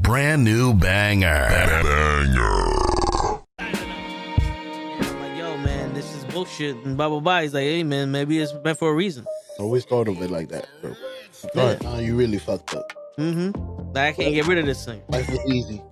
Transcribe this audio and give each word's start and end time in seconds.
Brand 0.00 0.44
new 0.44 0.74
banger. 0.74 1.26
I'm 1.28 1.84
like, 5.20 5.36
yo, 5.36 5.56
man, 5.58 5.92
this 5.94 6.14
is 6.14 6.24
bullshit. 6.24 6.76
And 6.84 6.96
blah 6.96 7.08
blah 7.08 7.20
blah. 7.20 7.40
He's 7.42 7.54
like, 7.54 7.64
hey, 7.64 7.82
man, 7.84 8.10
maybe 8.10 8.38
it's 8.38 8.52
meant 8.64 8.78
for 8.78 8.90
a 8.90 8.94
reason. 8.94 9.26
Always 9.58 9.84
thought 9.84 10.08
of 10.08 10.20
it 10.22 10.30
like 10.30 10.48
that, 10.48 10.68
bro. 10.80 10.94
Right 11.54 11.82
now, 11.82 11.98
you 11.98 12.16
really 12.16 12.38
fucked 12.38 12.74
up. 12.74 12.92
Mm-hmm. 13.18 13.92
Like, 13.94 13.96
I 13.96 14.12
can't 14.12 14.34
get 14.34 14.46
rid 14.46 14.58
of 14.58 14.66
this 14.66 14.84
thing. 14.84 15.02
Life 15.08 15.28
was 15.28 15.40
easy. 15.50 15.82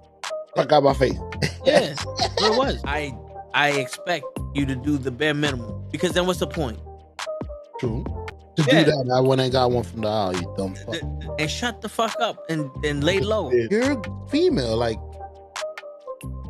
Fuck 0.56 0.72
out 0.72 0.82
my 0.82 0.94
face. 0.94 1.18
Yeah, 1.64 1.94
it 1.94 2.56
was. 2.56 2.82
I 2.86 3.14
I 3.54 3.72
expect 3.72 4.24
you 4.54 4.64
to 4.66 4.74
do 4.74 4.96
the 4.98 5.10
bare 5.10 5.34
minimum 5.34 5.84
because 5.90 6.12
then 6.12 6.26
what's 6.26 6.40
the 6.40 6.46
point? 6.46 6.78
True. 7.78 8.04
To 8.58 8.64
Yeah. 8.64 8.82
do 8.84 8.90
that, 8.90 9.12
I 9.14 9.20
went 9.20 9.40
and 9.40 9.52
got 9.52 9.70
one 9.70 9.84
from 9.84 10.00
the 10.00 10.08
aisle, 10.08 10.34
you 10.34 10.52
dumb 10.56 10.74
fuck. 10.74 10.96
And 11.38 11.48
shut 11.50 11.80
the 11.80 11.88
fuck 11.88 12.16
up 12.20 12.44
and 12.50 12.68
and 12.84 13.04
lay 13.04 13.20
low. 13.20 13.52
You're 13.52 14.02
female, 14.30 14.76
like 14.76 14.98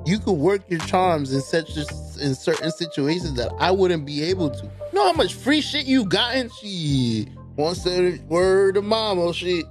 you 0.06 0.18
could 0.18 0.32
work 0.38 0.62
your 0.68 0.80
charms 0.80 1.32
in 1.34 1.42
such 1.42 1.76
in 1.76 2.34
certain 2.34 2.70
situations 2.70 3.34
that 3.34 3.52
I 3.58 3.70
wouldn't 3.70 4.06
be 4.06 4.22
able 4.24 4.48
to. 4.50 4.64
You 4.64 4.70
know 4.94 5.04
how 5.06 5.12
much 5.12 5.34
free 5.34 5.60
shit 5.60 5.84
you 5.84 6.06
gotten? 6.06 6.50
She 6.60 7.28
once 7.56 7.82
said 7.82 8.26
word 8.28 8.76
to 8.76 8.82
mama 8.82 9.32
shit. 9.34 9.66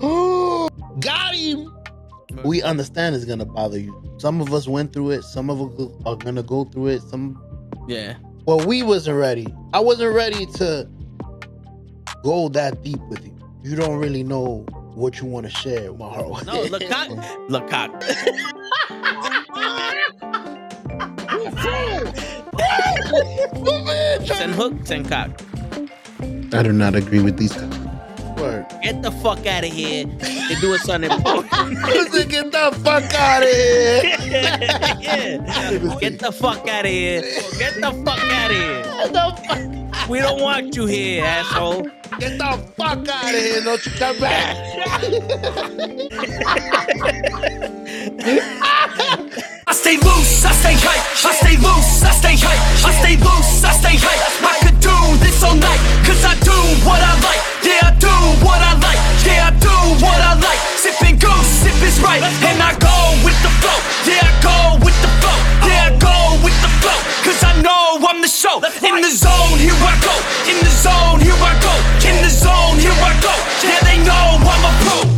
Oh, 0.00 0.68
got 1.00 1.34
him. 1.36 1.72
We 2.44 2.60
understand 2.62 3.14
it's 3.14 3.24
gonna 3.24 3.44
bother 3.44 3.78
you. 3.78 3.94
Some 4.18 4.40
of 4.40 4.52
us 4.52 4.66
went 4.66 4.92
through 4.92 5.10
it. 5.10 5.22
Some 5.22 5.48
of 5.48 5.60
us 5.60 5.90
are 6.06 6.16
gonna 6.16 6.42
go 6.42 6.64
through 6.64 6.88
it. 6.88 7.02
Some 7.02 7.40
Yeah. 7.86 8.14
well, 8.46 8.58
we 8.66 8.82
wasn't 8.82 9.16
ready. 9.18 9.46
I 9.72 9.78
wasn't 9.80 10.12
ready 10.14 10.44
to 10.56 10.88
go 12.22 12.48
that 12.50 12.82
deep 12.82 13.00
with 13.08 13.24
you. 13.24 13.34
You 13.62 13.76
don't 13.76 13.98
really 13.98 14.22
know 14.22 14.64
what 14.94 15.20
you 15.20 15.26
want 15.26 15.46
to 15.46 15.50
share 15.50 15.92
with 15.92 16.00
my 16.00 16.08
heart. 16.08 16.46
No, 16.46 16.62
look 16.62 16.82
cock. 16.88 17.08
Look 17.48 17.68
cock. 17.68 18.02
Send 24.24 24.54
hook, 24.54 24.74
send 24.84 25.08
cock. 25.08 25.30
I 26.52 26.62
do 26.62 26.72
not 26.72 26.94
agree 26.94 27.22
with 27.22 27.36
these. 27.36 27.56
Word. 28.36 28.66
Get 28.82 29.02
the 29.02 29.10
fuck 29.10 29.44
out 29.46 29.64
of 29.64 29.72
here 29.72 30.06
and 30.06 30.60
do 30.60 30.72
a 30.72 30.78
Sunday 30.78 31.08
Listen, 31.16 32.28
get 32.28 32.52
the 32.52 32.70
fuck 32.84 33.12
out 33.14 33.42
of 33.42 33.48
here. 33.48 34.02
yeah. 35.00 35.98
Get 36.00 36.20
the 36.20 36.30
fuck 36.30 36.68
out 36.68 36.84
of 36.84 36.90
here. 36.90 37.22
Get 37.58 37.74
the 37.74 38.02
fuck 38.04 38.20
out 38.20 38.50
of 38.50 38.56
here. 38.56 39.77
We 40.08 40.20
don't 40.20 40.40
want 40.40 40.74
you 40.74 40.86
here, 40.86 41.22
asshole. 41.22 41.82
Get 42.18 42.38
the 42.38 42.58
fuck 42.76 43.06
out 43.08 43.24
of 43.24 43.30
here. 43.30 43.60
Don't 43.62 43.84
you 43.84 43.92
come 43.92 44.18
back. 44.18 44.56
I 49.66 49.74
stay 49.74 49.96
loose, 50.00 50.44
I 50.46 50.52
stay 50.56 50.76
hype. 50.80 51.04
I 51.24 51.32
stay 51.36 51.56
loose, 51.60 52.02
I 52.02 52.10
stay 52.16 52.36
hype. 52.40 52.56
I 52.88 52.92
stay 53.04 53.16
loose, 53.20 53.64
I 53.64 53.72
stay 53.76 53.96
hype. 54.00 54.24
I 54.40 54.56
could 54.64 54.80
do 54.80 54.96
this 55.20 55.44
all 55.44 55.54
night, 55.54 55.80
cause 56.08 56.24
I 56.24 56.32
do 56.40 56.56
what 56.88 57.04
I 57.04 57.12
like. 57.20 57.44
Yeah, 57.60 57.92
I 57.92 57.92
do 58.00 58.08
what 58.40 58.64
I 58.64 58.80
like. 58.80 58.96
Yeah, 59.28 59.52
I 59.52 59.60
do 59.60 59.76
what 60.00 60.16
I 60.24 60.40
like. 60.40 60.58
Sipping 60.80 61.18
goose, 61.18 61.46
sip 61.60 61.76
is 61.84 62.00
right. 62.00 62.22
And 62.48 62.62
I 62.62 62.72
go 62.80 63.12
with 63.20 63.36
the 63.44 63.52
flow. 63.60 63.76
Yeah, 64.08 64.24
I 64.24 64.32
go 64.40 64.80
with 64.82 64.96
the 65.04 65.17
flow. 66.88 67.00
Cause 67.24 67.42
I 67.44 67.60
know 67.60 68.06
I'm 68.08 68.20
the 68.20 68.28
show. 68.28 68.56
In 68.56 69.00
the 69.02 69.10
zone, 69.10 69.58
here 69.58 69.76
I 69.84 69.94
go. 70.00 70.14
In 70.50 70.58
the 70.64 70.70
zone, 70.70 71.20
here 71.20 71.36
I 71.36 71.52
go. 71.60 71.74
In 72.08 72.16
the 72.22 72.30
zone, 72.30 72.78
here 72.78 72.92
I 72.92 73.12
go. 73.20 73.34
Yeah, 73.62 73.80
they 73.84 73.98
know 74.04 74.38
I'm 74.40 74.64
a 74.64 74.72
pro. 74.84 75.17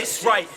This. 0.00 0.24
Right. 0.24 0.48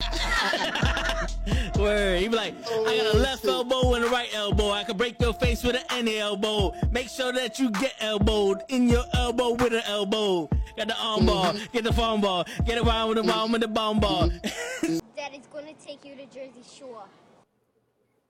Word. 1.78 2.20
He 2.20 2.28
be 2.28 2.36
like, 2.36 2.54
I 2.54 2.68
got 2.68 3.06
a 3.06 3.10
oh, 3.14 3.18
left 3.18 3.44
elbow 3.44 3.94
and 3.94 4.04
a 4.04 4.08
right 4.08 4.28
elbow. 4.34 4.70
I 4.70 4.84
can 4.84 4.96
break 4.96 5.20
your 5.20 5.34
face 5.34 5.64
with 5.64 5.74
an 5.76 5.82
any 5.90 6.18
elbow. 6.18 6.74
Make 6.92 7.08
sure 7.08 7.32
that 7.32 7.58
you 7.58 7.70
get 7.70 7.94
elbowed 8.00 8.62
in 8.68 8.88
your 8.88 9.04
elbow 9.14 9.52
with 9.52 9.72
an 9.72 9.82
elbow. 9.86 10.48
Got 10.76 10.88
the 10.88 10.96
arm 10.98 11.26
ball, 11.26 11.52
mm-hmm. 11.52 11.64
get 11.72 11.84
the 11.84 11.92
phone 11.92 12.20
ball, 12.20 12.46
get 12.64 12.78
around 12.78 13.08
with 13.08 13.16
the 13.18 13.22
mm-hmm. 13.22 13.38
arm 13.38 13.52
with 13.52 13.60
the 13.62 13.68
bomb 13.68 14.00
ball. 14.00 14.28
Mm-hmm. 14.28 14.98
Daddy's 15.16 15.46
gonna 15.52 15.74
take 15.84 16.04
you 16.04 16.14
to 16.16 16.26
Jersey 16.26 16.62
Shore. 16.78 17.04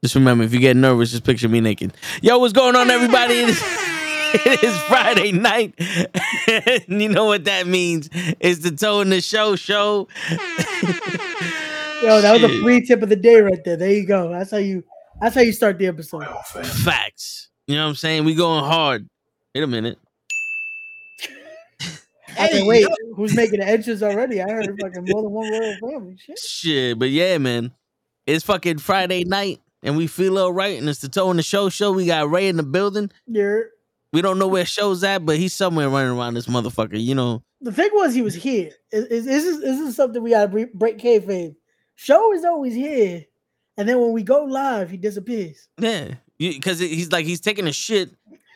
Just 0.02 0.14
remember, 0.14 0.44
if 0.44 0.52
you 0.52 0.58
get 0.58 0.76
nervous, 0.76 1.10
just 1.10 1.24
picture 1.24 1.48
me 1.48 1.60
naked. 1.60 1.92
Yo, 2.20 2.38
what's 2.38 2.52
going 2.52 2.74
on, 2.74 2.90
everybody? 2.90 3.52
It 4.34 4.46
is, 4.46 4.46
it 4.46 4.64
is 4.64 4.78
Friday 4.82 5.32
night. 5.32 5.74
and 6.88 7.02
you 7.02 7.08
know 7.08 7.24
what 7.26 7.44
that 7.44 7.66
means. 7.66 8.08
It's 8.12 8.60
the 8.60 8.70
Toe 8.70 9.00
in 9.00 9.10
the 9.10 9.20
Show 9.20 9.56
show. 9.56 10.08
Yo, 12.02 12.20
that 12.20 12.32
was 12.32 12.42
a 12.42 12.60
free 12.62 12.84
tip 12.84 13.02
of 13.02 13.08
the 13.08 13.16
day 13.16 13.40
right 13.40 13.62
there. 13.64 13.76
There 13.76 13.92
you 13.92 14.06
go. 14.06 14.28
That's 14.30 14.50
how 14.50 14.56
you. 14.58 14.84
That's 15.20 15.34
how 15.34 15.42
you 15.42 15.52
start 15.52 15.78
the 15.78 15.86
episode. 15.86 16.24
Facts. 16.84 17.50
You 17.66 17.76
know 17.76 17.84
what 17.84 17.90
I'm 17.90 17.94
saying? 17.94 18.24
We 18.24 18.34
going 18.34 18.64
hard. 18.64 19.08
Wait 19.54 19.62
a 19.62 19.66
minute. 19.66 19.98
I 22.38 22.48
can 22.48 22.66
wait. 22.66 22.86
Who's 23.14 23.36
making 23.36 23.60
the 23.60 23.68
entrance 23.68 24.02
already? 24.02 24.42
I 24.42 24.50
heard 24.50 24.76
fucking 24.80 25.04
more 25.06 25.22
than 25.22 25.30
one 25.30 25.50
royal 25.50 25.76
family. 25.76 26.16
Shit. 26.18 26.38
Shit, 26.38 26.98
but 26.98 27.10
yeah, 27.10 27.38
man. 27.38 27.72
It's 28.26 28.44
fucking 28.44 28.78
Friday 28.78 29.24
night 29.24 29.60
and 29.82 29.96
we 29.96 30.06
feel 30.06 30.38
all 30.38 30.52
right. 30.52 30.78
And 30.78 30.88
it's 30.88 31.00
the 31.00 31.08
Toe 31.08 31.30
in 31.30 31.36
the 31.36 31.42
Show 31.42 31.68
show. 31.68 31.92
We 31.92 32.06
got 32.06 32.30
Ray 32.30 32.48
in 32.48 32.56
the 32.56 32.62
building. 32.62 33.10
You're, 33.26 33.70
We 34.12 34.20
don't 34.22 34.38
know 34.38 34.48
where 34.48 34.64
show's 34.66 35.02
at, 35.04 35.24
but 35.24 35.38
he's 35.38 35.54
somewhere 35.54 35.88
running 35.88 36.16
around 36.16 36.34
this 36.34 36.46
motherfucker. 36.46 37.00
You 37.02 37.14
know, 37.14 37.42
the 37.60 37.72
thing 37.72 37.90
was, 37.94 38.14
he 38.14 38.22
was 38.22 38.34
here. 38.34 38.70
Is, 38.90 39.04
is, 39.06 39.26
is, 39.26 39.44
this, 39.44 39.56
is 39.56 39.78
this 39.86 39.96
something 39.96 40.22
we 40.22 40.30
gotta 40.30 40.48
bre- 40.48 40.72
break 40.74 40.98
kayfabe? 40.98 41.56
Show 41.94 42.32
is 42.34 42.44
always 42.44 42.74
here, 42.74 43.24
and 43.76 43.88
then 43.88 44.00
when 44.00 44.12
we 44.12 44.22
go 44.22 44.44
live, 44.44 44.90
he 44.90 44.96
disappears. 44.96 45.68
yeah. 45.78 46.14
Because 46.38 46.80
he's 46.80 47.12
like, 47.12 47.24
he's 47.24 47.40
taking 47.40 47.68
a 47.68 47.72
shit. 47.72 48.10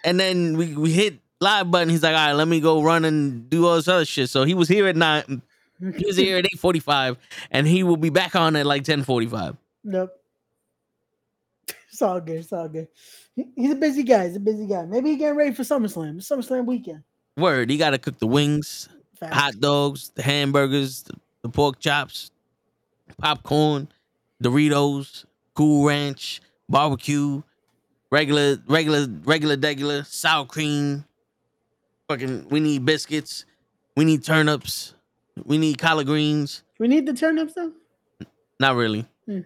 And 0.04 0.18
then 0.18 0.56
we, 0.56 0.74
we 0.74 0.90
hit 0.92 1.20
live 1.40 1.70
button. 1.70 1.88
He's 1.88 2.02
like, 2.02 2.16
all 2.16 2.26
right, 2.26 2.32
let 2.32 2.48
me 2.48 2.58
go 2.58 2.82
run 2.82 3.04
and 3.04 3.48
do 3.48 3.64
all 3.64 3.76
this 3.76 3.86
other 3.86 4.04
shit. 4.04 4.28
So 4.28 4.42
he 4.42 4.54
was 4.54 4.66
here 4.66 4.88
at 4.88 4.96
nine. 4.96 5.40
He 5.78 6.04
was 6.04 6.16
here 6.16 6.36
at 6.38 6.46
845 6.46 7.16
and 7.52 7.64
he 7.66 7.84
will 7.84 7.96
be 7.96 8.08
back 8.10 8.34
on 8.34 8.56
at 8.56 8.66
like 8.66 8.80
1045. 8.80 9.56
Nope. 9.84 10.10
It's 11.92 12.02
all 12.02 12.20
good. 12.20 12.36
It's 12.38 12.52
all 12.52 12.68
good. 12.68 12.88
He- 13.36 13.48
He's 13.54 13.70
a 13.72 13.76
busy 13.76 14.02
guy. 14.02 14.26
He's 14.26 14.36
a 14.36 14.40
busy 14.40 14.66
guy. 14.66 14.84
Maybe 14.86 15.10
he 15.10 15.16
getting 15.16 15.36
ready 15.36 15.52
for 15.54 15.62
SummerSlam. 15.62 16.16
It's 16.16 16.28
SummerSlam 16.28 16.64
weekend. 16.66 17.02
Word, 17.36 17.70
he 17.70 17.76
got 17.76 17.90
to 17.90 17.98
cook 17.98 18.18
the 18.18 18.26
wings, 18.26 18.88
hot 19.22 19.60
dogs, 19.60 20.10
the 20.14 20.22
hamburgers, 20.22 21.02
the, 21.02 21.14
the 21.42 21.50
pork 21.50 21.78
chops, 21.78 22.30
popcorn, 23.18 23.88
Doritos, 24.42 25.26
Cool 25.54 25.86
Ranch, 25.86 26.40
barbecue, 26.68 27.42
regular, 28.10 28.56
regular, 28.66 29.06
regular, 29.24 29.56
regular, 29.56 30.04
sour 30.04 30.46
cream. 30.46 31.04
Fucking, 32.08 32.48
we 32.48 32.60
need 32.60 32.86
biscuits. 32.86 33.44
We 33.96 34.04
need 34.04 34.24
turnips. 34.24 34.94
We 35.44 35.58
need 35.58 35.78
collard 35.78 36.06
greens. 36.06 36.62
We 36.78 36.88
need 36.88 37.06
the 37.06 37.12
turnips 37.12 37.52
though. 37.54 37.72
Not 38.58 38.76
really, 38.76 39.04
hmm. 39.26 39.40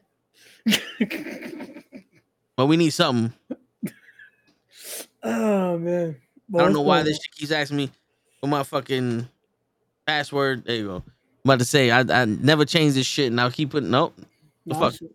but 2.56 2.66
we 2.66 2.76
need 2.76 2.90
something. 2.90 3.32
Oh 5.22 5.78
man. 5.78 6.16
I 6.54 6.58
don't 6.58 6.72
know 6.72 6.80
why 6.80 7.02
this 7.02 7.16
shit 7.16 7.32
keeps 7.34 7.52
asking 7.52 7.76
me 7.76 7.90
for 8.40 8.48
my 8.48 8.62
fucking 8.62 9.28
password. 10.06 10.64
There 10.64 10.76
you 10.76 10.86
go. 10.86 10.96
I'm 10.96 11.02
about 11.44 11.58
to 11.60 11.64
say 11.64 11.90
I, 11.90 12.00
I 12.00 12.24
never 12.24 12.64
changed 12.64 12.96
this 12.96 13.06
shit, 13.06 13.28
and 13.28 13.40
I'll 13.40 13.50
keep 13.50 13.70
putting 13.70 13.90
nope. 13.90 14.14
The 14.66 14.74
fuck? 14.74 14.94
shit. 14.94 15.14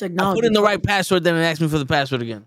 I 0.00 0.32
put 0.34 0.44
in 0.44 0.52
the 0.52 0.62
right 0.62 0.80
password, 0.80 1.24
then 1.24 1.34
it 1.34 1.42
asked 1.42 1.60
me 1.60 1.68
for 1.68 1.78
the 1.78 1.86
password 1.86 2.22
again. 2.22 2.46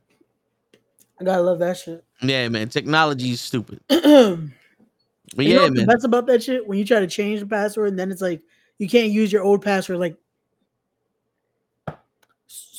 I 1.20 1.24
gotta 1.24 1.42
love 1.42 1.60
that 1.60 1.78
shit. 1.78 2.04
Yeah, 2.22 2.48
man. 2.50 2.70
Technology 2.70 3.32
is 3.32 3.42
stupid. 3.42 3.82
you 3.90 3.98
But 4.00 4.06
know 5.38 5.44
yeah, 5.44 5.60
what's 5.60 5.70
the 5.70 5.76
man. 5.76 5.86
best 5.86 6.06
about 6.06 6.26
that 6.28 6.42
shit? 6.44 6.66
When 6.66 6.80
you 6.80 6.86
try 6.86 7.00
to 7.00 7.08
change 7.08 7.42
the 7.42 7.46
password, 7.46 7.90
and 7.90 8.00
then 8.00 8.12
it's 8.12 8.22
like 8.22 8.42
you 8.80 8.88
can't 8.88 9.12
use 9.12 9.32
your 9.32 9.44
old 9.44 9.62
password. 9.62 10.00
Like, 10.00 10.16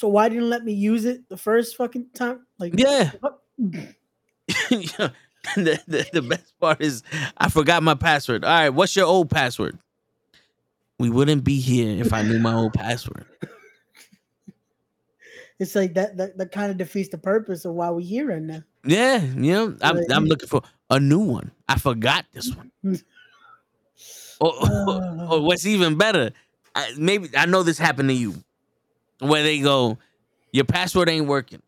So 0.03 0.09
why 0.09 0.29
didn't 0.29 0.43
you 0.43 0.49
let 0.49 0.65
me 0.65 0.73
use 0.73 1.05
it 1.05 1.29
the 1.29 1.37
first 1.37 1.77
fucking 1.77 2.07
time? 2.13 2.45
Like 2.59 2.75
Yeah. 2.77 3.13
Yeah. 4.69 5.11
the, 5.55 5.81
the, 5.87 6.09
the 6.13 6.23
best 6.23 6.59
part 6.59 6.83
is 6.83 7.05
I 7.39 7.49
forgot 7.49 7.85
my 7.85 7.95
password. 7.95 8.45
All 8.45 8.51
right, 8.51 8.71
what's 8.71 8.97
your 8.97 9.07
old 9.07 9.31
password? 9.31 9.79
We 10.99 11.09
wouldn't 11.09 11.45
be 11.45 11.61
here 11.61 12.01
if 12.01 12.13
I 12.13 12.23
knew 12.23 12.41
my 12.41 12.53
old 12.53 12.73
password. 12.73 13.27
it's 15.61 15.77
like 15.77 15.95
that 15.95 16.17
that, 16.17 16.37
that 16.37 16.51
kind 16.51 16.73
of 16.73 16.79
defeats 16.79 17.11
the 17.11 17.19
purpose 17.19 17.65
of 17.65 17.75
why 17.75 17.89
we're 17.91 18.01
here 18.01 18.27
right 18.27 18.43
now. 18.43 18.65
Yeah, 18.85 19.23
you 19.23 19.53
know, 19.53 19.77
I'm. 19.83 20.01
I'm 20.11 20.25
looking 20.25 20.49
for 20.49 20.63
a 20.91 20.99
new 20.99 21.21
one. 21.21 21.53
I 21.69 21.79
forgot 21.79 22.25
this 22.33 22.53
one. 22.57 22.73
or, 24.41 24.53
or, 24.69 25.27
or 25.31 25.41
what's 25.43 25.65
even 25.65 25.97
better, 25.97 26.33
I, 26.75 26.93
maybe 26.99 27.31
I 27.37 27.47
know 27.47 27.63
this 27.63 27.79
happened 27.79 28.09
to 28.09 28.17
you, 28.17 28.43
where 29.23 29.43
they 29.43 29.61
go, 29.61 29.99
your 30.53 30.65
password 30.65 31.09
ain't 31.09 31.27
working. 31.27 31.63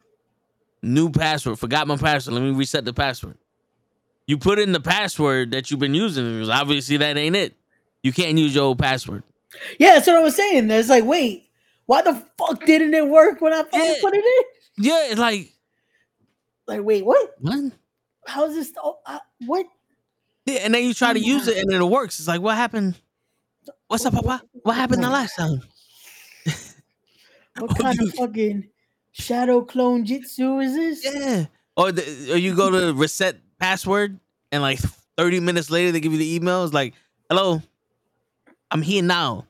New 0.83 1.11
password, 1.11 1.59
forgot 1.59 1.87
my 1.87 1.97
password. 1.97 2.35
Let 2.35 2.43
me 2.43 2.51
reset 2.51 2.85
the 2.85 2.93
password. 2.93 3.39
You 4.27 4.39
put 4.39 4.59
in 4.59 4.73
the 4.73 4.81
password 4.81 5.51
that 5.53 5.71
you've 5.71 5.81
been 5.81 5.95
using. 5.95 6.25
because 6.25 6.49
Obviously, 6.51 6.97
that 6.99 7.17
ain't 7.17 7.37
it. 7.37 7.55
You 8.03 8.13
can't 8.13 8.37
use 8.37 8.55
your 8.55 8.65
old 8.65 8.79
password. 8.79 9.23
Yeah, 9.79 9.95
that's 9.95 10.07
what 10.07 10.17
I 10.17 10.21
was 10.21 10.35
saying. 10.37 10.71
It's 10.71 10.89
like, 10.89 11.05
wait, 11.05 11.49
why 11.87 12.03
the 12.03 12.23
fuck 12.39 12.65
didn't 12.65 12.93
it 12.95 13.07
work 13.09 13.41
when 13.41 13.53
I 13.53 13.63
fucking 13.63 13.81
Yeah. 13.81 13.95
put 14.01 14.15
it 14.15 14.25
in? 14.25 14.85
Yeah, 14.85 15.07
it's 15.11 15.19
like 15.21 15.53
Like, 16.67 16.83
wait, 16.83 17.05
what? 17.05 17.35
what? 17.41 17.73
How 18.27 18.47
is 18.47 18.55
this? 18.55 18.73
Oh, 18.83 18.99
uh, 19.07 19.19
what? 19.47 19.67
Yeah, 20.47 20.61
and 20.61 20.75
then 20.75 20.85
you 20.85 20.93
try 20.95 21.13
to 21.13 21.19
use 21.21 21.47
it 21.49 21.59
and 21.59 21.71
then 21.71 21.81
it 21.81 21.87
works. 21.87 22.19
It's 22.19 22.29
like, 22.29 22.41
what 22.41 22.57
happened? 22.57 22.97
What's 23.89 24.05
up, 24.05 24.15
Papa? 24.15 24.43
What 24.63 24.75
happened 24.75 25.03
the 25.05 25.11
last 25.11 25.37
time? 25.37 25.63
What 27.59 27.71
Oh, 27.73 27.75
kind 27.75 27.99
you- 27.99 28.09
of 28.09 28.15
fucking 28.19 28.69
shadow 29.13 29.63
clone 29.63 30.05
jutsu 30.05 30.63
is 30.65 30.75
this? 30.75 31.05
Yeah. 31.15 31.47
Or, 31.77 31.91
the, 31.93 32.33
or 32.33 32.37
you 32.37 32.55
go 32.55 32.71
to 32.71 32.93
reset 32.95 33.37
password 33.59 34.19
and 34.53 34.63
like 34.63 34.79
30 35.17 35.41
minutes 35.41 35.71
later 35.71 35.91
they 35.93 36.01
give 36.01 36.13
you 36.13 36.19
the 36.19 36.35
email. 36.35 36.65
It's 36.65 36.73
like, 36.73 36.95
hello, 37.29 37.63
I'm 38.71 38.83
here 38.83 39.03
now. 39.03 39.47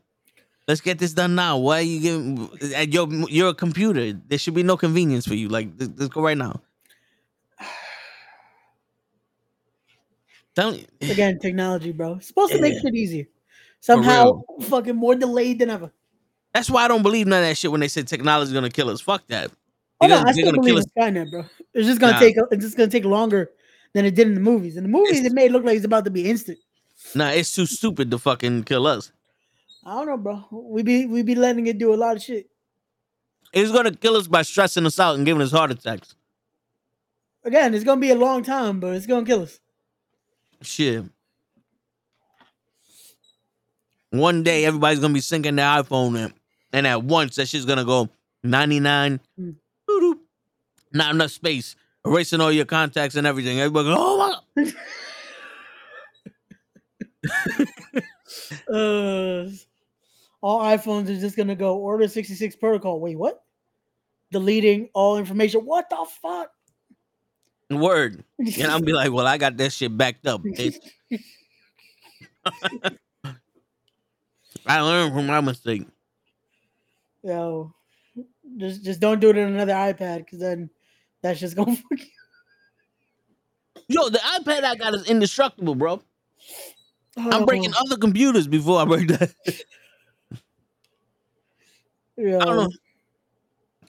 Let's 0.66 0.80
get 0.80 0.98
this 0.98 1.12
done 1.12 1.34
now. 1.34 1.58
Why 1.58 1.78
are 1.80 1.82
you 1.82 2.00
giving 2.00 2.48
at 2.74 2.90
your 2.92 3.06
you're 3.28 3.50
a 3.50 3.54
computer? 3.54 4.14
There 4.14 4.38
should 4.38 4.54
be 4.54 4.62
no 4.62 4.78
convenience 4.78 5.26
for 5.26 5.34
you. 5.34 5.48
Like 5.48 5.68
let's, 5.78 6.08
go 6.08 6.22
right 6.22 6.38
now. 6.38 6.62
Don't 10.54 10.86
Again, 11.02 11.38
technology, 11.38 11.92
bro. 11.92 12.14
It's 12.14 12.28
supposed 12.28 12.52
to 12.52 12.60
make 12.62 12.72
Yeah. 12.74 12.80
shit 12.80 12.94
easier. 12.94 13.24
Somehow, 13.80 14.40
fucking 14.62 14.96
more 14.96 15.14
delayed 15.14 15.58
than 15.58 15.68
ever. 15.68 15.92
That's 16.54 16.70
why 16.70 16.84
I 16.84 16.88
don't 16.88 17.02
believe 17.02 17.26
none 17.26 17.42
of 17.42 17.48
that 17.48 17.56
shit 17.58 17.70
when 17.70 17.80
they 17.80 17.88
say 17.88 18.02
technology 18.02 18.48
is 18.48 18.54
gonna 18.54 18.70
kill 18.70 18.88
us. 18.88 19.00
Fuck 19.00 19.26
that. 19.28 19.50
Oh, 20.00 20.06
no, 20.06 20.22
I 20.26 20.32
still 20.32 20.52
believe 20.52 20.76
in 20.76 20.82
Skynet, 20.84 21.30
bro. 21.30 21.44
It's 21.74 21.86
just 21.86 22.00
gonna 22.00 22.14
Nah. 22.14 22.18
take. 22.20 22.36
It's 22.50 22.64
just 22.64 22.76
gonna 22.76 22.90
take 22.90 23.04
longer 23.04 23.50
than 23.92 24.04
it 24.04 24.14
did 24.14 24.26
in 24.28 24.34
the 24.34 24.40
movies. 24.40 24.76
In 24.76 24.82
the 24.84 24.88
movies, 24.88 25.18
It's- 25.18 25.26
it 25.26 25.32
made 25.34 25.46
it 25.46 25.52
look 25.52 25.64
like 25.64 25.76
it's 25.76 25.84
about 25.84 26.04
to 26.04 26.10
be 26.10 26.28
instant. 26.28 26.58
Nah, 27.14 27.28
it's 27.30 27.54
too 27.54 27.66
stupid 27.66 28.10
to 28.10 28.18
fucking 28.18 28.64
kill 28.64 28.86
us. 28.86 29.12
I 29.84 29.94
don't 29.96 30.06
know, 30.06 30.16
bro. 30.16 30.44
We 30.50 30.82
be 30.82 31.06
we 31.06 31.22
be 31.22 31.34
letting 31.34 31.66
it 31.66 31.78
do 31.78 31.92
a 31.92 31.96
lot 31.96 32.16
of 32.16 32.22
shit. 32.22 32.48
It's 33.52 33.70
gonna 33.70 33.94
kill 33.94 34.16
us 34.16 34.26
by 34.26 34.42
stressing 34.42 34.86
us 34.86 34.98
out 34.98 35.16
and 35.16 35.24
giving 35.26 35.42
us 35.42 35.52
heart 35.52 35.70
attacks. 35.70 36.14
Again, 37.44 37.74
it's 37.74 37.84
gonna 37.84 38.00
be 38.00 38.10
a 38.10 38.14
long 38.16 38.42
time, 38.42 38.80
but 38.80 38.94
it's 38.96 39.06
gonna 39.06 39.26
kill 39.26 39.42
us. 39.42 39.60
Shit. 40.62 41.04
One 44.10 44.42
day 44.42 44.64
everybody's 44.64 45.00
gonna 45.00 45.14
be 45.14 45.20
syncing 45.20 45.56
their 45.56 45.82
iPhone 45.82 46.16
in, 46.18 46.32
and 46.74 46.86
at 46.86 47.02
once 47.02 47.36
that 47.36 47.48
shit's 47.48 47.64
gonna 47.64 47.84
go 47.84 48.10
99. 48.42 49.20
Mm. 49.40 49.54
Not 50.92 51.14
enough 51.14 51.30
space. 51.30 51.76
Erasing 52.04 52.40
all 52.40 52.52
your 52.52 52.66
contacts 52.66 53.14
and 53.14 53.26
everything. 53.26 53.60
Everybody 53.60 53.88
go, 53.88 53.96
oh 53.98 54.42
my 54.56 54.72
Uh, 58.68 59.48
all 60.42 60.60
iPhones 60.60 61.08
are 61.08 61.18
just 61.18 61.36
gonna 61.36 61.54
go 61.54 61.76
order 61.78 62.06
66 62.06 62.56
protocol. 62.56 63.00
Wait, 63.00 63.16
what? 63.16 63.42
Deleting 64.32 64.90
all 64.92 65.16
information. 65.16 65.60
What 65.60 65.88
the 65.88 66.04
fuck? 66.20 66.50
word. 67.70 68.24
And 68.38 68.64
I'll 68.64 68.82
be 68.82 68.92
like, 69.00 69.12
well, 69.12 69.26
I 69.26 69.38
got 69.38 69.56
that 69.56 69.72
shit 69.72 69.96
backed 69.96 70.26
up. 70.26 70.42
I 74.66 74.80
learned 74.80 75.14
from 75.14 75.26
my 75.26 75.40
mistake. 75.40 75.86
Yo, 77.24 77.74
just 78.58 78.84
just 78.84 79.00
don't 79.00 79.18
do 79.18 79.30
it 79.30 79.38
on 79.38 79.54
another 79.54 79.72
iPad 79.72 80.18
because 80.18 80.38
then 80.40 80.68
that's 81.22 81.40
just 81.40 81.56
gonna 81.56 81.74
fuck 81.76 81.98
you. 81.98 82.06
Yo, 83.88 84.08
the 84.10 84.18
iPad 84.18 84.64
I 84.64 84.74
got 84.76 84.94
is 84.94 85.08
indestructible, 85.08 85.74
bro. 85.74 86.02
I'm 87.16 87.46
breaking 87.46 87.72
Oh, 87.74 87.82
other 87.86 87.96
computers 87.96 88.46
before 88.46 88.80
I 88.80 88.84
break 88.84 89.08
that. 89.08 89.34
yo. 92.16 92.38
I 92.38 92.44
don't 92.44 92.56
know. 92.56 92.68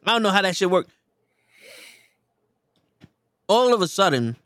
I 0.05 0.11
don't 0.13 0.23
know 0.23 0.29
how 0.29 0.41
that 0.41 0.55
shit 0.55 0.69
work. 0.71 0.87
All 3.49 3.73
of 3.73 3.81
a 3.81 3.87
sudden, 3.87 4.37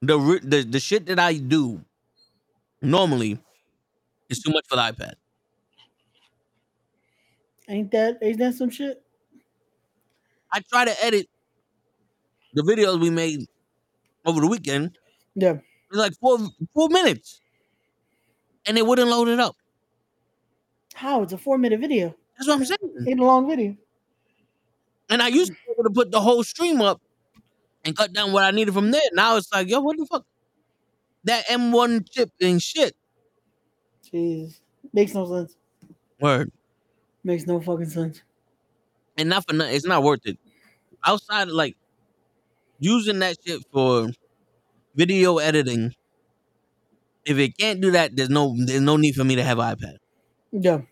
the 0.00 0.40
the 0.42 0.62
the 0.62 0.80
shit 0.80 1.06
that 1.06 1.20
I 1.20 1.34
do 1.34 1.84
normally 2.80 3.38
is 4.28 4.40
too 4.40 4.50
much 4.50 4.66
for 4.68 4.76
the 4.76 4.82
iPad. 4.82 5.14
Ain't 7.72 7.90
that 7.92 8.18
ain't 8.20 8.38
that 8.38 8.54
some 8.54 8.68
shit? 8.68 9.02
I 10.52 10.60
try 10.60 10.84
to 10.84 11.04
edit 11.04 11.26
the 12.52 12.62
videos 12.62 13.00
we 13.00 13.08
made 13.08 13.46
over 14.26 14.42
the 14.42 14.46
weekend. 14.46 14.98
Yeah. 15.34 15.54
It's 15.88 15.98
like 15.98 16.12
four 16.20 16.38
four 16.74 16.90
minutes, 16.90 17.40
and 18.66 18.76
it 18.76 18.86
wouldn't 18.86 19.08
load 19.08 19.28
it 19.28 19.40
up. 19.40 19.56
How? 20.92 21.22
It's 21.22 21.32
a 21.32 21.38
four 21.38 21.56
minute 21.56 21.80
video. 21.80 22.14
That's 22.36 22.46
what 22.46 22.58
I'm 22.58 22.64
saying. 22.66 23.06
Ain't 23.08 23.20
a 23.20 23.24
long 23.24 23.48
video. 23.48 23.74
And 25.08 25.22
I 25.22 25.28
used 25.28 25.52
to 25.52 25.54
be 25.54 25.72
able 25.72 25.84
to 25.84 25.94
put 25.94 26.10
the 26.10 26.20
whole 26.20 26.44
stream 26.44 26.82
up 26.82 27.00
and 27.86 27.96
cut 27.96 28.12
down 28.12 28.32
what 28.32 28.44
I 28.44 28.50
needed 28.50 28.74
from 28.74 28.90
there. 28.90 29.00
Now 29.14 29.38
it's 29.38 29.50
like, 29.50 29.70
yo, 29.70 29.80
what 29.80 29.96
the 29.96 30.04
fuck? 30.04 30.26
That 31.24 31.46
M1 31.46 32.10
chip 32.10 32.30
ain't 32.42 32.60
shit. 32.60 32.94
Jeez. 34.12 34.60
Makes 34.92 35.14
no 35.14 35.26
sense. 35.26 35.56
Word. 36.20 36.52
Makes 37.24 37.46
no 37.46 37.60
fucking 37.60 37.88
sense. 37.88 38.22
And 39.16 39.28
not 39.28 39.46
for 39.46 39.54
nothing, 39.54 39.74
it's 39.74 39.86
not 39.86 40.02
worth 40.02 40.26
it. 40.26 40.38
Outside 41.04 41.48
of 41.48 41.54
like 41.54 41.76
using 42.78 43.18
that 43.20 43.36
shit 43.44 43.62
for 43.72 44.08
video 44.94 45.38
editing, 45.38 45.94
if 47.24 47.38
it 47.38 47.56
can't 47.56 47.80
do 47.80 47.90
that, 47.92 48.16
there's 48.16 48.30
no 48.30 48.54
there's 48.66 48.80
no 48.80 48.96
need 48.96 49.14
for 49.14 49.24
me 49.24 49.36
to 49.36 49.44
have 49.44 49.58
an 49.58 49.76
iPad. 49.76 49.96
Yeah. 50.52 50.82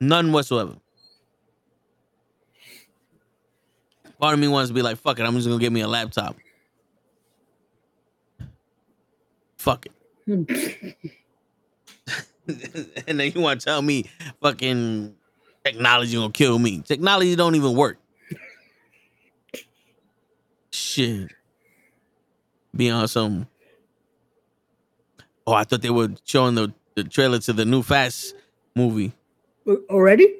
None 0.00 0.32
whatsoever. 0.32 0.76
Part 4.20 4.34
of 4.34 4.40
me 4.40 4.48
wants 4.48 4.70
to 4.70 4.74
be 4.74 4.82
like, 4.82 4.98
fuck 4.98 5.18
it, 5.18 5.24
I'm 5.24 5.34
just 5.34 5.48
gonna 5.48 5.60
get 5.60 5.72
me 5.72 5.80
a 5.80 5.88
laptop. 5.88 6.36
Fuck 9.58 9.86
it. 9.86 9.92
and 13.06 13.20
then 13.20 13.32
you 13.34 13.40
want 13.40 13.60
to 13.60 13.64
tell 13.64 13.82
me 13.82 14.04
fucking 14.42 15.14
technology 15.64 16.14
gonna 16.16 16.32
kill 16.32 16.58
me. 16.58 16.80
Technology 16.80 17.36
don't 17.36 17.54
even 17.54 17.74
work. 17.76 17.98
Shit. 20.70 21.30
Be 22.74 22.90
on 22.90 23.08
some. 23.08 23.46
Oh, 25.46 25.52
I 25.52 25.64
thought 25.64 25.82
they 25.82 25.90
were 25.90 26.10
showing 26.24 26.54
the, 26.54 26.72
the 26.94 27.04
trailer 27.04 27.38
to 27.40 27.52
the 27.52 27.64
new 27.64 27.82
Fast 27.82 28.34
movie. 28.76 29.12
Uh, 29.66 29.76
Already? 29.90 30.36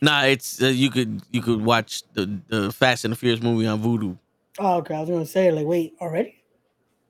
Nah, 0.00 0.24
it's 0.24 0.62
uh, 0.62 0.66
you 0.66 0.90
could 0.90 1.22
you 1.32 1.42
could 1.42 1.60
watch 1.60 2.04
the 2.12 2.38
the 2.48 2.72
Fast 2.72 3.04
and 3.04 3.12
the 3.12 3.16
Furious 3.16 3.42
movie 3.42 3.66
on 3.66 3.82
Vudu. 3.82 4.16
Oh, 4.60 4.76
okay. 4.78 4.94
I 4.94 5.00
was 5.00 5.10
gonna 5.10 5.26
say, 5.26 5.50
like, 5.50 5.66
wait, 5.66 5.94
already? 6.00 6.36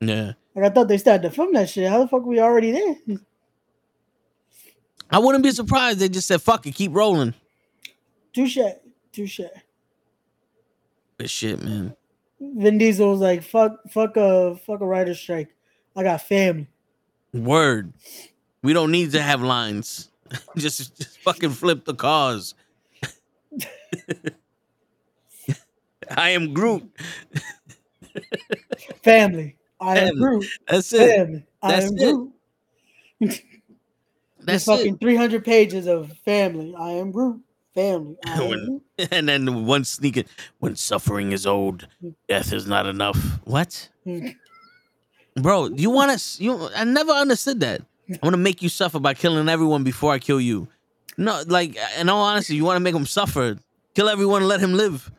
Yeah, 0.00 0.32
Like 0.54 0.66
I 0.66 0.68
thought 0.70 0.86
they 0.88 0.96
started 0.96 1.22
to 1.22 1.30
film 1.30 1.52
that 1.54 1.68
shit. 1.68 1.88
How 1.90 1.98
the 1.98 2.06
fuck 2.08 2.22
are 2.22 2.26
we 2.26 2.38
already 2.38 2.70
there? 2.70 3.18
I 5.10 5.18
wouldn't 5.18 5.44
be 5.44 5.50
surprised. 5.50 5.98
They 5.98 6.08
just 6.08 6.28
said 6.28 6.42
fuck 6.42 6.66
it, 6.66 6.74
keep 6.74 6.94
rolling. 6.94 7.34
Touche. 8.32 8.58
Touche. 9.12 9.40
This 11.18 11.30
shit, 11.30 11.62
man. 11.62 11.94
Vin 12.40 12.78
Diesel 12.78 13.10
was 13.10 13.20
like, 13.20 13.42
fuck, 13.42 13.78
fuck 13.90 14.16
a 14.16 14.56
fuck 14.56 14.80
a 14.80 14.86
writer's 14.86 15.18
strike. 15.18 15.48
I 15.96 16.04
got 16.04 16.22
family. 16.22 16.68
Word. 17.32 17.92
We 18.62 18.72
don't 18.72 18.90
need 18.92 19.12
to 19.12 19.22
have 19.22 19.42
lines. 19.42 20.10
just 20.56 20.96
just 20.96 21.18
fucking 21.20 21.50
flip 21.50 21.84
the 21.84 21.94
cars. 21.94 22.54
I 26.16 26.30
am 26.30 26.54
Groot. 26.54 26.88
Family. 29.02 29.56
I 29.80 29.98
am 29.98 30.06
Family. 30.06 30.20
Groot. 30.20 30.46
That's 30.68 30.92
it. 30.92 31.16
Family. 31.16 31.44
I 31.62 31.72
am 31.74 31.96
it. 31.96 31.98
Groot. 31.98 32.32
That's 34.48 34.64
There's 34.64 34.78
fucking 34.78 34.94
it. 34.94 35.00
300 35.00 35.44
pages 35.44 35.86
of 35.86 36.12
family. 36.24 36.74
I 36.78 36.90
am 36.92 37.10
Groot. 37.12 37.40
family. 37.74 38.16
When- 38.38 38.80
and 39.12 39.28
then 39.28 39.64
one 39.66 39.84
sneaking, 39.84 40.24
when 40.58 40.74
suffering 40.74 41.30
is 41.32 41.46
old, 41.46 41.86
death 42.28 42.52
is 42.52 42.66
not 42.66 42.86
enough. 42.86 43.16
What? 43.44 43.88
Hmm. 44.04 44.28
Bro, 45.36 45.68
you 45.76 45.90
want 45.90 46.18
to? 46.18 46.42
You? 46.42 46.68
I 46.74 46.82
never 46.84 47.12
understood 47.12 47.60
that. 47.60 47.82
I 48.10 48.18
want 48.22 48.32
to 48.34 48.38
make 48.38 48.60
you 48.62 48.68
suffer 48.68 48.98
by 48.98 49.14
killing 49.14 49.48
everyone 49.48 49.84
before 49.84 50.12
I 50.12 50.18
kill 50.18 50.40
you. 50.40 50.66
No, 51.16 51.42
like 51.46 51.76
in 51.98 52.08
all 52.08 52.24
honesty, 52.24 52.56
you 52.56 52.64
want 52.64 52.76
to 52.76 52.80
make 52.80 52.94
him 52.94 53.06
suffer. 53.06 53.56
Kill 53.94 54.08
everyone, 54.08 54.42
and 54.42 54.48
let 54.48 54.60
him 54.60 54.74
live. 54.74 55.10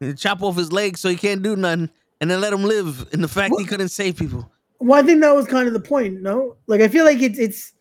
And 0.00 0.16
chop 0.18 0.42
off 0.42 0.56
his 0.56 0.72
legs 0.72 1.00
so 1.00 1.08
he 1.08 1.16
can't 1.16 1.42
do 1.42 1.56
nothing, 1.56 1.90
and 2.20 2.30
then 2.30 2.40
let 2.40 2.52
him 2.52 2.64
live. 2.64 3.08
In 3.12 3.20
the 3.20 3.28
fact 3.28 3.54
he 3.58 3.64
couldn't 3.64 3.88
save 3.88 4.16
people. 4.16 4.50
Well, 4.78 4.98
I 4.98 5.06
think 5.06 5.20
that 5.22 5.34
was 5.34 5.46
kind 5.46 5.66
of 5.66 5.72
the 5.74 5.80
point. 5.80 6.22
No, 6.22 6.56
like 6.66 6.80
I 6.80 6.88
feel 6.88 7.04
like 7.04 7.20
it's 7.20 7.38
it's 7.38 7.72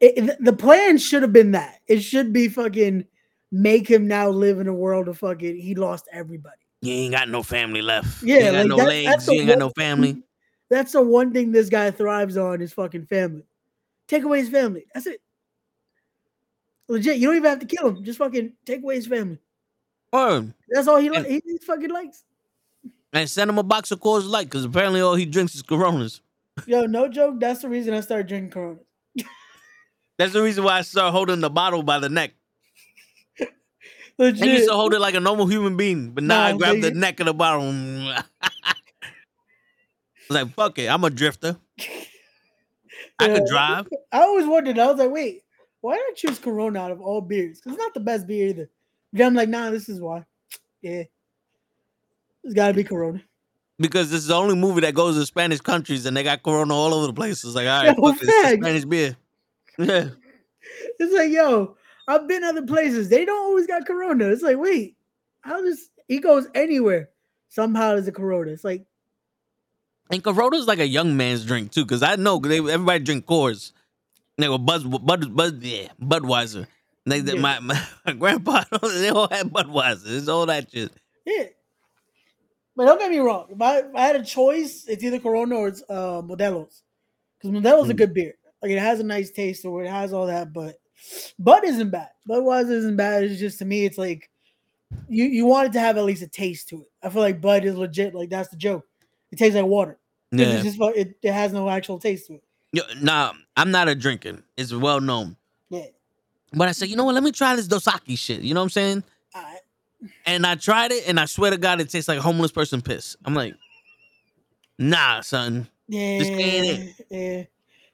it, 0.00 0.36
the 0.44 0.52
plan 0.52 0.98
should 0.98 1.22
have 1.22 1.32
been 1.32 1.52
that 1.52 1.80
it 1.86 2.00
should 2.00 2.32
be 2.32 2.48
fucking 2.48 3.04
make 3.52 3.88
him 3.88 4.08
now 4.08 4.28
live 4.28 4.58
in 4.60 4.66
a 4.68 4.74
world 4.74 5.08
of 5.08 5.18
fucking 5.18 5.56
he 5.56 5.74
lost 5.74 6.08
everybody. 6.12 6.56
You 6.82 6.92
ain't 6.92 7.14
got 7.14 7.28
no 7.28 7.42
family 7.42 7.80
left. 7.82 8.22
Yeah, 8.22 8.36
you 8.36 8.44
ain't 8.44 8.54
got 8.54 8.66
no 8.66 8.76
that- 8.76 8.88
legs. 8.88 9.28
You 9.28 9.40
ain't 9.40 9.48
got 9.48 9.58
no 9.58 9.70
family. 9.70 10.22
That's 10.70 10.92
the 10.92 11.02
one 11.02 11.32
thing 11.32 11.52
this 11.52 11.68
guy 11.68 11.90
thrives 11.90 12.36
on 12.36 12.60
is 12.60 12.72
fucking 12.72 13.06
family. 13.06 13.44
Take 14.08 14.24
away 14.24 14.40
his 14.40 14.48
family. 14.48 14.84
That's 14.92 15.06
it. 15.06 15.20
Legit, 16.88 17.16
you 17.16 17.28
don't 17.28 17.36
even 17.36 17.48
have 17.50 17.60
to 17.60 17.66
kill 17.66 17.88
him. 17.88 18.04
Just 18.04 18.18
fucking 18.18 18.52
take 18.66 18.82
away 18.82 18.96
his 18.96 19.06
family. 19.06 19.38
Or 20.12 20.46
That's 20.68 20.86
all 20.88 20.98
he 20.98 21.10
likes. 21.10 21.28
He, 21.28 21.42
he 21.44 21.58
fucking 21.58 21.90
likes. 21.90 22.24
and 23.12 23.28
send 23.30 23.50
him 23.50 23.58
a 23.58 23.62
box 23.62 23.90
of 23.90 24.00
Coors 24.00 24.28
Light 24.28 24.46
because 24.46 24.64
apparently 24.64 25.00
all 25.00 25.14
he 25.14 25.26
drinks 25.26 25.54
is 25.54 25.62
Coronas. 25.62 26.20
Yo, 26.66 26.86
no 26.86 27.08
joke. 27.08 27.40
That's 27.40 27.62
the 27.62 27.68
reason 27.68 27.94
I 27.94 28.00
started 28.00 28.26
drinking 28.28 28.50
Corona. 28.50 28.78
That's 30.18 30.32
the 30.32 30.42
reason 30.42 30.64
why 30.64 30.78
I 30.78 30.82
started 30.82 31.12
holding 31.12 31.40
the 31.40 31.50
bottle 31.50 31.82
by 31.82 31.98
the 31.98 32.08
neck. 32.08 32.32
Legit. 34.18 34.42
I 34.42 34.46
used 34.46 34.68
to 34.68 34.74
hold 34.74 34.94
it 34.94 35.00
like 35.00 35.14
a 35.14 35.20
normal 35.20 35.46
human 35.46 35.76
being, 35.76 36.10
but 36.12 36.24
now 36.24 36.42
I 36.42 36.52
Nah, 36.52 36.58
grab 36.58 36.80
the 36.80 36.92
neck 36.92 37.20
of 37.20 37.26
the 37.26 37.34
bottle. 37.34 37.68
I 37.70 38.22
was 40.28 40.30
like, 40.30 40.54
fuck 40.54 40.78
it, 40.78 40.88
I'm 40.88 41.02
a 41.04 41.10
drifter. 41.10 41.56
I 43.18 43.28
could 43.28 43.46
drive. 43.46 43.88
I 44.12 44.22
always 44.22 44.46
wondered. 44.46 44.78
I 44.78 44.86
was 44.86 44.98
like, 44.98 45.10
wait, 45.10 45.42
why 45.80 45.96
did 45.96 46.02
I 46.02 46.12
choose 46.16 46.38
Corona 46.38 46.80
out 46.80 46.90
of 46.90 47.00
all 47.00 47.20
beers? 47.20 47.60
Because 47.60 47.72
it's 47.76 47.82
not 47.82 47.94
the 47.94 48.00
best 48.00 48.26
beer 48.26 48.48
either. 48.48 48.70
Then 49.12 49.28
I'm 49.28 49.34
like, 49.34 49.48
nah, 49.48 49.70
this 49.70 49.88
is 49.88 50.00
why. 50.00 50.24
Yeah. 50.82 51.04
It's 52.42 52.54
got 52.54 52.68
to 52.68 52.74
be 52.74 52.84
Corona. 52.84 53.22
Because 53.78 54.10
this 54.10 54.20
is 54.20 54.26
the 54.28 54.34
only 54.34 54.54
movie 54.56 54.80
that 54.82 54.94
goes 54.94 55.16
to 55.16 55.26
Spanish 55.26 55.60
countries 55.60 56.06
and 56.06 56.16
they 56.16 56.22
got 56.22 56.42
Corona 56.42 56.74
all 56.74 56.92
over 56.94 57.06
the 57.08 57.12
place. 57.12 57.44
It's 57.44 57.54
like, 57.54 57.66
all 57.66 57.84
right, 57.84 57.96
Yo, 57.96 58.12
fuck 58.12 58.22
it's. 58.22 58.60
Spanish 58.60 58.84
beer. 58.84 59.16
Yeah. 59.78 60.08
It's 60.98 61.12
like, 61.12 61.30
yo, 61.30 61.76
I've 62.08 62.26
been 62.26 62.42
other 62.42 62.62
places. 62.62 63.08
They 63.10 63.24
don't 63.26 63.44
always 63.44 63.66
got 63.66 63.86
Corona. 63.86 64.26
It's 64.30 64.42
like, 64.42 64.56
wait, 64.56 64.96
how 65.42 65.60
does 65.62 65.90
he 66.08 66.18
goes 66.20 66.46
anywhere? 66.54 67.10
Somehow 67.50 67.90
there's 67.92 68.08
a 68.08 68.12
Corona. 68.12 68.50
It's 68.50 68.64
like, 68.64 68.86
And 70.10 70.24
Corona's 70.24 70.66
like 70.66 70.78
a 70.78 70.86
young 70.86 71.16
man's 71.18 71.44
drink 71.44 71.70
too, 71.70 71.84
because 71.84 72.02
I 72.02 72.16
know 72.16 72.38
they, 72.38 72.58
everybody 72.58 73.04
drink 73.04 73.26
Coors. 73.26 73.72
They 74.38 74.46
go 74.46 74.56
Buzz, 74.58 74.84
Bud, 74.84 75.36
Bud, 75.36 75.62
yeah, 75.62 75.88
Budweiser. 76.00 76.66
They, 77.04 77.18
Yeah. 77.18 77.34
my, 77.40 77.60
my, 77.60 77.86
my 78.06 78.12
grandpa, 78.14 78.64
they 78.82 79.10
all 79.10 79.28
had 79.28 79.52
Budweiser. 79.52 80.06
It's 80.16 80.28
all 80.28 80.46
that 80.46 80.70
shit. 80.70 80.90
yeah. 81.26 81.44
But 82.74 82.86
don't 82.86 82.98
get 82.98 83.10
me 83.10 83.18
wrong. 83.18 83.46
If 83.50 83.60
I, 83.60 83.78
if 83.80 83.94
I 83.94 84.00
had 84.06 84.16
a 84.16 84.24
choice, 84.24 84.86
it's 84.88 85.04
either 85.04 85.18
Corona 85.20 85.56
or 85.56 85.68
it's 85.68 85.82
uh, 85.88 86.22
Modelo's. 86.22 86.82
Because 87.38 87.50
Modelo's 87.60 87.90
a 87.90 87.94
Mm. 87.94 87.98
good 87.98 88.14
beer. 88.14 88.34
Like 88.64 88.72
it 88.72 88.78
has 88.78 88.98
a 88.98 89.04
nice 89.04 89.30
taste 89.30 89.66
or 89.66 89.84
it 89.84 89.90
has 89.90 90.14
all 90.14 90.26
that, 90.26 90.54
but 90.54 90.80
Bud 91.38 91.64
isn't 91.66 91.90
bad. 91.90 92.08
Budweiser 92.26 92.70
isn't 92.70 92.96
bad. 92.96 93.24
It's 93.24 93.38
just 93.38 93.58
to 93.58 93.66
me, 93.66 93.84
it's 93.84 93.98
like 93.98 94.30
you 95.06 95.26
you 95.26 95.44
want 95.44 95.66
it 95.68 95.72
to 95.74 95.80
have 95.80 95.98
at 95.98 96.04
least 96.04 96.22
a 96.22 96.26
taste 96.26 96.70
to 96.70 96.80
it. 96.80 96.90
I 97.02 97.10
feel 97.10 97.20
like 97.20 97.42
Bud 97.42 97.66
is 97.66 97.76
legit. 97.76 98.14
Like 98.14 98.30
that's 98.30 98.48
the 98.48 98.56
joke. 98.56 98.86
It 99.30 99.36
tastes 99.36 99.54
like 99.54 99.66
water. 99.66 99.98
Yeah. 100.32 100.62
Just 100.62 100.78
it, 100.80 101.14
it 101.22 101.32
has 101.32 101.52
no 101.52 101.68
actual 101.68 101.98
taste 101.98 102.28
to 102.28 102.36
it. 102.36 102.44
Yo, 102.72 102.82
Nah, 103.02 103.34
I'm 103.54 103.70
not 103.70 103.86
a 103.86 103.94
drinker. 103.94 104.42
It's 104.56 104.72
well 104.72 104.98
known. 104.98 105.36
Yeah. 105.68 105.84
But 106.54 106.68
I 106.68 106.72
said, 106.72 106.88
you 106.88 106.96
know 106.96 107.04
what? 107.04 107.14
Let 107.14 107.22
me 107.22 107.32
try 107.32 107.54
this 107.56 107.68
Dos 107.68 107.84
Equis 107.84 108.16
shit. 108.16 108.40
You 108.40 108.54
know 108.54 108.60
what 108.60 108.64
I'm 108.64 108.70
saying? 108.70 109.04
And 110.24 110.46
I 110.46 110.54
tried 110.54 110.92
it, 110.92 111.06
and 111.06 111.20
I 111.20 111.26
swear 111.26 111.50
to 111.50 111.58
God, 111.58 111.82
it 111.82 111.90
tastes 111.90 112.08
like 112.08 112.18
homeless 112.18 112.50
person 112.50 112.80
piss. 112.80 113.14
I'm 113.26 113.34
like, 113.34 113.54
nah, 114.78 115.20
son. 115.20 115.68
Yeah, 115.86 116.18
Just 116.18 116.30
ain't 116.30 116.66
it. 116.66 117.06
yeah. 117.10 117.44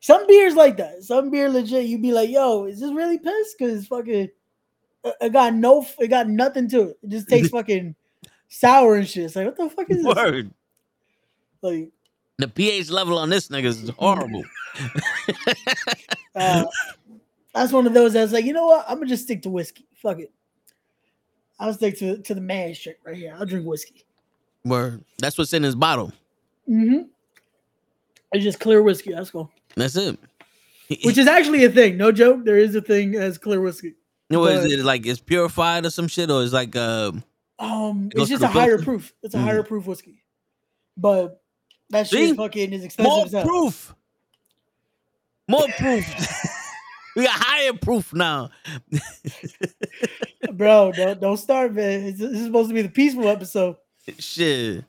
Some 0.01 0.27
beers 0.27 0.55
like 0.55 0.77
that. 0.79 1.03
Some 1.05 1.31
beer 1.31 1.49
legit. 1.51 1.85
You 1.87 1.99
be 1.99 2.13
like, 2.13 2.31
yo, 2.31 2.65
is 2.65 2.81
this 2.81 2.91
really 2.93 3.19
piss? 3.19 3.55
Because 3.59 3.87
fucking, 3.87 4.13
it- 4.15 4.37
it 5.21 5.33
got 5.33 5.55
no, 5.55 5.87
it 5.99 6.09
got 6.09 6.29
nothing 6.29 6.69
to 6.71 6.89
it. 6.91 6.99
It 7.03 7.09
just 7.11 7.29
tastes 7.29 7.51
fucking 7.53 7.95
sour 8.49 8.97
and 8.97 9.09
shit. 9.09 9.25
It's 9.25 9.37
like, 9.37 9.47
what 9.47 9.57
the 9.57 9.71
fuck 9.71 9.91
is 9.91 10.03
this? 10.05 10.15
Word. 10.15 10.51
Like, 11.63 11.89
The 12.39 12.49
pH 12.49 12.91
level 12.91 13.19
on 13.19 13.29
this 13.31 13.49
nigga 13.49 13.65
is 13.65 13.89
horrible. 13.99 14.43
uh, 16.35 16.65
that's 17.55 17.73
one 17.73 17.87
of 17.87 17.95
those 17.95 18.13
that's 18.15 18.33
like, 18.33 18.45
you 18.45 18.53
know 18.53 18.67
what? 18.67 18.85
I'm 18.89 18.97
gonna 18.97 19.07
just 19.07 19.25
stick 19.25 19.43
to 19.43 19.51
whiskey. 19.51 19.87
Fuck 20.03 20.21
it. 20.21 20.33
I'll 21.59 21.75
stick 21.75 21.99
to 21.99 22.19
to 22.23 22.35
the 22.35 22.41
man 22.41 22.73
shit 22.75 22.99
right 23.05 23.17
here. 23.17 23.35
I'll 23.39 23.45
drink 23.47 23.67
whiskey. 23.67 24.05
Word. 24.65 25.05
That's 25.19 25.37
what's 25.37 25.53
in 25.53 25.63
his 25.63 25.75
bottle. 25.75 26.13
Mm-hmm. 26.69 27.03
It's 28.33 28.45
just 28.45 28.61
clear 28.61 28.83
whiskey. 28.83 29.13
That's 29.13 29.31
cool. 29.31 29.51
That's 29.77 29.97
it. 29.97 30.19
Which 31.05 31.19
is 31.19 31.27
actually 31.27 31.65
a 31.65 31.71
thing. 31.71 31.97
No 31.97 32.11
joke. 32.13 32.45
There 32.45 32.59
is 32.59 32.75
a 32.75 32.81
thing 32.81 33.15
as 33.15 33.39
clear 33.39 33.61
whiskey. 33.61 33.95
You 34.29 34.37
know, 34.39 34.47
is 34.47 34.65
it 34.73 34.85
like 34.85 35.07
it's 35.07 35.21
purified 35.21 35.85
or 35.87 35.91
some 35.91 36.09
shit, 36.09 36.31
or 36.31 36.43
it's 36.43 36.53
like 36.53 36.75
uh 36.77 37.13
Um, 37.59 38.11
It 38.15 38.21
it's 38.21 38.31
just 38.31 38.43
a 38.43 38.49
higher 38.49 38.71
filter? 38.79 38.85
proof. 38.85 39.13
It's 39.23 39.35
a 39.35 39.39
Mm. 39.39 39.43
higher 39.43 39.63
proof 39.63 39.87
whiskey, 39.87 40.23
but 40.97 41.43
that 41.91 42.07
shit 42.09 42.31
See? 42.31 42.35
fucking 42.35 42.73
is 42.73 42.85
expensive 42.85 43.13
more 43.17 43.25
as 43.27 43.33
hell. 43.33 43.43
proof, 43.45 43.95
more 45.49 45.67
proof. 45.79 46.05
we 47.17 47.25
got 47.25 47.33
higher 47.35 47.73
proof 47.73 48.13
now. 48.15 48.51
bro. 50.53 50.93
Don't 50.93 51.21
don't 51.21 51.37
start, 51.37 51.75
man. 51.75 52.05
This 52.07 52.19
this 52.19 52.33
is 52.39 52.47
supposed 52.47 52.69
to 52.71 52.75
be 52.75 52.83
the 52.83 52.89
peaceful 52.89 53.29
episode. 53.29 53.77
Shit, 54.19 54.85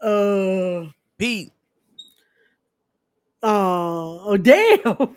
Uh, 0.00 0.86
Pete. 1.18 1.52
Uh 3.42 4.24
oh, 4.24 4.36
damn. 4.36 5.16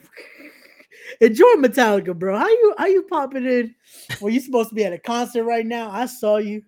Enjoy 1.21 1.53
Metallica, 1.57 2.17
bro. 2.17 2.37
How 2.37 2.47
you 2.47 2.75
how 2.77 2.85
you 2.87 3.03
popping 3.03 3.45
in? 3.45 3.75
Well, 4.19 4.33
you 4.33 4.39
supposed 4.39 4.69
to 4.69 4.75
be 4.75 4.83
at 4.83 4.93
a 4.93 4.97
concert 4.97 5.43
right 5.43 5.65
now. 5.65 5.89
I 5.89 6.07
saw 6.07 6.37
you. 6.37 6.63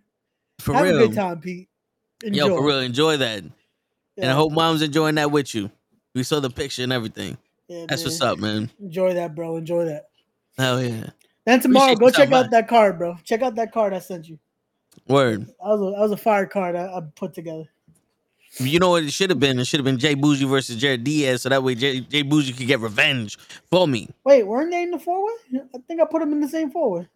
For 0.60 0.74
Have 0.74 0.84
real. 0.84 0.98
a 0.98 1.08
good 1.08 1.16
time, 1.16 1.40
Pete. 1.40 1.70
Enjoy. 2.24 2.48
Yo, 2.48 2.56
for 2.56 2.66
real, 2.66 2.80
enjoy 2.80 3.18
that. 3.18 3.44
And 4.18 4.32
I 4.32 4.34
hope 4.34 4.52
mom's 4.52 4.82
enjoying 4.82 5.16
that 5.16 5.32
with 5.32 5.54
you. 5.54 5.70
We 6.16 6.24
saw 6.24 6.40
the 6.40 6.50
picture 6.50 6.84
and 6.84 6.94
everything. 6.94 7.38
yeah, 7.68 7.86
That's 7.88 8.04
what's 8.04 8.22
up, 8.22 8.40
man. 8.40 8.72
Enjoy 8.80 9.14
that, 9.14 9.36
bro. 9.36 9.58
Enjoy 9.58 9.86
that. 9.86 10.10
Hell 10.58 10.82
yeah. 10.82 11.10
Then 11.46 11.60
tomorrow, 11.60 11.94
Appreciate 11.94 12.00
go 12.00 12.26
check 12.26 12.32
out 12.32 12.52
that 12.52 12.68
card, 12.68 12.98
bro. 12.98 13.16
Check 13.24 13.42
out 13.42 13.56
that 13.56 13.72
card 13.72 13.94
I 13.94 14.00
sent 14.00 14.28
you. 14.28 14.40
Word. 15.08 15.42
That 15.46 15.56
was 15.60 15.82
a, 15.82 15.92
that 15.92 16.02
was 16.02 16.12
a 16.12 16.18
fire 16.18 16.46
card 16.48 16.76
I, 16.76 16.86
I 16.86 17.02
put 17.16 17.34
together. 17.34 17.66
You 18.60 18.80
know 18.80 18.89
what 18.92 19.04
it 19.04 19.12
should 19.12 19.30
have 19.30 19.39
been? 19.39 19.60
It 19.60 19.66
should 19.66 19.80
have 19.80 19.86
been 19.86 20.00
Jay 20.00 20.16
Bougie 20.16 20.46
versus 20.46 20.77
Jared 20.77 21.04
Diaz, 21.04 21.44
so 21.44 21.50
that 21.50 21.62
way 21.63 21.75
Jay, 21.75 22.00
Jay 22.00 22.24
Bougie 22.24 22.54
could 22.54 22.68
get 22.68 22.80
revenge 22.80 23.38
for 23.70 23.88
me. 23.88 24.10
Wait, 24.24 24.44
weren't 24.44 24.72
they 24.72 24.84
in 24.84 24.92
the 24.92 25.00
forward? 25.00 25.36
I 25.54 25.77
think 25.88 26.01
I 26.01 26.06
put 26.06 26.20
them 26.20 26.32
in 26.32 26.42
the 26.42 26.48
same 26.48 26.72
forward. 26.72 27.08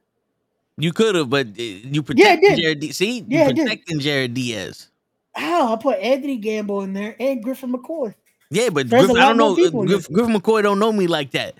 You 0.77 0.93
could 0.93 1.15
have, 1.15 1.29
but 1.29 1.47
uh, 1.47 1.61
you 1.61 2.03
protected 2.03 2.55
did. 2.55 2.59
Jared. 2.59 2.95
See, 2.95 3.25
Yeah, 3.27 3.49
you 3.49 3.55
protecting 3.55 3.99
Jared 3.99 4.33
Diaz. 4.33 4.89
How 5.33 5.73
I 5.73 5.77
put 5.77 5.99
Anthony 5.99 6.37
Gamble 6.37 6.81
in 6.81 6.93
there 6.93 7.15
and 7.19 7.41
Griffin 7.41 7.71
McCoy. 7.71 8.13
Yeah, 8.49 8.69
but 8.69 8.89
There's 8.89 9.07
Griff, 9.07 9.17
a 9.17 9.21
I 9.21 9.27
don't 9.33 9.37
know. 9.37 9.55
Griff, 9.55 10.09
Griff 10.09 10.27
McCoy 10.27 10.61
don't 10.61 10.79
know 10.79 10.91
me 10.91 11.07
like 11.07 11.31
that. 11.31 11.55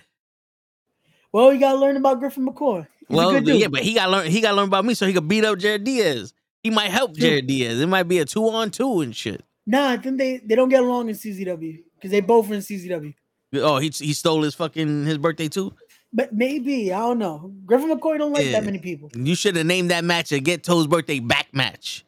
Well, 1.32 1.52
you 1.52 1.58
gotta 1.58 1.78
learn 1.78 1.96
about 1.96 2.20
Griffin 2.20 2.46
McCoy. 2.46 2.86
He's 3.08 3.16
well, 3.16 3.30
a 3.30 3.32
good 3.34 3.46
dude. 3.46 3.60
yeah, 3.60 3.68
but 3.68 3.82
he 3.82 3.94
got 3.94 4.10
learn. 4.10 4.26
He 4.26 4.40
got 4.40 4.54
learn 4.54 4.68
about 4.68 4.84
me, 4.84 4.94
so 4.94 5.06
he 5.06 5.12
could 5.12 5.26
beat 5.26 5.44
up 5.44 5.58
Jared 5.58 5.84
Diaz. 5.84 6.34
He 6.62 6.70
might 6.70 6.90
help 6.90 7.14
Jared 7.14 7.46
Diaz. 7.46 7.80
It 7.80 7.88
might 7.88 8.04
be 8.04 8.18
a 8.18 8.24
two 8.24 8.48
on 8.48 8.70
two 8.70 9.00
and 9.00 9.16
shit. 9.16 9.42
Nah, 9.66 9.90
I 9.90 9.96
think 9.96 10.18
they, 10.18 10.38
they 10.38 10.54
don't 10.54 10.68
get 10.68 10.82
along 10.82 11.08
in 11.08 11.14
CZW 11.14 11.82
because 11.96 12.10
they 12.10 12.20
both 12.20 12.50
are 12.50 12.54
in 12.54 12.60
CZW. 12.60 13.14
Oh, 13.56 13.78
he 13.78 13.88
he 13.90 14.12
stole 14.14 14.42
his 14.42 14.54
fucking 14.54 15.04
his 15.04 15.18
birthday 15.18 15.48
too. 15.48 15.74
But 16.14 16.32
maybe 16.34 16.92
I 16.92 16.98
don't 17.00 17.18
know. 17.18 17.52
Griffin 17.66 17.90
McCoy 17.90 18.18
don't 18.18 18.32
like 18.32 18.46
Yeah. 18.46 18.52
that 18.52 18.64
many 18.64 18.78
people. 18.78 19.10
You 19.14 19.34
should 19.34 19.56
have 19.56 19.66
named 19.66 19.90
that 19.90 20.04
match 20.04 20.32
a 20.32 20.40
Get 20.40 20.62
Toes 20.62 20.86
birthday 20.86 21.20
back 21.20 21.48
match. 21.52 22.04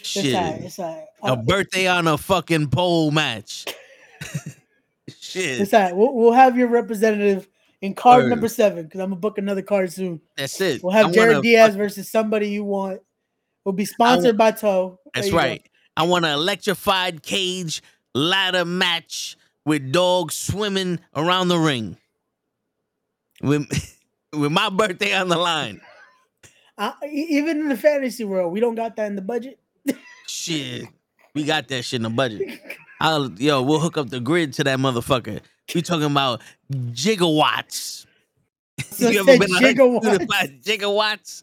It's 0.00 0.08
Shit, 0.08 0.34
alright. 0.34 0.60
It's 0.62 0.78
alright. 0.78 1.04
a 1.22 1.26
Uh, 1.32 1.36
birthday 1.36 1.86
on 1.86 2.06
a 2.06 2.18
fucking 2.18 2.68
pole 2.70 3.10
match. 3.10 3.64
Shit, 5.20 5.60
It's 5.60 5.74
alright. 5.74 5.94
We'll, 5.96 6.14
we'll 6.14 6.32
have 6.32 6.56
your 6.56 6.68
representative 6.68 7.48
in 7.82 7.94
card 7.94 8.24
Word. 8.24 8.30
number 8.30 8.48
seven 8.48 8.84
because 8.84 9.00
I'm 9.00 9.10
gonna 9.10 9.20
book 9.20 9.36
another 9.38 9.62
card 9.62 9.92
soon. 9.92 10.20
that's 10.36 10.60
it. 10.60 10.82
We'll 10.82 10.92
have 10.92 11.06
I 11.06 11.12
Jared 11.12 11.42
Diaz 11.42 11.70
fuck- 11.70 11.78
versus 11.78 12.08
somebody 12.10 12.48
you 12.48 12.64
want. 12.64 13.00
We'll 13.64 13.72
be 13.72 13.84
sponsored 13.84 14.36
by 14.36 14.52
Toe. 14.52 14.98
That's 15.14 15.30
right. 15.32 15.62
go. 15.62 15.70
I 15.96 16.02
want 16.04 16.24
an 16.24 16.32
electrified 16.32 17.22
cage 17.22 17.82
ladder 18.14 18.64
match 18.64 19.36
with 19.64 19.92
dogs 19.92 20.36
swimming 20.36 21.00
around 21.14 21.48
the 21.48 21.58
ring. 21.58 21.96
With 23.42 23.66
with 24.32 24.52
my 24.52 24.68
birthday 24.70 25.14
on 25.14 25.28
the 25.28 25.36
line. 25.38 25.80
E- 26.80 27.26
even 27.30 27.60
in 27.60 27.68
the 27.68 27.76
fantasy 27.76 28.24
world, 28.24 28.52
we 28.52 28.60
don't 28.60 28.74
got 28.74 28.96
that 28.96 29.06
in 29.06 29.16
the 29.16 29.22
budget. 29.22 29.58
Shit, 30.26 30.86
we 31.34 31.44
got 31.44 31.68
that 31.68 31.84
shit 31.84 31.98
in 31.98 32.02
the 32.02 32.10
budget. 32.10 32.60
I'll 33.00 33.30
yo, 33.32 33.62
we'll 33.62 33.80
hook 33.80 33.98
up 33.98 34.10
the 34.10 34.20
grid 34.20 34.52
to 34.54 34.64
that 34.64 34.78
motherfucker. 34.78 35.40
We 35.74 35.82
talking 35.82 36.04
about 36.10 36.40
gigawatts. 36.72 38.06
So 38.90 39.08
you 39.08 39.20
ever 39.20 39.38
been 39.38 39.50
gigawatts. 39.52 40.26
gigawatts? 40.26 40.64
gigawatts? 40.64 41.42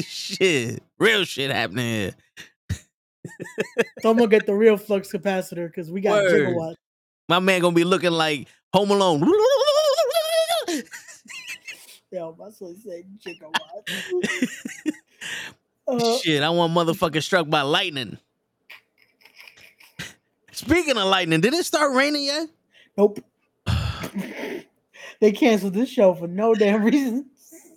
shit, 0.00 0.80
real 0.96 1.24
shit 1.24 1.50
happening 1.50 1.86
here. 1.86 2.14
Someone 4.00 4.28
get 4.28 4.46
the 4.46 4.54
real 4.54 4.76
flux 4.76 5.10
capacitor 5.12 5.66
because 5.66 5.90
we 5.90 6.00
got 6.00 6.22
Word. 6.22 6.48
gigawatts. 6.48 6.76
My 7.28 7.38
man 7.38 7.60
gonna 7.60 7.74
be 7.74 7.84
looking 7.84 8.12
like 8.12 8.48
Home 8.72 8.90
Alone. 8.90 9.20
Yo, 12.12 12.36
my 12.38 12.50
son 12.50 12.76
said 12.76 13.04
gigawatts. 13.24 14.92
uh, 15.88 16.18
Shit, 16.18 16.42
I 16.42 16.50
want 16.50 16.72
motherfucker 16.72 17.22
struck 17.22 17.48
by 17.48 17.62
lightning. 17.62 18.18
Speaking 20.52 20.96
of 20.96 21.04
lightning, 21.06 21.40
did 21.40 21.54
it 21.54 21.64
start 21.64 21.94
raining 21.94 22.24
yet? 22.24 22.48
nope. 22.96 23.18
they 25.20 25.32
canceled 25.32 25.74
this 25.74 25.88
show 25.88 26.14
for 26.14 26.28
no 26.28 26.54
damn 26.54 26.84
reason. 26.84 27.26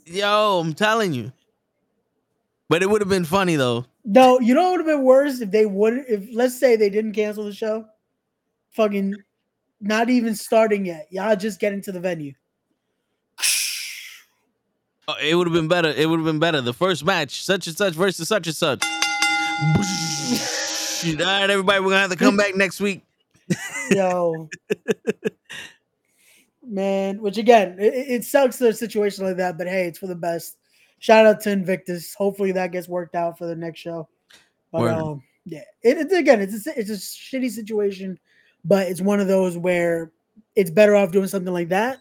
Yo, 0.05 0.59
I'm 0.59 0.73
telling 0.73 1.13
you. 1.13 1.31
But 2.69 2.83
it 2.83 2.89
would 2.89 3.01
have 3.01 3.09
been 3.09 3.25
funny 3.25 3.55
though. 3.55 3.85
No, 4.09 4.39
you 4.39 4.53
know 4.53 4.63
what 4.63 4.71
would 4.71 4.79
have 4.87 4.97
been 4.97 5.03
worse 5.03 5.41
if 5.41 5.51
they 5.51 5.65
would 5.65 6.05
if 6.07 6.29
let's 6.31 6.57
say 6.57 6.77
they 6.77 6.89
didn't 6.89 7.11
cancel 7.11 7.43
the 7.43 7.53
show. 7.53 7.85
Fucking 8.71 9.13
not 9.81 10.09
even 10.09 10.33
starting 10.33 10.85
yet. 10.85 11.07
Y'all 11.11 11.35
just 11.35 11.59
get 11.59 11.73
into 11.73 11.91
the 11.91 11.99
venue. 11.99 12.31
Uh, 15.09 15.15
It 15.21 15.35
would 15.35 15.45
have 15.47 15.53
been 15.53 15.67
better. 15.67 15.89
It 15.89 16.09
would 16.09 16.19
have 16.19 16.25
been 16.25 16.39
better. 16.39 16.61
The 16.61 16.73
first 16.73 17.03
match, 17.03 17.43
such 17.43 17.67
and 17.67 17.75
such 17.75 17.95
versus 17.95 18.29
such 18.29 18.47
and 18.47 18.55
such. 18.55 18.81
All 18.85 19.75
right, 21.25 21.49
everybody, 21.49 21.81
we're 21.81 21.89
gonna 21.89 21.99
have 21.99 22.09
to 22.09 22.15
come 22.15 22.37
back 22.37 22.55
next 22.55 22.79
week. 22.79 23.01
Yo. 23.91 24.47
Man, 26.65 27.21
which 27.21 27.37
again, 27.37 27.75
it, 27.77 27.93
it 27.93 28.23
sucks 28.23 28.61
a 28.61 28.71
situation 28.71 29.25
like 29.25 29.35
that, 29.37 29.57
but 29.57 29.67
hey, 29.67 29.87
it's 29.87 29.99
for 29.99 30.07
the 30.07 30.15
best. 30.15 30.55
Shout 30.99 31.25
out 31.25 31.41
to 31.41 31.51
Invictus. 31.51 32.15
Hopefully 32.15 32.51
that 32.53 32.71
gets 32.71 32.87
worked 32.87 33.15
out 33.15 33.37
for 33.37 33.45
the 33.45 33.55
next 33.55 33.79
show. 33.79 34.07
But 34.71 34.89
um, 34.89 35.23
yeah, 35.45 35.63
it, 35.81 35.97
it's 35.97 36.13
again, 36.13 36.41
it's 36.41 36.67
a, 36.67 36.79
it's 36.79 36.89
a 36.89 36.93
shitty 36.93 37.51
situation, 37.51 38.19
but 38.65 38.87
it's 38.87 39.01
one 39.01 39.19
of 39.19 39.27
those 39.27 39.57
where 39.57 40.11
it's 40.55 40.71
better 40.71 40.95
off 40.95 41.11
doing 41.11 41.27
something 41.27 41.53
like 41.53 41.69
that 41.69 41.99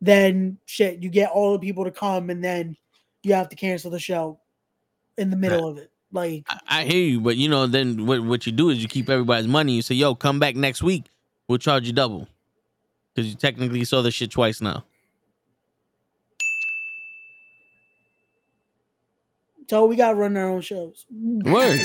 than 0.00 0.58
shit. 0.66 1.02
You 1.02 1.08
get 1.08 1.30
all 1.30 1.52
the 1.52 1.58
people 1.58 1.84
to 1.84 1.90
come 1.90 2.30
and 2.30 2.42
then 2.42 2.76
you 3.22 3.34
have 3.34 3.48
to 3.48 3.56
cancel 3.56 3.90
the 3.90 3.98
show 3.98 4.38
in 5.16 5.30
the 5.30 5.36
middle 5.36 5.66
of 5.66 5.78
it. 5.78 5.90
Like, 6.12 6.44
I, 6.48 6.60
I 6.68 6.84
hear 6.84 7.02
you, 7.02 7.20
but 7.20 7.36
you 7.36 7.48
know, 7.48 7.66
then 7.66 8.06
what, 8.06 8.22
what 8.22 8.46
you 8.46 8.52
do 8.52 8.70
is 8.70 8.80
you 8.80 8.88
keep 8.88 9.08
everybody's 9.08 9.48
money. 9.48 9.72
You 9.72 9.82
say, 9.82 9.96
"Yo, 9.96 10.14
come 10.14 10.38
back 10.38 10.54
next 10.54 10.82
week. 10.82 11.06
We'll 11.48 11.58
charge 11.58 11.86
you 11.86 11.92
double," 11.92 12.28
because 13.14 13.28
you 13.28 13.34
technically 13.34 13.84
saw 13.84 14.00
the 14.00 14.12
shit 14.12 14.30
twice 14.30 14.60
now. 14.60 14.84
So 19.68 19.86
we 19.86 19.96
gotta 19.96 20.14
run 20.14 20.36
our 20.36 20.48
own 20.50 20.60
shows. 20.60 21.06
Word. 21.10 21.80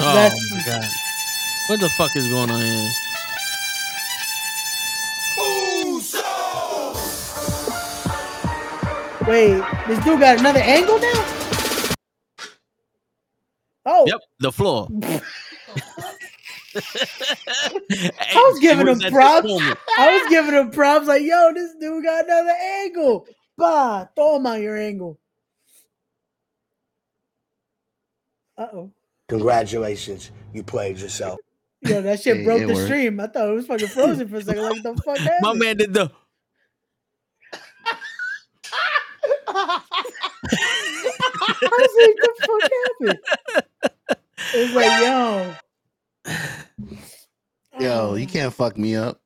Oh 0.00 0.14
That's- 0.14 0.50
my 0.50 0.62
god. 0.64 0.84
What 1.68 1.80
the 1.80 1.88
fuck 1.90 2.14
is 2.16 2.28
going 2.28 2.50
on 2.50 2.60
here? 2.60 2.90
Wait, 9.26 9.62
this 9.86 10.04
dude 10.04 10.18
got 10.18 10.40
another 10.40 10.58
angle 10.58 10.98
now? 10.98 11.24
Oh, 13.86 14.04
Yep, 14.06 14.20
the 14.40 14.50
floor. 14.52 14.88
I 16.74 18.50
was 18.50 18.58
giving 18.60 18.88
him 18.88 18.98
props. 19.12 19.46
I 19.98 20.18
was 20.18 20.28
giving 20.28 20.54
him 20.54 20.70
props 20.72 21.06
like, 21.06 21.22
yo, 21.22 21.52
this 21.54 21.72
dude 21.80 22.02
got 22.04 22.24
another 22.24 22.50
angle. 22.82 23.26
Bah, 23.56 24.06
throw 24.16 24.36
him 24.36 24.46
out 24.46 24.60
your 24.60 24.76
angle. 24.76 25.18
Uh 28.62 28.68
oh. 28.76 28.90
Congratulations, 29.28 30.30
you 30.52 30.62
played 30.62 30.98
yourself. 30.98 31.40
Yo, 31.80 32.00
that 32.02 32.20
shit 32.20 32.36
Hey, 32.36 32.44
broke 32.44 32.62
it 32.62 32.66
the 32.68 32.74
worked. 32.74 32.86
stream. 32.86 33.18
I 33.18 33.26
thought 33.26 33.48
it 33.48 33.52
was 33.54 33.66
fucking 33.66 33.88
frozen 33.88 34.28
for 34.28 34.36
a 34.36 34.42
second. 34.42 34.62
Like, 34.62 34.82
the 34.82 34.94
fuck 35.02 35.18
happened? 35.24 35.40
My 35.40 35.52
man 35.54 35.76
did 35.78 35.92
the. 35.94 36.10
I 39.48 39.80
was 41.62 41.94
like, 41.98 42.18
the 42.20 42.34
fuck 42.46 42.62
happened? 43.00 43.18
It's 44.54 44.74
like, 44.74 45.00
yo. 45.00 45.54
Yo, 47.80 48.14
you 48.14 48.26
can't 48.26 48.52
fuck 48.54 48.76
me 48.78 48.94
up. 48.96 49.20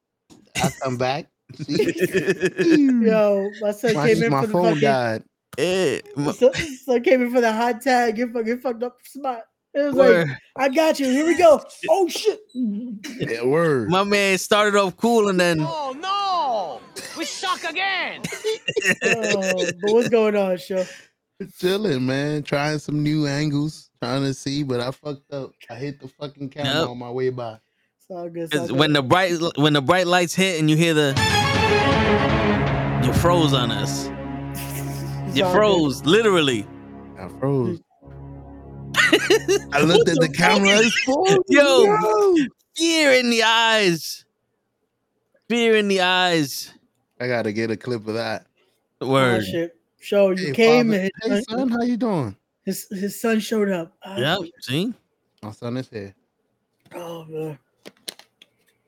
I 0.57 0.71
come 0.83 0.97
back. 0.97 1.27
Yo, 1.69 3.51
my 3.61 3.71
son 3.73 3.95
my 3.95 4.09
came 4.09 4.23
in 4.23 4.31
my 4.33 4.41
for 4.43 4.47
the 4.47 4.53
phone 4.53 4.65
fucking. 4.65 4.81
died. 4.81 5.23
Eh, 5.59 6.01
my- 6.17 6.33
So, 6.33 6.53
so 6.53 7.01
came 7.01 7.23
in 7.23 7.33
for 7.33 7.41
the 7.41 7.53
hot 7.53 7.81
tag. 7.83 8.17
Get 8.17 8.33
fucking 8.33 8.59
fucked 8.61 8.83
up 8.83 8.97
spot. 9.05 9.43
It 9.75 9.81
was 9.83 9.95
word. 9.95 10.29
like, 10.29 10.39
I 10.57 10.69
got 10.71 10.99
you. 10.99 11.07
Here 11.11 11.27
we 11.27 11.37
go. 11.37 11.61
Oh 11.91 12.09
shit. 12.09 12.41
Yeah, 12.55 13.45
word. 13.45 13.91
my 13.91 14.05
man 14.05 14.39
started 14.39 14.79
off 14.79 14.97
cool 14.97 15.29
and 15.29 15.39
then 15.39 15.59
Oh 15.61 15.95
no! 15.99 16.81
We 17.19 17.25
suck 17.27 17.63
again! 17.65 18.23
Oh, 19.05 19.43
but 19.83 19.93
what's 19.93 20.09
going 20.09 20.35
on, 20.37 20.57
show? 20.59 20.85
Chilling, 21.59 22.07
man. 22.07 22.43
Trying 22.43 22.79
some 22.79 23.03
new 23.03 23.27
angles. 23.27 23.91
Trying 24.03 24.23
to 24.23 24.33
see, 24.35 24.63
but 24.63 24.81
I 24.81 24.91
fucked 24.91 25.31
up. 25.33 25.51
I 25.69 25.75
hit 25.75 26.01
the 26.01 26.09
fucking 26.09 26.49
camera 26.51 26.81
Yep. 26.81 26.89
on 26.89 26.99
my 26.99 27.11
way 27.11 27.29
by. 27.31 27.59
It's 27.99 28.07
all 28.11 28.29
good. 28.31 28.45
It's 28.45 28.57
all 28.57 28.67
good. 28.69 28.77
when 28.79 28.93
the 28.95 29.03
bright 29.03 29.35
when 29.57 29.75
the 29.75 29.83
bright 29.83 30.07
lights 30.07 30.35
hit 30.35 30.59
and 30.59 30.71
you 30.71 30.77
hear 30.77 30.95
the 30.95 31.09
you 33.05 33.13
froze 33.15 33.53
on 33.53 33.71
us. 33.71 34.09
It's 35.37 35.41
You 35.41 35.45
all 35.45 35.53
good. 35.53 35.59
froze, 35.59 36.05
literally. 36.07 36.67
I 37.19 37.29
froze. 37.39 37.79
I 39.73 39.83
looked 39.83 40.09
at 40.09 40.19
the 40.19 40.31
camera. 40.35 40.79
It's 40.79 40.99
full. 41.05 41.27
Yo. 41.49 41.85
Yo. 41.85 42.37
Fear 42.75 43.13
in 43.13 43.29
the 43.29 43.43
eyes. 43.43 44.25
Fear 45.51 45.77
in 45.77 45.89
the 45.89 46.01
eyes. 46.01 46.73
I 47.21 47.27
gotta 47.29 47.53
get 47.53 47.71
a 47.71 47.77
clip 47.77 48.09
of 48.09 48.15
that. 48.15 48.47
Oh, 49.03 49.11
Word. 49.11 49.45
shit. 49.45 49.77
Show 50.01 50.31
you 50.31 50.47
Hey, 50.47 50.53
came 50.55 50.87
father. 50.89 51.11
and 51.25 51.33
Hey, 51.35 51.43
son, 51.43 51.69
how 51.69 51.83
you 51.83 51.99
doing? 51.99 52.35
his 52.65 52.87
his 52.91 53.21
son 53.21 53.39
showed 53.39 53.69
up. 53.69 53.93
Oh, 54.07 54.17
Yep. 54.19 54.39
See? 54.63 54.95
My 55.43 55.51
son 55.53 55.77
is 55.77 55.89
here. 55.91 56.15
Oh 56.95 57.25
man. 57.27 57.59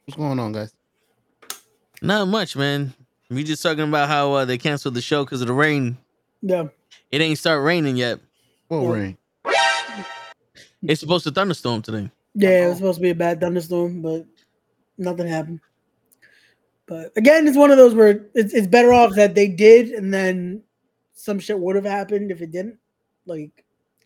What's 0.07 0.17
going 0.17 0.39
on, 0.39 0.53
guys? 0.53 0.73
Not 2.01 2.27
much, 2.29 2.57
man. 2.57 2.95
We 3.29 3.45
just 3.45 3.63
talking 3.63 3.85
about 3.85 4.09
how 4.09 4.33
uh, 4.33 4.45
they 4.47 4.57
canceled 4.57 4.95
the 4.95 5.03
show 5.03 5.25
because 5.27 5.43
of 5.43 5.49
the 5.49 5.53
rain. 5.53 5.99
Yeah. 6.43 6.69
It 7.11 7.21
ain't 7.21 7.39
start 7.39 7.63
raining 7.63 7.97
yet. 7.97 8.21
What 8.69 8.83
Yeah. 8.83 8.93
ring? 8.93 9.17
It's 10.83 11.01
supposed 11.01 11.25
to 11.25 11.31
thunderstorm 11.33 11.83
today. 11.83 12.11
Yeah, 12.35 12.67
it 12.67 12.69
was 12.69 12.77
supposed 12.79 12.99
to 12.99 13.03
be 13.03 13.11
a 13.11 13.15
bad 13.15 13.41
thunderstorm, 13.41 14.01
but 14.01 14.25
nothing 14.97 15.27
happened. 15.27 15.61
But 16.87 17.13
again, 17.17 17.47
it's 17.49 17.57
one 17.57 17.71
of 17.71 17.77
those 17.77 17.95
where 17.95 18.25
it's, 18.35 18.55
it's 18.55 18.67
better 18.67 18.93
off 18.93 19.15
that 19.17 19.35
they 19.35 19.49
did, 19.49 19.91
and 19.91 20.15
then 20.15 20.63
some 21.15 21.39
shit 21.41 21.59
would 21.59 21.75
have 21.77 21.85
happened 21.85 22.31
if 22.31 22.41
it 22.41 22.53
didn't. 22.53 22.79
Like, 23.27 23.65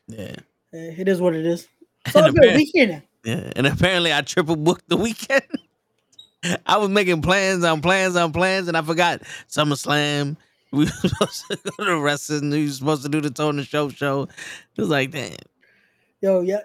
Yeah. 0.08 0.34
eh, 0.72 0.94
it 0.98 1.08
is 1.08 1.20
what 1.20 1.34
it 1.34 1.44
is. 1.46 1.68
It's 2.06 2.16
And 2.16 2.24
all 2.26 2.32
good. 2.32 2.38
apparent- 2.38 2.56
We 2.56 2.64
here 2.64 2.86
now. 2.88 3.02
Yeah, 3.24 3.52
and 3.54 3.66
apparently 3.66 4.12
I 4.12 4.22
triple 4.22 4.56
booked 4.56 4.88
the 4.88 4.96
weekend. 4.96 5.42
I 6.66 6.78
was 6.78 6.88
making 6.88 7.22
plans 7.22 7.62
on 7.62 7.80
plans 7.80 8.16
on 8.16 8.32
plans, 8.32 8.66
and 8.66 8.76
I 8.76 8.82
forgot 8.82 9.22
SummerSlam. 9.48 10.36
We 10.76 10.84
were 10.86 10.90
supposed 10.90 11.44
to 11.50 11.58
go 11.76 11.84
to 11.84 12.00
wrestling. 12.00 12.48
We 12.48 12.64
were 12.64 12.70
supposed 12.72 13.02
to 13.02 13.10
do 13.10 13.20
the 13.20 13.30
Tony 13.30 13.62
Show 13.62 13.90
show. 13.90 14.22
It 14.22 14.80
was 14.80 14.88
like, 14.88 15.10
damn. 15.10 15.36
Yo, 16.22 16.40
yeah. 16.40 16.60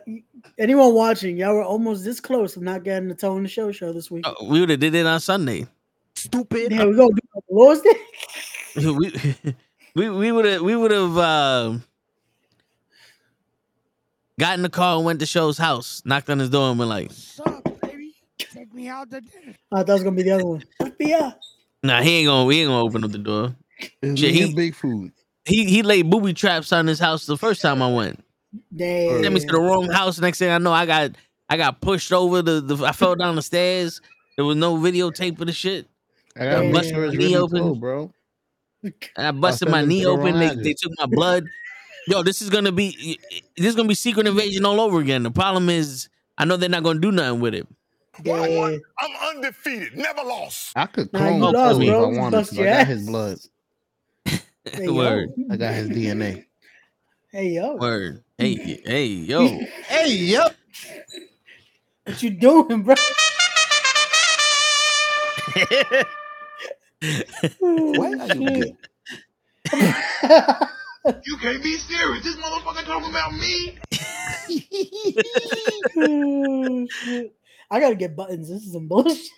Anyone 0.57 0.93
watching, 0.93 1.35
y'all 1.35 1.55
were 1.55 1.63
almost 1.63 2.05
this 2.05 2.21
close 2.21 2.55
of 2.55 2.61
not 2.63 2.83
getting 2.83 3.09
the 3.09 3.15
Tone 3.15 3.43
the 3.43 3.49
Show 3.49 3.71
show 3.73 3.91
this 3.91 4.09
week. 4.09 4.25
Uh, 4.25 4.33
We 4.45 4.61
would 4.61 4.69
have 4.69 4.79
did 4.79 4.95
it 4.95 5.05
on 5.05 5.19
Sunday. 5.19 5.67
Stupid. 6.15 6.71
Yeah, 6.71 6.85
we 6.85 6.95
gonna 6.95 7.09
do 7.09 7.17
it 7.17 7.35
on 7.35 7.41
Lord's 7.49 7.81
Day. 7.81 7.99
we 8.75 9.13
we 9.95 10.09
we 10.09 10.31
would 10.31 10.45
have 10.45 10.61
we 10.61 10.75
would 10.75 10.91
have 10.91 11.17
uh, 11.17 11.77
got 14.39 14.55
in 14.55 14.61
the 14.61 14.69
car 14.69 14.95
and 14.95 15.05
went 15.05 15.19
to 15.19 15.25
Show's 15.25 15.57
house, 15.57 16.01
knocked 16.05 16.29
on 16.29 16.39
his 16.39 16.49
door, 16.49 16.69
and 16.69 16.77
been 16.77 16.87
like, 16.87 17.11
Sup, 17.11 17.63
baby? 17.81 18.15
Take 18.37 18.73
me 18.73 18.87
out 18.87 19.11
to 19.11 19.21
dinner. 19.21 19.55
I 19.71 19.79
thought 19.79 19.89
it 19.89 19.93
was 19.93 20.03
gonna 20.03 20.15
be 20.15 20.23
the 20.23 20.31
other 20.31 20.45
one. 20.45 20.63
Yeah. 20.99 21.31
"Nah, 21.83 22.01
he 22.01 22.19
ain't 22.19 22.27
gonna 22.27 22.45
We 22.45 22.61
ain't 22.61 22.69
gonna 22.69 22.83
open 22.83 23.03
up 23.03 23.11
the 23.11 23.17
door." 23.17 23.55
It's 24.01 24.19
Shit, 24.19 24.33
me 24.33 24.39
he- 24.39 24.43
and 24.43 24.55
big 24.55 24.75
food. 24.75 25.11
He 25.45 25.65
he 25.65 25.81
laid 25.81 26.09
booby 26.09 26.33
traps 26.33 26.73
on 26.73 26.87
his 26.87 26.99
house 26.99 27.25
the 27.25 27.37
first 27.37 27.61
time 27.61 27.81
I 27.81 27.89
went. 27.91 28.21
Damn. 28.75 29.21
Sent 29.23 29.33
me 29.33 29.39
to 29.41 29.45
the 29.47 29.59
wrong 29.61 29.89
house. 29.89 30.19
Next 30.19 30.39
thing 30.39 30.49
I 30.49 30.57
know, 30.57 30.73
I 30.73 30.85
got 30.85 31.11
I 31.49 31.55
got 31.57 31.79
pushed 31.79 32.11
over 32.11 32.41
the, 32.41 32.59
the 32.59 32.83
I 32.85 32.91
fell 32.91 33.15
down 33.15 33.35
the 33.37 33.41
stairs. 33.41 34.01
There 34.35 34.43
was 34.45 34.57
no 34.57 34.75
videotape 34.75 35.39
of 35.39 35.47
the 35.47 35.53
shit. 35.53 35.87
I 36.35 36.45
got 36.45 36.63
Hey, 36.63 36.71
busted 36.73 36.93
sure 36.95 37.05
it's 37.05 37.15
knee 37.17 37.23
really 37.23 37.35
open. 37.37 37.57
full, 37.59 37.75
bro. 37.75 38.13
I 39.17 39.31
busted 39.31 39.69
sent 39.69 39.71
my 39.71 39.85
knee 39.85 40.05
open. 40.05 40.37
They, 40.37 40.53
they 40.55 40.73
took 40.73 40.91
my 40.99 41.05
blood. 41.05 41.45
Yo, 42.07 42.23
this 42.23 42.41
is 42.41 42.49
gonna 42.49 42.71
be 42.73 43.17
this 43.55 43.67
is 43.67 43.75
gonna 43.75 43.87
be 43.87 43.95
secret 43.95 44.27
invasion 44.27 44.65
all 44.65 44.81
over 44.81 44.99
again. 44.99 45.23
The 45.23 45.31
problem 45.31 45.69
is, 45.69 46.09
I 46.37 46.43
know 46.45 46.57
they're 46.57 46.67
not 46.69 46.83
gonna 46.83 46.99
do 46.99 47.11
nothing 47.11 47.39
with 47.39 47.53
it. 47.53 47.67
Yeah. 48.23 48.77
I'm 48.99 49.35
undefeated, 49.35 49.95
never 49.95 50.23
lost. 50.23 50.73
I 50.75 50.87
could 50.87 51.11
Nah, 51.13 51.19
clone 51.19 51.33
you 51.35 51.39
Chloe 51.39 51.53
lost, 51.53 51.81
if 51.81 51.87
I 51.87 51.91
bro. 51.91 52.09
wanted 52.09 52.45
to. 52.45 52.61
I 52.61 52.65
got 52.65 52.87
his 52.87 53.05
blood. 53.05 53.37
Hey, 54.73 54.85
yo. 54.85 54.93
Word. 54.93 55.29
I 55.49 55.57
got 55.57 55.73
his 55.73 55.89
DNA. 55.89 56.45
Hey 57.31 57.49
yo, 57.49 57.75
Word. 57.75 58.23
Hey, 58.37 58.81
hey, 58.85 59.05
yo. 59.05 59.47
Hey, 59.87 60.13
yo. 60.13 60.43
what 62.05 62.23
you 62.23 62.29
doing, 62.31 62.83
bro? 62.83 62.95
What 67.59 68.19
are 68.19 68.35
you 68.35 68.49
doing? 68.49 68.77
You 71.23 71.37
can't 71.37 71.63
be 71.63 71.77
serious. 71.77 72.23
This 72.23 72.35
motherfucker 72.37 72.83
talking 72.85 73.09
about 73.09 73.33
me. 73.33 73.77
Oh. 75.99 76.87
I 77.69 77.79
gotta 77.79 77.95
get 77.95 78.15
buttons. 78.15 78.49
This 78.49 78.63
is 78.63 78.73
some 78.73 78.87
bullshit. 78.87 79.29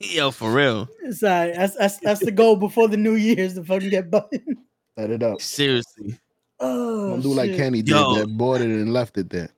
yo, 0.14 0.30
for 0.30 0.50
real. 0.50 0.88
Sorry, 1.10 1.52
that's, 1.52 1.76
that's 1.76 1.98
that's 1.98 2.24
the 2.24 2.32
goal 2.32 2.56
before 2.56 2.88
the 2.88 2.96
New 2.96 3.14
Year's 3.14 3.54
to 3.54 3.64
fucking 3.64 3.90
get 3.90 4.10
buttons. 4.10 4.58
Set 4.98 5.10
it 5.10 5.22
up. 5.22 5.40
Seriously. 5.40 6.18
Oh, 6.58 7.10
Don't 7.10 7.22
do 7.22 7.32
like 7.32 7.50
shit. 7.50 7.58
Kenny 7.58 7.82
did. 7.82 7.92
Yo. 7.92 8.14
That 8.16 8.26
bought 8.36 8.60
it 8.60 8.66
and 8.66 8.92
left 8.92 9.16
it 9.18 9.30
there. 9.30 9.50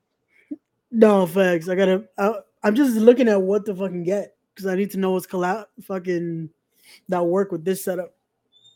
No 0.91 1.25
facts. 1.25 1.67
I 1.67 1.75
gotta. 1.75 2.05
I, 2.17 2.33
I'm 2.63 2.75
just 2.75 2.95
looking 2.95 3.27
at 3.27 3.41
what 3.41 3.65
to 3.65 3.75
fucking 3.75 4.03
get 4.03 4.35
because 4.53 4.67
I 4.67 4.75
need 4.75 4.91
to 4.91 4.99
know 4.99 5.11
what's 5.11 5.27
collab 5.27 5.65
fucking 5.81 6.49
that 7.09 7.23
work 7.23 7.51
with 7.51 7.65
this 7.65 7.83
setup. 7.83 8.15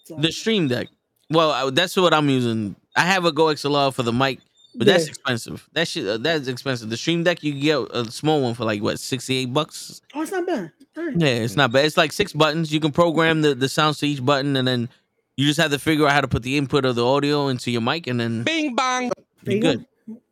So, 0.05 0.15
The 0.15 0.31
stream 0.31 0.67
deck. 0.67 0.87
Well, 1.29 1.51
I, 1.51 1.69
that's 1.69 1.95
what 1.95 2.13
I'm 2.13 2.29
using. 2.29 2.75
I 2.95 3.01
have 3.01 3.25
a 3.25 3.31
GoXLR 3.31 3.93
for 3.93 4.03
the 4.03 4.13
mic, 4.13 4.39
but 4.77 4.87
that's 4.87 5.07
expensive. 5.07 5.67
That 5.73 5.87
shit, 5.87 6.07
uh, 6.07 6.17
that's 6.17 6.47
expensive. 6.47 6.89
The 6.89 6.97
stream 6.97 7.23
deck 7.23 7.43
you 7.43 7.51
can 7.53 7.61
get 7.61 7.79
a 7.91 8.11
small 8.11 8.41
one 8.41 8.53
for 8.53 8.63
like 8.65 8.81
what, 8.81 8.99
68 8.99 9.53
bucks? 9.53 10.01
oh, 10.13 10.21
it's 10.21 10.31
not 10.31 10.45
bad. 10.47 10.71
Alright. 10.97 11.15
Yeah, 11.17 11.27
it's 11.27 11.55
not 11.55 11.71
bad. 11.71 11.85
It's 11.85 11.97
like 11.97 12.11
six 12.11 12.33
buttons. 12.33 12.73
You 12.73 12.79
can 12.79 12.91
program 12.91 13.41
the, 13.41 13.53
the 13.55 13.69
sounds 13.69 13.99
to 13.99 14.07
each 14.07 14.23
button, 14.25 14.55
and 14.55 14.67
then 14.67 14.89
you 15.35 15.45
just 15.45 15.59
have 15.59 15.71
to 15.71 15.79
figure 15.79 16.05
out 16.07 16.13
how 16.13 16.21
to 16.21 16.27
put 16.27 16.43
the 16.43 16.57
input 16.57 16.85
of 16.85 16.95
the 16.95 17.05
audio 17.05 17.47
into 17.49 17.69
your 17.71 17.81
mic, 17.81 18.07
and 18.07 18.19
then 18.19 18.43
Bing 18.43 18.75
bang. 18.75 19.11
There 19.43 19.55
you're 19.55 19.55
you 19.55 19.61
good. 19.61 19.85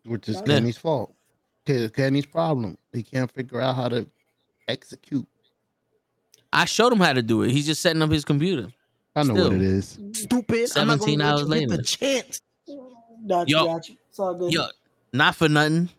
Which 0.05 0.29
is 0.29 0.37
Yeah. 0.37 0.41
Kenny's 0.55 0.77
fault. 0.77 1.13
Kenny's 1.65 2.25
problem. 2.25 2.77
He 2.93 3.03
can't 3.03 3.31
figure 3.31 3.59
out 3.61 3.75
how 3.75 3.89
to 3.89 4.07
execute. 4.67 5.27
I 6.53 6.65
showed 6.65 6.93
him 6.93 6.99
how 6.99 7.13
to 7.13 7.21
do 7.21 7.41
it. 7.43 7.51
He's 7.51 7.65
just 7.65 7.81
setting 7.81 8.01
up 8.01 8.09
his 8.11 8.23
computer. 8.23 8.69
I 9.15 9.23
know 9.23 9.33
Still. 9.33 9.47
what 9.49 9.57
it 9.57 9.61
is. 9.61 9.99
Stupid. 10.13 10.69
I'm 10.75 10.87
not 10.87 10.99
17 11.01 11.19
gonna 11.19 11.23
let 11.23 11.33
hours 11.33 11.41
you 11.41 11.47
get 11.47 11.69
later. 11.69 11.77
the 11.77 11.83
chance. 11.83 12.41
Got 13.27 13.49
you, 13.49 13.57
Yo. 13.57 13.79
Got 14.17 14.39
you. 14.39 14.47
It's 14.47 14.51
all 14.51 14.51
good. 14.51 14.53
Yo, 14.53 14.67
not 15.13 15.35
for 15.35 15.49
nothing. 15.49 15.89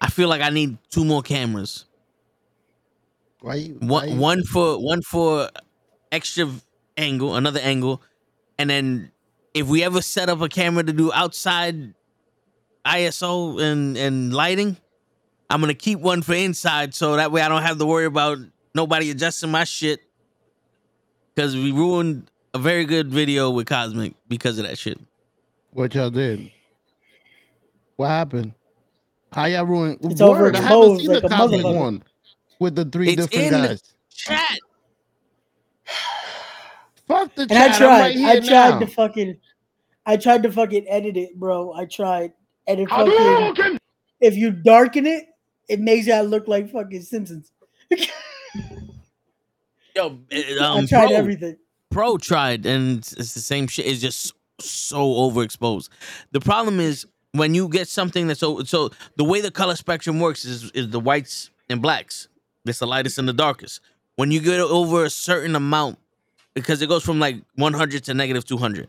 I 0.00 0.08
feel 0.10 0.28
like 0.28 0.42
I 0.42 0.50
need 0.50 0.78
two 0.90 1.04
more 1.04 1.22
cameras. 1.22 1.84
Why 3.40 3.54
you? 3.56 3.76
why 3.80 4.06
One 4.06 4.08
you- 4.10 4.20
one 4.20 4.44
for 4.44 4.78
one 4.82 5.02
for 5.02 5.48
extra 6.10 6.48
angle, 6.96 7.36
another 7.36 7.60
angle, 7.60 8.02
and 8.58 8.70
then 8.70 9.10
if 9.54 9.66
we 9.66 9.82
ever 9.84 10.00
set 10.02 10.28
up 10.28 10.40
a 10.40 10.48
camera 10.48 10.82
to 10.84 10.92
do 10.92 11.12
outside 11.12 11.94
ISO 12.84 13.60
and 13.62 13.96
and 13.96 14.32
lighting, 14.32 14.76
I'm 15.50 15.60
gonna 15.60 15.74
keep 15.74 15.98
one 16.00 16.22
for 16.22 16.34
inside 16.34 16.94
so 16.94 17.16
that 17.16 17.32
way 17.32 17.42
I 17.42 17.48
don't 17.48 17.62
have 17.62 17.78
to 17.78 17.86
worry 17.86 18.06
about 18.06 18.38
nobody 18.74 19.10
adjusting 19.10 19.50
my 19.50 19.64
shit. 19.64 20.00
Cause 21.36 21.54
we 21.56 21.72
ruined 21.72 22.30
a 22.52 22.58
very 22.58 22.84
good 22.84 23.08
video 23.10 23.50
with 23.50 23.66
Cosmic 23.66 24.14
because 24.28 24.58
of 24.58 24.66
that 24.66 24.76
shit. 24.76 25.00
What 25.70 25.94
y'all 25.94 26.10
did? 26.10 26.50
What 27.96 28.08
happened? 28.08 28.54
How 29.32 29.46
y'all 29.46 29.64
ruined? 29.64 29.98
It's 30.02 30.20
Word, 30.20 30.56
I 30.56 30.60
haven't 30.60 30.76
overexposed 30.78 30.98
seen 30.98 31.06
like 31.08 31.20
the 31.22 31.26
a 31.26 31.30
Cosmic 31.30 31.60
motherfucker. 31.62 31.78
one 31.78 32.02
with 32.58 32.74
the 32.76 32.84
three 32.84 33.08
It's 33.10 33.26
different 33.26 33.52
in 33.54 33.62
guys. 33.64 33.82
Chat. 34.14 34.58
Fuck 37.08 37.34
the 37.34 37.42
And 37.42 37.50
chat. 37.50 37.60
I 37.60 37.66
I'm 37.66 37.78
tried. 37.78 38.00
right 38.00 38.14
here 38.16 38.28
I 38.28 38.40
tried 38.40 38.70
now. 38.70 38.78
to 38.80 38.86
fucking. 38.86 39.36
I 40.06 40.16
tried 40.16 40.42
to 40.42 40.52
fucking 40.52 40.86
edit 40.88 41.16
it, 41.16 41.36
bro. 41.38 41.72
I 41.74 41.84
tried. 41.86 42.32
And 42.66 42.80
it 42.80 42.88
fucking, 42.88 43.78
if 44.20 44.36
you 44.36 44.50
darken 44.52 45.06
it, 45.06 45.24
it 45.68 45.80
makes 45.80 46.06
it 46.06 46.20
look 46.26 46.46
like 46.48 46.70
fucking 46.70 47.02
Simpsons. 47.02 47.50
Yo, 49.96 50.18
eh, 50.30 50.42
I 50.60 50.64
um, 50.78 50.86
tried 50.86 51.08
Pro- 51.08 51.16
everything. 51.16 51.56
Pro 51.90 52.16
tried, 52.18 52.64
and 52.66 52.98
it's, 52.98 53.12
it's 53.14 53.34
the 53.34 53.40
same 53.40 53.66
shit. 53.66 53.86
It's 53.86 54.00
just 54.00 54.32
so 54.60 54.98
overexposed. 55.06 55.88
The 56.30 56.40
problem 56.40 56.80
is 56.80 57.06
when 57.32 57.54
you 57.54 57.68
get 57.68 57.88
something 57.88 58.26
that's 58.26 58.40
so 58.40 58.62
so 58.64 58.90
the 59.16 59.24
way 59.24 59.40
the 59.40 59.50
color 59.50 59.76
spectrum 59.76 60.20
works 60.20 60.44
is 60.44 60.70
is 60.72 60.90
the 60.90 61.00
whites 61.00 61.50
and 61.68 61.82
blacks. 61.82 62.28
It's 62.64 62.78
the 62.78 62.86
lightest 62.86 63.18
and 63.18 63.28
the 63.28 63.32
darkest. 63.32 63.80
When 64.16 64.30
you 64.30 64.40
get 64.40 64.60
over 64.60 65.04
a 65.04 65.10
certain 65.10 65.56
amount, 65.56 65.98
because 66.54 66.80
it 66.82 66.88
goes 66.88 67.02
from 67.04 67.18
like 67.18 67.36
100 67.56 68.04
to 68.04 68.14
negative 68.14 68.44
200. 68.44 68.88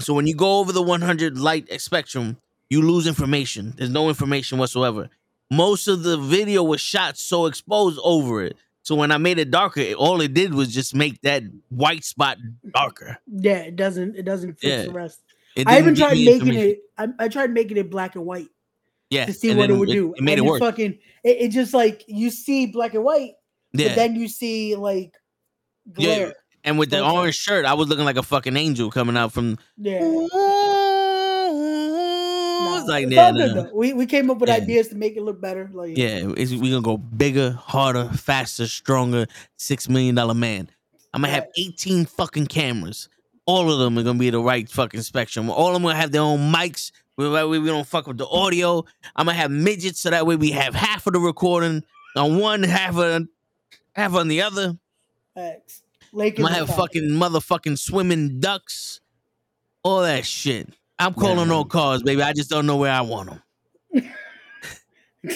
So 0.00 0.12
when 0.12 0.26
you 0.26 0.34
go 0.34 0.58
over 0.58 0.72
the 0.72 0.82
100 0.82 1.38
light 1.38 1.68
spectrum, 1.80 2.36
you 2.68 2.82
lose 2.82 3.06
information. 3.06 3.72
There's 3.76 3.90
no 3.90 4.08
information 4.08 4.58
whatsoever. 4.58 5.08
Most 5.50 5.86
of 5.88 6.02
the 6.02 6.18
video 6.18 6.62
was 6.64 6.80
shot 6.80 7.16
so 7.16 7.46
exposed 7.46 7.98
over 8.02 8.42
it. 8.42 8.56
So 8.82 8.94
when 8.94 9.10
I 9.10 9.16
made 9.18 9.38
it 9.38 9.50
darker, 9.50 9.80
it, 9.80 9.94
all 9.96 10.20
it 10.20 10.34
did 10.34 10.52
was 10.52 10.74
just 10.74 10.94
make 10.94 11.20
that 11.22 11.42
white 11.70 12.04
spot 12.04 12.38
darker. 12.74 13.18
Yeah, 13.26 13.58
it 13.58 13.76
doesn't. 13.76 14.16
It 14.16 14.24
doesn't 14.24 14.54
fix 14.60 14.64
Yeah. 14.64 14.82
the 14.82 14.92
rest. 14.92 15.20
It 15.56 15.66
I 15.66 15.78
even 15.78 15.94
tried 15.94 16.18
making 16.18 16.54
it. 16.54 16.80
I, 16.98 17.08
I 17.18 17.28
tried 17.28 17.50
making 17.50 17.78
it 17.78 17.90
black 17.90 18.14
and 18.14 18.26
white 18.26 18.48
yeah, 19.10 19.26
to 19.26 19.32
see 19.32 19.54
what 19.54 19.70
it 19.70 19.74
would 19.74 19.88
do. 19.88 20.14
It, 20.14 20.22
made 20.22 20.38
and 20.38 20.46
it 20.46 20.50
work. 20.50 20.60
Fucking, 20.60 20.98
it, 21.24 21.36
it 21.40 21.48
just 21.48 21.72
like 21.72 22.04
you 22.06 22.30
see 22.30 22.66
black 22.66 22.94
and 22.94 23.04
white, 23.04 23.32
yeah, 23.72 23.88
but 23.88 23.96
then 23.96 24.16
you 24.16 24.28
see 24.28 24.76
like 24.76 25.14
Yeah. 25.96 26.16
glare. 26.16 26.34
and 26.64 26.78
with 26.78 26.90
the 26.90 26.98
both 26.98 27.14
orange 27.14 27.36
shirt, 27.36 27.64
I 27.64 27.74
was 27.74 27.88
looking 27.88 28.04
like 28.04 28.16
a 28.16 28.22
fucking 28.22 28.56
angel 28.56 28.90
coming 28.90 29.16
out 29.16 29.32
from. 29.32 29.58
Yeah. 29.76 30.00
Nah, 30.00 30.26
like 32.86 33.08
yeah, 33.08 33.30
nah. 33.30 33.68
We 33.72 33.92
we 33.92 34.06
came 34.06 34.30
up 34.30 34.38
with 34.38 34.48
Yeah. 34.48 34.56
ideas 34.56 34.88
to 34.88 34.96
make 34.96 35.16
it 35.16 35.22
look 35.22 35.40
better. 35.40 35.70
Like 35.72 35.96
yeah. 35.96 36.32
It's, 36.36 36.52
we 36.52 36.70
gonna 36.70 36.82
go 36.82 36.96
bigger, 36.96 37.52
harder, 37.52 38.08
faster, 38.10 38.66
stronger. 38.66 39.26
Six 39.56 39.88
million 39.88 40.14
dollar 40.14 40.34
man. 40.34 40.68
I'm 41.14 41.22
gonna 41.22 41.32
have 41.32 41.46
18 41.56 42.04
fucking 42.04 42.48
cameras. 42.48 43.08
All 43.46 43.70
of 43.72 43.78
them 43.78 43.98
are 43.98 44.02
gonna 44.02 44.18
be 44.18 44.30
the 44.30 44.40
right 44.40 44.68
fucking 44.68 45.02
spectrum. 45.02 45.48
All 45.50 45.68
of 45.68 45.74
them 45.74 45.82
gonna 45.82 45.94
have 45.94 46.12
their 46.12 46.22
own 46.22 46.52
mics. 46.52 46.90
We, 47.16 47.28
we 47.28 47.58
we 47.58 47.66
don't 47.66 47.86
fuck 47.86 48.06
with 48.06 48.18
the 48.18 48.26
audio. 48.26 48.84
I'm 49.14 49.26
gonna 49.26 49.38
have 49.38 49.50
midgets 49.50 50.00
so 50.00 50.10
that 50.10 50.26
way 50.26 50.36
we 50.36 50.50
have 50.50 50.74
half 50.74 51.06
of 51.06 51.12
the 51.12 51.20
recording 51.20 51.84
on 52.16 52.38
one, 52.38 52.62
half 52.62 52.96
of 52.96 53.28
half 53.94 54.14
on 54.14 54.28
the 54.28 54.42
other. 54.42 54.76
facts. 55.34 55.82
I'm 56.12 56.30
gonna 56.30 56.54
have 56.54 56.68
fine. 56.68 56.76
fucking 56.76 57.08
motherfucking 57.10 57.78
swimming 57.78 58.40
ducks, 58.40 59.00
all 59.82 60.02
that 60.02 60.24
shit. 60.24 60.68
I'm 60.98 61.14
calling 61.14 61.50
all 61.50 61.64
cars, 61.64 62.02
baby. 62.02 62.22
I 62.22 62.32
just 62.32 62.48
don't 62.48 62.66
know 62.66 62.76
where 62.76 62.92
I 62.92 63.02
want 63.02 63.30
them. 63.92 64.12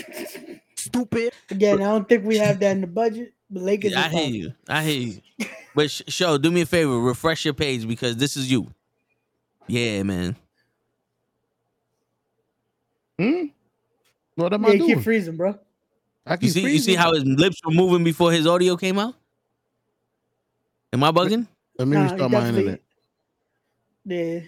Stupid. 0.77 1.33
Again, 1.51 1.83
I 1.83 1.89
don't 1.89 2.09
think 2.09 2.25
we 2.25 2.39
have 2.39 2.59
that 2.61 2.73
in 2.73 2.81
the 2.81 2.87
budget. 2.87 3.35
The 3.51 3.61
Lakers. 3.61 3.95
I 3.95 4.07
are 4.07 4.09
hear 4.09 4.27
you. 4.29 4.53
I 4.69 4.83
hear 4.83 5.01
you. 5.39 5.47
But 5.75 5.91
sh- 5.91 6.03
show, 6.09 6.37
do 6.39 6.51
me 6.51 6.63
a 6.63 6.67
favor, 6.67 6.99
refresh 6.99 7.45
your 7.45 7.55
page 7.55 7.87
because 7.87 8.17
this 8.17 8.37
is 8.37 8.51
you. 8.51 8.67
Yeah, 9.69 10.03
man. 10.03 10.37
Hmm? 13.19 13.45
What 14.35 14.53
am 14.53 14.63
Yeah, 14.63 14.69
I 14.69 14.73
you 14.73 14.79
doing? 14.79 14.95
keep 14.95 15.05
freezing, 15.05 15.37
bro. 15.37 15.59
I 16.27 16.33
You 16.35 16.39
keep 16.39 16.51
see, 16.51 16.73
you 16.73 16.79
see 16.79 16.95
how 16.95 17.13
his 17.15 17.25
lips 17.25 17.59
were 17.65 17.73
moving 17.73 18.05
before 18.05 18.33
his 18.33 18.47
audio 18.47 18.77
came 18.77 18.99
out. 18.99 19.15
Am 20.93 21.05
I 21.05 21.11
bugging? 21.13 21.47
Let 21.79 21.89
me 21.89 21.97
Nah, 21.97 22.11
restart 22.11 22.31
my 22.31 22.49
internet. 22.49 22.81
Yeah. 24.05 24.41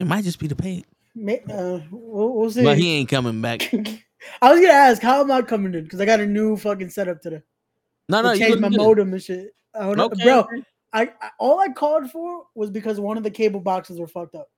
It 0.00 0.06
might 0.06 0.24
just 0.24 0.38
be 0.38 0.46
the 0.46 0.56
paint. 0.56 0.86
May, 1.14 1.40
uh, 1.50 1.80
we'll, 1.90 2.34
we'll 2.34 2.50
see. 2.50 2.62
But 2.62 2.78
he 2.78 2.94
ain't 2.96 3.08
coming 3.08 3.42
back. 3.42 3.72
I 4.42 4.52
was 4.52 4.60
gonna 4.60 4.72
ask, 4.72 5.02
how 5.02 5.20
am 5.20 5.30
I 5.30 5.42
coming 5.42 5.74
in? 5.74 5.84
Because 5.84 6.00
I 6.00 6.04
got 6.04 6.20
a 6.20 6.26
new 6.26 6.56
fucking 6.56 6.90
setup 6.90 7.20
today. 7.20 7.42
No, 8.08 8.22
no, 8.22 8.28
I 8.30 8.34
you 8.34 8.38
changed 8.40 8.60
my 8.60 8.68
good. 8.68 8.78
modem 8.78 9.12
and 9.12 9.22
shit. 9.22 9.54
Oh, 9.78 9.92
I 9.92 9.94
don't 9.94 9.96
know, 9.96 10.04
Okay, 10.06 10.24
bro. 10.24 10.46
I, 10.92 11.02
I 11.20 11.30
all 11.38 11.60
I 11.60 11.68
called 11.68 12.10
for 12.10 12.44
was 12.54 12.70
because 12.70 12.98
one 12.98 13.16
of 13.16 13.22
the 13.22 13.30
cable 13.30 13.60
boxes 13.60 14.00
were 14.00 14.06
fucked 14.06 14.34
up. 14.34 14.50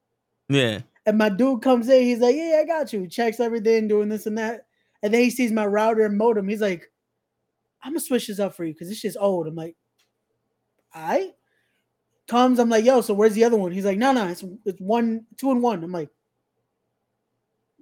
Yeah. 0.48 0.80
And 1.06 1.18
my 1.18 1.28
dude 1.28 1.62
comes 1.62 1.88
in, 1.88 2.02
he's 2.02 2.18
like, 2.18 2.37
"Yeah, 2.37 2.61
I 2.62 2.66
got 2.66 2.92
you." 2.92 3.06
Checks 3.06 3.40
everything, 3.40 3.88
doing 3.88 4.09
this 4.09 4.26
and 4.26 4.38
that, 4.38 4.66
and 5.02 5.12
then 5.12 5.22
he 5.22 5.30
sees 5.30 5.52
my 5.52 5.66
router 5.66 6.04
and 6.04 6.16
modem. 6.16 6.48
He's 6.48 6.61
like, 6.61 6.90
"I'm 7.83 7.92
gonna 7.92 8.00
switch 8.00 8.26
this 8.28 8.38
up 8.38 8.54
for 8.54 8.64
you 8.64 8.72
because 8.72 8.88
this 8.88 8.98
shit's 8.98 9.16
old." 9.16 9.46
I'm 9.46 9.54
like, 9.54 9.76
"All 10.94 11.02
right." 11.02 11.30
Comes, 12.28 12.61
I'm 12.61 12.68
like, 12.68 12.85
"Yo, 12.85 13.00
so 13.00 13.14
where's 13.14 13.35
the 13.35 13.44
other 13.44 13.56
one?" 13.56 13.72
He's 13.72 13.85
like, 13.85 13.98
"No, 13.98 14.12
no, 14.12 14.28
it's 14.28 14.44
it's 14.64 14.80
one, 14.80 15.26
two 15.37 15.50
and 15.50 15.62
one." 15.62 15.83
I'm 15.83 15.92
like, 15.92 16.11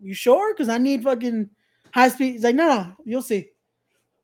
"You 0.01 0.15
sure?" 0.15 0.55
Because 0.55 0.69
I 0.69 0.79
need 0.79 1.03
fucking 1.03 1.51
high 1.93 2.09
speed. 2.09 2.33
He's 2.33 2.45
like, 2.45 2.55
"No, 2.55 2.67
no, 2.69 2.97
you'll 3.05 3.23
see." 3.23 3.51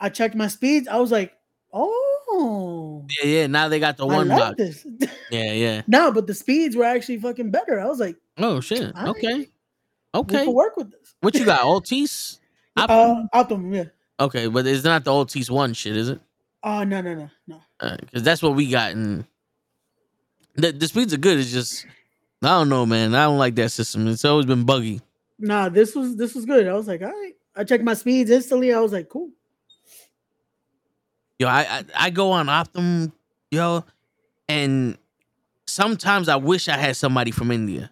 I 0.00 0.08
checked 0.08 0.34
my 0.34 0.48
speeds. 0.48 0.88
I 0.88 0.98
was 0.98 1.10
like, 1.12 1.34
"Oh, 1.72 2.03
Yeah, 2.38 3.26
yeah. 3.26 3.46
Now 3.46 3.68
they 3.68 3.78
got 3.80 3.96
the 3.96 4.06
I 4.06 4.14
one 4.16 4.28
like 4.28 4.38
box. 4.38 4.56
this." 4.58 4.86
Yeah, 5.30 5.52
yeah. 5.52 5.82
no, 5.86 6.12
but 6.12 6.26
the 6.26 6.34
speeds 6.34 6.76
were 6.76 6.84
actually 6.84 7.18
fucking 7.18 7.50
better. 7.50 7.80
I 7.80 7.86
was 7.86 7.98
like. 8.00 8.16
Oh 8.38 8.60
shit. 8.60 8.94
Alright. 8.94 9.08
Okay. 9.16 9.34
We 9.38 9.48
Okay. 10.14 10.44
can 10.44 10.54
work 10.54 10.76
with 10.76 10.90
this. 10.92 11.14
What 11.20 11.34
you 11.34 11.44
got? 11.44 11.60
Altice? 11.72 12.38
Op- 12.76 12.90
Uh, 12.90 13.22
Optimum, 13.32 13.72
yeah. 13.74 13.84
okay, 14.20 14.46
but 14.48 14.66
it's 14.66 14.84
not 14.84 15.04
the 15.04 15.10
Altice 15.10 15.50
one 15.50 15.72
shit, 15.74 15.96
is 15.96 16.08
it? 16.08 16.20
Oh 16.62 16.82
no 16.84 17.00
no 17.00 17.14
no 17.14 17.30
no. 17.46 17.60
Because 18.00 18.22
that's 18.22 18.42
what 18.42 18.54
we 18.54 18.68
got. 18.70 18.92
And 18.92 19.24
the, 20.56 20.72
the 20.72 20.86
speeds 20.88 21.12
are 21.12 21.18
good. 21.18 21.38
It's 21.38 21.52
just, 21.52 21.84
I 22.42 22.48
don't 22.48 22.68
know, 22.68 22.86
man. 22.86 23.14
I 23.14 23.24
don't 23.24 23.38
like 23.38 23.54
that 23.56 23.70
system. 23.72 24.06
It's 24.08 24.24
always 24.24 24.46
been 24.46 24.64
buggy. 24.64 25.00
Nah, 25.38 25.68
this 25.68 25.94
was 25.96 26.16
this 26.16 26.34
was 26.34 26.44
good. 26.46 26.66
I 26.68 26.74
was 26.74 26.86
like, 26.88 27.02
all 27.02 27.08
right. 27.08 27.34
I 27.56 27.64
checked 27.64 27.84
my 27.84 27.94
speeds 27.94 28.30
instantly. 28.30 28.72
I 28.72 28.80
was 28.80 28.92
like, 28.92 29.08
cool. 29.08 29.30
Yo, 31.38 31.48
I, 31.48 31.60
I, 31.60 31.84
I 31.96 32.10
go 32.10 32.30
on 32.32 32.48
Optimum, 32.48 33.12
yo, 33.50 33.84
and 34.48 34.96
sometimes 35.66 36.28
I 36.28 36.36
wish 36.36 36.68
I 36.68 36.76
had 36.76 36.96
somebody 36.96 37.30
from 37.30 37.50
India. 37.50 37.90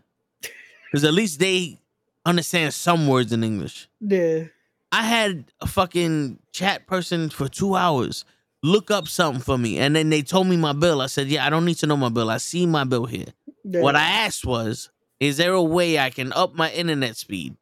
Because 0.85 1.05
at 1.05 1.15
least 1.15 1.41
they 1.41 1.79
understand 2.25 2.75
some 2.75 3.09
words 3.09 3.33
in 3.33 3.43
English. 3.43 3.89
Yeah. 4.01 4.45
I 4.93 5.03
had 5.03 5.47
a 5.61 5.67
fucking 5.67 6.39
chat 6.53 6.87
person 6.87 7.31
for 7.31 7.49
two 7.49 7.75
hours 7.75 8.25
look 8.63 8.91
up 8.91 9.09
something 9.09 9.43
for 9.43 9.59
me, 9.59 9.79
and 9.79 9.95
then 9.95 10.11
they 10.11 10.23
told 10.23 10.47
me 10.47 10.57
my 10.57 10.73
bill. 10.73 11.01
I 11.01 11.07
said, 11.07 11.29
"Yeah, 11.29 11.45
I 11.47 11.51
don't 11.51 11.65
need 11.65 11.79
to 11.79 11.87
know 11.87 11.97
my 11.97 12.09
bill. 12.09 12.31
I 12.31 12.39
see 12.39 12.67
my 12.67 12.85
bill 12.85 13.07
here." 13.07 13.33
yeah. 13.65 13.81
What 13.81 13.97
I 13.97 14.03
asked 14.03 14.47
was, 14.47 14.91
"Is 15.21 15.37
there 15.37 15.53
a 15.53 15.63
way 15.63 15.99
I 15.99 16.11
can 16.11 16.33
up 16.33 16.55
my 16.55 16.71
internet 16.73 17.17
speed, 17.17 17.57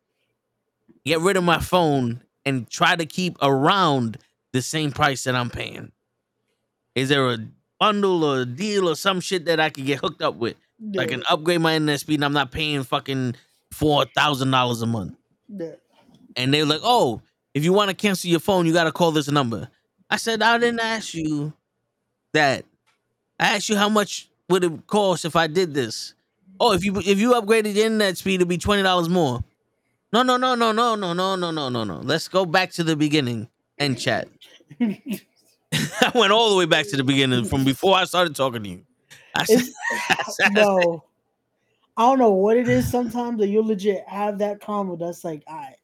get 1.05 1.21
rid 1.21 1.37
of 1.37 1.45
my 1.45 1.59
phone, 1.59 2.23
and 2.45 2.69
try 2.69 2.97
to 2.97 3.07
keep 3.07 3.37
around 3.43 4.19
the 4.53 4.63
same 4.63 4.93
price 4.93 5.25
that 5.25 5.35
I'm 5.35 5.51
paying? 5.51 5.93
Is 6.95 7.09
there 7.09 7.29
a 7.31 7.39
bundle 7.79 8.25
or 8.25 8.41
a 8.41 8.47
deal 8.47 8.89
or 8.89 8.97
some 8.97 9.21
shit 9.21 9.47
that 9.47 9.61
I 9.61 9.71
could 9.71 9.87
get 9.87 9.99
hooked 9.99 10.23
up 10.23 10.37
with? 10.37 10.57
I 10.81 11.03
yeah. 11.03 11.07
can 11.07 11.23
upgrade 11.29 11.61
my 11.61 11.75
internet 11.75 12.01
speed, 12.01 12.17
and 12.17 12.25
I'm 12.25 12.33
not 12.33 12.51
paying 12.51 12.83
fucking 12.83 13.35
four 13.71 14.07
thousand 14.17 14.51
dollars 14.51 14.83
a 14.83 14.87
month." 14.87 15.17
yeah. 15.49 15.73
and 16.37 16.55
they 16.55 16.63
were 16.63 16.69
like, 16.69 16.81
"Oh, 16.83 17.23
if 17.55 17.65
you 17.65 17.73
want 17.73 17.91
to 17.91 17.97
cancel 17.97 18.31
your 18.31 18.41
phone, 18.41 18.67
you 18.67 18.73
got 18.73 18.85
to 18.85 18.93
call 18.93 19.13
this 19.13 19.29
number." 19.31 19.69
I 20.09 20.17
said, 20.17 20.43
"I 20.43 20.59
didn't 20.59 20.81
ask 20.81 21.15
you 21.15 21.53
that. 22.33 22.65
I 23.39 23.57
asked 23.57 23.69
you 23.69 23.77
how 23.77 23.89
much 23.89 24.31
would 24.51 24.65
it 24.65 24.87
cost 24.87 25.25
if 25.25 25.37
I 25.37 25.47
did 25.47 25.73
this. 25.73 26.15
Oh, 26.59 26.73
if 26.73 26.85
you 26.85 26.99
if 26.99 27.19
you 27.19 27.33
upgraded 27.33 27.75
your 27.75 27.87
internet 27.87 28.19
speed, 28.19 28.37
it'd 28.37 28.49
be 28.49 28.59
twenty 28.59 28.83
dollars 28.83 29.09
more. 29.09 29.43
No, 30.13 30.23
no, 30.23 30.37
no, 30.37 30.55
no, 30.55 30.73
no, 30.73 30.97
no, 30.97 31.15
no, 31.15 31.37
no, 31.37 31.51
no, 31.51 31.69
no, 31.69 31.85
no. 31.85 32.01
Let's 32.01 32.29
go 32.29 32.45
back 32.45 32.73
to 32.73 32.85
the 32.85 32.97
beginning 32.97 33.49
and 33.81 33.99
chat. 33.99 34.29
I 34.81 36.12
went 36.14 36.33
all 36.33 36.51
the 36.51 36.57
way 36.57 36.66
back 36.66 36.87
to 36.88 36.97
the 36.97 37.03
beginning 37.05 37.45
from 37.47 37.64
before 37.64 37.97
I 37.97 38.05
started 38.05 38.37
talking 38.37 38.62
to 38.62 38.69
you. 38.69 38.83
I 39.35 39.45
said, 39.45 39.62
I 40.11 40.23
said- 40.29 40.53
no. 40.53 41.05
I 41.97 42.03
don't 42.03 42.19
know 42.19 42.31
what 42.31 42.57
it 42.57 42.69
is 42.69 42.88
sometimes 42.88 43.40
that 43.40 43.49
you 43.49 43.62
legit 43.62 44.05
have 44.07 44.38
that 44.38 44.61
combo 44.61 44.97
that's 44.97 45.25
like, 45.25 45.43
all 45.47 45.57
right, 45.57 45.77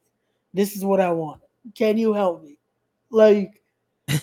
this 0.53 0.75
is 0.75 0.83
what 0.83 0.99
I 0.99 1.11
want. 1.11 1.41
Can 1.75 1.97
you 1.97 2.13
help 2.13 2.43
me? 2.43 2.57
Like, 3.11 3.61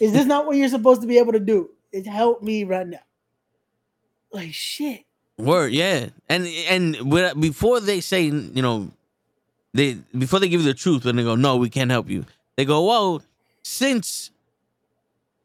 is 0.01 0.13
this 0.13 0.27
not 0.27 0.47
what 0.47 0.57
you're 0.57 0.69
supposed 0.69 1.03
to 1.03 1.07
be 1.07 1.19
able 1.19 1.33
to 1.33 1.41
do? 1.41 1.71
It 1.93 2.07
help 2.07 2.43
me 2.43 2.65
right 2.65 2.87
now. 2.87 2.99
Like 4.33 4.53
shit. 4.53 5.05
Word, 5.39 5.73
yeah, 5.73 6.09
and 6.29 6.47
and 6.69 7.41
before 7.41 7.81
they 7.81 8.01
say, 8.01 8.23
you 8.25 8.63
know, 8.63 8.91
they 9.73 9.95
before 10.17 10.41
they 10.41 10.49
give 10.49 10.61
you 10.63 10.67
the 10.67 10.75
truth, 10.75 11.05
when 11.05 11.17
they 11.17 11.23
go, 11.23 11.35
no, 11.35 11.57
we 11.57 11.71
can't 11.71 11.91
help 11.91 12.09
you. 12.09 12.25
They 12.57 12.65
go, 12.65 12.85
well, 12.85 13.23
since 13.65 14.31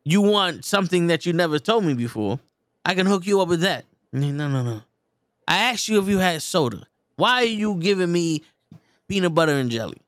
you 0.03 0.21
want 0.21 0.65
something 0.65 1.07
that 1.07 1.25
you 1.25 1.33
never 1.33 1.57
told 1.57 1.85
me 1.85 1.93
before, 1.93 2.39
I 2.85 2.93
can 2.93 3.05
hook 3.05 3.25
you 3.25 3.41
up 3.41 3.47
with 3.47 3.61
that. 3.61 3.85
No, 4.11 4.29
no, 4.29 4.47
no. 4.47 4.81
I 5.47 5.57
asked 5.57 5.87
you 5.87 5.99
if 5.99 6.07
you 6.07 6.19
had 6.19 6.41
soda. 6.41 6.85
Why 7.15 7.41
are 7.41 7.45
you 7.45 7.75
giving 7.75 8.11
me 8.11 8.43
peanut 9.07 9.33
butter 9.33 9.53
and 9.53 9.71
jelly? 9.71 10.01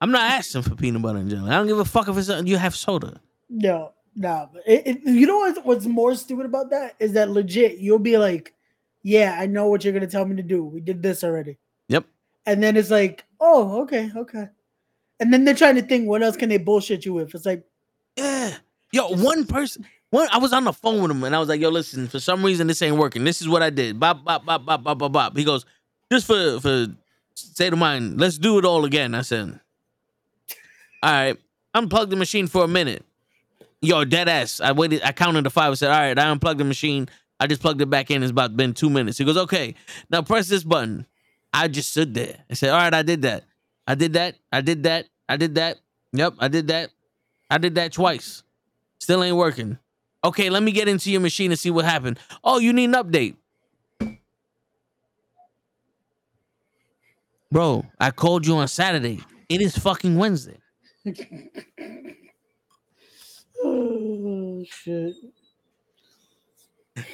I'm 0.00 0.10
not 0.10 0.30
asking 0.30 0.62
for 0.62 0.74
peanut 0.74 1.02
butter 1.02 1.18
and 1.18 1.30
jelly. 1.30 1.50
I 1.50 1.54
don't 1.54 1.66
give 1.66 1.78
a 1.78 1.84
fuck 1.84 2.08
if 2.08 2.16
it's 2.16 2.28
you 2.44 2.56
have 2.56 2.74
soda. 2.74 3.20
No, 3.48 3.92
no. 4.16 4.50
It, 4.66 4.86
it, 4.86 5.00
you 5.04 5.26
know 5.26 5.38
what's, 5.38 5.60
what's 5.60 5.86
more 5.86 6.14
stupid 6.14 6.46
about 6.46 6.70
that 6.70 6.96
is 6.98 7.12
that 7.12 7.30
legit 7.30 7.78
you'll 7.78 7.98
be 7.98 8.18
like, 8.18 8.54
yeah, 9.02 9.36
I 9.38 9.46
know 9.46 9.68
what 9.68 9.84
you're 9.84 9.92
gonna 9.92 10.06
tell 10.06 10.24
me 10.24 10.36
to 10.36 10.42
do. 10.42 10.64
We 10.64 10.80
did 10.80 11.02
this 11.02 11.22
already. 11.22 11.58
Yep. 11.88 12.06
And 12.46 12.62
then 12.62 12.76
it's 12.76 12.90
like, 12.90 13.24
oh, 13.40 13.82
okay, 13.82 14.10
okay. 14.16 14.48
And 15.22 15.32
then 15.32 15.44
they're 15.44 15.54
trying 15.54 15.76
to 15.76 15.82
think, 15.82 16.08
what 16.08 16.20
else 16.20 16.36
can 16.36 16.48
they 16.48 16.58
bullshit 16.58 17.04
you 17.04 17.14
with? 17.14 17.32
It's 17.32 17.46
like, 17.46 17.64
Yeah. 18.16 18.56
Yo, 18.92 19.08
one 19.08 19.46
person. 19.46 19.86
One, 20.10 20.26
I 20.32 20.38
was 20.38 20.52
on 20.52 20.64
the 20.64 20.72
phone 20.72 21.00
with 21.00 21.12
him 21.12 21.22
and 21.24 21.34
I 21.34 21.38
was 21.38 21.48
like, 21.48 21.60
"Yo, 21.60 21.70
listen. 21.70 22.06
For 22.06 22.20
some 22.20 22.44
reason, 22.44 22.66
this 22.66 22.82
ain't 22.82 22.96
working. 22.96 23.24
This 23.24 23.40
is 23.40 23.48
what 23.48 23.62
I 23.62 23.70
did. 23.70 23.98
Bop, 23.98 24.22
bop, 24.24 24.44
bop, 24.44 24.66
bop, 24.66 24.82
bop, 24.82 24.98
bop, 24.98 25.12
bop." 25.12 25.36
He 25.36 25.44
goes, 25.44 25.64
"Just 26.12 26.26
for 26.26 26.60
for 26.60 26.88
state 27.34 27.72
of 27.72 27.78
mind, 27.78 28.20
let's 28.20 28.36
do 28.36 28.58
it 28.58 28.66
all 28.66 28.84
again." 28.84 29.14
I 29.14 29.22
said, 29.22 29.58
"All 31.02 31.10
right." 31.10 31.38
Unplug 31.74 32.10
the 32.10 32.16
machine 32.16 32.46
for 32.46 32.64
a 32.64 32.68
minute. 32.68 33.02
Yo, 33.80 34.04
dead 34.04 34.28
ass. 34.28 34.60
I 34.60 34.72
waited. 34.72 35.00
I 35.02 35.12
counted 35.12 35.44
to 35.44 35.50
five. 35.50 35.72
I 35.72 35.74
said, 35.76 35.90
"All 35.90 35.98
right." 35.98 36.18
I 36.18 36.28
unplugged 36.28 36.60
the 36.60 36.64
machine. 36.64 37.08
I 37.40 37.46
just 37.46 37.62
plugged 37.62 37.80
it 37.80 37.88
back 37.88 38.10
in. 38.10 38.22
It's 38.22 38.30
about 38.30 38.54
been 38.54 38.74
two 38.74 38.90
minutes. 38.90 39.16
He 39.16 39.24
goes, 39.24 39.38
"Okay, 39.38 39.74
now 40.10 40.20
press 40.20 40.48
this 40.48 40.64
button." 40.64 41.06
I 41.54 41.68
just 41.68 41.90
stood 41.90 42.12
there. 42.12 42.36
I 42.50 42.54
said, 42.54 42.68
"All 42.68 42.78
right, 42.78 42.92
I 42.92 43.00
did 43.00 43.22
that. 43.22 43.44
I 43.86 43.94
did 43.94 44.12
that. 44.12 44.36
I 44.52 44.60
did 44.60 44.82
that. 44.82 45.06
I 45.28 45.36
did 45.36 45.54
that. 45.56 45.78
Yep, 46.12 46.34
I 46.38 46.48
did 46.48 46.68
that. 46.68 46.90
I 47.50 47.58
did 47.58 47.74
that 47.76 47.92
twice. 47.92 48.42
Still 48.98 49.22
ain't 49.22 49.36
working. 49.36 49.78
Okay, 50.24 50.50
let 50.50 50.62
me 50.62 50.72
get 50.72 50.88
into 50.88 51.10
your 51.10 51.20
machine 51.20 51.50
and 51.50 51.58
see 51.58 51.70
what 51.70 51.84
happened. 51.84 52.18
Oh, 52.44 52.58
you 52.58 52.72
need 52.72 52.84
an 52.84 52.94
update. 52.94 53.36
Bro, 57.50 57.84
I 58.00 58.10
called 58.10 58.46
you 58.46 58.56
on 58.56 58.68
Saturday. 58.68 59.20
It 59.48 59.60
is 59.60 59.76
fucking 59.76 60.16
Wednesday. 60.16 60.58
oh 63.64 64.64
shit. 64.64 65.14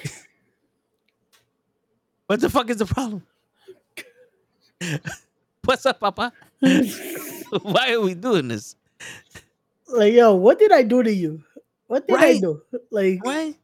What 2.28 2.40
the 2.42 2.50
fuck 2.50 2.68
is 2.68 2.76
the 2.76 2.84
problem? 2.84 3.22
What's 5.64 5.86
up, 5.86 5.98
Papa? 5.98 6.30
Why 7.62 7.92
are 7.92 8.00
we 8.00 8.14
doing 8.14 8.48
this? 8.48 8.76
Like, 9.88 10.12
yo, 10.12 10.34
what 10.34 10.58
did 10.58 10.72
I 10.72 10.82
do 10.82 11.02
to 11.02 11.12
you? 11.12 11.42
What 11.87 12.06
did 12.06 12.18
I 12.18 12.38
do? 12.38 12.62
Like, 12.90 13.20
Right? 13.24 13.54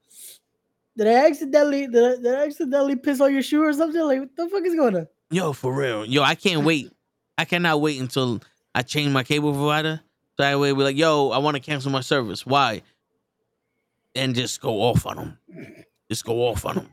did 0.96 1.06
I 1.08 1.26
accidentally 1.26 1.86
did 1.86 2.02
I, 2.04 2.16
did 2.22 2.34
I 2.34 2.46
accidentally 2.46 2.96
piss 2.96 3.20
on 3.20 3.32
your 3.32 3.42
shoe 3.42 3.62
or 3.62 3.72
something? 3.72 4.00
Like, 4.00 4.20
what 4.20 4.36
the 4.36 4.48
fuck 4.48 4.64
is 4.64 4.74
going 4.74 4.96
on? 4.96 5.08
Yo, 5.30 5.52
for 5.52 5.74
real. 5.74 6.04
Yo, 6.06 6.22
I 6.22 6.34
can't 6.34 6.64
wait. 6.70 6.90
I 7.36 7.44
cannot 7.44 7.80
wait 7.80 8.00
until 8.00 8.40
I 8.74 8.82
change 8.82 9.12
my 9.12 9.24
cable 9.24 9.52
provider. 9.52 10.00
So 10.36 10.42
that 10.42 10.58
way 10.58 10.72
we're 10.72 10.84
like, 10.84 10.96
yo, 10.96 11.30
I 11.30 11.38
want 11.38 11.56
to 11.56 11.60
cancel 11.60 11.90
my 11.90 12.00
service. 12.00 12.46
Why? 12.46 12.82
And 14.14 14.34
just 14.34 14.60
go 14.60 14.80
off 14.82 15.06
on 15.06 15.16
them. 15.16 15.38
Just 16.10 16.24
go 16.24 16.42
off 16.46 16.64
on 16.64 16.76
them. 16.76 16.88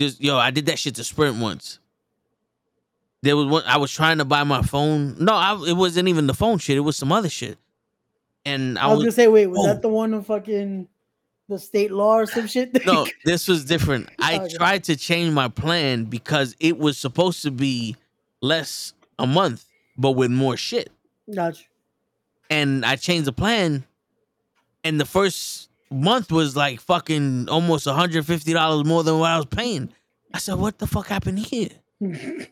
Just 0.00 0.20
yo, 0.20 0.36
I 0.36 0.50
did 0.50 0.66
that 0.66 0.78
shit 0.78 0.94
to 0.96 1.04
Sprint 1.04 1.36
once. 1.36 1.78
There 3.22 3.36
was 3.36 3.46
one 3.46 3.62
I 3.66 3.76
was 3.78 3.92
trying 3.92 4.18
to 4.18 4.24
buy 4.24 4.44
my 4.44 4.62
phone. 4.62 5.16
No, 5.22 5.32
I, 5.34 5.60
it 5.66 5.76
wasn't 5.76 6.08
even 6.08 6.26
the 6.26 6.34
phone 6.34 6.58
shit. 6.58 6.76
It 6.76 6.80
was 6.80 6.96
some 6.96 7.10
other 7.12 7.28
shit. 7.28 7.58
And 8.44 8.78
I, 8.78 8.84
I 8.84 8.86
was 8.88 8.96
was, 8.98 9.04
gonna 9.04 9.12
say, 9.12 9.28
wait, 9.28 9.46
was 9.48 9.58
Oh. 9.60 9.66
that 9.66 9.82
the 9.82 9.88
one 9.88 10.14
of 10.14 10.26
fucking 10.26 10.88
the 11.48 11.58
state 11.58 11.90
law 11.90 12.14
or 12.18 12.26
some 12.26 12.46
shit? 12.46 12.84
no, 12.86 13.06
this 13.24 13.48
was 13.48 13.64
different. 13.64 14.08
I 14.20 14.38
Okay. 14.38 14.54
tried 14.54 14.84
to 14.84 14.96
change 14.96 15.32
my 15.34 15.48
plan 15.48 16.04
because 16.04 16.54
it 16.60 16.78
was 16.78 16.96
supposed 16.98 17.42
to 17.42 17.50
be 17.50 17.96
less 18.40 18.92
a 19.18 19.26
month, 19.26 19.64
but 19.96 20.12
with 20.12 20.30
more 20.30 20.56
shit. 20.56 20.90
Gotcha. 21.34 21.64
And 22.50 22.84
I 22.84 22.96
changed 22.96 23.26
the 23.26 23.32
plan, 23.32 23.84
and 24.84 25.00
the 25.00 25.04
first 25.04 25.68
month 25.90 26.30
was 26.30 26.54
like 26.56 26.80
fucking 26.80 27.48
almost 27.48 27.86
$150 27.86 28.86
more 28.86 29.02
than 29.02 29.18
what 29.18 29.30
I 29.30 29.36
was 29.38 29.46
paying. 29.46 29.90
I 30.32 30.38
said, 30.38 30.54
What 30.54 30.78
the 30.78 30.86
fuck 30.86 31.08
happened 31.08 31.40
here? 31.40 31.70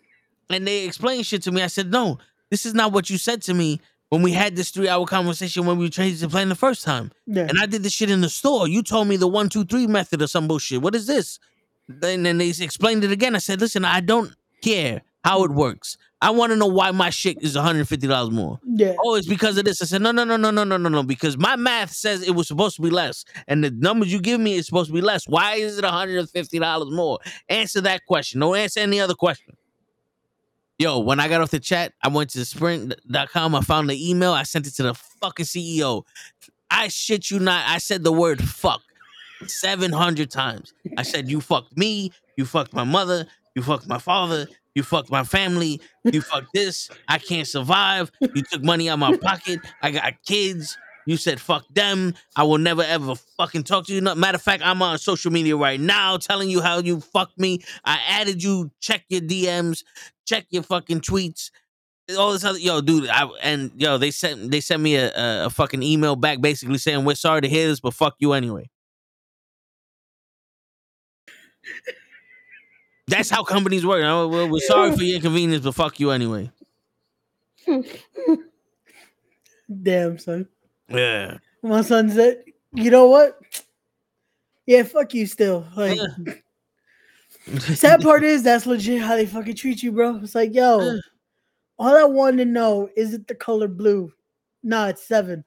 and 0.50 0.66
they 0.66 0.84
explained 0.84 1.26
shit 1.26 1.42
to 1.42 1.52
me. 1.52 1.62
I 1.62 1.66
said, 1.68 1.90
No, 1.90 2.18
this 2.50 2.66
is 2.66 2.74
not 2.74 2.92
what 2.92 3.10
you 3.10 3.18
said 3.18 3.42
to 3.42 3.54
me 3.54 3.80
when 4.08 4.22
we 4.22 4.32
had 4.32 4.54
this 4.56 4.70
three 4.70 4.88
hour 4.88 5.04
conversation 5.06 5.66
when 5.66 5.78
we 5.78 5.90
changed 5.90 6.20
the 6.20 6.28
plan 6.28 6.48
the 6.48 6.54
first 6.54 6.84
time. 6.84 7.10
Yeah. 7.26 7.46
And 7.48 7.58
I 7.58 7.66
did 7.66 7.82
this 7.82 7.92
shit 7.92 8.10
in 8.10 8.20
the 8.20 8.28
store. 8.28 8.68
You 8.68 8.82
told 8.82 9.08
me 9.08 9.16
the 9.16 9.26
one, 9.28 9.48
two, 9.48 9.64
three 9.64 9.86
method 9.86 10.22
or 10.22 10.26
some 10.26 10.46
bullshit. 10.48 10.82
What 10.82 10.94
is 10.94 11.06
this? 11.06 11.38
Then 11.88 12.22
then 12.24 12.38
they 12.38 12.48
explained 12.48 13.04
it 13.04 13.12
again. 13.12 13.34
I 13.34 13.38
said, 13.38 13.60
listen, 13.60 13.84
I 13.84 14.00
don't 14.00 14.32
care 14.62 15.02
how 15.24 15.44
it 15.44 15.50
works. 15.50 15.96
I 16.22 16.30
want 16.30 16.50
to 16.50 16.56
know 16.56 16.66
why 16.66 16.92
my 16.92 17.10
shit 17.10 17.42
is 17.42 17.56
$150 17.56 18.32
more. 18.32 18.58
yeah. 18.64 18.94
Oh, 19.04 19.16
it's 19.16 19.26
because 19.26 19.58
of 19.58 19.64
this. 19.66 19.82
I 19.82 19.84
said, 19.84 20.00
no, 20.00 20.12
no, 20.12 20.24
no, 20.24 20.36
no, 20.38 20.50
no, 20.50 20.64
no, 20.64 20.76
no, 20.78 20.88
no. 20.88 21.02
Because 21.02 21.36
my 21.36 21.56
math 21.56 21.92
says 21.92 22.22
it 22.22 22.30
was 22.34 22.48
supposed 22.48 22.76
to 22.76 22.82
be 22.82 22.88
less. 22.90 23.24
And 23.46 23.62
the 23.62 23.70
numbers 23.70 24.10
you 24.12 24.20
give 24.20 24.40
me 24.40 24.54
is 24.54 24.66
supposed 24.66 24.88
to 24.88 24.94
be 24.94 25.02
less. 25.02 25.28
Why 25.28 25.56
is 25.56 25.78
it 25.78 25.84
$150 25.84 26.92
more? 26.92 27.18
Answer 27.48 27.82
that 27.82 28.06
question. 28.06 28.40
Don't 28.40 28.56
answer 28.56 28.80
any 28.80 28.98
other 28.98 29.14
question. 29.14 29.56
Yo, 30.78 30.98
when 30.98 31.18
I 31.20 31.28
got 31.28 31.40
off 31.40 31.50
the 31.50 31.60
chat, 31.60 31.94
I 32.02 32.08
went 32.08 32.30
to 32.30 32.44
sprint.com. 32.44 33.54
I 33.54 33.60
found 33.62 33.88
the 33.88 34.10
email. 34.10 34.32
I 34.32 34.42
sent 34.42 34.66
it 34.66 34.74
to 34.74 34.82
the 34.82 34.94
fucking 34.94 35.46
CEO. 35.46 36.02
I 36.70 36.88
shit 36.88 37.30
you 37.30 37.38
not. 37.38 37.66
I 37.66 37.78
said 37.78 38.04
the 38.04 38.12
word 38.12 38.42
fuck 38.42 38.82
700 39.46 40.30
times. 40.30 40.74
I 40.98 41.02
said, 41.02 41.30
you 41.30 41.40
fucked 41.40 41.76
me. 41.78 42.12
You 42.36 42.44
fucked 42.44 42.74
my 42.74 42.84
mother. 42.84 43.26
You 43.54 43.62
fucked 43.62 43.88
my 43.88 43.98
father. 43.98 44.46
You 44.74 44.82
fucked 44.82 45.10
my 45.10 45.24
family. 45.24 45.80
You 46.04 46.20
fucked 46.20 46.52
this. 46.52 46.90
I 47.08 47.18
can't 47.18 47.46
survive. 47.46 48.12
You 48.20 48.42
took 48.42 48.62
money 48.62 48.90
out 48.90 48.94
of 48.94 48.98
my 48.98 49.16
pocket. 49.16 49.60
I 49.80 49.90
got 49.92 50.12
kids. 50.26 50.76
You 51.06 51.16
said 51.16 51.40
fuck 51.40 51.64
them. 51.72 52.14
I 52.34 52.42
will 52.42 52.58
never 52.58 52.82
ever 52.82 53.14
fucking 53.36 53.62
talk 53.62 53.86
to 53.86 53.94
you. 53.94 54.02
Matter 54.02 54.34
of 54.36 54.42
fact, 54.42 54.62
I'm 54.64 54.82
on 54.82 54.98
social 54.98 55.30
media 55.30 55.56
right 55.56 55.80
now 55.80 56.16
telling 56.16 56.50
you 56.50 56.60
how 56.60 56.78
you 56.78 57.00
fucked 57.00 57.38
me. 57.38 57.62
I 57.84 58.00
added 58.08 58.42
you. 58.42 58.72
Check 58.80 59.04
your 59.08 59.20
DMs. 59.20 59.84
Check 60.26 60.46
your 60.50 60.64
fucking 60.64 61.00
tweets. 61.00 61.50
All 62.18 62.32
this 62.32 62.44
other 62.44 62.58
yo, 62.58 62.80
dude. 62.80 63.08
I 63.08 63.24
and 63.42 63.70
yo, 63.76 63.98
they 63.98 64.10
sent 64.10 64.50
they 64.50 64.60
sent 64.60 64.82
me 64.82 64.96
a, 64.96 65.46
a, 65.46 65.50
fucking 65.50 65.82
email 65.82 66.16
back 66.16 66.40
basically 66.40 66.78
saying 66.78 67.04
we're 67.04 67.14
sorry 67.14 67.40
to 67.40 67.48
hear 67.48 67.68
this, 67.68 67.80
but 67.80 67.94
fuck 67.94 68.16
you 68.18 68.32
anyway. 68.32 68.68
That's 73.08 73.30
how 73.30 73.44
companies 73.44 73.86
work. 73.86 74.02
We're 74.02 74.58
sorry 74.60 74.96
for 74.96 75.02
your 75.04 75.16
inconvenience, 75.16 75.64
but 75.64 75.74
fuck 75.74 76.00
you 76.00 76.10
anyway. 76.10 76.50
Damn, 79.82 80.18
son. 80.18 80.48
Yeah. 80.88 81.38
My 81.62 81.82
son 81.82 82.10
said, 82.10 82.44
"You 82.72 82.90
know 82.90 83.08
what? 83.08 83.38
Yeah, 84.66 84.82
fuck 84.82 85.14
you. 85.14 85.26
Still, 85.26 85.66
like, 85.76 85.98
sad 87.58 88.02
part 88.02 88.24
is 88.24 88.42
that's 88.42 88.66
legit 88.66 89.00
how 89.00 89.16
they 89.16 89.26
fucking 89.26 89.54
treat 89.54 89.82
you, 89.82 89.92
bro. 89.92 90.16
It's 90.16 90.34
like, 90.34 90.54
yo, 90.54 90.98
all 91.78 91.96
I 91.96 92.04
want 92.04 92.38
to 92.38 92.44
know 92.44 92.88
is 92.96 93.14
it 93.14 93.28
the 93.28 93.34
color 93.34 93.68
blue? 93.68 94.12
Nah, 94.62 94.88
it's 94.88 95.06
seven. 95.06 95.44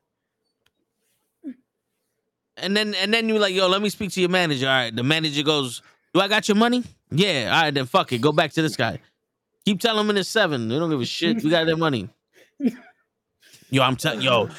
And 2.58 2.76
then 2.76 2.94
and 2.96 3.14
then 3.14 3.30
you're 3.30 3.40
like, 3.40 3.54
yo, 3.54 3.68
let 3.68 3.82
me 3.82 3.90
speak 3.90 4.12
to 4.12 4.20
your 4.20 4.30
manager. 4.30 4.68
All 4.68 4.74
right. 4.74 4.96
The 4.96 5.04
manager 5.04 5.44
goes, 5.44 5.82
Do 6.14 6.20
I 6.20 6.28
got 6.28 6.48
your 6.48 6.56
money? 6.56 6.84
Yeah. 7.12 7.52
All 7.54 7.62
right, 7.64 7.74
then 7.74 7.86
fuck 7.86 8.12
it. 8.12 8.20
Go 8.20 8.32
back 8.32 8.52
to 8.54 8.62
this 8.62 8.76
guy. 8.76 9.00
Keep 9.66 9.80
telling 9.80 10.08
him 10.08 10.18
it's 10.18 10.30
seven. 10.30 10.68
They 10.68 10.78
don't 10.78 10.90
give 10.90 11.02
a 11.02 11.06
shit. 11.06 11.44
We 11.44 11.50
got 11.50 11.66
their 11.66 11.78
money. 11.78 12.10
Yo, 13.70 13.84
I'm 13.84 13.96
telling 13.96 14.22
yo, 14.22 14.50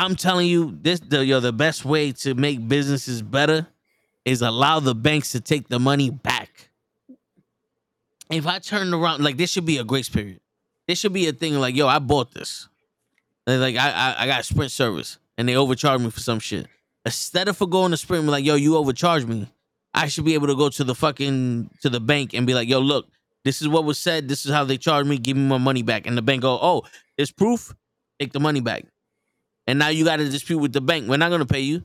I'm 0.00 0.16
telling 0.16 0.46
you, 0.46 0.78
this 0.80 0.98
the 1.00 1.24
yo, 1.26 1.40
the 1.40 1.52
best 1.52 1.84
way 1.84 2.12
to 2.12 2.34
make 2.34 2.66
businesses 2.66 3.20
better 3.20 3.66
is 4.24 4.40
allow 4.40 4.80
the 4.80 4.94
banks 4.94 5.32
to 5.32 5.40
take 5.40 5.68
the 5.68 5.78
money 5.78 6.08
back. 6.08 6.70
If 8.30 8.46
I 8.46 8.60
turn 8.60 8.94
around, 8.94 9.22
like 9.22 9.36
this 9.36 9.50
should 9.50 9.66
be 9.66 9.76
a 9.76 9.84
grace 9.84 10.08
period. 10.08 10.40
This 10.88 10.98
should 10.98 11.12
be 11.12 11.28
a 11.28 11.34
thing 11.34 11.54
like, 11.56 11.76
yo, 11.76 11.86
I 11.86 11.98
bought 11.98 12.32
this. 12.32 12.66
And, 13.46 13.60
Like 13.60 13.76
I, 13.76 13.90
I 13.90 14.22
I 14.22 14.26
got 14.26 14.42
Sprint 14.46 14.70
service 14.72 15.18
and 15.36 15.46
they 15.46 15.54
overcharged 15.54 16.02
me 16.02 16.10
for 16.10 16.20
some 16.20 16.38
shit. 16.38 16.66
Instead 17.04 17.48
of 17.48 17.58
for 17.58 17.66
going 17.66 17.90
to 17.90 17.98
Sprint 17.98 18.24
like, 18.24 18.44
yo, 18.44 18.54
you 18.54 18.78
overcharged 18.78 19.28
me, 19.28 19.48
I 19.92 20.08
should 20.08 20.24
be 20.24 20.32
able 20.32 20.46
to 20.46 20.56
go 20.56 20.70
to 20.70 20.82
the 20.82 20.94
fucking 20.94 21.70
to 21.82 21.90
the 21.90 22.00
bank 22.00 22.32
and 22.32 22.46
be 22.46 22.54
like, 22.54 22.68
yo, 22.68 22.78
look, 22.78 23.06
this 23.44 23.60
is 23.60 23.68
what 23.68 23.84
was 23.84 23.98
said. 23.98 24.28
This 24.28 24.46
is 24.46 24.52
how 24.52 24.64
they 24.64 24.78
charged 24.78 25.10
me. 25.10 25.18
Give 25.18 25.36
me 25.36 25.46
my 25.46 25.58
money 25.58 25.82
back. 25.82 26.06
And 26.06 26.16
the 26.16 26.22
bank 26.22 26.40
go, 26.40 26.58
oh, 26.60 26.84
there's 27.18 27.32
proof. 27.32 27.74
Take 28.18 28.32
the 28.32 28.40
money 28.40 28.60
back. 28.60 28.84
And 29.70 29.78
now 29.78 29.86
you 29.86 30.04
got 30.04 30.18
a 30.18 30.28
dispute 30.28 30.58
with 30.58 30.72
the 30.72 30.80
bank. 30.80 31.08
We're 31.08 31.16
not 31.16 31.30
gonna 31.30 31.46
pay 31.46 31.60
you. 31.60 31.84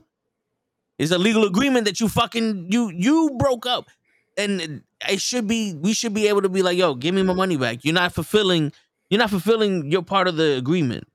It's 0.98 1.12
a 1.12 1.18
legal 1.18 1.44
agreement 1.44 1.84
that 1.84 2.00
you 2.00 2.08
fucking 2.08 2.66
you 2.72 2.90
you 2.92 3.30
broke 3.38 3.64
up, 3.64 3.86
and 4.36 4.82
it 5.08 5.20
should 5.20 5.46
be 5.46 5.72
we 5.72 5.92
should 5.92 6.12
be 6.12 6.26
able 6.26 6.42
to 6.42 6.48
be 6.48 6.62
like, 6.62 6.76
yo, 6.76 6.94
give 6.96 7.14
me 7.14 7.22
my 7.22 7.32
money 7.32 7.56
back. 7.56 7.84
You're 7.84 7.94
not 7.94 8.12
fulfilling. 8.12 8.72
You're 9.08 9.20
not 9.20 9.30
fulfilling 9.30 9.88
your 9.88 10.02
part 10.02 10.26
of 10.26 10.34
the 10.36 10.56
agreement. 10.56 11.06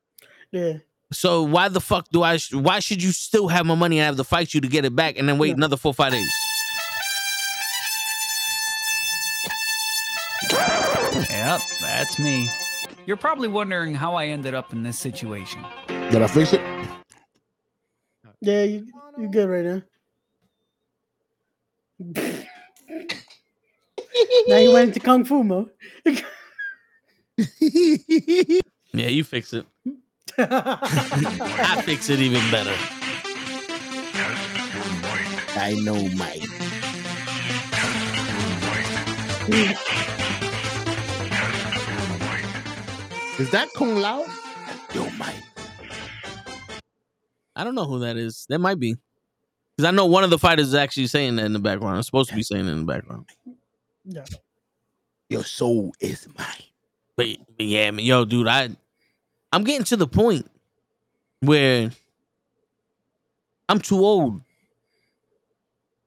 Yeah, 0.50 0.78
So 1.12 1.42
why 1.42 1.68
the 1.68 1.80
fuck 1.80 2.08
do 2.10 2.22
I? 2.22 2.38
Why 2.52 2.78
should 2.80 3.02
you 3.02 3.12
still 3.12 3.48
have 3.48 3.66
my 3.66 3.74
money 3.74 3.98
and 3.98 4.06
have 4.06 4.16
to 4.16 4.24
fight 4.24 4.54
you 4.54 4.62
to 4.62 4.68
get 4.68 4.86
it 4.86 4.96
back 4.96 5.18
and 5.18 5.28
then 5.28 5.36
wait 5.36 5.48
Yeah. 5.48 5.54
another 5.56 5.76
four 5.76 5.92
five 5.92 6.12
days? 6.12 6.32
Yep, 11.28 11.60
that's 11.82 12.18
me. 12.18 12.48
You're 13.04 13.16
probably 13.18 13.48
wondering 13.48 13.94
how 13.94 14.14
I 14.14 14.26
ended 14.28 14.54
up 14.54 14.72
in 14.72 14.82
this 14.84 14.98
situation. 14.98 15.62
Did 16.12 16.20
I 16.20 16.26
fix 16.26 16.52
it? 16.52 16.60
yeah, 18.42 18.64
you 18.64 18.86
you 19.18 19.30
good 19.30 19.48
right 19.48 19.64
now. 19.64 19.82
now 24.46 24.58
you 24.58 24.72
went 24.72 24.88
into 24.88 25.00
kung 25.00 25.24
fu 25.24 25.42
mode. 25.42 25.70
Yeah, 28.94 29.08
you 29.08 29.24
fix 29.24 29.54
it. 29.54 29.64
I 30.38 31.82
fix 31.86 32.10
it 32.10 32.20
even 32.20 32.42
better. 32.50 32.74
I 35.56 35.72
know, 35.82 35.96
Mike. 36.14 36.42
Is 43.40 43.50
that 43.50 43.70
Kung 43.74 43.96
Lao? 43.96 44.26
Yo, 44.94 45.08
Mike. 45.16 45.51
I 47.54 47.64
don't 47.64 47.74
know 47.74 47.84
who 47.84 48.00
that 48.00 48.16
is. 48.16 48.46
That 48.48 48.58
might 48.58 48.78
be. 48.78 48.96
Because 49.76 49.88
I 49.88 49.92
know 49.92 50.06
one 50.06 50.24
of 50.24 50.30
the 50.30 50.38
fighters 50.38 50.68
is 50.68 50.74
actually 50.74 51.06
saying 51.06 51.36
that 51.36 51.46
in 51.46 51.52
the 51.52 51.58
background. 51.58 51.96
I'm 51.96 52.02
supposed 52.02 52.30
to 52.30 52.36
be 52.36 52.42
saying 52.42 52.66
it 52.66 52.70
in 52.72 52.86
the 52.86 52.92
background. 52.92 53.26
Yeah. 54.04 54.24
Your 55.28 55.44
soul 55.44 55.94
is 56.00 56.28
mine. 56.38 56.46
But, 57.16 57.26
but 57.56 57.66
yeah, 57.66 57.90
man, 57.90 58.04
yo, 58.04 58.24
dude, 58.24 58.48
I 58.48 58.70
I'm 59.52 59.64
getting 59.64 59.84
to 59.84 59.96
the 59.96 60.06
point 60.06 60.50
where 61.40 61.90
I'm 63.68 63.80
too 63.80 63.98
old. 63.98 64.40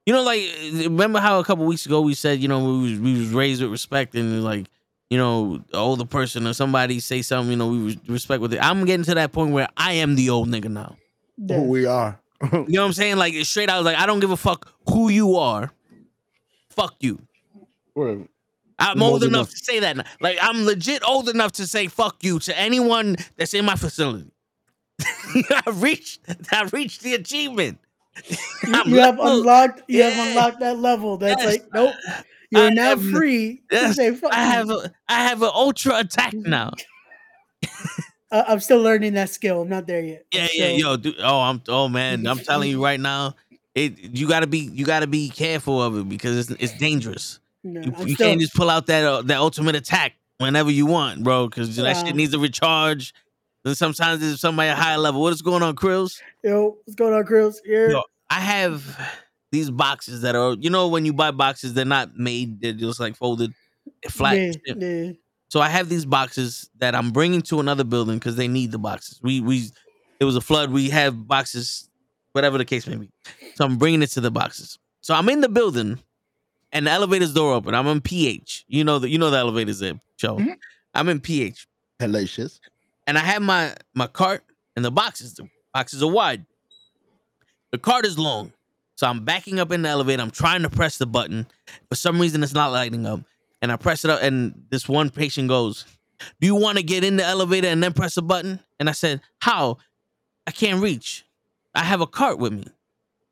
You 0.04 0.12
know, 0.12 0.22
like 0.22 0.42
remember 0.72 1.20
how 1.20 1.40
a 1.40 1.44
couple 1.44 1.64
weeks 1.64 1.86
ago 1.86 2.00
we 2.00 2.14
said, 2.14 2.40
you 2.40 2.48
know, 2.48 2.64
we 2.64 2.90
was, 2.90 3.00
we 3.00 3.18
was 3.18 3.28
raised 3.30 3.62
with 3.62 3.70
respect 3.70 4.14
and 4.14 4.44
like, 4.44 4.66
you 5.10 5.18
know, 5.18 5.62
the 5.70 5.76
older 5.76 6.04
person 6.04 6.46
or 6.46 6.54
somebody 6.54 7.00
say 7.00 7.22
something, 7.22 7.50
you 7.50 7.56
know, 7.56 7.68
we 7.68 7.98
respect 8.08 8.40
with 8.40 8.52
it. 8.52 8.60
I'm 8.62 8.84
getting 8.84 9.04
to 9.04 9.14
that 9.14 9.32
point 9.32 9.52
where 9.52 9.68
I 9.76 9.94
am 9.94 10.16
the 10.16 10.30
old 10.30 10.48
nigga 10.48 10.70
now. 10.70 10.96
Yeah. 11.36 11.56
Who 11.56 11.62
we 11.64 11.86
are. 11.86 12.20
You 12.42 12.50
know 12.68 12.82
what 12.82 12.86
I'm 12.88 12.92
saying? 12.92 13.16
Like 13.16 13.34
straight 13.44 13.70
out, 13.70 13.84
like 13.84 13.96
I 13.96 14.06
don't 14.06 14.20
give 14.20 14.30
a 14.30 14.36
fuck 14.36 14.70
who 14.88 15.08
you 15.08 15.36
are. 15.36 15.72
Fuck 16.70 16.96
you. 17.00 17.20
Word. 17.94 18.28
I'm 18.78 18.96
I'm 18.98 19.02
old, 19.02 19.12
old 19.14 19.22
enough, 19.24 19.48
enough. 19.48 19.50
to 19.50 19.56
say 19.56 19.80
that. 19.80 19.96
now. 19.96 20.04
Like 20.20 20.38
I'm 20.42 20.64
legit 20.66 21.02
old 21.02 21.28
enough 21.30 21.52
to 21.52 21.66
say 21.66 21.86
fuck 21.88 22.22
you 22.22 22.38
to 22.40 22.58
anyone 22.58 23.16
that's 23.36 23.54
in 23.54 23.64
my 23.64 23.74
facility. 23.76 24.30
I 25.00 25.62
reached 25.72 26.20
I 26.52 26.64
reached 26.72 27.00
the 27.02 27.14
achievement. 27.14 27.78
I'm 28.64 28.88
you 28.90 28.96
have 28.96 29.18
unlocked 29.18 29.82
you 29.88 29.98
Yeah. 30.00 30.10
have 30.10 30.28
unlocked 30.28 30.60
that 30.60 30.78
level 30.78 31.16
that's 31.18 31.42
Yes. 31.42 31.52
like 31.52 31.66
nope 31.74 31.94
you're 32.50 32.62
I 32.66 32.70
now 32.70 32.88
have- 32.90 33.02
free 33.02 33.62
to 33.70 33.76
yes, 33.76 33.96
say 33.96 34.14
fuck 34.14 34.32
I 34.32 34.44
you. 34.44 34.50
have 34.52 34.70
a 34.70 34.92
I 35.08 35.22
have 35.24 35.42
an 35.42 35.50
ultra 35.52 35.98
attack 35.98 36.32
now. 36.34 36.70
I- 38.30 38.44
i'm 38.48 38.60
still 38.60 38.80
learning 38.80 39.14
that 39.14 39.30
skill 39.30 39.62
i'm 39.62 39.68
not 39.68 39.86
there 39.86 40.00
yet 40.00 40.26
I'm 40.32 40.40
Yeah, 40.40 40.48
yeah, 40.54 40.68
yo, 40.68 40.96
dude. 40.96 41.16
Oh, 41.20 41.40
I'm 41.40 41.62
oh 41.68 41.88
man, 41.88 42.26
I'm 42.26 42.38
telling 42.40 42.68
you 42.70 42.82
right 42.82 42.98
now, 43.00 43.34
it 43.74 43.98
you 43.98 44.26
gotta 44.28 44.46
be 44.46 44.58
you 44.58 44.84
gotta 44.84 45.06
be 45.06 45.28
careful 45.30 45.80
of 45.82 45.96
it 45.98 46.08
because 46.08 46.36
it's 46.50 46.60
it's 46.62 46.76
dangerous. 46.78 47.38
no, 47.62 47.80
You, 47.82 47.92
you 48.06 48.14
still, 48.14 48.28
can't 48.30 48.40
just 48.40 48.54
pull 48.54 48.68
out 48.68 48.86
that 48.86 49.04
uh, 49.04 49.22
that 49.22 49.38
ultimate 49.38 49.76
attack 49.76 50.14
whenever 50.38 50.70
you 50.70 50.84
want, 50.86 51.22
bro, 51.22 51.46
because 51.48 51.76
that 51.76 51.84
Wow. 51.84 52.04
shit 52.04 52.16
needs 52.16 52.32
to 52.32 52.38
recharge. 52.38 53.14
Then 53.64 53.74
sometimes 53.74 54.20
there's 54.20 54.40
somebody 54.40 54.68
at 54.68 54.78
a 54.78 54.80
higher 54.80 54.98
level. 54.98 55.22
What 55.22 55.32
is 55.32 55.42
going 55.42 55.62
on, 55.62 55.76
Krills? 55.76 56.20
yo 56.42 56.76
what's 56.84 56.96
going 56.96 57.14
on 57.14 57.24
Grills? 57.24 57.60
Here. 57.64 57.90
Yo, 57.90 58.02
I 58.30 58.40
have 58.40 58.82
these 59.52 59.70
boxes 59.70 60.22
that 60.22 60.34
are, 60.34 60.54
you 60.54 60.70
know, 60.70 60.88
when 60.88 61.04
you 61.06 61.12
buy 61.12 61.30
boxes, 61.30 61.74
they're 61.74 61.84
not 61.84 62.16
made, 62.16 62.60
they're 62.60 62.72
just 62.72 62.98
like 63.00 63.16
folded 63.16 63.52
flat. 64.10 64.36
yeah, 64.66 64.74
yeah. 64.76 65.12
So 65.48 65.60
I 65.60 65.68
have 65.68 65.88
these 65.88 66.04
boxes 66.04 66.68
that 66.78 66.94
I'm 66.94 67.10
bringing 67.12 67.40
to 67.42 67.60
another 67.60 67.84
building 67.84 68.16
because 68.18 68.36
they 68.36 68.48
need 68.48 68.72
the 68.72 68.78
boxes. 68.78 69.20
We 69.22 69.40
we 69.40 69.70
it 70.20 70.24
was 70.24 70.36
a 70.36 70.40
flood. 70.40 70.70
We 70.72 70.90
have 70.90 71.26
boxes, 71.28 71.88
whatever 72.32 72.58
the 72.58 72.64
case 72.64 72.86
may 72.86 72.96
be. 72.96 73.10
So 73.54 73.64
I'm 73.64 73.76
bringing 73.76 74.02
it 74.02 74.10
to 74.12 74.20
the 74.20 74.30
boxes. 74.30 74.78
So 75.02 75.14
I'm 75.14 75.28
in 75.28 75.40
the 75.40 75.48
building, 75.48 76.00
and 76.72 76.86
the 76.86 76.90
elevator's 76.90 77.32
door 77.32 77.52
open. 77.54 77.74
I'm 77.74 77.86
in 77.86 78.00
PH. 78.00 78.64
You 78.68 78.82
know 78.84 78.98
the 78.98 79.08
you 79.08 79.18
know 79.18 79.30
the 79.30 79.38
elevator's 79.38 79.78
there, 79.78 80.00
Joe. 80.18 80.36
Mm-hmm. 80.36 80.48
Mhm. 80.50 80.56
I'm 80.94 81.08
in 81.10 81.20
PH, 81.20 81.68
Hellacious. 82.00 82.58
and 83.06 83.16
I 83.18 83.20
have 83.20 83.42
my 83.42 83.74
my 83.94 84.06
cart 84.08 84.42
and 84.74 84.84
the 84.84 84.90
boxes. 84.90 85.34
The 85.34 85.48
boxes 85.74 86.02
are 86.02 86.10
wide. 86.10 86.44
The 87.72 87.78
cart 87.78 88.04
is 88.06 88.18
long. 88.18 88.52
So 88.96 89.06
I'm 89.06 89.24
backing 89.24 89.60
up 89.60 89.70
in 89.72 89.82
the 89.82 89.90
elevator. 89.90 90.22
I'm 90.22 90.30
trying 90.30 90.62
to 90.62 90.70
press 90.70 90.96
the 90.96 91.06
button. 91.06 91.46
For 91.90 91.96
some 91.96 92.18
reason, 92.18 92.42
it's 92.42 92.54
not 92.54 92.72
lighting 92.72 93.04
up. 93.06 93.20
And 93.62 93.72
I 93.72 93.76
press 93.76 94.04
it 94.04 94.10
up, 94.10 94.22
and 94.22 94.64
this 94.70 94.88
one 94.88 95.10
patient 95.10 95.48
goes, 95.48 95.84
Do 96.40 96.46
you 96.46 96.54
want 96.54 96.78
to 96.78 96.84
get 96.84 97.04
in 97.04 97.16
the 97.16 97.24
elevator 97.24 97.68
and 97.68 97.82
then 97.82 97.92
press 97.92 98.16
a 98.16 98.22
button? 98.22 98.60
And 98.78 98.88
I 98.88 98.92
said, 98.92 99.20
How? 99.40 99.78
I 100.46 100.50
can't 100.50 100.82
reach. 100.82 101.24
I 101.74 101.82
have 101.82 102.00
a 102.00 102.06
cart 102.06 102.38
with 102.38 102.52
me. 102.52 102.64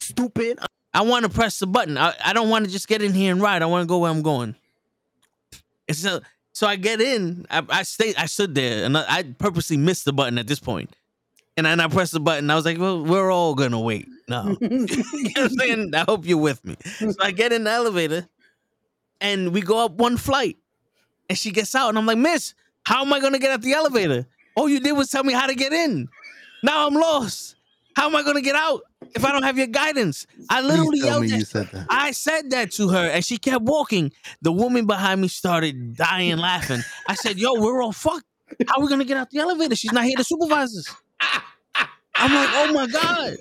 Stupid. 0.00 0.58
I 0.92 1.02
want 1.02 1.24
to 1.24 1.30
press 1.30 1.58
the 1.58 1.66
button. 1.66 1.98
I, 1.98 2.14
I 2.24 2.32
don't 2.32 2.48
want 2.48 2.64
to 2.64 2.70
just 2.70 2.88
get 2.88 3.02
in 3.02 3.12
here 3.12 3.32
and 3.32 3.40
ride. 3.40 3.62
I 3.62 3.66
want 3.66 3.82
to 3.82 3.86
go 3.86 3.98
where 3.98 4.10
I'm 4.10 4.22
going. 4.22 4.54
And 5.88 5.96
so 5.96 6.20
so 6.54 6.68
I 6.68 6.76
get 6.76 7.00
in. 7.00 7.46
I, 7.50 7.62
I 7.68 7.82
stay. 7.82 8.14
I 8.16 8.26
stood 8.26 8.54
there, 8.54 8.84
and 8.84 8.96
I, 8.96 9.04
I 9.08 9.22
purposely 9.22 9.76
missed 9.76 10.04
the 10.04 10.12
button 10.12 10.38
at 10.38 10.46
this 10.46 10.60
point. 10.60 10.94
And 11.56 11.66
then 11.66 11.80
I 11.80 11.88
pressed 11.88 12.12
the 12.12 12.20
button. 12.20 12.48
I 12.48 12.54
was 12.54 12.64
like, 12.64 12.78
"Well, 12.78 13.04
we're 13.04 13.30
all 13.30 13.54
gonna 13.54 13.80
wait." 13.80 14.06
No, 14.28 14.56
you 14.60 14.68
know 14.70 14.86
what 14.86 15.38
I'm 15.38 15.48
saying? 15.50 15.94
I 15.94 16.04
hope 16.08 16.24
you're 16.26 16.38
with 16.38 16.64
me. 16.64 16.76
So 16.84 17.12
I 17.20 17.32
get 17.32 17.52
in 17.52 17.64
the 17.64 17.70
elevator, 17.70 18.28
and 19.20 19.52
we 19.52 19.60
go 19.60 19.84
up 19.84 19.92
one 19.92 20.16
flight. 20.16 20.56
And 21.28 21.38
she 21.38 21.50
gets 21.50 21.74
out, 21.74 21.88
and 21.88 21.96
I'm 21.98 22.06
like, 22.06 22.18
Miss, 22.18 22.54
how 22.84 23.02
am 23.02 23.12
I 23.12 23.20
gonna 23.20 23.38
get 23.38 23.50
out 23.50 23.62
the 23.62 23.72
elevator? 23.72 24.26
All 24.56 24.68
you 24.68 24.78
did 24.80 24.92
was 24.92 25.08
tell 25.08 25.24
me 25.24 25.32
how 25.32 25.46
to 25.46 25.54
get 25.54 25.72
in. 25.72 26.08
Now 26.62 26.86
I'm 26.86 26.94
lost. 26.94 27.56
How 27.96 28.06
am 28.06 28.16
I 28.16 28.22
gonna 28.22 28.42
get 28.42 28.56
out 28.56 28.82
if 29.14 29.24
I 29.24 29.32
don't 29.32 29.42
have 29.44 29.56
your 29.56 29.68
guidance? 29.68 30.26
I 30.50 30.60
literally 30.60 30.98
yelled 30.98 31.30
at- 31.30 31.46
said 31.46 31.68
that. 31.72 31.86
I 31.88 32.10
said 32.10 32.50
that 32.50 32.72
to 32.72 32.88
her, 32.88 33.06
and 33.08 33.24
she 33.24 33.38
kept 33.38 33.62
walking. 33.64 34.12
The 34.42 34.52
woman 34.52 34.86
behind 34.86 35.20
me 35.20 35.28
started 35.28 35.96
dying 35.96 36.36
laughing. 36.38 36.82
I 37.08 37.14
said, 37.14 37.38
"Yo, 37.38 37.54
we're 37.54 37.82
all 37.82 37.92
fucked. 37.92 38.26
How 38.68 38.78
are 38.78 38.82
we 38.82 38.88
gonna 38.88 39.04
get 39.04 39.16
out 39.16 39.30
the 39.30 39.38
elevator? 39.38 39.76
She's 39.76 39.92
not 39.92 40.04
here 40.04 40.16
to 40.16 40.24
supervise 40.24 40.76
us." 40.76 40.94
I'm 42.16 42.34
like, 42.34 42.48
"Oh 42.52 42.72
my 42.72 42.86
god!" 42.86 43.36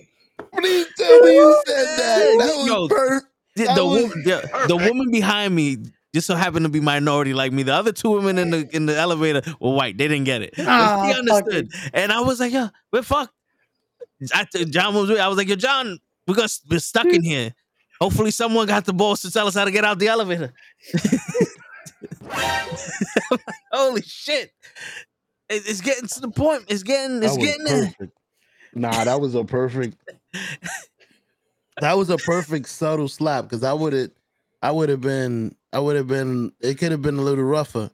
Please 0.57 0.87
tell 0.97 1.19
me 1.21 1.35
you 1.35 1.61
said 1.67 1.85
that. 1.97 2.35
That 2.39 2.57
was 2.57 2.67
Yo, 2.67 2.87
perfect. 2.87 3.27
The, 3.55 3.65
the, 3.75 3.85
was 3.85 4.09
the, 4.13 4.65
the 4.67 4.75
woman 4.77 5.11
behind 5.11 5.53
me 5.55 5.77
just 6.13 6.25
so 6.27 6.35
happened 6.35 6.65
to 6.65 6.69
be 6.69 6.79
minority 6.79 7.33
like 7.33 7.51
me. 7.51 7.63
The 7.63 7.73
other 7.73 7.91
two 7.91 8.09
women 8.11 8.37
in 8.37 8.49
the 8.51 8.67
in 8.75 8.85
the 8.87 8.97
elevator 8.97 9.41
were 9.59 9.73
white. 9.73 9.97
They 9.97 10.07
didn't 10.07 10.25
get 10.25 10.41
it. 10.41 10.53
But 10.57 10.67
Ah, 10.67 11.07
she 11.11 11.17
understood, 11.17 11.69
and 11.93 12.11
I 12.11 12.21
was 12.21 12.39
like, 12.39 12.51
"Yeah, 12.51 12.69
we're 12.91 13.01
fucked." 13.03 13.33
I, 14.33 14.45
John 14.69 14.93
was. 14.95 15.09
with- 15.09 15.19
I 15.19 15.27
was 15.27 15.37
like, 15.37 15.47
"Yo, 15.49 15.55
John, 15.55 15.99
we're 16.27 16.35
gonna 16.35 16.47
we're 16.69 16.79
stuck 16.79 17.05
in 17.07 17.23
here. 17.23 17.53
Hopefully, 17.99 18.31
someone 18.31 18.65
got 18.67 18.85
the 18.85 18.93
balls 18.93 19.21
to 19.21 19.31
tell 19.31 19.47
us 19.47 19.53
how 19.55 19.65
to 19.65 19.71
get 19.71 19.85
out 19.85 19.99
the 19.99 20.07
elevator." 20.07 20.53
Holy 23.71 24.01
shit! 24.01 24.51
It- 25.49 25.63
it's 25.67 25.81
getting 25.81 26.07
to 26.07 26.19
the 26.21 26.29
point. 26.31 26.65
It's 26.69 26.83
getting. 26.83 27.21
It's 27.23 27.37
getting 27.37 27.63
there. 27.65 27.93
Nah, 28.75 29.03
that 29.03 29.19
was 29.21 29.35
a 29.35 29.43
perfect. 29.43 29.97
that 31.81 31.97
was 31.97 32.09
a 32.09 32.17
perfect 32.17 32.67
subtle 32.69 33.07
slap 33.07 33.45
because 33.45 33.63
I 33.63 33.73
would 33.73 33.93
have, 33.93 34.11
I 34.61 34.71
would 34.71 34.89
have 34.89 35.01
been, 35.01 35.55
I 35.71 35.79
would 35.79 35.95
have 35.95 36.07
been. 36.07 36.51
It 36.61 36.75
could 36.77 36.91
have 36.91 37.01
been 37.01 37.17
a 37.17 37.21
little 37.21 37.43
rougher. 37.43 37.89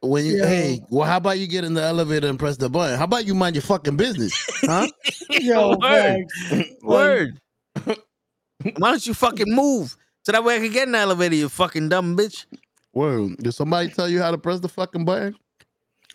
When 0.00 0.24
you, 0.24 0.38
Yeah. 0.38 0.46
hey, 0.46 0.80
well, 0.90 1.08
how 1.08 1.16
about 1.16 1.40
you 1.40 1.48
get 1.48 1.64
in 1.64 1.74
the 1.74 1.82
elevator 1.82 2.28
and 2.28 2.38
press 2.38 2.56
the 2.56 2.70
button? 2.70 2.96
How 2.96 3.04
about 3.04 3.26
you 3.26 3.34
mind 3.34 3.56
your 3.56 3.62
fucking 3.62 3.96
business, 3.96 4.32
huh? 4.64 4.86
Yo, 5.30 5.76
Word. 5.76 6.26
Word. 6.82 7.40
Why 7.84 8.90
don't 8.90 9.06
you 9.06 9.14
fucking 9.14 9.52
move 9.52 9.96
so 10.24 10.32
that 10.32 10.44
way 10.44 10.56
I 10.56 10.60
can 10.60 10.72
get 10.72 10.86
in 10.86 10.92
the 10.92 10.98
elevator? 10.98 11.34
You 11.34 11.48
fucking 11.48 11.88
dumb 11.88 12.16
bitch. 12.16 12.46
Word, 12.94 13.38
did 13.38 13.52
somebody 13.52 13.88
tell 13.88 14.08
you 14.08 14.22
how 14.22 14.30
to 14.30 14.38
press 14.38 14.60
the 14.60 14.68
fucking 14.68 15.04
button? 15.04 15.34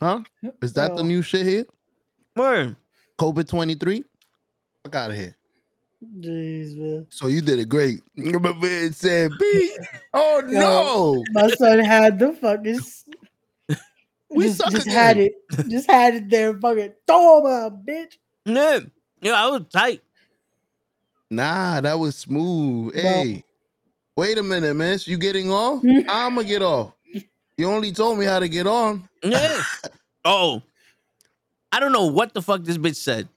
Huh? 0.02 0.22
Is 0.62 0.74
that 0.74 0.96
the 0.96 1.04
new 1.04 1.22
shit 1.22 1.46
here? 1.46 1.66
Word. 2.36 2.76
COVID 3.20 3.48
twenty 3.50 3.76
three. 3.76 4.04
Fuck 4.84 4.96
out 4.96 5.12
of 5.12 5.18
here. 5.18 5.36
Jeez, 6.20 6.78
man. 6.78 7.08
So 7.10 7.28
you 7.28 7.42
did 7.42 7.60
it 7.60 7.70
great. 7.70 8.02
But 8.16 8.58
man 8.58 8.94
said, 8.94 9.32
"B, 9.40 9.78
oh 10.14 10.42
no, 10.48 11.24
My 11.32 11.50
son 11.50 11.80
had 11.80 12.20
the 12.20 12.34
fucking. 12.34 12.80
We 14.30 14.46
just, 14.46 14.58
suck 14.58 14.72
just 14.72 14.88
had 14.88 15.18
it. 15.18 15.34
Just 15.70 15.90
had 15.90 16.16
it 16.16 16.30
there. 16.30 16.58
Fucking 16.58 16.94
throw 17.06 17.40
him 17.40 17.46
out, 17.46 17.86
bitch. 17.86 18.18
Yeah. 18.46 18.80
Yeah, 19.22 19.34
I 19.34 19.50
was 19.50 19.62
tight. 19.72 20.02
Nah, 21.30 21.82
that 21.82 21.98
was 21.98 22.16
smooth. 22.16 22.94
Bro. 22.94 23.02
Hey, 23.02 23.44
wait 24.18 24.38
a 24.38 24.44
minute, 24.44 24.76
miss. 24.76 25.08
You 25.08 25.18
getting 25.18 25.52
off? 25.52 25.82
Mm. 25.82 26.06
I'ma 26.10 26.42
get 26.42 26.62
off. 26.62 26.94
You 27.58 27.70
only 27.70 27.92
told 27.92 28.18
me 28.18 28.26
how 28.26 28.40
to 28.40 28.50
get 28.50 28.68
on. 28.68 29.08
Yeah. 29.24 29.62
oh. 30.26 30.62
I 31.72 31.80
don't 31.80 31.92
know 31.92 32.06
what 32.06 32.34
the 32.34 32.42
fuck 32.42 32.64
this 32.64 32.78
bitch 32.78 32.98
said, 32.98 33.28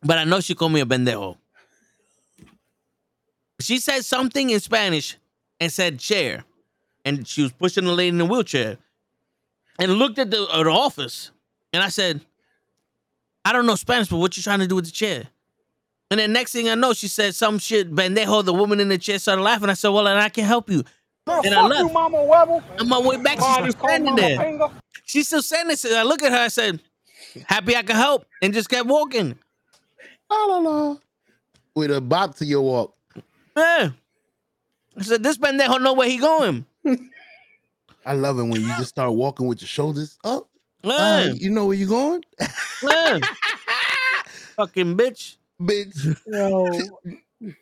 but 0.00 0.16
I 0.16 0.22
know 0.22 0.38
she 0.38 0.54
called 0.54 0.70
me 0.70 0.80
a 0.80 0.86
pendejo. 0.86 1.36
She 3.62 3.78
said 3.78 4.04
something 4.04 4.50
in 4.50 4.60
Spanish 4.60 5.16
and 5.60 5.72
said 5.72 5.98
chair. 5.98 6.44
And 7.04 7.26
she 7.26 7.42
was 7.42 7.52
pushing 7.52 7.84
the 7.84 7.92
lady 7.92 8.08
in 8.08 8.18
the 8.18 8.24
wheelchair 8.24 8.78
and 9.78 9.92
looked 9.94 10.18
at 10.18 10.30
the, 10.30 10.42
uh, 10.44 10.62
the 10.62 10.70
office. 10.70 11.30
And 11.72 11.82
I 11.82 11.88
said, 11.88 12.20
I 13.44 13.52
don't 13.52 13.66
know 13.66 13.74
Spanish, 13.74 14.08
but 14.08 14.18
what 14.18 14.36
you 14.36 14.42
trying 14.42 14.60
to 14.60 14.66
do 14.68 14.76
with 14.76 14.84
the 14.84 14.92
chair? 14.92 15.24
And 16.10 16.20
then 16.20 16.32
next 16.32 16.52
thing 16.52 16.68
I 16.68 16.74
know, 16.74 16.92
she 16.92 17.08
said 17.08 17.34
some 17.34 17.58
shit, 17.58 17.92
pendejo. 17.94 18.44
The 18.44 18.52
woman 18.52 18.80
in 18.80 18.88
the 18.88 18.98
chair 18.98 19.18
started 19.18 19.42
laughing. 19.42 19.70
I 19.70 19.74
said, 19.74 19.88
Well, 19.88 20.04
then 20.04 20.18
I 20.18 20.28
can 20.28 20.44
help 20.44 20.68
you. 20.68 20.84
And 21.26 21.54
I 21.54 21.66
left. 21.66 21.88
You, 21.88 21.92
Mama 21.92 22.18
Webble. 22.18 22.62
On 22.80 22.88
my 22.88 22.98
way 22.98 23.16
back, 23.16 23.38
she's 23.40 23.74
still 23.74 23.88
standing 23.88 24.14
there. 24.16 24.70
She's 25.04 25.26
still 25.26 25.42
standing 25.42 25.76
there. 25.82 26.00
I 26.00 26.02
look 26.02 26.22
at 26.22 26.30
her, 26.30 26.38
I 26.38 26.48
said, 26.48 26.80
Happy 27.46 27.74
I 27.74 27.82
can 27.82 27.96
help. 27.96 28.26
And 28.42 28.52
just 28.52 28.68
kept 28.68 28.86
walking. 28.86 29.38
La 30.30 30.44
la 30.44 30.58
la. 30.58 30.96
With 31.74 31.90
a 31.90 32.00
bop 32.00 32.36
to 32.36 32.44
your 32.44 32.60
walk. 32.62 32.94
Yeah. 33.56 33.90
I 34.98 35.02
said, 35.02 35.22
This 35.22 35.38
pendejo 35.38 35.80
know 35.80 35.92
where 35.94 36.08
he 36.08 36.18
going. 36.18 36.64
I 38.06 38.14
love 38.14 38.38
it 38.38 38.42
when 38.44 38.60
you 38.60 38.68
just 38.76 38.88
start 38.88 39.12
walking 39.12 39.46
with 39.46 39.60
your 39.62 39.68
shoulders 39.68 40.18
up. 40.24 40.48
Yeah. 40.82 40.92
Uh, 41.30 41.34
you 41.36 41.50
know 41.50 41.66
where 41.66 41.76
you 41.76 41.86
going, 41.86 42.24
yeah. 42.82 43.20
Fucking 44.56 44.96
bitch. 44.96 45.36
bitch. 45.60 46.16
Yo, 46.26 47.52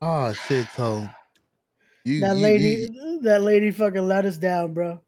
Oh 0.00 0.32
shit, 0.48 0.66
so 0.76 1.08
you 2.04 2.20
that 2.20 2.36
you- 2.36 2.42
lady, 2.42 2.88
you- 2.92 3.20
that 3.22 3.42
lady 3.42 3.70
fucking 3.72 4.06
let 4.06 4.24
us 4.26 4.36
down, 4.36 4.74
bro. 4.74 5.00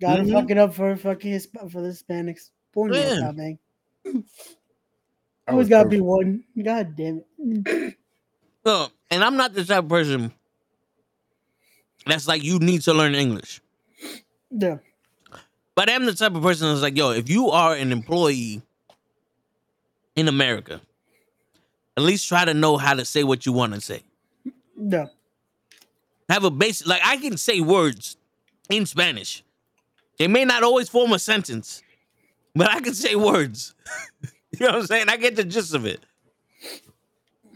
Got 0.00 0.16
to 0.16 0.22
Mhm. 0.22 0.32
fucking 0.32 0.58
up 0.58 0.74
for 0.74 0.96
fucking 0.96 1.30
Hisp- 1.32 1.70
for 1.70 1.80
the 1.82 1.88
Hispanics. 1.90 2.50
Poor 2.72 2.92
Yeah. 2.92 3.14
yeah. 3.20 3.30
man. 3.32 3.58
that 5.46 5.52
Always 5.52 5.64
was 5.64 5.68
gotta 5.68 5.88
be 5.88 6.00
one. 6.00 6.44
God 6.62 6.96
damn 6.96 7.22
it. 7.38 7.96
No, 8.64 8.86
and 9.10 9.24
I'm 9.24 9.36
not 9.36 9.54
the 9.54 9.64
type 9.64 9.82
of 9.82 9.88
person 9.88 10.32
that's 12.06 12.28
like, 12.28 12.44
you 12.44 12.60
need 12.60 12.82
to 12.82 12.94
learn 12.94 13.14
English. 13.14 13.60
Yeah. 14.50 14.78
But 15.74 15.90
I'm 15.90 16.04
the 16.04 16.14
type 16.14 16.34
of 16.34 16.42
person 16.42 16.68
that's 16.68 16.80
like, 16.80 16.96
yo, 16.96 17.10
if 17.10 17.28
you 17.28 17.50
are 17.50 17.74
an 17.74 17.90
employee 17.90 18.62
in 20.14 20.28
America, 20.28 20.80
at 21.96 22.02
least 22.02 22.28
try 22.28 22.44
to 22.44 22.54
know 22.54 22.76
how 22.76 22.94
to 22.94 23.04
say 23.04 23.24
what 23.24 23.46
you 23.46 23.52
want 23.52 23.74
to 23.74 23.80
say. 23.80 24.02
Yeah. 24.76 25.06
Have 26.28 26.44
a 26.44 26.50
basic, 26.50 26.86
like 26.86 27.02
I 27.04 27.16
can 27.16 27.36
say 27.36 27.60
words 27.60 28.16
in 28.70 28.86
Spanish. 28.86 29.42
They 30.18 30.28
may 30.28 30.44
not 30.44 30.62
always 30.62 30.88
form 30.88 31.12
a 31.12 31.18
sentence, 31.18 31.82
but 32.54 32.70
I 32.70 32.80
can 32.80 32.94
say 32.94 33.14
words. 33.16 33.74
you 34.58 34.66
know 34.66 34.72
what 34.72 34.80
I'm 34.82 34.86
saying? 34.86 35.08
I 35.08 35.16
get 35.16 35.36
the 35.36 35.44
gist 35.44 35.74
of 35.74 35.86
it. 35.86 36.00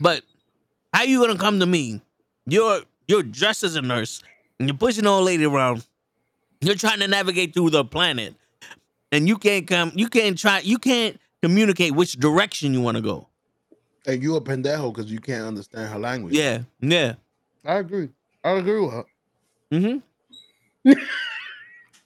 But 0.00 0.22
how 0.92 1.02
you 1.02 1.20
gonna 1.20 1.38
come 1.38 1.60
to 1.60 1.66
me? 1.66 2.00
You're 2.46 2.82
you're 3.08 3.22
dressed 3.22 3.62
as 3.62 3.76
a 3.76 3.82
nurse 3.82 4.22
and 4.58 4.68
you're 4.68 4.76
pushing 4.76 5.04
an 5.04 5.08
old 5.08 5.24
lady 5.24 5.44
around. 5.44 5.86
You're 6.60 6.74
trying 6.74 7.00
to 7.00 7.08
navigate 7.08 7.54
through 7.54 7.70
the 7.70 7.84
planet, 7.84 8.34
and 9.12 9.28
you 9.28 9.36
can't 9.36 9.66
come. 9.66 9.92
You 9.94 10.08
can't 10.08 10.38
try. 10.38 10.60
You 10.60 10.78
can't 10.78 11.20
communicate 11.42 11.92
which 11.94 12.14
direction 12.14 12.72
you 12.72 12.80
want 12.80 12.96
to 12.96 13.02
go. 13.02 13.28
And 14.06 14.22
you 14.22 14.36
a 14.36 14.40
pendejo 14.40 14.94
because 14.94 15.10
you 15.10 15.20
can't 15.20 15.44
understand 15.44 15.92
her 15.92 15.98
language. 15.98 16.34
Yeah, 16.34 16.60
yeah. 16.80 17.14
I 17.64 17.76
agree. 17.78 18.08
I 18.42 18.52
agree 18.52 18.80
with 18.80 18.92
her. 18.92 19.04
Mm-hmm. 19.72 20.92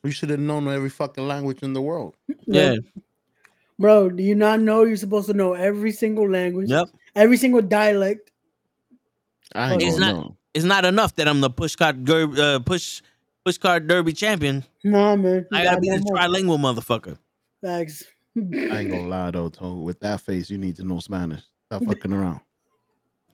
We 0.03 0.11
should 0.11 0.31
have 0.31 0.41
known 0.41 0.67
every 0.69 0.89
fucking 0.89 1.27
language 1.27 1.63
in 1.63 1.75
the 1.75 1.83
world. 1.83 2.15
Yeah. 2.47 2.77
Bro, 3.81 4.11
do 4.11 4.23
you 4.23 4.35
not 4.35 4.61
know 4.61 4.85
you're 4.85 4.97
supposed 4.99 5.27
to 5.29 5.33
know 5.35 5.55
every 5.55 5.91
single 5.91 6.29
language? 6.31 6.69
Yep. 6.69 6.89
Every 7.17 7.39
single 7.39 7.63
dialect. 7.63 8.31
I 9.55 9.75
It's 9.75 9.85
gonna 9.85 9.99
not- 9.99 10.15
know. 10.15 10.37
It's 10.53 10.65
not 10.65 10.85
enough 10.85 11.15
that 11.17 11.27
I'm 11.29 11.41
the 11.41 11.49
push 11.49 11.77
card 11.77 12.05
ger- 12.05 12.29
uh, 12.37 12.59
push 12.59 13.01
push 13.45 13.57
card 13.57 13.87
derby 13.87 14.13
champion. 14.13 14.65
Nah, 14.85 15.17
man. 15.17 15.47
I 15.53 15.63
gotta 15.65 15.77
Got 15.77 15.81
be 15.81 15.89
no 15.91 15.97
the 15.97 16.03
more. 16.03 16.17
trilingual 16.19 16.59
motherfucker. 16.59 17.17
Thanks. 17.63 18.05
I 18.37 18.41
ain't 18.41 18.91
gonna 18.91 19.09
lie 19.09 19.31
though, 19.31 19.49
Toad. 19.49 19.83
With 19.85 19.99
that 20.01 20.21
face, 20.21 20.51
you 20.51 20.59
need 20.59 20.77
to 20.77 20.85
know 20.85 20.99
Spanish. 21.01 21.41
Stop 21.67 21.85
fucking 21.87 22.13
around. 22.13 22.41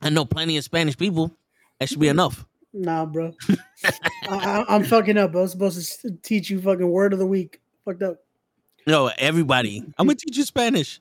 I 0.02 0.10
know 0.10 0.24
plenty 0.26 0.56
of 0.58 0.64
Spanish 0.64 0.96
people. 0.96 1.34
That 1.80 1.88
should 1.88 2.00
be 2.00 2.08
enough. 2.08 2.46
Nah, 2.72 3.04
bro. 3.06 3.32
I, 3.84 3.92
I, 4.28 4.64
I'm 4.68 4.84
fucking 4.84 5.16
up. 5.18 5.34
I 5.34 5.40
was 5.40 5.52
supposed 5.52 6.00
to 6.02 6.10
teach 6.22 6.50
you 6.50 6.60
fucking 6.60 6.88
word 6.88 7.14
of 7.14 7.18
the 7.18 7.26
week. 7.26 7.60
Fucked 7.86 8.02
up. 8.02 8.18
No, 8.86 9.10
everybody. 9.18 9.82
I'm 9.98 10.06
gonna 10.06 10.14
teach 10.16 10.36
you 10.36 10.44
Spanish. 10.44 11.00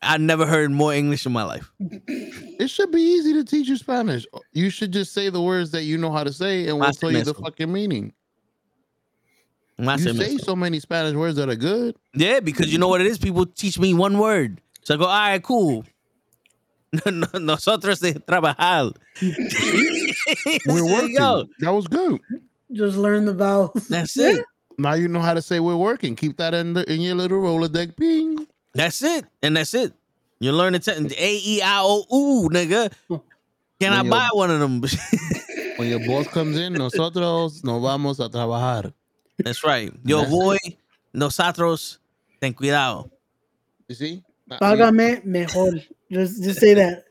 I 0.00 0.16
never 0.18 0.46
heard 0.46 0.70
more 0.70 0.92
English 0.94 1.26
in 1.26 1.32
my 1.32 1.42
life. 1.42 1.72
It 1.80 2.68
should 2.70 2.92
be 2.92 3.00
easy 3.00 3.32
to 3.32 3.44
teach 3.44 3.66
you 3.68 3.76
Spanish. 3.76 4.24
You 4.52 4.70
should 4.70 4.92
just 4.92 5.12
say 5.12 5.28
the 5.28 5.40
words 5.42 5.72
that 5.72 5.82
you 5.84 5.98
know 5.98 6.12
how 6.12 6.22
to 6.22 6.32
say, 6.32 6.68
and 6.68 6.78
we'll 6.78 6.88
Más 6.90 7.00
tell 7.00 7.10
you 7.10 7.24
the 7.24 7.34
mezco. 7.34 7.42
fucking 7.44 7.72
meaning. 7.72 8.12
Más 9.80 10.04
You 10.04 10.14
say 10.14 10.34
mezcla. 10.36 10.44
so 10.44 10.54
many 10.56 10.78
Spanish 10.80 11.14
words 11.14 11.36
that 11.36 11.48
are 11.48 11.56
good. 11.56 11.96
Yeah, 12.14 12.40
because 12.40 12.72
you 12.72 12.78
know 12.78 12.88
what 12.88 13.00
it 13.00 13.06
is? 13.08 13.18
People 13.18 13.46
teach 13.46 13.78
me 13.78 13.92
one 13.94 14.18
word. 14.18 14.60
So 14.84 14.94
I 14.94 14.96
go, 14.98 15.04
all 15.04 15.10
right, 15.10 15.42
cool. 15.42 15.84
Nosotros 17.34 17.98
de 18.00 18.14
trabajar. 18.20 18.92
We're 19.20 19.32
There 20.66 20.84
working. 20.84 21.50
That 21.60 21.72
was 21.72 21.86
good. 21.88 22.20
Just 22.72 22.96
learn 22.98 23.24
the 23.24 23.34
vowels. 23.34 23.88
That's 23.88 24.16
it. 24.16 24.44
Now 24.78 24.94
you 24.94 25.08
know 25.08 25.20
how 25.20 25.34
to 25.34 25.42
say 25.42 25.58
we're 25.58 25.76
working. 25.76 26.14
Keep 26.14 26.36
that 26.36 26.54
in 26.54 26.74
the 26.74 26.90
in 26.90 27.00
your 27.00 27.16
little 27.16 27.40
Rolodex. 27.40 27.96
Bing. 27.96 28.46
That's 28.74 29.02
it. 29.02 29.24
And 29.42 29.56
that's 29.56 29.74
it. 29.74 29.92
You 30.38 30.52
learn 30.52 30.72
the 30.74 30.78
te- 30.78 30.92
A 30.92 31.40
E 31.44 31.60
I 31.62 31.80
O 31.82 32.04
U, 32.10 32.48
nigga. 32.48 32.92
Can 33.80 33.92
I 33.92 34.02
When 34.02 34.10
buy 34.10 34.28
one 34.32 34.50
of 34.52 34.60
them? 34.60 34.80
when 35.76 35.88
your 35.88 36.06
boss 36.06 36.28
comes 36.28 36.56
in, 36.56 36.74
nosotros 36.74 37.64
nos 37.64 37.82
vamos 37.82 38.20
a 38.20 38.28
trabajar. 38.28 38.92
That's 39.38 39.64
right. 39.64 39.92
Yo, 40.04 40.18
That's 40.18 40.30
boy, 40.30 40.56
nosotros, 41.12 41.98
ten 42.40 42.54
cuidado. 42.54 43.10
You 43.88 43.94
see? 43.96 44.22
Not- 44.46 44.60
Págame 44.60 45.24
mejor. 45.24 45.72
Just 46.10 46.42
just 46.42 46.60
say 46.60 46.74
that. 46.74 47.04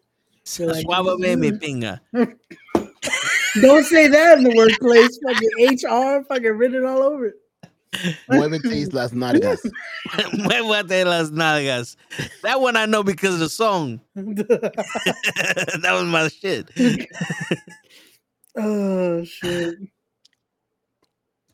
You're 0.57 0.69
like, 0.69 0.85
Suávame 0.85 1.37
mi 1.37 1.51
mm. 1.51 1.59
pinga. 1.59 1.99
Don't 3.61 3.83
say 3.83 4.07
that 4.07 4.37
in 4.37 4.45
the 4.45 4.55
workplace. 4.55 5.19
Fucking 5.21 5.49
HR, 5.59 6.23
fucking 6.23 6.57
written 6.57 6.85
all 6.85 7.03
over 7.03 7.27
it. 7.27 7.35
Muévete 8.29 8.93
las 8.93 9.11
nalgas. 9.13 9.61
Muévate 10.33 11.05
las 11.05 11.31
nalgas. 11.31 11.95
That 12.43 12.59
one 12.61 12.75
I 12.75 12.85
know 12.85 13.03
because 13.03 13.35
of 13.35 13.39
the 13.39 13.49
song. 13.49 13.99
that 14.15 15.89
was 15.91 16.05
my 16.05 16.27
shit. 16.27 16.69
oh 18.55 19.23
shit. 19.23 19.75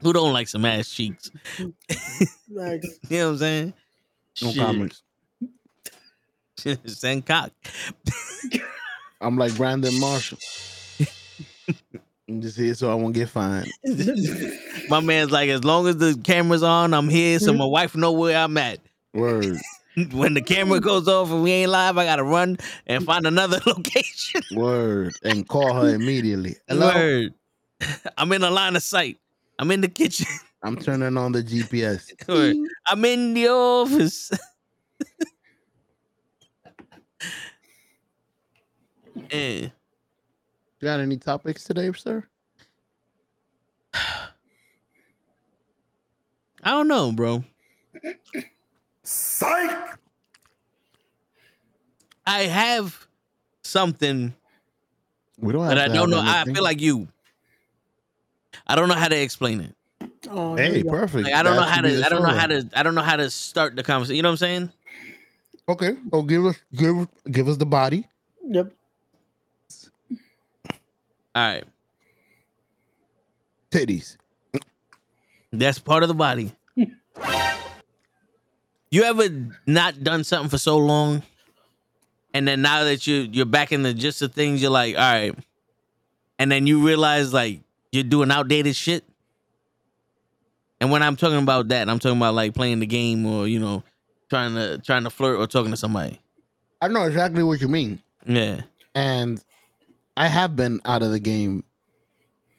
Who 0.01 0.11
don't 0.13 0.33
like 0.33 0.47
some 0.49 0.65
ass 0.65 0.89
cheeks? 0.89 1.31
Like, 2.49 2.83
You 3.09 3.17
know 3.19 3.25
what 3.25 3.31
I'm 3.31 3.37
saying? 3.37 3.73
No 4.41 4.51
Shit. 4.51 4.59
comments. 4.59 5.03
Send 6.85 7.25
cock. 7.25 7.51
I'm 9.21 9.37
like 9.37 9.55
Brandon 9.55 9.97
Marshall. 9.99 10.39
I'm 12.29 12.41
just 12.41 12.57
here 12.57 12.73
so 12.73 12.89
I 12.91 12.95
won't 12.95 13.13
get 13.13 13.29
fined. 13.29 13.69
My 14.89 15.01
man's 15.01 15.31
like, 15.31 15.49
as 15.49 15.63
long 15.63 15.87
as 15.87 15.97
the 15.97 16.19
camera's 16.23 16.63
on, 16.63 16.93
I'm 16.93 17.09
here, 17.09 17.37
so 17.39 17.53
my 17.53 17.65
wife 17.65 17.95
know 17.95 18.11
where 18.13 18.37
I'm 18.37 18.57
at. 18.57 18.79
Word. 19.13 19.57
When 20.11 20.33
the 20.33 20.41
camera 20.41 20.79
goes 20.79 21.07
off 21.07 21.29
and 21.29 21.43
we 21.43 21.51
ain't 21.51 21.69
live, 21.69 21.99
I 21.99 22.05
gotta 22.05 22.23
run 22.23 22.57
and 22.87 23.05
find 23.05 23.27
another 23.27 23.59
location. 23.67 24.41
Word. 24.55 25.13
And 25.23 25.47
call 25.47 25.71
her 25.71 25.93
immediately. 25.93 26.55
Hello. 26.67 26.91
Word. 26.91 27.33
I'm 28.17 28.31
in 28.31 28.41
a 28.41 28.49
line 28.49 28.75
of 28.75 28.81
sight. 28.81 29.19
I'm 29.59 29.69
in 29.69 29.81
the 29.81 29.87
kitchen. 29.87 30.25
I'm 30.63 30.77
turning 30.77 31.15
on 31.15 31.31
the 31.31 31.43
GPS. 31.43 32.09
Word. 32.27 32.55
I'm 32.87 33.05
in 33.05 33.35
the 33.35 33.49
office. 33.49 34.31
Eh. 39.29 39.69
You 40.83 40.89
got 40.89 40.99
any 40.99 41.15
topics 41.15 41.63
today, 41.63 41.89
sir? 41.93 42.25
I 43.93 44.27
don't 46.71 46.89
know, 46.89 47.13
bro. 47.13 47.45
Psych! 49.03 49.97
I 52.27 52.39
have 52.41 53.07
something, 53.63 54.33
We 55.39 55.53
don't 55.53 55.63
have 55.63 55.69
but 55.69 55.77
I 55.77 55.87
don't 55.87 56.09
know. 56.09 56.19
have 56.19 56.49
I 56.49 56.53
feel 56.53 56.65
like 56.65 56.81
you. 56.81 57.07
I 58.67 58.75
don't 58.75 58.89
know 58.89 58.95
how 58.95 59.07
to 59.07 59.17
explain 59.17 59.61
it. 59.61 59.75
oh, 60.29 60.57
Hey, 60.57 60.83
we 60.83 60.83
perfect. 60.83 61.23
Like 61.23 61.33
I 61.33 61.43
don't 61.43 61.55
That 61.55 61.61
know 61.61 61.65
how 61.65 61.79
to. 61.79 62.05
I 62.05 62.09
don't 62.09 62.23
know 62.23 62.29
how 62.37 62.47
to. 62.47 62.69
I 62.75 62.83
don't 62.83 62.93
know 62.95 63.01
how 63.03 63.15
to 63.15 63.29
start 63.29 63.77
the 63.77 63.83
conversation. 63.83 64.17
You 64.17 64.23
know 64.23 64.31
what 64.31 64.33
I'm 64.33 64.37
saying? 64.37 64.71
Okay. 65.69 65.95
Oh, 66.11 66.23
give 66.23 66.45
us 66.45 66.57
give 66.75 67.07
give 67.31 67.47
us 67.47 67.55
the 67.55 67.65
body. 67.65 68.05
Yep. 68.45 68.73
All 71.35 71.43
right, 71.43 71.63
Titties. 73.71 74.17
that's 75.51 75.79
part 75.79 76.03
of 76.03 76.09
the 76.09 76.15
body. 76.15 76.51
you 78.91 79.03
ever 79.03 79.27
not 79.65 80.03
done 80.03 80.23
something 80.23 80.49
for 80.49 80.59
so 80.59 80.77
long, 80.77 81.23
and 82.33 82.47
then 82.47 82.61
now 82.61 82.83
that 82.83 83.07
you 83.07 83.27
you're 83.31 83.45
back 83.47 83.71
in 83.71 83.81
the 83.83 83.93
gist 83.93 84.21
of 84.21 84.33
things, 84.33 84.61
you're 84.61 84.69
like, 84.71 84.95
all 84.95 85.01
right, 85.01 85.35
and 86.37 86.51
then 86.51 86.67
you 86.67 86.85
realize 86.85 87.33
like 87.33 87.61
you're 87.91 88.03
doing 88.03 88.29
outdated 88.31 88.75
shit. 88.75 89.03
And 90.79 90.91
when 90.91 91.01
I'm 91.01 91.15
talking 91.15 91.39
about 91.39 91.69
that, 91.69 91.89
I'm 91.89 91.97
talking 91.97 92.17
about 92.17 92.35
like 92.35 92.53
playing 92.53 92.79
the 92.79 92.85
game 92.85 93.25
or 93.25 93.47
you 93.47 93.59
know, 93.59 93.83
trying 94.29 94.53
to 94.55 94.77
trying 94.79 95.03
to 95.05 95.09
flirt 95.09 95.39
or 95.39 95.47
talking 95.47 95.71
to 95.71 95.77
somebody. 95.77 96.19
I 96.81 96.89
know 96.89 97.03
exactly 97.03 97.41
what 97.41 97.61
you 97.61 97.69
mean. 97.69 98.01
Yeah. 98.25 98.61
And 98.93 99.41
I 100.15 100.27
have 100.27 100.55
been 100.55 100.79
out 100.85 101.01
of 101.03 101.11
the 101.11 101.19
game 101.19 101.63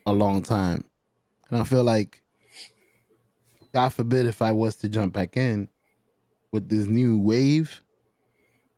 a 0.06 0.12
long 0.12 0.42
time. 0.42 0.84
And 1.50 1.60
I 1.60 1.64
feel 1.64 1.84
like 1.84 2.22
God 3.72 3.90
forbid 3.90 4.26
if 4.26 4.42
I 4.42 4.52
was 4.52 4.76
to 4.76 4.88
jump 4.88 5.12
back 5.12 5.36
in 5.36 5.68
with 6.52 6.68
this 6.68 6.86
new 6.86 7.18
wave. 7.18 7.80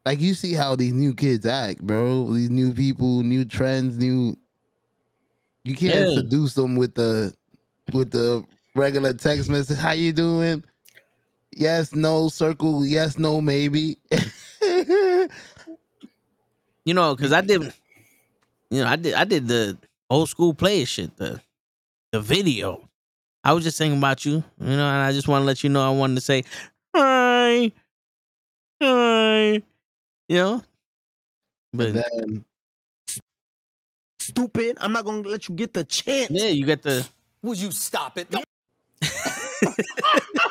Like 0.05 0.21
you 0.21 0.33
see 0.33 0.53
how 0.53 0.75
these 0.75 0.93
new 0.93 1.13
kids 1.13 1.45
act, 1.45 1.81
bro. 1.81 2.31
These 2.33 2.49
new 2.49 2.73
people, 2.73 3.23
new 3.23 3.45
trends, 3.45 3.97
new 3.97 4.37
you 5.63 5.75
can't 5.75 5.93
Yeah. 5.93 6.15
seduce 6.15 6.53
them 6.53 6.75
with 6.77 6.95
the 6.95 7.33
with 7.93 8.11
the 8.11 8.45
regular 8.75 9.13
text 9.13 9.49
message. 9.49 9.77
How 9.77 9.91
you 9.91 10.13
doing? 10.13 10.63
Yes, 11.51 11.93
no, 11.93 12.29
circle, 12.29 12.85
yes, 12.85 13.17
no, 13.17 13.41
maybe. 13.41 13.97
You 16.85 16.93
know, 16.93 17.15
because 17.15 17.33
I 17.33 17.41
did, 17.41 17.73
you 18.69 18.81
know, 18.83 18.87
I 18.87 18.95
did, 18.95 19.13
I 19.13 19.23
did 19.23 19.47
the 19.47 19.77
old 20.09 20.29
school 20.29 20.53
player 20.53 20.85
shit, 20.85 21.15
the 21.17 21.41
the 22.11 22.21
video. 22.21 22.87
I 23.43 23.53
was 23.53 23.63
just 23.63 23.77
thinking 23.77 23.97
about 23.97 24.25
you, 24.25 24.43
you 24.59 24.67
know, 24.77 24.87
and 24.87 25.03
I 25.03 25.11
just 25.11 25.27
want 25.27 25.41
to 25.41 25.45
let 25.45 25.63
you 25.63 25.69
know 25.69 25.85
I 25.85 25.95
wanted 25.95 26.15
to 26.15 26.21
say 26.21 26.43
hi, 26.95 27.71
hi, 28.81 29.51
you 30.27 30.35
know. 30.35 30.63
But 31.73 31.93
then 31.93 32.45
Stupid. 34.19 34.77
I'm 34.81 34.91
not 34.91 35.05
gonna 35.05 35.27
let 35.27 35.47
you 35.47 35.55
get 35.55 35.73
the 35.73 35.83
chance. 35.83 36.29
yeah, 36.31 36.47
you 36.47 36.65
got 36.65 36.81
the 36.81 37.07
Would 37.43 37.59
you 37.59 37.71
stop 37.71 38.17
it? 38.17 38.31
No. 38.31 38.43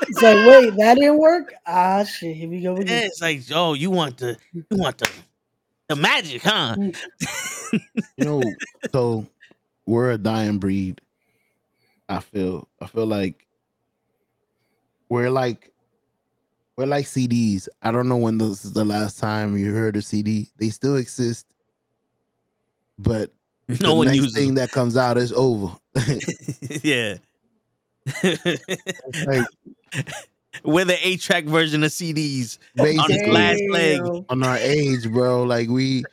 It's 0.09 0.23
like, 0.23 0.47
wait, 0.47 0.77
that 0.77 0.95
didn't 0.95 1.19
work. 1.19 1.53
Ah, 1.67 2.05
shit. 2.05 2.37
Here 2.37 2.49
we 2.49 2.61
go 2.61 2.75
yeah, 2.77 2.81
again. 2.81 3.05
it's 3.05 3.21
like, 3.21 3.43
oh, 3.53 3.75
you 3.75 3.91
want 3.91 4.19
the, 4.19 4.37
you 4.53 4.65
want 4.71 4.99
the, 4.99 5.11
the 5.89 5.97
magic, 5.97 6.43
huh? 6.43 6.77
Mm. 6.77 6.97
you 8.17 8.25
know, 8.25 8.43
so 8.93 9.27
we're 9.87 10.13
a 10.13 10.19
dying 10.19 10.59
breed. 10.59 11.01
I 12.09 12.21
feel. 12.21 12.69
I 12.81 12.87
feel 12.87 13.07
like 13.07 13.47
we're 15.09 15.31
like 15.31 15.73
we're 16.77 16.87
like 16.87 17.07
CDs. 17.07 17.69
I 17.83 17.91
don't 17.91 18.09
know 18.09 18.17
when 18.17 18.39
this 18.39 18.65
is 18.65 18.73
the 18.73 18.85
last 18.85 19.19
time 19.19 19.57
you 19.57 19.73
heard 19.73 19.97
a 19.97 20.03
CD. 20.03 20.51
They 20.59 20.69
still 20.69 20.97
exist, 20.97 21.47
but 22.99 23.31
No 23.69 23.89
the 23.89 23.95
one 23.95 24.07
next 24.07 24.19
uses 24.19 24.35
thing 24.35 24.47
them. 24.49 24.55
that 24.57 24.71
comes 24.71 24.97
out 24.97 25.19
is 25.19 25.33
over. 25.33 25.77
yeah. 26.83 27.17
like 29.27 29.47
We're 30.65 30.85
the 30.85 31.07
eight 31.07 31.21
track 31.21 31.45
version 31.45 31.83
of 31.85 31.91
CDs 31.91 32.59
on 32.79 32.87
its 32.87 32.97
basically 33.07 33.33
last 33.33 33.63
leg. 33.71 34.01
On 34.29 34.43
our 34.43 34.57
age, 34.59 35.11
bro. 35.11 35.43
Like 35.45 35.69
we, 35.69 36.05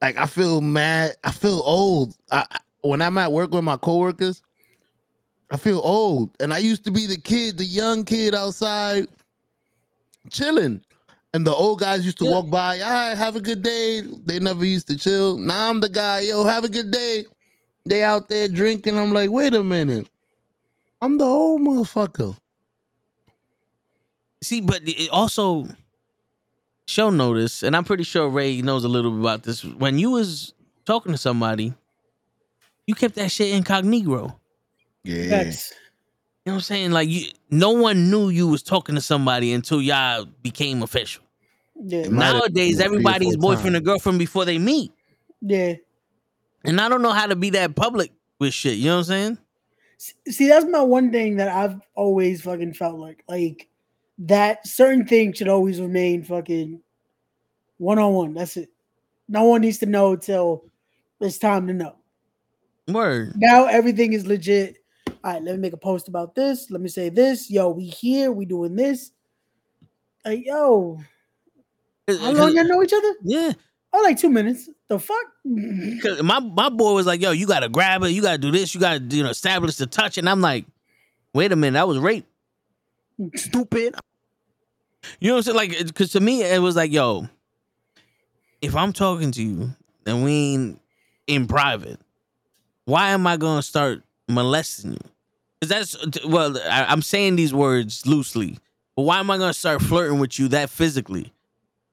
like 0.00 0.16
I 0.16 0.26
feel 0.26 0.60
mad. 0.60 1.16
I 1.24 1.30
feel 1.32 1.60
old. 1.64 2.14
I, 2.30 2.44
I- 2.50 2.58
when 2.82 3.02
I'm 3.02 3.18
at 3.18 3.32
work 3.32 3.50
with 3.50 3.64
my 3.64 3.76
coworkers, 3.76 4.40
I 5.50 5.56
feel 5.56 5.80
old. 5.82 6.30
And 6.40 6.54
I 6.54 6.58
used 6.58 6.84
to 6.84 6.92
be 6.92 7.06
the 7.06 7.18
kid, 7.20 7.58
the 7.58 7.64
young 7.64 8.04
kid 8.04 8.34
outside, 8.36 9.08
chilling. 10.30 10.80
And 11.34 11.44
the 11.46 11.52
old 11.52 11.80
guys 11.80 12.04
used 12.04 12.18
to 12.18 12.24
Yeah. 12.24 12.30
walk 12.30 12.50
by. 12.50 12.80
All 12.80 12.90
right, 12.90 13.16
have 13.16 13.34
a 13.36 13.40
good 13.40 13.62
day. 13.62 14.02
They 14.24 14.38
never 14.38 14.64
used 14.64 14.86
to 14.88 14.96
chill. 14.96 15.36
Now 15.38 15.68
I'm 15.68 15.80
the 15.80 15.88
guy. 15.88 16.20
Yo, 16.20 16.44
have 16.44 16.64
a 16.64 16.68
good 16.68 16.90
day. 16.92 17.24
They 17.84 18.02
out 18.04 18.28
there 18.28 18.46
drinking. 18.48 18.96
I'm 18.96 19.12
like, 19.12 19.30
wait 19.30 19.54
a 19.54 19.62
minute. 19.64 20.08
I'm 21.02 21.18
the 21.18 21.24
old 21.24 21.60
motherfucker. 21.60 22.36
See, 24.42 24.60
but 24.60 24.82
it 24.84 25.10
also 25.10 25.66
show 26.86 27.10
notice, 27.10 27.62
and 27.62 27.76
I'm 27.76 27.84
pretty 27.84 28.04
sure 28.04 28.28
Ray 28.28 28.62
knows 28.62 28.84
a 28.84 28.88
little 28.88 29.10
bit 29.10 29.20
about 29.20 29.42
this. 29.42 29.64
When 29.64 29.98
you 29.98 30.10
was 30.10 30.54
talking 30.86 31.12
to 31.12 31.18
somebody, 31.18 31.74
you 32.86 32.94
kept 32.94 33.16
that 33.16 33.30
shit 33.30 33.54
incognito. 33.54 34.38
Yeah. 35.04 35.28
Facts. 35.28 35.72
You 36.44 36.52
know 36.52 36.54
what 36.54 36.56
I'm 36.56 36.60
saying? 36.62 36.90
Like 36.92 37.08
you, 37.08 37.26
no 37.50 37.72
one 37.72 38.10
knew 38.10 38.30
you 38.30 38.48
was 38.48 38.62
talking 38.62 38.94
to 38.94 39.00
somebody 39.00 39.52
until 39.52 39.82
y'all 39.82 40.24
became 40.42 40.82
official. 40.82 41.22
Yeah. 41.74 42.08
Nowadays, 42.08 42.76
been 42.76 42.76
three 42.76 42.82
or 42.82 42.84
everybody's 42.86 43.36
boyfriend 43.36 43.76
or 43.76 43.80
times. 43.80 43.84
girlfriend 43.86 44.18
before 44.18 44.44
they 44.44 44.58
meet, 44.58 44.92
Yeah. 45.42 45.74
and 46.64 46.80
I 46.80 46.88
don't 46.88 47.02
know 47.02 47.12
how 47.12 47.26
to 47.26 47.36
be 47.36 47.50
that 47.50 47.74
public 47.76 48.12
with 48.38 48.54
shit. 48.54 48.78
You 48.78 48.86
know 48.86 48.94
what 48.94 48.98
I'm 48.98 49.04
saying? 49.04 49.38
See, 50.28 50.48
that's 50.48 50.64
my 50.66 50.80
one 50.80 51.10
thing 51.12 51.36
that 51.36 51.48
I've 51.48 51.80
always 51.94 52.42
fucking 52.42 52.74
felt 52.74 52.98
like. 52.98 53.24
Like 53.28 53.68
that 54.18 54.66
certain 54.66 55.06
things 55.06 55.38
should 55.38 55.48
always 55.48 55.80
remain 55.80 56.22
fucking 56.22 56.80
one 57.78 57.98
on 57.98 58.12
one. 58.12 58.34
That's 58.34 58.56
it. 58.56 58.70
No 59.28 59.44
one 59.44 59.60
needs 59.60 59.78
to 59.78 59.86
know 59.86 60.16
till 60.16 60.64
it's 61.20 61.38
time 61.38 61.66
to 61.66 61.74
know. 61.74 61.96
Word. 62.88 63.34
Now 63.36 63.66
everything 63.66 64.12
is 64.12 64.26
legit. 64.26 64.78
All 65.06 65.32
right, 65.32 65.42
let 65.42 65.54
me 65.56 65.60
make 65.60 65.72
a 65.72 65.78
post 65.78 66.08
about 66.08 66.34
this. 66.34 66.70
Let 66.70 66.80
me 66.80 66.88
say 66.88 67.08
this. 67.08 67.50
Yo, 67.50 67.70
we 67.70 67.84
here. 67.84 68.32
We 68.32 68.44
doing 68.46 68.76
this. 68.76 69.10
Like, 70.24 70.44
yo, 70.44 70.98
how 72.06 72.32
long 72.32 72.54
y'all 72.54 72.64
know 72.64 72.82
each 72.82 72.92
other? 72.92 73.14
Yeah, 73.22 73.52
Oh, 73.92 74.02
like 74.02 74.18
two 74.18 74.28
minutes. 74.28 74.68
The 74.88 74.98
fuck? 74.98 75.24
my 75.44 76.40
my 76.40 76.68
boy 76.68 76.92
was 76.92 77.06
like, 77.06 77.22
"Yo, 77.22 77.30
you 77.30 77.46
gotta 77.46 77.68
grab 77.68 78.02
it. 78.02 78.10
You 78.10 78.22
gotta 78.22 78.38
do 78.38 78.50
this. 78.50 78.74
You 78.74 78.80
gotta 78.80 79.00
you 79.00 79.22
know 79.22 79.30
establish 79.30 79.76
the 79.76 79.86
touch." 79.86 80.18
And 80.18 80.28
I'm 80.28 80.40
like, 80.40 80.66
"Wait 81.32 81.52
a 81.52 81.56
minute, 81.56 81.78
that 81.78 81.88
was 81.88 81.98
rape." 81.98 82.26
Stupid. 83.36 83.94
You 85.20 85.28
know 85.28 85.34
what 85.34 85.38
I'm 85.48 85.54
saying? 85.54 85.56
Like, 85.56 85.86
because 85.86 86.10
to 86.12 86.20
me, 86.20 86.42
it 86.42 86.60
was 86.60 86.76
like, 86.76 86.92
"Yo, 86.92 87.28
if 88.60 88.74
I'm 88.74 88.92
talking 88.92 89.30
to 89.32 89.42
you 89.42 89.70
and 90.06 90.24
we 90.24 90.32
ain't 90.32 90.80
in 91.26 91.46
private, 91.46 91.98
why 92.86 93.10
am 93.10 93.26
I 93.26 93.36
gonna 93.36 93.62
start 93.62 94.02
molesting 94.28 94.92
you?" 94.92 94.98
Because 95.60 95.94
that's 95.96 96.24
well, 96.26 96.58
I, 96.58 96.86
I'm 96.86 97.02
saying 97.02 97.36
these 97.36 97.54
words 97.54 98.06
loosely, 98.06 98.58
but 98.96 99.02
why 99.02 99.20
am 99.20 99.30
I 99.30 99.38
gonna 99.38 99.54
start 99.54 99.82
flirting 99.82 100.18
with 100.20 100.38
you 100.38 100.48
that 100.48 100.70
physically 100.70 101.32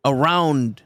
around, 0.06 0.84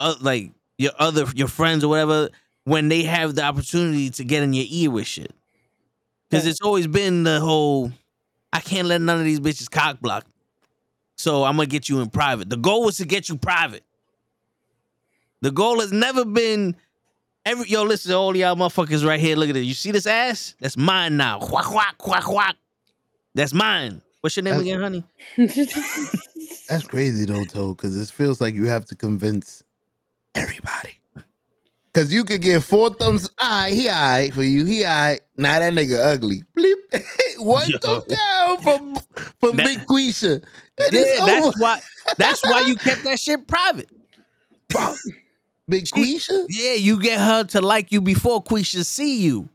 uh, 0.00 0.14
like 0.20 0.52
your 0.78 0.92
other 0.98 1.26
your 1.34 1.48
friends 1.48 1.84
or 1.84 1.88
whatever 1.88 2.30
when 2.64 2.88
they 2.88 3.04
have 3.04 3.34
the 3.34 3.42
opportunity 3.44 4.10
to 4.10 4.24
get 4.24 4.42
in 4.42 4.52
your 4.54 4.66
ear 4.68 4.90
with 4.90 5.06
shit? 5.06 5.32
Because 6.30 6.46
it's 6.46 6.60
always 6.62 6.86
been 6.86 7.24
the 7.24 7.40
whole, 7.40 7.92
I 8.56 8.60
can't 8.60 8.88
let 8.88 9.02
none 9.02 9.18
of 9.18 9.24
these 9.24 9.38
bitches 9.38 9.70
cock 9.70 10.00
block. 10.00 10.24
So 11.16 11.44
I'm 11.44 11.56
gonna 11.56 11.66
get 11.66 11.90
you 11.90 12.00
in 12.00 12.08
private. 12.08 12.48
The 12.48 12.56
goal 12.56 12.84
was 12.86 12.96
to 12.96 13.04
get 13.04 13.28
you 13.28 13.36
private. 13.36 13.84
The 15.42 15.50
goal 15.50 15.80
has 15.80 15.92
never 15.92 16.24
been 16.24 16.74
every 17.44 17.68
yo. 17.68 17.82
Listen, 17.82 18.12
to 18.12 18.16
all 18.16 18.34
y'all 18.34 18.56
motherfuckers 18.56 19.06
right 19.06 19.20
here. 19.20 19.36
Look 19.36 19.50
at 19.50 19.56
it. 19.56 19.60
You 19.60 19.74
see 19.74 19.90
this 19.90 20.06
ass? 20.06 20.54
That's 20.58 20.78
mine 20.78 21.18
now. 21.18 21.38
Quack 21.38 21.66
quack 21.66 21.98
quack 21.98 22.24
quack. 22.24 22.56
That's 23.34 23.52
mine. 23.52 24.00
What's 24.22 24.36
your 24.36 24.44
name 24.44 24.64
That's- 24.64 24.66
again, 24.66 24.80
honey? 24.80 25.04
That's 26.68 26.86
crazy 26.86 27.26
though, 27.26 27.44
Toe, 27.44 27.74
because 27.74 28.00
it 28.00 28.08
feels 28.12 28.40
like 28.40 28.54
you 28.54 28.64
have 28.64 28.86
to 28.86 28.96
convince 28.96 29.62
everybody. 30.34 30.98
Cause 31.96 32.12
you 32.12 32.24
could 32.24 32.42
get 32.42 32.62
four 32.62 32.90
thumbs. 32.90 33.30
Alright, 33.42 33.72
he 33.72 33.88
alright 33.88 34.34
for 34.34 34.42
you. 34.42 34.66
He 34.66 34.84
alright. 34.84 35.22
Now 35.38 35.58
that 35.60 35.72
nigga 35.72 35.98
ugly. 36.12 36.42
Bleep. 36.54 36.74
One 37.38 37.66
Yo. 37.70 37.78
thumb 37.78 38.02
down 38.06 38.58
from 38.60 38.96
from 39.40 39.56
That- 39.56 39.64
Big 39.66 39.78
Quisha. 39.86 40.44
Yeah, 40.92 41.22
over. 41.22 41.26
that's 41.26 41.58
why. 41.60 41.80
That's 42.18 42.44
why 42.44 42.60
you 42.66 42.76
kept 42.76 43.02
that 43.04 43.18
shit 43.18 43.46
private. 43.48 43.88
Big 45.68 45.84
Quisha. 45.86 46.44
Yeah, 46.50 46.74
you 46.74 47.00
get 47.00 47.18
her 47.18 47.44
to 47.44 47.60
like 47.62 47.90
you 47.90 48.02
before 48.02 48.42
Quisha 48.44 48.84
see 48.84 49.22
you. 49.22 49.48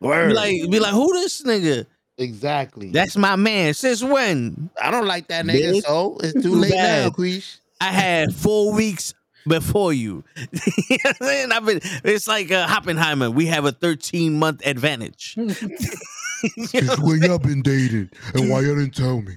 Be 0.00 0.06
Word. 0.06 0.32
like, 0.34 0.52
be 0.70 0.78
like, 0.78 0.92
who 0.92 1.12
this 1.14 1.42
nigga? 1.42 1.84
exactly. 2.16 2.90
That's 2.92 3.16
my 3.16 3.34
man. 3.36 3.74
Since 3.74 4.04
when? 4.04 4.70
I 4.80 4.90
don't 4.92 5.06
like 5.06 5.26
that 5.28 5.44
nigga. 5.46 5.72
Bitch. 5.74 5.82
So 5.82 6.16
it's 6.22 6.32
too 6.34 6.42
Too 6.42 6.54
late 6.54 6.70
bad. 6.72 7.04
now, 7.06 7.10
Quish. 7.10 7.58
I 7.80 7.86
had 7.90 8.32
four 8.34 8.72
weeks 8.72 9.14
before 9.48 9.92
you. 9.92 10.22
you 10.36 10.48
know 10.50 10.98
what 11.04 11.16
I'm 11.20 11.26
saying? 11.26 11.52
I've 11.52 11.64
been, 11.66 11.80
it's 12.04 12.28
like 12.28 12.50
uh, 12.52 12.66
Oppenheimer. 12.70 13.30
We 13.30 13.46
have 13.46 13.64
a 13.64 13.72
13 13.72 14.38
month 14.38 14.64
advantage. 14.66 15.36
You 16.72 16.82
know 16.82 16.94
where 17.00 17.16
y'all 17.16 17.38
been 17.40 17.62
dating 17.62 18.10
and 18.32 18.48
why 18.48 18.60
y'all 18.60 18.76
didn't 18.76 18.94
tell 18.94 19.20
me. 19.22 19.36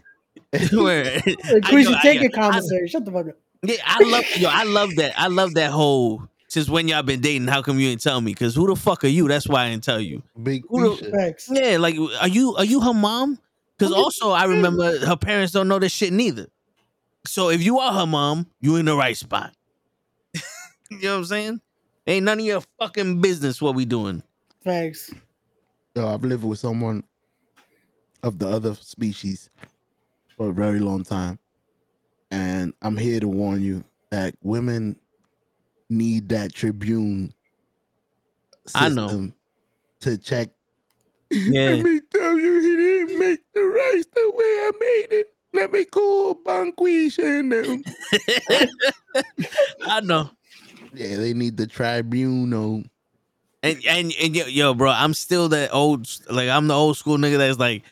where- 0.71 1.19
we 1.25 1.35
I- 1.63 1.83
should 1.83 1.95
I- 1.95 2.01
take 2.03 2.21
I- 2.21 2.25
a 2.25 2.29
commissary. 2.29 2.87
Shut 2.87 3.05
the 3.05 3.11
fuck 3.11 3.27
up. 3.29 3.35
Yeah, 3.63 3.77
I 3.83 4.03
love 4.03 4.23
yo, 4.37 4.49
I 4.51 4.63
love 4.65 4.95
that. 4.97 5.19
I 5.19 5.25
love 5.27 5.55
that 5.55 5.71
whole 5.71 6.21
since 6.47 6.69
when 6.69 6.87
y'all 6.87 7.01
been 7.01 7.19
dating, 7.21 7.47
how 7.47 7.63
come 7.63 7.79
you 7.79 7.89
ain't 7.89 8.03
tell 8.03 8.21
me? 8.21 8.35
Cause 8.35 8.53
who 8.53 8.67
the 8.67 8.75
fuck 8.75 9.03
are 9.03 9.07
you? 9.07 9.27
That's 9.27 9.47
why 9.47 9.63
I 9.65 9.69
didn't 9.71 9.83
tell 9.83 9.99
you. 9.99 10.21
Big 10.43 10.63
Who 10.69 10.95
the- 10.95 11.09
Thanks. 11.09 11.49
Yeah, 11.51 11.77
like 11.77 11.95
are 12.19 12.27
you 12.27 12.55
are 12.55 12.65
you 12.65 12.81
her 12.81 12.93
mom? 12.93 13.39
Because 13.79 13.93
also 13.93 14.29
I 14.29 14.43
remember 14.43 14.99
her 14.99 15.15
parents 15.17 15.53
don't 15.53 15.67
know 15.67 15.79
this 15.79 15.91
shit 15.91 16.13
neither. 16.13 16.49
So 17.25 17.49
if 17.49 17.63
you 17.63 17.79
are 17.79 17.93
her 17.93 18.05
mom, 18.05 18.45
you 18.59 18.75
in 18.75 18.85
the 18.85 18.95
right 18.95 19.17
spot. 19.17 19.53
You 20.91 20.99
know 21.03 21.13
what 21.13 21.19
I'm 21.19 21.25
saying? 21.25 21.61
Ain't 22.05 22.25
none 22.25 22.39
of 22.39 22.45
your 22.45 22.61
fucking 22.79 23.21
business 23.21 23.61
what 23.61 23.75
we 23.75 23.85
doing. 23.85 24.21
Thanks. 24.63 25.13
Yo, 25.95 26.07
I've 26.07 26.23
lived 26.23 26.43
with 26.43 26.59
someone 26.59 27.03
of 28.23 28.39
the 28.39 28.47
other 28.47 28.75
species 28.75 29.49
for 30.35 30.49
a 30.49 30.53
very 30.53 30.79
long 30.79 31.03
time. 31.03 31.39
And 32.29 32.73
I'm 32.81 32.97
here 32.97 33.19
to 33.19 33.27
warn 33.27 33.61
you 33.61 33.83
that 34.09 34.35
women 34.41 34.97
need 35.89 36.29
that 36.29 36.53
tribune 36.53 37.33
I 38.75 38.89
know. 38.89 39.31
to 40.01 40.17
check. 40.17 40.49
Yeah. 41.29 41.71
Let 41.71 41.83
me 41.85 42.01
tell 42.13 42.37
you, 42.37 42.59
he 42.59 42.75
didn't 42.75 43.19
make 43.19 43.39
the 43.53 43.61
rice 43.61 44.05
the 44.13 44.31
way 44.33 44.43
I 44.43 44.71
made 44.79 45.17
it. 45.19 45.27
Let 45.53 45.71
me 45.71 45.85
call 45.85 46.35
Banquisha 46.35 47.39
and 47.39 47.51
them. 47.51 47.83
I 49.85 49.99
know. 50.01 50.29
Yeah, 50.93 51.17
they 51.17 51.33
need 51.33 51.57
the 51.57 51.67
tribunal. 51.67 52.83
And 53.63 53.77
and 53.87 54.13
and 54.21 54.35
yo, 54.35 54.45
yo, 54.47 54.73
bro, 54.73 54.91
I'm 54.91 55.13
still 55.13 55.49
that 55.49 55.73
old 55.73 56.07
like 56.29 56.49
I'm 56.49 56.67
the 56.67 56.75
old 56.75 56.97
school 56.97 57.17
nigga 57.17 57.37
that's 57.37 57.59
like 57.59 57.83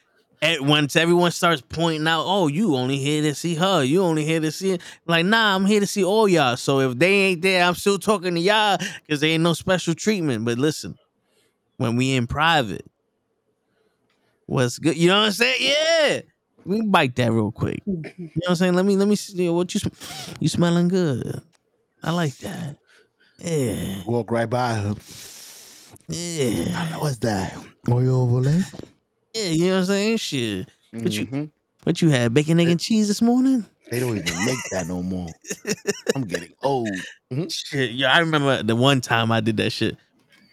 eh, 0.41 0.58
once 0.60 0.95
everyone 0.95 1.32
starts 1.32 1.62
pointing 1.62 2.08
out, 2.08 2.24
oh, 2.26 2.47
you 2.47 2.76
only 2.76 2.97
here 2.97 3.22
to 3.24 3.36
see 3.36 3.56
her, 3.56 3.84
you 3.84 4.02
only 4.04 4.26
here 4.26 4.39
to 4.39 4.52
see 4.52 4.80
like 5.06 5.26
nah, 5.26 5.56
I'm 5.56 5.66
here 5.66 5.80
to 5.80 5.88
see 5.88 6.04
all 6.04 6.28
y'all. 6.28 6.58
So 6.58 6.80
if 6.82 6.97
they 7.00 7.12
ain't 7.12 7.41
there, 7.41 7.64
I'm 7.64 7.76
still 7.76 8.00
talking 8.00 8.36
to 8.36 8.41
y'all 8.41 8.78
because 9.06 9.22
they 9.22 9.32
ain't 9.32 9.43
no 9.43 9.54
special 9.54 9.93
treatment. 9.95 10.45
But 10.45 10.58
listen, 10.58 10.97
when 11.78 11.95
we 11.95 12.14
in 12.16 12.28
private, 12.28 12.86
what's 14.45 14.80
good? 14.80 14.97
You 14.97 15.08
know 15.08 15.20
what 15.20 15.26
I'm 15.28 15.32
saying? 15.32 15.58
Yeah. 15.62 16.22
We 16.66 16.82
bite 16.82 17.16
that 17.16 17.32
real 17.32 17.52
quick. 17.52 17.82
You 17.86 17.93
know 17.95 18.30
what 18.36 18.50
I'm 18.50 18.56
saying? 18.56 18.74
Let 18.76 18.86
me 18.86 18.95
let 18.97 19.08
me 19.08 19.16
see 19.16 19.50
what 19.50 19.74
you 19.74 19.82
you 20.39 20.50
smelling 20.50 20.88
good. 20.89 21.41
I 22.04 22.12
like 22.12 22.38
that. 22.39 22.78
Yeah. 23.42 24.04
Walk 24.06 24.32
right 24.32 24.50
by 24.50 24.74
her. 24.76 24.96
Yeah. 26.08 26.98
What's 26.98 27.18
that? 27.20 27.56
Oil 27.90 28.24
overlay? 28.24 28.62
Yeah, 29.34 29.44
you 29.44 29.66
know 29.68 29.74
what 29.74 29.80
I'm 29.82 29.86
saying? 29.86 30.18
Shit. 30.18 30.70
What 30.92 31.12
you 31.12 31.26
Mhm. 31.28 31.52
what 31.84 32.02
you 32.02 32.10
had? 32.10 32.34
Bacon, 32.34 32.60
egg, 32.60 32.70
and 32.70 32.80
cheese 32.80 33.08
this 33.08 33.22
morning? 33.22 33.66
They 33.92 34.00
don't 34.00 34.18
even 34.18 34.46
make 34.46 34.58
that 34.72 34.88
no 34.88 35.02
more. 35.02 35.30
I'm 36.16 36.24
getting 36.26 36.52
old. 36.62 36.90
Shit. 37.50 37.92
Yeah, 37.92 38.12
I 38.14 38.20
remember 38.20 38.62
the 38.64 38.76
one 38.76 39.02
time 39.02 39.32
I 39.32 39.40
did 39.40 39.58
that 39.58 39.72
shit. 39.72 39.98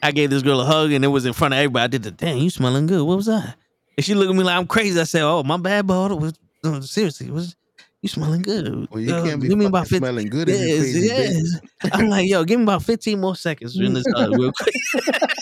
I 0.03 0.13
gave 0.13 0.31
this 0.31 0.43
girl 0.43 0.61
a 0.61 0.65
hug 0.65 0.93
and 0.93 1.05
it 1.05 1.09
was 1.09 1.27
in 1.27 1.33
front 1.33 1.55
of 1.55 1.59
everybody. 1.59 1.85
I 1.85 1.87
did 1.89 2.03
the 2.03 2.11
damn, 2.11 2.39
you 2.39 2.51
smelling 2.51 2.87
good. 2.87 3.03
What 3.03 3.17
was 3.17 3.27
that? 3.27 3.57
And 3.97 4.05
she 4.05 4.15
looked 4.15 4.31
at 4.31 4.37
me 4.37 4.45
like 4.45 4.57
I'm 4.57 4.67
crazy. 4.67 5.01
I 5.01 5.05
said, 5.05 5.23
Oh, 5.23 5.43
my 5.43 5.57
bad, 5.57 5.87
but 5.87 6.19
was 6.21 6.35
no, 6.63 6.81
seriously, 6.81 7.31
was 7.31 7.57
you 8.03 8.09
smelling 8.09 8.43
good? 8.43 8.89
Well, 8.91 9.01
you 9.01 9.15
Uh, 9.15 9.25
can't 9.25 9.41
be 9.41 9.49
give 9.49 9.59
me 9.59 9.65
about 9.67 9.85
50 9.89 9.99
smelling 9.99 10.29
good 10.29 10.49
if 10.49 10.61
you 10.61 11.03
Yes, 11.03 11.43
yes. 11.43 11.61
I'm 11.93 12.09
like, 12.09 12.29
yo, 12.29 12.45
give 12.45 12.59
me 12.59 12.65
about 12.65 12.83
15 12.83 13.21
more 13.21 13.35
seconds 13.37 13.77
in 13.79 13.95
this 13.95 14.05
hug 14.15 14.33
real 14.39 14.53
quick. 14.61 14.75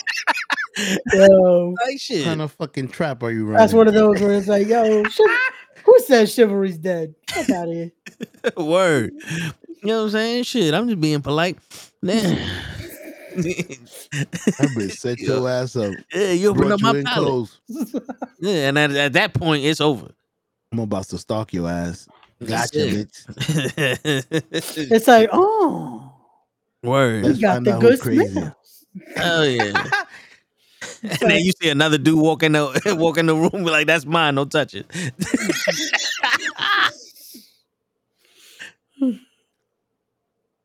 Yo, 1.13 1.69
like 1.69 1.77
What 1.85 1.99
shit. 2.01 2.25
kind 2.25 2.41
of 2.41 2.51
fucking 2.53 2.89
trap 2.89 3.23
are 3.23 3.31
you 3.31 3.45
running? 3.45 3.59
that's 3.59 3.71
one 3.73 3.87
of 3.87 3.93
those 3.93 4.19
where 4.19 4.33
it's 4.33 4.47
like, 4.47 4.67
yo, 4.67 5.03
who 5.85 5.99
says 6.05 6.33
chivalry's 6.33 6.77
dead? 6.77 7.15
Fuck 7.29 7.49
out 7.51 7.69
of 7.69 7.73
here. 7.73 7.91
Word. 8.57 9.13
You 9.81 9.87
know 9.87 9.97
what 9.99 10.03
I'm 10.05 10.09
saying? 10.11 10.43
Shit, 10.43 10.73
I'm 10.73 10.87
just 10.89 10.99
being 10.99 11.21
polite. 11.21 11.57
Damn. 12.03 12.35
That 13.35 14.73
bitch 14.75 14.97
set 14.97 15.19
your 15.19 15.47
ass 15.49 15.75
up. 15.77 15.93
Yeah, 16.13 16.31
you 16.31 16.49
open 16.49 16.61
Brought 16.67 16.71
up 16.73 16.81
my 16.81 16.97
in 16.97 17.05
palate. 17.05 17.49
Yeah, 18.39 18.67
and 18.69 18.77
at, 18.77 18.91
at 18.91 19.13
that 19.13 19.33
point, 19.33 19.63
it's 19.63 19.79
over. 19.79 20.07
I'm 20.73 20.79
about 20.79 21.05
to 21.05 21.17
stalk 21.17 21.53
your 21.53 21.69
ass. 21.69 22.07
Gotcha, 22.43 22.77
bitch. 22.77 23.23
It's 24.91 25.07
like, 25.07 25.29
oh, 25.31 26.13
Word. 26.83 27.25
you 27.25 27.41
got 27.41 27.63
the 27.63 27.77
good 27.79 27.99
crazy. 27.99 28.31
smell. 28.31 28.55
Oh 29.17 29.43
yeah. 29.43 29.91
and 31.03 31.31
then 31.31 31.39
you 31.41 31.51
see 31.61 31.69
another 31.69 31.97
dude 31.97 32.19
walk 32.19 32.43
in 32.43 32.53
the 32.53 32.95
walk 32.99 33.17
in 33.17 33.25
the 33.25 33.35
room, 33.35 33.51
be 33.51 33.71
like, 33.71 33.87
"That's 33.87 34.05
mine. 34.05 34.35
Don't 34.35 34.51
touch 34.51 34.75
it." 34.75 34.85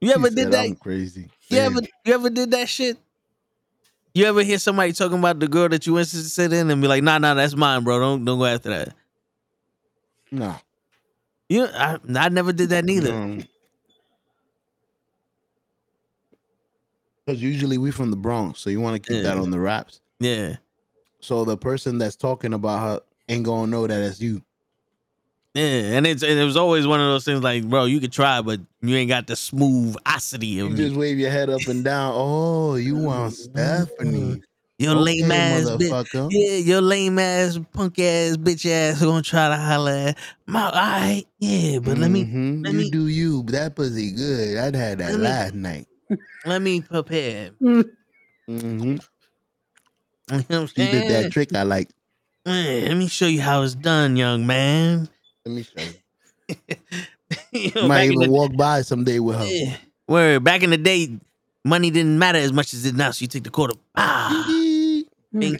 you 0.01 0.13
ever 0.13 0.29
He 0.29 0.35
did 0.35 0.51
that? 0.53 0.65
I'm 0.67 0.77
crazy. 0.77 1.29
You 1.49 1.59
Damn. 1.59 1.73
ever 1.73 1.87
you 2.05 2.15
ever 2.15 2.31
did 2.31 2.51
that 2.53 2.69
shit? 2.69 2.99
You 4.15 4.27
ever 4.27 4.43
hear 4.43 4.59
somebody 4.59 4.93
talking 4.93 5.19
about 5.19 5.39
the 5.39 5.47
girl 5.49 5.69
that 5.69 5.87
you 5.87 5.95
went 5.95 6.09
to 6.09 6.17
sit 6.17 6.53
in 6.53 6.71
and 6.71 6.83
be 6.83 6.89
like, 6.89 7.03
"Nah, 7.03 7.19
nah, 7.19 7.35
that's 7.35 7.55
mine, 7.55 7.85
bro. 7.85 8.01
Don't 8.01 8.25
don't 8.25 8.39
go 8.39 8.45
after 8.45 8.71
that." 8.71 8.95
No. 10.31 10.57
You, 11.51 11.67
I, 11.67 11.99
I 12.15 12.29
never 12.29 12.53
did 12.53 12.69
that 12.69 12.85
neither. 12.85 13.13
Um, 13.13 13.43
because 17.27 17.43
usually 17.43 17.77
we 17.77 17.91
from 17.91 18.13
the 18.13 18.17
Bronx, 18.17 18.61
so 18.61 18.71
you 18.71 18.81
want 18.81 19.03
to 19.03 19.13
keep 19.13 19.25
that 19.25 19.37
on 19.37 19.51
the 19.51 19.59
raps. 19.59 20.01
Yeah, 20.21 20.57
So 21.19 21.45
the 21.45 21.57
person 21.57 21.99
that's 21.99 22.15
talking 22.15 22.55
about 22.55 22.81
her 22.81 23.01
ain't 23.29 23.45
gonna 23.45 23.67
know 23.67 23.87
that 23.89 24.01
it's 24.01 24.21
you. 24.21 24.43
yeah, 25.55 25.97
and 25.97 26.07
it's 26.07 26.23
and 26.23 26.39
it 26.39 26.45
was 26.45 26.57
always 26.57 26.87
one 26.87 27.01
of 27.01 27.07
those 27.09 27.25
things 27.25 27.43
like, 27.43 27.65
bro, 27.65 27.87
you 27.87 27.99
could 27.99 28.13
try, 28.13 28.41
but 28.43 28.61
you 28.81 28.95
ain't 28.95 29.09
got 29.09 29.27
the 29.27 29.35
smooth 29.35 29.97
osity 30.07 30.51
You 30.51 30.67
of 30.67 30.73
me. 30.73 30.77
just 30.77 30.95
wave 30.95 31.19
your 31.19 31.31
head 31.33 31.51
up 31.51 31.67
and 31.67 31.83
down. 31.83 32.13
Oh, 32.15 32.77
you 32.77 32.97
want 32.97 33.35
mm-hmm. 33.35 33.85
Stephanie? 33.85 34.43
Your 34.81 34.95
lame 34.95 35.31
ass 35.31 35.65
bitch. 35.71 36.29
Yeah, 36.31 36.57
your 36.57 36.81
lame 36.81 37.19
ass, 37.19 37.59
punk 37.73 37.99
ass, 37.99 38.37
bitch 38.39 38.65
ass 38.65 39.01
gonna 39.03 39.21
try 39.23 39.49
to 39.51 39.57
holler 39.57 39.91
at 39.93 40.19
my 40.47 40.65
all 40.65 40.73
right, 40.73 41.25
yeah, 41.39 41.79
but 41.81 41.99
let 41.99 42.11
me 42.11 42.25
Mhm. 42.25 42.65
let 42.65 42.73
you 42.73 42.79
me- 42.79 42.91
do 42.91 43.07
you. 43.09 43.43
That 43.45 43.77
pussy 43.77 44.11
good. 44.13 44.57
I'd 44.57 44.75
had 44.75 44.99
that 44.99 45.13
me- 45.13 45.19
last 45.19 45.53
night. 45.55 45.87
Let 46.47 46.63
me 46.63 46.81
prepare. 46.81 47.51
hmm 47.61 47.85
You 48.49 50.45
know 50.49 50.67
She 50.67 50.75
did 50.77 51.11
that 51.11 51.31
trick 51.33 51.55
I 51.55 51.63
like. 51.65 51.91
Man, 52.47 52.85
let 52.87 52.97
me 52.97 53.07
show 53.09 53.27
you 53.27 53.43
how 53.43 53.63
it's 53.63 53.75
done, 53.75 54.17
young 54.17 54.47
man. 54.47 55.09
Let 55.45 55.55
me 55.55 55.63
show 55.63 55.83
you. 55.83 56.57
You 57.53 57.71
know, 57.77 57.87
Might 57.87 58.07
even 58.07 58.21
the- 58.21 58.31
walk 58.31 58.57
by 58.57 58.83
someday 58.83 59.19
with 59.21 59.37
her. 59.37 59.45
Yeah. 59.45 59.77
Where 60.07 60.41
back 60.41 60.63
in 60.65 60.71
the 60.71 60.77
day, 60.79 61.17
money 61.65 61.91
didn't 61.91 62.19
matter 62.19 62.39
as 62.39 62.53
much 62.53 62.75
as 62.75 62.85
it 62.87 62.95
now. 62.97 63.11
So 63.13 63.23
you 63.23 63.29
take 63.29 63.45
the 63.45 63.51
quarter. 63.51 63.75
Ah, 63.95 64.47
Mm. 65.35 65.41
bing, 65.41 65.57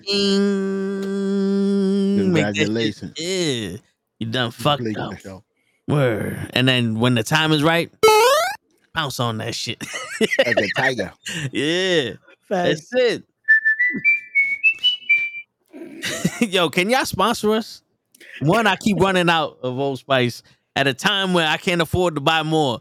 bing. 2.17 2.33
Make 2.33 2.45
that 2.45 2.57
shit- 2.57 2.67
Congratulations. 2.67 3.13
Yeah, 3.19 3.77
you 4.19 4.27
done 4.27 4.51
fucked 4.51 4.83
Blake 4.83 4.99
up. 4.99 5.15
Word. 5.89 6.51
And 6.55 6.69
then 6.69 6.99
when 7.01 7.15
the 7.15 7.23
time 7.23 7.53
is 7.53 7.63
right, 7.63 7.91
pounce 8.95 9.19
on 9.21 9.39
that 9.39 9.55
shit. 9.55 9.83
Like 10.45 10.57
a 10.59 10.69
tiger. 10.77 11.13
yeah, 11.53 12.13
Facts. 12.49 12.91
that's 12.91 12.93
it. 12.95 13.25
Yo, 16.51 16.69
can 16.71 16.91
y'all 16.91 17.05
sponsor 17.05 17.53
us? 17.53 17.83
One, 18.41 18.67
I 18.67 18.77
keep 18.77 18.99
running 18.99 19.29
out 19.29 19.59
of 19.63 19.79
Old 19.79 19.99
Spice 19.99 20.43
at 20.77 20.87
a 20.87 20.95
time 20.95 21.33
where 21.35 21.47
I 21.49 21.57
can't 21.57 21.81
afford 21.83 22.15
to 22.17 22.21
buy 22.21 22.43
more. 22.43 22.81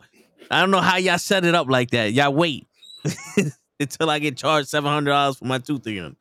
I 0.52 0.62
don't 0.62 0.72
know 0.72 0.82
how 0.82 0.98
y'all 0.98 1.18
set 1.18 1.46
it 1.46 1.54
up 1.56 1.68
like 1.70 1.92
that. 1.92 2.14
Y'all 2.14 2.34
wait 2.34 2.68
until 3.80 4.10
I 4.10 4.20
get 4.20 4.38
charged 4.38 4.70
seven 4.70 4.90
hundred 4.92 5.12
dollars 5.12 5.38
for 5.38 5.46
my 5.46 5.60
tooth 5.60 5.86
again. 5.86 6.16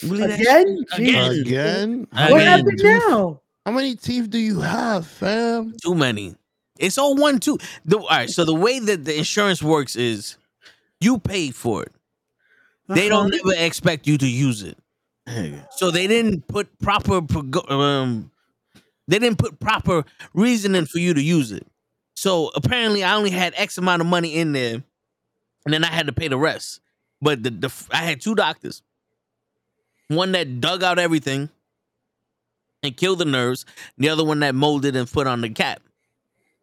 Believe 0.00 0.30
Again? 0.40 0.84
Again. 0.92 1.30
Again? 1.32 1.40
Again. 1.40 2.06
What 2.10 2.30
many 2.38 2.44
happened 2.44 2.78
teeth- 2.78 3.02
now? 3.08 3.40
How 3.64 3.72
many 3.72 3.94
teeth 3.94 4.28
do 4.30 4.38
you 4.38 4.60
have, 4.60 5.06
fam? 5.06 5.74
Too 5.82 5.94
many. 5.94 6.34
It's 6.78 6.98
all 6.98 7.14
one 7.14 7.38
two. 7.38 7.58
The, 7.84 7.98
all 7.98 8.08
right. 8.08 8.28
So 8.28 8.44
the 8.44 8.54
way 8.54 8.80
that 8.80 9.04
the 9.04 9.16
insurance 9.16 9.62
works 9.62 9.94
is 9.94 10.36
you 11.00 11.18
pay 11.18 11.50
for 11.52 11.82
it. 11.84 11.92
They 12.88 13.08
don't 13.08 13.32
Uh-huh. 13.32 13.50
ever 13.54 13.64
expect 13.64 14.06
you 14.08 14.18
to 14.18 14.26
use 14.26 14.62
it. 14.62 14.76
So 15.76 15.92
they 15.92 16.08
didn't 16.08 16.48
put 16.48 16.76
proper 16.80 17.20
um 17.68 18.32
they 19.06 19.18
didn't 19.20 19.38
put 19.38 19.60
proper 19.60 20.04
reasoning 20.34 20.86
for 20.86 20.98
you 20.98 21.14
to 21.14 21.22
use 21.22 21.52
it. 21.52 21.64
So 22.14 22.50
apparently 22.56 23.04
I 23.04 23.14
only 23.14 23.30
had 23.30 23.54
X 23.56 23.78
amount 23.78 24.00
of 24.02 24.08
money 24.08 24.34
in 24.34 24.50
there 24.52 24.82
and 25.64 25.72
then 25.72 25.84
I 25.84 25.88
had 25.88 26.06
to 26.06 26.12
pay 26.12 26.26
the 26.26 26.38
rest. 26.38 26.80
But 27.20 27.44
the, 27.44 27.50
the 27.50 27.72
I 27.92 27.98
had 27.98 28.20
two 28.20 28.34
doctors. 28.34 28.82
One 30.14 30.32
that 30.32 30.60
dug 30.60 30.82
out 30.82 30.98
everything 30.98 31.50
and 32.82 32.96
killed 32.96 33.18
the 33.18 33.24
nerves, 33.24 33.64
the 33.98 34.08
other 34.08 34.24
one 34.24 34.40
that 34.40 34.54
molded 34.54 34.96
and 34.96 35.10
put 35.10 35.26
on 35.26 35.40
the 35.40 35.50
cap. 35.50 35.80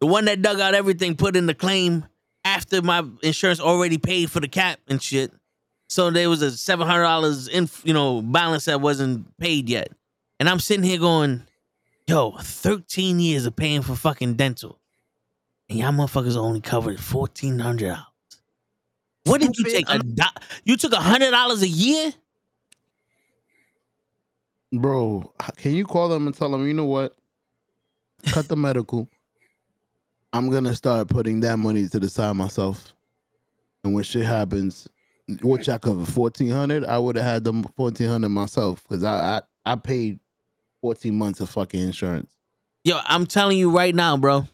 The 0.00 0.06
one 0.06 0.26
that 0.26 0.42
dug 0.42 0.60
out 0.60 0.74
everything 0.74 1.16
put 1.16 1.36
in 1.36 1.46
the 1.46 1.54
claim 1.54 2.06
after 2.44 2.82
my 2.82 3.04
insurance 3.22 3.60
already 3.60 3.98
paid 3.98 4.30
for 4.30 4.40
the 4.40 4.48
cap 4.48 4.80
and 4.88 5.02
shit. 5.02 5.32
So 5.88 6.10
there 6.10 6.30
was 6.30 6.40
a 6.40 6.52
seven 6.52 6.86
hundred 6.86 7.02
dollars 7.02 7.48
in 7.48 7.68
you 7.82 7.92
know 7.92 8.22
balance 8.22 8.66
that 8.66 8.80
wasn't 8.80 9.36
paid 9.38 9.68
yet, 9.68 9.88
and 10.38 10.48
I'm 10.48 10.60
sitting 10.60 10.84
here 10.84 10.98
going, 10.98 11.42
"Yo, 12.06 12.36
thirteen 12.40 13.18
years 13.18 13.44
of 13.44 13.56
paying 13.56 13.82
for 13.82 13.96
fucking 13.96 14.34
dental, 14.34 14.78
and 15.68 15.78
y'all 15.80 15.90
motherfuckers 15.90 16.36
only 16.36 16.60
covered 16.60 17.00
fourteen 17.00 17.58
hundred 17.58 17.88
dollars. 17.88 18.04
What 19.24 19.40
did 19.40 19.58
you 19.58 19.64
take? 19.64 19.90
A 19.90 19.98
do- 19.98 20.22
you 20.64 20.76
took 20.76 20.92
a 20.92 21.00
hundred 21.00 21.32
dollars 21.32 21.62
a 21.62 21.68
year? 21.68 22.14
Bro, 24.72 25.32
can 25.56 25.72
you 25.74 25.84
call 25.84 26.08
them 26.08 26.26
and 26.26 26.36
tell 26.36 26.50
them, 26.50 26.66
you 26.66 26.74
know 26.74 26.84
what? 26.84 27.16
Cut 28.26 28.48
the 28.48 28.56
medical. 28.56 29.08
I'm 30.32 30.50
gonna 30.50 30.74
start 30.74 31.08
putting 31.08 31.40
that 31.40 31.56
money 31.58 31.88
to 31.88 31.98
the 31.98 32.08
side 32.08 32.36
myself. 32.36 32.92
And 33.82 33.94
when 33.94 34.04
shit 34.04 34.24
happens, 34.24 34.86
what 35.42 35.66
y'all 35.66 35.78
cover 35.78 36.04
fourteen 36.04 36.50
hundred? 36.50 36.84
I 36.84 36.98
would 36.98 37.16
have 37.16 37.24
had 37.24 37.44
them 37.44 37.64
fourteen 37.76 38.08
hundred 38.08 38.28
myself 38.28 38.82
because 38.84 39.02
I, 39.02 39.38
I 39.38 39.72
I 39.72 39.76
paid 39.76 40.20
fourteen 40.80 41.18
months 41.18 41.40
of 41.40 41.50
fucking 41.50 41.80
insurance. 41.80 42.30
Yo, 42.84 42.98
I'm 43.04 43.26
telling 43.26 43.58
you 43.58 43.70
right 43.70 43.94
now, 43.94 44.16
bro. 44.16 44.46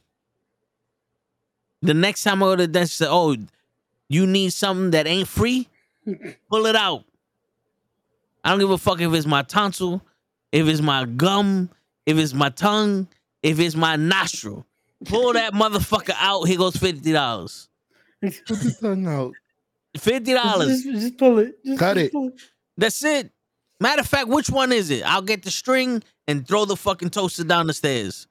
The 1.82 1.94
next 1.94 2.22
time 2.24 2.42
I 2.42 2.46
go 2.46 2.56
to 2.56 2.62
the 2.66 2.72
dentist, 2.72 2.96
say, 2.96 3.06
"Oh, 3.08 3.36
you 4.08 4.26
need 4.26 4.52
something 4.52 4.92
that 4.92 5.06
ain't 5.06 5.28
free? 5.28 5.68
Pull 6.50 6.66
it 6.66 6.76
out." 6.76 7.04
I 8.46 8.50
don't 8.50 8.60
give 8.60 8.70
a 8.70 8.78
fuck 8.78 9.00
if 9.00 9.12
it's 9.12 9.26
my 9.26 9.42
tonsil, 9.42 10.00
if 10.52 10.68
it's 10.68 10.80
my 10.80 11.04
gum, 11.04 11.68
if 12.06 12.16
it's 12.16 12.32
my 12.32 12.48
tongue, 12.48 13.08
if 13.42 13.58
it's 13.58 13.74
my 13.74 13.96
nostril. 13.96 14.64
Pull 15.04 15.32
that 15.32 15.52
motherfucker 15.52 16.14
out. 16.16 16.44
Here 16.44 16.56
goes 16.56 16.76
fifty 16.76 17.10
dollars. 17.10 17.68
Put 18.22 18.32
the 18.46 18.76
tongue 18.80 19.08
out. 19.08 19.32
Fifty 19.98 20.32
dollars. 20.32 20.84
Just, 20.84 21.00
just 21.00 21.18
pull 21.18 21.40
it. 21.40 21.56
Just, 21.64 21.78
Cut 21.80 21.94
just 21.94 22.06
it. 22.06 22.12
pull 22.12 22.30
That's 22.76 23.02
it. 23.02 23.32
Matter 23.80 24.02
of 24.02 24.06
fact, 24.06 24.28
which 24.28 24.48
one 24.48 24.70
is 24.70 24.90
it? 24.90 25.02
I'll 25.04 25.22
get 25.22 25.42
the 25.42 25.50
string 25.50 26.04
and 26.28 26.46
throw 26.46 26.66
the 26.66 26.76
fucking 26.76 27.10
toaster 27.10 27.42
down 27.42 27.66
the 27.66 27.74
stairs. 27.74 28.28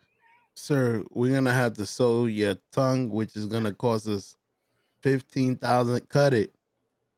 Sir, 0.54 1.04
we're 1.12 1.34
gonna 1.34 1.52
have 1.52 1.74
to 1.74 1.86
sew 1.86 2.28
your 2.28 2.56
tongue, 2.72 3.10
which 3.10 3.36
is 3.36 3.48
gonna 3.48 3.74
cost 3.74 4.08
us 4.08 4.38
fifteen 5.02 5.58
thousand. 5.58 6.08
Cut 6.08 6.34
it. 6.34 6.56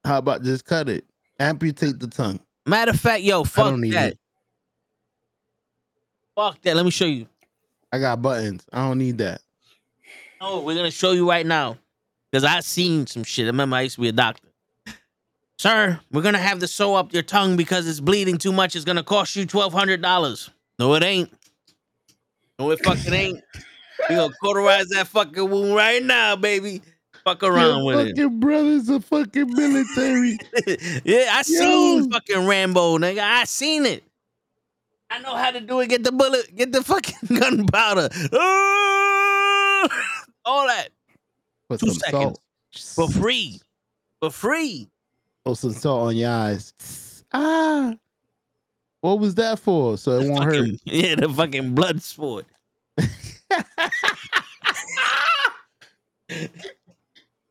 How 0.03 0.17
about 0.17 0.41
just 0.41 0.65
cut 0.65 0.89
it? 0.89 1.05
Amputate 1.39 1.99
the 1.99 2.07
tongue. 2.07 2.39
Matter 2.67 2.91
of 2.91 2.99
fact, 2.99 3.23
yo, 3.23 3.45
fuck 3.45 3.75
that. 3.79 4.11
it. 4.11 4.19
Fuck 6.35 6.61
that. 6.61 6.75
Let 6.75 6.83
me 6.83 6.91
show 6.91 7.05
you. 7.05 7.25
I 7.93 7.99
got 7.99 8.21
buttons. 8.21 8.65
I 8.73 8.87
don't 8.87 8.97
need 8.97 9.17
that. 9.19 9.41
Oh, 10.41 10.61
we're 10.61 10.75
gonna 10.75 10.91
show 10.91 11.13
you 11.13 11.27
right 11.27 11.45
now. 11.45 11.77
Cause 12.33 12.43
I 12.43 12.59
seen 12.59 13.07
some 13.07 13.23
shit. 13.23 13.45
I 13.45 13.47
remember 13.47 13.77
I 13.77 13.81
used 13.81 13.95
to 13.95 14.01
be 14.01 14.09
a 14.09 14.11
doctor. 14.11 14.49
Sir, 15.57 15.99
we're 16.11 16.21
gonna 16.21 16.37
have 16.37 16.59
to 16.59 16.67
sew 16.67 16.93
up 16.93 17.13
your 17.13 17.23
tongue 17.23 17.55
because 17.55 17.87
it's 17.87 18.01
bleeding 18.01 18.37
too 18.37 18.51
much. 18.51 18.75
It's 18.75 18.85
gonna 18.85 19.01
cost 19.01 19.35
you 19.37 19.45
twelve 19.45 19.71
hundred 19.71 20.01
dollars. 20.01 20.49
No, 20.77 20.93
it 20.95 21.03
ain't. 21.03 21.33
No, 22.59 22.69
it 22.71 22.83
fucking 22.83 23.13
ain't. 23.13 23.41
We 24.09 24.15
gonna 24.15 24.33
cauterize 24.43 24.89
that 24.89 25.07
fucking 25.07 25.49
wound 25.49 25.73
right 25.73 26.03
now, 26.03 26.35
baby. 26.35 26.81
Fuck 27.27 27.43
around 27.43 27.83
Your 27.83 27.85
with 27.97 28.07
fucking 28.07 28.39
brother's 28.39 28.87
a 28.87 29.01
fucking 29.01 29.53
military. 29.53 30.39
yeah, 31.03 31.31
I 31.33 31.41
seen 31.41 32.03
Yo. 32.03 32.09
fucking 32.09 32.47
Rambo, 32.47 32.97
nigga. 32.99 33.19
I 33.19 33.43
seen 33.43 33.85
it. 33.85 34.05
I 35.09 35.19
know 35.19 35.35
how 35.35 35.51
to 35.51 35.59
do 35.59 35.81
it. 35.81 35.89
Get 35.89 36.05
the 36.05 36.13
bullet. 36.13 36.55
Get 36.55 36.71
the 36.71 36.81
fucking 36.81 37.37
gunpowder. 37.37 38.07
All 40.45 40.67
that 40.67 40.87
Put 41.67 41.81
Two 41.81 41.89
seconds. 41.89 42.39
salt. 42.73 43.11
for 43.11 43.19
free. 43.19 43.59
For 44.21 44.31
free. 44.31 44.87
Put 45.43 45.57
some 45.57 45.73
salt 45.73 46.07
on 46.07 46.15
your 46.15 46.31
eyes. 46.31 47.25
Ah. 47.33 47.93
What 49.01 49.19
was 49.19 49.35
that 49.35 49.59
for? 49.59 49.97
So 49.97 50.17
it 50.19 50.29
won't 50.29 50.45
hurt. 50.45 50.69
Yeah, 50.85 51.15
the 51.15 51.27
fucking 51.27 51.75
blood 51.75 52.01
sport. 52.01 52.45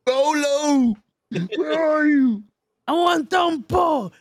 Bolo, 0.07 0.95
where 1.57 1.89
are 1.89 2.05
you? 2.07 2.41
I 2.87 2.93
want 2.93 3.29
Dumpo. 3.29 4.13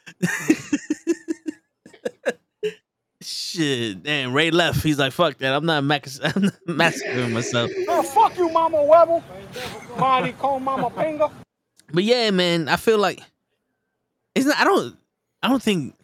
Shit, 3.22 4.03
damn. 4.03 4.32
Ray 4.32 4.51
left. 4.51 4.82
He's 4.82 4.99
like, 4.99 5.12
fuck 5.12 5.39
that. 5.39 5.55
I'm 5.55 5.64
not, 5.64 5.84
mac- 5.84 6.09
I'm 6.24 6.43
not 6.43 6.55
massacring 6.66 7.32
myself. 7.32 7.70
Oh, 7.89 8.03
fuck 8.03 8.37
you, 8.37 8.51
Mama 8.51 8.78
Webble. 8.78 9.22
Body 9.97 10.32
call 10.32 10.59
Mama 10.59 10.91
Pinga. 10.91 11.30
But 11.93 12.03
yeah, 12.03 12.30
man, 12.32 12.68
I 12.68 12.74
feel 12.76 12.99
like 12.99 13.22
it's 14.34 14.47
not. 14.47 14.57
I 14.59 14.64
don't. 14.64 14.97
I 15.43 15.49
don't 15.49 15.62
think 15.62 15.95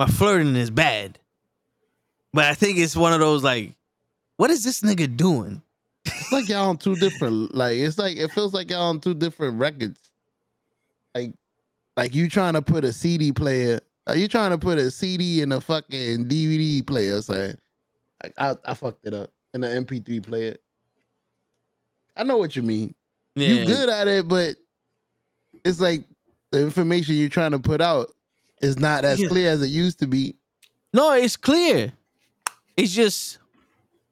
my 0.00 0.06
flirting 0.08 0.56
is 0.56 0.70
bad, 0.70 1.20
but 2.32 2.46
I 2.46 2.54
think 2.54 2.78
it's 2.78 2.96
one 2.96 3.12
of 3.12 3.20
those 3.20 3.44
like, 3.44 3.74
what 4.36 4.50
is 4.50 4.64
this 4.64 4.80
nigga 4.80 5.16
doing? 5.16 5.62
It's 6.04 6.32
like 6.32 6.48
y'all 6.48 6.68
on 6.68 6.78
two 6.78 6.96
different. 6.96 7.54
Like 7.54 7.76
it's 7.76 7.98
like 7.98 8.16
it 8.16 8.30
feels 8.32 8.52
like 8.54 8.70
y'all 8.70 8.88
on 8.90 9.00
two 9.00 9.14
different 9.14 9.58
records. 9.58 10.00
Like, 11.14 11.32
like 11.96 12.14
you 12.14 12.28
trying 12.28 12.54
to 12.54 12.62
put 12.62 12.84
a 12.84 12.92
CD 12.92 13.32
player. 13.32 13.80
Are 14.06 14.16
you 14.16 14.26
trying 14.26 14.50
to 14.50 14.58
put 14.58 14.78
a 14.78 14.90
CD 14.90 15.42
in 15.42 15.52
a 15.52 15.60
fucking 15.60 16.26
DVD 16.26 16.84
player? 16.84 17.20
Saying, 17.22 17.56
I, 18.24 18.50
I, 18.50 18.56
I 18.64 18.74
fucked 18.74 19.06
it 19.06 19.14
up 19.14 19.30
in 19.54 19.62
an 19.62 19.84
MP3 19.84 20.22
player. 20.26 20.56
I 22.16 22.24
know 22.24 22.36
what 22.38 22.56
you 22.56 22.62
mean. 22.62 22.94
You 23.36 23.56
Yeah. 23.56 23.64
good 23.64 23.88
at 23.88 24.08
it, 24.08 24.26
but 24.28 24.56
it's 25.64 25.80
like 25.80 26.04
the 26.50 26.60
information 26.62 27.14
you're 27.14 27.28
trying 27.28 27.52
to 27.52 27.58
put 27.58 27.80
out 27.80 28.12
is 28.60 28.78
not 28.78 29.04
as 29.04 29.20
Yeah. 29.20 29.28
clear 29.28 29.50
as 29.50 29.62
it 29.62 29.68
used 29.68 29.98
to 30.00 30.06
be. 30.06 30.34
No, 30.92 31.12
it's 31.12 31.36
clear. 31.36 31.92
It's 32.76 32.92
just 32.92 33.38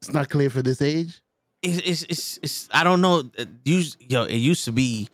It's 0.00 0.12
not 0.12 0.28
clear 0.30 0.48
for 0.50 0.62
this 0.62 0.80
age. 0.80 1.20
It's 1.62 1.78
it's 1.78 2.02
it's, 2.04 2.38
it's 2.42 2.68
I 2.72 2.84
don't 2.84 3.00
know. 3.00 3.24
uh, 3.38 3.44
Use 3.64 3.96
yo, 4.00 4.24
it 4.24 4.36
used 4.36 4.64
to 4.66 4.72
be, 4.72 5.08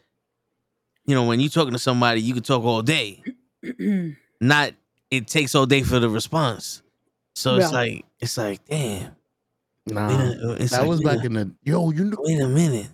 you 1.07 1.15
know, 1.15 1.25
when 1.25 1.41
you 1.41 1.49
talking 1.49 1.73
to 1.73 1.79
somebody, 1.79 2.21
you 2.21 2.35
could 2.35 2.45
talk 2.45 2.65
all 2.65 2.83
day. 2.83 3.23
Not 4.41 4.73
it 5.11 5.27
takes 5.29 5.55
all 5.55 5.67
day 5.67 5.83
for 5.83 5.99
the 5.99 6.09
response. 6.09 6.83
So 7.35 7.57
it's 7.57 7.73
like 7.73 8.05
it's 8.21 8.37
like 8.39 8.65
damn. 8.67 9.15
Nah, 9.87 10.09
wait 10.09 10.17
a- 10.19 10.53
it's 10.63 10.71
that 10.73 10.81
like, 10.81 10.89
was 10.89 10.99
wait 11.01 11.15
back 11.17 11.23
a- 11.23 11.27
in 11.27 11.33
the 11.35 11.51
yo. 11.63 11.91
You 11.91 12.05
know, 12.07 12.17
Wait 12.21 12.41
a 12.41 12.49
minute, 12.49 12.89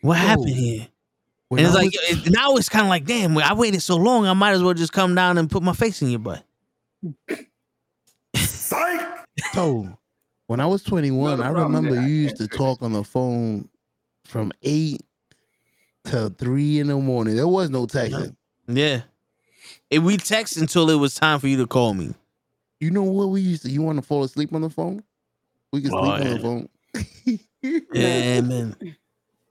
what 0.00 0.14
Yo. 0.14 0.26
happened 0.26 0.48
here? 0.50 0.88
And 1.50 1.60
it's 1.60 1.70
I 1.70 1.74
like 1.74 1.92
was- 2.10 2.26
it- 2.26 2.30
now 2.32 2.54
it's 2.56 2.68
kind 2.68 2.84
of 2.84 2.88
like, 2.90 3.04
damn, 3.04 3.36
I 3.38 3.52
waited 3.54 3.82
so 3.82 3.96
long, 3.96 4.26
I 4.26 4.32
might 4.34 4.52
as 4.52 4.62
well 4.62 4.74
just 4.74 4.92
come 4.92 5.14
down 5.14 5.36
and 5.38 5.50
put 5.50 5.62
my 5.62 5.72
face 5.72 6.00
in 6.02 6.10
your 6.10 6.18
butt. 6.20 6.44
Psych. 8.34 9.00
So 9.52 9.97
when 10.48 10.58
I 10.60 10.66
was 10.66 10.82
21, 10.82 11.34
Another 11.34 11.58
I 11.58 11.62
remember 11.62 11.96
I 11.98 12.02
you 12.06 12.14
used 12.14 12.36
to 12.38 12.48
talk 12.48 12.82
on 12.82 12.92
the 12.92 13.04
phone 13.04 13.68
from 14.24 14.50
eight 14.62 15.02
to 16.06 16.30
three 16.30 16.80
in 16.80 16.88
the 16.88 16.96
morning. 16.96 17.36
There 17.36 17.46
was 17.46 17.70
no 17.70 17.86
texting. 17.86 18.34
Yeah. 18.66 19.02
And 19.90 20.04
we 20.04 20.16
text 20.16 20.56
until 20.56 20.90
it 20.90 20.96
was 20.96 21.14
time 21.14 21.38
for 21.38 21.48
you 21.48 21.56
to 21.58 21.66
call 21.66 21.94
me. 21.94 22.14
You 22.80 22.90
know 22.90 23.02
what 23.02 23.28
we 23.28 23.40
used 23.40 23.62
to? 23.62 23.70
You 23.70 23.82
want 23.82 23.96
to 23.98 24.02
fall 24.02 24.24
asleep 24.24 24.52
on 24.54 24.62
the 24.62 24.70
phone? 24.70 25.02
We 25.72 25.82
could 25.82 25.92
Oh, 25.92 26.02
sleep 26.02 26.12
on 26.12 26.22
yeah. 26.22 26.34
the 26.34 26.40
phone. 26.40 26.68
Yeah, 27.92 28.40
man. 28.42 28.76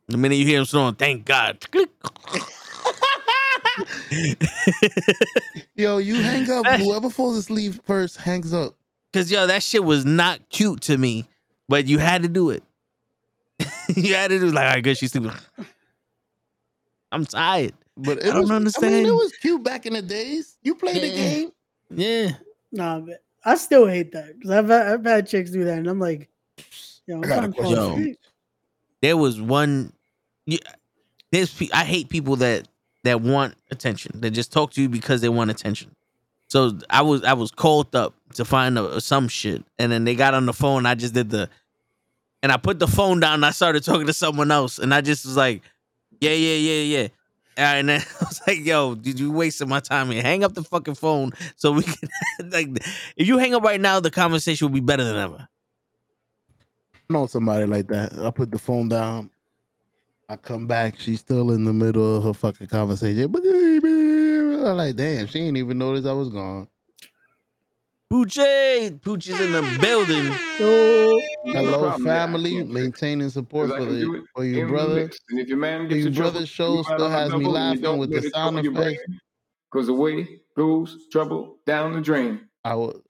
The 0.08 0.18
minute 0.18 0.36
you 0.36 0.45
hear 0.45 0.60
him 0.60 0.66
snoring, 0.66 0.95
thank 0.95 1.26
God. 1.26 1.64
Yo, 5.76 5.98
you 5.98 6.16
hang 6.16 6.50
up. 6.50 6.66
Whoever 6.80 7.10
falls 7.10 7.38
asleep 7.38 7.74
first 7.86 8.18
hangs 8.18 8.54
up. 8.54 8.76
Cause 9.18 9.32
yo, 9.32 9.47
that 9.47 9.63
shit 9.63 9.84
was 9.84 10.05
not 10.05 10.47
cute 10.49 10.82
to 10.82 10.97
me, 10.97 11.26
but 11.68 11.88
you 11.88 11.97
had 11.97 12.22
to 12.22 12.28
do 12.28 12.51
it. 12.51 12.61
you 13.95 14.13
had 14.13 14.30
to 14.30 14.39
do 14.39 14.49
it. 14.49 14.53
like, 14.53 14.65
all 14.68 14.74
right, 14.76 14.84
good, 14.84 14.95
she's 14.95 15.11
sleeping. 15.11 15.32
I'm 17.11 17.26
tired. 17.26 17.74
But 17.97 18.20
it 18.20 18.26
I 18.30 18.34
don't 18.34 18.41
was, 18.41 18.51
I 18.51 18.55
understand. 18.55 18.93
mean, 18.93 19.07
it 19.07 19.15
was 19.15 19.34
cute 19.41 19.63
back 19.63 19.88
in 19.88 19.93
the 19.93 20.03
days. 20.03 20.57
You 20.61 20.76
played 20.76 21.01
the 21.01 21.07
Yeah. 21.07 21.13
game. 21.15 21.51
Yeah. 21.89 22.30
Nah, 22.72 22.99
but 22.99 23.24
I 23.43 23.55
still 23.55 23.88
hate 23.88 24.11
that 24.11 24.38
because 24.38 24.51
I've 24.51 24.68
had, 24.68 24.88
I've 24.88 25.05
had 25.05 25.28
chicks 25.28 25.49
do 25.49 25.63
that, 25.63 25.80
and 25.80 25.88
I'm 25.88 25.99
like, 25.99 26.30
yo, 27.07 27.15
I'm 27.18 27.24
I 27.24 27.28
got 27.28 27.38
a 27.38 27.39
trying 27.39 27.53
to 27.53 27.57
fall 27.57 27.65
question 27.72 27.76
for 27.76 27.97
you. 27.97 28.01
asleep. 28.03 28.20
There 29.01 29.18
was 29.18 29.41
one. 29.41 29.93
You, 30.45 30.59
there's 31.32 31.59
I 31.74 31.86
hate 31.86 32.09
people 32.09 32.36
that 32.36 32.68
that 33.03 33.22
want 33.22 33.55
attention. 33.72 34.20
That 34.22 34.32
just 34.32 34.51
talk 34.51 34.74
to 34.74 34.82
you 34.84 34.89
because 34.89 35.22
they 35.22 35.30
want 35.30 35.49
attention. 35.49 35.95
So 36.48 36.78
I 36.89 37.02
was 37.02 37.24
I 37.24 37.34
was 37.34 37.52
called 37.52 37.93
up 37.95 38.14
to 38.36 38.45
find 38.45 38.78
a, 38.78 39.02
some 39.02 39.28
shit, 39.28 39.64
and 39.78 39.91
then 39.91 40.06
they 40.06 40.16
got 40.16 40.34
on 40.34 40.45
the 40.45 40.54
phone. 40.54 40.86
I 40.86 40.95
just 40.95 41.14
did 41.14 41.30
the, 41.30 41.50
and 42.41 42.52
I 42.52 42.58
put 42.58 42.80
the 42.80 42.88
phone 42.88 43.20
down. 43.20 43.43
I 43.43 43.52
started 43.52 43.84
talking 43.84 44.08
to 44.08 44.14
someone 44.14 44.50
else, 44.50 44.80
and 44.80 44.93
I 44.93 45.02
just 45.02 45.26
was 45.26 45.36
like, 45.36 45.62
yeah, 46.22 46.32
yeah, 46.32 46.56
yeah, 46.56 46.82
yeah. 47.00 47.08
And 47.58 47.89
then 47.89 48.02
I 48.22 48.26
was 48.26 48.41
like, 48.48 48.66
"Yo, 48.66 48.95
did 48.95 49.20
you 49.20 49.32
wasting 49.32 49.68
my 49.68 49.80
time 49.80 50.10
here? 50.10 50.22
Hang 50.22 50.43
up 50.43 50.54
the 50.54 50.64
fucking 50.64 50.95
phone 50.95 51.32
so 51.56 51.72
we 51.72 51.84
can 51.84 52.10
like. 52.50 52.70
If 53.18 53.28
you 53.28 53.38
hang 53.38 53.54
up 53.54 53.64
right 53.64 53.82
now, 53.82 54.00
the 54.00 54.12
conversation 54.12 54.68
will 54.68 54.74
be 54.74 54.80
better 54.80 55.04
than 55.04 55.18
ever." 55.18 55.48
I 56.93 57.14
know 57.14 57.26
somebody 57.26 57.66
like 57.66 57.88
that. 57.88 58.18
I 58.20 58.32
put 58.32 58.52
the 58.52 58.60
phone 58.60 58.89
down. 58.89 59.30
I 60.30 60.36
come 60.36 60.68
back. 60.68 61.00
She's 61.00 61.22
still 61.22 61.52
in 61.52 61.64
the 61.64 61.74
middle 61.74 62.18
of 62.18 62.24
her 62.24 62.34
fucking 62.34 62.68
conversation. 62.68 63.32
I'm 64.66 64.78
like, 64.78 64.95
damn, 64.95 65.28
she 65.28 65.39
ain't 65.39 65.58
even 65.58 65.78
noticed 65.78 66.08
I 66.08 66.14
was 66.14 66.30
gone. 66.30 66.68
Poochie, 68.12 68.99
Poochie's 69.01 69.39
in 69.39 69.51
the 69.51 69.78
building. 69.82 70.26
Yo, 70.60 71.20
Hello, 71.51 71.80
problem 71.80 72.03
family. 72.05 72.55
can't. 72.55 72.70
Maintaining 72.72 73.30
support 73.30 73.70
for 73.70 73.78
can 73.78 73.99
the 73.99 74.24
for 74.34 74.45
your 74.45 74.68
brother. 74.68 75.10
And 75.30 75.39
if 75.39 75.49
your 75.49 75.58
man 75.58 75.82
For 75.84 75.88
gets 75.89 75.99
your 75.99 76.08
in 76.08 76.14
trouble, 76.14 76.32
brother's 76.32 76.49
show 76.49 76.74
you 76.78 76.84
still 76.84 77.10
has 77.10 77.34
me 77.34 77.45
laughing 77.45 77.97
with 77.97 78.12
the 78.12 78.30
sound 78.34 78.60
effects. 78.66 79.03
Because 79.72 79.89
away 79.89 80.39
goes 80.55 80.95
trouble 81.12 81.58
down 81.66 81.93
the 81.93 82.01
drain. 82.01 82.47
I 82.64 82.76
would. 82.76 83.01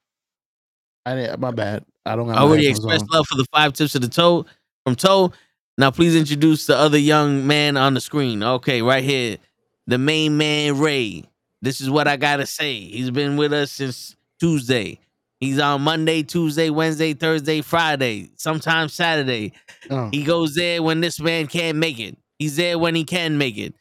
I 1.06 1.16
didn't. 1.16 1.40
My 1.40 1.52
bad. 1.52 1.86
I 2.06 2.16
don't. 2.16 2.28
Have 2.30 2.38
I 2.38 2.42
already 2.42 2.68
expressed 2.68 3.04
on. 3.04 3.10
love 3.18 3.28
for 3.28 3.36
the 3.36 3.46
five 3.54 3.74
tips 3.74 3.94
of 3.94 4.02
the 4.02 4.08
toe 4.10 4.48
from 4.84 4.96
toe. 4.96 5.32
Now 5.78 5.92
please 5.92 6.16
introduce 6.16 6.66
the 6.66 6.76
other 6.76 6.98
young 6.98 7.46
man 7.46 7.78
on 7.78 7.94
the 7.94 8.02
screen. 8.02 8.42
Okay, 8.42 8.82
right 8.82 9.04
here, 9.04 9.38
the 9.86 10.00
main 10.00 10.38
man 10.38 10.80
Ray. 10.80 11.24
This 11.62 11.82
is 11.82 11.90
what 11.90 12.08
I 12.08 12.18
gotta 12.18 12.46
say. 12.46 12.80
He's 12.80 13.12
been 13.12 13.38
with 13.38 13.54
us 13.54 13.72
since 13.72 14.16
Tuesday. 14.40 15.00
He's 15.40 15.60
on 15.60 15.82
Monday, 15.82 16.24
Tuesday, 16.24 16.70
Wednesday, 16.70 17.14
Thursday, 17.14 17.62
Friday, 17.62 18.32
sometimes 18.38 18.94
Saturday. 18.94 19.54
Oh. 19.90 20.10
He 20.12 20.24
goes 20.24 20.56
there 20.56 20.82
when 20.82 21.00
this 21.02 21.20
man 21.20 21.48
can't 21.48 21.78
make 21.78 22.00
it. 22.00 22.18
He's 22.40 22.56
there 22.56 22.78
when 22.80 22.96
he 22.96 23.04
can 23.04 23.38
make 23.38 23.58
it. 23.58 23.74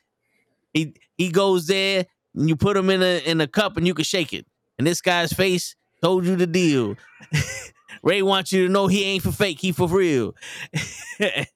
He 0.75 0.95
he 1.17 1.31
goes 1.31 1.67
there 1.67 2.07
and 2.35 2.49
you 2.49 2.57
put 2.57 2.77
him 2.77 2.91
in 2.91 3.03
a 3.03 3.19
in 3.27 3.41
a 3.41 3.47
cup 3.47 3.77
and 3.77 3.87
you 3.87 3.95
can 3.95 4.05
shake 4.05 4.33
it. 4.33 4.47
And 4.79 4.87
this 4.87 5.01
guy's 5.01 5.33
face 5.33 5.75
told 6.03 6.27
you 6.27 6.37
the 6.37 6.47
deal. 6.47 6.97
Ray 8.03 8.23
wants 8.23 8.53
you 8.53 8.67
to 8.67 8.73
know 8.73 8.87
he 8.87 9.05
ain't 9.05 9.23
for 9.23 9.33
fake, 9.33 9.59
he 9.61 9.73
for 9.73 9.89
real. 9.89 10.35
I- 11.21 11.47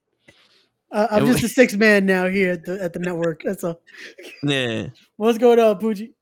I'm 0.92 1.26
just 1.26 1.44
a 1.44 1.48
six 1.48 1.74
man 1.74 2.04
now 2.06 2.26
here 2.28 2.52
at 2.52 2.64
the 2.64 2.82
at 2.82 2.92
the 2.92 2.98
network. 2.98 3.42
That's 3.44 3.62
all. 3.62 3.80
yeah. 4.42 4.86
What's 5.20 5.36
going 5.36 5.58
on, 5.58 5.78
Poochie? 5.78 6.14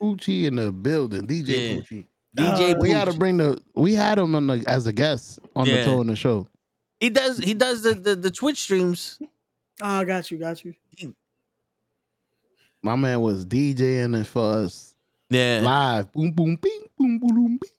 Poochie 0.00 0.44
in 0.46 0.56
the 0.56 0.72
building. 0.72 1.26
DJ 1.26 1.46
Yeah. 1.48 1.76
Poochie. 1.82 2.06
DJ 2.34 2.72
Uh, 2.74 2.78
We 2.80 2.88
Pooch. 2.88 2.92
got 2.96 3.04
to 3.04 3.12
bring 3.12 3.36
the. 3.36 3.60
We 3.74 3.92
had 3.92 4.16
him 4.18 4.34
on 4.34 4.46
the 4.46 4.64
as 4.66 4.86
a 4.86 4.94
guest 4.94 5.38
on 5.54 5.66
the 5.66 5.72
Yeah. 5.74 5.84
toe 5.84 6.00
in 6.00 6.06
the 6.06 6.16
show. 6.16 6.48
He 6.98 7.10
does 7.10 7.36
he 7.36 7.52
does 7.52 7.82
the, 7.82 7.92
the, 7.92 8.16
the 8.16 8.30
Twitch 8.30 8.56
streams. 8.62 9.18
Oh, 9.82 10.02
got 10.06 10.30
you, 10.30 10.38
got 10.38 10.64
you. 10.64 10.72
My 12.82 12.96
man 12.96 13.20
was 13.20 13.44
DJing 13.44 14.18
it 14.18 14.24
for 14.26 14.54
us 14.60 14.94
Yeah. 15.28 15.60
live. 15.62 16.10
Boom, 16.14 16.32
boom, 16.32 16.56
bing, 16.56 16.80
boom, 16.96 17.18
boom, 17.18 17.34
boom, 17.34 17.58
bing. 17.58 17.70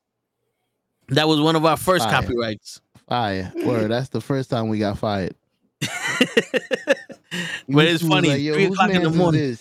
That 1.15 1.27
was 1.27 1.41
one 1.41 1.55
of 1.55 1.65
our 1.65 1.77
first 1.77 2.05
Fire. 2.07 2.21
copyrights. 2.21 2.81
Fire. 3.09 3.51
Word. 3.65 3.89
That's 3.89 4.09
the 4.09 4.21
first 4.21 4.51
time 4.51 4.67
we 4.69 4.77
got 4.77 4.99
fired. 4.99 5.33
but 7.67 7.85
it's 7.87 8.05
funny. 8.07 8.29
like, 8.29 8.41
"Yo, 8.41 8.53
three 8.53 8.65
whose 8.65 8.73
o'clock 8.75 8.89
in 8.91 9.01
the 9.01 9.09
mans 9.09 9.13
is 9.13 9.17
morning. 9.17 9.57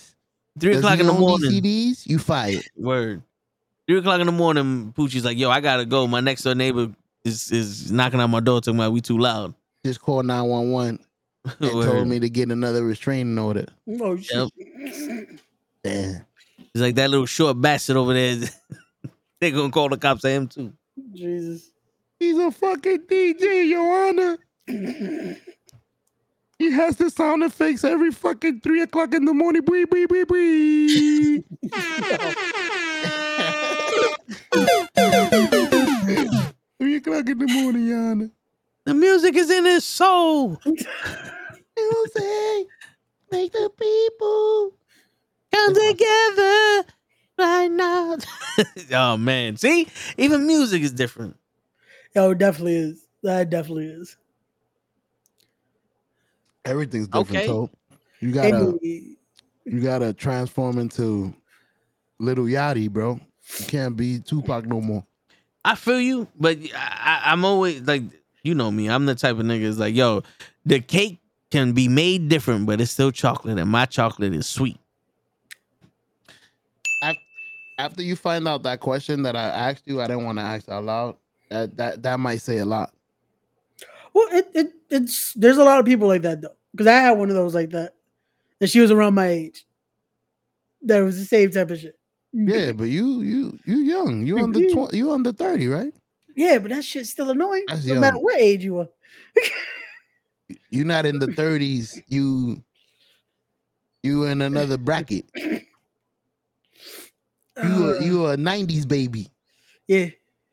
This? 0.56 0.62
Three 0.62 0.72
Does 0.72 0.80
o'clock 0.80 0.94
he 0.94 1.00
in 1.00 1.06
the 1.06 1.12
own 1.12 1.20
morning. 1.20 1.50
CDs? 1.50 2.06
You 2.06 2.18
fired. 2.18 2.64
Word. 2.76 3.22
Three 3.86 3.98
o'clock 3.98 4.20
in 4.20 4.26
the 4.26 4.32
morning, 4.32 4.92
Poochie's 4.96 5.24
like, 5.24 5.38
yo, 5.38 5.48
I 5.50 5.60
gotta 5.60 5.84
go. 5.84 6.06
My 6.06 6.20
next 6.20 6.42
door 6.42 6.54
neighbor 6.54 6.90
is 7.24 7.52
is 7.52 7.92
knocking 7.92 8.20
on 8.20 8.30
my 8.30 8.40
door 8.40 8.60
talking 8.60 8.78
about 8.78 8.92
we 8.92 9.00
too 9.00 9.18
loud. 9.18 9.54
Just 9.84 10.00
call 10.00 10.22
911 10.22 10.98
and 11.60 11.70
told 11.70 12.08
me 12.08 12.18
to 12.18 12.28
get 12.28 12.50
another 12.50 12.84
restraining 12.84 13.38
order. 13.38 13.66
Oh 14.00 14.16
shit. 14.16 14.50
Damn. 15.84 16.26
He's 16.72 16.82
like 16.82 16.96
that 16.96 17.10
little 17.10 17.26
short 17.26 17.60
bastard 17.60 17.96
over 17.96 18.12
there. 18.12 18.36
they 19.40 19.50
gonna 19.52 19.70
call 19.70 19.88
the 19.88 19.96
cops 19.96 20.24
at 20.24 20.32
him 20.32 20.48
too. 20.48 20.72
Jesus. 21.12 21.70
He's 22.18 22.38
a 22.38 22.50
fucking 22.50 23.02
DJ, 23.02 23.68
Your 23.68 24.08
Honor. 24.08 24.38
He 26.58 26.70
has 26.72 26.96
the 26.96 27.10
sound 27.10 27.42
effects 27.42 27.84
every 27.84 28.10
fucking 28.10 28.60
three 28.60 28.80
o'clock 28.82 29.12
in 29.14 29.26
the 29.26 29.34
morning. 29.34 29.62
Bwee, 29.62 29.84
bwee, 29.84 30.06
bwee, 30.06 30.24
bwee. 30.24 31.44
three 36.78 36.96
o'clock 36.96 37.28
in 37.28 37.38
the 37.38 37.46
morning, 37.46 37.86
Your 37.86 38.30
The 38.84 38.94
music 38.94 39.34
is 39.36 39.50
in 39.50 39.66
his 39.66 39.84
soul. 39.84 40.58
Music, 41.78 42.68
make 43.30 43.52
the 43.52 43.70
people. 43.78 44.72
Come 45.52 45.74
together 45.74 46.84
right 47.38 47.70
now. 47.70 48.16
oh 48.92 49.16
man. 49.18 49.56
See? 49.58 49.88
Even 50.16 50.46
music 50.46 50.80
is 50.82 50.92
different. 50.92 51.36
Yo, 52.14 52.30
it 52.30 52.38
definitely 52.38 52.76
is. 52.76 53.06
That 53.22 53.50
definitely 53.50 53.88
is. 53.88 54.16
Everything's 56.66 57.08
different, 57.08 57.30
Okay. 57.30 57.46
Toe. 57.46 57.70
You 58.20 58.32
gotta, 58.32 58.78
Hey, 58.82 59.16
you 59.64 59.80
gotta 59.80 60.12
transform 60.12 60.78
into 60.78 61.34
Little 62.18 62.44
Yachty, 62.44 62.90
bro. 62.90 63.20
You 63.58 63.66
can't 63.66 63.96
be 63.96 64.18
Tupac 64.20 64.66
no 64.66 64.80
more. 64.80 65.04
I 65.64 65.74
feel 65.74 66.00
you, 66.00 66.28
but 66.38 66.58
I, 66.74 67.22
I, 67.24 67.32
I'm 67.32 67.44
always 67.44 67.82
like, 67.82 68.02
you 68.42 68.54
know 68.54 68.70
me. 68.70 68.88
I'm 68.88 69.06
the 69.06 69.14
type 69.14 69.36
of 69.36 69.44
nigga 69.44 69.62
is 69.62 69.78
like, 69.78 69.94
yo, 69.94 70.22
the 70.64 70.80
cake 70.80 71.18
can 71.50 71.72
be 71.72 71.88
made 71.88 72.28
different, 72.28 72.66
but 72.66 72.80
it's 72.80 72.92
still 72.92 73.10
chocolate, 73.10 73.58
and 73.58 73.70
my 73.70 73.86
chocolate 73.86 74.32
is 74.32 74.46
sweet. 74.46 74.78
After 77.78 78.02
you 78.02 78.16
find 78.16 78.48
out 78.48 78.62
that 78.62 78.80
question 78.80 79.22
that 79.24 79.36
I 79.36 79.48
asked 79.48 79.82
you, 79.86 80.00
I 80.00 80.06
didn't 80.06 80.24
want 80.24 80.38
to 80.38 80.42
ask 80.42 80.66
out 80.68 80.84
loud. 80.84 81.16
That 81.50 81.76
that 81.76 82.02
that 82.02 82.18
might 82.18 82.40
say 82.40 82.58
a 82.58 82.64
lot. 82.64 82.94
Well, 84.16 84.28
it, 84.32 84.48
it 84.54 84.72
it's 84.88 85.34
there's 85.34 85.58
a 85.58 85.64
lot 85.64 85.78
of 85.78 85.84
people 85.84 86.08
like 86.08 86.22
that 86.22 86.40
though. 86.40 86.56
Because 86.72 86.86
I 86.86 87.00
had 87.00 87.18
one 87.18 87.28
of 87.28 87.36
those 87.36 87.54
like 87.54 87.68
that. 87.72 87.92
And 88.62 88.70
she 88.70 88.80
was 88.80 88.90
around 88.90 89.12
my 89.12 89.26
age. 89.26 89.66
That 90.80 91.00
was 91.00 91.18
the 91.18 91.26
same 91.26 91.50
type 91.50 91.70
of 91.70 91.78
shit. 91.78 91.98
Yeah, 92.32 92.72
but 92.72 92.84
you 92.84 93.20
you 93.20 93.58
you 93.66 93.76
young. 93.80 94.26
You 94.26 94.38
under 94.38 94.60
tw- 94.72 94.94
you 94.94 95.12
under 95.12 95.32
thirty, 95.32 95.68
right? 95.68 95.92
Yeah, 96.34 96.56
but 96.56 96.70
that 96.70 96.82
shit's 96.82 97.10
still 97.10 97.28
annoying. 97.28 97.64
That's 97.68 97.84
no 97.84 98.00
matter 98.00 98.16
what 98.16 98.40
age 98.40 98.64
you 98.64 98.78
are. 98.78 98.88
You're 100.70 100.86
not 100.86 101.04
in 101.04 101.18
the 101.18 101.34
thirties. 101.34 102.00
You 102.06 102.64
you 104.02 104.24
in 104.24 104.40
another 104.40 104.78
bracket. 104.78 105.26
You 107.62 107.90
a, 107.90 108.04
you 108.04 108.26
uh. 108.26 108.32
a 108.32 108.36
nineties 108.36 108.84
baby. 108.84 109.30
Yeah. 109.88 110.10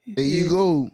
There 0.07 0.23
you 0.23 0.47
go. 0.47 0.89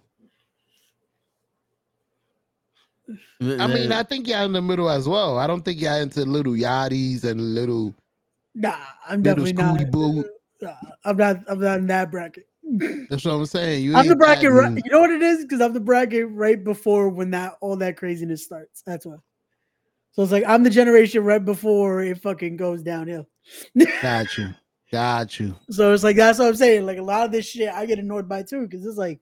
I 3.42 3.68
mean, 3.68 3.92
I 3.92 4.04
think 4.04 4.28
y'all 4.28 4.46
in 4.46 4.54
the 4.54 4.62
middle 4.62 4.90
as 4.90 5.08
well. 5.08 5.38
I 5.38 5.48
don't 5.48 5.64
think 5.64 5.80
y'all 5.82 5.96
into 6.02 6.26
little 6.26 6.54
yachties 6.54 7.24
and 7.24 7.56
little 7.56 7.96
Nah, 8.56 8.76
I'm 9.08 9.24
little 9.24 9.46
definitely 9.46 9.54
not. 9.54 9.80
scooty 9.80 9.92
boo. 9.92 10.26
Nah, 10.62 10.74
I'm 11.06 11.18
not. 11.18 11.38
I'm 11.48 11.60
not 11.60 11.80
in 11.80 11.88
that 11.88 12.12
bracket. 12.12 12.46
That's 13.10 13.26
what 13.26 13.34
I'm 13.34 13.46
saying. 13.46 13.84
You 13.84 13.96
I'm 13.96 14.08
the 14.08 14.16
bracket. 14.16 14.52
Right, 14.52 14.82
you 14.84 14.92
know 14.92 15.00
what 15.00 15.12
it 15.12 15.22
is? 15.22 15.44
Because 15.44 15.62
I'm 15.62 15.74
the 15.74 15.80
bracket 15.80 16.28
right 16.30 16.62
before 16.62 17.10
when 17.10 17.32
that 17.32 17.58
all 17.62 17.76
that 17.78 17.98
craziness 17.98 18.44
starts. 18.44 18.84
That's 18.86 19.06
why. 19.06 19.16
So 20.12 20.24
it's 20.24 20.32
like 20.32 20.44
I'm 20.48 20.64
the 20.64 20.70
generation 20.70 21.24
right 21.24 21.44
before 21.44 22.02
it 22.02 22.22
fucking 22.22 22.58
goes 22.58 22.82
downhill. 22.82 23.28
Got 24.02 24.38
you. 24.38 24.54
Got 24.92 25.40
you. 25.40 25.56
So 25.70 25.94
it's 25.94 26.04
like 26.04 26.16
that's 26.16 26.40
what 26.40 26.50
I'm 26.50 26.56
saying. 26.56 26.86
Like 26.86 26.98
a 26.98 27.04
lot 27.04 27.26
of 27.26 27.32
this 27.32 27.48
shit, 27.48 27.70
I 27.70 27.86
get 27.86 28.00
annoyed 28.00 28.28
by 28.28 28.44
too, 28.44 28.68
because 28.68 28.86
it's 28.86 28.98
like, 28.98 29.20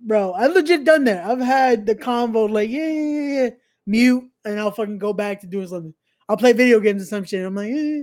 bro, 0.00 0.32
I 0.32 0.46
legit 0.46 0.84
done 0.84 1.04
that. 1.04 1.24
I've 1.24 1.40
had 1.40 1.86
the 1.86 1.94
convo 1.94 2.50
like, 2.50 2.70
yeah, 2.70 2.88
yeah, 2.88 3.42
yeah, 3.42 3.50
mute, 3.86 4.30
and 4.44 4.58
I'll 4.58 4.70
fucking 4.70 4.98
go 4.98 5.12
back 5.12 5.40
to 5.40 5.46
doing 5.46 5.68
something. 5.68 5.94
I'll 6.28 6.36
play 6.36 6.52
video 6.52 6.80
games 6.80 7.02
or 7.02 7.06
some 7.06 7.24
shit. 7.24 7.44
I'm 7.44 7.54
like, 7.54 7.70
eh. 7.72 8.02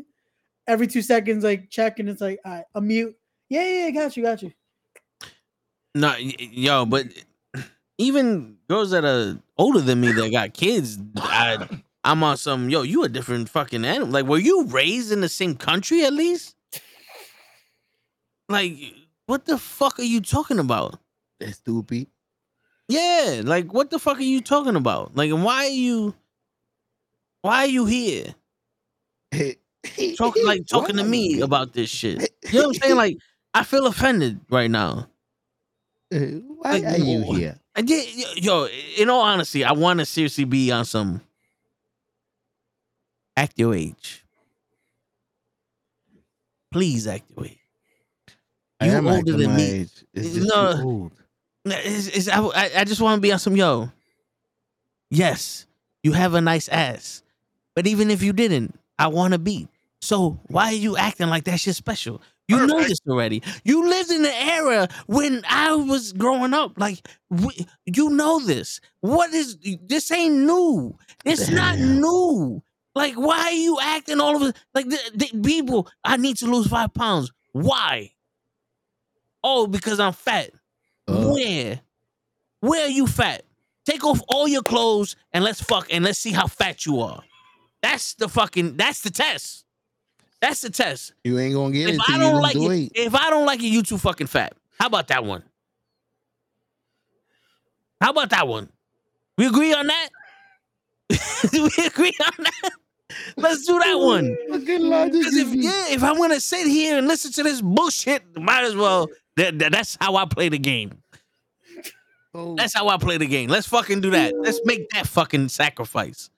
every 0.67 0.87
two 0.87 1.01
seconds, 1.01 1.43
like 1.43 1.69
check, 1.69 1.99
and 1.99 2.09
it's 2.09 2.21
like, 2.21 2.39
all 2.45 2.51
right, 2.51 2.65
I'm 2.75 2.87
mute. 2.87 3.15
Yeah, 3.49 3.63
yeah, 3.63 3.85
yeah, 3.85 3.91
got 3.91 4.17
you, 4.17 4.23
got 4.23 4.41
you. 4.41 4.51
No, 5.93 6.15
yo, 6.17 6.85
but 6.85 7.07
even 7.97 8.57
girls 8.69 8.91
that 8.91 9.03
are 9.03 9.37
older 9.57 9.81
than 9.81 10.01
me 10.01 10.11
that 10.13 10.31
got 10.31 10.53
kids, 10.53 10.97
I, 11.17 11.67
I'm 12.03 12.23
on 12.23 12.37
some. 12.37 12.69
Yo, 12.69 12.81
you 12.83 13.03
a 13.03 13.09
different 13.09 13.49
fucking 13.49 13.83
animal. 13.83 14.09
Like, 14.09 14.25
were 14.25 14.37
you 14.37 14.65
raised 14.65 15.11
in 15.11 15.21
the 15.21 15.29
same 15.29 15.55
country 15.55 16.03
at 16.03 16.13
least? 16.13 16.55
Like, 18.47 18.77
what 19.25 19.45
the 19.45 19.57
fuck 19.57 19.99
are 19.99 20.03
you 20.03 20.21
talking 20.21 20.59
about? 20.59 20.99
That's 21.41 21.57
stupid. 21.57 22.07
Yeah, 22.87 23.41
like, 23.43 23.73
what 23.73 23.89
the 23.89 23.99
fuck 23.99 24.17
are 24.17 24.21
you 24.21 24.41
talking 24.41 24.75
about? 24.75 25.15
Like, 25.15 25.31
why 25.31 25.65
are 25.65 25.69
you? 25.69 26.13
Why 27.41 27.59
are 27.59 27.67
you 27.67 27.85
here? 27.85 28.35
Talking 30.15 30.45
like 30.45 30.67
talking 30.67 30.97
to 30.97 31.03
me 31.03 31.41
about 31.41 31.73
this 31.73 31.89
shit. 31.89 32.31
You 32.51 32.59
know 32.59 32.67
what 32.67 32.75
I'm 32.75 32.81
saying? 32.81 32.95
Like, 32.97 33.17
I 33.53 33.63
feel 33.63 33.87
offended 33.87 34.39
right 34.51 34.69
now. 34.69 35.07
Uh, 36.13 36.19
why 36.19 36.73
Like, 36.73 36.83
are 36.83 36.97
you 36.97 37.33
here? 37.33 37.59
I 37.75 37.81
did, 37.81 38.43
yo. 38.43 38.67
In 38.97 39.09
all 39.09 39.21
honesty, 39.21 39.65
I 39.65 39.71
want 39.71 39.99
to 39.99 40.05
seriously 40.05 40.43
be 40.43 40.71
on 40.71 40.85
some 40.85 41.21
act 43.35 43.57
your 43.57 43.73
age. 43.73 44.23
Please 46.71 47.07
act 47.07 47.23
your 47.35 47.47
age. 47.47 47.57
You 48.83 49.09
older 49.09 49.33
than 49.33 49.55
me. 49.55 49.63
age. 49.63 50.05
It's 50.13 50.35
No. 50.35 51.11
Too 51.65 51.71
old. 51.71 51.85
It's, 51.85 52.07
it's, 52.07 52.27
I, 52.27 52.71
I- 52.79 52.83
just 52.85 53.01
want 53.01 53.17
to 53.17 53.21
be 53.21 53.31
on 53.31 53.39
some 53.39 53.55
yo. 53.55 53.89
Yes, 55.09 55.65
you 56.03 56.13
have 56.13 56.33
a 56.33 56.41
nice 56.41 56.69
ass, 56.69 57.21
but 57.75 57.87
even 57.87 58.09
if 58.09 58.23
you 58.23 58.33
didn't, 58.33 58.79
I 58.97 59.07
want 59.07 59.33
to 59.33 59.39
be. 59.39 59.67
So 60.01 60.39
why 60.47 60.67
are 60.67 60.73
you 60.73 60.97
acting 60.97 61.27
like 61.29 61.43
that 61.45 61.59
shit 61.59 61.75
special? 61.75 62.21
You 62.47 62.65
know 62.65 62.83
this 62.83 62.99
already. 63.07 63.43
You 63.63 63.87
lived 63.87 64.11
in 64.11 64.23
the 64.23 64.33
era 64.35 64.87
when 65.07 65.43
I 65.47 65.73
was 65.75 66.11
growing 66.13 66.53
up. 66.53 66.73
Like 66.77 67.07
we, 67.29 67.65
you 67.85 68.09
know 68.09 68.39
this. 68.39 68.81
What 69.01 69.33
is 69.33 69.57
this? 69.61 70.11
Ain't 70.11 70.35
new. 70.35 70.97
It's 71.23 71.49
not 71.49 71.79
new. 71.79 72.61
Like 72.95 73.15
why 73.15 73.39
are 73.39 73.51
you 73.51 73.77
acting 73.81 74.19
all 74.19 74.35
of 74.35 74.49
it? 74.49 74.57
Like 74.73 74.89
the, 74.89 74.99
the 75.13 75.41
people, 75.41 75.87
I 76.03 76.17
need 76.17 76.37
to 76.37 76.47
lose 76.47 76.67
five 76.67 76.93
pounds. 76.93 77.31
Why? 77.53 78.11
Oh, 79.43 79.67
because 79.67 79.99
I'm 79.99 80.13
fat. 80.13 80.51
Uh-huh. 81.11 81.33
Where? 81.33 81.79
Where 82.61 82.85
are 82.85 82.89
you 82.89 83.07
fat? 83.07 83.43
Take 83.85 84.03
off 84.05 84.21
all 84.27 84.47
your 84.47 84.61
clothes 84.61 85.15
and 85.33 85.43
let's 85.43 85.61
fuck 85.61 85.87
and 85.91 86.05
let's 86.05 86.19
see 86.19 86.31
how 86.31 86.47
fat 86.47 86.85
you 86.85 87.01
are. 87.01 87.21
That's 87.81 88.13
the 88.13 88.29
fucking 88.29 88.77
that's 88.77 89.01
the 89.01 89.09
test. 89.09 89.65
That's 90.39 90.61
the 90.61 90.69
test. 90.69 91.13
You 91.23 91.37
ain't 91.39 91.53
gonna 91.53 91.71
get 91.73 91.89
If 91.89 91.95
it 91.95 92.01
I 92.01 92.05
till 92.05 92.15
you 92.15 92.21
don't 92.21 92.33
lose 92.35 92.43
like 92.43 92.53
the 92.53 92.85
it, 92.85 92.91
if 93.07 93.15
I 93.15 93.29
don't 93.29 93.45
like 93.45 93.59
it, 93.59 93.67
you 93.67 93.81
too 93.83 93.97
fucking 93.97 94.27
fat. 94.27 94.53
How 94.79 94.87
about 94.87 95.07
that 95.07 95.25
one? 95.25 95.43
How 97.99 98.11
about 98.11 98.29
that 98.31 98.47
one? 98.47 98.69
We 99.37 99.47
agree 99.47 99.73
on 99.73 99.87
that? 99.87 100.09
we 101.53 101.85
agree 101.85 102.15
on 102.23 102.43
that? 102.43 102.71
Let's 103.37 103.65
do 103.65 103.77
that 103.79 103.95
one. 103.99 104.37
Fucking 104.49 104.81
logic 104.81 105.13
Because 105.13 105.35
if 105.35 105.53
yeah, 105.53 105.89
if 105.89 106.03
I'm 106.03 106.17
gonna 106.17 106.39
sit 106.39 106.67
here 106.67 106.97
and 106.97 107.07
listen 107.07 107.31
to 107.33 107.43
this 107.43 107.61
bullshit, 107.61 108.23
might 108.37 108.63
as 108.63 108.75
well. 108.75 109.07
That, 109.37 109.57
that- 109.59 109.71
that's 109.71 109.97
how 109.99 110.15
I 110.15 110.25
play 110.25 110.49
the 110.49 110.59
game. 110.59 110.91
Oh, 112.33 112.55
That's 112.55 112.73
how 112.73 112.87
I 112.87 112.95
play 112.97 113.17
the 113.17 113.25
game. 113.27 113.49
Let's 113.49 113.67
fucking 113.67 113.99
do 113.99 114.09
that. 114.11 114.33
Let's 114.39 114.61
make 114.63 114.89
that 114.91 115.05
fucking 115.05 115.49
sacrifice. 115.49 116.29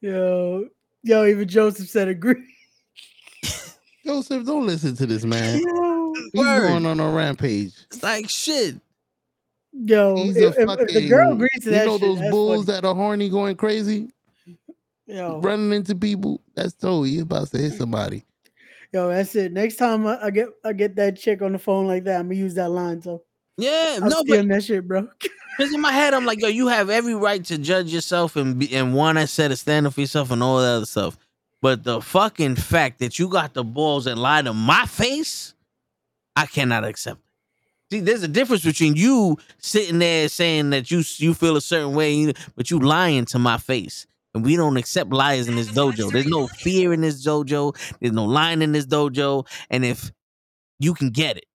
Yo, 0.00 0.68
yo, 1.02 1.26
even 1.26 1.46
Joseph 1.46 1.88
said 1.90 2.08
agree. 2.08 2.42
Joseph, 4.06 4.46
don't 4.46 4.66
listen 4.66 4.96
to 4.96 5.04
this 5.04 5.24
man. 5.24 5.60
Yo, 5.62 6.14
He's 6.32 6.40
Word. 6.40 6.68
going 6.68 6.86
on 6.86 6.98
a 6.98 7.10
rampage. 7.10 7.74
It's 7.90 8.02
like 8.02 8.30
shit. 8.30 8.76
yo 9.72 10.16
He's 10.16 10.36
if, 10.36 10.56
a 10.56 10.60
if- 10.62 10.66
fucking. 10.66 10.86
if 10.88 10.94
the 10.94 11.08
girl 11.10 11.32
agrees 11.34 11.50
to 11.60 11.64
you 11.66 11.70
that 11.72 11.86
know 11.86 11.98
shit, 11.98 12.08
those 12.20 12.30
bulls 12.30 12.64
funny. 12.64 12.80
that 12.80 12.86
are 12.88 12.94
horny, 12.94 13.28
going 13.28 13.54
crazy, 13.56 14.10
yo, 15.06 15.40
running 15.42 15.74
into 15.74 15.94
people. 15.94 16.40
That's 16.54 16.74
oh, 16.82 16.86
told 16.88 17.08
you 17.08 17.20
about 17.22 17.48
to 17.48 17.58
hit 17.58 17.74
somebody. 17.74 18.24
Yo, 18.92 19.08
that's 19.08 19.34
it. 19.34 19.52
Next 19.52 19.76
time 19.76 20.06
I, 20.06 20.26
I 20.26 20.30
get 20.30 20.48
I 20.64 20.72
get 20.72 20.96
that 20.96 21.16
chick 21.18 21.42
on 21.42 21.52
the 21.52 21.58
phone 21.58 21.86
like 21.86 22.04
that, 22.04 22.20
I'm 22.20 22.28
gonna 22.28 22.36
use 22.36 22.54
that 22.54 22.70
line. 22.70 23.02
So 23.02 23.22
Yeah, 23.56 23.98
I'm 24.02 24.08
no, 24.08 24.24
but 24.24 24.48
that 24.48 24.64
shit, 24.64 24.86
bro. 24.86 25.08
because 25.58 25.74
in 25.74 25.80
my 25.80 25.92
head, 25.92 26.14
I'm 26.14 26.24
like, 26.24 26.40
yo, 26.40 26.48
you 26.48 26.68
have 26.68 26.90
every 26.90 27.14
right 27.14 27.44
to 27.46 27.58
judge 27.58 27.92
yourself 27.92 28.36
and 28.36 28.58
be, 28.58 28.74
and 28.74 28.94
want 28.94 29.18
to 29.18 29.26
set 29.26 29.50
a 29.50 29.56
standard 29.56 29.94
for 29.94 30.00
yourself 30.00 30.30
and 30.30 30.42
all 30.42 30.58
that 30.58 30.76
other 30.76 30.86
stuff. 30.86 31.18
But 31.60 31.82
the 31.82 32.00
fucking 32.00 32.56
fact 32.56 33.00
that 33.00 33.18
you 33.18 33.28
got 33.28 33.54
the 33.54 33.64
balls 33.64 34.06
and 34.06 34.20
lie 34.20 34.42
to 34.42 34.54
my 34.54 34.86
face, 34.86 35.54
I 36.36 36.46
cannot 36.46 36.84
accept. 36.84 37.18
it. 37.18 37.24
See, 37.90 38.00
there's 38.00 38.22
a 38.22 38.28
difference 38.28 38.64
between 38.64 38.94
you 38.96 39.38
sitting 39.58 39.98
there 39.98 40.28
saying 40.28 40.70
that 40.70 40.90
you 40.90 41.02
you 41.16 41.34
feel 41.34 41.56
a 41.56 41.60
certain 41.60 41.94
way, 41.94 42.32
but 42.54 42.70
you 42.70 42.78
lying 42.78 43.24
to 43.26 43.38
my 43.38 43.58
face. 43.58 44.06
And 44.34 44.44
we 44.44 44.56
don't 44.56 44.76
accept 44.76 45.12
liars 45.12 45.48
in 45.48 45.56
this 45.56 45.70
dojo. 45.70 46.12
There's 46.12 46.26
no 46.26 46.46
fear 46.46 46.92
in 46.92 47.00
this 47.00 47.26
dojo. 47.26 47.74
There's 48.00 48.12
no 48.12 48.24
lying 48.24 48.62
in 48.62 48.72
this 48.72 48.86
dojo. 48.86 49.46
And 49.70 49.84
if 49.84 50.12
you 50.78 50.94
can 50.94 51.10
get 51.10 51.36
it 51.36 51.47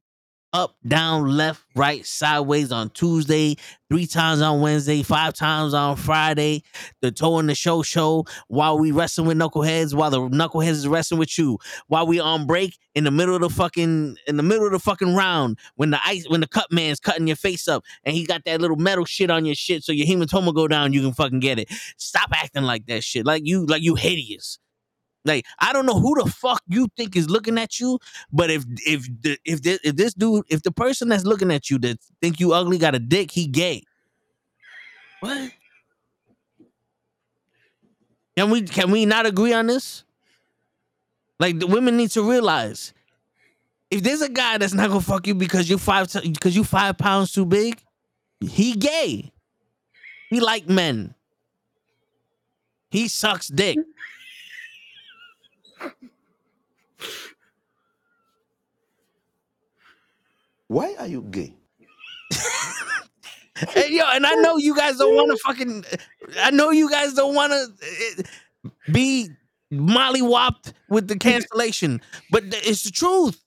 up, 0.54 0.76
down, 0.88 1.36
left, 1.36 1.64
right, 1.76 2.06
sideways 2.06 2.72
on 2.72 2.90
Tuesday, 2.92 3.56
three 3.90 4.06
times 4.06 4.40
on 4.42 4.62
Wednesday, 4.62 5.02
five 5.02 5.34
times 5.34 5.74
on 5.74 5.96
Friday, 5.96 6.64
the 7.02 7.12
toe 7.12 7.40
in 7.40 7.48
the 7.48 7.56
show 7.56 7.82
show 7.82 8.26
while 8.48 8.78
we 8.78 8.92
wrestling 8.92 9.28
with 9.28 9.38
knuckleheads, 9.38 9.94
while 9.96 10.12
the 10.12 10.20
knuckleheads 10.20 10.70
is 10.72 10.88
wrestling 10.88 11.20
with 11.20 11.38
you, 11.38 11.58
while 11.88 12.06
we 12.06 12.20
on 12.20 12.46
break 12.46 12.78
in 12.96 13.04
the 13.04 13.12
middle 13.12 13.36
of 13.36 13.42
the 13.42 13.50
fucking 13.50 14.16
in 14.28 14.38
the 14.38 14.44
middle 14.44 14.66
of 14.66 14.72
the 14.72 14.80
fucking 14.80 15.16
round 15.16 15.58
when 15.76 15.90
the 15.90 16.00
ice 16.06 16.26
when 16.30 16.42
the 16.42 16.48
cut 16.48 16.72
man's 16.72 17.00
cutting 17.00 17.26
your 17.28 17.36
face 17.36 17.68
up 17.68 17.84
and 18.04 18.16
he 18.16 18.26
got 18.26 18.44
that 18.46 18.62
little 18.62 18.78
metal 18.78 19.06
shit 19.06 19.32
on 19.32 19.46
your 19.46 19.56
shit 19.56 19.84
so 19.84 19.92
your 19.92 20.06
hematoma 20.06 20.54
go 20.54 20.68
down, 20.68 20.94
you 20.94 21.02
can 21.02 21.14
fucking 21.14 21.40
get 21.40 21.58
it. 21.58 21.70
Stop 21.98 22.30
acting 22.34 22.64
like 22.64 22.86
that 22.86 23.04
shit. 23.04 23.26
Like 23.26 23.42
you 23.46 23.66
like 23.66 23.82
you 23.82 23.96
hideous. 23.96 24.60
Like 25.26 25.46
I 25.60 25.72
don't 25.74 25.86
know 25.86 26.00
who 26.00 26.22
the 26.22 26.30
fuck 26.30 26.62
you 26.68 26.88
think 26.98 27.16
is 27.16 27.30
looking 27.30 27.58
at 27.58 27.80
you, 27.80 28.00
but 28.32 28.50
if 28.50 28.66
if 28.86 29.08
the, 29.22 29.38
if 29.46 29.62
this, 29.62 29.80
if 29.84 29.96
this 29.96 30.14
dude 30.14 30.46
if 30.50 30.64
the 30.64 30.72
person 30.72 31.10
that's 31.10 31.24
looking 31.24 31.52
at 31.52 31.70
you 31.70 31.80
that 31.80 32.00
think 32.22 32.40
you 32.40 32.54
ugly 32.54 32.78
got 32.78 32.96
a 32.96 33.00
dick, 33.00 33.32
he 33.32 33.48
gay. 33.48 33.84
What? 35.22 35.52
Can 38.38 38.50
we 38.50 38.64
can 38.64 38.92
we 38.92 39.06
not 39.06 39.26
agree 39.26 39.54
on 39.54 39.68
this? 39.68 40.04
Like 41.40 41.60
the 41.60 41.68
women 41.68 41.98
need 41.98 42.12
to 42.12 42.28
realize 42.30 42.94
if 43.92 44.02
there's 44.02 44.22
a 44.22 44.30
guy 44.30 44.58
that's 44.58 44.74
not 44.74 44.90
gonna 44.90 45.02
fuck 45.02 45.28
you 45.28 45.36
because 45.36 45.70
you 45.70 45.78
five 45.78 46.12
because 46.24 46.56
you 46.56 46.64
five 46.64 46.98
pounds 46.98 47.32
too 47.32 47.46
big, 47.46 47.82
he 48.42 48.74
gay. 48.74 49.32
He 50.30 50.40
like 50.40 50.68
men. 50.68 51.14
He 52.90 53.08
sucks 53.08 53.48
dick. 53.48 53.78
Why 60.68 60.96
are 61.00 61.08
you 61.08 61.22
gay? 61.30 61.56
Hey, 63.70 63.92
yo, 63.92 64.04
and 64.12 64.26
I 64.26 64.34
know 64.36 64.58
you 64.58 64.76
guys 64.76 64.98
don't 64.98 65.16
want 65.16 65.30
to 65.32 65.38
fucking. 65.38 65.86
I 66.42 66.50
know 66.50 66.72
you 66.72 66.90
guys 66.90 67.14
don't 67.14 67.36
want 67.36 67.54
to 67.54 67.68
eh, 67.88 68.24
be 68.92 69.30
mollywopped 69.72 70.74
with 70.90 71.08
the 71.08 71.18
cancellation, 71.18 72.02
but 72.32 72.44
it's 72.48 72.84
the 72.84 72.92
truth. 72.92 73.40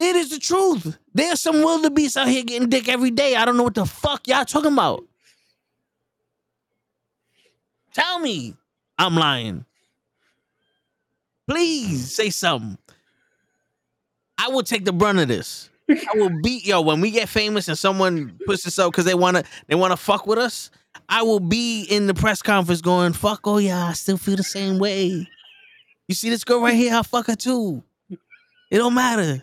It 0.00 0.16
is 0.16 0.30
the 0.30 0.38
truth. 0.38 0.98
There's 1.14 1.40
some 1.40 1.62
wildebeests 1.62 2.16
out 2.16 2.28
here 2.28 2.44
getting 2.44 2.68
dick 2.68 2.88
every 2.88 3.10
day. 3.10 3.36
I 3.36 3.44
don't 3.44 3.56
know 3.56 3.64
what 3.64 3.74
the 3.74 3.86
fuck 3.86 4.26
y'all 4.28 4.44
talking 4.44 4.72
about. 4.72 5.04
Tell 7.94 8.18
me 8.18 8.54
I'm 8.98 9.14
lying. 9.14 9.64
Please 11.48 12.14
say 12.14 12.30
something. 12.30 12.78
I 14.38 14.48
will 14.48 14.62
take 14.62 14.84
the 14.84 14.92
brunt 14.92 15.18
of 15.18 15.28
this. 15.28 15.68
I 15.90 16.16
will 16.16 16.30
beat 16.42 16.66
yo 16.66 16.82
when 16.82 17.00
we 17.00 17.10
get 17.10 17.28
famous 17.28 17.66
and 17.68 17.76
someone 17.78 18.38
puts 18.46 18.62
this 18.62 18.78
up 18.78 18.92
because 18.92 19.04
they 19.06 19.14
wanna 19.14 19.42
they 19.66 19.74
wanna 19.74 19.96
fuck 19.96 20.26
with 20.26 20.38
us. 20.38 20.70
I 21.08 21.22
will 21.22 21.40
be 21.40 21.82
in 21.84 22.06
the 22.06 22.14
press 22.14 22.42
conference 22.42 22.80
going, 22.80 23.14
fuck 23.14 23.40
oh 23.44 23.58
yeah, 23.58 23.86
I 23.86 23.92
still 23.94 24.18
feel 24.18 24.36
the 24.36 24.42
same 24.42 24.78
way. 24.78 25.26
You 26.06 26.14
see 26.14 26.30
this 26.30 26.44
girl 26.44 26.60
right 26.60 26.74
here, 26.74 26.94
I 26.94 27.02
fuck 27.02 27.26
her 27.26 27.36
too. 27.36 27.82
It 28.70 28.78
don't 28.78 28.94
matter. 28.94 29.42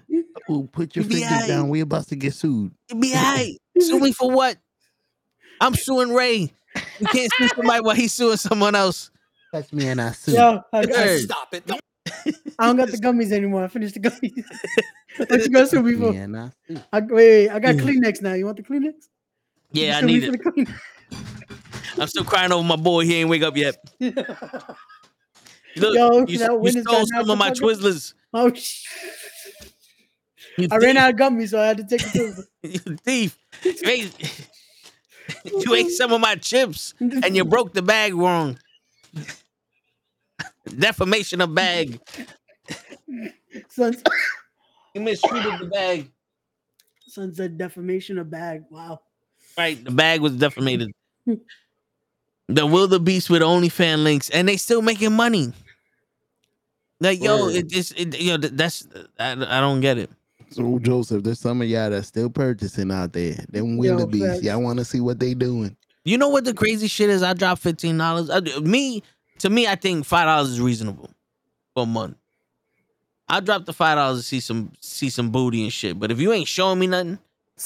Ooh, 0.52 0.70
put 0.72 0.96
your 0.96 1.04
fingers 1.06 1.24
aight. 1.24 1.48
down. 1.48 1.70
We 1.70 1.82
about 1.82 2.08
to 2.10 2.16
get 2.16 2.34
sued. 2.34 2.72
It 2.90 3.00
be 3.00 3.14
alright. 3.16 3.58
Sue 3.80 4.00
me 4.00 4.12
for 4.12 4.30
what? 4.30 4.58
I'm 5.60 5.74
suing 5.74 6.14
Ray. 6.14 6.54
You 7.00 7.08
can't 7.08 7.32
sue 7.34 7.48
somebody 7.48 7.82
while 7.82 7.96
he's 7.96 8.14
suing 8.14 8.38
someone 8.38 8.76
else. 8.76 9.10
Touch 9.52 9.74
me 9.74 9.88
and 9.88 10.02
I 10.02 10.12
sue. 10.12 10.34
Yo, 10.34 10.62
I, 10.72 10.80
I, 10.80 10.86
Hey. 10.86 11.18
Stop 11.20 11.54
it. 11.54 11.64
Don't- 12.58 12.66
I 12.66 12.68
don't 12.68 12.78
got 12.78 12.90
the 12.90 12.98
gummies 13.08 13.32
anymore. 13.32 13.64
I 13.64 13.68
finished 13.68 13.94
the 13.96 14.00
gummies. 14.02 14.44
what 15.18 15.32
you 15.32 15.50
gonna 15.50 15.68
sue 15.68 15.82
me 15.84 15.92
Touch 15.98 16.16
for? 16.16 16.54
I 16.94 17.00
wait, 17.02 17.12
wait, 17.12 17.50
I 17.50 17.60
got 17.60 17.76
Kleenex 17.76 18.22
now. 18.22 18.34
You 18.34 18.46
want 18.46 18.58
the 18.58 18.64
Kleenex? 18.64 18.94
Yeah, 19.72 19.98
I 19.98 20.02
need 20.02 20.24
it. 20.24 20.68
I'm 21.98 22.08
still 22.08 22.24
crying 22.26 22.52
over 22.52 22.64
my 22.64 22.76
boy. 22.76 23.06
He 23.06 23.16
ain't 23.16 23.30
wake 23.30 23.44
up 23.44 23.56
yet. 23.56 23.76
Look, 24.00 24.16
Yo, 25.78 26.26
you, 26.28 26.38
that 26.40 26.60
you 26.64 26.82
stole 26.82 27.06
some 27.08 27.30
of 27.30 27.38
my 27.38 27.48
knocked 27.50 27.60
the 27.60 27.68
fuck 27.68 27.76
out. 27.76 27.80
Twizzlers. 27.80 28.14
Oh, 28.34 28.54
sh- 28.54 28.86
You 30.58 30.68
I 30.72 30.78
ran 30.78 30.96
out 30.98 31.10
of 31.14 31.16
gummies, 31.20 31.50
so 31.50 31.60
I 31.62 31.68
had 31.68 31.78
to 31.78 31.84
take 31.84 32.02
it. 32.16 32.46
You 32.64 32.80
thief. 32.98 33.38
You 33.64 33.74
ate, 33.86 34.46
you 35.46 35.74
ate 35.74 35.90
some 35.90 36.12
of 36.14 36.22
my 36.22 36.36
chips 36.36 36.94
and 37.00 37.36
you 37.36 37.44
broke 37.46 37.74
the 37.74 37.82
bag 37.82 38.14
wrong. 38.14 38.58
Defamation 40.66 41.42
of 41.42 41.54
bag. 41.56 42.00
Son, 43.70 43.96
You 44.96 45.02
mistreated 45.02 45.60
the 45.60 45.66
bag. 45.68 46.10
son 47.08 47.34
said 47.34 47.58
defamation 47.58 48.18
of 48.18 48.30
bag. 48.30 48.64
Wow. 48.70 49.02
Right, 49.58 49.84
the 49.84 49.92
bag 49.92 50.22
was 50.22 50.36
defamated. 50.36 50.92
the 52.48 52.66
wildebeest 52.66 53.30
with 53.30 53.42
OnlyFans 53.42 54.04
links, 54.04 54.30
and 54.30 54.48
they 54.48 54.58
still 54.58 54.82
making 54.82 55.14
money. 55.14 55.54
Like 57.02 57.22
yo, 57.22 57.48
Word. 57.48 57.56
it 57.56 57.68
just 57.70 58.00
it, 58.00 58.20
yo, 58.20 58.38
th- 58.38 58.54
that's 58.54 58.88
I, 59.20 59.32
I 59.34 59.60
don't 59.60 59.82
get 59.82 59.98
it. 59.98 60.10
So 60.52 60.80
Joseph, 60.80 61.24
there's 61.24 61.40
some 61.40 61.62
of 61.62 61.68
y'all 61.68 61.90
that's 61.90 62.08
still 62.08 62.30
purchasing 62.30 62.92
out 62.92 63.12
there. 63.14 63.34
Them 63.50 63.74
Yo, 63.76 63.96
wildebeest. 63.96 64.44
Y'all 64.44 64.62
want 64.62 64.80
to 64.80 64.86
see 64.86 65.02
what 65.02 65.20
they 65.20 65.34
doing? 65.34 65.76
You 66.06 66.18
know 66.18 66.30
what 66.30 66.46
the 66.46 66.54
crazy 66.54 66.88
shit 66.88 67.10
is? 67.10 67.24
I 67.24 67.34
dropped 67.34 67.62
fifteen 67.62 67.98
dollars. 67.98 68.30
Uh, 68.30 68.42
me 68.62 69.04
to 69.40 69.50
me, 69.50 69.68
I 69.68 69.76
think 69.76 70.06
five 70.06 70.26
dollars 70.26 70.52
is 70.52 70.62
reasonable 70.62 71.10
for 71.74 71.84
a 71.84 71.88
month. 71.88 72.16
I 73.28 73.40
dropped 73.40 73.66
the 73.66 73.74
five 73.74 73.98
dollars 73.98 74.20
to 74.20 74.24
see 74.24 74.40
some 74.40 74.72
see 74.80 75.10
some 75.10 75.32
booty 75.32 75.64
and 75.64 75.74
shit. 75.74 76.00
But 76.00 76.12
if 76.12 76.20
you 76.20 76.32
ain't 76.32 76.48
showing 76.48 76.80
me 76.80 76.88
nothing, 76.88 77.18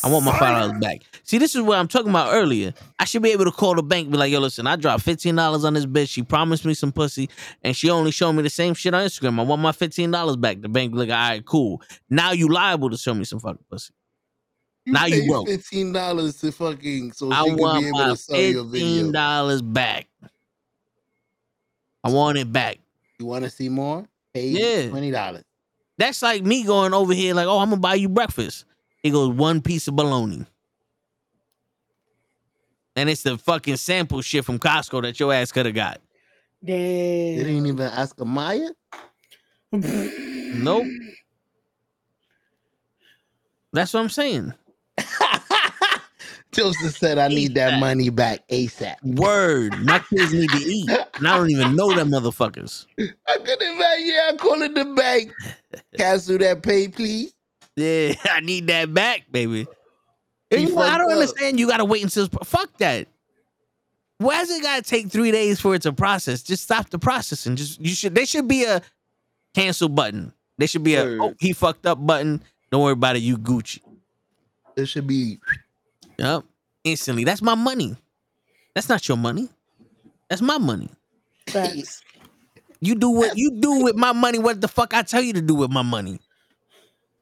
I 0.04 0.10
want 0.10 0.24
my 0.24 0.38
five 0.38 0.62
dollars 0.62 0.80
back. 0.80 1.02
See, 1.24 1.38
this 1.38 1.56
is 1.56 1.62
what 1.62 1.78
I'm 1.78 1.88
talking 1.88 2.10
about 2.10 2.34
earlier. 2.34 2.74
I 3.00 3.06
should 3.06 3.22
be 3.22 3.32
able 3.32 3.46
to 3.46 3.52
call 3.52 3.76
the 3.76 3.84
bank, 3.84 4.06
and 4.06 4.12
be 4.14 4.18
like, 4.18 4.32
yo, 4.32 4.40
listen, 4.40 4.68
I 4.68 4.76
dropped 4.78 5.04
fifteen 5.04 5.36
dollars 5.36 5.66
on 5.66 5.74
this 5.74 5.86
bitch. 5.86 6.10
She 6.10 6.24
promised 6.24 6.64
me 6.64 6.74
some 6.74 6.92
pussy, 6.92 7.30
and 7.64 7.76
she 7.76 7.90
only 7.90 8.12
showed 8.12 8.34
me 8.34 8.44
the 8.44 8.50
same 8.50 8.74
shit 8.74 8.94
on 8.94 9.06
Instagram. 9.06 9.40
I 9.40 9.44
want 9.44 9.62
my 9.62 9.74
fifteen 9.74 10.12
dollars 10.12 10.38
back. 10.38 10.62
The 10.62 10.70
bank 10.70 10.94
be 10.94 11.00
like, 11.00 11.10
all 11.10 11.16
right, 11.16 11.46
cool. 11.46 11.82
Now 12.10 12.32
you 12.32 12.48
liable 12.48 12.90
to 12.92 12.98
show 12.98 13.14
me 13.14 13.26
some 13.26 13.40
fucking 13.40 13.66
pussy. 13.70 13.94
Now 14.86 15.06
you 15.08 15.30
broke. 15.30 15.48
Fifteen 15.48 15.92
dollars 15.92 16.40
to 16.42 16.52
fucking 16.52 17.12
so 17.12 17.32
I 17.32 17.44
want 17.44 17.82
be 17.82 17.88
able 17.90 18.00
my 18.00 18.08
to 18.10 18.16
sell 18.16 18.40
your 18.40 18.64
video. 18.64 18.88
fifteen 18.88 19.12
dollars 19.12 19.62
back. 19.62 20.08
I 22.04 22.10
want 22.12 22.38
it 22.38 22.52
back. 22.52 22.80
You 23.20 23.26
want 23.26 23.44
to 23.44 23.50
see 23.50 23.68
more? 23.68 24.08
Pay 24.34 24.48
Yeah. 24.48 24.90
twenty 24.90 25.12
dollars. 25.12 25.44
That's 26.00 26.22
like 26.22 26.44
me 26.44 26.64
going 26.64 26.94
over 26.94 27.14
here, 27.14 27.34
like, 27.34 27.46
oh, 27.46 27.60
I'm 27.60 27.70
gonna 27.70 27.82
buy 27.82 27.96
you 27.96 28.08
breakfast. 28.08 28.64
It 29.04 29.10
goes 29.12 29.36
one 29.36 29.62
piece 29.62 29.90
of 29.90 29.98
bologna. 29.98 30.46
And 32.96 33.10
it's 33.10 33.24
the 33.24 33.38
fucking 33.38 33.76
sample 33.76 34.22
shit 34.22 34.46
from 34.46 34.60
Costco 34.60 35.02
that 35.02 35.20
your 35.20 35.34
ass 35.34 35.52
could 35.52 35.66
have 35.66 35.76
got. 35.76 36.00
They 36.62 37.36
Damn. 37.36 37.46
didn't 37.46 37.66
even 37.66 37.82
ask 37.82 38.20
a 38.20 38.26
Maya. 38.26 38.70
Nope. 40.52 40.88
That's 43.72 43.94
what 43.94 44.00
I'm 44.00 44.10
saying. 44.10 44.54
Joseph 46.52 46.98
said, 46.98 47.18
"I 47.18 47.28
need 47.28 47.54
that 47.56 47.80
money 47.80 48.10
back 48.10 48.48
ASAP." 48.48 48.96
Word. 49.04 49.78
My 49.86 50.00
kids 50.00 50.34
need 50.34 50.50
to 50.50 50.58
eat. 50.58 50.90
And 51.16 51.28
I 51.28 51.38
don't 51.38 51.52
even 51.52 51.76
know 51.76 51.94
them 51.94 52.10
motherfuckers. 52.10 52.86
I 52.98 53.38
could 53.38 53.62
imagine. 53.62 54.08
Yeah, 54.08 54.30
I'm 54.30 54.38
calling 54.38 54.74
the 54.74 54.86
bank. 54.86 55.32
Cancel 55.98 56.38
that 56.40 56.64
pay, 56.64 56.88
please. 56.88 57.34
Yeah, 57.76 58.14
I 58.26 58.40
need 58.40 58.68
that 58.68 58.94
back, 58.94 59.26
baby. 59.32 59.68
You 60.52 60.70
know, 60.74 60.82
I 60.82 60.98
don't 60.98 61.12
up. 61.12 61.14
understand. 61.14 61.60
You 61.60 61.68
gotta 61.68 61.86
wait 61.86 62.04
until 62.04 62.28
fuck 62.44 62.76
that. 62.80 63.08
Why 64.18 64.40
does 64.40 64.50
it 64.52 64.64
gotta 64.64 64.82
take 64.82 65.10
three 65.10 65.32
days 65.32 65.62
for 65.62 65.76
it 65.76 65.84
to 65.84 65.94
process? 65.94 66.42
Just 66.42 66.64
stop 66.64 66.90
the 66.90 67.00
processing. 67.00 67.56
Just 67.56 67.80
you 67.80 67.94
should. 67.94 68.16
There 68.16 68.26
should 68.26 68.48
be 68.48 68.66
a 68.66 68.82
cancel 69.54 69.90
button. 69.90 70.34
There 70.58 70.68
should 70.68 70.84
be 70.84 70.96
a 70.96 71.04
oh 71.22 71.36
he 71.40 71.54
fucked 71.54 71.86
up 71.86 72.06
button. 72.06 72.44
Don't 72.72 72.82
worry 72.82 72.94
about 72.94 73.16
it. 73.16 73.20
You 73.20 73.38
Gucci. 73.38 73.80
It 74.76 74.88
should 74.88 75.08
be. 75.08 75.40
Yep. 76.20 76.44
Instantly. 76.84 77.24
That's 77.24 77.42
my 77.42 77.56
money. 77.56 77.96
That's 78.76 78.90
not 78.90 79.08
your 79.08 79.18
money. 79.18 79.50
That's 80.30 80.42
my 80.42 80.58
money. 80.58 80.90
Facts. 81.48 82.04
You 82.82 82.96
do 82.96 83.10
what 83.10 83.38
you 83.38 83.60
do 83.60 83.84
with 83.84 83.96
my 83.96 84.14
money. 84.14 84.40
What 84.40 84.62
the 84.62 84.68
fuck 84.68 84.94
I 84.94 85.02
tell 85.02 85.22
you 85.22 85.34
to 85.34 85.42
do 85.42 85.56
with 85.56 85.72
my 85.72 85.82
money? 85.82 86.20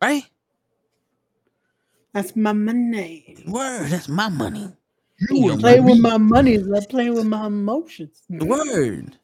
Right? 0.02 0.24
That's 2.14 2.36
my 2.36 2.54
money. 2.54 3.38
Word. 3.48 3.89
That's 3.89 4.10
my 4.10 4.30
money. 4.30 4.72
You 5.30 5.48
Your 5.48 5.58
Play 5.58 5.80
money. 5.80 5.93
with 5.93 6.02
my 6.02 6.18
money 6.18 6.54
is 6.56 6.68
like 6.68 6.89
playing 6.89 7.14
with 7.14 7.26
my 7.26 7.48
emotions. 7.48 8.22
Word. 8.30 9.18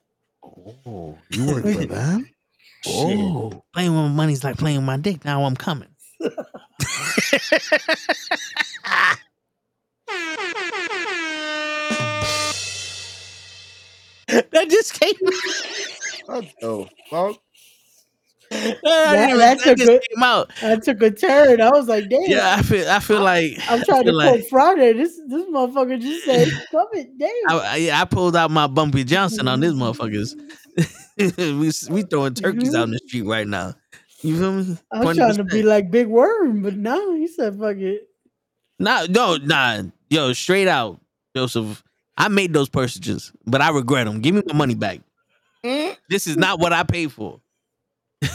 Oh, 0.43 1.17
you 1.29 1.45
work 1.47 1.63
for 1.63 1.85
them? 1.85 2.29
Oh, 2.87 3.63
Playing 3.73 3.91
with 3.91 4.01
my 4.01 4.07
money 4.09 4.33
is 4.33 4.43
like 4.43 4.57
playing 4.57 4.77
with 4.77 4.85
my 4.85 4.97
dick. 4.97 5.23
Now 5.25 5.43
I'm 5.43 5.55
coming. 5.55 5.89
that 14.27 14.69
just 14.69 14.99
came. 14.99 15.13
what 16.25 16.45
the 16.61 16.87
fuck? 17.09 17.37
that, 18.53 18.81
That- 18.83 19.37
that 19.37 19.37
that's 19.37 19.65
a 19.65 19.75
good- 19.75 20.01
came 20.09 20.23
out. 20.23 20.51
I 20.61 20.75
took 20.75 21.01
a 21.01 21.11
turn. 21.11 21.61
I 21.61 21.69
was 21.71 21.87
like, 21.87 22.09
damn. 22.09 22.23
Yeah, 22.25 22.55
I 22.57 22.61
feel. 22.61 22.87
I 22.89 22.99
feel 22.99 23.21
like. 23.21 23.57
I'm 23.69 23.83
trying 23.83 24.03
to 24.03 24.11
feel 24.11 24.19
quote 24.21 24.35
like- 24.39 24.47
Friday. 24.49 24.93
This 24.93 25.19
this 25.27 25.45
motherfucker 25.47 25.99
just 25.99 26.25
said, 26.25 26.49
"Come 26.71 26.87
it, 26.93 27.17
damn." 27.17 27.29
I, 27.49 27.57
I- 27.59 27.75
yeah, 27.77 28.01
I 28.01 28.05
pulled 28.05 28.35
out 28.35 28.51
my 28.51 28.67
Bumpy 28.67 29.03
Johnson 29.03 29.47
on 29.47 29.59
this 29.59 29.73
motherfuckers. 29.73 30.35
we 31.17 31.71
we 31.93 32.01
throwing 32.03 32.33
turkeys 32.33 32.69
mm-hmm. 32.69 32.75
out 32.75 32.83
in 32.83 32.91
the 32.91 32.99
street 32.99 33.23
right 33.23 33.47
now. 33.47 33.73
You 34.21 34.39
feel 34.39 34.53
me? 34.53 34.77
I 34.91 35.03
was 35.03 35.17
trying 35.17 35.35
to 35.35 35.43
be 35.43 35.63
like 35.63 35.91
Big 35.91 36.07
Worm, 36.07 36.61
but 36.61 36.75
no, 36.75 37.15
he 37.15 37.27
said, 37.27 37.57
"Fuck 37.59 37.77
it." 37.77 38.07
Nah, 38.79 39.05
no, 39.09 39.37
nah. 39.37 39.83
Yo, 40.13 40.31
straight 40.33 40.67
out, 40.67 41.01
Joseph. 41.35 41.83
I 42.15 42.27
made 42.27 42.53
those 42.53 42.69
purchases, 42.69 43.31
but 43.47 43.61
I 43.61 43.71
regret 43.71 44.05
them. 44.05 44.21
Give 44.21 44.35
me 44.35 44.43
my 44.45 44.53
money 44.53 44.75
back. 44.75 44.99
Mm. 45.65 45.97
This 46.07 46.27
is 46.27 46.37
not 46.37 46.59
what 46.59 46.71
I 46.71 46.83
paid 46.83 47.11
for. 47.11 47.41
you 48.21 48.29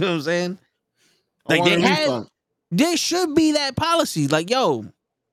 know 0.00 0.06
what 0.06 0.14
I'm 0.14 0.22
saying? 0.22 0.58
Like 1.48 1.64
they 1.64 1.74
a 1.74 1.80
had, 1.80 2.26
there 2.70 2.96
should 2.96 3.34
be 3.34 3.52
that 3.52 3.74
policy. 3.74 4.28
Like, 4.28 4.50
yo, 4.50 4.84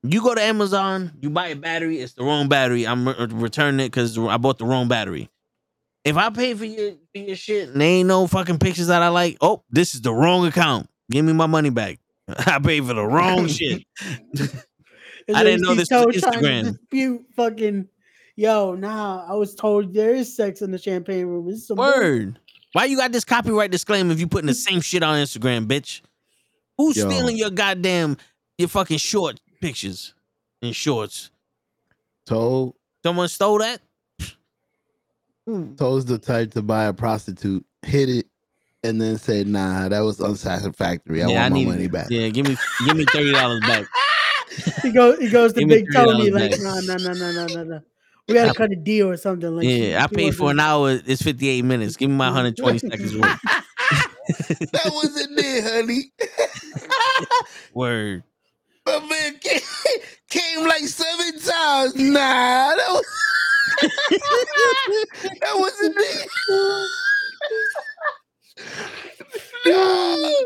you 0.02 0.24
go 0.24 0.34
to 0.34 0.42
Amazon, 0.42 1.12
you 1.22 1.30
buy 1.30 1.50
a 1.50 1.56
battery, 1.56 2.00
it's 2.00 2.14
the 2.14 2.24
wrong 2.24 2.50
battery. 2.50 2.88
I'm 2.88 3.08
re- 3.08 3.28
returning 3.30 3.80
it 3.80 3.90
because 3.90 4.18
I 4.18 4.38
bought 4.38 4.58
the 4.58 4.66
wrong 4.66 4.88
battery. 4.88 5.30
If 6.04 6.18
I 6.18 6.32
pay 6.32 6.56
for 6.56 6.66
your 6.66 6.94
for 7.14 7.20
your 7.20 7.36
shit 7.36 7.70
and 7.70 7.80
there 7.80 7.88
ain't 7.88 8.08
no 8.08 8.26
fucking 8.26 8.58
pictures 8.58 8.88
that 8.88 9.04
I 9.04 9.10
like, 9.10 9.38
oh, 9.42 9.64
this 9.70 9.94
is 9.94 10.02
the 10.02 10.12
wrong 10.12 10.48
account. 10.48 10.90
Give 11.12 11.24
me 11.24 11.34
my 11.34 11.46
money 11.46 11.70
back. 11.70 12.00
I 12.28 12.58
paid 12.58 12.84
for 12.84 12.96
the 12.96 13.06
wrong 13.06 13.48
shit. 13.48 13.84
It's 15.28 15.38
I 15.38 15.44
didn't 15.44 15.62
know 15.62 15.72
he 15.72 15.78
this 15.78 15.90
was 15.90 16.02
told- 16.02 16.14
trying 16.14 16.34
to 16.34 16.40
Instagram. 16.40 16.64
Dispute 16.78 17.26
fucking. 17.36 17.88
Yo, 18.36 18.74
nah. 18.76 19.26
I 19.30 19.36
was 19.36 19.54
told 19.56 19.94
there 19.94 20.14
is 20.16 20.36
sex 20.36 20.62
in 20.62 20.72
the 20.72 20.78
champagne 20.80 21.26
room. 21.28 21.48
It's 21.50 21.68
some 21.68 21.78
Word. 21.78 22.40
Why 22.74 22.86
you 22.86 22.98
got 22.98 23.12
this 23.12 23.24
copyright 23.24 23.70
disclaimer 23.72 24.12
if 24.12 24.20
you 24.20 24.28
putting 24.28 24.48
the 24.48 24.54
same 24.56 24.82
shit 24.82 25.04
on 25.04 25.18
Instagram, 25.24 25.68
bitch? 25.68 26.02
Who's 26.78 26.98
Yo. 26.98 27.08
stealing 27.10 27.38
your 27.38 27.52
goddamn 27.52 28.18
your 28.58 28.68
fucking 28.68 28.98
short 28.98 29.40
pictures 29.62 30.14
and 30.62 30.76
shorts? 30.76 31.30
Told 32.26 32.74
Someone 33.04 33.28
stole 33.28 33.60
that? 33.60 33.80
Hmm. 35.46 35.76
Told's 35.76 36.06
the 36.06 36.18
type 36.18 36.52
to 36.52 36.62
buy 36.62 36.86
a 36.86 36.94
prostitute, 36.94 37.66
hit 37.82 38.08
it, 38.10 38.28
and 38.82 39.00
then 39.00 39.18
said, 39.18 39.46
"Nah, 39.46 39.90
that 39.90 40.00
was 40.00 40.22
unsatisfactory. 40.22 41.22
I 41.22 41.28
want 41.28 41.38
my 41.38 41.50
need 41.50 41.68
money 41.68 41.88
back." 41.88 42.08
Yeah, 42.10 42.30
give 42.30 42.48
me 42.48 42.56
give 42.86 42.96
me 42.96 43.06
thirty 43.06 43.34
dollars 43.34 43.60
back. 43.62 43.86
He 44.82 44.92
goes. 44.92 45.20
He 45.20 45.30
goes 45.30 45.54
to 45.54 45.66
Big 45.66 45.86
Tony. 45.94 46.30
Like, 46.32 46.52
back. 46.52 46.60
nah, 46.62 46.80
nah, 46.82 46.96
nah, 46.98 47.14
nah, 47.14 47.32
nah, 47.32 47.48
nah, 47.48 47.64
nah. 47.64 47.80
We 48.28 48.36
gotta 48.36 48.54
cut 48.54 48.72
a 48.72 48.76
deal 48.76 49.10
or 49.10 49.18
something. 49.18 49.54
Like, 49.56 49.66
she- 49.66 49.90
Yeah, 49.92 50.04
I 50.04 50.08
paid 50.08 50.36
for 50.36 50.52
an 50.52 50.60
hour. 50.60 50.92
It's 51.06 51.22
fifty 51.22 51.50
eight 51.50 51.66
minutes. 51.66 51.98
Give 51.98 52.10
me 52.10 52.16
my 52.16 52.32
hundred 52.32 52.56
twenty 52.58 52.80
seconds 52.80 53.16
worth. 53.18 53.40
that 54.72 54.92
wasn't 54.94 55.36
there, 55.38 55.62
honey. 55.62 56.12
Word. 57.74 58.24
My 58.86 59.00
man 59.00 59.38
came, 59.40 59.60
came 60.30 60.68
like 60.68 60.84
seven 60.84 61.40
times. 61.40 61.96
Nah, 61.96 62.76
that 62.76 62.88
was 62.90 63.06
that 65.42 65.56
wasn't 65.56 65.96
it. 65.98 66.30
no, 69.66 70.46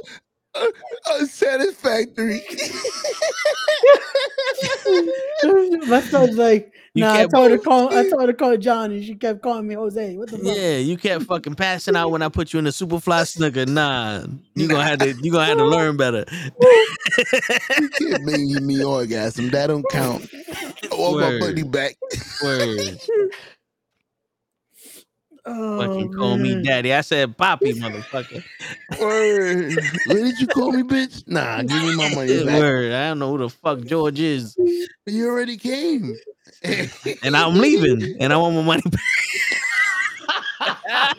unsatisfactory. 1.19 2.41
My 5.87 6.01
son's 6.01 6.37
like, 6.37 6.73
You 6.93 7.03
nah, 7.03 7.13
I 7.13 7.27
told 7.27 7.51
her 7.51 7.57
to 7.57 7.63
call. 7.63 7.95
I 7.95 8.09
told 8.09 8.21
her 8.21 8.27
to 8.27 8.33
call 8.33 8.57
John, 8.57 8.91
and 8.91 9.03
she 9.03 9.15
kept 9.15 9.41
calling 9.41 9.67
me 9.67 9.75
Jose. 9.75 10.15
What 10.17 10.29
the 10.29 10.37
fuck? 10.37 10.55
Yeah, 10.55 10.77
you 10.77 10.97
kept 10.97 11.25
fucking 11.25 11.55
passing 11.55 11.95
out 11.95 12.11
when 12.11 12.21
I 12.21 12.29
put 12.29 12.53
you 12.53 12.59
in 12.59 12.65
the 12.65 12.71
superfly 12.71 13.27
snooker. 13.27 13.65
Nah, 13.65 14.25
you 14.55 14.67
gonna 14.67 14.83
have 14.83 14.99
to 14.99 15.13
you 15.13 15.31
gonna 15.31 15.45
have 15.45 15.57
to 15.57 15.65
learn 15.65 15.97
better. 15.97 16.25
you 17.79 17.89
can't 17.89 18.23
make 18.23 18.61
me 18.61 18.83
orgasm. 18.83 19.49
That 19.49 19.67
don't 19.67 19.87
count. 19.89 20.27
I 20.91 20.95
want 20.95 21.19
my 21.19 21.29
Word. 21.29 21.39
money 21.41 21.63
back. 21.63 21.95
Word. 22.43 22.99
Oh, 25.49 25.77
Fucking 25.77 26.11
call 26.11 26.37
me 26.37 26.61
daddy. 26.61 26.93
I 26.93 26.99
said 26.99 27.37
Poppy, 27.37 27.73
motherfucker. 27.73 28.43
Word. 28.99 29.79
What 30.05 30.15
did 30.15 30.39
you 30.41 30.47
call 30.47 30.73
me, 30.73 30.83
bitch? 30.83 31.25
Nah, 31.25 31.61
give 31.61 31.81
me 31.81 31.95
my 31.95 32.13
money 32.13 32.43
back. 32.43 32.59
Word. 32.59 32.91
I 32.91 33.07
don't 33.07 33.19
know 33.19 33.31
who 33.31 33.37
the 33.37 33.49
fuck 33.49 33.79
George 33.85 34.19
is. 34.19 34.57
You 35.05 35.29
already 35.29 35.55
came. 35.55 36.17
And 36.63 37.37
I'm 37.37 37.55
leaving. 37.55 38.17
And 38.19 38.33
I 38.33 38.37
want 38.37 38.55
my 38.55 38.61
money 38.63 38.83
back. 40.59 41.17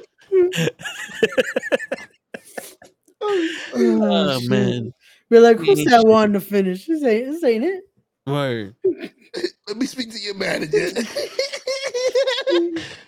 oh, 3.23 3.49
oh 3.73 4.41
shit. 4.41 4.51
man. 4.51 4.93
We're 5.31 5.41
like, 5.41 5.57
who's 5.57 5.85
that 5.85 6.01
shit. 6.01 6.07
one 6.07 6.35
to 6.35 6.41
finish? 6.41 6.87
This 6.87 7.03
ain't 7.03 7.33
this 7.33 7.45
ain't 7.45 7.65
it. 7.65 7.85
Word. 8.27 8.75
Let 9.67 9.79
me 9.79 9.87
speak 9.87 10.11
to 10.13 10.19
your 10.19 10.35
manager. 10.35 10.91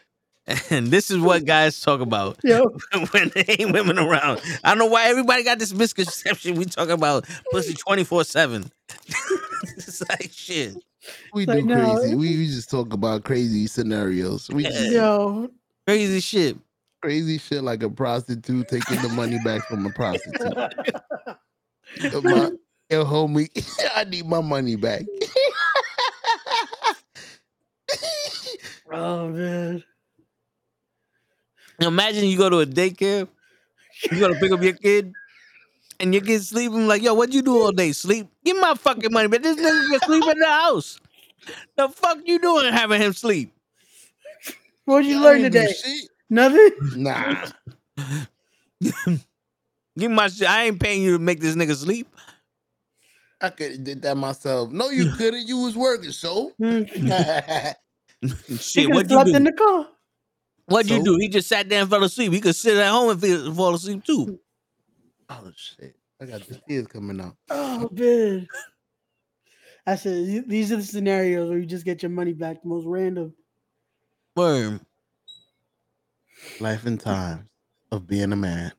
And 0.70 0.88
this 0.88 1.10
is 1.10 1.18
what 1.18 1.44
guys 1.44 1.80
talk 1.80 2.00
about 2.00 2.38
Yo, 2.44 2.64
when 3.12 3.30
they 3.34 3.44
ain't 3.58 3.72
women 3.72 3.98
around. 3.98 4.40
I 4.64 4.70
don't 4.70 4.78
know 4.78 4.86
why 4.86 5.06
everybody 5.08 5.42
got 5.44 5.58
this 5.58 5.72
misconception. 5.72 6.56
We 6.56 6.64
talk 6.64 6.88
about 6.88 7.26
pussy 7.52 7.74
24 7.74 8.24
7. 8.24 8.70
It's 9.76 10.00
like 10.08 10.30
shit. 10.32 10.74
we 11.34 11.44
Like, 11.46 11.60
do 11.60 11.66
no. 11.66 11.96
crazy. 11.96 12.14
We, 12.14 12.36
we 12.38 12.46
just 12.46 12.70
talk 12.70 12.92
about 12.94 13.24
crazy 13.24 13.66
scenarios. 13.66 14.48
We 14.48 14.62
just 14.64 14.90
yo, 14.92 15.50
Crazy 15.86 16.20
shit. 16.20 16.56
crazy 17.02 17.36
shit 17.38 17.62
like 17.62 17.82
a 17.82 17.90
prostitute 17.90 18.68
taking 18.68 19.00
the 19.02 19.08
money 19.10 19.38
back 19.44 19.62
from 19.68 19.84
a 19.86 19.90
prostitute. 19.90 20.54
My, 22.24 22.50
yo, 22.90 23.04
homie, 23.04 23.48
I 23.96 24.04
need 24.04 24.26
my 24.26 24.40
money 24.40 24.76
back. 24.76 25.02
oh 28.92 29.28
man. 29.28 29.84
Imagine 31.80 32.24
you 32.24 32.36
go 32.36 32.48
to 32.50 32.60
a 32.60 32.66
daycare, 32.66 33.26
you 34.10 34.18
go 34.20 34.28
to 34.28 34.34
pick 34.38 34.52
up 34.52 34.62
your 34.62 34.74
kid, 34.74 35.12
and 35.98 36.12
your 36.14 36.22
kid's 36.22 36.48
sleeping 36.48 36.86
like, 36.86 37.02
yo, 37.02 37.14
what'd 37.14 37.34
you 37.34 37.42
do 37.42 37.56
all 37.62 37.72
day? 37.72 37.92
Sleep? 37.92 38.28
Give 38.44 38.58
my 38.60 38.74
fucking 38.74 39.12
money, 39.12 39.28
but 39.28 39.42
this 39.42 39.56
nigga 39.56 39.90
can 39.90 40.00
sleep 40.00 40.24
in 40.26 40.38
the 40.38 40.46
house. 40.46 41.00
The 41.76 41.88
fuck 41.88 42.18
you 42.24 42.38
doing 42.38 42.72
having 42.72 43.00
him 43.00 43.12
sleep? 43.12 43.52
What'd 44.84 45.06
you 45.08 45.18
I 45.18 45.22
learn 45.22 45.42
today? 45.42 45.72
Nothing. 46.28 46.70
Nah. 46.96 47.46
Give 49.98 50.10
my 50.10 50.28
shit. 50.28 50.48
I 50.48 50.64
ain't 50.64 50.80
paying 50.80 51.02
you 51.02 51.12
to 51.12 51.18
make 51.18 51.40
this 51.40 51.56
nigga 51.56 51.74
sleep. 51.74 52.08
I 53.40 53.48
could 53.50 53.72
have 53.72 53.84
did 53.84 54.02
that 54.02 54.16
myself. 54.16 54.70
No, 54.70 54.90
you 54.90 55.10
couldn't. 55.16 55.48
You 55.48 55.58
was 55.58 55.76
working, 55.76 56.12
so. 56.12 56.52
Hmm. 56.58 56.82
He 56.82 57.08
Shit, 58.58 58.86
could 58.86 58.94
have 58.94 58.94
what'd 58.94 59.10
you 59.10 59.16
slept 59.16 59.30
do? 59.30 59.36
in 59.36 59.44
the 59.44 59.52
car. 59.52 59.86
What'd 60.70 60.88
you 60.88 61.02
do? 61.02 61.16
He 61.16 61.28
just 61.28 61.48
sat 61.48 61.68
there 61.68 61.80
and 61.82 61.90
fell 61.90 62.04
asleep. 62.04 62.32
He 62.32 62.40
could 62.40 62.54
sit 62.54 62.76
at 62.76 62.90
home 62.90 63.10
and 63.10 63.20
feel- 63.20 63.52
fall 63.52 63.74
asleep 63.74 64.04
too. 64.04 64.38
oh 65.28 65.50
shit! 65.56 65.96
I 66.20 66.26
got 66.26 66.46
the 66.46 66.60
tears 66.68 66.86
coming 66.86 67.20
out. 67.20 67.36
Oh 67.50 67.88
man. 67.92 68.46
I 69.84 69.96
said 69.96 70.48
these 70.48 70.70
are 70.70 70.76
the 70.76 70.82
scenarios 70.84 71.48
where 71.48 71.58
you 71.58 71.66
just 71.66 71.84
get 71.84 72.02
your 72.04 72.10
money 72.10 72.32
back. 72.34 72.62
The 72.62 72.68
most 72.68 72.86
random. 72.86 73.34
Boom. 74.36 74.80
Life 76.60 76.86
and 76.86 77.00
times 77.00 77.48
of 77.90 78.06
being 78.06 78.32
a 78.32 78.36
man. 78.36 78.72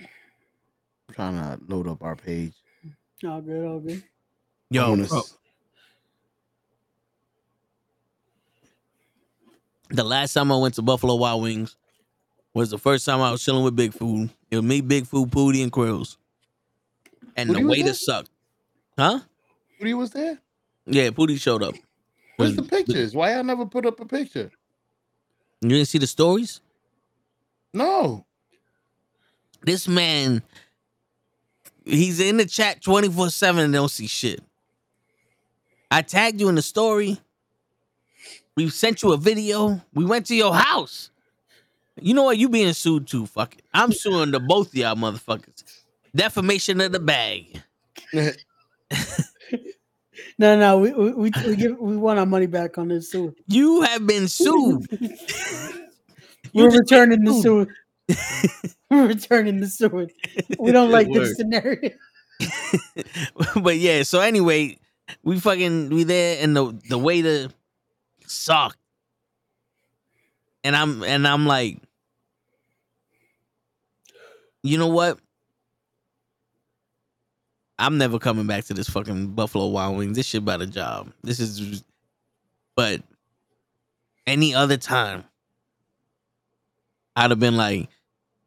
I'm 0.00 1.14
trying 1.14 1.34
to 1.34 1.60
load 1.68 1.86
up 1.86 2.02
our 2.02 2.16
page. 2.16 2.54
All 3.26 3.42
good, 3.42 3.66
all 3.66 3.80
good. 3.80 4.02
Yo, 4.70 4.86
Bonus. 4.86 5.08
bro, 5.10 5.22
the 9.90 10.04
last 10.04 10.34
time 10.34 10.52
I 10.52 10.56
went 10.56 10.74
to 10.74 10.82
Buffalo 10.82 11.14
Wild 11.16 11.42
Wings 11.42 11.76
was 12.54 12.70
the 12.70 12.78
first 12.78 13.06
time 13.06 13.20
I 13.20 13.30
was 13.30 13.44
chilling 13.44 13.64
with 13.64 13.76
Big 13.76 13.92
Food. 13.92 14.30
It 14.50 14.56
was 14.56 14.64
me, 14.64 14.80
Big 14.80 15.06
Food, 15.06 15.30
Pootie, 15.30 15.62
and 15.62 15.72
Krills. 15.72 16.16
And 17.36 17.50
Pootie 17.50 17.60
the 17.60 17.66
waiter 17.66 17.94
sucked. 17.94 18.30
Huh? 18.96 19.20
Rudy 19.80 19.94
was 19.94 20.10
there. 20.10 20.38
Yeah, 20.86 21.10
Pootie 21.10 21.40
showed 21.40 21.62
up. 21.62 21.74
Where's 22.36 22.56
the 22.56 22.62
pictures? 22.62 23.14
Why 23.14 23.34
I 23.34 23.42
never 23.42 23.66
put 23.66 23.84
up 23.84 24.00
a 24.00 24.04
picture? 24.06 24.50
You 25.60 25.70
didn't 25.70 25.88
see 25.88 25.98
the 25.98 26.06
stories? 26.06 26.60
No. 27.74 28.24
This 29.62 29.88
man, 29.88 30.42
he's 31.84 32.20
in 32.20 32.36
the 32.36 32.46
chat 32.46 32.80
24 32.80 33.30
7 33.30 33.64
and 33.64 33.72
don't 33.72 33.88
see 33.88 34.06
shit. 34.06 34.40
I 35.90 36.02
tagged 36.02 36.40
you 36.40 36.48
in 36.48 36.54
the 36.54 36.62
story. 36.62 37.18
We 38.58 38.68
sent 38.70 39.04
you 39.04 39.12
a 39.12 39.16
video. 39.16 39.80
We 39.94 40.04
went 40.04 40.26
to 40.26 40.34
your 40.34 40.52
house. 40.52 41.12
You 42.00 42.12
know 42.12 42.24
what? 42.24 42.38
You 42.38 42.48
being 42.48 42.72
sued 42.72 43.06
too. 43.06 43.24
Fuck 43.24 43.54
it. 43.54 43.62
I'm 43.72 43.92
suing 43.92 44.32
the 44.32 44.40
both 44.40 44.70
of 44.70 44.74
y'all 44.74 44.96
motherfuckers. 44.96 45.62
Defamation 46.12 46.80
of 46.80 46.90
the 46.90 46.98
bag. 46.98 47.62
No, 50.40 50.56
no, 50.56 50.78
we 50.78 50.92
we 50.92 51.12
we, 51.12 51.32
we, 51.46 51.56
give, 51.56 51.78
we 51.78 51.96
want 51.96 52.18
our 52.20 52.26
money 52.26 52.46
back 52.46 52.78
on 52.78 52.88
this 52.88 53.10
sewer. 53.10 53.34
You 53.48 53.82
have 53.82 54.06
been 54.06 54.28
sued. 54.28 54.86
We're 56.54 56.70
returning 56.70 57.24
the 57.24 57.34
suit. 57.34 57.68
We're 58.88 59.06
returning 59.06 59.58
the 59.58 59.66
sewer. 59.66 60.06
We 60.58 60.70
don't 60.70 60.90
like 60.90 61.12
this 61.12 61.36
scenario. 61.36 61.90
but 63.60 63.78
yeah, 63.78 64.04
so 64.04 64.20
anyway, 64.20 64.78
we 65.24 65.40
fucking 65.40 65.90
we 65.90 66.04
there 66.04 66.38
and 66.40 66.56
the 66.56 66.78
the 66.88 66.98
waiter 66.98 67.48
sucked. 68.30 68.78
And 70.64 70.74
I'm 70.74 71.02
and 71.04 71.26
I'm 71.26 71.46
like, 71.46 71.78
you 74.62 74.78
know 74.78 74.88
what? 74.88 75.18
I'm 77.78 77.96
never 77.96 78.18
coming 78.18 78.46
back 78.46 78.64
to 78.64 78.74
this 78.74 78.88
fucking 78.88 79.28
Buffalo 79.28 79.68
Wild 79.68 79.96
Wings. 79.96 80.16
This 80.16 80.26
shit 80.26 80.42
about 80.42 80.62
a 80.62 80.66
job. 80.66 81.12
This 81.22 81.38
is 81.38 81.84
but 82.74 83.02
any 84.24 84.54
other 84.54 84.76
time, 84.76 85.24
I'd 87.16 87.30
have 87.30 87.40
been 87.40 87.56
like, 87.56 87.88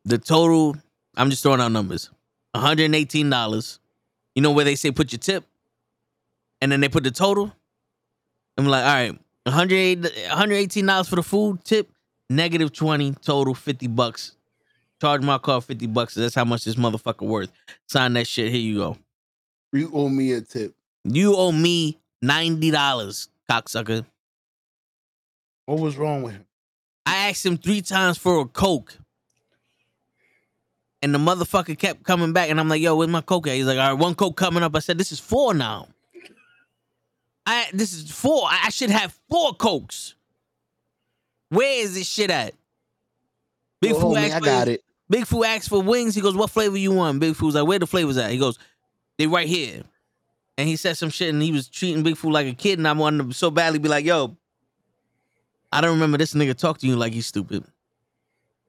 the 0.06 0.18
total, 0.18 0.78
I'm 1.18 1.30
just 1.30 1.44
throwing 1.44 1.60
out 1.60 1.72
numbers. 1.72 2.10
$118. 2.56 3.80
You 4.36 4.42
know 4.42 4.52
where 4.52 4.64
they 4.64 4.76
say 4.76 4.92
put 4.92 5.12
your 5.12 5.20
tip? 5.20 5.44
And 6.62 6.72
then 6.72 6.80
they 6.80 6.88
put 6.88 7.04
the 7.04 7.12
total. 7.12 7.52
I'm 8.58 8.68
like, 8.68 8.86
all 8.86 8.94
right, 8.94 9.20
108 9.46 10.02
$118 10.02 11.10
for 11.10 11.16
the 11.16 11.24
food 11.24 11.64
tip, 11.64 11.90
negative 12.30 12.72
20 12.72 13.14
total, 13.22 13.54
50 13.54 13.88
bucks. 13.88 14.36
Charge 15.02 15.24
my 15.24 15.40
car 15.40 15.62
50 15.62 15.88
bucks. 15.88 16.14
That's 16.14 16.36
how 16.36 16.46
much 16.46 16.64
this 16.64 16.76
motherfucker 16.76 17.26
worth. 17.26 17.52
Sign 17.88 18.14
that 18.14 18.28
shit. 18.28 18.52
Here 18.52 18.62
you 18.62 18.78
go. 18.78 18.98
You 19.74 19.90
owe 19.94 20.10
me 20.10 20.34
a 20.34 20.42
tip. 20.42 20.76
You 21.04 21.36
owe 21.36 21.52
me 21.52 21.98
$90, 22.24 23.28
cocksucker. 23.50 24.06
What 25.66 25.80
was 25.80 25.98
wrong 25.98 26.22
with 26.22 26.34
him? 26.34 26.46
I 27.06 27.30
asked 27.30 27.46
him 27.46 27.58
three 27.58 27.82
times 27.82 28.18
for 28.18 28.42
a 28.42 28.46
Coke. 28.46 28.96
And 31.02 31.16
the 31.16 31.20
motherfucker 31.20 31.78
kept 31.78 32.04
coming 32.04 32.32
back. 32.32 32.52
And 32.52 32.60
I'm 32.60 32.70
like, 32.70 32.82
yo, 32.82 32.96
where's 32.96 33.10
my 33.10 33.22
Coke 33.22 33.48
at? 33.48 33.56
He's 33.56 33.66
like, 33.66 33.80
all 33.80 33.92
right, 33.92 34.00
one 34.00 34.14
Coke 34.14 34.38
coming 34.38 34.62
up. 34.62 34.76
I 34.76 34.80
said, 34.80 35.00
this 35.00 35.12
is 35.12 35.20
four 35.20 35.56
now. 35.56 35.88
I 37.46 37.68
this 37.74 37.94
is 37.94 38.10
four. 38.12 38.48
I 38.50 38.70
should 38.70 38.90
have 38.90 39.18
four 39.30 39.54
Cokes. 39.54 40.16
Where 41.50 41.84
is 41.84 41.94
this 41.96 42.08
shit 42.08 42.30
at? 42.30 42.54
Big 43.82 43.92
Yo, 43.92 44.00
Foo 44.00 44.08
homie, 44.08 44.24
asked 44.26 44.36
I 44.36 44.40
for- 44.40 44.46
got 44.46 44.68
it. 44.68 44.84
Big 45.10 45.26
Foo 45.26 45.44
asked 45.44 45.68
for 45.68 45.82
wings. 45.82 46.16
He 46.16 46.22
goes, 46.22 46.36
what 46.38 46.50
flavor 46.50 46.78
you 46.78 46.94
want? 46.94 47.20
Big 47.20 47.36
Foo's 47.36 47.56
like, 47.56 47.68
where 47.68 47.80
the 47.80 47.88
flavors 47.88 48.16
at? 48.18 48.32
He 48.32 48.38
goes, 48.38 48.58
they 49.18 49.28
right 49.28 49.48
here. 49.48 49.82
And 50.58 50.70
he 50.70 50.78
said 50.78 50.96
some 50.96 51.10
shit 51.10 51.34
and 51.34 51.42
he 51.42 51.52
was 51.52 51.68
treating 51.68 52.04
Big 52.04 52.16
Foo 52.16 52.32
like 52.32 52.48
a 52.48 52.54
kid. 52.54 52.80
And 52.80 52.88
I 52.88 52.94
wanted 52.94 53.28
to 53.28 53.34
so 53.34 53.52
badly 53.52 53.80
be 53.80 53.90
like, 53.90 54.06
yo, 54.06 54.38
I 55.72 55.82
don't 55.82 55.92
remember 55.96 56.18
this 56.18 56.34
nigga 56.34 56.56
talk 56.56 56.78
to 56.78 56.88
you 56.88 56.96
like 56.96 57.12
he's 57.12 57.28
stupid. 57.28 57.66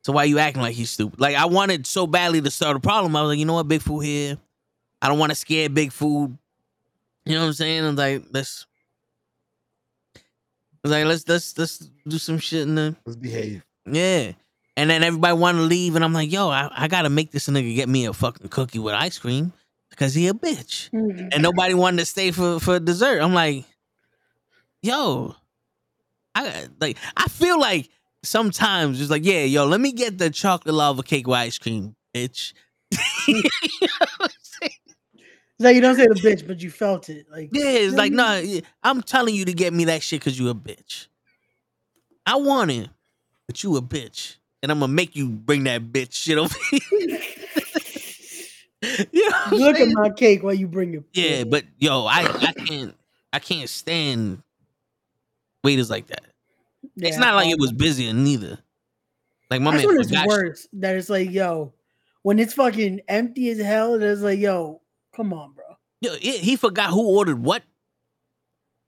So 0.03 0.13
why 0.13 0.25
you 0.25 0.41
acting 0.41 0.63
like 0.63 0.75
he's 0.75 0.91
stupid? 0.91 1.21
Like 1.21 1.37
I 1.37 1.45
wanted 1.45 1.87
so 1.87 2.09
badly 2.09 2.41
to 2.41 2.51
start 2.51 2.77
a 2.77 2.81
problem. 2.81 3.15
I 3.15 3.23
was 3.23 3.29
like, 3.29 3.39
you 3.39 3.45
know 3.45 3.55
what, 3.55 3.69
Big 3.69 3.83
Foo 3.83 4.01
here. 4.01 4.37
I 5.01 5.09
don't 5.09 5.19
want 5.19 5.31
to 5.31 5.37
scare 5.37 5.69
big 5.69 5.93
food. 5.93 6.37
You 7.25 7.35
know 7.35 7.41
what 7.41 7.47
I'm 7.47 7.53
saying? 7.53 7.85
I'm 7.85 7.97
like, 7.97 8.25
let's 8.33 8.67
I 10.85 10.89
was 10.89 10.93
like, 10.93 11.05
let's 11.05 11.29
let's 11.29 11.59
let's 11.59 11.79
do 12.09 12.19
some 12.19 12.39
shit 12.39 12.63
in 12.63 12.75
the 12.75 12.97
Let's 13.07 13.17
behave. 13.17 13.65
yeah. 13.87 14.33
And 14.75 14.89
then 14.89 15.03
everybody 15.03 15.35
wanted 15.35 15.59
to 15.59 15.65
leave, 15.65 15.97
and 15.97 16.05
I'm 16.05 16.15
like, 16.15 16.33
yo, 16.33 16.49
I, 16.49 16.71
I 16.75 16.89
gotta 16.89 17.11
make 17.11 17.31
this 17.31 17.47
nigga 17.47 17.75
get 17.75 17.89
me 17.91 18.07
a 18.07 18.13
fucking 18.13 18.49
cookie 18.49 18.79
with 18.79 18.95
ice 18.95 19.19
cream 19.19 19.53
because 19.91 20.15
he 20.15 20.29
a 20.29 20.33
bitch. 20.33 20.91
Mm-hmm. 20.91 21.29
And 21.31 21.43
nobody 21.43 21.75
wanted 21.75 21.99
to 21.99 22.07
stay 22.07 22.31
for 22.31 22.59
for 22.59 22.81
dessert. 22.81 23.21
I'm 23.21 23.35
like, 23.35 23.65
yo, 24.83 25.37
I 26.35 26.67
like 26.81 26.97
I 27.17 27.29
feel 27.29 27.61
like 27.61 27.91
sometimes 28.25 29.01
it's 29.01 29.11
like, 29.11 29.25
yeah, 29.25 29.45
yo, 29.45 29.67
let 29.67 29.81
me 29.81 29.93
get 29.93 30.19
the 30.19 30.31
chocolate 30.31 30.75
lava 30.75 31.03
cake 31.03 31.27
with 31.27 31.37
ice 31.37 31.59
cream, 31.59 31.95
bitch. 32.15 32.55
It's 32.91 33.45
like 35.59 35.75
you 35.75 35.81
don't 35.81 35.97
say 35.97 36.07
the 36.07 36.15
bitch, 36.15 36.47
but 36.47 36.63
you 36.63 36.71
felt 36.71 37.09
it. 37.09 37.27
Like 37.31 37.51
Yeah, 37.53 37.71
it's 37.71 37.95
like, 37.95 38.13
no, 38.13 38.41
nah, 38.43 38.61
I'm 38.83 39.03
telling 39.03 39.35
you 39.35 39.45
to 39.45 39.53
get 39.53 39.73
me 39.73 39.85
that 39.87 40.03
shit 40.03 40.21
because 40.21 40.39
you 40.39 40.49
a 40.49 40.55
bitch. 40.55 41.09
I 42.27 42.37
want 42.37 42.71
it, 42.71 42.89
but 43.47 43.63
you 43.63 43.77
a 43.77 43.83
bitch. 43.83 44.37
And 44.63 44.71
I'm 44.71 44.79
gonna 44.81 44.93
make 44.93 45.17
you 45.17 45.29
bring 45.29 45.65
that 45.65 45.93
bitch 45.93 46.13
shit 46.13 46.39
over 46.39 46.55
here. 46.71 46.81
you 49.13 49.31
know 49.31 49.37
what 49.49 49.59
Look 49.59 49.81
at 49.81 49.89
my 49.93 50.11
cake 50.11 50.43
while 50.43 50.55
you 50.55 50.69
bring 50.69 50.95
it. 50.95 51.05
Yeah, 51.13 51.45
but 51.45 51.65
yo, 51.79 52.07
I 52.07 52.29
I 52.41 52.53
can't 52.53 52.95
I 53.33 53.39
can't 53.39 53.69
stand 53.69 54.43
waiters 55.65 55.91
like 55.91 56.09
that. 56.09 56.23
it's 56.97 57.17
not 57.19 57.35
like 57.35 57.51
it 57.51 57.59
was 57.59 57.73
busy 57.73 58.13
neither. 58.13 58.59
Like 59.51 59.61
my 59.61 59.71
That's 59.71 59.85
man 59.85 59.89
when 59.89 60.01
it's 60.01 60.09
forgot 60.09 60.21
shit. 60.21 60.29
worse. 60.29 60.69
That 60.75 60.97
it's 60.97 61.11
like, 61.11 61.31
yo, 61.31 61.73
when 62.23 62.39
it's 62.39 62.55
fucking 62.55 63.01
empty 63.09 63.51
as 63.51 63.59
hell, 63.59 64.01
it's 64.01 64.23
like, 64.23 64.39
yo, 64.39 64.82
come 65.15 65.33
on, 65.33 65.53
bro. 65.53 65.65
Yo, 66.01 66.15
he 66.17 66.57
forgot 66.57 66.91
who 66.91 67.17
ordered 67.17 67.43
what, 67.43 67.63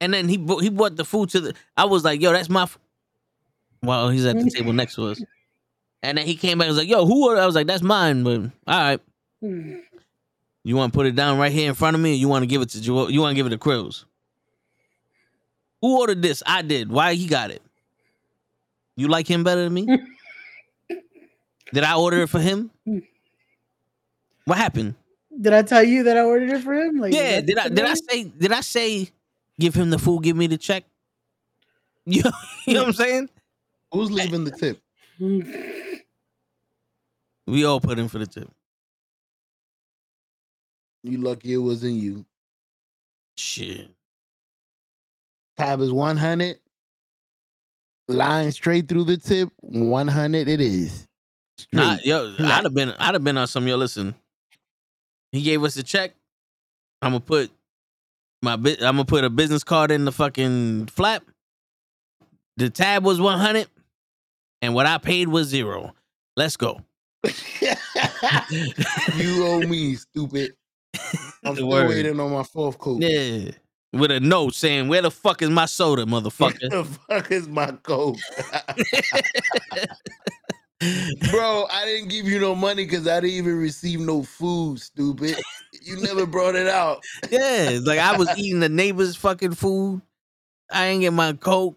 and 0.01 0.13
then 0.13 0.29
he 0.29 0.37
brought, 0.37 0.63
he 0.63 0.69
brought 0.71 0.97
the 0.97 1.05
food 1.05 1.31
to 1.31 1.41
the. 1.41 1.55
I 1.77 1.85
was 1.85 2.05
like, 2.05 2.21
yo, 2.21 2.33
that's 2.33 2.49
my. 2.49 2.63
F-. 2.65 2.79
Well, 3.83 4.09
he's 4.09 4.27
at 4.27 4.37
the 4.37 4.51
table 4.51 4.73
next 4.73 4.97
to 4.97 5.07
us, 5.07 5.23
and 6.03 6.19
then 6.19 6.27
he 6.27 6.35
came 6.35 6.59
back 6.59 6.67
and 6.67 6.77
was 6.77 6.79
like, 6.79 6.89
yo, 6.89 7.07
who 7.07 7.27
ordered? 7.27 7.41
I 7.41 7.47
was 7.47 7.55
like, 7.55 7.67
that's 7.67 7.83
mine, 7.83 8.25
but 8.25 8.41
all 8.41 8.51
right. 8.67 9.01
Hmm. 9.41 9.77
You 10.65 10.77
want 10.77 10.93
to 10.93 10.97
put 10.97 11.07
it 11.07 11.15
down 11.15 11.39
right 11.39 11.53
here 11.53 11.69
in 11.69 11.75
front 11.75 11.95
of 11.95 12.01
me, 12.01 12.13
or 12.13 12.17
you 12.17 12.29
want 12.29 12.43
to 12.43 12.47
give 12.47 12.63
it 12.63 12.71
to 12.71 12.81
Joel? 12.81 13.11
You 13.11 13.21
want 13.21 13.33
to 13.33 13.37
give 13.37 13.47
it 13.47 13.51
to 13.51 13.59
Krills? 13.59 14.07
Who 15.83 16.01
ordered 16.01 16.23
this? 16.23 16.43
I 16.47 16.63
did. 16.63 16.91
Why 16.91 17.13
he 17.13 17.27
got 17.27 17.51
it? 17.51 17.61
You 18.97 19.09
like 19.09 19.29
him 19.29 19.45
better 19.45 19.65
than 19.65 19.75
me? 19.75 19.87
did 21.73 21.85
I 21.85 21.97
order 21.97 22.23
it 22.23 22.29
for 22.31 22.41
him? 22.41 22.71
What 24.47 24.57
happened? 24.57 24.95
Did 25.41 25.53
I 25.53 25.63
tell 25.63 25.83
you 25.83 26.05
that 26.05 26.17
I 26.17 26.21
ordered 26.21 26.51
it 26.51 26.63
for 26.63 26.75
him? 26.75 26.99
Like, 26.99 27.13
Yeah, 27.13 27.41
that 27.41 27.47
did 27.47 27.59
I 27.59 27.69
did 27.69 27.85
I 27.85 27.95
say 27.95 28.25
did 28.25 28.53
I 28.53 28.61
say 28.61 29.11
give 29.59 29.75
him 29.75 29.91
the 29.91 29.99
food, 29.99 30.23
give 30.23 30.37
me 30.37 30.47
the 30.47 30.59
check? 30.59 30.85
You 32.07 32.23
know, 32.25 32.33
you 32.67 32.75
know 32.75 32.81
what 32.81 32.89
I'm 32.89 32.95
saying? 32.95 33.29
Who's 33.93 34.11
leaving 34.11 34.45
the 34.45 34.51
tip? 34.51 34.81
We 37.47 37.65
all 37.67 37.79
put 37.79 37.99
in 37.99 38.09
for 38.09 38.19
the 38.19 38.27
tip. 38.27 38.51
You 41.03 41.19
lucky 41.19 41.53
it 41.53 41.59
wasn't 41.59 41.95
you. 41.95 42.25
Shit. 43.37 43.91
Tab 45.59 45.81
is 45.83 45.93
100. 45.93 46.59
Line 48.09 48.51
straight 48.51 48.89
through 48.89 49.05
the 49.05 49.19
tip. 49.19 49.51
100 49.59 50.49
it 50.49 50.61
is. 50.61 51.07
Nah, 51.73 51.99
yo, 52.03 52.35
I'd 52.39 52.65
have 52.65 52.75
been 52.75 52.95
I'd 52.99 53.15
have 53.15 53.23
been 53.23 53.37
on 53.39 53.47
some 53.47 53.69
yo. 53.69 53.77
Listen, 53.77 54.15
he 55.35 55.43
gave 55.43 55.63
us 55.65 55.77
a 55.77 55.83
check. 55.83 56.15
I'm 57.03 57.11
gonna 57.13 57.21
put 57.21 57.51
my. 58.41 58.53
I'm 58.53 58.59
gonna 58.79 59.05
put 59.05 59.25
a 59.25 59.31
business 59.31 59.65
card 59.65 59.91
in 59.91 60.05
the 60.05 60.13
fucking 60.13 60.87
flap. 60.87 61.25
The 62.57 62.71
tab 62.71 63.05
was 63.05 63.21
100, 63.21 63.67
and 64.63 64.75
what 64.75 64.87
I 64.87 64.99
paid 64.99 65.29
was 65.29 65.49
zero. 65.49 65.93
Let's 66.37 66.57
go. 66.57 66.81
you 69.17 69.45
owe 69.45 69.61
me, 69.67 69.97
stupid. 69.97 70.55
I'm 71.45 71.57
still 71.57 71.69
Word. 71.69 71.89
waiting 71.89 72.21
on 72.21 72.31
my 72.33 72.45
fourth 72.45 72.79
coat. 72.79 73.03
Yeah, 73.03 73.51
with 73.93 74.13
a 74.13 74.21
note 74.21 74.55
saying, 74.55 74.87
"Where 74.87 75.03
the 75.03 75.11
fuck 75.11 75.43
is 75.43 75.51
my 75.51 75.67
soda, 75.67 76.05
motherfucker? 76.05 76.71
Where 76.71 76.83
the 76.83 76.99
fuck 77.09 77.33
is 77.33 77.49
my 77.49 77.73
coat? 77.83 78.19
Bro, 81.31 81.67
I 81.71 81.85
didn't 81.85 82.09
give 82.09 82.27
you 82.27 82.39
no 82.41 82.55
money 82.55 82.85
because 82.85 83.07
I 83.09 83.21
didn't 83.21 83.37
even 83.37 83.57
receive 83.59 84.01
no 84.01 84.23
food, 84.23 84.81
stupid. 84.81 85.37
You 85.83 85.97
never 86.01 86.27
brought 86.27 86.55
it 86.55 86.67
out. 86.69 87.03
Yeah, 87.31 87.69
it's 87.71 87.87
like 87.87 87.99
I 87.99 88.17
was 88.17 88.29
eating 88.39 88.61
the 88.61 88.69
neighbor's 88.69 89.17
fucking 89.17 89.55
food. 89.55 90.01
I 90.71 90.87
ain't 90.87 91.01
get 91.03 91.13
my 91.13 91.33
coke. 91.35 91.77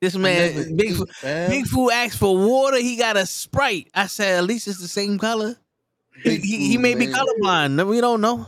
This 0.00 0.14
man, 0.16 0.76
big 0.76 0.90
eat, 0.90 1.02
big 1.22 1.66
food 1.66 1.90
asked 1.90 2.18
for 2.18 2.36
water. 2.36 2.78
He 2.78 2.96
got 2.96 3.16
a 3.16 3.24
sprite. 3.24 3.88
I 3.94 4.06
said, 4.08 4.38
at 4.38 4.44
least 4.44 4.68
it's 4.68 4.80
the 4.80 4.88
same 4.88 5.18
color. 5.18 5.56
He, 6.22 6.30
Big 6.30 6.44
he, 6.44 6.68
he 6.68 6.78
may 6.78 6.94
be 6.94 7.06
colorblind. 7.06 7.86
We 7.88 8.00
don't 8.00 8.20
know. 8.20 8.46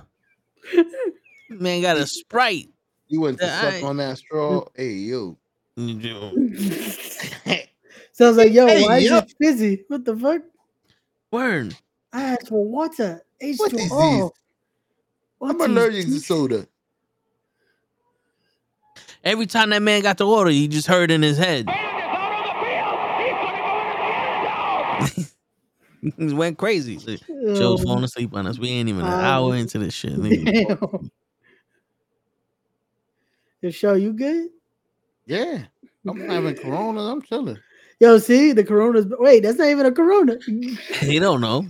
Man 1.49 1.81
got 1.81 1.97
a 1.97 2.07
sprite. 2.07 2.69
You 3.09 3.20
went 3.23 3.39
to 3.39 3.47
Yeah, 3.47 3.61
suck 3.61 3.75
I- 3.75 3.87
on 3.87 3.97
that 3.99 4.19
straw. 4.19 4.65
Hey, 4.75 4.93
yo. 4.93 5.39
Sounds 8.19 8.36
like, 8.36 8.53
yo, 8.53 8.66
Hey, 8.66 8.82
why 8.82 8.99
is 8.99 9.05
yo. 9.05 9.19
it 9.19 9.32
fizzy? 9.40 9.85
What 9.86 10.05
the 10.05 10.16
fuck? 10.16 10.43
Word. 11.31 11.77
I 12.12 12.23
asked 12.24 12.49
for 12.49 12.65
water. 12.65 13.23
H2O. 13.40 13.59
What 13.59 13.73
is 13.74 13.78
this? 13.78 14.31
What 15.39 15.51
I'm 15.51 15.61
allergic 15.61 16.07
to 16.07 16.19
soda. 16.19 16.66
Every 19.23 19.47
time 19.47 19.70
that 19.70 19.82
man 19.82 20.03
got 20.03 20.19
the 20.19 20.27
water, 20.27 20.51
he 20.51 20.66
just 20.66 20.89
heard 20.89 21.12
in 21.12 21.23
his 21.23 21.39
head. 21.39 21.70
he 26.16 26.35
went 26.35 26.59
crazy. 26.59 26.99
So, 26.99 27.15
Joe's 27.55 27.85
falling 27.85 28.03
asleep 28.03 28.35
on 28.35 28.49
us. 28.49 28.59
We 28.59 28.70
ain't 28.70 28.89
even 28.89 29.07
an 29.07 29.12
um, 29.12 29.20
hour 29.20 29.55
into 29.55 29.78
this 29.78 29.95
shit. 29.95 30.15
nigga. 30.15 30.78
Damn. 30.90 31.11
Yo, 33.62 33.70
show 33.70 33.95
you 33.95 34.12
good? 34.12 34.49
Yeah. 35.27 35.66
I'm 36.09 36.19
having 36.28 36.57
Corona. 36.57 37.12
I'm 37.12 37.23
chilling. 37.23 37.59
Yo, 38.01 38.19
see 38.19 38.53
the 38.53 38.62
Corona's. 38.65 39.07
Wait, 39.19 39.43
that's 39.43 39.59
not 39.59 39.69
even 39.69 39.87
a 39.87 39.93
Corona. 39.93 40.39
he 40.47 41.19
don't 41.19 41.41
know. 41.41 41.66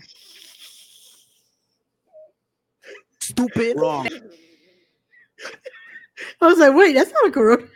Stupid. 3.20 3.78
Wrong. 3.78 4.08
I 6.40 6.46
was 6.46 6.58
like, 6.58 6.74
wait, 6.74 6.94
that's 6.94 7.12
not 7.12 7.26
a 7.28 7.30
Corona. 7.30 7.62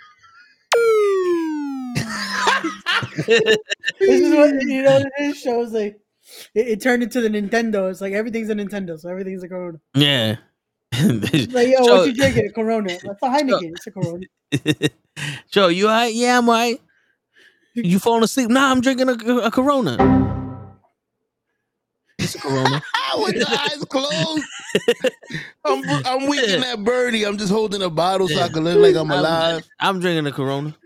this 3.26 3.58
is 4.00 4.34
what 4.34 4.62
you 4.62 4.82
know. 4.82 5.02
This 5.18 5.40
shows 5.42 5.72
like 5.72 6.00
it, 6.54 6.68
it 6.68 6.80
turned 6.82 7.02
into 7.02 7.20
the 7.20 7.28
Nintendo. 7.28 7.90
It's 7.90 8.00
like 8.00 8.12
everything's 8.12 8.50
a 8.50 8.54
Nintendo, 8.54 8.98
so 8.98 9.08
everything's 9.08 9.42
a 9.42 9.48
Corona. 9.48 9.78
Yeah. 9.94 10.36
Like, 11.02 11.68
yo, 11.68 11.82
So- 11.84 11.96
what 11.98 12.06
you 12.06 12.14
drinking? 12.14 12.46
A 12.46 12.52
Corona. 12.52 12.88
That's 13.02 13.22
a 13.22 13.26
Heineken. 13.26 13.72
It's 13.76 13.86
a 13.86 13.90
Corona. 13.90 14.26
Joe, 15.50 15.68
you 15.68 15.88
all 15.88 15.94
right? 15.94 16.12
Yeah, 16.14 16.36
I'm 16.38 16.48
all 16.48 16.54
right. 16.54 16.78
You 17.74 17.98
falling 17.98 18.22
asleep? 18.22 18.50
Nah, 18.50 18.70
I'm 18.70 18.80
drinking 18.80 19.08
a, 19.08 19.12
a 19.12 19.50
Corona. 19.50 19.96
It's 22.18 22.34
a 22.34 22.38
Corona. 22.38 22.82
With 23.18 23.38
the 23.38 23.46
eyes 23.48 23.84
closed. 23.88 24.44
I'm, 25.64 25.84
I'm 26.04 26.28
winking 26.28 26.62
at 26.62 26.82
Birdie. 26.82 27.24
I'm 27.24 27.38
just 27.38 27.52
holding 27.52 27.82
a 27.82 27.90
bottle 27.90 28.28
so 28.28 28.40
I 28.40 28.48
can 28.48 28.64
look 28.64 28.78
like 28.78 28.96
I'm 28.96 29.10
alive. 29.10 29.68
I'm 29.80 30.00
drinking 30.00 30.26
a 30.26 30.32
Corona. 30.32 30.74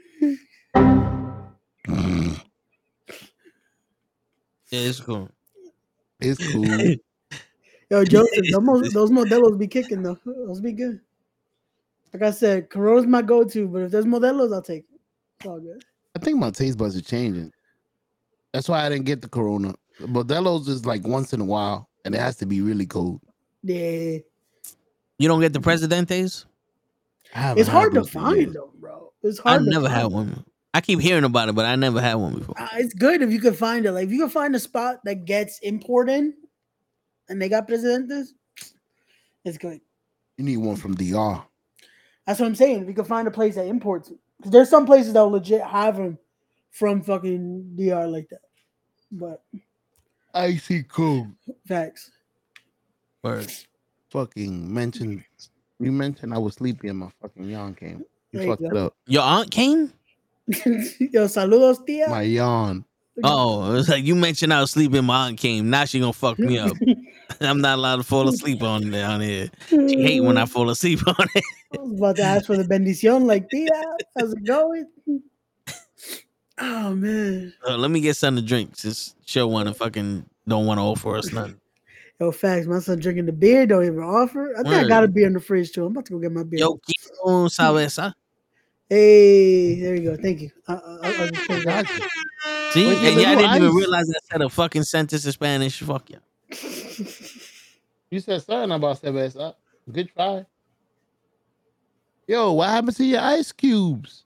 Yeah, 4.69 4.81
it's 4.81 4.99
cool. 4.99 5.31
It's 6.21 6.45
cool. 6.45 6.65
Yo, 7.89 8.05
Joseph, 8.05 8.47
those, 8.51 8.63
mo- 8.63 8.89
those 8.89 9.11
Modelos 9.13 9.57
be 9.57 9.69
kicking 9.69 10.03
though. 10.03 10.19
Those 10.25 10.61
be 10.61 10.73
good. 10.73 11.01
Like 12.13 12.23
I 12.25 12.31
said, 12.33 12.69
Corona's 12.69 13.07
my 13.07 13.23
go-to, 13.23 13.69
but 13.69 13.83
if 13.83 13.93
there's 13.93 14.07
Modelos, 14.07 14.53
I'll 14.53 14.63
take 14.63 14.87
it. 14.93 15.01
It's 15.39 15.47
all 15.47 15.61
good. 15.61 15.85
I 16.17 16.19
think 16.19 16.39
my 16.39 16.51
taste 16.51 16.79
buds 16.79 16.97
are 16.97 17.03
changing. 17.03 17.53
That's 18.55 18.71
why 18.71 18.87
I 18.87 18.89
didn't 18.89 19.05
get 19.05 19.21
the 19.21 19.29
Corona. 19.29 19.75
Modelo's 20.01 20.67
is 20.67 20.87
like 20.87 21.07
once 21.07 21.35
in 21.35 21.43
a 21.43 21.45
while, 21.45 21.91
and 22.07 22.15
it 22.15 22.19
has 22.19 22.37
to 22.37 22.47
be 22.47 22.63
really 22.63 22.87
cold. 22.87 23.21
Yeah, 23.63 24.21
You 25.19 25.29
don't 25.29 25.43
get 25.43 25.53
the 25.53 25.61
Presidentes? 25.61 26.47
It's 27.35 27.69
hard 27.69 27.93
to 27.93 28.05
find 28.05 28.55
them, 28.55 28.71
bro. 28.81 29.13
It's 29.23 29.39
hard. 29.41 29.47
I 29.47 29.57
hard. 29.59 29.65
to 29.65 29.71
never 29.71 29.91
had 29.91 30.07
one. 30.07 30.43
I 30.73 30.81
keep 30.81 31.01
hearing 31.01 31.25
about 31.25 31.51
it, 31.51 31.55
but 31.55 31.67
I 31.67 31.77
never 31.77 32.01
had 32.01 32.15
one 32.15 32.39
before. 32.39 32.59
Uh, 32.59 32.69
it's 32.77 32.95
good 32.95 33.21
if 33.21 33.31
you 33.31 33.41
can 33.41 33.53
find 33.53 33.85
it. 33.85 33.93
Like 33.93 34.07
if 34.07 34.13
you 34.13 34.21
can 34.21 34.31
find 34.31 34.57
a 34.57 34.59
spot 34.59 35.05
that 35.05 35.27
gets 35.27 35.59
imported, 35.59 36.33
and 37.29 37.43
they 37.43 37.51
got 37.51 37.69
Presidentes, 37.69 38.29
it's 39.45 39.59
good. 39.59 39.83
You 40.39 40.45
need 40.47 40.57
one 40.57 40.77
from 40.77 40.95
DR. 40.95 41.45
That's 42.27 42.41
what 42.41 42.47
I'm 42.47 42.55
saying. 42.55 42.81
If 42.81 42.89
you 42.89 42.95
can 42.95 43.05
find 43.05 43.29
a 43.29 43.31
place 43.31 43.57
that 43.57 43.67
imports 43.67 44.09
it, 44.09 44.19
'Cause 44.43 44.53
there's 44.53 44.69
some 44.71 44.87
places 44.87 45.13
that 45.15 45.21
will 45.23 45.31
legit 45.31 45.63
have 45.63 45.97
them 45.97 46.19
from 46.71 47.03
fucking 47.03 47.75
DR 47.77 48.07
like 48.07 48.29
that. 48.31 48.41
But 49.11 49.43
Icy 50.35 50.83
cold. 50.83 51.29
facts. 51.67 52.11
Word. 53.23 53.51
fucking 54.11 54.73
mentioned 54.73 55.25
you 55.81 55.91
mentioned 55.93 56.33
I 56.33 56.39
was 56.39 56.55
sleepy 56.55 56.89
and 56.89 56.99
my 56.99 57.11
fucking 57.21 57.45
yawn 57.45 57.75
came. 57.75 58.05
You 58.33 58.39
There 58.39 58.49
fucked 58.49 58.63
it 58.63 58.77
up. 58.77 58.95
Your 59.07 59.23
aunt 59.23 59.51
came? 59.51 59.93
Yo, 60.49 61.27
saludos, 61.27 61.85
tia. 61.87 62.09
My 62.09 62.23
yawn. 62.23 62.85
Oh, 63.25 63.71
it 63.71 63.73
was 63.77 63.89
like 63.89 64.05
you 64.05 64.15
mentioned 64.15 64.53
I 64.53 64.61
was 64.61 64.73
sleeping. 64.73 65.03
My 65.05 65.29
aunt 65.29 65.39
came. 65.39 65.71
Now 65.71 65.87
she 65.87 65.99
gonna 66.01 66.13
fuck 66.13 66.39
me 66.39 66.59
up. 66.59 66.77
I'm 67.41 67.63
not 67.63 67.79
allowed 67.79 67.97
to 67.97 68.03
fall 68.03 68.29
asleep 68.29 68.63
on 68.63 68.91
down 68.91 69.23
here. 69.23 69.51
She 69.69 70.03
hate 70.03 70.21
when 70.21 70.37
I 70.37 70.45
fall 70.45 70.69
asleep 70.69 71.01
on 71.07 71.27
it. 71.35 71.45
I 71.79 71.83
was 71.83 71.99
about 71.99 72.17
to 72.17 72.23
ask 72.23 72.47
for 72.47 72.57
the 72.57 72.65
bendición, 72.65 73.27
like, 73.27 73.49
tia, 73.51 73.71
how's 74.19 74.33
it 74.33 74.45
going? 74.45 74.87
Oh 76.59 76.95
man, 76.95 77.53
Uh, 77.69 77.77
let 77.77 77.91
me 77.91 78.01
get 78.01 78.17
something 78.17 78.43
to 78.43 78.49
drink 78.49 78.77
since 78.77 79.15
show 79.27 79.47
one 79.47 79.67
and 79.67 79.77
fucking 79.77 80.25
don't 80.49 80.65
want 80.65 80.79
to 80.79 80.83
offer 80.83 81.15
us 81.17 81.31
nothing. 81.31 81.61
yo, 82.21 82.33
facts. 82.33 82.67
My 82.67 82.79
son 82.79 82.99
drinking 82.99 83.27
the 83.27 83.33
beer, 83.33 83.67
don't 83.67 83.85
even 83.85 84.01
offer. 84.03 84.55
I 84.59 84.63
think 84.63 84.75
I 84.75 84.89
got 84.89 85.05
a 85.05 85.07
Word. 85.07 85.15
beer 85.15 85.27
in 85.27 85.35
the 85.35 85.41
fridge 85.41 85.73
too. 85.73 85.85
I'm 85.85 85.93
about 85.93 86.07
to 86.07 86.13
go 86.13 86.19
get 86.19 86.33
my 86.33 86.45
beer. 86.45 86.61
Yo, 86.61 86.79
quiero 86.79 87.43
un 87.43 87.49
cerveza. 87.49 88.15
Hey, 88.89 89.81
there 89.81 89.97
you 89.97 90.11
go. 90.11 90.17
Thank 90.17 90.41
you. 90.41 90.51
I, 90.67 90.75
I, 90.75 90.77
I, 90.77 91.09
I 91.09 91.29
just 91.29 91.49
put 91.49 91.65
that. 91.65 91.87
See, 92.71 92.87
Where's 92.87 93.03
your 93.03 93.13
and 93.13 93.21
y'all 93.21 93.37
didn't 93.37 93.57
even 93.57 93.75
realize 93.75 94.09
I 94.09 94.19
said 94.31 94.43
a 94.43 94.49
fucking 94.49 94.85
sentence 94.85 95.27
in 95.27 95.33
Spanish. 95.33 95.81
Fuck 95.81 96.11
yeah. 96.11 96.19
You 98.09 98.21
said 98.21 98.41
something 98.43 98.71
about 98.71 99.03
cerveza. 99.03 99.55
Good 99.91 100.11
try. 100.15 100.47
Yo, 102.27 102.53
what 102.53 102.69
happened 102.69 102.97
to 102.97 103.05
your 103.05 103.21
ice 103.21 103.53
cubes? 103.53 104.25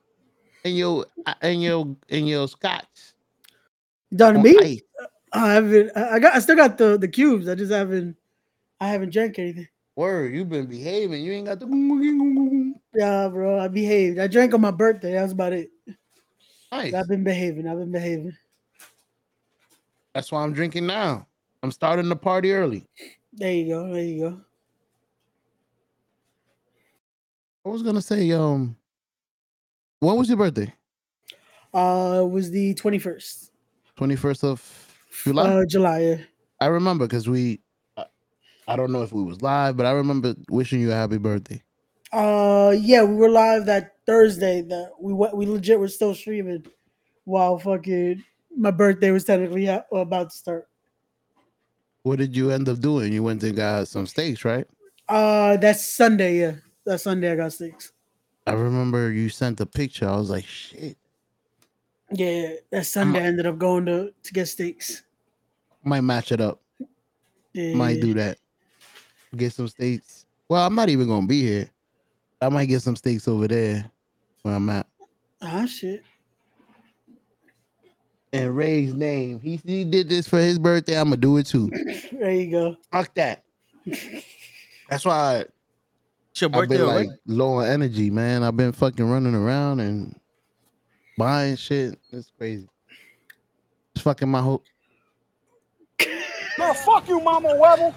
And 0.65 0.77
your 0.77 1.07
uh, 1.27 1.35
and 1.43 1.63
your 1.63 1.97
and 2.09 2.29
your 2.29 2.49
scotch? 2.49 3.15
Done 4.15 4.43
me? 4.43 4.57
ice? 4.61 4.81
I 5.33 5.55
haven't. 5.55 5.93
I 5.97 6.15
I 6.15 6.19
got. 6.19 6.35
I 6.35 6.39
still 6.41 6.57
got 6.57 6.79
the 6.79 6.99
the 6.99 7.09
cubes. 7.09 7.49
I 7.49 7.55
just 7.55 7.73
haven't. 7.73 8.17
I 8.81 8.89
haven't 8.89 9.13
drank 9.13 9.39
anything. 9.39 9.69
Word, 9.97 10.35
you've 10.35 10.49
been 10.49 10.67
behaving. 10.67 11.23
You 11.23 11.33
ain't 11.33 11.47
got 11.47 11.61
the 11.61 12.75
Yeah, 12.95 13.29
bro. 13.29 13.59
I 13.59 13.69
behaved. 13.69 14.19
I 14.19 14.27
drank 14.29 14.55
on 14.55 14.61
my 14.61 14.71
birthday. 14.71 15.13
That's 15.13 15.33
about 15.33 15.53
it. 15.53 15.71
nice. 16.73 16.95
I've 16.95 17.09
been 17.09 17.25
behaving. 17.25 17.69
I've 17.69 17.79
been 17.79 17.93
behaving. 17.93 18.37
That's 20.15 20.33
why 20.33 20.43
I'm 20.43 20.53
drinking 20.53 20.87
now. 20.87 21.27
I'm 21.63 21.71
starting 21.71 22.09
the 22.09 22.17
party 22.17 22.53
early. 22.53 22.87
There 23.33 23.53
you 23.53 23.75
go. 23.75 23.93
There 23.93 24.03
you 24.03 24.21
go. 24.21 24.41
I 27.65 27.69
was 27.69 27.83
gonna 27.83 28.03
say, 28.03 28.31
um, 28.33 28.77
when 30.01 30.17
was 30.17 30.29
your 30.29 30.39
birthday? 30.39 30.73
Uh, 31.75 32.23
it 32.25 32.31
was 32.31 32.51
the 32.51 32.75
twenty 32.75 32.99
first. 32.99 33.53
Twenty 33.97 34.17
first 34.17 34.45
of 34.45 34.63
July. 35.25 35.47
Uh, 35.47 35.65
July. 35.67 36.01
Yeah. 36.01 36.17
I 36.61 36.67
remember 36.67 37.07
because 37.07 37.29
we, 37.29 37.61
I, 37.97 38.05
I 38.67 38.77
don't 38.77 38.93
know 38.93 39.03
if 39.03 39.13
we 39.13 39.23
was 39.23 39.43
live, 39.43 39.77
but 39.77 39.87
I 39.87 39.93
remember 39.93 40.35
wishing 40.49 40.81
you 40.81 40.91
a 40.91 40.95
happy 40.95 41.19
birthday. 41.19 41.63
Uh, 42.13 42.75
yeah, 42.79 43.03
we 43.03 43.15
were 43.15 43.29
live 43.29 43.67
that 43.67 43.93
Thursday. 44.07 44.63
That 44.63 44.93
we 44.99 45.13
went. 45.13 45.37
We 45.37 45.47
legit 45.47 45.79
were 45.79 45.89
still 45.89 46.15
streaming 46.15 46.65
while 47.25 47.59
fucking 47.59 48.25
my 48.57 48.71
birthday 48.71 49.11
was 49.11 49.25
technically 49.25 49.67
about 49.67 50.31
to 50.31 50.37
start. 50.37 50.69
What 52.03 52.19
did 52.19 52.35
you 52.35 52.51
end 52.51 52.69
up 52.69 52.81
doing? 52.81 53.13
You 53.13 53.23
went 53.23 53.43
and 53.43 53.55
got 53.55 53.87
some 53.87 54.07
steaks, 54.07 54.45
right? 54.45 54.67
Uh, 55.09 55.57
that's 55.59 55.87
Sunday. 55.87 56.41
Yeah, 56.41 56.55
that 56.91 57.01
Sunday 57.01 57.31
I 57.31 57.37
got 57.37 57.53
six. 57.53 57.93
I 58.49 58.53
remember 58.53 59.13
you 59.13 59.29
sent 59.29 59.59
the 59.59 59.67
picture. 59.67 60.09
I 60.09 60.17
was 60.17 60.29
like, 60.29 60.45
shit, 60.45 60.97
Yeah, 62.11 62.55
that 62.73 62.85
Sunday 62.87 63.21
I 63.21 63.27
ended 63.27 63.47
up 63.47 63.59
going 63.59 63.87
to 63.87 64.13
to 64.25 64.33
get 64.33 64.47
steaks. 64.47 65.05
might 65.85 66.01
match 66.01 66.33
it 66.33 66.41
up. 66.41 66.61
Yeah, 67.53 67.75
Might 67.77 68.01
do 68.01 68.13
that. 68.15 68.39
Get 69.37 69.53
some 69.53 69.69
steaks. 69.69 70.27
Well, 70.49 70.67
I'm 70.67 70.75
not 70.75 70.89
even 70.89 71.07
gonna 71.07 71.29
be 71.29 71.43
here. 71.43 71.71
I 72.41 72.49
might 72.49 72.67
get 72.67 72.83
some 72.83 72.97
steaks 72.97 73.29
over 73.29 73.47
there 73.47 73.89
where 74.43 74.55
I'm 74.57 74.69
at. 74.71 74.87
Ah, 75.41 75.67
shit. 75.67 76.03
And 78.33 78.57
Ray's 78.57 78.95
name. 78.95 79.39
He, 79.41 79.61
he 79.65 79.85
did 79.85 80.09
this 80.09 80.27
for 80.29 80.39
his 80.39 80.59
birthday. 80.59 80.99
I'm 80.99 81.05
gonna 81.11 81.19
do 81.19 81.37
it 81.37 81.47
too. 81.47 81.71
There 82.13 82.33
you 82.33 82.51
go. 82.51 82.77
Fuck 82.93 83.15
that. 83.15 83.45
That's 84.91 85.05
why 85.05 85.45
It's 86.31 86.41
your 86.41 86.49
I've 86.51 86.55
birthday 86.69 86.77
been 86.79 86.87
already? 86.87 87.09
like 87.09 87.19
low 87.27 87.55
on 87.55 87.67
energy, 87.67 88.11
man. 88.11 88.43
I've 88.43 88.57
been 88.57 88.73
fucking 88.73 89.09
running 89.09 89.35
around 89.35 89.81
and 89.81 90.19
buying 91.19 91.57
shit. 91.57 91.99
It's 92.13 92.31
crazy. 92.39 92.69
It's 93.95 94.03
fucking 94.05 94.29
my 94.29 94.41
whole. 94.41 94.63
Man, 96.59 96.75
fuck 96.75 97.09
you, 97.09 97.21
Mama 97.21 97.49
Webble. 97.59 97.95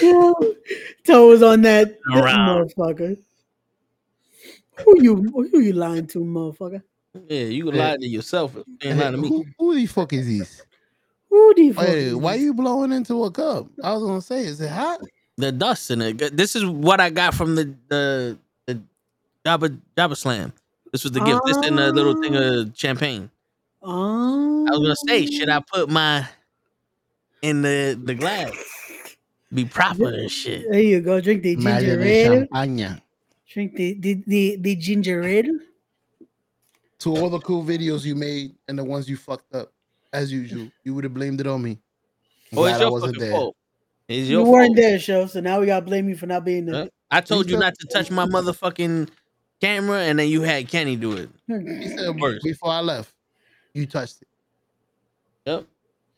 Toe 1.04 1.28
was 1.28 1.42
on 1.42 1.62
that, 1.62 1.98
that 2.12 2.22
Around. 2.24 2.70
motherfucker. 2.76 3.16
Who 4.84 5.02
you 5.02 5.16
who 5.50 5.60
you 5.60 5.72
lying 5.72 6.06
to, 6.08 6.18
motherfucker? 6.20 6.82
Yeah, 7.28 7.40
you 7.44 7.64
can 7.66 7.76
lie 7.76 7.96
to 7.96 8.06
yourself. 8.06 8.56
if 8.56 8.64
you 8.84 8.90
ain't 8.90 8.98
lying 9.00 9.12
to 9.12 9.18
me. 9.18 9.28
Who, 9.28 9.44
who 9.58 9.74
the 9.74 9.86
fuck 9.86 10.12
is 10.12 10.26
this? 10.26 10.62
Who 11.30 11.54
the 11.54 11.72
fuck? 11.72 11.86
Wait, 11.88 11.98
is 11.98 12.14
why 12.16 12.32
this? 12.34 12.42
you 12.42 12.54
blowing 12.54 12.92
into 12.92 13.24
a 13.24 13.30
cup? 13.30 13.66
I 13.82 13.92
was 13.92 14.02
gonna 14.02 14.20
say, 14.22 14.44
is 14.44 14.60
it 14.60 14.70
hot? 14.70 15.00
The 15.42 15.50
dust 15.50 15.90
in 15.90 16.00
it. 16.00 16.36
This 16.36 16.54
is 16.54 16.64
what 16.64 17.00
I 17.00 17.10
got 17.10 17.34
from 17.34 17.56
the 17.56 17.74
the 17.88 18.38
the 18.66 18.80
Jabba 19.44 19.76
Jabba 19.96 20.16
Slam. 20.16 20.52
This 20.92 21.02
was 21.02 21.10
the 21.10 21.18
gift. 21.20 21.40
This 21.46 21.56
and 21.56 21.80
a 21.80 21.90
little 21.90 22.14
thing 22.22 22.36
of 22.36 22.70
champagne. 22.78 23.28
Oh, 23.82 24.66
I 24.68 24.70
was 24.70 24.78
gonna 24.78 24.96
say, 25.08 25.26
should 25.26 25.48
I 25.48 25.58
put 25.60 25.90
my 25.90 26.28
in 27.42 27.62
the 27.62 27.98
the 28.00 28.14
glass? 28.14 28.52
Be 29.52 29.64
proper 29.64 30.08
and 30.14 30.30
shit. 30.30 30.70
There 30.70 30.80
you 30.80 31.00
go. 31.00 31.20
Drink 31.20 31.42
the 31.42 31.56
ginger 31.56 32.00
ale. 32.00 32.46
champagne. 32.54 33.02
Drink 33.50 33.74
the 33.74 33.94
the 33.98 34.22
the, 34.26 34.56
the 34.60 34.76
ginger 34.76 35.24
ale. 35.24 35.58
To 37.00 37.16
all 37.16 37.28
the 37.30 37.40
cool 37.40 37.64
videos 37.64 38.04
you 38.04 38.14
made 38.14 38.54
and 38.68 38.78
the 38.78 38.84
ones 38.84 39.08
you 39.08 39.16
fucked 39.16 39.52
up, 39.56 39.72
as 40.12 40.30
usual, 40.30 40.70
you 40.84 40.94
would 40.94 41.02
have 41.02 41.14
blamed 41.14 41.40
it 41.40 41.48
on 41.48 41.60
me. 41.62 41.78
I'm 42.52 42.58
Oh, 42.58 42.64
it's 42.64 42.78
glad 42.78 42.86
I 42.86 42.90
wasn't 42.90 43.18
there. 43.18 43.32
fault. 43.32 43.56
It's 44.12 44.28
You 44.28 44.38
your 44.38 44.46
weren't 44.46 44.68
fault. 44.68 44.76
there, 44.76 44.98
show. 44.98 45.26
So 45.26 45.40
now 45.40 45.60
we 45.60 45.66
gotta 45.66 45.84
blame 45.84 46.08
you 46.08 46.16
for 46.16 46.26
not 46.26 46.44
being 46.44 46.66
there. 46.66 46.84
Huh? 46.84 46.88
I 47.10 47.20
told 47.20 47.46
you 47.46 47.54
said- 47.56 47.60
not 47.60 47.74
to 47.78 47.86
touch 47.88 48.10
my 48.10 48.26
motherfucking 48.26 49.08
camera, 49.60 50.00
and 50.02 50.18
then 50.18 50.28
you 50.28 50.42
had 50.42 50.68
Kenny 50.68 50.96
do 50.96 51.12
it. 51.12 51.30
Hmm. 51.48 51.66
He 51.80 51.88
said 51.88 52.18
Worse. 52.20 52.42
before 52.42 52.70
I 52.70 52.80
left, 52.80 53.12
you 53.74 53.86
touched 53.86 54.22
it. 54.22 54.28
Yep. 55.46 55.66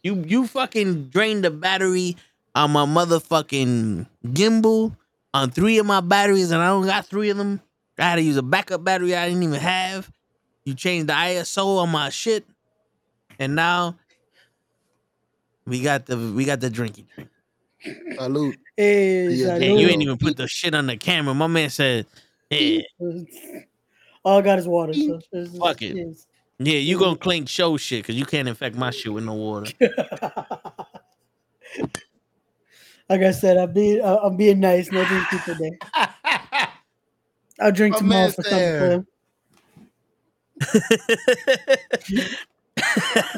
You 0.03 0.25
you 0.27 0.47
fucking 0.47 1.09
drained 1.09 1.45
the 1.45 1.51
battery 1.51 2.17
on 2.55 2.71
my 2.73 2.85
motherfucking 2.85 4.07
gimbal 4.27 4.97
on 5.33 5.51
three 5.51 5.79
of 5.79 5.87
my 5.87 6.01
batteries, 6.01 6.51
and 6.51 6.61
I 6.63 6.69
don't 6.69 6.87
got 6.87 7.07
three 7.07 7.31
of 7.31 7.37
them. 7.37 7.61
I 7.99 8.03
had 8.11 8.17
to 8.17 8.23
use 8.23 8.37
a 8.37 8.43
backup 8.43 8.83
battery 8.85 9.15
I 9.17 9.29
didn't 9.29 9.43
even 9.45 9.61
have. 9.61 10.11
You 10.65 10.75
changed 10.75 11.09
the 11.09 11.13
ISO 11.15 11.79
on 11.79 11.91
my 11.91 12.09
shit, 12.11 12.45
and 13.39 13.55
now 13.55 13.97
we 15.67 15.81
got 15.81 16.07
the 16.07 16.17
we 16.17 16.45
got 16.45 16.61
the 16.61 16.71
drinky 16.71 17.05
drink. 17.15 17.31
Salute. 18.17 18.57
Hey, 18.77 19.29
Yeah, 19.31 19.55
And 19.55 19.79
you 19.81 19.89
ain't 19.89 20.03
even 20.03 20.19
put 20.19 20.37
the 20.37 20.49
shit 20.49 20.75
on 20.75 20.87
the 20.87 20.97
camera. 20.97 21.35
My 21.35 21.47
man 21.47 21.71
said, 21.71 22.07
"Yeah, 22.51 22.83
All 24.25 24.39
I 24.39 24.43
got 24.43 24.59
is 24.59 24.67
water. 24.67 24.95
So 24.95 25.21
it's- 25.33 25.57
Fuck 25.59 25.83
it. 25.83 25.97
it's- 25.97 26.27
yeah, 26.59 26.79
you 26.79 26.99
gonna 26.99 27.17
clink 27.17 27.49
show 27.49 27.77
shit 27.77 28.03
because 28.03 28.15
you 28.17 28.25
can't 28.25 28.49
infect 28.49 28.77
my 28.77 28.91
shit 28.91 29.13
with 29.13 29.25
no 29.25 29.35
water." 29.35 29.71
like 33.09 33.21
I 33.23 33.31
said, 33.33 33.57
I'm 33.59 33.73
being 33.73 34.01
uh, 34.01 34.19
I'm 34.23 34.37
being 34.37 34.61
nice. 34.61 34.91
No 34.91 35.05
drinking 35.05 35.41
today. 35.45 35.79
I'll 37.61 37.71
drink 37.73 37.93
My 37.95 37.99
tomorrow 37.99 38.31
for 38.31 38.43
something. 38.43 38.59
said- 38.59 38.81
for 38.81 38.91
him. 38.93 39.07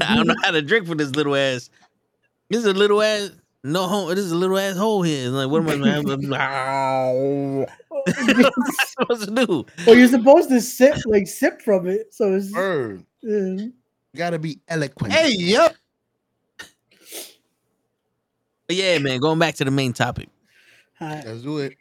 I 0.01 0.15
don't 0.17 0.27
know 0.27 0.35
how 0.43 0.51
to 0.53 0.63
drink 0.63 0.87
for 0.87 0.95
this 0.95 1.11
little 1.17 1.35
ass. 1.35 1.71
This 2.51 2.61
is 2.61 2.67
a 2.67 2.73
little 2.75 3.03
ass. 3.03 3.31
No 3.67 3.87
home. 3.89 4.09
This 4.11 4.21
is 4.25 4.33
a 4.33 4.37
little 4.37 4.57
asshole 4.59 5.03
here. 5.03 5.25
It's 5.27 5.33
like, 5.33 5.49
what 5.51 5.69
am 5.69 5.83
I 5.85 6.01
supposed 8.87 9.29
to 9.29 9.47
do? 9.47 9.67
Well, 9.87 9.97
you're 9.97 10.09
supposed 10.09 10.49
to 10.51 10.61
sip 10.61 10.97
like 11.07 11.27
sip 11.27 11.61
from 11.63 11.89
it. 11.89 12.15
So 12.15 12.35
it's 12.35 12.53
Bird. 12.53 13.05
uh, 13.29 13.65
Gotta 14.15 14.39
be 14.39 14.61
eloquent. 14.69 15.13
Hey, 15.13 15.31
yep. 15.37 15.77
But 18.67 18.77
yeah, 18.77 18.99
man. 18.99 19.21
Going 19.21 19.39
back 19.39 19.55
to 19.57 19.65
the 19.65 19.71
main 19.71 19.93
topic. 19.93 20.29
alright, 21.01 21.25
Let's 21.27 21.43
do 21.43 21.59
it. 21.59 21.77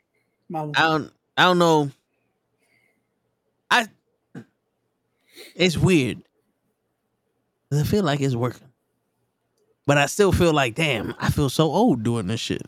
I 0.54 0.66
don't. 0.74 1.12
I 1.38 1.44
don't 1.44 1.60
know. 1.60 1.92
I. 3.70 3.88
It's 5.56 5.78
weird. 5.78 6.22
'Cause 7.70 7.82
I 7.82 7.84
feel 7.84 8.04
like 8.04 8.22
it's 8.22 8.36
working, 8.36 8.68
but 9.86 9.98
I 9.98 10.06
still 10.08 10.32
feel 10.32 10.54
like, 10.54 10.76
damn, 10.76 11.14
I 11.20 11.30
feel 11.30 11.50
so 11.50 11.66
old 11.66 12.04
doing 12.04 12.28
this 12.28 12.40
shit. 12.40 12.64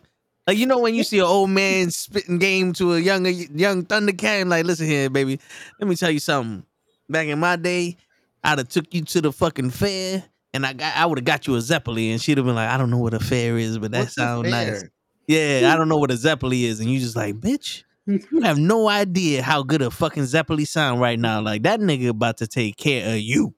Like 0.46 0.56
you 0.56 0.64
know 0.66 0.78
when 0.78 0.94
you 0.94 1.04
see 1.04 1.18
an 1.18 1.26
old 1.26 1.50
man 1.50 1.90
spitting 1.90 2.38
game 2.38 2.72
to 2.74 2.94
a 2.94 2.98
younger 2.98 3.30
young 3.30 3.84
Thundercat, 3.84 4.40
and 4.40 4.50
like, 4.50 4.64
listen 4.64 4.86
here, 4.86 5.10
baby, 5.10 5.38
let 5.78 5.88
me 5.88 5.94
tell 5.94 6.10
you 6.10 6.20
something. 6.20 6.64
Back 7.10 7.26
in 7.26 7.38
my 7.38 7.56
day, 7.56 7.96
I'd 8.42 8.58
have 8.58 8.68
took 8.68 8.92
you 8.94 9.02
to 9.02 9.20
the 9.20 9.32
fucking 9.32 9.70
fair, 9.70 10.24
and 10.54 10.64
I 10.64 10.72
got 10.72 10.96
I 10.96 11.04
would 11.04 11.18
have 11.18 11.24
got 11.26 11.46
you 11.46 11.54
a 11.56 11.60
Zeppelin, 11.60 12.12
and 12.12 12.22
she'd 12.22 12.38
have 12.38 12.46
been 12.46 12.54
like, 12.54 12.70
I 12.70 12.78
don't 12.78 12.90
know 12.90 12.98
what 12.98 13.14
a 13.14 13.20
fair 13.20 13.58
is, 13.58 13.78
but 13.78 13.90
that 13.90 14.10
sounds 14.10 14.48
nice. 14.48 14.84
Yeah, 15.26 15.70
I 15.70 15.76
don't 15.76 15.90
know 15.90 15.98
what 15.98 16.10
a 16.10 16.16
zeppoli 16.16 16.64
is, 16.64 16.80
and 16.80 16.90
you 16.90 16.98
just 16.98 17.14
like, 17.14 17.34
bitch, 17.34 17.84
you 18.06 18.40
have 18.40 18.56
no 18.56 18.88
idea 18.88 19.42
how 19.42 19.62
good 19.62 19.82
a 19.82 19.90
fucking 19.90 20.24
zeppoli 20.24 20.64
sound 20.64 21.02
right 21.02 21.18
now. 21.18 21.42
Like 21.42 21.64
that 21.64 21.80
nigga 21.80 22.08
about 22.08 22.38
to 22.38 22.46
take 22.46 22.78
care 22.78 23.12
of 23.12 23.20
you, 23.20 23.54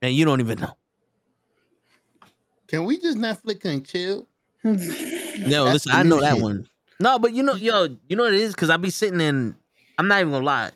and 0.00 0.14
you 0.14 0.24
don't 0.24 0.40
even 0.40 0.60
know. 0.60 0.72
Can 2.70 2.84
we 2.84 2.98
just 3.00 3.18
Netflix 3.18 3.64
and 3.64 3.84
chill? 3.86 4.26
no, 4.62 4.74
That's 5.64 5.72
listen, 5.72 5.92
I 5.92 6.02
know 6.02 6.20
that 6.20 6.34
shit. 6.34 6.42
one. 6.42 6.68
No, 7.00 7.18
but 7.18 7.32
you 7.34 7.42
know, 7.42 7.54
yo, 7.54 7.88
you 8.08 8.16
know 8.16 8.22
what 8.24 8.34
it 8.34 8.40
is? 8.40 8.54
Cause 8.54 8.70
I 8.70 8.76
be 8.76 8.90
sitting 8.90 9.20
in 9.20 9.56
I'm 9.98 10.06
not 10.08 10.20
even 10.20 10.32
gonna 10.32 10.44
lie. 10.44 10.70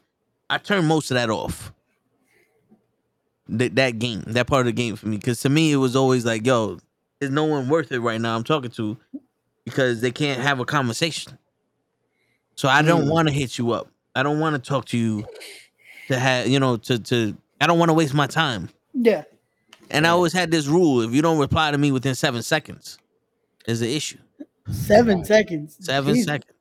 I 0.50 0.58
turn 0.58 0.84
most 0.86 1.10
of 1.10 1.14
that 1.14 1.30
off. 1.30 1.72
That 3.48 3.74
that 3.76 3.98
game, 3.98 4.22
that 4.26 4.46
part 4.46 4.60
of 4.60 4.66
the 4.66 4.72
game 4.72 4.96
for 4.96 5.06
me. 5.06 5.18
Cause 5.18 5.40
to 5.40 5.48
me 5.48 5.72
it 5.72 5.76
was 5.76 5.94
always 5.94 6.24
like, 6.24 6.44
yo, 6.46 6.78
there's 7.20 7.32
no 7.32 7.44
one 7.44 7.68
worth 7.68 7.92
it 7.92 8.00
right 8.00 8.20
now 8.20 8.34
I'm 8.36 8.44
talking 8.44 8.70
to 8.72 8.96
because 9.64 10.00
they 10.00 10.10
can't 10.10 10.40
have 10.40 10.60
a 10.60 10.64
conversation. 10.64 11.38
So 12.56 12.68
I 12.68 12.82
don't 12.82 13.04
Mm. 13.06 13.10
want 13.10 13.28
to 13.28 13.34
hit 13.34 13.58
you 13.58 13.72
up. 13.72 13.88
I 14.14 14.22
don't 14.22 14.40
want 14.40 14.54
to 14.62 14.68
talk 14.68 14.86
to 14.86 14.98
you 14.98 15.24
to 16.08 16.18
have, 16.18 16.46
you 16.48 16.58
know, 16.58 16.76
to 16.78 16.98
to 16.98 17.36
I 17.60 17.66
don't 17.66 17.78
want 17.78 17.90
to 17.90 17.94
waste 17.94 18.14
my 18.14 18.26
time. 18.26 18.70
Yeah. 18.94 19.24
And 19.90 20.06
I 20.06 20.10
always 20.10 20.32
had 20.32 20.50
this 20.50 20.66
rule: 20.66 21.00
if 21.02 21.12
you 21.12 21.22
don't 21.22 21.38
reply 21.38 21.70
to 21.70 21.78
me 21.78 21.92
within 21.92 22.14
seven 22.14 22.42
seconds, 22.42 22.98
is 23.66 23.80
the 23.80 23.94
issue. 23.94 24.18
Seven 24.70 25.24
seconds. 25.24 25.76
Seven 25.80 26.14
Jesus. 26.14 26.26
seconds. 26.26 26.52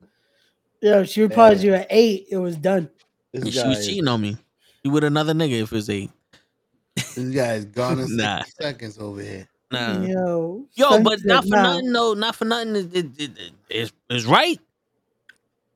Yeah, 0.82 1.04
she 1.04 1.22
replied 1.22 1.62
you 1.62 1.74
at 1.74 1.88
eight. 1.90 2.28
It 2.30 2.38
was 2.38 2.58
done. 2.58 2.90
This 3.32 3.44
And 3.46 3.54
guy, 3.54 3.62
she 3.62 3.68
was 3.70 3.88
cheating 3.88 4.08
on 4.08 4.22
me. 4.22 4.38
You 4.84 4.92
with 4.92 5.06
another 5.06 5.34
nigga 5.34 5.62
if 5.62 5.72
it's 5.72 5.88
eight. 5.90 6.12
this 6.96 7.18
guy 7.34 7.54
is 7.54 7.66
gone 7.66 8.00
in 8.00 8.08
Nah. 8.18 8.44
seconds 8.62 8.98
over 9.00 9.22
here. 9.22 9.48
Nah. 9.72 10.02
Yo. 10.06 10.66
Yo, 10.74 11.02
but 11.02 11.20
not 11.24 11.44
for 11.46 11.50
nah. 11.52 11.64
nothing, 11.64 11.94
though. 11.94 12.14
Not 12.14 12.36
for 12.36 12.46
nothing. 12.46 12.76
It, 12.76 12.96
it, 12.96 13.06
it, 13.18 13.32
it- 13.38 13.54
it's, 13.70 13.92
it's 14.10 14.26
right. 14.26 14.60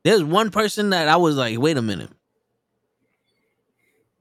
There's 0.03 0.23
one 0.23 0.51
person 0.51 0.91
that 0.91 1.07
I 1.07 1.15
was 1.15 1.35
like, 1.35 1.57
wait 1.57 1.77
a 1.77 1.81
minute. 1.81 2.11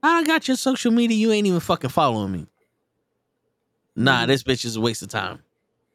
I 0.03 0.25
got 0.25 0.49
your 0.49 0.57
social 0.57 0.93
media. 0.93 1.17
You 1.17 1.33
ain't 1.33 1.47
even 1.47 1.61
fucking 1.61 1.91
following 1.91 2.33
me. 2.33 2.47
Nah, 3.97 4.27
Mhm. 4.27 4.27
this 4.27 4.45
bitch 4.45 4.65
is 4.67 4.77
a 4.77 4.83
waste 4.83 5.03
of 5.03 5.09
time. 5.11 5.41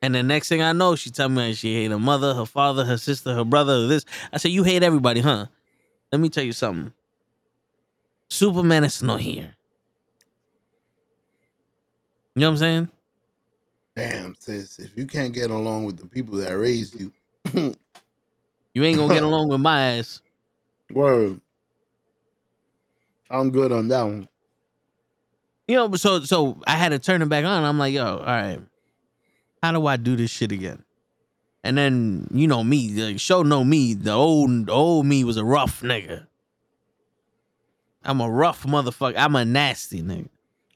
And 0.01 0.15
the 0.15 0.23
next 0.23 0.49
thing 0.49 0.61
I 0.61 0.73
know, 0.73 0.95
she 0.95 1.11
tell 1.11 1.29
me 1.29 1.53
she 1.53 1.75
hate 1.75 1.91
her 1.91 1.99
mother, 1.99 2.33
her 2.35 2.45
father, 2.47 2.85
her 2.85 2.97
sister, 2.97 3.35
her 3.35 3.45
brother, 3.45 3.87
this. 3.87 4.05
I 4.33 4.37
said, 4.37 4.51
you 4.51 4.63
hate 4.63 4.83
everybody, 4.83 5.21
huh? 5.21 5.47
Let 6.11 6.21
me 6.21 6.29
tell 6.29 6.43
you 6.45 6.53
something. 6.53 6.93
Superman 8.29 8.83
is 8.85 9.03
not 9.03 9.21
here. 9.21 9.55
You 12.35 12.41
know 12.41 12.47
what 12.47 12.51
I'm 12.53 12.57
saying? 12.57 12.89
Damn, 13.95 14.35
sis, 14.39 14.79
if 14.79 14.97
you 14.97 15.05
can't 15.07 15.33
get 15.33 15.51
along 15.51 15.85
with 15.85 15.97
the 15.97 16.07
people 16.07 16.37
that 16.37 16.53
raised 16.53 16.99
you, 16.99 17.13
You 18.73 18.83
ain't 18.83 18.97
gonna 18.97 19.11
get 19.11 19.23
along 19.23 19.49
with 19.49 19.61
my 19.61 19.81
ass. 19.97 20.21
word. 20.93 21.41
I'm 23.29 23.51
good 23.51 23.71
on 23.71 23.87
that 23.89 24.03
one. 24.03 24.29
You 25.71 25.77
know, 25.77 25.95
so 25.95 26.19
so 26.19 26.57
I 26.67 26.71
had 26.71 26.89
to 26.89 26.99
turn 26.99 27.21
it 27.21 27.29
back 27.29 27.45
on. 27.45 27.63
I'm 27.63 27.79
like, 27.79 27.93
yo, 27.93 28.17
all 28.17 28.25
right, 28.25 28.59
how 29.63 29.71
do 29.71 29.87
I 29.87 29.95
do 29.95 30.17
this 30.17 30.29
shit 30.29 30.51
again? 30.51 30.83
And 31.63 31.77
then 31.77 32.27
you 32.33 32.45
know 32.45 32.61
me, 32.61 32.91
the 32.91 33.17
show 33.17 33.41
know 33.41 33.63
me. 33.63 33.93
The 33.93 34.11
old 34.11 34.69
old 34.69 35.05
me 35.05 35.23
was 35.23 35.37
a 35.37 35.45
rough 35.45 35.79
nigga. 35.79 36.27
I'm 38.03 38.19
a 38.19 38.29
rough 38.29 38.63
motherfucker. 38.63 39.13
I'm 39.15 39.33
a 39.37 39.45
nasty 39.45 40.01
nigga. 40.01 40.27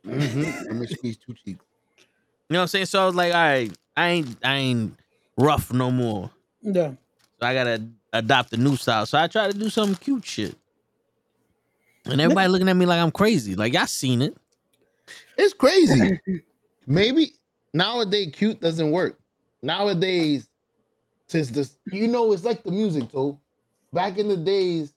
Mm-hmm. 0.08 0.42
Let 0.68 0.76
me 0.76 0.88
squeeze 0.88 1.18
two 1.18 1.34
cheeks. 1.34 1.66
You 1.98 2.54
know 2.54 2.60
what 2.60 2.62
I'm 2.62 2.68
saying? 2.70 2.86
So 2.86 3.04
I 3.04 3.06
was 3.06 3.16
like, 3.16 3.34
all 3.34 3.42
right, 3.42 3.78
I 3.98 4.08
ain't 4.08 4.38
I 4.46 4.56
ain't 4.56 4.98
rough 5.38 5.74
no 5.74 5.92
more. 5.92 6.32
Yeah. 6.62 6.92
So 7.42 7.48
I 7.48 7.54
gotta 7.54 7.86
adopt 8.14 8.54
a 8.54 8.58
new 8.58 8.78
style. 8.78 9.06
So 9.06 9.18
I 9.18 9.28
try 9.28 9.52
to 9.52 9.58
do 9.58 9.70
some 9.70 9.94
cute 9.96 10.26
shit. 10.26 10.56
And 12.06 12.22
everybody 12.22 12.48
looking 12.48 12.70
at 12.70 12.78
me 12.78 12.86
like 12.86 13.02
I'm 13.02 13.12
crazy. 13.12 13.56
Like 13.56 13.74
y'all 13.74 13.88
seen 13.88 14.22
it. 14.22 14.38
It's 15.38 15.54
crazy. 15.54 16.20
Maybe 16.88 17.34
nowadays 17.74 18.32
cute 18.34 18.62
doesn't 18.62 18.92
work. 18.92 19.20
Nowadays, 19.62 20.48
since 21.28 21.50
this, 21.50 21.78
you 21.92 22.08
know, 22.08 22.32
it's 22.34 22.44
like 22.44 22.64
the 22.64 22.72
music, 22.72 23.12
though. 23.12 23.40
Back 23.92 24.18
in 24.18 24.28
the 24.28 24.38
days, 24.38 24.94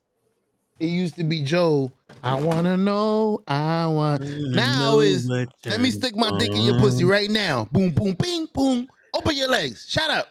it 0.78 0.86
used 0.86 1.16
to 1.16 1.24
be 1.24 1.43
Joe. 1.43 1.90
I 2.23 2.35
wanna 2.35 2.77
know. 2.77 3.43
I 3.47 3.86
want. 3.86 4.23
Now 4.23 4.93
Know 4.93 5.01
is 5.01 5.28
let 5.28 5.81
me 5.81 5.90
stick 5.90 6.16
my 6.16 6.36
dick 6.39 6.51
in 6.51 6.62
your 6.62 6.78
pussy 6.78 7.05
right 7.05 7.31
now. 7.31 7.69
Boom, 7.73 7.90
boom, 7.90 8.15
bing, 8.15 8.48
boom. 8.52 8.89
Open 9.15 9.36
your 9.36 9.48
legs. 9.48 9.86
Shut 9.89 10.10
up. 10.10 10.28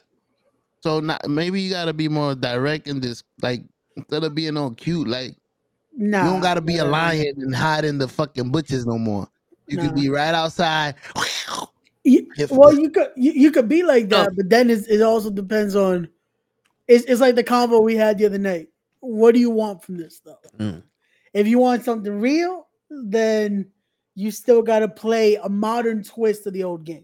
So 0.82 1.00
not, 1.00 1.28
maybe 1.28 1.62
you 1.62 1.70
gotta 1.70 1.94
be 1.94 2.08
more 2.08 2.36
direct 2.36 2.88
in 2.88 3.00
this. 3.00 3.24
Like 3.42 3.64
instead 3.96 4.24
of 4.24 4.36
being 4.36 4.58
all 4.58 4.72
cute, 4.72 5.08
like 5.08 5.36
you 5.98 6.12
don't 6.30 6.42
gotta 6.42 6.62
be 6.62 6.78
a 6.78 6.86
lion 6.86 7.34
and 7.38 7.56
hide 7.56 7.86
in 7.86 7.98
the 7.98 8.08
fucking 8.08 8.52
butches 8.52 8.86
no 8.86 8.98
more. 8.98 9.28
You 9.68 9.78
Nah. 9.78 9.84
could 9.84 9.96
be 9.96 10.10
right 10.10 10.34
outside. 10.34 10.96
You- 12.04 12.28
well, 12.50 12.74
you 12.74 12.90
could 12.90 13.10
you, 13.18 13.34
you 13.34 13.52
could 13.52 13.68
be 13.68 13.84
like 13.84 14.08
that, 14.10 14.36
but 14.36 14.50
then 14.50 14.70
it's, 14.70 14.88
it 14.88 15.02
also 15.02 15.30
depends 15.30 15.76
on. 15.76 16.08
It's 16.88 17.04
it's 17.06 17.20
like 17.20 17.36
the 17.36 17.44
combo 17.44 17.82
we 17.82 17.96
had 17.96 18.18
the 18.18 18.26
other 18.28 18.38
night. 18.38 18.70
What 19.02 19.34
do 19.34 19.42
you 19.42 19.50
want 19.50 19.84
from 19.84 19.98
this 19.98 20.22
though? 20.24 20.38
Mm. 20.58 20.84
If 21.34 21.48
you 21.48 21.60
want 21.60 21.84
something 21.84 22.20
real, 22.22 22.68
then 22.90 23.70
you 24.16 24.32
still 24.32 24.62
got 24.62 24.80
to 24.80 24.88
play 24.88 25.36
a 25.36 25.50
modern 25.50 26.02
twist 26.02 26.48
of 26.48 26.54
the 26.54 26.64
old 26.64 26.86
game. 26.86 27.04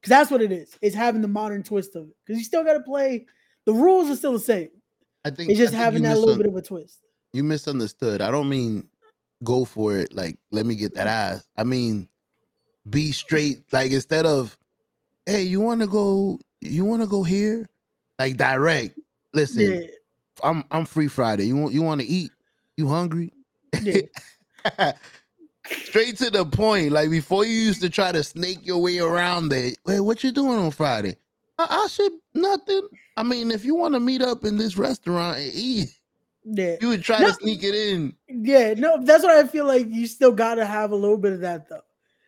Because 0.00 0.10
that's 0.10 0.30
what 0.30 0.42
it 0.42 0.50
is. 0.50 0.76
It's 0.82 0.96
having 0.96 1.22
the 1.22 1.28
modern 1.28 1.62
twist 1.62 1.94
of 1.94 2.08
it. 2.08 2.16
Because 2.26 2.38
you 2.38 2.44
still 2.44 2.64
got 2.64 2.74
to 2.74 2.80
play. 2.80 3.26
The 3.64 3.72
rules 3.72 4.10
are 4.10 4.16
still 4.16 4.32
the 4.32 4.40
same. 4.40 4.68
I 5.24 5.30
think 5.30 5.50
It's 5.50 5.58
just 5.58 5.72
I 5.72 5.76
think 5.76 5.84
having 5.84 6.02
that 6.02 6.18
little 6.18 6.36
bit 6.36 6.46
of 6.46 6.56
a 6.56 6.62
twist. 6.62 6.98
You 7.32 7.44
misunderstood. 7.44 8.20
I 8.20 8.30
don't 8.30 8.48
mean 8.48 8.88
go 9.44 9.64
for 9.64 9.96
it. 9.96 10.14
Like 10.14 10.38
let 10.50 10.66
me 10.66 10.74
get 10.74 10.94
that 10.94 11.06
ass. 11.06 11.46
I 11.56 11.64
mean 11.64 12.08
be 12.88 13.12
straight. 13.12 13.62
Like 13.72 13.92
instead 13.92 14.26
of, 14.26 14.56
hey, 15.26 15.42
you 15.42 15.60
want 15.60 15.80
to 15.80 15.86
go? 15.86 16.38
You 16.60 16.84
want 16.84 17.02
to 17.02 17.08
go 17.08 17.22
here? 17.22 17.68
Like 18.18 18.36
direct. 18.36 18.98
Listen, 19.32 19.82
Yeah, 19.82 19.86
I'm 20.42 20.64
I'm 20.70 20.84
free 20.84 21.08
Friday. 21.08 21.46
You 21.46 21.56
want 21.56 21.74
you 21.74 21.82
want 21.82 22.00
to 22.00 22.06
eat? 22.06 22.30
You 22.76 22.88
hungry? 22.88 23.32
yeah. 23.82 24.02
Straight 25.66 26.18
to 26.18 26.30
the 26.30 26.44
point. 26.44 26.92
Like 26.92 27.10
before, 27.10 27.44
you 27.44 27.52
used 27.58 27.80
to 27.82 27.88
try 27.88 28.12
to 28.12 28.22
snake 28.22 28.58
your 28.62 28.82
way 28.82 28.98
around 28.98 29.48
there. 29.48 29.72
Wait, 29.86 30.00
what 30.00 30.22
you 30.22 30.30
doing 30.30 30.58
on 30.58 30.70
Friday? 30.70 31.16
I, 31.58 31.66
I 31.84 31.88
should 31.88 32.12
nothing. 32.34 32.88
I 33.16 33.22
mean, 33.22 33.50
if 33.50 33.64
you 33.64 33.74
want 33.74 33.94
to 33.94 34.00
meet 34.00 34.22
up 34.22 34.44
in 34.44 34.58
this 34.58 34.76
restaurant 34.76 35.38
and 35.38 35.50
eat, 35.54 35.88
yeah. 36.44 36.76
you 36.80 36.88
would 36.88 37.02
try 37.02 37.18
No. 37.18 37.28
to 37.28 37.34
sneak 37.34 37.62
it 37.62 37.74
in. 37.74 38.14
Yeah, 38.28 38.74
no, 38.74 39.02
that's 39.02 39.24
what 39.24 39.36
I 39.36 39.46
feel 39.46 39.66
like. 39.66 39.86
You 39.90 40.06
still 40.06 40.32
got 40.32 40.56
to 40.56 40.66
have 40.66 40.92
a 40.92 40.96
little 40.96 41.18
bit 41.18 41.32
of 41.32 41.40
that 41.40 41.68
though, 41.68 41.80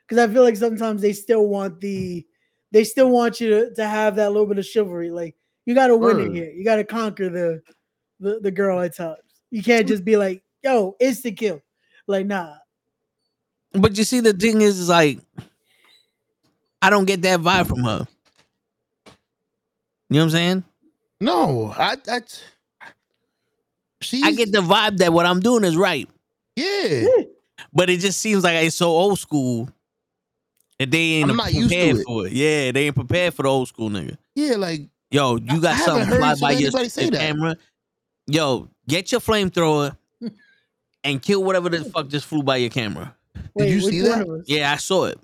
because 0.07 0.19
I 0.19 0.33
feel 0.33 0.43
like 0.43 0.57
sometimes 0.57 1.03
they 1.03 1.13
still 1.13 1.47
want 1.47 1.81
the, 1.81 2.27
they 2.73 2.85
still 2.85 3.11
want 3.11 3.41
you 3.41 3.49
to, 3.51 3.75
to 3.75 3.87
have 3.87 4.17
that 4.17 4.33
little 4.33 4.47
bit 4.47 4.59
of 4.59 4.67
chivalry. 4.67 5.11
Like 5.11 5.37
you 5.65 5.75
got 5.75 5.89
to 5.89 5.97
win 5.97 6.21
it 6.21 6.33
here. 6.33 6.51
You 6.51 6.65
got 6.65 6.77
to 6.77 6.85
conquer 6.85 7.29
the, 7.29 7.63
the 8.21 8.41
the 8.41 8.51
girl 8.51 8.81
at 8.81 8.97
times. 8.97 9.19
You 9.51 9.63
can't 9.63 9.87
just 9.87 10.05
be 10.05 10.17
like, 10.17 10.43
yo, 10.63 10.97
instant 11.01 11.37
kill. 11.37 11.63
Like 12.07 12.27
nah, 12.27 12.55
But 13.73 13.97
you 13.99 14.05
see, 14.05 14.21
the 14.21 14.33
thing 14.33 14.61
is, 14.61 14.79
is 14.79 14.89
like, 14.89 15.19
I 16.81 16.89
don't 16.91 17.05
get 17.05 17.23
that 17.23 17.41
vibe 17.41 17.67
from 17.67 17.83
her. 17.85 18.07
You 20.09 20.15
know 20.15 20.21
what 20.21 20.23
I'm 20.25 20.31
saying? 20.31 20.65
No, 21.21 21.75
I, 21.77 21.97
I, 22.09 22.21
she's, 24.01 24.25
I 24.25 24.33
get 24.33 24.53
the 24.53 24.61
vibe 24.61 24.99
that 24.99 25.13
what 25.13 25.27
I'm 25.27 25.41
doing 25.41 25.65
is 25.65 25.77
right, 25.77 26.09
yeah. 26.57 27.07
but 27.73 27.91
it 27.91 28.01
just 28.01 28.21
seems 28.21 28.45
like 28.45 28.65
it's 28.65 28.77
so 28.77 28.89
old 28.89 29.19
school 29.19 29.69
that 30.79 30.91
they 30.91 30.99
ain't 30.99 31.31
I'm 31.31 31.37
not 31.37 31.53
used 31.53 31.71
to 31.71 31.77
prepared 31.77 31.97
it. 31.97 32.05
for 32.05 32.27
it. 32.27 32.33
Yeah, 32.33 32.73
they 32.73 32.87
ain't 32.87 32.95
prepared 32.95 33.35
for 33.35 33.43
the 33.43 33.49
old 33.49 33.69
school 33.69 33.91
nigga. 33.91 34.17
Yeah, 34.35 34.57
like 34.57 34.83
Yo, 35.11 35.37
you 35.37 35.61
got 35.61 35.77
I 35.77 35.85
something 35.85 36.19
fly 36.19 36.35
by 36.41 36.51
your, 36.53 36.71
say 36.71 37.03
your 37.03 37.11
that. 37.13 37.21
camera. 37.21 37.57
Yo, 38.27 38.69
get 38.89 39.13
your 39.13 39.21
flamethrower 39.21 39.97
and 41.05 41.23
kill 41.23 41.45
whatever 41.45 41.69
the 41.69 41.85
fuck 41.85 42.09
just 42.09 42.27
flew 42.27 42.43
by 42.43 42.57
your 42.57 42.71
camera. 42.71 43.15
Wait, 43.55 43.71
you 43.71 43.81
see 43.81 44.01
that? 44.01 44.45
Yeah, 44.47 44.73
I 44.73 44.77
saw 44.77 45.05
it. 45.05 45.19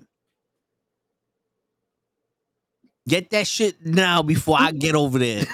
Get 3.07 3.31
that 3.31 3.45
shit 3.45 3.85
now 3.85 4.21
before 4.21 4.57
I 4.57 4.71
get 4.79 4.95
over 4.95 5.19
there. 5.19 5.45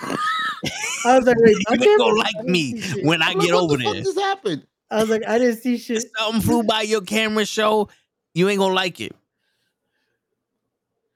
I 1.06 1.18
was 1.18 1.26
like, 1.28 1.38
wait, 1.40 1.56
you 1.58 1.64
I 1.68 1.74
ain't 1.74 1.98
gonna 1.98 2.16
like 2.16 2.36
didn't 2.36 2.52
me 2.52 2.72
see 2.74 2.82
shit. 2.82 3.06
when 3.06 3.22
I 3.22 3.34
Like, 3.34 3.40
get 3.40 3.54
what 3.54 3.64
over 3.64 3.78
the 3.78 3.84
fuck 3.84 3.94
there. 3.94 4.04
just 4.04 4.20
happened? 4.20 4.68
I 4.92 5.02
was 5.02 5.10
like, 5.10 5.28
I 5.28 5.38
didn't 5.38 5.58
see 5.62 5.78
shit. 5.78 6.04
Something 6.18 6.42
flew 6.42 6.64
by 6.64 6.82
your 6.82 7.02
camera 7.02 7.46
show, 7.46 7.90
you 8.34 8.50
ain't 8.50 8.60
gonna 8.60 8.74
like 8.74 9.00
it. 9.02 9.16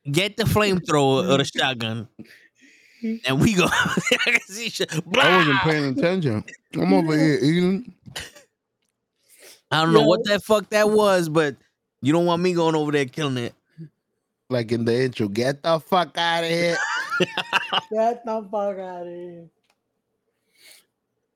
Get 0.09 0.37
the 0.37 0.43
flamethrower 0.43 1.29
or 1.29 1.37
the 1.37 1.45
shotgun, 1.45 2.07
and 3.25 3.39
we 3.39 3.53
go. 3.53 3.65
I 3.71 4.39
see 4.45 4.69
shit. 4.69 4.91
I 4.93 5.37
wasn't 5.37 5.59
paying 5.61 5.97
attention. 5.97 6.43
I'm 6.75 6.93
over 6.93 7.17
here 7.17 7.39
eating. 7.41 7.93
I 9.71 9.81
don't 9.83 9.93
know 9.93 10.01
Yo. 10.01 10.07
what 10.07 10.23
that 10.25 10.43
fuck 10.43 10.69
that 10.69 10.89
was, 10.89 11.29
but 11.29 11.55
you 12.01 12.11
don't 12.13 12.25
want 12.25 12.41
me 12.41 12.53
going 12.53 12.75
over 12.75 12.91
there 12.91 13.05
killing 13.05 13.37
it. 13.37 13.53
Like 14.49 14.71
in 14.71 14.85
the 14.85 15.03
intro, 15.05 15.27
get 15.29 15.63
the 15.63 15.79
fuck 15.79 16.15
out 16.17 16.43
of 16.43 16.49
here. 16.49 16.77
Get 17.91 18.25
the 18.25 18.45
fuck 18.51 18.77
out 18.77 19.07
of 19.07 19.13
here. 19.13 19.49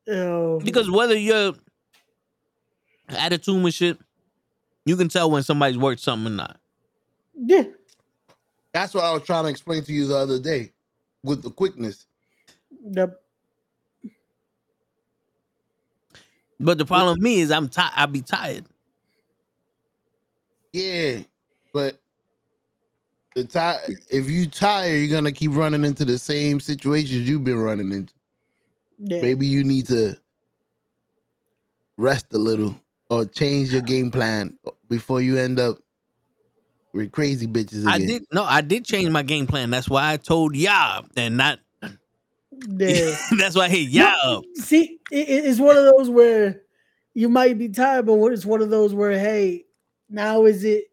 Ew. 0.08 0.62
because 0.64 0.90
whether 0.90 1.16
you're 1.18 1.54
attitude 3.10 3.56
and 3.64 3.74
shit, 3.74 3.98
you 4.86 4.96
can 4.96 5.10
tell 5.10 5.30
when 5.30 5.44
somebody's 5.44 5.78
worth 5.78 6.00
something 6.00 6.32
or 6.34 6.36
not. 6.36 6.60
yeah, 7.36 7.64
That's 8.74 8.94
what 8.94 9.04
I 9.04 9.12
was 9.14 9.24
trying 9.24 9.44
to 9.46 9.50
explain 9.50 9.84
to 9.84 9.92
you 9.94 10.08
the 10.08 10.16
other 10.18 10.40
day 10.40 10.72
with 11.24 11.44
the 11.44 11.50
quickness. 11.50 12.06
the, 12.90 13.16
But 16.60 16.78
the 16.78 16.86
problem 16.86 17.16
with 17.16 17.22
me 17.24 17.40
is 17.42 17.52
I'm 17.52 17.70
tired. 17.70 17.92
I'll 17.96 18.08
be 18.08 18.22
tired. 18.22 18.66
Yeah, 20.74 21.20
but 21.74 22.00
the 23.36 23.44
ti- 23.46 23.96
if 24.10 24.30
you 24.30 24.48
tired, 24.48 24.96
you're 24.96 25.16
gonna 25.16 25.32
keep 25.32 25.52
running 25.56 25.84
into 25.86 26.06
the 26.06 26.18
same 26.18 26.60
situations 26.60 27.28
you've 27.28 27.44
been 27.44 27.60
running 27.60 27.92
into. 27.92 28.14
Yeah. 28.98 29.22
Maybe 29.22 29.46
you 29.48 29.64
need 29.64 29.88
to 29.88 30.18
rest 31.98 32.28
a 32.34 32.38
little 32.38 32.76
or 33.10 33.26
change 33.26 33.72
your 33.72 33.82
game 33.82 34.12
plan 34.12 34.58
before 34.90 35.22
you 35.22 35.38
end 35.38 35.60
up 35.60 35.78
with 36.94 37.12
crazy 37.12 37.48
bitches 37.48 37.82
again. 37.82 37.88
I 37.88 37.98
did 38.00 38.24
no, 38.32 38.44
I 38.44 38.62
did 38.62 38.86
change 38.86 39.10
my 39.10 39.24
game 39.24 39.48
plan. 39.48 39.70
That's 39.70 39.90
why 39.90 40.12
I 40.14 40.18
told 40.18 40.56
y'all 40.56 41.06
and 41.16 41.38
not. 41.38 41.60
yeah. 41.82 43.16
that's 43.38 43.56
why 43.56 43.66
I 43.66 43.70
hit 43.70 43.90
y'all. 43.90 44.38
up. 44.38 44.44
See, 44.56 45.00
it, 45.12 45.30
it- 45.30 45.46
it's 45.46 45.60
one 45.60 45.78
of 45.78 45.86
those 45.86 46.10
where 46.10 46.62
you 47.14 47.30
might 47.30 47.58
be 47.58 47.70
tired, 47.70 48.06
but 48.06 48.16
it's 48.32 48.46
one 48.46 48.62
of 48.62 48.70
those 48.70 48.94
where, 48.94 49.18
hey, 49.18 49.66
now 50.10 50.46
is 50.46 50.64
it? 50.64 50.86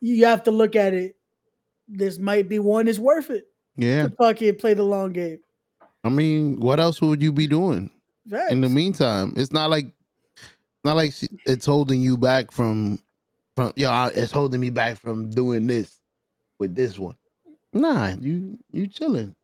You 0.00 0.24
have 0.26 0.44
to 0.44 0.52
look 0.52 0.76
at 0.76 0.94
it. 0.94 1.16
This 1.88 2.18
might 2.18 2.48
be 2.48 2.58
one 2.60 2.86
that's 2.86 2.98
worth 3.00 3.30
it 3.30 3.48
Yeah, 3.76 4.04
to 4.04 4.10
fucking 4.10 4.56
play 4.56 4.74
the 4.74 4.84
long 4.84 5.12
game. 5.12 5.40
I 6.04 6.08
mean, 6.10 6.60
what 6.60 6.80
else 6.80 7.00
would 7.00 7.22
you 7.22 7.32
be 7.32 7.46
doing 7.46 7.90
in 8.50 8.60
the 8.60 8.68
meantime? 8.68 9.32
It's 9.36 9.52
not 9.52 9.70
like, 9.70 9.86
not 10.84 10.96
like 10.96 11.12
she- 11.12 11.28
it's 11.46 11.66
holding 11.66 12.00
you 12.00 12.16
back 12.16 12.50
from, 12.52 13.00
from 13.56 13.72
yeah, 13.76 14.08
it's 14.14 14.32
holding 14.32 14.60
me 14.60 14.70
back 14.70 14.98
from 14.98 15.30
doing 15.30 15.66
this 15.66 15.98
with 16.58 16.74
this 16.74 16.98
one. 16.98 17.16
Nah, 17.72 18.14
you 18.20 18.58
you 18.72 18.86
chilling. 18.86 19.34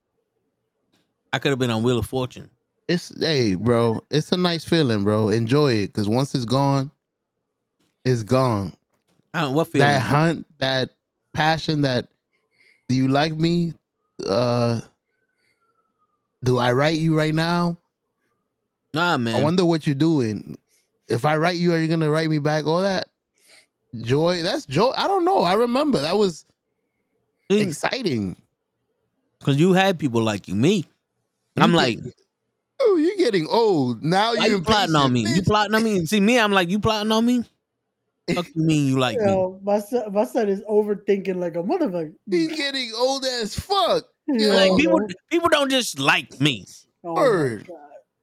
I 1.32 1.38
could 1.38 1.50
have 1.50 1.58
been 1.58 1.70
on 1.70 1.82
Wheel 1.82 1.98
of 1.98 2.06
Fortune. 2.06 2.48
It's 2.88 3.12
hey, 3.18 3.54
bro. 3.56 4.02
It's 4.10 4.30
a 4.32 4.36
nice 4.36 4.64
feeling, 4.64 5.04
bro. 5.04 5.28
Enjoy 5.30 5.72
it, 5.72 5.92
cause 5.92 6.08
once 6.08 6.34
it's 6.34 6.44
gone, 6.44 6.90
it's 8.04 8.22
gone. 8.22 8.72
I 9.32 9.40
don't 9.42 9.54
what 9.54 9.68
feeling. 9.68 9.88
That 9.88 10.00
hunt, 10.00 10.46
that 10.58 10.90
passion, 11.32 11.82
that 11.82 12.08
do 12.88 12.94
you 12.94 13.08
like 13.08 13.34
me? 13.34 13.74
Uh 14.24 14.80
do 16.44 16.58
I 16.58 16.72
write 16.72 16.98
you 16.98 17.16
right 17.16 17.34
now? 17.34 17.78
Nah, 18.92 19.16
man. 19.16 19.34
I 19.34 19.42
wonder 19.42 19.64
what 19.64 19.86
you're 19.86 19.94
doing. 19.94 20.56
If 21.08 21.24
I 21.24 21.36
write 21.36 21.56
you, 21.56 21.72
are 21.72 21.78
you 21.78 21.88
gonna 21.88 22.10
write 22.10 22.30
me 22.30 22.38
back? 22.38 22.66
All 22.66 22.82
that 22.82 23.08
joy. 24.02 24.42
That's 24.42 24.66
joy. 24.66 24.92
I 24.96 25.08
don't 25.08 25.24
know. 25.24 25.40
I 25.40 25.54
remember 25.54 26.00
that 26.00 26.16
was 26.16 26.46
mm. 27.50 27.60
exciting. 27.60 28.36
Because 29.38 29.58
you 29.58 29.72
had 29.72 29.98
people 29.98 30.22
like 30.22 30.48
you, 30.48 30.54
me. 30.54 30.86
I'm 31.56 31.62
oh, 31.62 31.66
You 31.72 31.76
like, 31.76 32.04
get- 32.04 32.14
oh, 32.80 32.96
you're 32.96 33.16
getting 33.16 33.46
old 33.48 34.02
now. 34.02 34.34
why 34.34 34.46
You're 34.46 34.58
you 34.58 34.62
plotting 34.62 34.94
on 34.94 35.12
me? 35.12 35.26
You 35.26 35.42
plotting 35.42 35.74
on 35.74 35.82
me? 35.82 36.06
See 36.06 36.20
me, 36.20 36.38
I'm 36.38 36.52
like, 36.52 36.70
you 36.70 36.78
plotting 36.78 37.12
on 37.12 37.26
me? 37.26 37.44
Fuck 38.32 38.46
you 38.54 38.62
mean 38.62 38.86
you 38.86 38.98
like 38.98 39.18
me? 39.18 39.54
My 39.62 39.80
son, 39.80 40.12
my 40.12 40.24
son 40.24 40.48
is 40.48 40.62
overthinking 40.62 41.36
like 41.36 41.56
a 41.56 41.62
motherfucker. 41.62 42.14
He's 42.30 42.56
getting 42.56 42.90
old 42.96 43.24
as 43.26 43.54
fuck. 43.54 44.04
Yo, 44.26 44.54
Like 44.54 44.76
people, 44.76 45.00
people 45.30 45.48
don't 45.48 45.70
just 45.70 45.98
like 45.98 46.40
me. 46.40 46.66
Oh 47.04 47.14
my 47.14 47.20
Word. 47.20 47.70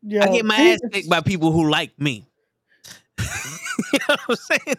Yo, 0.04 0.22
I 0.22 0.28
get 0.28 0.46
my 0.46 0.56
ass 0.56 0.80
kicked 0.92 1.10
by 1.10 1.22
people 1.22 1.52
who 1.52 1.70
like 1.70 2.00
me. 2.00 2.28
you 3.20 4.00
know 4.10 4.16
what 4.26 4.30
I'm 4.30 4.36
saying? 4.36 4.78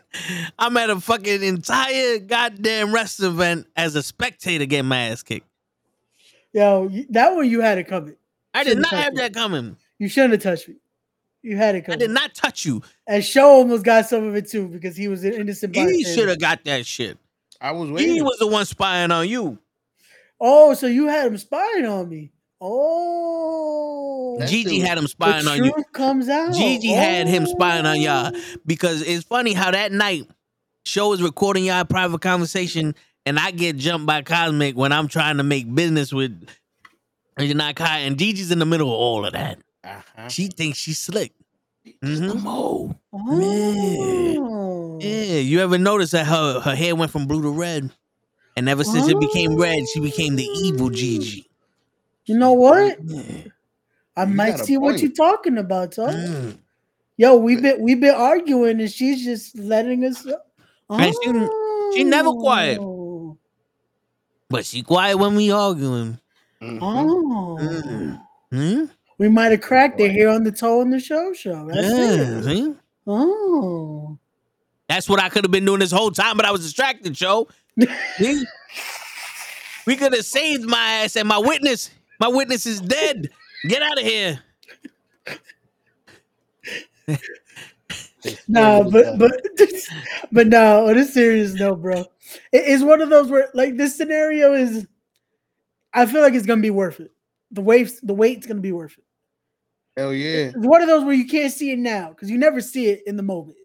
I'm 0.59 0.77
at 0.77 0.91
a 0.91 1.01
fucking 1.01 1.43
entire 1.43 2.19
goddamn 2.19 2.93
wrestling 2.93 3.31
event 3.31 3.67
as 3.77 3.95
a 3.95 4.03
spectator 4.03 4.67
getting 4.67 4.89
my 4.89 4.99
ass 5.09 5.23
kicked. 5.23 5.47
Yo, 6.53 6.91
that 7.11 7.35
one 7.35 7.49
you 7.49 7.61
had 7.61 7.79
it 7.79 7.85
coming. 7.85 8.17
I 8.53 8.65
did 8.65 8.71
Shouldn't 8.71 8.87
have 8.89 9.15
me. 9.15 9.21
that 9.21 9.33
coming. 9.33 9.77
You 9.99 10.09
shouldn't 10.09 10.33
have 10.33 10.43
touched 10.43 10.69
me. 10.69 10.75
You 11.43 11.57
had 11.57 11.75
it 11.77 11.83
coming. 11.83 11.99
I 11.99 11.99
did 11.99 12.11
not 12.11 12.35
touch 12.35 12.65
you. 12.65 12.83
And 13.07 13.25
Show 13.25 13.47
almost 13.47 13.85
got 13.85 14.07
some 14.07 14.25
of 14.25 14.35
it 14.35 14.49
too 14.49 14.69
because 14.69 14.97
he 14.97 15.09
was 15.09 15.25
an 15.25 15.35
innocent. 15.35 15.75
He 15.75 16.05
should 16.05 16.29
have 16.29 16.41
got 16.41 16.65
that 16.65 16.85
shit. 16.85 17.17
I 17.61 17.71
was 17.71 17.91
waiting. 17.91 18.15
He 18.15 18.23
was 18.23 18.39
the 18.39 18.47
one 18.49 18.65
spying 18.67 19.13
on 19.13 19.29
you. 19.29 19.59
Oh, 20.45 20.75
so 20.75 20.89
you 20.89 21.07
had 21.07 21.27
him 21.29 21.37
spying 21.39 21.87
on 21.87 22.09
me. 22.09 22.33
Oh, 22.61 24.37
That 24.39 24.49
Gigi 24.49 24.81
had 24.81 24.99
him 24.99 25.05
the 25.05 25.09
spying 25.09 25.47
on 25.47 25.63
you. 25.65 25.73
truth 25.73 25.93
comes 25.93 26.29
out. 26.29 26.53
Gigi 26.55 26.89
had 26.93 27.29
him 27.29 27.47
spying 27.47 27.87
on 27.87 28.01
y'all 28.01 28.33
Oh. 28.35 28.41
because 28.67 29.03
it's 29.03 29.25
funny 29.25 29.53
how 29.53 29.71
that 29.71 29.93
night 29.93 30.27
show 30.85 31.13
is 31.13 31.23
recording 31.23 31.65
y'all 31.65 31.85
private 31.85 32.21
conversation 32.21 32.95
and 33.25 33.39
I 33.39 33.51
get 33.53 33.77
jumped 33.77 34.07
by 34.07 34.23
Cosmic 34.23 34.77
when 34.77 34.91
I'm 34.93 35.07
trying 35.09 35.37
to 35.37 35.43
make 35.45 35.73
business 35.73 36.13
with 36.13 36.47
Janai 37.39 37.75
Kai 37.77 37.99
and 38.01 38.19
Gigi's 38.19 38.51
in 38.51 38.59
the 38.59 38.67
middle 38.67 38.89
of 38.89 38.95
all 38.95 39.25
of 39.25 39.33
that. 39.35 39.59
Uh-huh. 39.85 40.29
She 40.29 40.49
thinks 40.49 40.79
she's 40.79 40.99
slick. 40.99 41.33
Just 42.05 42.23
a 42.23 42.27
Mhm. 42.27 42.43
mole. 42.43 42.97
Oh. 43.13 44.99
Yeah, 45.01 45.39
you 45.39 45.61
ever 45.61 45.79
notice 45.79 46.13
that 46.13 46.27
her 46.27 46.61
her 46.61 46.75
hair 46.77 46.95
went 46.95 47.11
from 47.11 47.27
blue 47.27 47.43
to 47.43 47.51
red, 47.51 47.91
and 48.57 48.69
ever 48.69 48.85
since 48.85 49.09
it 49.09 49.19
became 49.21 49.57
red, 49.57 49.85
she 49.93 50.01
became 50.01 50.37
the 50.37 50.45
evil 50.45 50.91
Gigi. 50.91 51.49
You 52.27 52.39
know 52.39 52.53
what? 52.53 52.99
I 54.17 54.25
You 54.25 54.35
might 54.35 54.59
see 54.59 54.77
what 54.77 55.01
you're 55.01 55.11
talking 55.11 55.59
about, 55.59 55.97
huh? 55.97 56.09
Mm. 56.13 56.59
Yo, 57.17 57.37
we've 57.37 57.63
been 57.63 57.81
we've 57.81 58.01
been 58.01 58.15
arguing, 58.15 58.81
and 58.81 58.91
she's 58.91 59.25
just 59.25 59.57
letting 59.59 60.05
us. 60.05 60.27
And 60.91 61.15
she- 61.23 61.49
she 61.99 62.05
never 62.05 62.33
quiet. 62.33 62.79
Oh. 62.81 63.39
But 64.49 64.65
she 64.67 64.83
quiet 64.83 65.17
when 65.19 65.35
we 65.35 65.51
arguing. 65.51 66.19
Mhm. 66.61 66.79
Oh. 66.83 67.59
Mm. 67.61 68.23
Hmm? 68.51 68.85
We 69.19 69.29
might 69.29 69.53
have 69.53 69.61
cracked 69.61 70.01
it 70.01 70.11
here 70.11 70.29
on 70.29 70.45
the 70.45 70.53
toe 70.53 70.81
in 70.81 70.91
the 70.91 71.01
show 71.01 71.33
show. 71.33 71.69
That's 71.69 71.89
Yeah, 71.89 72.39
it. 72.39 72.45
see? 72.45 72.75
Oh. 73.07 74.19
That's 74.89 75.09
what 75.09 75.23
I 75.23 75.29
could 75.29 75.45
have 75.45 75.51
been 75.51 75.65
doing 75.65 75.81
this 75.81 75.91
whole 75.93 76.11
time, 76.11 76.37
but 76.37 76.45
I 76.45 76.51
was 76.51 76.63
distracted, 76.63 77.15
Joe. 77.15 77.49
See? 78.17 78.45
we 79.87 79.97
could 79.97 80.13
have 80.13 80.25
saved 80.25 80.65
my 80.65 81.03
ass 81.03 81.17
and 81.17 81.29
my 81.29 81.39
witness. 81.39 81.91
My 82.21 82.29
witness 82.29 82.67
is 82.67 82.81
dead. 82.81 83.31
Get 83.69 83.83
out 83.83 83.99
of 83.99 84.05
here. 84.05 84.41
No, 88.47 88.89
but 88.91 89.19
but 89.19 89.33
but 90.31 90.47
no, 90.49 90.89
on 90.89 90.99
a 90.99 91.05
serious 91.05 91.55
note, 91.55 91.83
bro. 91.83 92.05
It's 92.53 92.83
one 92.83 93.01
of 93.01 93.11
those 93.11 93.29
where 93.29 93.49
like 93.55 93.77
this 93.77 93.97
scenario 93.97 94.53
is 94.55 94.87
I 95.93 96.07
feel 96.07 96.23
like 96.23 96.35
it's 96.35 96.47
gonna 96.47 96.63
be 96.63 96.71
worth 96.71 97.01
it. 97.01 97.11
The 97.51 97.61
waves 97.61 98.01
the 98.01 98.15
weight's 98.15 98.47
gonna 98.47 98.61
be 98.61 98.73
worth 98.73 98.97
it. 98.97 99.05
Hell 99.97 100.15
yeah. 100.15 100.51
It's 100.55 100.57
one 100.57 100.83
of 100.83 100.89
those 100.89 101.05
where 101.05 101.15
you 101.15 101.27
can't 101.27 101.53
see 101.53 101.73
it 101.73 101.79
now 101.79 102.11
because 102.11 102.31
you 102.31 102.39
never 102.39 102.61
see 102.61 102.87
it 102.87 103.03
in 103.07 103.17
the 103.17 103.23
moment. 103.23 103.59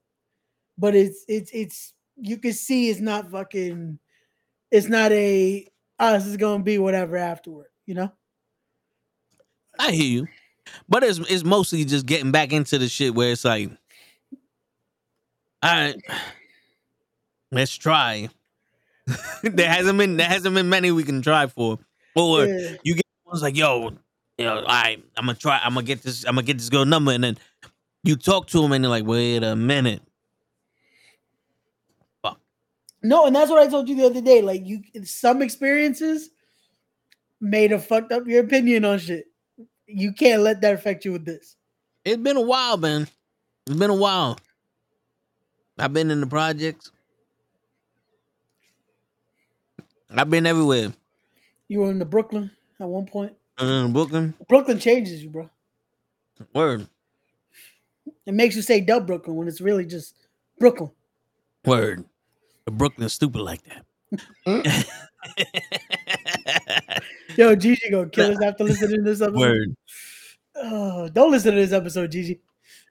But 0.78 0.96
it's 0.96 1.24
it's 1.28 1.52
it's 1.52 1.94
you 2.18 2.38
can 2.38 2.54
see 2.54 2.90
it's 2.90 3.00
not 3.00 3.30
fucking 3.32 4.00
it's 4.72 4.88
not 4.88 5.12
a 5.12 5.68
oh, 6.00 6.14
this 6.14 6.26
is 6.26 6.38
gonna 6.38 6.64
be 6.64 6.78
whatever 6.78 7.18
afterward, 7.18 7.68
you 7.86 7.96
know? 7.96 8.12
I 9.80 9.92
hear 9.92 10.06
you. 10.06 10.28
But 10.90 11.04
it's 11.04 11.20
it's 11.20 11.44
mostly 11.44 11.86
just 11.86 12.06
getting 12.06 12.32
back 12.32 12.52
into 12.52 12.78
the 12.78 12.90
shit 12.90 13.16
where 13.16 13.32
it's 13.32 13.46
like, 13.46 13.70
all 15.64 15.72
right, 15.72 15.96
let's 17.52 17.76
try. 17.76 18.30
there 19.44 19.70
hasn't 19.70 19.98
been 19.98 20.18
there 20.18 20.28
hasn't 20.28 20.56
been 20.56 20.70
many 20.70 20.92
we 20.92 21.04
can 21.04 21.22
try 21.22 21.48
for. 21.48 21.80
Or 22.16 22.46
Yeah. 22.46 22.76
you 22.84 22.96
get 22.96 23.06
ones 23.26 23.42
like, 23.42 23.56
yo, 23.56 23.92
you 24.38 24.46
know, 24.46 24.58
all 24.58 24.66
right, 24.66 25.04
I'm 25.16 25.26
gonna 25.26 25.38
try, 25.38 25.60
I'm 25.64 25.74
gonna 25.74 25.86
get 25.86 26.04
this, 26.04 26.26
I'm 26.26 26.36
gonna 26.36 26.44
get 26.46 26.58
this 26.58 26.70
girl 26.70 26.86
number, 26.86 27.12
and 27.12 27.24
then 27.24 27.38
you 28.04 28.16
talk 28.16 28.48
to 28.48 28.62
them 28.62 28.72
and 28.72 28.84
they're 28.84 28.90
like, 28.90 29.06
wait 29.06 29.44
a 29.44 29.56
minute. 29.56 30.02
No, 33.04 33.26
and 33.26 33.36
that's 33.36 33.50
what 33.50 33.60
I 33.60 33.68
told 33.70 33.88
you 33.88 33.96
the 33.96 34.06
other 34.06 34.22
day. 34.22 34.42
Like 34.42 34.66
you 34.66 34.82
some 35.04 35.42
experiences 35.42 36.30
made 37.40 37.72
have 37.72 37.86
fucked 37.86 38.12
up 38.12 38.28
your 38.28 38.44
opinion 38.44 38.86
on 38.86 39.00
shit. 39.00 39.26
You 39.88 40.12
can't 40.14 40.42
let 40.42 40.62
that 40.62 40.74
affect 40.74 41.06
you 41.06 41.12
with 41.14 41.26
this. 41.26 41.56
It's 42.04 42.22
been 42.22 42.38
a 42.38 42.42
while, 42.42 42.78
man. 42.78 43.08
It's 43.68 43.76
been 43.78 43.90
a 43.90 43.96
while. 43.96 44.38
I've 45.78 45.94
been 45.94 46.10
in 46.10 46.22
the 46.22 46.28
projects. 46.28 46.92
I've 50.10 50.30
been 50.30 50.46
everywhere. 50.46 50.94
You 51.68 51.80
were 51.82 51.92
in 51.92 52.00
the 52.00 52.06
Brooklyn 52.06 52.50
at 52.80 52.88
one 52.88 53.06
point. 53.06 53.34
Uh, 53.58 53.88
Brooklyn, 53.88 54.34
Brooklyn 54.48 54.80
changes 54.80 55.24
you, 55.24 55.30
bro. 55.30 55.50
word, 56.54 56.88
It 58.26 58.34
makes 58.34 58.56
you 58.56 58.62
say 58.62 58.82
dub 58.82 59.08
Brooklyn 59.08 59.36
when 59.36 59.48
it's 59.48 59.62
really 59.62 59.86
just 59.86 60.16
Brooklyn. 60.60 60.92
word. 61.66 62.06
Brooklyn's 62.72 63.14
stupid 63.14 63.42
like 63.42 63.62
that. 63.64 63.86
Yo, 67.38 67.56
Gigi 67.56 67.90
gonna 67.92 68.10
kill 68.10 68.32
us 68.32 68.42
after 68.42 68.64
listening 68.64 68.98
to 68.98 69.02
this 69.04 69.22
episode. 69.22 69.38
Word. 69.40 69.76
Oh, 70.56 71.08
don't 71.10 71.30
listen 71.32 71.54
to 71.54 71.60
this 71.62 71.72
episode, 71.74 72.12
Gigi. 72.12 72.40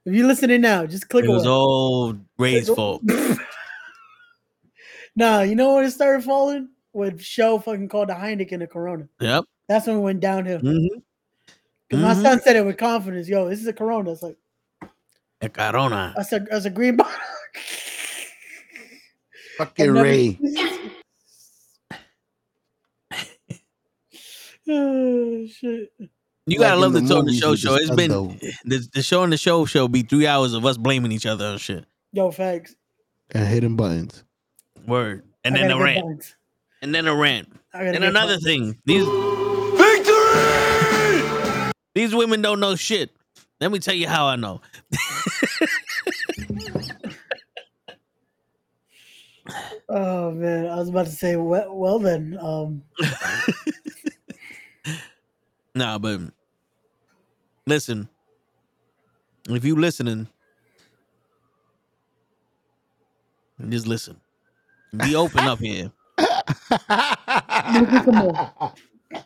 If 0.05 0.13
you're 0.13 0.27
listening 0.27 0.61
now, 0.61 0.85
just 0.85 1.09
click 1.09 1.25
It 1.25 1.29
was 1.29 1.45
away. 1.45 1.53
all 1.53 2.15
Ray's 2.37 2.69
fault. 2.69 3.01
nah, 5.15 5.41
you 5.41 5.55
know 5.55 5.73
when 5.75 5.83
it 5.85 5.91
started 5.91 6.23
falling? 6.23 6.69
When 6.93 7.17
show 7.17 7.59
fucking 7.59 7.89
called 7.89 8.07
the 8.09 8.13
Heineken 8.13 8.63
a 8.63 8.67
Corona. 8.67 9.07
Yep. 9.19 9.43
That's 9.67 9.85
when 9.87 9.97
it 9.97 10.01
went 10.01 10.19
downhill. 10.21 10.59
Because 10.59 11.01
Mm-hmm. 11.91 12.01
my 12.01 12.13
son 12.15 12.39
said 12.41 12.55
it 12.57 12.65
with 12.65 12.77
confidence. 12.77 13.27
Yo, 13.29 13.47
this 13.49 13.59
is 13.61 13.67
a 13.67 13.73
Corona. 13.73 14.11
It's 14.11 14.21
like 14.23 14.37
A 15.41 15.49
Corona. 15.49 16.13
that's 16.15 16.31
a 16.33 16.39
that's 16.39 16.65
a 16.65 16.69
green 16.69 16.95
bottle. 16.97 17.13
Fucking 19.57 19.97
I've 19.97 20.03
Ray. 20.03 20.39
oh 24.69 25.47
shit. 25.47 25.91
You 26.45 26.59
gotta 26.59 26.75
Like 26.75 26.81
love 26.81 26.93
the 26.93 26.99
in 26.99 27.05
the 27.05 27.13
talk 27.13 27.25
the 27.25 27.33
show 27.33 27.55
show. 27.55 27.75
It's 27.75 27.89
been 27.89 28.11
Stunto. 28.11 28.39
the, 28.65 28.87
the 28.93 29.01
show 29.03 29.23
and 29.23 29.33
the 29.33 29.37
show 29.37 29.65
show 29.65 29.87
be 29.87 30.03
three 30.03 30.27
hours 30.27 30.53
of 30.53 30.65
us 30.65 30.77
blaming 30.77 31.11
each 31.11 31.25
other 31.25 31.45
and 31.45 31.59
shit. 31.59 31.85
Yo, 32.13 32.31
facts. 32.31 32.75
And 33.31 33.47
hitting 33.47 33.75
buttons. 33.75 34.23
Word. 34.85 35.23
And 35.43 35.55
I 35.55 35.59
then 35.59 35.69
gotta 35.69 35.81
a 35.81 35.83
rant. 35.85 36.01
buttons. 36.03 36.35
And 36.81 36.95
then 36.95 37.07
a 37.07 37.15
rant. 37.15 37.51
And 37.73 38.03
another 38.03 38.37
buttons. 38.37 38.43
thing. 38.45 38.77
These 38.85 39.05
Victory! 39.77 41.71
These 41.95 42.15
women 42.15 42.41
don't 42.41 42.59
know 42.59 42.75
shit. 42.75 43.11
Let 43.59 43.71
me 43.71 43.79
tell 43.79 43.95
you 43.95 44.07
how 44.07 44.27
I 44.27 44.35
know. 44.35 44.61
Oh 49.89 50.31
man, 50.31 50.67
I 50.67 50.75
was 50.75 50.89
about 50.89 51.05
to 51.05 51.11
say, 51.11 51.37
well, 51.37 51.73
well 51.73 51.99
then, 51.99 52.37
um, 52.41 52.83
Nah, 55.75 55.99
but 55.99 56.19
listen. 57.67 58.09
If 59.47 59.63
you 59.63 59.75
listening, 59.75 60.27
just 63.69 63.85
listen. 63.85 64.19
Be 64.95 65.15
open 65.15 65.47
up 65.47 65.59
here. 65.59 65.91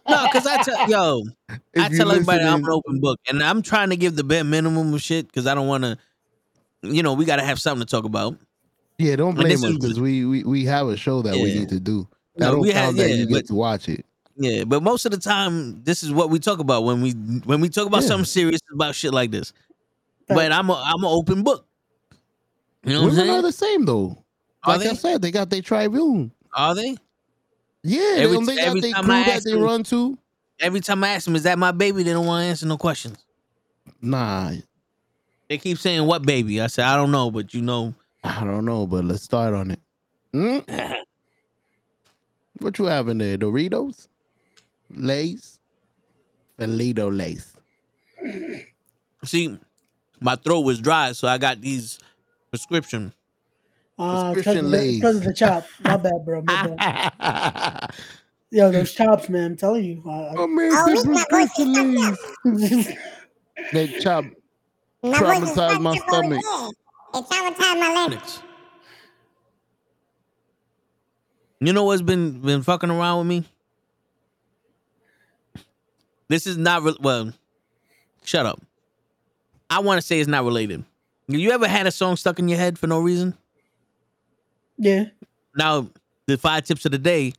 No, 0.07 0.27
because 0.27 0.45
I 0.45 0.61
tell 0.61 0.89
yo, 0.89 1.23
I 1.49 1.57
If 1.73 1.91
you 1.91 1.97
tell 1.97 2.11
everybody 2.11 2.43
I'm 2.43 2.63
an 2.63 2.69
open 2.69 2.99
book, 2.99 3.19
and 3.29 3.41
I'm 3.41 3.61
trying 3.61 3.89
to 3.91 3.95
give 3.95 4.15
the 4.15 4.23
bare 4.23 4.43
minimum 4.43 4.93
of 4.93 5.01
shit 5.01 5.27
because 5.27 5.47
I 5.47 5.55
don't 5.55 5.67
want 5.67 5.83
to. 5.85 5.97
You 6.83 7.01
know, 7.01 7.13
we 7.13 7.25
got 7.25 7.37
to 7.37 7.43
have 7.43 7.61
something 7.61 7.85
to 7.85 7.89
talk 7.89 8.05
about. 8.05 8.37
Yeah, 9.01 9.15
don't 9.15 9.35
blame 9.35 9.51
us 9.63 9.73
because 9.73 9.99
we, 9.99 10.25
we 10.25 10.43
we 10.43 10.65
have 10.65 10.87
a 10.87 10.97
show 10.97 11.21
that 11.21 11.33
we 11.33 11.53
need 11.55 11.69
to 11.69 11.79
do. 11.79 12.07
That 12.37 12.45
No, 12.45 12.51
don't 12.53 12.61
we 12.61 12.71
count 12.71 12.85
had- 12.85 12.95
that 12.97 13.09
yeah, 13.09 13.15
you 13.15 13.25
get 13.25 13.47
to 13.47 13.55
watch 13.55 13.89
it. 13.89 14.05
Yeah, 14.37 14.63
but 14.63 14.81
most 14.81 15.05
of 15.05 15.11
the 15.11 15.17
time, 15.17 15.83
this 15.83 16.03
is 16.03 16.11
what 16.11 16.29
we 16.29 16.39
talk 16.39 16.59
about 16.59 16.83
when 16.83 17.01
we 17.01 17.11
when 17.11 17.61
we 17.61 17.69
talk 17.69 17.85
about 17.87 18.01
Yeah. 18.01 18.07
something 18.07 18.25
serious 18.25 18.61
about 18.73 18.95
shit 18.95 19.13
like 19.13 19.31
this. 19.31 19.53
But 20.27 20.51
I'm 20.51 20.69
a 20.69 20.73
I'm 20.73 21.03
an 21.03 21.09
open 21.09 21.43
book. 21.43 21.65
You 22.83 22.93
know 22.93 23.01
what 23.03 23.11
I'm 23.11 23.17
Women 23.17 23.29
are 23.29 23.31
saying? 23.33 23.41
the 23.43 23.51
same 23.51 23.85
though. 23.85 24.17
Are 24.63 24.77
Like 24.77 24.85
I 24.87 24.89
they? 24.89 24.95
said, 24.95 25.21
they 25.21 25.31
got 25.31 25.49
their 25.49 25.61
tribune. 25.61 26.31
Are 26.53 26.73
they? 26.75 26.95
Yeah, 27.83 28.01
Every- 28.17 28.37
every, 28.37 28.45
they 28.45 28.55
got 28.55 28.81
their 28.81 28.93
crew 29.03 29.13
I 29.13 29.23
that 29.23 29.27
ask 29.35 29.43
they 29.43 29.51
them- 29.51 29.61
run 29.63 29.83
to. 29.83 30.17
Every 30.59 30.79
time 30.79 31.03
I 31.03 31.09
ask 31.09 31.25
them, 31.25 31.35
"Is 31.35 31.43
that 31.43 31.57
my 31.57 31.71
baby?" 31.71 32.03
They 32.03 32.11
don't 32.13 32.25
want 32.27 32.43
to 32.43 32.47
answer 32.49 32.67
no 32.67 32.77
questions. 32.77 33.17
Nah, 34.01 34.51
They 35.49 35.57
keep 35.57 35.77
saying, 35.79 36.05
"What 36.05 36.21
baby?" 36.23 36.61
I 36.61 36.67
said, 36.67 36.85
"I 36.85 36.95
don't 36.95 37.11
know," 37.11 37.31
but 37.31 37.53
you 37.55 37.61
know, 37.61 37.93
I 38.23 38.43
don't 38.43 38.65
know, 38.65 38.85
but 38.87 39.05
let's 39.05 39.23
start 39.23 39.53
on 39.53 39.71
it. 39.71 39.79
Hmm? 40.33 40.59
what 42.59 42.77
you 42.79 42.85
having 42.85 43.17
there? 43.17 43.37
Doritos, 43.37 44.07
Lays, 44.93 45.59
Felito 46.59 47.15
Lace. 47.15 47.53
see, 49.23 49.57
my 50.19 50.35
throat 50.35 50.61
was 50.61 50.79
dry, 50.79 51.11
so 51.13 51.27
I 51.27 51.37
got 51.37 51.61
these 51.61 51.99
prescription. 52.51 53.13
Uh, 53.97 54.33
because 54.33 54.55
Prescription 54.55 54.65
of, 54.65 54.71
the, 54.71 54.77
Lays. 54.77 54.95
because 54.99 55.15
of 55.17 55.23
the 55.23 55.33
chop. 55.33 55.65
My 55.83 55.97
bad, 55.97 56.25
bro. 56.25 56.41
My 56.43 56.75
bad. 56.75 57.91
Yo, 58.51 58.71
those 58.71 58.93
chops, 58.93 59.29
man. 59.29 59.51
I'm 59.51 59.57
telling 59.57 59.83
you. 59.85 60.03
I, 60.07 60.33
Oh 60.35 60.47
man, 60.47 60.71
said 60.71 61.03
prescription 61.03 61.73
Lays. 61.73 62.17
I, 62.45 62.97
They 63.71 63.87
chop 63.99 64.25
traumatized 65.03 65.81
my 65.81 65.95
stomach. 65.97 66.43
It 67.13 67.25
traumatized 67.25 67.79
my 67.79 68.07
leg. 68.09 68.19
You 71.59 71.73
know 71.73 71.83
what's 71.83 72.01
been 72.01 72.41
been 72.41 72.63
fucking 72.63 72.89
around 72.89 73.19
with 73.19 73.27
me? 73.27 73.43
This 76.27 76.47
is 76.47 76.57
not 76.57 76.81
re- 76.83 76.97
well. 77.01 77.33
Shut 78.23 78.45
up. 78.45 78.61
I 79.69 79.79
want 79.79 79.99
to 79.99 80.05
say 80.05 80.19
it's 80.19 80.27
not 80.29 80.43
related. 80.43 80.83
You 81.27 81.51
ever 81.51 81.67
had 81.67 81.87
a 81.87 81.91
song 81.91 82.15
stuck 82.15 82.39
in 82.39 82.47
your 82.49 82.57
head 82.57 82.77
for 82.79 82.87
no 82.87 82.99
reason? 82.99 83.35
yeah. 84.77 85.05
Now, 85.55 85.87
the 86.27 86.37
five 86.37 86.63
tips 86.63 86.85
of 86.85 86.91
the 86.93 86.97
day. 86.97 87.33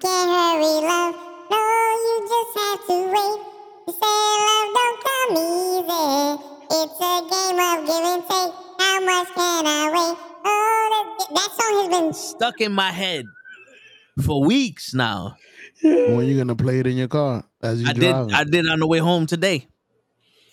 Can't 0.00 0.30
hurry, 0.30 0.64
love. 0.64 1.14
No, 1.50 1.58
you 2.04 2.26
just 2.26 2.58
have 2.58 2.86
to 2.86 2.94
wait. 3.12 3.40
You 3.86 3.92
say 3.92 4.14
love 4.46 4.68
don't 4.74 4.98
come 5.04 5.36
easy. 6.40 6.53
It's 6.76 7.00
a 7.00 7.20
game 7.30 7.58
of 7.60 7.86
give 7.86 8.04
and 8.04 8.22
take. 8.22 8.52
How 8.80 9.00
much 9.00 9.28
can 9.34 9.64
I 9.64 9.90
wait? 9.94 10.18
Oh, 10.44 11.14
that, 11.18 11.34
that 11.34 11.50
song 11.54 11.92
has 11.92 12.00
been 12.00 12.12
Stuck 12.12 12.60
in 12.60 12.72
my 12.72 12.90
head 12.90 13.26
for 14.24 14.44
weeks 14.44 14.92
now. 14.92 15.36
When 15.82 16.26
you 16.26 16.36
gonna 16.36 16.56
play 16.56 16.80
it 16.80 16.88
in 16.88 16.96
your 16.96 17.06
car 17.06 17.44
as 17.62 17.80
you 17.80 17.88
I 17.88 17.92
did. 17.92 18.12
I 18.12 18.42
did 18.42 18.66
on 18.66 18.80
the 18.80 18.88
way 18.88 18.98
home 18.98 19.26
today. 19.26 19.68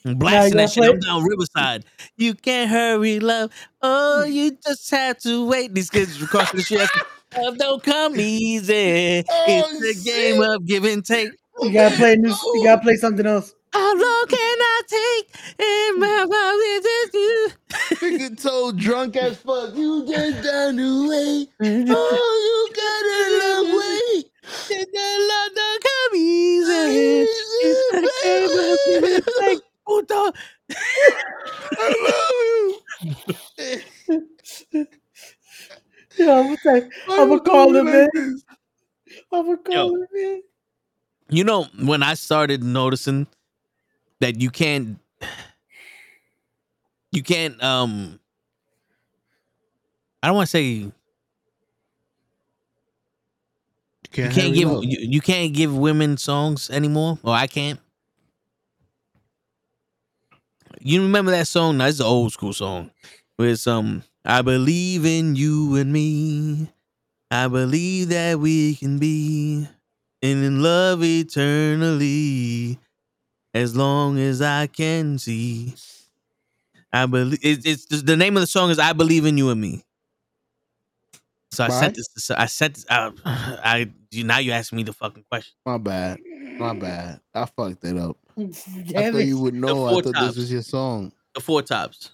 I'm 0.06 0.20
blasting 0.20 0.58
that 0.58 0.70
shit. 0.70 0.84
play- 0.84 0.90
I'm 0.90 1.00
down 1.00 1.24
Riverside. 1.24 1.86
You 2.18 2.36
can't 2.36 2.70
hurry, 2.70 3.20
love. 3.20 3.52
Oh, 3.82 4.24
you 4.24 4.58
just 4.64 4.92
have 4.92 5.18
to 5.20 5.48
wait. 5.48 5.74
These 5.74 5.90
kids 5.90 6.24
crossing 6.28 6.58
the 6.58 6.64
street. 6.64 6.88
Love 7.36 7.58
don't 7.58 7.82
come 7.82 8.20
easy. 8.20 8.74
it's 8.76 9.28
oh, 9.28 9.90
a 9.90 10.04
game 10.04 10.42
of 10.42 10.66
give 10.68 10.86
and 10.86 11.04
take. 11.04 11.32
You 11.62 11.74
gotta 11.74 11.96
play 11.96 12.16
new, 12.16 12.30
You 12.30 12.64
gotta 12.64 12.82
play 12.82 12.96
something 12.98 13.26
else. 13.26 13.56
How 13.74 13.96
long 13.96 14.26
can 14.28 14.51
I 14.82 14.84
take? 14.88 15.28
In 15.60 16.00
my 16.00 16.26
mouth 16.26 16.62
is 16.66 16.86
you. 17.14 17.52
Nigga 18.02 18.34
told 18.42 18.80
drunk 18.80 19.16
as 19.16 19.38
fuck. 19.38 19.76
You 19.76 20.06
just 20.08 20.42
down 20.44 20.76
the 20.76 21.08
way. 21.08 21.48
Oh, 21.90 22.38
you 22.48 22.70
got 22.76 23.06
a 23.06 23.38
long 23.42 23.68
way. 23.78 24.24
The 24.70 24.80
love 25.30 25.52
don't 25.56 25.84
come 25.84 26.16
easy. 26.16 27.28
It's 27.64 27.94
a 27.94 27.96
game 28.24 28.60
of 28.60 28.78
give 28.88 29.04
and 29.04 29.24
take. 29.40 29.62
Puto. 29.86 30.22
I 31.78 31.88
love 32.08 32.40
you. 32.42 32.80
Yeah, 36.18 36.40
I'm 36.40 36.44
gonna 36.44 36.58
say, 36.58 36.90
I'm 37.10 37.30
gonna 37.30 37.40
call 37.40 37.76
him, 37.76 37.86
man. 37.86 38.10
I'm 39.32 39.46
gonna 39.46 39.58
call 39.58 39.74
Yo. 39.74 39.96
him, 39.96 40.08
man. 40.12 40.42
You 41.30 41.44
know, 41.44 41.68
when 41.84 42.02
I 42.04 42.14
started 42.16 42.64
noticing 42.64 43.28
that 44.22 44.42
you 44.42 44.52
can't 44.52 45.00
you 47.12 47.24
can't 47.24 47.62
um 47.64 48.20
I 50.24 50.28
don't 50.28 50.38
want 50.38 50.48
to 50.48 50.52
say 50.52 50.64
you 50.64 50.94
Can't, 54.12 54.18
you 54.18 54.30
can't 54.30 54.54
give 54.56 54.70
you, 54.84 54.98
you 55.02 55.22
can't 55.22 55.54
give 55.54 55.76
women 55.76 56.18
songs 56.18 56.70
anymore 56.72 57.20
or 57.24 57.34
I 57.34 57.48
can't. 57.48 57.80
You 60.82 61.04
remember 61.04 61.32
that 61.32 61.48
song? 61.48 61.78
That's 61.78 62.00
an 62.00 62.08
old 62.08 62.34
school 62.34 62.54
song. 62.54 62.92
Where 63.38 63.50
it's 63.50 63.68
um 63.68 64.04
I 64.26 64.42
believe 64.42 65.06
in 65.06 65.36
you 65.36 65.76
and 65.76 65.92
me. 65.94 66.70
I 67.32 67.48
believe 67.48 68.10
that 68.10 68.40
we 68.40 68.76
can 68.76 69.00
be 69.00 69.68
and 70.22 70.44
in 70.46 70.62
love 70.64 71.04
eternally 71.04 72.80
as 73.54 73.76
long 73.76 74.18
as 74.20 74.42
I 74.42 74.68
can 74.68 75.18
see. 75.20 75.74
I 76.94 77.06
believe 77.06 77.40
it, 77.42 77.60
it's 77.66 77.86
the 78.04 78.18
name 78.18 78.36
of 78.38 78.42
the 78.42 78.48
song 78.48 78.70
is 78.70 78.80
"I 78.80 78.94
Believe 78.94 79.26
in 79.26 79.38
You 79.38 79.50
and 79.50 79.62
Me." 79.62 79.84
So 81.52 81.64
I 81.64 81.68
Right. 81.68 81.80
sent 81.80 81.96
this. 81.96 82.08
So 82.18 82.36
I 82.38 82.46
sent 82.48 82.76
this. 82.76 82.86
Uh, 82.90 83.12
I, 83.26 83.60
I 83.64 83.92
you 84.12 84.24
now 84.24 84.40
you 84.40 84.52
asking 84.52 84.78
me 84.78 84.84
the 84.84 84.94
fucking 84.94 85.24
question. 85.30 85.54
My 85.66 85.78
bad. 85.78 86.20
My 86.60 86.74
bad. 86.74 87.20
I 87.34 87.46
fucked 87.46 87.84
it 87.86 87.98
up. 87.98 88.18
I 88.38 88.44
thought 88.52 89.16
it. 89.16 89.28
you 89.28 89.40
would 89.40 89.54
know. 89.54 89.86
I 89.88 90.02
thought 90.02 90.14
tops. 90.14 90.20
this 90.28 90.36
was 90.38 90.52
your 90.52 90.62
song. 90.62 91.12
The 91.34 91.40
four 91.42 91.62
tops. 91.62 92.12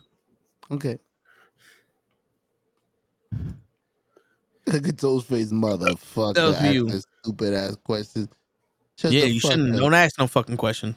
Okay. 0.70 1.00
Look 4.68 4.88
at 4.88 4.98
those 4.98 5.24
face 5.24 5.52
motherfucker 5.52 6.34
That 6.36 6.46
was 6.46 6.62
you. 6.74 6.88
asking 6.88 7.04
stupid 7.24 7.54
ass 7.54 7.76
questions. 7.84 8.28
Shut 8.98 9.12
yeah, 9.12 9.26
you 9.26 9.40
shouldn't. 9.40 9.74
up. 9.76 9.80
Don't 9.80 9.94
ask 9.94 10.20
no 10.20 10.28
fucking 10.28 10.58
question. 10.58 10.96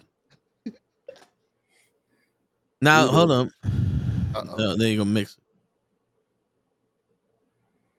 Now 2.81 3.05
Ooh. 3.05 3.09
hold 3.09 3.31
up. 3.31 3.48
Uh-oh. 4.35 4.57
No, 4.57 4.77
gonna 4.77 5.05
mix. 5.05 5.36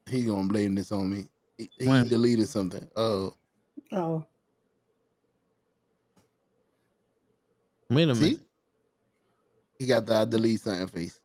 It. 0.08 0.12
He 0.12 0.24
gonna 0.24 0.48
blame 0.48 0.76
this 0.76 0.91
on 0.91 1.10
me. 1.10 1.28
He, 1.58 1.70
he 1.80 1.86
deleted 1.86 2.49
something. 2.49 2.88
Oh. 2.95 3.34
Oh. 3.91 4.26
Wait 7.90 8.10
a 8.10 8.16
See? 8.16 8.22
minute. 8.22 8.40
He 9.78 9.86
got 9.86 10.06
the 10.06 10.16
I 10.16 10.26
delete 10.26 10.62
something 10.62 10.88
face. 10.88 11.20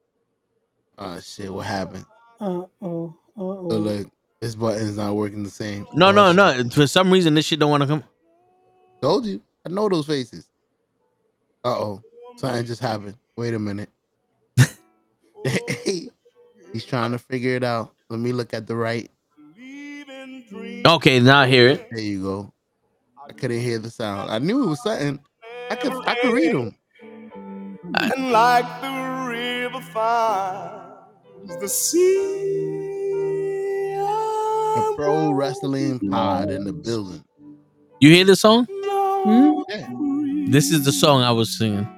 Oh 0.99 1.21
shit! 1.21 1.53
What 1.53 1.67
happened? 1.67 2.05
Uh 2.41 2.63
oh. 2.83 3.15
Uh 3.37 3.41
oh. 3.41 3.67
Look, 3.69 4.11
this 4.41 4.55
button 4.55 4.83
is 4.83 4.97
not 4.97 5.15
working 5.15 5.43
the 5.43 5.51
same. 5.51 5.87
No, 5.95 6.09
oh, 6.09 6.13
no, 6.13 6.29
shit. 6.29 6.67
no. 6.67 6.71
For 6.71 6.87
some 6.87 7.13
reason, 7.13 7.35
this 7.35 7.47
shit 7.47 7.59
don't 7.59 7.71
want 7.71 7.83
to 7.83 7.87
come. 7.87 8.05
Told 9.03 9.27
you. 9.27 9.43
I 9.65 9.69
know 9.69 9.89
those 9.89 10.07
faces. 10.07 10.49
Uh 11.65 11.79
oh. 11.79 12.03
Something 12.37 12.65
just 12.65 12.81
happened. 12.81 13.17
Wait 13.37 13.55
a 13.55 13.59
minute. 13.59 13.91
He's 16.73 16.85
trying 16.85 17.13
to 17.13 17.19
figure 17.19 17.55
it 17.55 17.65
out. 17.65 17.93
Let 18.09 18.21
me 18.21 18.33
look 18.33 18.55
at 18.55 18.67
the 18.67 18.77
right. 18.77 19.11
Okay, 20.87 21.21
now 21.21 21.41
I 21.41 21.49
hear 21.49 21.69
it. 21.69 21.89
There 21.91 22.01
you 22.01 22.23
go. 22.23 22.53
I 23.29 23.33
couldn't 23.33 23.61
hear 23.61 23.79
the 23.79 23.91
sound. 23.91 24.31
I 24.31 24.39
knew 24.39 24.63
it 24.63 24.67
was 24.67 24.83
something. 24.83 25.19
I 25.71 25.75
could 25.75 25.93
I 26.07 26.15
could 26.15 26.33
read 26.33 26.55
them. 26.55 26.75
And 27.99 28.31
like 28.31 28.65
the 28.81 29.27
river 29.29 29.81
finds 29.81 31.57
the 31.61 31.69
sea. 31.69 33.95
A 33.97 34.93
pro 34.95 35.33
wrestling 35.33 35.99
pod 36.11 36.51
in 36.51 36.65
the 36.65 36.73
building. 36.73 37.25
You 38.01 38.11
hear 38.11 38.25
the 38.25 38.37
song? 38.37 38.67
Hmm? 38.71 39.63
Yeah. 39.69 39.89
This 40.51 40.71
is 40.71 40.85
the 40.85 40.93
song 40.93 41.23
I 41.23 41.33
was 41.33 41.57
singing. 41.59 41.89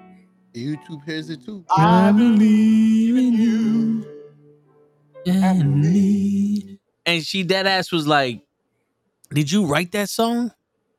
YouTube 0.54 1.04
hears 1.04 1.30
it 1.30 1.44
too. 1.44 1.64
I 1.76 2.12
believe 2.12 3.16
in 3.16 3.32
you. 3.34 4.06
And 5.26 5.82
me. 5.82 6.78
And 7.06 7.24
she 7.24 7.42
dead 7.42 7.66
ass 7.66 7.92
was 7.92 8.06
like, 8.06 8.42
Did 9.30 9.50
you 9.50 9.66
write 9.66 9.92
that 9.92 10.08
song? 10.08 10.52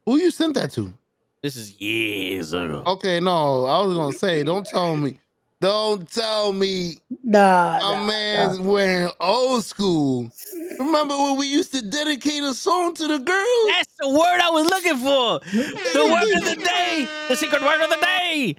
Who 0.06 0.18
you 0.18 0.32
sent 0.32 0.56
that 0.56 0.72
to? 0.74 0.94
This 1.42 1.56
is 1.56 1.80
years 1.80 2.52
ago. 2.54 2.84
Okay, 2.86 3.20
no, 3.20 3.66
I 3.66 3.82
was 3.86 3.96
gonna 3.96 4.14
say, 4.14 4.44
don't 4.44 4.66
tell 4.66 4.98
me. 4.98 5.20
Don't 5.62 6.10
tell 6.10 6.54
me 6.54 7.00
Nah. 7.24 7.78
a 7.78 7.82
nah, 7.82 8.06
man's 8.06 8.60
nah. 8.60 8.66
wearing 8.72 9.12
old 9.20 9.66
school. 9.66 10.32
Remember 10.80 11.18
when 11.18 11.36
we 11.38 11.48
used 11.48 11.74
to 11.74 11.82
dedicate 11.82 12.44
a 12.44 12.54
song 12.54 12.94
to 12.96 13.08
the 13.08 13.20
girls? 13.20 13.68
That's 13.68 13.90
the 14.00 14.10
word 14.10 14.40
I 14.42 14.50
was 14.52 14.70
looking 14.70 14.98
for. 14.98 15.40
The 15.52 16.06
word 16.06 16.38
of 16.38 16.46
the 16.46 16.56
day. 16.64 17.08
The 17.28 17.36
secret 17.36 17.62
word 17.62 17.82
of 17.82 17.90
the 17.90 17.98
day. 17.98 18.56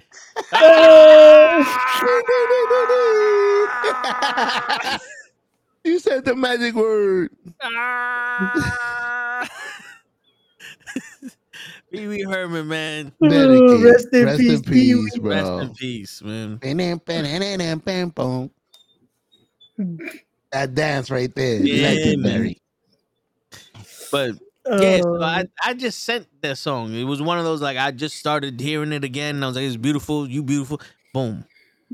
you 5.83 5.97
said 5.99 6.23
the 6.25 6.35
magic 6.35 6.75
word. 6.75 7.31
Ah. 7.63 9.10
Pee 11.91 12.07
Wee 12.07 12.23
Herman, 12.23 12.67
man. 12.67 13.11
Dedicate. 13.21 13.83
rest 13.83 14.07
in 14.13 14.37
peace, 14.37 14.61
Pee 14.61 14.95
Wee. 14.95 15.03
peace, 15.03 15.17
Rest 15.19 15.51
in 15.61 15.73
peace, 15.73 16.21
man. 16.21 16.59
That 20.51 20.75
dance 20.75 21.09
right 21.09 21.33
there, 21.33 21.59
Yeah, 21.59 21.83
legendary. 21.89 22.57
But 24.11 24.31
yeah, 24.65 25.01
so 25.01 25.21
Uh, 25.21 25.25
I, 25.25 25.45
I 25.63 25.73
just 25.73 26.03
sent 26.03 26.27
that 26.41 26.57
song. 26.57 26.93
It 26.93 27.03
was 27.03 27.21
one 27.21 27.39
of 27.39 27.45
those 27.45 27.61
like 27.61 27.77
I 27.77 27.91
just 27.91 28.17
started 28.17 28.59
hearing 28.59 28.91
it 28.93 29.03
again. 29.03 29.35
And 29.35 29.43
I 29.43 29.47
was 29.47 29.55
like, 29.55 29.65
it's 29.65 29.77
beautiful, 29.77 30.29
you 30.29 30.43
beautiful. 30.43 30.79
Boom. 31.13 31.45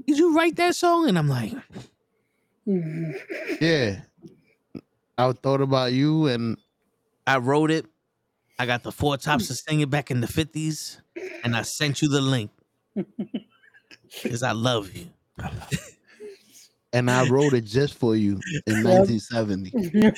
Did 0.06 0.18
you 0.18 0.36
write 0.36 0.56
that 0.58 0.76
song? 0.76 1.08
And 1.08 1.18
I'm 1.18 1.30
like, 1.30 1.54
Yeah, 3.62 4.02
I 5.18 5.32
thought 5.32 5.62
about 5.62 5.94
you, 5.94 6.28
and 6.28 6.58
I 7.26 7.38
wrote 7.38 7.72
it. 7.72 7.86
I 8.60 8.66
got 8.66 8.84
the 8.84 8.92
four 8.92 9.18
tops 9.18 9.48
to 9.48 9.56
sing 9.56 9.82
it 9.82 9.90
back 9.90 10.10
in 10.12 10.22
the 10.22 10.28
50s. 10.28 10.98
And 11.44 11.56
I 11.56 11.62
sent 11.62 12.02
you 12.02 12.10
the 12.10 12.22
link. 12.22 12.52
Because 14.24 14.44
I 14.44 14.52
love 14.52 14.94
you. 14.96 15.08
and 16.94 17.12
I 17.12 17.28
wrote 17.30 17.54
it 17.54 17.66
just 17.66 17.94
for 17.96 18.16
you 18.16 18.40
in 18.66 18.84
1970. 18.84 19.72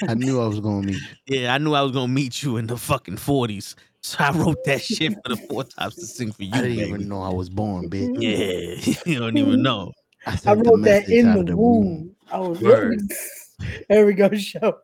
I 0.08 0.14
knew 0.14 0.42
I 0.42 0.48
was 0.48 0.60
gonna 0.60 0.88
meet 0.88 0.96
you. 1.28 1.42
Yeah, 1.42 1.54
I 1.54 1.58
knew 1.58 1.74
I 1.74 1.82
was 1.82 1.92
gonna 1.92 2.08
meet 2.08 2.42
you 2.42 2.58
in 2.58 2.68
the 2.68 2.78
fucking 2.78 3.18
40s. 3.18 3.76
So 4.02 4.18
I 4.20 4.32
wrote 4.32 4.64
that 4.64 4.82
shit 4.82 5.14
for 5.14 5.36
the 5.36 5.36
four 5.50 5.66
tops 5.66 5.96
to 5.96 6.06
sing 6.06 6.32
for 6.32 6.44
you. 6.44 6.52
I 6.54 6.62
didn't 6.62 6.78
baby. 6.78 6.90
even 6.90 7.10
know 7.10 7.22
I 7.22 7.34
was 7.34 7.50
born, 7.50 7.90
bitch. 7.90 8.16
Yeah, 8.22 9.02
you 9.06 9.20
don't 9.20 9.38
even 9.38 9.62
know. 9.62 9.92
I, 10.26 10.40
I 10.46 10.54
wrote 10.54 10.84
that 10.84 11.10
in 11.10 11.28
out 11.28 11.46
the 11.46 11.54
of 11.54 11.60
womb. 11.60 12.16
I 12.32 12.40
was 12.40 12.62
Word. 12.62 13.02
There 13.90 14.06
we 14.06 14.14
go, 14.14 14.34
show. 14.36 14.78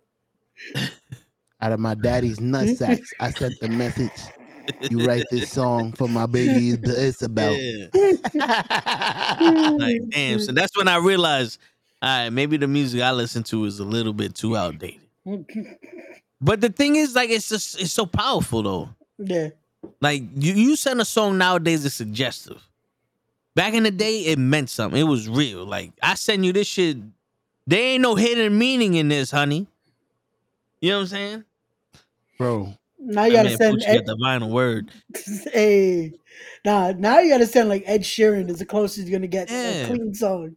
Out 1.61 1.71
of 1.71 1.79
my 1.79 1.95
daddy's 1.95 2.39
nut 2.39 2.67
sacks, 2.77 3.13
I 3.19 3.31
sent 3.31 3.59
the 3.61 3.69
message. 3.69 4.11
You 4.89 5.05
write 5.05 5.25
this 5.31 5.51
song 5.51 5.93
for 5.93 6.07
my 6.09 6.25
baby 6.25 6.69
Isabel. 6.69 7.55
Yeah. 7.55 7.87
like, 9.77 10.09
damn. 10.09 10.39
So 10.39 10.51
that's 10.51 10.75
when 10.75 10.87
I 10.87 10.97
realized, 10.97 11.59
all 12.01 12.09
right, 12.09 12.29
maybe 12.29 12.57
the 12.57 12.67
music 12.67 13.01
I 13.01 13.11
listen 13.11 13.43
to 13.43 13.65
is 13.65 13.79
a 13.79 13.83
little 13.83 14.13
bit 14.13 14.35
too 14.35 14.57
outdated. 14.57 15.01
But 16.41 16.61
the 16.61 16.69
thing 16.69 16.95
is, 16.95 17.15
like, 17.15 17.29
it's 17.29 17.49
just 17.49 17.79
it's 17.79 17.93
so 17.93 18.05
powerful 18.05 18.63
though. 18.63 18.89
yeah. 19.17 19.49
Like 20.01 20.23
you, 20.35 20.53
you 20.53 20.75
send 20.75 20.99
a 20.99 21.05
song 21.05 21.37
nowadays 21.37 21.83
that's 21.83 21.95
suggestive. 21.95 22.61
Back 23.53 23.73
in 23.73 23.83
the 23.83 23.91
day, 23.91 24.21
it 24.21 24.39
meant 24.39 24.69
something. 24.69 24.99
It 24.99 25.03
was 25.03 25.29
real. 25.29 25.63
Like 25.63 25.91
I 26.01 26.15
send 26.15 26.45
you 26.45 26.53
this 26.53 26.67
shit. 26.67 26.97
There 27.67 27.79
ain't 27.81 28.01
no 28.01 28.15
hidden 28.15 28.57
meaning 28.57 28.95
in 28.95 29.07
this, 29.07 29.31
honey. 29.31 29.67
You 30.85 30.91
know 30.91 30.97
what 30.97 31.01
I'm 31.01 31.07
saying? 31.07 31.43
Bro, 32.37 32.73
Now 32.99 33.23
you 33.23 33.31
gotta 33.33 33.49
man 33.49 33.57
send 33.57 33.83
Ed, 33.87 34.05
the 34.05 34.15
final 34.21 34.51
word. 34.51 34.91
hey. 35.51 36.13
Nah, 36.63 36.91
now 36.91 37.17
you 37.17 37.31
gotta 37.31 37.47
send 37.47 37.69
like 37.69 37.81
Ed 37.87 38.01
Sheeran 38.03 38.51
is 38.51 38.59
the 38.59 38.67
closest 38.67 39.07
you're 39.07 39.17
gonna 39.17 39.25
get 39.25 39.47
to 39.47 39.53
Yeah. 39.55 39.69
a 39.71 39.87
clean 39.87 40.13
song. 40.13 40.55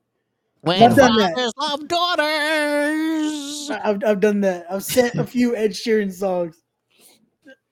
When 0.60 0.82
I've 0.82 0.94
done 0.96 1.16
that. 1.16 1.52
love 1.56 1.88
daughters. 1.88 3.70
I- 3.70 3.80
I've, 3.88 4.05
I've 4.05 4.20
done 4.20 4.42
that. 4.42 4.66
I've 4.70 4.84
sent 4.84 5.14
a 5.14 5.24
few 5.24 5.56
Ed 5.56 5.70
Sheeran 5.70 6.12
songs. 6.12 6.56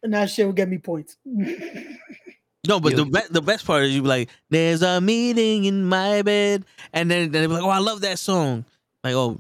And 0.03 0.15
that 0.15 0.31
shit 0.31 0.47
will 0.47 0.55
get 0.55 0.71
me 0.71 0.79
points. 0.79 1.19
No, 1.27 2.81
but 2.81 2.93
Yo. 2.93 2.97
the 2.97 3.05
be- 3.05 3.21
the 3.33 3.43
best 3.43 3.67
part 3.67 3.83
is 3.85 3.95
you 3.95 4.01
be 4.01 4.09
like, 4.09 4.31
"There's 4.49 4.81
a 4.81 4.99
meeting 5.03 5.67
in 5.67 5.85
my 5.85 6.23
bed," 6.23 6.65
and 6.95 7.11
then 7.11 7.31
they 7.31 7.43
be 7.43 7.49
like, 7.53 7.63
"Oh, 7.63 7.69
I 7.69 7.81
love 7.81 8.01
that 8.01 8.19
song." 8.19 8.65
Like, 9.05 9.15
oh, 9.15 9.37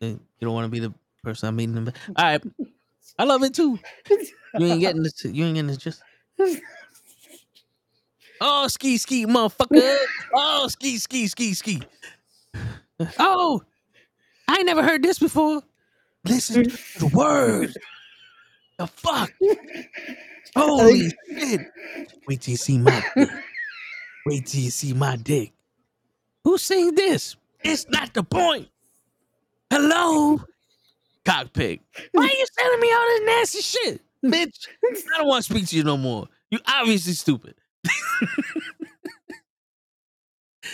eh, 0.00 0.06
you 0.10 0.20
don't 0.40 0.54
want 0.54 0.66
to 0.66 0.70
be 0.70 0.78
the 0.78 0.94
person 1.22 1.48
I'm 1.48 1.56
meeting 1.56 1.76
in. 1.76 1.88
All 1.88 2.24
right, 2.24 2.42
I 3.18 3.24
love 3.24 3.42
it 3.42 3.54
too. 3.54 3.78
You 4.58 4.66
ain't 4.66 4.80
getting 4.80 5.02
this. 5.02 5.24
You 5.24 5.44
ain't 5.44 5.54
getting 5.54 5.66
this. 5.68 5.76
Just 5.78 6.02
oh, 8.40 8.68
ski 8.68 8.98
ski, 8.98 9.26
motherfucker. 9.26 9.96
Oh, 10.34 10.68
ski 10.68 10.98
ski 10.98 11.26
ski 11.28 11.54
ski. 11.54 11.82
Oh, 13.18 13.62
I 14.48 14.56
ain't 14.56 14.66
never 14.66 14.82
heard 14.82 15.02
this 15.02 15.18
before. 15.18 15.62
Listen 16.24 16.64
to 16.64 16.98
the 16.98 17.06
words. 17.08 17.76
The 18.78 18.86
fuck. 18.86 19.32
Holy 20.54 21.10
shit. 21.28 21.60
Wait 22.26 22.40
till 22.40 22.52
you 22.52 22.56
see 22.56 22.78
my 22.78 23.04
dick. 23.16 23.28
Wait 24.26 24.46
till 24.46 24.60
you 24.60 24.70
see 24.70 24.92
my 24.92 25.16
dick. 25.16 25.52
Who 26.44 26.58
sing 26.58 26.94
this? 26.94 27.36
It's 27.64 27.88
not 27.88 28.14
the 28.14 28.22
point. 28.22 28.68
Hello? 29.70 30.40
Cockpit. 31.24 31.80
Why 32.12 32.24
are 32.24 32.26
you 32.26 32.46
sending 32.58 32.80
me 32.80 32.92
all 32.92 33.06
this 33.06 33.22
nasty 33.26 33.60
shit? 33.60 34.00
Bitch, 34.24 34.68
I 35.14 35.18
don't 35.18 35.26
want 35.28 35.44
to 35.44 35.52
speak 35.52 35.66
to 35.68 35.76
you 35.76 35.84
no 35.84 35.96
more. 35.96 36.28
You 36.50 36.58
obviously 36.66 37.12
stupid. 37.14 37.54
yo, 40.64 40.70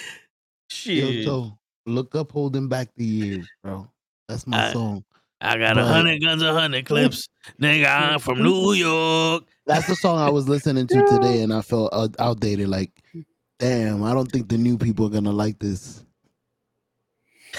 shit. 0.69 1.25
so 1.25 1.59
look 1.87 2.15
up 2.15 2.33
holding 2.33 2.69
back 2.69 2.89
the 2.97 3.05
years, 3.05 3.49
bro. 3.63 3.91
That's 4.29 4.47
my 4.47 4.69
I- 4.69 4.73
song. 4.73 5.05
I 5.41 5.57
got 5.57 5.79
a 5.79 5.85
hundred 5.85 6.21
guns, 6.21 6.43
a 6.43 6.53
hundred 6.53 6.85
clips. 6.85 7.29
Nigga, 7.63 7.87
I'm 7.87 8.19
from 8.19 8.43
New 8.43 8.73
York. 8.73 9.45
That's 9.67 9.87
the 9.87 9.95
song 9.95 10.19
I 10.19 10.31
was 10.31 10.49
listening 10.49 10.89
to 10.89 11.07
today, 11.07 11.43
and 11.43 11.53
I 11.53 11.63
felt 11.63 11.95
outdated. 12.19 12.67
Like, 12.69 12.91
damn, 13.61 14.03
I 14.03 14.15
don't 14.15 14.27
think 14.33 14.49
the 14.49 14.59
new 14.59 14.77
people 14.77 15.07
are 15.07 15.11
gonna 15.11 15.31
like 15.31 15.61
this. 15.61 16.05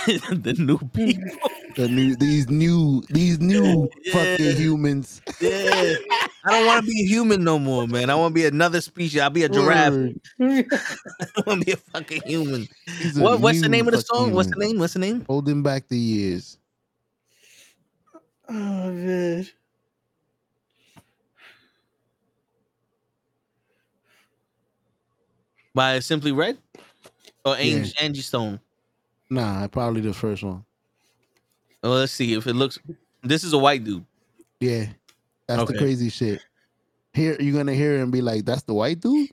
the 0.05 0.55
new 0.59 0.77
people. 0.89 1.49
The 1.75 1.87
new, 1.87 2.15
these 2.15 2.49
new, 2.49 3.01
these 3.09 3.39
new 3.39 3.89
Yeah. 4.03 4.13
fucking 4.13 4.55
humans. 4.55 5.21
Yeah. 5.39 5.95
I 6.45 6.51
don't 6.51 6.65
want 6.65 6.85
to 6.85 6.91
be 6.91 7.01
a 7.03 7.07
human 7.07 7.43
no 7.43 7.59
more, 7.59 7.87
man. 7.87 8.09
I 8.09 8.15
want 8.15 8.31
to 8.31 8.35
be 8.35 8.45
another 8.45 8.81
species. 8.81 9.21
I'll 9.21 9.29
be 9.29 9.43
a 9.43 9.49
giraffe. 9.49 9.93
I 10.41 10.65
want 11.45 11.61
to 11.61 11.65
be 11.65 11.71
a 11.73 11.77
fucking 11.77 12.21
human. 12.25 12.67
These 12.99 13.19
are 13.19 13.23
What, 13.23 13.39
what's 13.41 13.61
the 13.61 13.69
name 13.69 13.87
of 13.87 13.91
the 13.93 14.01
fucking 14.01 14.25
song? 14.25 14.33
What's 14.33 14.49
the 14.49 14.59
name? 14.59 14.79
What's 14.79 14.93
the 14.93 14.99
name? 14.99 15.23
Holding 15.27 15.61
back 15.61 15.87
the 15.87 15.97
years. 15.97 16.57
oh 18.49 18.53
man. 18.91 19.47
By 25.73 25.99
Simply 25.99 26.31
Red 26.31 26.57
or 27.45 27.55
Yeah. 27.57 27.77
Angie, 27.77 27.93
Angie 27.99 28.21
Stone? 28.21 28.59
Nah, 29.29 29.67
probably 29.67 30.01
the 30.01 30.13
first 30.13 30.43
one. 30.43 30.65
Oh, 31.83 31.91
let's 31.91 32.11
see 32.11 32.33
if 32.33 32.45
it 32.47 32.53
looks. 32.53 32.77
This 33.23 33.43
is 33.43 33.53
a 33.53 33.57
white 33.57 33.83
dude. 33.83 34.05
Yeah, 34.59 34.87
that's 35.47 35.61
Okay. 35.63 35.73
the 35.73 35.79
crazy 35.79 36.09
shit. 36.09 36.41
Here, 37.13 37.37
you're 37.39 37.55
gonna 37.55 37.73
hear 37.73 38.01
and 38.01 38.11
be 38.11 38.21
like, 38.21 38.45
"That's 38.45 38.63
the 38.63 38.73
white 38.73 38.99
dude." 38.99 39.29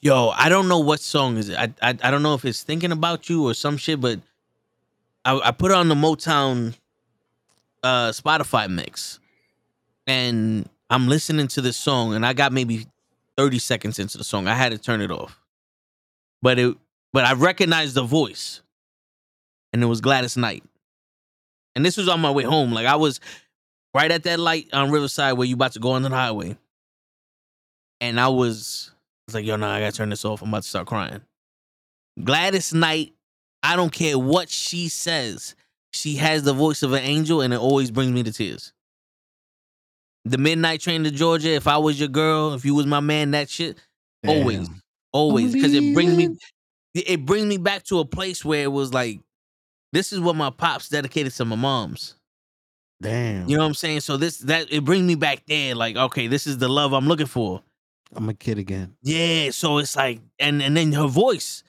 Yo, 0.00 0.30
I 0.30 0.48
don't 0.48 0.68
know 0.68 0.78
what 0.80 1.00
song 1.00 1.36
is 1.36 1.48
it. 1.48 1.58
I 1.58 1.72
I, 1.82 1.90
I 2.02 2.10
don't 2.10 2.22
know 2.22 2.34
if 2.34 2.44
it's 2.44 2.62
thinking 2.62 2.92
about 2.92 3.28
you 3.28 3.46
or 3.48 3.54
some 3.54 3.76
shit, 3.76 4.00
but 4.00 4.20
I, 5.24 5.38
I 5.38 5.50
put 5.52 5.70
it 5.70 5.76
on 5.76 5.88
the 5.88 5.94
Motown 5.94 6.74
uh 7.82 8.10
Spotify 8.10 8.68
mix, 8.68 9.18
and 10.06 10.68
I'm 10.90 11.08
listening 11.08 11.48
to 11.48 11.60
this 11.60 11.76
song, 11.76 12.14
and 12.14 12.24
I 12.26 12.32
got 12.32 12.52
maybe 12.52 12.86
30 13.36 13.58
seconds 13.58 13.98
into 13.98 14.18
the 14.18 14.24
song. 14.24 14.46
I 14.48 14.54
had 14.54 14.72
to 14.72 14.78
turn 14.78 15.00
it 15.00 15.10
off, 15.10 15.38
but 16.42 16.58
it 16.58 16.76
but 17.12 17.24
I 17.24 17.34
recognized 17.34 17.94
the 17.94 18.02
voice, 18.02 18.61
and 19.72 19.82
it 19.82 19.86
was 19.86 20.00
Gladys 20.00 20.36
Knight, 20.36 20.64
and 21.74 21.84
this 21.84 21.96
was 21.96 22.08
on 22.08 22.20
my 22.20 22.30
way 22.30 22.44
home. 22.44 22.72
Like 22.72 22.86
I 22.86 22.96
was 22.96 23.20
right 23.94 24.10
at 24.10 24.24
that 24.24 24.38
light 24.38 24.68
on 24.72 24.90
Riverside 24.90 25.36
where 25.36 25.46
you 25.46 25.54
about 25.54 25.72
to 25.72 25.80
go 25.80 25.92
on 25.92 26.02
the 26.02 26.10
highway, 26.10 26.56
and 28.00 28.18
I 28.18 28.28
was, 28.28 28.90
I 28.92 28.96
was 29.28 29.34
like, 29.34 29.44
yo, 29.44 29.56
nah, 29.56 29.74
I 29.74 29.80
gotta 29.80 29.92
turn 29.96 30.10
this 30.10 30.24
off. 30.24 30.42
I'm 30.42 30.48
about 30.48 30.62
to 30.62 30.68
start 30.68 30.86
crying. 30.86 31.20
Gladys 32.22 32.74
Knight, 32.74 33.14
I 33.62 33.76
don't 33.76 33.92
care 33.92 34.18
what 34.18 34.48
she 34.48 34.88
says. 34.88 35.54
She 35.92 36.16
has 36.16 36.42
the 36.42 36.52
voice 36.52 36.82
of 36.82 36.92
an 36.92 37.02
angel 37.02 37.40
and 37.40 37.52
it 37.52 37.60
always 37.60 37.90
brings 37.90 38.12
me 38.12 38.22
to 38.22 38.32
tears. 38.32 38.72
The 40.24 40.38
Midnight 40.38 40.80
Train 40.80 41.04
to 41.04 41.10
Georgia, 41.10 41.50
if 41.50 41.66
I 41.66 41.78
was 41.78 41.98
your 41.98 42.08
girl, 42.08 42.54
if 42.54 42.64
you 42.64 42.74
was 42.74 42.86
my 42.86 43.00
man, 43.00 43.32
that 43.32 43.50
shit, 43.50 43.76
always, 44.26 44.68
Damn. 44.68 44.80
always. 45.12 45.52
Because 45.52 45.74
it 45.74 45.94
brings 45.94 46.14
me 46.14 46.36
it 46.94 47.24
brings 47.24 47.46
me 47.46 47.56
back 47.56 47.84
to 47.84 48.00
a 48.00 48.04
place 48.04 48.44
where 48.44 48.62
it 48.62 48.70
was 48.72 48.92
like, 48.92 49.20
this 49.92 50.12
is 50.12 50.20
what 50.20 50.36
my 50.36 50.50
pops 50.50 50.88
dedicated 50.88 51.32
to 51.34 51.44
my 51.44 51.56
mom's. 51.56 52.16
Damn. 53.00 53.48
You 53.48 53.56
know 53.56 53.62
what 53.64 53.68
I'm 53.68 53.74
saying? 53.74 54.00
So 54.00 54.16
this 54.16 54.38
that 54.38 54.68
it 54.72 54.84
brings 54.84 55.04
me 55.04 55.14
back 55.16 55.44
there, 55.46 55.74
like, 55.74 55.96
okay, 55.96 56.28
this 56.28 56.46
is 56.46 56.58
the 56.58 56.68
love 56.68 56.92
I'm 56.92 57.06
looking 57.08 57.26
for. 57.26 57.62
I'm 58.14 58.28
a 58.28 58.34
kid 58.34 58.58
again. 58.58 58.94
Yeah, 59.02 59.50
so 59.50 59.78
it's 59.78 59.96
like, 59.96 60.20
and 60.38 60.62
and 60.62 60.76
then 60.76 60.92
her 60.92 61.06
voice, 61.08 61.64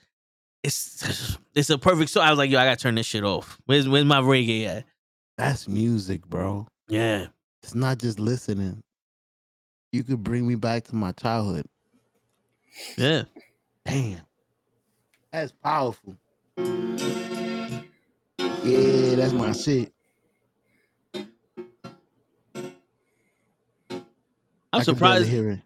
it's 0.64 1.38
it's 1.56 1.70
a 1.70 1.78
perfect. 1.78 2.12
So 2.12 2.22
I 2.22 2.30
was 2.30 2.38
like, 2.38 2.52
yo, 2.52 2.60
I 2.60 2.66
gotta 2.66 2.80
turn 2.80 2.96
this 2.96 3.06
shit 3.08 3.24
off. 3.24 3.58
Where's 3.66 3.88
where's 3.90 4.06
my 4.06 4.20
reggae 4.22 4.66
at? 4.68 4.86
That's 5.38 5.68
music, 5.68 6.26
bro. 6.28 6.68
Yeah, 6.88 7.28
It's 7.64 7.74
not 7.74 7.98
just 7.98 8.20
listening. 8.20 8.84
You 9.92 10.04
could 10.04 10.24
bring 10.24 10.48
me 10.48 10.56
back 10.56 10.84
to 10.86 10.96
my 10.96 11.12
childhood. 11.14 11.66
yeah. 12.98 13.24
Damn. 13.86 14.22
That's 15.32 15.52
powerful. 15.52 16.16
Yeah, 18.64 19.16
that's 19.16 19.34
my 19.34 19.52
shit. 19.52 19.92
I'm 21.16 21.26
I 24.72 24.78
can 24.80 24.86
surprised 24.86 25.28
hear 25.30 25.50
it. 25.52 25.60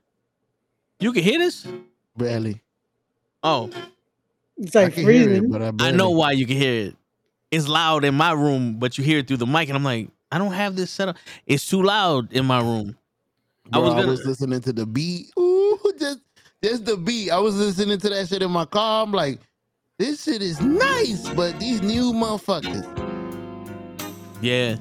you 0.99 1.14
can 1.14 1.24
hear 1.24 1.40
this. 1.40 1.65
Barely. 2.18 2.61
Oh, 3.44 3.69
It's 4.57 4.76
like 4.76 4.94
can 4.95 5.03
hear 5.03 5.11
it, 5.11 5.26
freezing. 5.26 5.49
but 5.52 5.61
I, 5.61 5.72
I 5.88 5.91
know 5.91 6.10
why 6.10 6.32
you 6.32 6.45
can 6.45 6.57
hear 6.57 6.88
it. 6.88 6.95
It's 7.52 7.68
loud 7.68 8.03
in 8.03 8.15
my 8.15 8.32
room, 8.34 8.78
but 8.80 8.98
you 8.98 9.03
hear 9.03 9.19
it 9.19 9.28
through 9.28 9.38
the 9.38 9.45
mic, 9.48 9.69
and 9.69 9.78
I'm 9.78 9.84
like, 9.84 10.10
I 10.32 10.38
don't 10.38 10.52
have 10.52 10.76
this 10.76 10.91
set 10.91 11.07
up. 11.07 11.15
It's 11.45 11.65
too 11.69 11.82
loud 11.84 12.34
in 12.34 12.45
my 12.45 12.60
room. 12.61 12.98
I 13.72 13.80
was 13.80 13.94
gonna- 13.94 14.07
was 14.07 14.26
listening 14.26 14.60
to 14.61 14.74
the 14.74 14.86
beat. 14.86 15.32
Ooh, 15.40 15.80
just 15.99 16.19
just 16.64 16.86
the 16.86 16.98
beat. 16.98 17.30
I 17.32 17.40
was 17.40 17.56
listening 17.56 17.98
to 17.99 18.10
that 18.10 18.28
shit 18.28 18.41
in 18.41 18.52
my 18.52 18.65
car. 18.65 19.03
I'm 19.03 19.11
like, 19.11 19.40
this 19.99 20.24
shit 20.24 20.41
is 20.44 20.61
nice, 20.61 21.28
but 21.30 21.60
these 21.60 21.82
new 21.82 22.14
motherfuckers. 22.14 22.86
Yeah. 24.41 24.78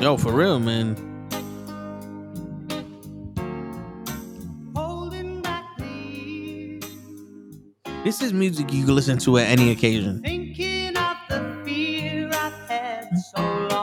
Yo, 0.00 0.16
for 0.16 0.32
real, 0.32 0.58
man. 0.58 0.96
This 8.04 8.22
is 8.22 8.32
music 8.32 8.72
you 8.72 8.84
can 8.84 8.94
listen 8.94 9.18
to 9.18 9.38
at 9.38 9.48
any 9.48 9.70
occasion. 9.70 10.22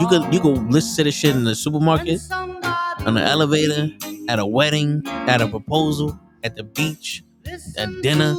You 0.01 0.07
could 0.07 0.33
you 0.33 0.39
could 0.39 0.71
listen 0.71 0.95
to 0.97 1.03
this 1.03 1.15
shit 1.15 1.35
in 1.35 1.43
the 1.43 1.55
supermarket, 1.55 2.21
on 2.31 3.13
the 3.13 3.21
elevator, 3.21 3.89
at 4.27 4.39
a 4.39 4.45
wedding, 4.45 5.03
at 5.05 5.41
a 5.41 5.47
proposal, 5.47 6.19
at 6.43 6.55
the 6.55 6.63
beach, 6.63 7.24
at 7.77 7.89
dinner, 8.01 8.35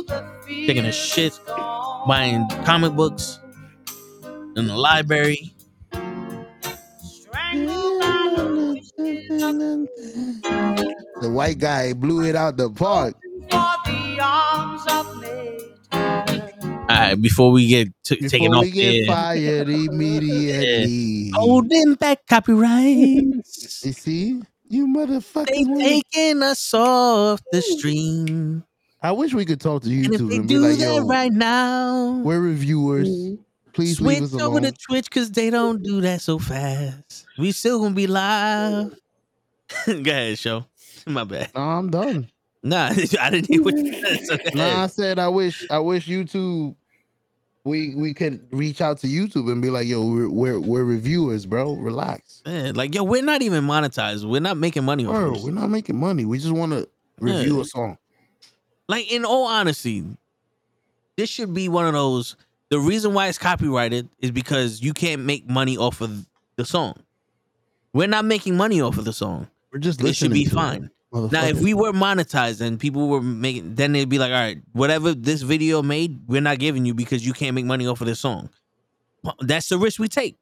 taking 0.47 0.85
a 0.85 0.93
shit, 0.93 1.39
buying 2.07 2.49
comic 2.65 2.93
books, 2.95 3.39
in 4.57 4.67
the 4.67 4.77
library. 4.77 5.53
The 11.21 11.31
white 11.33 11.59
guy 11.59 11.93
blew 11.93 12.25
it 12.25 12.37
out 12.37 12.57
the 12.57 12.71
park. 12.71 13.15
All 16.89 16.95
right, 17.03 17.21
before 17.21 17.51
we 17.51 17.67
get 17.67 17.89
t- 18.05 18.15
Before 18.17 18.29
taken 18.29 18.55
off 18.55 18.63
we 18.63 18.71
get 18.71 19.07
there. 19.07 19.15
fired 19.17 19.69
immediately. 19.69 21.31
Holding 21.35 21.95
back 21.95 22.27
copyrights. 22.29 23.85
You 23.85 23.93
see? 23.93 24.43
You 24.69 24.87
motherfuckers. 24.87 25.47
They 25.47 25.65
taking 25.65 26.43
us 26.43 26.73
off 26.75 27.41
the 27.53 27.63
stream. 27.63 28.65
I 29.03 29.13
wish 29.13 29.35
we 29.35 29.45
could 29.45 29.61
talk 29.61 29.83
to 29.83 29.89
And 29.89 30.07
if 30.07 30.21
YouTube 30.21 30.29
they 30.31 30.37
and, 30.37 30.49
be 30.49 30.55
do 30.55 30.61
like, 30.61 30.79
that 30.79 30.95
yo, 30.97 31.07
right 31.07 31.33
now, 31.33 32.19
we're 32.25 32.41
reviewers. 32.41 33.09
Please 33.73 33.99
switch 33.99 34.21
leave 34.21 34.35
us 34.35 34.41
over 34.41 34.61
to 34.61 34.73
Twitch 34.73 35.05
because 35.11 35.31
they 35.31 35.51
don't 35.51 35.83
do 35.83 36.01
that 36.01 36.23
so 36.23 36.39
fast. 36.39 37.27
We 37.39 37.53
still 37.53 37.81
gonna 37.81 37.95
be 37.95 38.07
live. 38.07 38.95
Go 39.87 39.93
ahead, 39.93 40.39
show. 40.39 40.65
My 41.07 41.25
bad. 41.25 41.51
No, 41.55 41.61
I'm 41.61 41.91
done. 41.91 42.31
Nah, 42.63 42.87
I 43.21 43.31
didn't 43.31 43.49
hear 43.49 43.63
what 43.63 43.77
you 43.77 43.93
said. 43.93 44.25
So 44.25 44.39
Nah, 44.55 44.85
I 44.85 44.87
said 44.87 45.19
I 45.19 45.29
wish 45.29 45.67
I 45.71 45.79
wish 45.79 46.07
YouTube 46.07 46.75
we 47.65 47.95
we 47.95 48.15
could 48.15 48.47
reach 48.51 48.81
out 48.81 48.99
to 49.01 49.07
YouTube 49.09 49.53
and 49.53 49.61
be 49.61 49.71
like, 49.71 49.87
yo, 49.87 50.05
we're 50.07 50.31
we're, 50.31 50.59
we're 50.61 50.85
reviewers, 50.85 51.45
bro. 51.47 51.75
Relax. 51.75 52.43
Man, 52.47 52.75
like, 52.75 52.95
yo, 52.95 53.05
we're 53.05 53.23
not 53.23 53.43
even 53.43 53.65
monetized. 53.65 54.25
We're 54.25 54.41
not 54.41 54.57
making 54.57 54.85
money 54.85 55.05
Bro, 55.05 55.43
we're 55.43 55.51
not 55.53 55.69
making 55.69 55.97
money. 55.97 56.25
We 56.25 56.39
just 56.39 56.53
want 56.53 56.73
to 56.73 56.89
review 57.21 57.57
Yeah. 57.57 57.63
a 57.63 57.65
song. 57.67 57.99
Like, 58.89 59.11
in 59.11 59.25
all 59.25 59.45
honesty, 59.47 60.05
this 61.17 61.29
should 61.29 61.53
be 61.53 61.69
one 61.69 61.87
of 61.87 61.93
those. 61.93 62.37
The 62.69 62.79
reason 62.79 63.15
why 63.15 63.29
it's 63.29 63.39
copyrighted 63.39 64.09
is 64.21 64.31
because 64.31 64.83
you 64.83 64.93
can't 64.93 65.23
make 65.23 65.49
money 65.49 65.77
off 65.77 66.01
of 66.01 66.27
the 66.57 66.65
song. 66.65 66.95
We're 67.93 68.09
not 68.09 68.25
making 68.25 68.57
money 68.57 68.81
off 68.81 68.99
of 68.99 69.05
the 69.05 69.13
song. 69.13 69.49
We're 69.73 69.79
just 69.79 70.03
It 70.03 70.15
should 70.15 70.33
be 70.33 70.45
to 70.45 70.51
it, 70.51 70.55
fine. 70.55 70.91
Now, 71.13 71.45
if 71.47 71.61
we 71.61 71.73
were 71.73 71.93
monetized 71.93 72.61
and 72.61 72.79
people 72.79 73.09
were 73.09 73.23
making, 73.23 73.77
then 73.77 73.93
they'd 73.93 74.09
be 74.09 74.19
like, 74.19 74.33
all 74.33 74.39
right, 74.39 74.59
whatever 74.73 75.15
this 75.15 75.43
video 75.43 75.81
made, 75.83 76.21
we're 76.27 76.43
not 76.43 76.59
giving 76.59 76.85
you 76.85 76.93
because 76.93 77.25
you 77.25 77.33
can't 77.33 77.55
make 77.55 77.65
money 77.65 77.87
off 77.87 78.01
of 78.01 78.07
this 78.07 78.21
song. 78.21 78.51
That's 79.41 79.69
the 79.69 79.79
risk 79.79 79.99
we 79.99 80.09
take. 80.09 80.37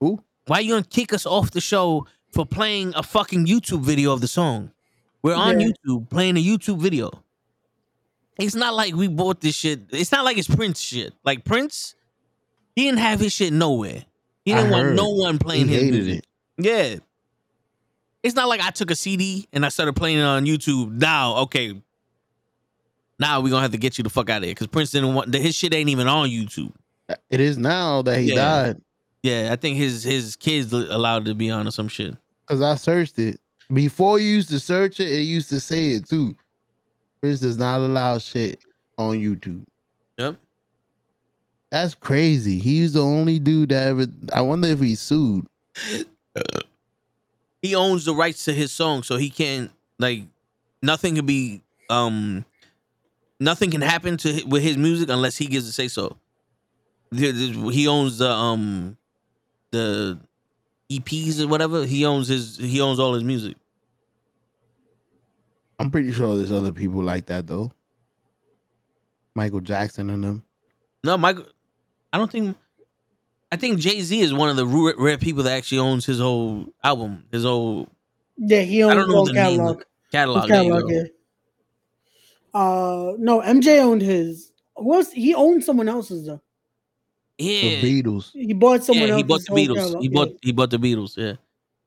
Who? 0.00 0.22
Why 0.46 0.60
you 0.60 0.74
gonna 0.74 0.84
kick 0.84 1.12
us 1.12 1.26
off 1.26 1.50
the 1.50 1.60
show 1.60 2.06
for 2.30 2.46
playing 2.46 2.92
a 2.94 3.02
fucking 3.02 3.46
YouTube 3.46 3.80
video 3.80 4.12
of 4.12 4.20
the 4.20 4.28
song? 4.28 4.70
We're 5.22 5.34
on 5.34 5.58
Yeah. 5.58 5.68
YouTube 5.68 6.08
playing 6.10 6.36
a 6.36 6.42
YouTube 6.44 6.78
video. 6.80 7.10
It's 8.38 8.54
not 8.54 8.74
like 8.74 8.94
we 8.94 9.08
bought 9.08 9.40
this 9.40 9.56
shit. 9.56 9.80
It's 9.90 10.12
not 10.12 10.24
like 10.24 10.38
it's 10.38 10.48
Prince 10.48 10.80
shit. 10.80 11.12
Like 11.24 11.44
Prince, 11.44 11.94
he 12.76 12.84
didn't 12.84 13.00
have 13.00 13.18
his 13.20 13.32
shit 13.32 13.52
nowhere. 13.52 14.04
He 14.44 14.54
didn't 14.54 14.70
want 14.70 14.84
heard. 14.84 14.96
no 14.96 15.10
one 15.10 15.38
playing 15.38 15.66
He 15.68 15.74
his 15.74 15.82
hated 15.82 16.04
music. 16.04 16.24
it. 16.58 16.64
Yeah. 16.64 16.96
It's 18.22 18.34
not 18.34 18.48
like 18.48 18.60
I 18.60 18.70
took 18.70 18.90
a 18.90 18.96
CD 18.96 19.48
and 19.52 19.64
I 19.66 19.68
started 19.68 19.94
playing 19.94 20.18
it 20.18 20.22
on 20.22 20.44
YouTube. 20.46 20.92
Now, 21.00 21.36
okay. 21.38 21.80
Now 23.18 23.40
we're 23.40 23.50
gonna 23.50 23.62
have 23.62 23.72
to 23.72 23.78
get 23.78 23.98
you 23.98 24.04
the 24.04 24.10
fuck 24.10 24.30
out 24.30 24.38
of 24.38 24.44
here. 24.44 24.54
Cause 24.54 24.68
Prince 24.68 24.90
didn't 24.92 25.14
want 25.14 25.34
his 25.34 25.54
shit 25.56 25.74
ain't 25.74 25.88
even 25.90 26.06
on 26.06 26.28
YouTube. 26.28 26.72
It 27.30 27.40
is 27.40 27.58
now 27.58 28.02
that 28.02 28.20
he 28.20 28.28
Yeah. 28.30 28.34
died 28.34 28.80
Yeah, 29.22 29.48
I 29.52 29.56
think 29.56 29.76
his 29.76 30.04
his 30.04 30.36
kids 30.36 30.72
allowed 30.72 31.24
to 31.24 31.34
be 31.34 31.50
on 31.50 31.66
or 31.66 31.70
some 31.72 31.88
shit. 31.88 32.16
because 32.46 32.62
I 32.62 32.76
searched 32.76 33.18
it. 33.18 33.40
Before 33.72 34.18
you 34.18 34.28
used 34.28 34.48
to 34.50 34.60
search 34.60 35.00
it, 35.00 35.08
it 35.10 35.22
used 35.22 35.48
to 35.50 35.58
say 35.60 35.90
it 35.90 36.08
too. 36.08 36.36
Prince 37.20 37.40
does 37.40 37.58
not 37.58 37.80
allow 37.80 38.18
shit 38.18 38.60
on 38.96 39.16
YouTube. 39.16 39.64
Yep. 40.18 40.36
That's 41.70 41.94
crazy. 41.94 42.58
He's 42.58 42.94
the 42.94 43.02
only 43.02 43.38
dude 43.38 43.70
that 43.70 43.88
ever. 43.88 44.06
I 44.32 44.40
wonder 44.40 44.68
if 44.68 44.80
he 44.80 44.94
sued. 44.94 45.46
He 47.60 47.74
owns 47.74 48.04
the 48.04 48.14
rights 48.14 48.44
to 48.44 48.54
his 48.54 48.72
song, 48.72 49.02
so 49.02 49.16
he 49.16 49.30
can't 49.30 49.70
like 49.98 50.22
nothing 50.82 51.16
can 51.16 51.26
be 51.26 51.62
um 51.90 52.44
nothing 53.40 53.70
can 53.70 53.80
happen 53.80 54.16
to 54.18 54.44
with 54.46 54.62
his 54.62 54.76
music 54.76 55.08
unless 55.08 55.36
he 55.36 55.46
gives 55.46 55.66
a 55.68 55.72
say 55.72 55.88
so. 55.88 56.16
He 57.10 57.88
owns 57.88 58.18
the 58.18 58.30
um 58.30 58.96
the 59.72 60.20
EPs 60.90 61.40
or 61.40 61.48
whatever. 61.48 61.84
He 61.84 62.04
owns 62.04 62.28
his 62.28 62.56
he 62.58 62.80
owns 62.80 63.00
all 63.00 63.14
his 63.14 63.24
music. 63.24 63.56
I'm 65.78 65.90
pretty 65.90 66.12
sure 66.12 66.36
there's 66.36 66.52
other 66.52 66.72
people 66.72 67.02
like 67.02 67.26
that 67.26 67.46
though. 67.46 67.72
Michael 69.34 69.60
Jackson 69.60 70.10
and 70.10 70.24
them. 70.24 70.42
No, 71.04 71.16
Michael. 71.16 71.46
I 72.12 72.18
don't 72.18 72.30
think. 72.30 72.56
I 73.52 73.56
think 73.56 73.78
Jay 73.78 74.00
Z 74.00 74.20
is 74.20 74.34
one 74.34 74.50
of 74.50 74.56
the 74.56 74.66
rare, 74.66 74.94
rare 74.98 75.18
people 75.18 75.42
that 75.44 75.56
actually 75.56 75.78
owns 75.78 76.04
his 76.04 76.18
whole 76.18 76.66
album. 76.82 77.24
His 77.30 77.44
whole. 77.44 77.88
Yeah, 78.36 78.60
he 78.62 78.82
owns 78.82 78.92
I 78.92 78.94
don't 78.96 79.08
know 79.08 79.14
whole 79.14 79.26
the 79.26 79.32
name. 79.32 79.56
catalog. 79.56 79.80
Of, 79.80 79.84
Catalog. 80.12 80.42
His 80.42 80.50
catalog, 80.50 80.82
go. 80.82 80.88
yeah. 80.90 81.02
Uh, 82.54 83.12
no, 83.18 83.40
MJ 83.40 83.78
owned 83.80 84.02
his. 84.02 84.52
Who 84.76 84.94
else? 84.94 85.12
He 85.12 85.34
owned 85.34 85.62
someone 85.64 85.88
else's 85.88 86.26
though. 86.26 86.40
Yeah, 87.36 87.80
the 87.80 88.02
Beatles. 88.02 88.32
He 88.32 88.52
bought 88.52 88.82
someone 88.84 89.08
Yeah, 89.08 89.16
he 89.16 89.22
bought 89.22 89.42
the 89.44 89.52
Beatles. 89.52 89.74
catalog, 89.76 90.02
He 90.02 90.08
yeah. 90.08 90.14
bought 90.14 90.28
he 90.42 90.52
bought 90.52 90.70
the 90.70 90.78
Beatles. 90.78 91.16
Yeah. 91.16 91.34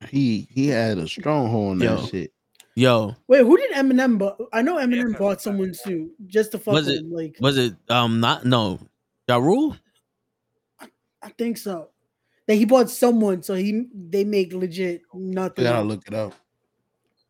He 0.08 0.48
he 0.50 0.68
had 0.68 0.98
a 0.98 1.06
stronghold 1.06 1.72
on 1.72 1.78
that 1.80 2.08
shit. 2.08 2.31
Yo, 2.74 3.14
Wait, 3.28 3.40
who 3.40 3.56
did 3.58 3.70
Eminem? 3.72 4.18
But 4.18 4.38
I 4.52 4.62
know 4.62 4.76
Eminem 4.76 5.18
bought 5.18 5.42
someone 5.42 5.72
too, 5.84 6.10
just 6.26 6.52
to 6.52 6.58
fuck 6.58 6.72
Was 6.74 6.86
with 6.86 6.94
it- 6.96 7.00
him. 7.02 7.12
Like 7.12 7.36
was 7.40 7.58
it 7.58 7.74
um 7.90 8.20
not 8.20 8.46
no 8.46 8.78
Ja 9.28 9.36
Rule? 9.36 9.76
I 11.22 11.28
think 11.36 11.58
so. 11.58 11.88
That 12.48 12.54
he 12.54 12.64
bought 12.64 12.90
someone, 12.90 13.42
so 13.42 13.54
he 13.54 13.86
they 13.94 14.24
make 14.24 14.52
legit 14.54 15.02
I 15.14 15.18
nothing. 15.18 15.64
gotta 15.64 15.82
look 15.86 16.06
it 16.08 16.14
up. 16.14 16.32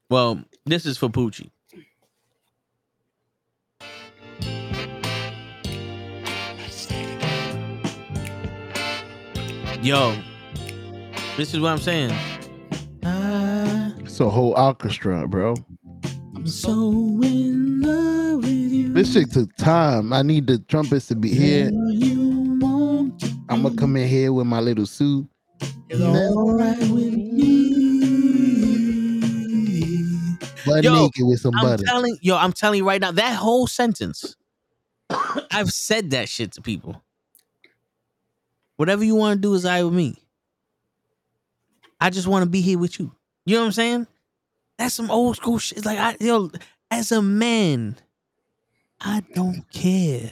Well, 0.08 0.44
this 0.64 0.86
is 0.86 0.96
for 0.96 1.08
Poochie. 1.08 1.50
Yo, 9.82 10.14
this 11.36 11.52
is 11.54 11.60
what 11.60 11.70
I'm 11.72 11.78
saying. 11.78 12.14
It's 14.12 14.20
a 14.20 14.28
whole 14.28 14.52
orchestra, 14.58 15.26
bro. 15.26 15.54
I'm 16.36 16.46
so 16.46 16.90
in 17.22 17.80
love 17.80 18.44
with 18.44 18.70
you. 18.70 18.92
This 18.92 19.14
shit 19.14 19.32
took 19.32 19.56
time. 19.56 20.12
I 20.12 20.20
need 20.20 20.46
the 20.46 20.58
trumpets 20.58 21.06
to 21.06 21.14
be 21.14 21.30
here. 21.30 21.70
You 21.72 22.58
want 22.60 23.18
to 23.20 23.28
I'm 23.48 23.62
gonna 23.62 23.74
come 23.74 23.96
in 23.96 24.06
here 24.06 24.30
with 24.34 24.46
my 24.46 24.60
little 24.60 24.84
suit. 24.84 25.26
be 25.88 25.94
alright 25.94 26.78
with 26.90 27.14
me. 27.14 27.72
Butt 30.66 30.84
Yo, 30.84 30.94
naked 30.94 31.26
with 31.26 31.40
some 31.40 31.56
I'm 31.56 31.64
butter. 31.64 31.84
telling 31.84 32.18
yo, 32.20 32.36
I'm 32.36 32.52
telling 32.52 32.80
you 32.80 32.86
right 32.86 33.00
now, 33.00 33.12
that 33.12 33.36
whole 33.36 33.66
sentence. 33.66 34.36
I've 35.50 35.70
said 35.70 36.10
that 36.10 36.28
shit 36.28 36.52
to 36.52 36.60
people. 36.60 37.02
Whatever 38.76 39.04
you 39.04 39.14
want 39.14 39.38
to 39.38 39.40
do 39.40 39.54
is 39.54 39.64
I 39.64 39.82
with 39.84 39.94
me. 39.94 40.22
I 41.98 42.10
just 42.10 42.26
want 42.26 42.42
to 42.42 42.50
be 42.50 42.60
here 42.60 42.78
with 42.78 43.00
you. 43.00 43.14
You 43.44 43.56
know 43.56 43.62
what 43.62 43.66
I'm 43.66 43.72
saying? 43.72 44.06
That's 44.78 44.94
some 44.94 45.10
old 45.10 45.36
school 45.36 45.58
shit. 45.58 45.84
Like 45.84 45.98
I 45.98 46.16
yo, 46.20 46.50
as 46.90 47.12
a 47.12 47.22
man, 47.22 47.96
I 49.00 49.22
don't 49.34 49.64
care. 49.72 50.30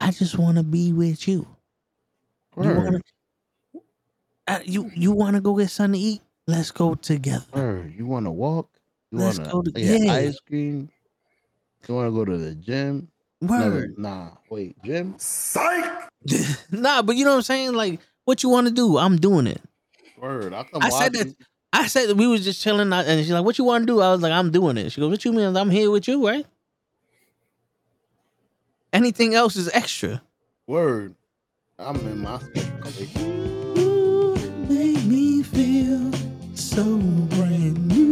I 0.00 0.10
just 0.10 0.36
want 0.38 0.56
to 0.56 0.62
be 0.64 0.92
with 0.92 1.28
you. 1.28 1.46
You 2.60 2.74
wanna, 2.74 3.00
you 4.64 4.90
you 4.94 5.12
want 5.12 5.36
to 5.36 5.40
go 5.40 5.56
get 5.56 5.70
something 5.70 6.00
to 6.00 6.06
eat? 6.06 6.22
Let's 6.46 6.70
go 6.72 6.94
together. 6.94 7.44
word. 7.54 7.94
You 7.96 8.06
wanna 8.06 8.32
walk? 8.32 8.68
You 9.10 9.18
Let's 9.18 9.38
wanna 9.38 9.52
go 9.52 9.62
to- 9.62 9.70
get 9.70 10.00
yeah. 10.02 10.12
ice 10.12 10.40
cream? 10.40 10.90
You 11.88 11.94
wanna 11.94 12.10
go 12.10 12.24
to 12.24 12.36
the 12.36 12.54
gym? 12.56 13.08
Word. 13.40 13.58
Never, 13.60 13.88
nah, 13.96 14.30
wait, 14.50 14.76
gym? 14.84 15.14
Psych. 15.18 16.10
nah, 16.70 17.02
but 17.02 17.16
you 17.16 17.24
know 17.24 17.30
what 17.30 17.36
I'm 17.38 17.42
saying? 17.42 17.72
Like, 17.72 18.00
what 18.24 18.42
you 18.42 18.48
want 18.48 18.66
to 18.68 18.72
do? 18.72 18.98
I'm 18.98 19.16
doing 19.16 19.46
it. 19.46 19.60
Word. 20.18 20.52
I 20.52 20.62
come 20.64 20.82
I 20.82 20.90
said 20.90 21.12
that. 21.14 21.34
I 21.72 21.86
said 21.86 22.08
that 22.08 22.16
we 22.16 22.26
was 22.26 22.44
just 22.44 22.60
chilling, 22.62 22.92
and 22.92 23.20
she's 23.20 23.30
like, 23.30 23.44
"What 23.44 23.56
you 23.58 23.64
want 23.64 23.82
to 23.82 23.86
do?" 23.86 24.00
I 24.00 24.12
was 24.12 24.20
like, 24.20 24.32
"I'm 24.32 24.50
doing 24.50 24.76
it." 24.76 24.92
She 24.92 25.00
goes, 25.00 25.10
"What 25.10 25.24
you 25.24 25.32
mean? 25.32 25.56
I'm 25.56 25.70
here 25.70 25.90
with 25.90 26.06
you, 26.06 26.26
right?" 26.26 26.46
Anything 28.92 29.34
else 29.34 29.56
is 29.56 29.70
extra. 29.72 30.20
Word. 30.66 31.14
I'm 31.78 31.96
in 31.96 32.18
my 32.18 32.38
schedule. 32.38 34.36
Make 34.68 35.02
me 35.04 35.42
feel 35.42 36.12
so 36.54 36.84
brand 36.84 37.88
new. 37.88 38.02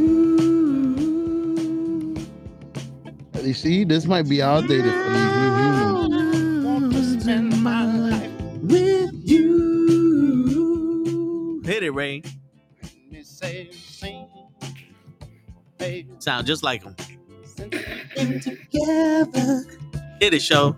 You 3.43 3.55
see, 3.55 3.85
this 3.85 4.07
might 4.07 4.28
be 4.28 4.43
outdated 4.43 4.93
for 4.93 5.11
these 5.11 5.32
new 5.35 5.51
humans. 5.57 6.65
Want 6.65 6.93
to 6.93 7.20
spend 7.20 7.62
my 7.62 7.85
life 7.85 8.31
with 8.62 9.11
you. 9.24 9.51
Hit 11.65 11.82
it, 11.82 11.91
Ray. 11.91 12.23
Sound 16.18 16.46
just 16.46 16.62
like 16.62 16.82
him. 16.82 16.94
Together, 18.16 19.64
Hit 20.20 20.34
it, 20.34 20.42
show. 20.42 20.76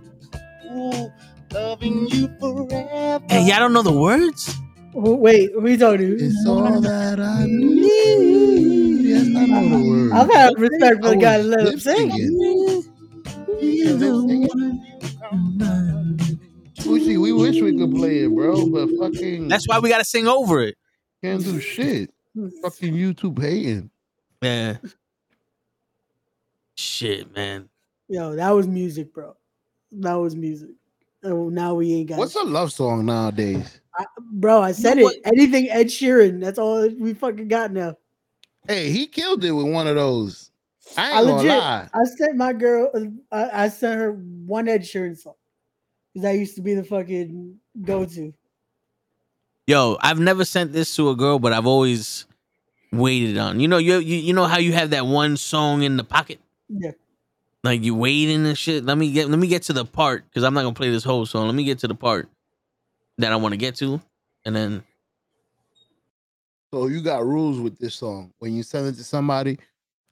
loving 1.52 2.06
you 2.08 2.28
forever. 2.40 3.24
Hey, 3.28 3.46
y'all 3.46 3.58
don't 3.60 3.72
know 3.72 3.82
the 3.82 3.92
words? 3.92 4.54
Oh, 4.94 5.14
Wait, 5.14 5.50
we 5.60 5.76
talking 5.76 5.98
to? 6.18 6.24
It's 6.24 6.46
all 6.46 6.80
that 6.80 7.18
I 7.20 7.44
need. 7.46 9.06
Yes, 9.06 9.26
I 9.36 9.46
know 9.46 9.68
the 9.78 9.88
word. 9.88 10.12
I've 10.12 10.30
had 10.30 10.58
respect 10.58 11.00
for 11.02 11.08
I 11.08 11.10
the 11.10 11.16
guy 11.16 11.38
was 11.38 11.46
that 11.48 11.56
let 11.56 11.60
him 11.60 11.72
lip 11.72 11.80
sing. 11.80 12.10
syncing. 12.10 12.88
Gucci, 16.80 17.20
we 17.20 17.32
wish 17.32 17.60
we 17.60 17.76
could 17.76 17.94
play 17.94 18.24
it, 18.24 18.28
bro, 18.34 18.66
but 18.68 18.88
fucking 18.98 19.48
That's 19.48 19.66
why 19.68 19.78
we 19.78 19.88
gotta 19.88 20.04
sing 20.04 20.26
over 20.26 20.62
it. 20.62 20.76
can't 21.22 21.42
do 21.42 21.60
shit. 21.60 22.10
Fucking 22.62 22.94
YouTube 22.94 23.40
hating. 23.40 23.90
Yeah. 24.42 24.78
Shit, 26.76 27.34
man. 27.34 27.68
Yo, 28.08 28.34
that 28.34 28.50
was 28.50 28.66
music, 28.66 29.12
bro. 29.12 29.36
That 29.92 30.14
was 30.14 30.34
music. 30.36 30.70
Oh, 31.24 31.48
now 31.48 31.74
we 31.74 31.92
ain't 31.94 32.08
got. 32.08 32.18
What's 32.18 32.34
a 32.34 32.42
love 32.42 32.72
song 32.72 33.06
nowadays? 33.06 33.80
I, 33.98 34.04
bro, 34.32 34.60
I 34.60 34.72
said 34.72 34.98
know 34.98 35.08
it. 35.08 35.20
Anything 35.24 35.70
Ed 35.70 35.86
Sheeran. 35.86 36.40
That's 36.40 36.58
all 36.58 36.88
we 36.88 37.14
fucking 37.14 37.48
got 37.48 37.72
now. 37.72 37.96
Hey, 38.66 38.90
he 38.90 39.06
killed 39.06 39.44
it 39.44 39.52
with 39.52 39.70
one 39.70 39.86
of 39.86 39.96
those. 39.96 40.50
I 40.96 41.06
ain't 41.06 41.16
I 41.16 41.20
gonna 41.22 41.36
legit. 41.36 41.50
lie. 41.50 41.88
I 41.94 42.04
sent 42.04 42.36
my 42.36 42.52
girl. 42.52 42.90
I, 43.30 43.64
I 43.64 43.68
sent 43.68 44.00
her 44.00 44.12
one 44.12 44.68
Ed 44.68 44.82
Sheeran 44.82 45.16
song 45.16 45.34
because 46.12 46.24
that 46.24 46.38
used 46.38 46.56
to 46.56 46.62
be 46.62 46.74
the 46.74 46.84
fucking 46.84 47.58
go 47.82 48.04
to. 48.04 48.32
Yo, 49.66 49.96
I've 50.00 50.18
never 50.18 50.44
sent 50.44 50.72
this 50.72 50.94
to 50.96 51.10
a 51.10 51.16
girl, 51.16 51.38
but 51.38 51.52
I've 51.52 51.66
always 51.66 52.26
waited 52.92 53.38
on. 53.38 53.60
You 53.60 53.68
know, 53.68 53.78
you 53.78 53.98
you, 53.98 54.16
you 54.16 54.32
know 54.32 54.46
how 54.46 54.58
you 54.58 54.72
have 54.72 54.90
that 54.90 55.06
one 55.06 55.36
song 55.36 55.82
in 55.82 55.96
the 55.96 56.04
pocket? 56.04 56.40
Yeah. 56.80 56.92
Like 57.64 57.82
you 57.84 57.94
waiting 57.94 58.44
and 58.46 58.58
shit. 58.58 58.84
Let 58.84 58.98
me 58.98 59.12
get 59.12 59.28
let 59.28 59.38
me 59.38 59.46
get 59.46 59.62
to 59.64 59.72
the 59.72 59.84
part 59.84 60.24
because 60.28 60.42
I'm 60.42 60.54
not 60.54 60.62
gonna 60.62 60.74
play 60.74 60.90
this 60.90 61.04
whole 61.04 61.26
song. 61.26 61.46
Let 61.46 61.54
me 61.54 61.64
get 61.64 61.78
to 61.80 61.88
the 61.88 61.94
part 61.94 62.28
that 63.18 63.30
I 63.32 63.36
want 63.36 63.52
to 63.52 63.56
get 63.58 63.76
to, 63.76 64.00
and 64.44 64.56
then 64.56 64.82
So 66.72 66.88
you 66.88 67.02
got 67.02 67.24
rules 67.24 67.60
with 67.60 67.78
this 67.78 67.94
song. 67.94 68.32
When 68.40 68.54
you 68.54 68.62
send 68.64 68.88
it 68.88 68.94
to 68.96 69.04
somebody, 69.04 69.58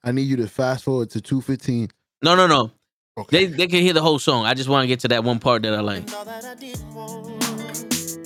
I 0.05 0.13
need 0.13 0.29
you 0.29 0.37
to 0.37 0.47
fast 0.47 0.85
forward 0.85 1.11
to 1.11 1.21
215. 1.21 1.91
no, 2.23 2.37
no, 2.37 2.47
no. 2.47 2.71
Okay. 3.19 3.47
They 3.47 3.53
they 3.53 3.67
can 3.67 3.81
hear 3.83 3.95
the 3.95 4.03
whole 4.03 4.19
song. 4.21 4.45
I 4.47 4.55
just 4.55 4.69
want 4.69 4.85
to 4.85 4.87
get 4.87 5.01
to 5.01 5.09
that 5.09 5.25
one 5.25 5.41
part 5.41 5.63
that 5.63 5.75
I 5.75 5.81
like. 5.81 6.13
All 6.15 6.25
that 6.25 6.45
I 6.45 6.55
did 6.55 6.79
was, 6.95 8.17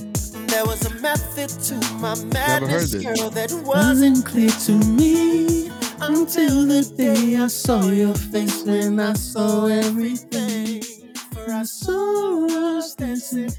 There 0.49 0.65
was 0.67 0.85
a 0.85 0.95
method 1.01 1.49
to 1.49 1.75
my 1.99 2.11
heard 2.15 2.33
madness, 2.33 2.93
this. 2.93 3.03
girl, 3.03 3.31
that 3.31 3.51
wasn't 3.65 4.27
clear 4.27 4.51
to 4.51 4.73
me 4.73 5.71
until 6.01 6.67
the 6.67 6.83
day 6.97 7.37
I 7.37 7.47
saw 7.49 7.83
your 7.89 8.15
face 8.15 8.65
when 8.65 9.01
I 9.01 9.13
saw 9.15 9.67
everything. 9.67 10.83
For 11.33 11.51
I 11.53 11.63
saw 11.65 12.77
us 12.79 12.95
dancing 12.95 13.51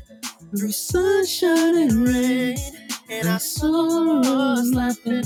through 0.56 0.72
sunshine 0.72 1.76
and 1.78 2.08
rain, 2.08 2.58
and 3.10 3.28
I 3.30 3.38
saw 3.38 4.22
us 4.22 4.74
laughing 4.74 5.24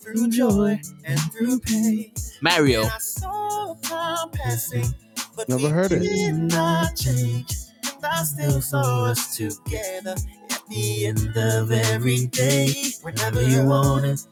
through 0.00 0.28
joy 0.30 0.80
and 1.04 1.20
through 1.32 1.60
pain. 1.60 2.12
Mario. 2.40 2.82
And 2.82 2.90
I 2.90 2.98
saw 2.98 3.74
time 3.82 4.30
passing, 4.30 4.94
but 5.36 5.48
Never 5.48 5.64
we 5.64 5.68
heard 5.70 5.92
it. 5.92 6.32
not 6.34 6.96
change. 6.96 7.54
And 7.94 8.04
I 8.04 8.22
still 8.24 8.60
saw 8.60 9.04
us 9.06 9.36
together 9.36 10.16
at 10.50 10.62
the 10.68 11.06
end 11.06 11.36
of 11.36 11.70
every 11.70 12.26
day. 12.26 12.72
Whenever 13.02 13.42
you 13.42 13.64
want 13.64 14.04
it, 14.04 14.26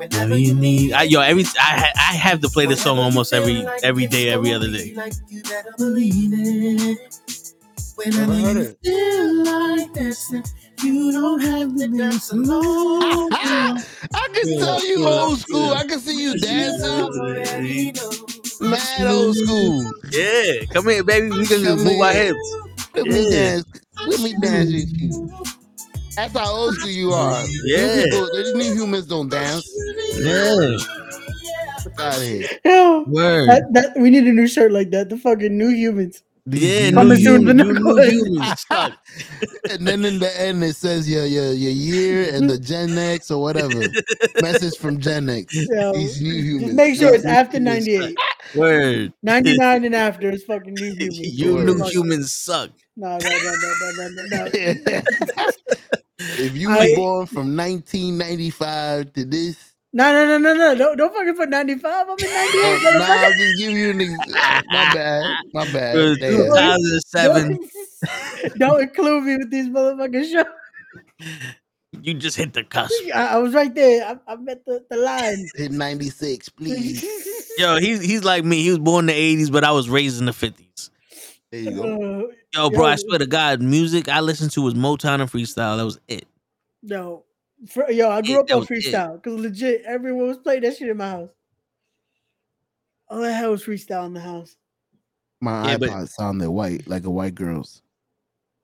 whenever 0.00 0.36
you 0.36 0.54
need. 0.54 0.92
I, 0.92 1.02
yo, 1.04 1.20
every 1.20 1.44
I 1.58 1.92
I 1.94 2.12
have 2.16 2.40
to 2.40 2.48
play 2.48 2.66
this 2.66 2.82
song 2.82 2.98
almost 2.98 3.32
every 3.32 3.66
every 3.82 4.06
day, 4.06 4.30
every 4.30 4.52
other 4.52 4.70
day. 4.70 4.94
Like 4.94 5.12
you 5.28 5.42
better 5.42 5.72
believe 5.76 6.32
it. 6.32 6.98
Whenever 7.96 8.34
you 8.34 8.76
feel 8.82 9.44
like 9.44 9.92
dancing, 9.92 10.44
you 10.82 11.12
don't 11.12 11.40
have 11.40 11.76
to 11.76 11.88
dance 11.88 12.32
alone. 12.32 13.28
I 13.32 14.28
can 14.32 14.58
tell 14.58 14.86
you 14.86 15.06
old 15.06 15.38
school. 15.38 15.72
I 15.74 15.84
can 15.84 16.00
see 16.00 16.22
you 16.22 16.38
dancing. 16.38 16.90
Already. 16.90 17.92
Mad 18.60 19.06
old 19.06 19.36
school. 19.36 19.92
Yeah, 20.10 20.64
come 20.72 20.88
here, 20.88 21.04
baby. 21.04 21.30
We 21.30 21.46
can 21.46 21.62
just 21.62 21.84
move 21.84 22.00
our 22.00 22.12
here. 22.12 22.34
hips. 22.34 22.56
Let 22.94 23.06
me 23.06 23.30
dance. 23.30 23.64
Let 24.06 24.20
me 24.20 24.34
dance 24.40 24.72
with 24.72 25.00
you. 25.00 25.59
That's 26.16 26.36
how 26.36 26.52
old 26.52 26.74
school 26.74 26.90
you 26.90 27.12
are. 27.12 27.44
Yeah. 27.64 27.94
These, 27.94 28.04
people, 28.04 28.28
these 28.34 28.54
new 28.54 28.74
humans 28.74 29.06
don't 29.06 29.28
dance. 29.28 29.70
Yeah, 30.18 30.76
Get 31.82 31.98
out 31.98 32.16
of 32.16 32.22
here. 32.22 32.48
Yo, 32.64 33.04
word. 33.06 33.48
that, 33.48 33.72
that 33.72 33.92
we 33.96 34.10
need 34.10 34.26
a 34.26 34.32
new 34.32 34.46
shirt 34.46 34.72
like 34.72 34.90
that. 34.90 35.08
The 35.08 35.16
fucking 35.16 35.56
new 35.56 35.70
humans. 35.70 36.22
Yeah, 36.46 36.90
Coming 36.92 37.18
new, 37.18 37.24
soon 37.24 37.40
you, 37.42 37.46
to 37.48 37.54
new, 37.54 37.72
new 37.72 38.02
humans 38.02 38.64
suck. 38.66 38.92
and 39.70 39.86
then 39.86 40.04
in 40.04 40.18
the 40.18 40.40
end 40.40 40.64
it 40.64 40.74
says 40.74 41.08
your 41.08 41.26
your 41.26 41.52
your 41.52 41.70
year 41.70 42.34
and 42.34 42.48
the 42.48 42.58
Gen 42.58 42.96
X 42.96 43.30
or 43.30 43.40
whatever. 43.42 43.80
Message 44.40 44.76
from 44.78 44.98
Gen 45.00 45.28
X. 45.28 45.54
Yo, 45.54 45.92
These 45.92 46.20
new 46.22 46.34
humans. 46.34 46.64
Just 46.64 46.74
make 46.76 46.96
sure 46.98 47.14
it's 47.14 47.24
after 47.26 47.60
98. 47.60 48.16
Word. 48.56 49.12
99 49.22 49.84
and 49.84 49.94
after 49.94 50.30
is 50.30 50.42
fucking 50.44 50.74
new 50.74 50.92
humans. 50.98 51.18
You 51.18 51.54
Word. 51.56 51.66
new 51.66 51.78
Fuck. 51.78 51.92
humans 51.92 52.32
suck. 52.32 52.70
No, 52.96 53.16
no, 53.18 53.18
no, 53.18 53.28
no, 53.28 53.74
no, 53.80 54.08
no, 54.08 54.08
no, 54.08 54.44
no. 54.44 54.50
if 56.38 56.56
you 56.56 56.68
were 56.70 56.96
born 56.96 57.26
from 57.26 57.56
1995 57.56 59.12
to 59.14 59.24
this, 59.24 59.69
No, 59.92 60.12
no, 60.12 60.24
no, 60.24 60.38
no, 60.38 60.54
no. 60.54 60.74
Don't, 60.76 60.96
don't 60.96 61.12
fucking 61.12 61.34
put 61.34 61.48
95. 61.48 62.08
I'm 62.08 62.10
in 62.10 62.16
98. 62.18 62.22
oh, 62.24 62.96
nah. 62.98 63.04
I'll 63.06 63.32
just 63.32 63.58
give 63.58 63.70
you 63.72 63.90
an 63.90 64.00
ex- 64.00 64.64
My 64.68 64.94
bad. 64.94 65.36
My 65.52 65.72
bad. 65.72 65.96
It 65.96 66.18
2007. 66.20 67.58
Don't, 67.58 68.58
don't 68.58 68.82
include 68.82 69.24
me 69.24 69.36
with 69.38 69.50
these 69.50 69.68
motherfucking 69.68 70.32
shows. 70.32 70.44
You 72.02 72.14
just 72.14 72.36
hit 72.36 72.52
the 72.52 72.62
cusp. 72.62 72.94
I, 73.12 73.26
I 73.26 73.36
was 73.38 73.52
right 73.52 73.74
there. 73.74 74.06
I, 74.06 74.32
I 74.32 74.36
met 74.36 74.64
the, 74.64 74.84
the 74.88 74.96
line. 74.96 75.48
Hit 75.56 75.72
96, 75.72 76.48
please. 76.50 77.04
Yo, 77.58 77.76
he's 77.78 78.00
he's 78.00 78.22
like 78.24 78.44
me. 78.44 78.62
He 78.62 78.70
was 78.70 78.78
born 78.78 79.08
in 79.08 79.14
the 79.14 79.36
80s, 79.44 79.50
but 79.52 79.64
I 79.64 79.72
was 79.72 79.88
raised 79.88 80.20
in 80.20 80.26
the 80.26 80.32
50s. 80.32 80.90
There 81.50 81.60
you 81.60 81.70
go. 81.72 82.28
Uh, 82.28 82.32
Yo, 82.54 82.70
bro, 82.70 82.86
I 82.86 82.96
swear 82.96 83.18
to 83.18 83.26
God, 83.26 83.60
music 83.60 84.08
I 84.08 84.20
listened 84.20 84.52
to 84.52 84.62
was 84.62 84.74
Motown 84.74 85.20
and 85.20 85.30
freestyle. 85.30 85.76
That 85.76 85.84
was 85.84 85.98
it. 86.06 86.26
no. 86.82 87.24
For, 87.68 87.90
yo, 87.90 88.10
I 88.10 88.22
grew 88.22 88.40
It- 88.40 88.50
up 88.50 88.56
on 88.60 88.66
freestyle 88.66 89.14
because 89.22 89.38
legit 89.38 89.82
everyone 89.86 90.28
was 90.28 90.38
playing 90.38 90.62
that 90.62 90.76
shit 90.76 90.88
in 90.88 90.96
my 90.96 91.10
house. 91.10 91.30
All 93.08 93.24
I 93.24 93.30
had 93.30 93.48
was 93.48 93.64
freestyle 93.64 94.06
in 94.06 94.14
the 94.14 94.20
house. 94.20 94.56
My 95.40 95.72
Yeah, 95.72 95.78
but- 95.78 95.90
iPod 95.90 96.08
sounded 96.08 96.50
white, 96.50 96.86
like 96.88 97.04
a 97.04 97.10
white 97.10 97.34
girl's. 97.34 97.82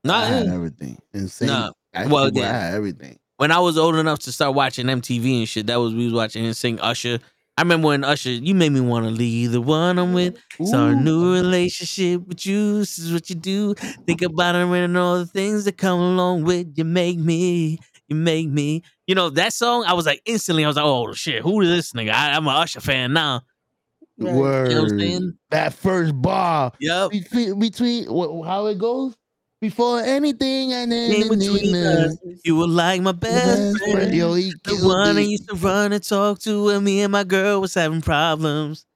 I 0.05 0.09
Nah, 0.09 0.25
had 0.27 0.47
everything. 0.47 0.99
Insane. 1.13 1.49
Nah. 1.49 1.73
I 1.93 2.07
Well, 2.07 2.11
well, 2.13 2.27
I 2.27 2.31
yeah. 2.41 2.61
had 2.61 2.75
everything. 2.75 3.19
when 3.39 3.51
I 3.51 3.59
was 3.59 3.77
old 3.77 3.97
enough 3.97 4.21
to 4.21 4.33
start 4.33 4.55
watching 4.55 4.87
MTV 4.87 5.41
and 5.41 5.49
shit, 5.49 5.67
that 5.67 5.77
was 5.77 5.93
we 5.95 6.05
was 6.05 6.15
watching 6.15 6.45
and 6.47 6.57
sing 6.57 6.79
Usher. 6.81 7.19
I 7.59 7.63
remember 7.63 7.89
when 7.89 8.05
Usher, 8.05 8.31
you 8.31 8.55
made 8.55 8.71
me 8.73 8.81
want 8.81 9.07
to 9.07 9.11
leave 9.11 9.51
the 9.53 9.61
one 9.63 9.99
I'm 9.99 10.13
with. 10.13 10.37
Start 10.63 10.93
a 10.93 10.97
Ooh. 10.97 11.01
new 11.01 11.33
relationship 11.35 12.27
with 12.29 12.47
you. 12.47 12.79
This 12.81 12.99
is 12.99 13.13
what 13.13 13.29
you 13.31 13.35
do. 13.37 13.75
Think 14.07 14.21
about 14.23 14.55
it 14.55 14.67
and 14.67 14.97
all 14.99 15.19
the 15.19 15.27
things 15.27 15.65
that 15.65 15.77
come 15.79 15.99
along 15.99 16.45
with 16.45 16.75
you. 16.77 16.85
Make 16.85 17.19
me, 17.19 17.79
you 18.09 18.17
make 18.17 18.49
me. 18.49 18.83
You 19.07 19.15
know 19.15 19.31
that 19.31 19.53
song. 19.53 19.85
I 19.87 19.95
was 19.95 20.07
like 20.07 20.23
instantly. 20.27 20.65
I 20.65 20.69
was 20.69 20.77
like, 20.77 20.85
oh 20.85 21.13
shit, 21.13 21.43
who 21.43 21.61
is 21.61 21.69
this 21.69 21.93
nigga? 21.93 22.13
I, 22.13 22.33
I'm 22.33 22.47
an 22.47 22.55
Usher 22.57 22.81
fan 22.81 23.13
now. 23.13 23.43
Right. 24.19 24.35
Word. 24.35 24.69
You 24.71 24.77
know 24.77 24.83
what 24.85 24.93
I'm 24.93 24.99
saying? 24.99 25.39
That 25.51 25.75
first 25.75 26.23
bar 26.23 26.73
Yep. 26.81 27.11
between, 27.11 27.59
between 27.59 28.05
wh- 28.05 28.47
how 28.47 28.67
it 28.67 28.79
goes 28.79 29.15
before 29.61 30.01
anything 30.01 30.73
and 30.73 30.91
then 30.93 31.23
In 31.23 31.29
between 31.39 31.75
us, 31.75 32.17
you 32.45 32.57
were 32.57 32.67
like 32.67 33.03
my 33.03 33.13
best 33.13 33.79
friend. 33.79 34.15
Yo, 34.15 34.35
he 34.35 34.53
The 34.65 34.73
killed 34.73 34.87
one 34.87 35.17
I 35.19 35.21
used 35.21 35.49
to 35.49 35.55
run 35.57 35.93
and 35.93 36.03
talk 36.03 36.39
to 36.41 36.65
when 36.65 36.85
me 36.85 37.01
and 37.03 37.13
my 37.13 37.25
girl 37.25 37.61
was 37.61 37.75
having 37.75 38.01
problems. 38.03 38.87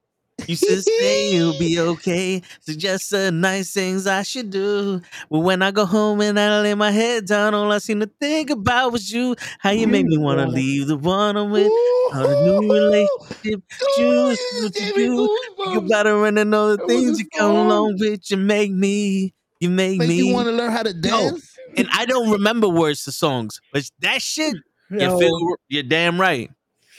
To 0.47 0.81
say 0.81 1.33
you'll 1.33 1.57
be 1.59 1.79
okay. 1.79 2.41
Suggest 2.61 3.11
the 3.11 3.31
nice 3.31 3.73
things 3.73 4.07
I 4.07 4.23
should 4.23 4.49
do. 4.49 5.01
But 5.29 5.39
when 5.39 5.61
I 5.61 5.71
go 5.71 5.85
home 5.85 6.21
and 6.21 6.39
I 6.39 6.61
lay 6.61 6.73
my 6.75 6.91
head 6.91 7.25
down, 7.25 7.53
all 7.53 7.71
I 7.71 7.77
seem 7.77 7.99
to 8.01 8.09
think 8.19 8.49
about 8.49 8.91
was 8.91 9.11
you. 9.11 9.35
How 9.59 9.71
you 9.71 9.87
make 9.87 10.05
me 10.05 10.17
want 10.17 10.39
to 10.39 10.47
leave 10.47 10.87
the 10.87 10.97
one 10.97 11.37
I'm 11.37 11.51
with. 11.51 11.71
Start 12.09 12.29
a 12.29 12.43
new 12.43 12.71
relationship. 12.73 13.63
You, 13.97 14.29
this 14.29 14.63
what 14.63 14.75
you 14.79 14.85
me 14.95 15.05
do. 15.07 15.37
Think 15.57 15.69
goosebumps. 15.69 15.85
about 15.85 16.07
it 16.07 16.37
and 16.37 16.55
all 16.55 16.77
the 16.77 16.85
things 16.87 17.19
you 17.19 17.25
come 17.37 17.55
along 17.55 17.97
with. 17.99 18.29
You 18.29 18.37
make 18.37 18.71
me. 18.71 19.33
You 19.59 19.69
make, 19.69 19.99
Make 19.99 20.09
me. 20.09 20.15
you 20.15 20.33
want 20.33 20.47
to 20.47 20.51
learn 20.53 20.71
how 20.71 20.81
to 20.83 20.93
dance? 20.93 21.55
and 21.77 21.87
I 21.93 22.05
don't 22.05 22.31
remember 22.31 22.67
words 22.67 23.03
to 23.05 23.11
songs, 23.11 23.61
but 23.71 23.89
that 23.99 24.21
shit 24.21 24.55
you 24.89 25.19
feel 25.19 25.55
you're 25.69 25.83
damn 25.83 26.19
right. 26.19 26.49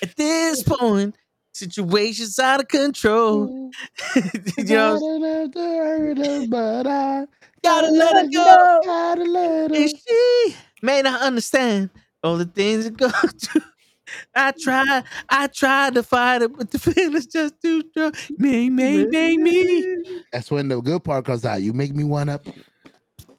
At 0.01 0.17
this 0.17 0.63
point, 0.63 1.15
situations 1.53 2.39
out 2.39 2.61
of 2.61 2.69
control. 2.69 3.71
you 4.57 4.65
know, 4.65 5.49
but 6.49 6.87
I 6.87 7.27
gotta 7.63 7.91
let 7.91 8.17
her 8.17 8.29
go. 8.29 8.81
Gotta 8.85 9.25
let 9.25 9.71
her. 9.71 9.77
And 9.77 9.91
she 9.91 10.57
may 10.83 11.03
not 11.03 11.23
understand 11.23 11.91
all 12.23 12.37
the 12.37 12.47
things 12.47 12.85
that 12.85 12.97
go 12.97 13.09
through. 13.41 13.63
I 14.35 14.53
mm. 14.53 14.63
try, 14.63 15.03
I 15.29 15.47
tried 15.47 15.95
to 15.95 16.03
fight 16.03 16.43
it, 16.43 16.57
but 16.57 16.71
the 16.71 16.79
feeling's 16.79 17.27
just 17.27 17.61
too 17.63 17.83
strong. 17.91 18.13
Me, 18.39 18.69
me, 18.69 19.07
me, 19.07 19.39
me. 19.39 20.23
That's 20.33 20.51
when 20.51 20.69
the 20.69 20.81
good 20.81 21.03
part 21.03 21.25
comes 21.25 21.45
out. 21.45 21.63
You 21.63 21.73
make 21.73 21.95
me 21.95 22.05
one 22.05 22.29
up. 22.29 22.47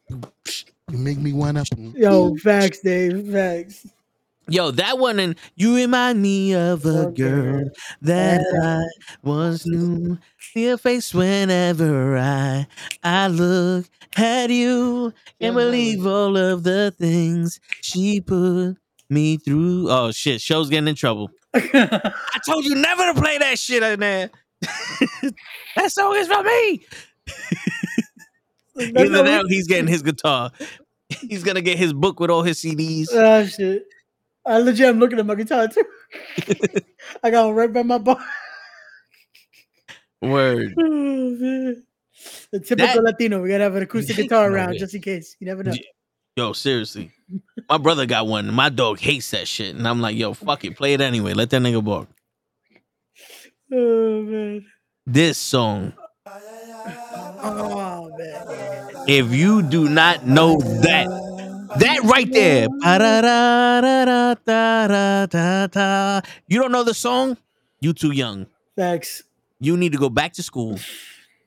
You 0.09 0.97
make 0.97 1.19
me 1.19 1.33
one 1.33 1.57
up. 1.57 1.67
Yo, 1.95 2.35
facts, 2.37 2.79
Dave. 2.79 3.31
Facts. 3.31 3.87
Yo, 4.49 4.71
that 4.71 4.99
one 4.99 5.19
and 5.19 5.35
you 5.55 5.75
remind 5.75 6.21
me 6.21 6.53
of 6.53 6.85
a 6.85 7.09
girl 7.11 7.69
that 8.01 8.41
I 8.61 8.83
once 9.23 9.65
knew. 9.65 10.17
See 10.39 10.65
her 10.65 10.77
face 10.77 11.13
whenever 11.13 12.17
I 12.17 12.67
I 13.03 13.27
look 13.27 13.85
at 14.17 14.49
you 14.49 15.13
and 15.39 15.55
believe 15.55 16.05
all 16.05 16.35
of 16.35 16.63
the 16.63 16.91
things 16.91 17.59
she 17.81 18.19
put 18.19 18.75
me 19.09 19.37
through. 19.37 19.89
Oh 19.89 20.11
shit, 20.11 20.41
show's 20.41 20.69
getting 20.69 20.89
in 20.89 20.95
trouble. 20.95 21.31
I 21.53 22.11
told 22.45 22.65
you 22.65 22.75
never 22.75 23.13
to 23.13 23.19
play 23.19 23.37
that 23.37 23.57
shit 23.57 23.81
in 23.81 24.01
there. 24.01 24.29
that 25.75 25.91
song 25.91 26.15
is 26.17 26.27
for 26.27 26.43
me. 26.43 26.85
Either 28.99 29.23
that 29.23 29.45
he's 29.47 29.67
getting 29.67 29.87
his 29.87 30.01
guitar. 30.01 30.51
He's 31.21 31.43
gonna 31.43 31.61
get 31.61 31.77
his 31.77 31.93
book 31.93 32.19
with 32.19 32.29
all 32.29 32.43
his 32.43 32.59
CDs. 32.59 33.07
Ah, 33.13 33.45
shit. 33.45 33.85
I 34.45 34.57
legit, 34.59 34.87
I'm 34.89 34.99
looking 34.99 35.19
at 35.19 35.25
my 35.25 35.35
guitar 35.35 35.67
too. 35.67 35.83
I 37.23 37.29
got 37.31 37.45
one 37.47 37.55
right 37.55 37.71
by 37.71 37.83
my 37.83 37.97
bar. 37.97 38.17
Word. 40.21 40.73
Oh, 40.77 40.83
the 42.51 42.59
typical 42.59 42.95
That- 42.95 43.03
Latino. 43.03 43.41
We 43.41 43.49
gotta 43.49 43.63
have 43.63 43.75
an 43.75 43.83
acoustic 43.83 44.15
guitar 44.17 44.51
around 44.51 44.77
just 44.77 44.95
in 44.95 45.01
case. 45.01 45.35
You 45.39 45.47
never 45.47 45.63
know. 45.63 45.73
Yo, 46.35 46.51
seriously. 46.53 47.11
My 47.69 47.77
brother 47.77 48.05
got 48.05 48.25
one. 48.27 48.51
My 48.53 48.69
dog 48.69 48.99
hates 48.99 49.29
that 49.31 49.47
shit. 49.47 49.75
And 49.75 49.87
I'm 49.87 50.01
like, 50.01 50.15
yo, 50.17 50.33
fuck 50.33 50.65
it. 50.65 50.75
Play 50.75 50.93
it 50.93 51.01
anyway. 51.01 51.33
Let 51.33 51.49
that 51.51 51.61
nigga 51.61 51.83
bark. 51.83 52.07
Oh 53.71 54.21
man. 54.21 54.65
This 55.07 55.37
song, 55.39 55.93
Oh 57.45 58.11
man. 58.17 59.03
if 59.07 59.33
you 59.33 59.63
do 59.63 59.89
not 59.89 60.27
know 60.27 60.59
that, 60.59 61.07
that 61.79 61.99
right 62.03 62.31
there. 62.31 62.67
You 66.47 66.59
don't 66.59 66.71
know 66.71 66.83
the 66.83 66.93
song? 66.93 67.37
You 67.79 67.93
too 67.93 68.11
young. 68.11 68.47
Facts. 68.75 69.23
You 69.59 69.77
need 69.77 69.91
to 69.93 69.97
go 69.97 70.09
back 70.09 70.33
to 70.33 70.43
school, 70.43 70.79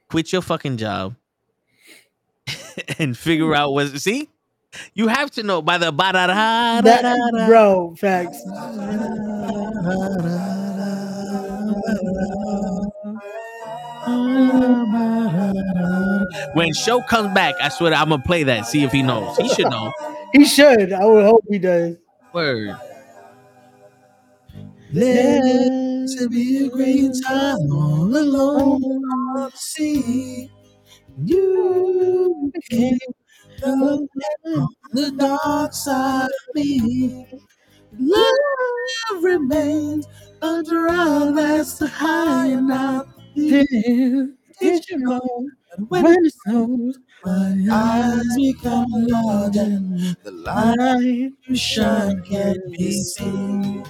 quit 0.08 0.32
your 0.32 0.42
fucking 0.42 0.78
job, 0.78 1.16
and 2.98 3.16
figure 3.16 3.54
out 3.54 3.72
what. 3.72 3.88
See? 4.00 4.28
You 4.94 5.08
have 5.08 5.30
to 5.32 5.42
know 5.42 5.62
by 5.62 5.78
the 5.78 5.92
ba 5.92 6.12
da 6.12 6.26
da 6.26 6.80
da 6.80 7.46
bro, 7.46 7.94
facts. 7.96 8.42
When 16.54 16.72
show 16.72 17.02
comes 17.02 17.34
back, 17.34 17.54
I 17.60 17.68
swear 17.68 17.92
I'm 17.94 18.08
gonna 18.08 18.22
play 18.22 18.44
that. 18.44 18.66
See 18.66 18.82
if 18.82 18.92
he 18.92 19.02
knows. 19.02 19.36
He 19.36 19.48
should 19.48 19.70
know. 19.70 19.92
He 20.32 20.44
should. 20.44 20.92
I 20.92 21.04
would 21.04 21.24
hope 21.24 21.44
he 21.48 21.58
does. 21.58 21.96
Word. 22.32 22.76
Let 24.92 25.42
it 25.44 26.30
be 26.30 26.66
a 26.66 26.70
great 26.70 27.12
time 27.26 27.72
all 27.72 28.16
alone 28.16 28.82
on 28.84 29.34
the 29.34 29.50
sea. 29.54 30.50
You 31.24 32.52
became 32.54 32.98
the, 33.58 34.08
the 34.92 35.10
dark 35.12 35.72
side 35.72 36.24
of 36.24 36.54
me. 36.54 37.26
Love 37.98 39.22
remains 39.22 40.06
under 40.42 40.88
our 40.88 41.32
that's 41.32 41.80
high 41.80 42.46
and 42.48 42.70
out. 42.72 43.08
Did, 44.60 44.88
you 44.88 44.98
know 44.98 45.20
when 45.88 46.06
it 46.06 46.32
snows, 46.44 46.98
My 47.24 47.56
eyes 47.70 48.36
become 48.36 48.86
large 48.90 49.56
and 49.56 50.16
the 50.24 50.30
light 50.30 51.32
you 51.46 51.56
shine 51.56 52.22
can't 52.22 52.58
be 52.72 52.92
seen. 52.92 53.84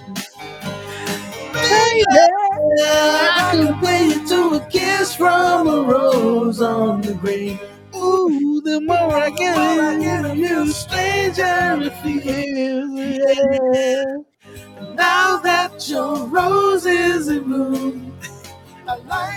baby. 1.52 2.04
I 2.82 3.50
can 3.52 3.80
wait 3.80 4.26
to 4.28 4.56
a 4.56 4.66
kiss 4.70 5.14
from 5.14 5.68
a 5.68 5.82
rose 5.82 6.60
on 6.60 7.00
the 7.02 7.14
grave. 7.14 7.60
Ooh, 7.94 8.60
the 8.64 8.80
more 8.80 9.14
I 9.14 9.30
get, 9.30 9.56
I 9.58 10.34
get 10.34 10.68
stranger 10.68 11.78
it 11.82 11.94
feels. 12.02 12.90
Yeah. 13.74 14.04
Now 14.94 15.38
that 15.38 15.88
your 15.88 16.26
rose 16.26 16.86
is 16.86 17.28
in 17.28 17.44
bloom, 17.44 18.15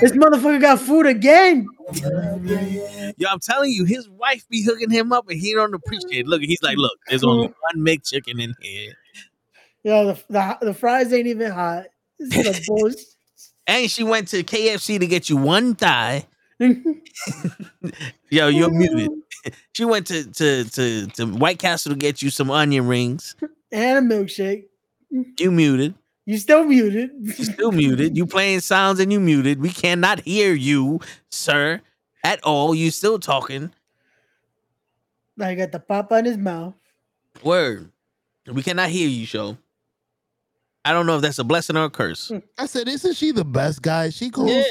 This 0.02 0.12
motherfucker 0.14 0.62
got 0.62 0.80
food 0.80 1.06
again. 1.06 1.68
Yo, 3.18 3.28
I'm 3.30 3.40
telling 3.40 3.72
you, 3.72 3.84
his 3.86 4.08
wife 4.10 4.48
be 4.50 4.64
hooking 4.64 4.90
him 4.92 5.12
up 5.12 5.30
and 5.30 5.40
he 5.40 5.54
don't 5.54 5.74
appreciate 5.74 6.22
it. 6.22 6.28
Look, 6.28 6.42
he's 6.42 6.62
like, 6.62 6.78
look, 6.78 6.98
there's 7.08 7.24
only 7.24 7.48
one 7.74 7.86
McChicken 7.86 8.42
in 8.42 8.54
here. 8.62 8.94
Yo, 9.84 10.08
the, 10.08 10.24
the 10.30 10.58
the 10.62 10.74
fries 10.74 11.12
ain't 11.14 11.28
even 11.28 11.52
hot. 11.52 11.86
This 12.20 12.46
is 12.48 12.60
a 12.60 12.62
bullshit. 12.68 13.00
And 13.68 13.90
she 13.90 14.04
went 14.04 14.28
to 14.30 14.44
KFC 14.44 15.00
to 15.00 15.08
get 15.08 15.30
you 15.30 15.38
one 15.38 15.76
thigh. 15.76 16.28
Yo, 16.60 18.48
you're 18.48 18.70
muted. 18.72 19.10
She 19.74 19.86
went 19.86 20.08
to, 20.08 20.30
to 20.32 20.64
to 20.66 21.08
to 21.08 21.26
White 21.28 21.60
Castle 21.60 21.92
to 21.94 21.98
get 21.98 22.22
you 22.22 22.30
some 22.30 22.52
onion 22.52 22.88
rings. 22.88 23.36
and 23.72 24.12
a 24.12 24.16
milkshake. 24.16 24.66
You 25.12 25.52
muted. 25.52 25.96
You 26.30 26.38
still 26.38 26.64
muted. 26.64 27.10
You 27.22 27.32
still 27.44 27.72
muted. 27.72 28.16
You 28.16 28.28
playing 28.28 28.60
sounds 28.60 29.00
and 29.00 29.12
you 29.12 29.20
muted. 29.20 29.60
We 29.60 29.72
cannot 29.72 30.20
hear 30.20 30.54
you, 30.54 31.00
sir, 31.32 31.82
at 32.24 32.40
all. 32.44 32.76
You 32.76 32.92
still 32.92 33.18
talking. 33.18 33.72
I 35.42 35.56
got 35.56 35.72
the 35.72 35.80
pop 35.80 36.12
on 36.12 36.26
his 36.26 36.38
mouth. 36.38 36.76
Word. 37.42 37.90
We 38.46 38.62
cannot 38.62 38.90
hear 38.90 39.10
you, 39.10 39.26
show. 39.26 39.58
I 40.86 40.92
don't 40.94 41.08
know 41.08 41.16
if 41.16 41.24
that's 41.24 41.40
a 41.40 41.44
blessing 41.44 41.76
or 41.76 41.86
a 41.86 41.90
curse. 41.90 42.28
Hmm. 42.28 42.38
I 42.60 42.68
said, 42.68 42.88
isn't 42.88 43.16
she 43.16 43.32
the 43.32 43.44
best 43.44 43.82
guy? 43.82 44.12
She 44.12 44.30
goes, 44.30 44.52
Yeah. 44.52 44.64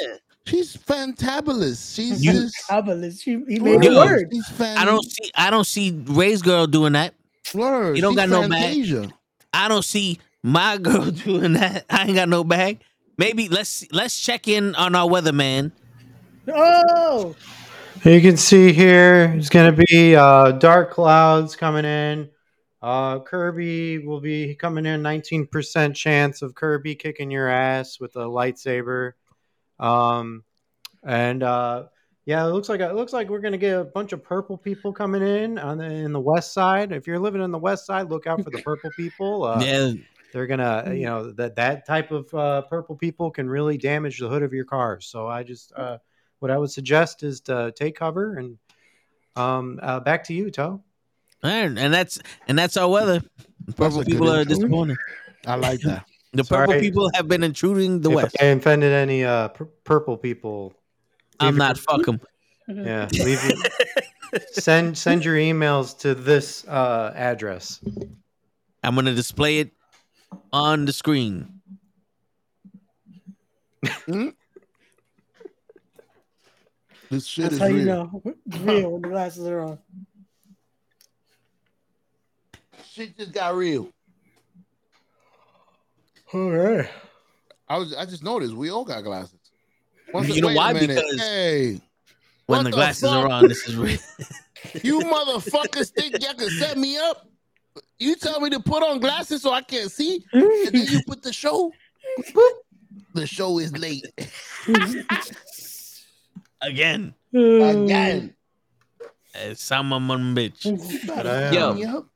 she's 0.47 0.77
fantabulous. 0.77 1.93
She's 1.93 2.25
You- 2.25 2.33
just 2.35 2.57
Fabulous. 2.69 3.21
He, 3.21 3.33
he 3.49 3.59
made 3.59 3.83
Yo, 3.83 4.01
a 4.01 4.07
word. 4.07 4.29
she's 4.31 4.49
fan- 4.51 4.79
I 4.79 4.85
don't 4.85 5.03
see 5.03 5.31
I 5.35 5.51
don't 5.51 5.67
see 5.67 5.91
Ray's 6.07 6.41
girl 6.41 6.69
doing 6.69 6.93
that. 6.93 7.15
Word. 7.53 7.97
You 7.97 8.03
don't 8.03 8.13
she's 8.13 8.17
got 8.17 8.29
no 8.29 8.49
bag. 8.49 9.13
I 9.53 9.67
don't 9.67 9.85
see 9.85 10.21
my 10.43 10.77
girl 10.83 11.11
doing 11.11 11.55
that. 11.55 11.85
I 11.91 12.07
ain't 12.07 12.15
got 12.15 12.29
no 12.29 12.45
bag. 12.45 12.81
Maybe 13.17 13.49
let's 13.49 13.91
let's 13.93 14.19
check 14.21 14.47
in 14.49 14.75
on 14.77 14.95
our 14.95 15.09
weatherman. 15.09 15.73
Oh, 16.47 17.35
You 18.05 18.21
can 18.21 18.37
see 18.37 18.73
here 18.73 19.35
it's 19.37 19.51
going 19.51 19.75
to 19.75 19.85
be 19.87 20.17
uh, 20.17 20.53
dark 20.53 20.93
clouds 20.93 21.57
coming 21.57 21.85
in. 21.85 22.31
Uh, 22.81 23.19
Kirby 23.19 23.99
will 23.99 24.21
be 24.21 24.55
coming 24.55 24.87
in. 24.87 25.03
19% 25.03 25.95
chance 25.95 26.43
of 26.43 26.55
Kirby 26.55 26.95
kicking 26.95 27.31
your 27.31 27.49
ass 27.49 27.99
with 27.99 28.15
a 28.17 28.21
lightsaber. 28.21 29.13
Um, 29.81 30.45
and 31.03 31.43
uh, 31.43 31.85
yeah, 32.25 32.45
it 32.47 32.51
looks 32.51 32.69
like 32.69 32.81
it 32.81 32.95
looks 32.95 33.13
like 33.13 33.29
we're 33.29 33.41
going 33.41 33.53
to 33.53 33.59
get 33.59 33.81
a 33.81 33.85
bunch 33.85 34.13
of 34.13 34.23
purple 34.23 34.57
people 34.57 34.93
coming 34.93 35.23
in 35.23 35.59
on 35.59 35.79
the, 35.79 35.85
in 35.85 36.13
the 36.13 36.21
west 36.21 36.53
side. 36.53 36.93
If 36.93 37.07
you're 37.07 37.19
living 37.19 37.43
in 37.43 37.51
the 37.51 37.59
west 37.59 37.85
side, 37.87 38.11
look 38.11 38.27
out 38.27 38.45
for 38.45 38.51
the 38.51 38.63
purple 38.63 38.91
people. 38.97 39.45
Uh, 39.45 39.61
yeah, 39.61 39.93
they're 40.33 40.47
gonna 40.47 40.93
you 40.95 41.05
know 41.07 41.33
that 41.33 41.57
that 41.57 41.87
type 41.87 42.11
of 42.11 42.33
uh, 42.35 42.63
purple 42.63 42.97
people 42.97 43.31
can 43.31 43.49
really 43.49 43.79
damage 43.79 44.19
the 44.19 44.29
hood 44.29 44.43
of 44.43 44.53
your 44.53 44.65
car 44.65 45.01
so 45.01 45.27
i 45.27 45.43
just 45.43 45.73
uh, 45.77 45.99
what 46.41 46.51
i 46.51 46.59
would 46.59 46.71
suggest 46.71 47.23
is 47.23 47.41
to 47.41 47.73
take 47.77 47.97
cover 47.97 48.37
and 48.37 48.59
um 49.37 49.79
uh, 49.83 50.01
back 50.01 50.25
to 50.25 50.35
you 50.35 50.51
toe 50.51 50.83
and 51.43 51.79
and 51.79 51.95
that's 51.95 52.19
and 52.49 52.59
that's 52.59 52.77
our 52.77 52.89
weather. 52.89 53.23
Purple 53.77 54.03
people 54.05 54.29
are 54.29 54.41
intro. 54.41 54.57
disappointing. 54.57 54.97
I 55.47 55.55
like 55.55 55.81
that. 55.83 56.05
The 56.33 56.43
purple 56.45 56.75
people 56.75 57.11
have 57.15 57.27
been 57.29 57.43
intruding 57.45 58.01
the 58.03 58.11
if 58.11 58.17
west. 58.17 58.37
i 58.41 58.47
offended 58.47 58.93
any 58.93 59.25
uh 59.25 59.49
pur- 59.49 59.71
purple 59.85 60.17
people 60.19 60.75
I'm 61.41 61.55
leave 61.55 61.57
your- 61.57 61.67
not 61.69 61.79
fuck 61.79 62.07
'em. 62.09 62.21
yeah 62.69 63.09
leave 63.13 63.43
your, 63.45 63.57
send 64.53 64.99
send 64.99 65.25
your 65.25 65.37
emails 65.37 65.97
to 66.01 66.15
this 66.15 66.67
uh 66.67 67.13
address 67.17 67.81
I'm 68.85 68.95
gonna 68.95 69.15
display 69.15 69.61
it 69.61 69.71
on 70.53 70.85
the 70.85 70.93
screen. 70.93 71.61
Hmm? 74.07 74.29
This 77.11 77.27
shit 77.27 77.45
that's 77.45 77.55
is 77.55 77.61
how 77.61 77.67
real. 77.67 77.79
you 77.79 77.85
know 77.85 78.23
real 78.61 78.91
when 78.93 79.03
the 79.03 79.09
glasses 79.09 79.47
are 79.47 79.61
on. 79.61 79.79
Shit 82.91 83.17
just 83.17 83.33
got 83.33 83.55
real. 83.55 83.89
all 86.35 86.51
right 86.51 86.91
I 87.69 87.79
was 87.79 87.95
I 87.95 88.05
just 88.05 88.25
noticed 88.25 88.55
we 88.55 88.71
all 88.71 88.85
got 88.85 89.05
glasses. 89.05 89.39
Once 90.13 90.29
You 90.29 90.43
know 90.43 90.55
why? 90.55 90.73
Because 90.73 91.21
hey, 91.21 91.81
When 92.47 92.65
the 92.65 92.71
the 92.71 92.77
glasses 92.77 93.05
are 93.11 93.29
on, 93.29 93.47
this 93.47 93.69
is 93.69 93.77
real. 93.77 93.99
you 94.83 95.01
motherfuckers 95.01 95.91
think 95.91 96.23
y'all 96.23 96.35
can 96.35 96.49
set 96.51 96.79
me 96.79 96.97
up? 96.97 97.28
You 97.99 98.15
tell 98.17 98.41
me 98.41 98.51
to 98.51 98.61
put 98.61 98.83
on 98.83 99.01
glasses 99.01 99.43
so 99.43 99.53
I 99.53 99.63
can't 99.63 99.91
see, 99.91 100.25
and 100.33 100.43
then 100.75 100.87
you 100.87 101.01
put 101.07 101.23
the 101.23 101.33
show. 101.33 101.73
The 103.15 103.27
show 103.27 103.59
is 103.59 103.77
late 103.77 104.05
Again. 106.63 107.15
again. 107.33 108.35
Uh, 109.35 109.55
Some 109.55 109.93
of 109.93 110.03
bitch. 110.35 111.07
but 111.07 111.53
Yo. 111.53 112.07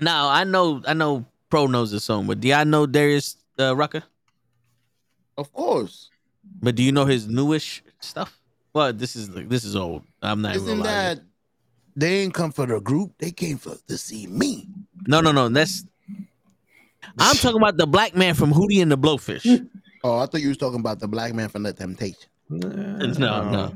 Now 0.00 0.28
I 0.28 0.44
know 0.44 0.82
I 0.86 0.94
know 0.94 1.24
Pro 1.50 1.66
knows 1.66 1.90
the 1.90 2.00
song, 2.00 2.26
but 2.26 2.40
do 2.40 2.48
y'all 2.48 2.64
know 2.64 2.86
Darius 2.86 3.36
uh, 3.58 3.76
Rucker? 3.76 4.02
Of 5.36 5.52
course. 5.52 6.08
But 6.62 6.74
do 6.74 6.82
you 6.82 6.92
know 6.92 7.04
his 7.04 7.26
newish 7.26 7.82
stuff? 8.00 8.38
Well, 8.72 8.92
this 8.92 9.16
is 9.16 9.28
like 9.30 9.48
this 9.48 9.64
is 9.64 9.76
old. 9.76 10.04
I'm 10.22 10.42
not 10.42 10.56
Isn't 10.56 10.66
gonna 10.68 10.80
lie. 10.80 10.84
that 11.14 11.20
they 11.96 12.20
ain't 12.20 12.34
come 12.34 12.52
for 12.52 12.66
the 12.66 12.80
group? 12.80 13.12
They 13.18 13.30
came 13.30 13.58
for 13.58 13.76
to 13.88 13.98
see 13.98 14.26
me. 14.26 14.68
No, 15.06 15.20
no, 15.20 15.32
no. 15.32 15.48
That's 15.48 15.84
I'm 17.18 17.36
talking 17.36 17.60
about 17.60 17.76
the 17.76 17.86
black 17.86 18.16
man 18.16 18.34
from 18.34 18.52
Hootie 18.52 18.82
and 18.82 18.90
the 18.90 18.98
Blowfish. 18.98 19.66
Oh, 20.02 20.18
I 20.18 20.24
thought 20.24 20.40
you 20.40 20.48
was 20.48 20.56
talking 20.56 20.80
about 20.80 20.98
the 20.98 21.06
black 21.06 21.34
man 21.34 21.50
from 21.50 21.62
the 21.62 21.74
Temptation. 21.74 22.30
No, 22.48 22.70
no, 22.70 23.74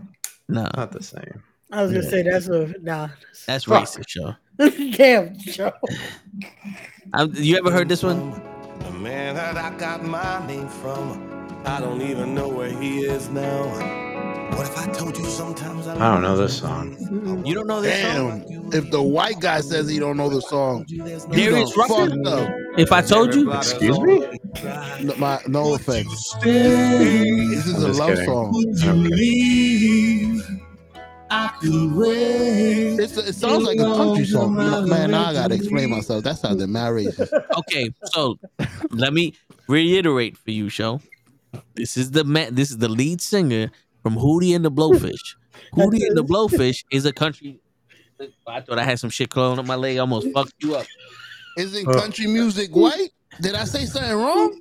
no. 0.48 0.68
not 0.74 0.90
the 0.90 1.02
same 1.02 1.42
I 1.70 1.82
was 1.82 1.92
gonna 1.92 2.08
say 2.08 2.22
that's 2.22 2.46
a 2.46 2.72
nah. 2.80 3.08
That's 3.46 3.64
Fuck. 3.64 3.84
racist, 3.84 4.08
show. 4.08 4.34
Damn, 4.96 5.36
Joe. 5.36 5.72
You 7.32 7.58
ever 7.58 7.70
heard 7.70 7.88
this 7.88 8.02
one? 8.02 8.30
The 8.78 8.90
man 8.92 9.34
that 9.34 9.56
I 9.56 9.76
got 9.76 10.04
my 10.04 10.46
name 10.46 10.68
from, 10.68 11.60
I 11.66 11.80
don't 11.80 12.00
even 12.00 12.34
know 12.34 12.48
where 12.48 12.70
he 12.70 13.00
is 13.00 13.28
now. 13.28 14.03
What 14.50 14.66
if 14.68 14.78
I 14.78 14.86
told 14.92 15.16
you 15.18 15.24
sometimes 15.24 15.86
I 15.86 15.94
i 15.94 16.12
don't 16.12 16.22
know 16.22 16.36
this 16.36 16.58
song 16.58 16.96
You 17.44 17.54
don't 17.54 17.66
know 17.66 17.80
this 17.82 18.00
song? 18.02 18.40
Damn. 18.48 18.72
If 18.72 18.90
the 18.90 19.02
white 19.02 19.40
guy 19.40 19.60
says 19.60 19.88
he 19.88 19.98
don't 19.98 20.16
know 20.16 20.28
the 20.28 20.40
song, 20.42 20.84
you 20.88 21.02
Darius 21.30 21.76
Rucker? 21.76 22.10
fucked 22.10 22.26
up. 22.26 22.50
If 22.78 22.92
I 22.92 23.00
told 23.02 23.34
you, 23.34 23.52
excuse 23.52 23.98
me 24.00 24.26
No, 25.02 25.14
my, 25.16 25.40
no 25.46 25.74
offense. 25.74 26.34
This 26.42 27.66
is 27.66 27.82
I'm 27.84 27.90
a 27.90 27.94
love 27.94 28.10
kidding. 28.10 28.24
song. 28.26 28.54
Okay. 31.30 33.00
It's 33.02 33.16
a, 33.16 33.28
it 33.28 33.34
sounds 33.34 33.64
like 33.64 33.78
a 33.78 33.82
country 33.94 34.24
song. 34.24 34.54
Man, 34.56 35.10
now 35.10 35.26
I 35.26 35.32
gotta 35.34 35.54
explain 35.54 35.90
myself. 35.90 36.24
That 36.24 36.38
sounded 36.38 36.68
mad 36.68 36.90
racist. 36.92 37.32
okay. 37.58 37.90
So 38.12 38.38
let 38.90 39.12
me 39.12 39.34
reiterate 39.68 40.36
for 40.36 40.50
you, 40.50 40.68
show. 40.68 41.00
This 41.74 41.96
is 41.96 42.10
the 42.12 42.24
man. 42.24 42.54
This 42.54 42.70
is 42.70 42.78
the 42.78 42.88
lead 42.88 43.20
singer 43.20 43.70
from 44.04 44.14
Hootie 44.16 44.54
and 44.54 44.64
the 44.64 44.70
Blowfish. 44.70 45.34
Hootie 45.74 46.06
and 46.06 46.16
the 46.16 46.22
Blowfish 46.22 46.84
is 46.92 47.04
a 47.06 47.12
country. 47.12 47.58
I 48.46 48.60
thought 48.60 48.78
I 48.78 48.84
had 48.84 49.00
some 49.00 49.10
shit 49.10 49.30
crawling 49.30 49.58
up 49.58 49.66
my 49.66 49.74
leg. 49.74 49.98
Almost 49.98 50.28
fucked 50.32 50.52
you 50.58 50.76
up. 50.76 50.86
Isn't 51.58 51.88
Uh. 51.88 51.98
country 52.00 52.26
music 52.28 52.70
white? 52.76 53.10
Did 53.40 53.54
I 53.56 53.64
say 53.64 53.86
something 53.86 54.12
wrong? 54.14 54.60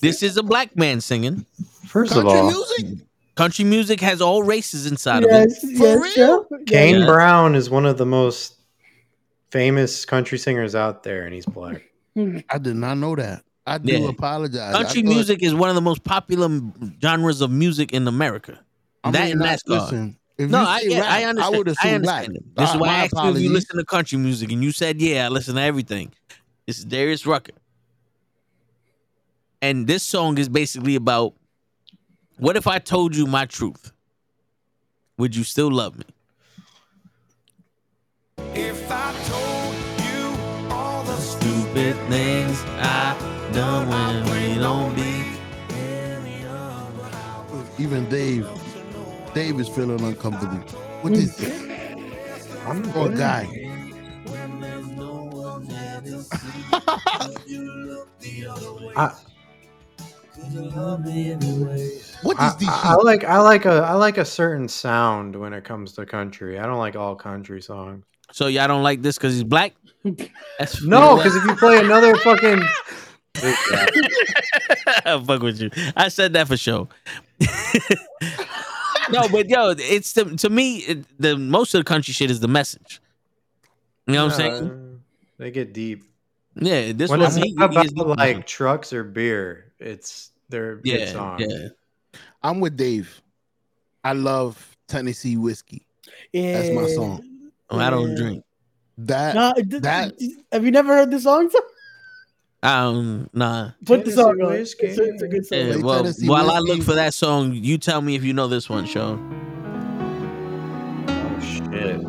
This 0.00 0.22
is 0.24 0.36
a 0.36 0.42
black 0.42 0.74
man 0.76 1.00
singing. 1.00 1.46
first 1.86 2.12
of 2.16 2.24
Country 2.24 2.38
all 2.40 2.46
music? 2.50 3.06
Country 3.34 3.64
music 3.64 4.00
has 4.00 4.20
all 4.22 4.42
races 4.42 4.86
inside 4.86 5.22
of 5.24 5.30
it. 5.30 5.50
Yes, 5.50 5.60
yes, 5.64 6.14
Joe. 6.16 6.46
Kane 6.66 7.00
Yeah. 7.00 7.06
Brown 7.06 7.54
is 7.54 7.68
one 7.70 7.86
of 7.86 7.98
the 7.98 8.06
most 8.06 8.54
famous 9.50 10.04
country 10.04 10.38
singers 10.38 10.74
out 10.74 11.02
there, 11.02 11.24
and 11.24 11.34
he's 11.34 11.46
black. 11.46 11.82
I 12.16 12.58
did 12.58 12.76
not 12.76 12.94
know 12.98 13.14
that. 13.16 13.42
I 13.66 13.78
do 13.78 13.92
Yeah. 13.92 14.08
apologize. 14.08 14.74
Country 14.74 15.02
thought- 15.02 15.08
music 15.14 15.42
is 15.42 15.54
one 15.54 15.68
of 15.68 15.74
the 15.76 15.80
most 15.80 16.02
popular 16.04 16.48
genres 17.00 17.40
of 17.40 17.50
music 17.50 17.92
in 17.92 18.08
America. 18.08 18.58
I 19.04 19.10
that 19.12 19.30
and 19.30 19.40
not- 19.40 19.48
NASCAR. 19.48 19.80
listen, 19.82 20.16
if 20.38 20.50
no, 20.50 20.60
you 20.60 20.66
I 20.66 20.80
say 20.80 20.88
get, 20.88 21.00
rap, 21.00 21.10
I 21.12 21.24
understand. 21.24 21.54
I 21.54 21.58
would 21.58 21.68
I, 21.68 21.72
assume 21.72 22.02
black. 22.02 22.24
understand. 22.24 22.52
This 22.56 22.68
is 22.70 22.74
Uh, 22.74 22.78
why 22.78 22.86
my 22.88 22.92
I 22.92 22.96
asked 23.04 23.14
you 23.14 23.30
if 23.30 23.38
you 23.40 23.50
listen 23.50 23.76
to 23.78 23.84
country 23.84 24.18
music, 24.18 24.50
and 24.52 24.62
you 24.64 24.72
said, 24.72 25.00
"Yeah, 25.00 25.26
I 25.26 25.28
listen 25.28 25.54
to 25.54 25.60
everything." 25.62 26.12
This 26.66 26.78
is 26.78 26.84
Darius 26.84 27.24
Rucker, 27.26 27.52
and 29.60 29.86
this 29.86 30.02
song 30.02 30.38
is 30.38 30.48
basically 30.48 30.94
about 30.96 31.34
what 32.38 32.56
if 32.56 32.66
I 32.66 32.78
told 32.80 33.14
you 33.14 33.26
my 33.26 33.46
truth? 33.46 33.92
Would 35.18 35.36
you 35.36 35.44
still 35.44 35.70
love 35.70 35.98
me? 35.98 36.04
If 38.54 38.90
I 38.90 39.12
told 39.28 39.74
you 40.06 40.72
all 40.72 41.04
the 41.04 41.16
Stupid 41.16 41.96
things 42.08 42.60
I 42.78 43.14
done 43.52 43.88
when 43.88 44.24
we 44.30 44.54
don't 44.60 44.94
be. 44.94 45.22
Even 47.78 48.08
Dave, 48.08 48.48
Dave 49.34 49.58
is 49.58 49.68
feeling 49.68 50.00
uncomfortable. 50.00 50.58
What 51.00 51.14
is 51.14 51.36
this? 51.36 51.62
I'm 52.66 52.82
Poor 52.92 53.08
guy. 53.08 53.48
I, 58.94 59.14
What 62.22 62.36
I, 62.38 62.54
this 62.58 62.68
I, 62.68 62.82
I 62.84 62.94
like 62.94 63.24
I 63.24 63.38
like 63.38 63.64
a 63.64 63.82
I 63.82 63.94
like 63.94 64.18
a 64.18 64.24
certain 64.24 64.68
sound 64.68 65.34
when 65.34 65.52
it 65.52 65.64
comes 65.64 65.92
to 65.94 66.06
country. 66.06 66.58
I 66.58 66.66
don't 66.66 66.78
like 66.78 66.94
all 66.94 67.16
country 67.16 67.60
songs. 67.62 68.04
So 68.32 68.46
y'all 68.46 68.68
don't 68.68 68.82
like 68.82 69.02
this 69.02 69.16
because 69.18 69.34
he's 69.34 69.44
black? 69.44 69.74
That's 70.58 70.82
No, 70.84 71.16
because 71.16 71.36
if 71.36 71.44
you 71.44 71.54
play 71.56 71.78
another 71.78 72.14
fucking 72.16 72.62
I'll 75.04 75.24
fuck 75.24 75.42
with 75.42 75.60
you. 75.60 75.70
I 75.96 76.08
said 76.08 76.32
that 76.34 76.48
for 76.48 76.56
sure. 76.56 76.88
no, 79.10 79.28
but 79.28 79.48
yo, 79.48 79.74
it's 79.78 80.12
the 80.12 80.24
to 80.36 80.50
me 80.50 80.78
it, 80.78 81.04
the 81.18 81.36
most 81.36 81.74
of 81.74 81.80
the 81.80 81.84
country 81.84 82.12
shit 82.12 82.30
is 82.30 82.40
the 82.40 82.48
message. 82.48 83.00
You 84.06 84.14
know 84.14 84.24
what 84.26 84.34
I'm 84.34 84.38
saying? 84.38 85.00
They 85.38 85.50
get 85.50 85.72
deep. 85.72 86.04
Yeah, 86.54 86.92
this 86.92 87.08
when 87.10 87.20
one 87.20 87.28
it's 87.28 87.36
he- 87.36 87.54
not 87.54 87.72
he 87.72 87.80
is 87.80 87.92
about 87.92 88.08
deep. 88.08 88.16
like 88.18 88.46
trucks 88.46 88.92
or 88.92 89.04
beer, 89.04 89.72
it's 89.78 90.30
they're 90.50 90.76
good 90.76 90.86
Yeah, 91.00 91.12
songs. 91.12 91.44
yeah. 91.48 91.68
I'm 92.42 92.60
with 92.60 92.76
Dave. 92.76 93.22
I 94.04 94.12
love 94.12 94.76
Tennessee 94.88 95.36
whiskey. 95.36 95.86
Yeah. 96.32 96.60
That's 96.60 96.74
my 96.74 96.86
song. 96.88 97.24
Oh, 97.70 97.78
I 97.78 97.88
don't 97.88 98.10
Yeah. 98.10 98.16
drink. 98.16 98.44
That 98.98 99.34
Nah, 99.34 99.52
d- 99.54 99.78
that 99.78 100.12
have 100.52 100.64
you 100.64 100.70
never 100.70 100.94
heard 100.94 101.10
this 101.10 101.22
song? 101.22 101.50
Um, 102.62 103.28
nah. 103.32 103.70
Put 103.84 104.04
the 104.04 104.12
song 104.12 104.40
on. 104.40 104.52
It's 104.52 104.74
a, 104.74 104.86
it's 104.86 105.22
a 105.22 105.28
good 105.28 105.44
song. 105.44 105.58
Yeah, 105.58 105.76
well, 105.78 106.02
Tennessee 106.02 106.28
while 106.28 106.50
I 106.50 106.60
look 106.60 106.82
for 106.82 106.94
that 106.94 107.12
song, 107.12 107.52
you 107.54 107.76
tell 107.76 108.00
me 108.00 108.14
if 108.14 108.22
you 108.22 108.32
know 108.32 108.46
this 108.46 108.68
one, 108.68 108.86
Sean. 108.86 109.18
Oh 111.08 111.40
shit. 111.40 112.00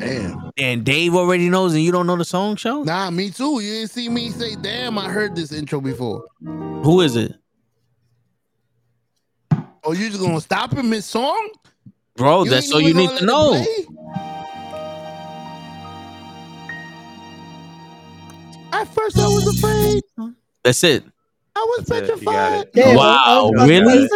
damn. 0.00 0.50
And 0.58 0.84
Dave 0.84 1.14
already 1.14 1.48
knows, 1.48 1.72
and 1.74 1.82
you 1.82 1.92
don't 1.92 2.06
know 2.06 2.16
the 2.16 2.24
song, 2.24 2.56
Sean? 2.56 2.84
Nah, 2.84 3.10
me 3.10 3.30
too. 3.30 3.60
You 3.60 3.72
didn't 3.74 3.90
see 3.90 4.08
me 4.08 4.30
say, 4.30 4.56
damn, 4.56 4.98
I 4.98 5.08
heard 5.08 5.36
this 5.36 5.52
intro 5.52 5.80
before. 5.80 6.24
Who 6.42 7.00
is 7.00 7.14
it, 7.14 7.34
Oh, 9.82 9.92
you 9.92 10.10
just 10.10 10.20
gonna 10.20 10.40
stop 10.40 10.74
him 10.74 10.90
mid 10.90 11.04
song? 11.04 11.50
bro? 12.16 12.44
That's 12.44 12.66
ain't 12.66 12.74
all 12.74 12.80
you 12.80 12.94
need 12.94 13.08
gonna 13.08 13.26
know. 13.26 13.50
play? 13.50 13.86
At 18.80 18.88
first, 18.94 19.18
I 19.18 19.26
was 19.26 19.58
afraid. 19.58 20.02
That's 20.64 20.82
it. 20.84 21.04
I 21.54 21.60
was 21.78 21.84
That's 21.86 22.08
it. 22.08 22.20
You 22.20 22.24
got 22.24 22.50
petrified. 22.50 22.60
it. 22.62 22.70
Yeah, 22.74 22.96
Wow, 22.96 23.50
I 23.58 23.60
was 23.60 23.68
really? 23.68 24.08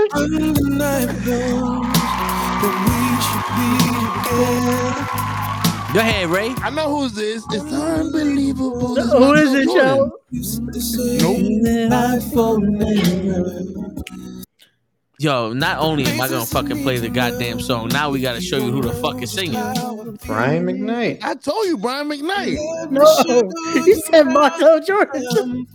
Go 5.95 6.01
ahead, 6.01 6.29
Ray. 6.29 6.53
I 6.59 6.71
know 6.71 6.97
who's 6.97 7.13
this. 7.15 7.45
It's 7.53 7.73
unbelievable. 7.73 8.95
This 8.95 9.13
Who 9.13 9.33
it, 9.35 9.65
Jordan. 9.67 10.11
Joe? 11.21 11.39
Nope. 14.01 14.24
Yo, 15.19 15.53
not 15.53 15.79
only 15.79 16.05
am 16.07 16.21
I 16.21 16.29
gonna 16.29 16.45
fucking 16.45 16.83
play 16.83 16.99
the 16.99 17.09
goddamn 17.09 17.61
song, 17.61 17.89
now 17.89 18.11
we 18.11 18.21
gotta 18.21 18.41
show 18.41 18.57
you 18.57 18.73
who 18.73 18.83
the 18.83 18.93
fuck 18.95 19.23
is 19.23 19.31
singing. 19.33 19.53
Brian 20.27 20.65
McKnight. 20.67 21.21
I 21.23 21.35
told 21.35 21.67
you, 21.67 21.79
Brian 21.79 22.09
McKnight. 22.09 22.57
No, 22.91 23.85
he 23.85 23.95
said 23.95 24.25
Michael 24.25 24.81
Jordan. 24.81 25.67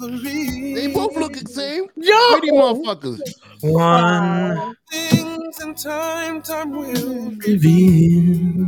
They 0.75 0.87
both 0.87 1.15
look 1.15 1.33
the 1.33 1.47
same. 1.49 1.85
Yo, 1.95 2.17
Pretty 2.39 2.51
motherfuckers. 2.51 3.21
One. 3.61 4.75
Things 4.91 5.61
in 5.61 5.73
time, 5.75 6.41
time 6.41 6.71
will 6.71 7.31
reveal. 7.47 8.67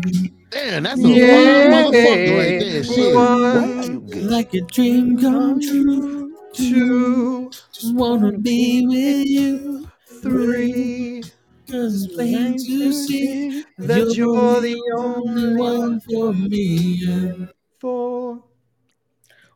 Damn, 0.52 0.84
that's 0.84 1.03
a 1.03 1.07
Yeah. 1.07 1.64
fine 1.64 1.93
motherfucker 1.93 2.38
right 2.38 2.60
there. 2.60 2.84
Shit. 2.84 3.15
Why 3.15 3.84
you 3.84 3.99
get- 4.10 4.23
Like 4.23 4.53
a 4.53 4.61
dream 4.61 5.19
come 5.19 5.60
true. 5.60 6.31
Two. 6.53 7.49
Just 7.73 7.93
wanna 7.95 8.38
be 8.38 8.85
with 8.88 9.26
you. 9.27 9.88
Three. 10.22 11.23
Cause 11.69 12.03
it's 12.03 12.14
plain 12.14 12.57
to 12.57 12.91
see 12.91 13.64
That 13.77 14.14
you're 14.15 14.60
the 14.61 14.76
only 14.98 15.56
one. 15.56 15.99
for 16.02 16.34
me. 16.34 17.03
and 17.07 17.49
Four. 17.80 18.43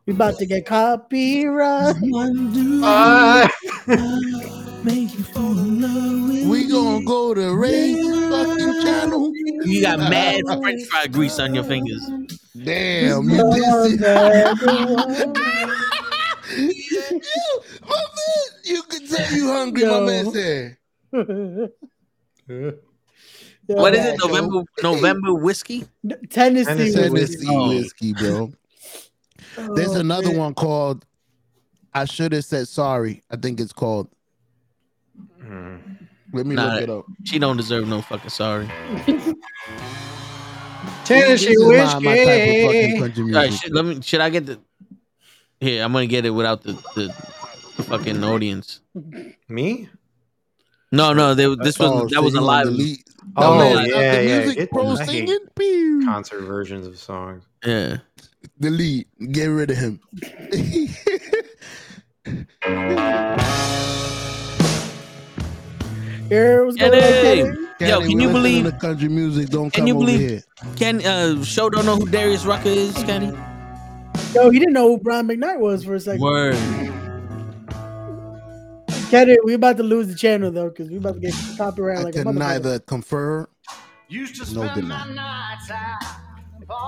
we 0.06 0.14
about 0.14 0.38
to 0.38 0.46
get 0.46 0.64
copyright. 0.66 1.96
Five. 2.80 3.50
Make 4.84 5.18
you 5.18 5.24
fall 5.24 5.58
in 5.58 5.80
love 5.82 6.28
with 6.30 6.46
We 6.48 6.68
gonna 6.70 7.04
go 7.04 7.34
to 7.34 7.54
Ray's 7.56 7.98
fucking 8.30 8.82
channel. 8.82 9.32
You 9.64 9.82
got 9.82 9.98
mad 9.98 10.40
French 10.46 10.84
fry 10.86 11.06
grease 11.08 11.38
on 11.38 11.54
your 11.54 11.64
fingers. 11.64 12.08
Damn, 12.64 13.28
you 13.28 13.36
dissing. 13.36 14.00
you, 16.56 17.02
my 17.02 17.12
man, 17.12 17.22
you 18.66 18.82
can 18.82 19.06
tell 19.06 19.32
you 19.32 19.48
hungry, 19.48 19.84
my 19.84 20.00
man 20.00 20.32
said. 20.32 20.76
What 23.68 23.94
is 23.96 24.04
Yo, 24.04 24.10
it? 24.12 24.18
November 24.24 24.62
November 24.82 25.34
whiskey? 25.34 25.84
Tennessee. 26.30 26.64
Tennessee 26.64 26.92
Tennessee 26.94 27.46
Oh. 27.50 27.68
whiskey, 27.70 28.12
bro. 28.12 28.52
There's 29.74 29.88
Oh, 29.96 30.00
another 30.00 30.28
man. 30.28 30.36
one 30.38 30.54
called 30.54 31.04
I 31.92 32.04
should 32.04 32.32
have 32.32 32.44
said 32.44 32.68
sorry. 32.68 33.22
I 33.30 33.36
think 33.36 33.58
it's 33.58 33.72
called. 33.72 34.08
Hmm. 35.42 35.76
Let 36.32 36.46
me 36.46 36.54
Nah. 36.54 36.74
look 36.74 36.82
it 36.82 36.90
up. 36.90 37.06
She 37.24 37.38
don't 37.40 37.56
deserve 37.56 37.88
no 37.88 38.02
fucking 38.02 38.30
sorry. 38.30 38.68
Tennessee 41.04 41.46
This 41.48 41.58
my, 41.58 41.68
whiskey. 41.68 42.04
my 42.04 42.16
type 42.24 42.48
of 42.48 42.64
fucking 42.66 43.00
country 43.00 43.22
All 43.24 43.30
right, 43.30 43.50
music. 43.50 43.62
should, 43.62 43.72
let 43.74 43.84
me. 43.84 44.00
Should 44.02 44.20
I 44.20 44.30
get 44.30 44.46
the? 44.46 44.60
Here, 45.60 45.82
I'm 45.82 45.92
gonna 45.92 46.06
get 46.06 46.24
it 46.26 46.30
without 46.30 46.62
the 46.62 46.72
the, 46.94 47.08
the 47.08 47.14
fucking 47.84 48.22
audience. 48.24 48.80
Me? 49.48 49.88
No, 50.92 51.12
no, 51.12 51.34
they, 51.34 51.52
this 51.56 51.78
was 51.78 52.10
that 52.10 52.22
was 52.22 52.34
a 52.34 52.40
live. 52.40 52.68
wanna 52.68 52.94
Oh, 53.36 53.80
yeah, 53.84 54.20
yeah, 54.20 54.38
music 54.40 54.56
Get- 54.58 54.70
pro 54.70 54.94
singing. 54.96 55.38
Pew. 55.56 56.02
Concert 56.04 56.42
versions 56.42 56.86
of 56.86 56.96
songs. 56.98 57.44
Yeah, 57.64 57.98
Delete. 58.60 59.08
Get 59.32 59.46
rid 59.46 59.70
of 59.70 59.76
him. 59.76 60.00
Here, 66.28 66.64
what's 66.64 66.76
Get 66.76 66.90
going 66.90 67.02
on, 67.04 67.08
it. 67.08 67.78
Kenny? 67.78 67.90
Yo, 67.90 68.00
can 68.00 68.20
you 68.20 68.28
believe- 68.30 68.64
to 68.64 68.72
country 68.72 69.08
music? 69.08 69.48
Don't 69.48 69.70
Can 69.72 69.82
come 69.82 69.88
you 69.88 69.96
over 69.96 70.06
believe- 70.06 70.30
here. 70.30 70.42
Can 70.76 71.04
uh 71.06 71.44
show 71.44 71.68
don't 71.70 71.86
know 71.86 71.96
who 71.96 72.06
Darius 72.08 72.44
Rucker 72.44 72.68
is, 72.68 72.94
Kenny? 73.04 73.32
Yo, 74.34 74.50
he 74.50 74.58
didn't 74.58 74.74
know 74.74 74.88
who 74.88 74.98
Brian 74.98 75.28
McKnight 75.28 75.60
was 75.60 75.84
for 75.84 75.94
a 75.94 76.00
second. 76.00 76.20
Word. 76.20 76.56
Kenny, 79.10 79.36
we 79.44 79.54
about 79.54 79.76
to 79.76 79.82
lose 79.82 80.08
the 80.08 80.14
channel 80.14 80.50
though, 80.50 80.68
because 80.68 80.90
we 80.90 80.96
about 80.96 81.14
to 81.14 81.20
get 81.20 81.34
copyright 81.56 81.98
I 81.98 82.02
like 82.02 82.14
a 82.16 82.22
can 82.24 82.34
motherfucker. 82.34 82.38
neither 82.38 82.78
confirm 82.80 83.46
nor 84.52 84.68
deny. 84.74 85.56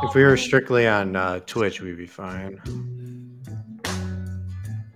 If 0.03 0.15
we 0.15 0.25
were 0.25 0.37
strictly 0.37 0.89
on 0.89 1.15
uh, 1.15 1.41
Twitch, 1.47 1.81
we'd 1.81 1.97
be 1.97 2.07
fine. 2.07 2.61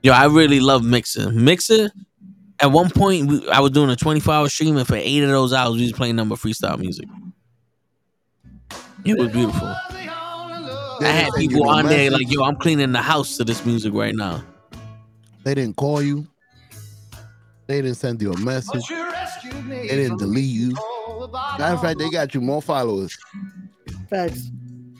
Yo, 0.02 0.12
I 0.12 0.26
really 0.26 0.58
love 0.58 0.84
Mixer. 0.84 1.30
Mixer. 1.30 1.90
At 2.58 2.72
one 2.72 2.90
point, 2.90 3.26
we, 3.26 3.48
I 3.48 3.60
was 3.60 3.70
doing 3.70 3.90
a 3.90 3.96
24 3.96 4.34
hour 4.34 4.48
stream, 4.48 4.76
and 4.76 4.86
for 4.86 4.96
eight 4.96 5.22
of 5.22 5.28
those 5.28 5.52
hours, 5.52 5.76
we 5.76 5.82
was 5.82 5.92
playing 5.92 6.16
number 6.16 6.34
freestyle 6.34 6.78
music. 6.78 7.08
It 9.04 9.18
was 9.18 9.30
beautiful. 9.30 9.68
I 9.68 11.06
had 11.06 11.24
didn't 11.24 11.32
send 11.34 11.42
you 11.42 11.48
people 11.48 11.68
on 11.68 11.86
there 11.86 12.10
like, 12.10 12.30
"Yo, 12.30 12.42
I'm 12.42 12.56
cleaning 12.56 12.92
the 12.92 13.02
house 13.02 13.36
to 13.36 13.44
this 13.44 13.64
music 13.64 13.92
right 13.92 14.14
now." 14.14 14.44
They 15.44 15.54
didn't 15.54 15.76
call 15.76 16.02
you. 16.02 16.26
They 17.72 17.80
didn't 17.80 17.96
send 17.96 18.20
you 18.20 18.30
a 18.34 18.38
message. 18.38 18.86
They 18.86 19.88
didn't 19.88 20.18
delete 20.18 20.44
you. 20.44 20.74
Matter 21.58 21.72
of 21.72 21.80
fact, 21.80 21.98
they 22.00 22.10
got 22.10 22.34
you 22.34 22.42
more 22.42 22.60
followers. 22.60 23.16
Facts. 24.10 24.50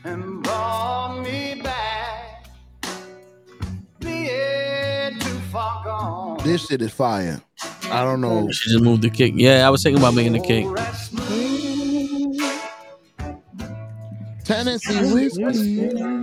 and 0.04 0.42
brought 0.42 1.20
me 1.22 1.60
back. 1.62 2.46
Being 4.00 5.18
too 5.18 5.38
far 5.52 5.84
gone. 5.84 6.38
This 6.44 6.66
shit 6.66 6.80
is 6.80 6.92
fire. 6.92 7.42
I 7.90 8.04
don't 8.04 8.22
know. 8.22 8.50
She 8.50 8.70
just 8.70 8.82
moved 8.82 9.02
the 9.02 9.10
kick. 9.10 9.34
Yeah, 9.36 9.66
I 9.66 9.70
was 9.70 9.82
thinking 9.82 10.00
about 10.00 10.14
making 10.14 10.32
the 10.32 10.40
kick. 10.40 10.64
Tennessee 14.46 15.12
whiskey. 15.12 16.22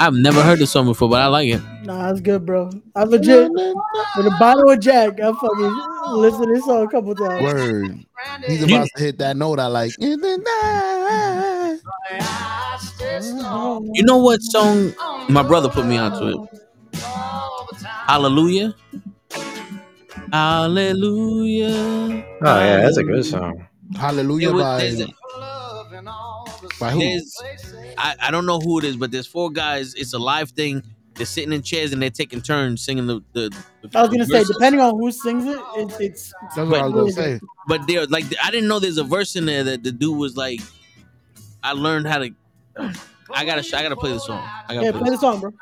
I've 0.00 0.14
never 0.14 0.42
heard 0.42 0.58
this 0.60 0.70
song 0.70 0.86
before, 0.86 1.08
but 1.08 1.20
I 1.20 1.26
like 1.26 1.48
it. 1.48 1.60
Nah, 1.84 2.08
that's 2.08 2.20
good, 2.20 2.46
bro. 2.46 2.70
I'm 2.94 3.08
legit 3.10 3.50
with 3.50 4.26
a 4.26 4.36
bottle 4.38 4.70
of 4.70 4.80
Jack. 4.80 5.20
I 5.20 5.32
fucking 5.32 5.80
listened 6.12 6.44
to 6.46 6.54
this 6.54 6.64
song 6.64 6.84
a 6.84 6.88
couple 6.88 7.14
times. 7.14 7.42
Word. 7.42 8.04
He's 8.46 8.62
about 8.62 8.88
to 8.96 9.02
hit 9.02 9.18
that 9.18 9.36
note 9.36 9.58
I 9.58 9.66
like. 9.66 9.92
In 9.98 10.20
the 10.20 10.36
night. 10.38 11.80
You 13.94 14.02
know 14.04 14.18
what 14.18 14.40
song 14.42 14.92
my 15.28 15.42
brother 15.42 15.68
put 15.68 15.86
me 15.86 15.96
onto 15.96 16.44
it? 16.44 16.60
Hallelujah. 18.06 18.74
Hallelujah. 20.32 21.68
Oh 22.42 22.58
yeah, 22.60 22.80
that's 22.82 22.96
a 22.98 23.04
good 23.04 23.24
song. 23.24 23.66
Hallelujah 23.96 24.48
There 24.48 24.54
was- 24.56 24.62
by, 24.64 24.78
there's 24.78 25.00
a- 25.00 25.08
by 26.78 26.90
who? 26.92 27.00
There's, 27.00 27.42
I, 27.96 28.14
I 28.20 28.30
don't 28.30 28.46
know 28.46 28.58
who 28.60 28.78
it 28.78 28.84
is, 28.84 28.96
but 28.96 29.10
there's 29.10 29.26
four 29.26 29.50
guys. 29.50 29.94
It's 29.94 30.12
a 30.14 30.18
live 30.18 30.50
thing. 30.50 30.82
They're 31.14 31.26
sitting 31.26 31.52
in 31.52 31.62
chairs 31.62 31.92
and 31.92 32.00
they're 32.00 32.10
taking 32.10 32.40
turns 32.40 32.82
singing 32.82 33.06
the. 33.06 33.22
the, 33.32 33.50
the 33.82 33.98
I 33.98 34.02
was 34.02 34.10
gonna 34.10 34.24
say, 34.24 34.38
verses. 34.38 34.56
depending 34.56 34.80
on 34.80 34.94
who 34.98 35.10
sings 35.10 35.44
it, 35.46 35.60
it's 35.76 36.00
it's. 36.00 36.32
That's 36.54 36.70
what 36.70 36.80
I 36.80 36.86
was 36.86 36.92
gonna 36.94 37.12
say. 37.12 37.40
But 37.66 37.86
there, 37.86 38.06
like, 38.06 38.24
I 38.42 38.50
didn't 38.50 38.68
know 38.68 38.78
there's 38.78 38.98
a 38.98 39.04
verse 39.04 39.34
in 39.36 39.44
there 39.44 39.64
that 39.64 39.82
the 39.82 39.90
dude 39.92 40.16
was 40.16 40.36
like, 40.36 40.60
I 41.62 41.72
learned 41.72 42.06
how 42.06 42.18
to. 42.18 42.30
I 43.34 43.44
gotta, 43.44 43.76
I 43.76 43.82
gotta 43.82 43.96
play 43.96 44.12
the 44.12 44.20
song. 44.20 44.38
I 44.68 44.74
gotta 44.74 44.86
Yeah, 44.86 44.90
play 44.92 45.00
play 45.00 45.10
the 45.10 45.16
the 45.16 45.20
song, 45.20 45.40
bro. 45.40 45.52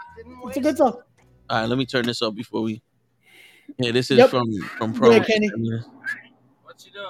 It's 0.47 0.57
a 0.57 0.61
good 0.61 0.77
song. 0.77 1.01
All 1.49 1.61
right, 1.61 1.69
let 1.69 1.79
me 1.79 1.87
turn 1.87 2.07
this 2.07 2.23
up 2.23 2.35
before 2.35 2.63
we. 2.63 2.83
Yeah, 3.79 3.91
this 3.93 4.11
is 4.11 4.19
Yep. 4.19 4.31
from 4.31 4.53
from 4.79 4.93
Pro. 4.95 5.11
ahead, 5.11 5.27
Kenny. 5.27 5.49
What 6.63 6.85
you 6.85 6.93
doing? 6.93 7.07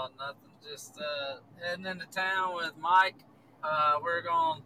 Oh, 0.00 0.08
nothing. 0.16 0.36
Just 0.70 0.96
uh, 0.98 1.38
heading 1.60 1.86
into 1.86 2.06
town 2.06 2.54
with 2.54 2.72
Mike. 2.80 3.16
Uh, 3.64 3.94
we're 4.00 4.22
gonna 4.22 4.60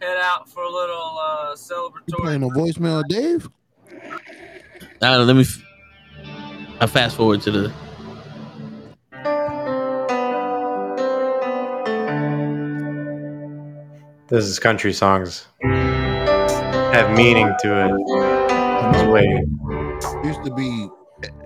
head 0.00 0.18
out 0.20 0.46
for 0.46 0.62
a 0.62 0.70
little 0.70 1.18
uh, 1.22 1.56
You 2.06 2.16
playing 2.16 2.42
a 2.42 2.48
voicemail, 2.48 3.00
of 3.00 3.08
Dave? 3.08 3.48
All 3.90 4.00
right, 5.00 5.16
let 5.16 5.36
me. 5.36 5.42
f- 5.42 5.62
I 6.80 6.86
fast 6.86 7.16
forward 7.16 7.40
to 7.42 7.50
the. 7.50 7.72
This 14.28 14.44
is 14.44 14.58
country 14.58 14.92
songs. 14.92 15.46
Have 15.62 17.16
meaning 17.16 17.50
to 17.60 17.86
it. 17.86 18.92
Just 18.92 19.06
wait. 19.06 20.26
Used 20.26 20.44
to 20.44 20.54
be 20.54 20.88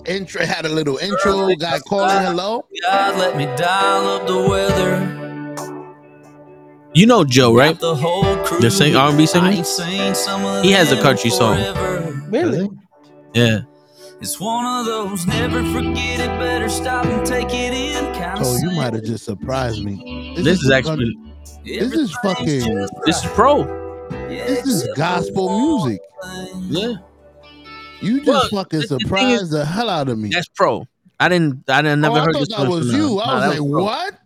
intro 0.06 0.44
had 0.44 0.64
a 0.64 0.68
little 0.68 0.96
intro, 0.98 1.54
guy 1.56 1.78
calling 1.80 2.22
hello. 2.22 2.66
God, 2.82 3.18
let 3.18 3.36
me 3.36 3.44
dial 3.56 4.06
up 4.06 4.26
the 4.26 4.48
weather. 4.48 5.14
You 6.94 7.06
know 7.06 7.24
Joe, 7.24 7.54
right? 7.54 7.78
The 7.78 7.94
whole 7.94 8.36
crew. 8.44 8.60
The 8.60 8.70
sing 8.70 8.96
R&B 8.96 9.26
singer. 9.26 9.48
ain't 9.48 9.66
seen 9.66 10.14
some 10.14 10.44
of 10.44 10.64
He 10.64 10.72
has 10.72 10.90
a 10.90 10.96
them 10.96 11.04
country 11.04 11.30
song. 11.30 11.58
Really? 12.30 12.68
Yeah. 13.34 13.60
It's 14.20 14.40
one 14.40 14.64
of 14.66 14.86
those 14.86 15.26
never 15.26 15.62
forget 15.72 16.18
it, 16.18 16.38
better 16.40 16.68
stop 16.68 17.04
and 17.06 17.24
take 17.24 17.50
it 17.50 17.72
in 17.72 18.04
kind 18.14 18.40
Oh, 18.42 18.58
you 18.58 18.72
might 18.72 18.92
have 18.94 19.04
just 19.04 19.24
surprised 19.24 19.84
me. 19.84 20.34
This 20.38 20.60
is 20.60 20.70
actually. 20.72 21.16
This 21.64 21.92
is 21.92 22.12
fucking. 22.22 22.88
This 23.06 23.24
is 23.24 23.30
pro. 23.32 23.62
This 24.28 24.66
is 24.66 24.88
gospel 24.96 25.80
music. 25.84 26.00
Yeah. 26.68 26.94
You 28.00 28.20
just 28.24 28.50
fucking 28.50 28.82
surprised 28.82 29.50
the 29.50 29.64
hell 29.64 29.88
out 29.90 30.08
of 30.08 30.18
me. 30.18 30.30
That's 30.30 30.48
pro. 30.48 30.86
I 31.20 31.28
didn't. 31.28 31.64
I 31.68 31.82
didn't 31.82 32.00
never 32.00 32.18
oh, 32.18 32.20
I 32.20 32.24
heard 32.24 32.34
thought 32.34 32.48
that 32.50 32.68
was 32.68 32.92
you. 32.92 33.18
I 33.18 33.26
Nah, 33.26 33.34
was 33.34 33.48
like, 33.48 33.70
pro. 33.70 33.82
what? 33.84 34.18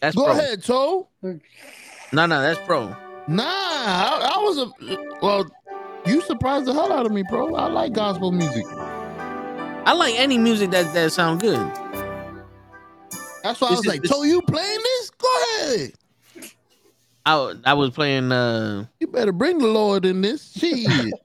That's 0.00 0.16
Go 0.16 0.24
pro. 0.24 0.32
ahead, 0.34 0.62
Toe. 0.62 1.08
No, 2.12 2.26
no, 2.26 2.40
that's 2.42 2.60
pro. 2.66 2.94
Nah, 3.28 3.44
I, 3.44 4.30
I 4.34 4.42
was 4.42 4.58
a 4.58 4.72
well. 5.22 5.50
You 6.06 6.20
surprised 6.22 6.66
the 6.66 6.72
hell 6.72 6.92
out 6.92 7.06
of 7.06 7.12
me, 7.12 7.22
bro. 7.22 7.54
I 7.54 7.66
like 7.68 7.92
gospel 7.92 8.30
music. 8.32 8.64
I 8.68 9.92
like 9.94 10.14
any 10.18 10.38
music 10.38 10.70
that 10.70 10.92
that 10.94 11.12
sound 11.12 11.40
good. 11.40 11.58
That's 13.42 13.60
why 13.60 13.68
I 13.68 13.70
was 13.70 13.80
is- 13.80 13.86
like, 13.86 14.02
Toe, 14.04 14.22
you 14.22 14.40
playing 14.42 14.78
this? 14.82 15.10
Go 15.10 15.28
ahead. 15.60 15.92
I 17.26 17.54
I 17.64 17.74
was 17.74 17.90
playing. 17.90 18.32
uh 18.32 18.86
You 19.00 19.06
better 19.08 19.32
bring 19.32 19.58
the 19.58 19.66
Lord 19.66 20.04
in 20.06 20.20
this. 20.20 20.52
Shit. 20.52 21.14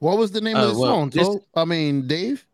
what 0.00 0.18
was 0.18 0.32
the 0.32 0.40
name 0.40 0.56
Uh, 0.56 0.64
of 0.66 0.74
the 0.74 0.78
well, 0.80 0.90
song, 0.90 1.10
this- 1.10 1.28
I 1.54 1.64
mean, 1.64 2.06
Dave. 2.06 2.44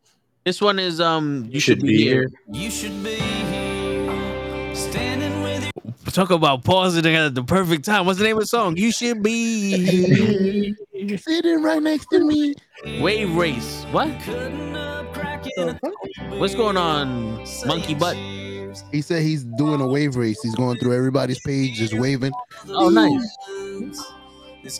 This 0.45 0.61
one 0.61 0.79
is 0.79 1.01
um. 1.01 1.49
You, 1.51 1.61
should, 1.61 1.81
be, 1.81 1.99
here. 1.99 2.31
You 2.51 2.71
should 2.71 3.05
be 3.05 3.15
here, 3.17 4.75
standing 4.75 5.43
with 5.43 5.65
your 5.65 6.13
Talk 6.13 6.31
about 6.31 6.65
pausing 6.65 7.05
at 7.07 7.35
the 7.35 7.45
perfect 7.45 7.85
time. 7.85 8.07
What's 8.07 8.19
the 8.19 8.25
name 8.25 8.37
of 8.37 8.43
the 8.43 8.47
song? 8.47 8.77
You 8.79 8.91
should 8.91 9.23
be 9.23 10.75
You're 10.95 11.19
sitting 11.29 11.63
right 11.63 11.83
next 11.83 12.07
to 12.07 12.21
me. 12.25 12.55
Wave 13.01 13.37
Race. 13.37 13.85
What? 13.93 14.09
What's 16.39 16.55
going 16.55 16.79
on, 16.79 17.45
Monkey 17.67 17.95
Butt? 17.95 18.17
He 18.93 19.01
said 19.03 19.23
he's 19.23 19.45
doing 19.45 19.81
a 19.81 19.87
wave 19.87 20.17
race. 20.17 20.41
He's 20.43 20.55
going 20.55 20.79
through 20.79 20.95
everybody's 20.97 21.41
page, 21.41 21.75
just 21.77 21.95
waving. 21.95 22.33
Oh, 22.69 22.89
nice. 22.89 23.37
Is 24.65 24.79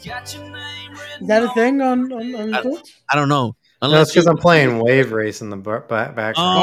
that 1.23 1.43
a 1.43 1.49
thing 1.55 1.81
on 1.81 2.13
on, 2.13 2.35
on 2.35 2.55
I- 2.55 2.63
Twitch? 2.63 3.01
I 3.11 3.17
don't 3.17 3.29
know. 3.29 3.57
That's 3.81 3.93
Unless 3.93 4.11
because 4.13 4.27
I'm 4.27 4.37
playing 4.37 4.79
Wave 4.79 5.11
Race 5.11 5.41
in 5.41 5.49
the 5.49 5.57
bar- 5.57 5.81
ba- 5.89 6.13
background. 6.15 6.59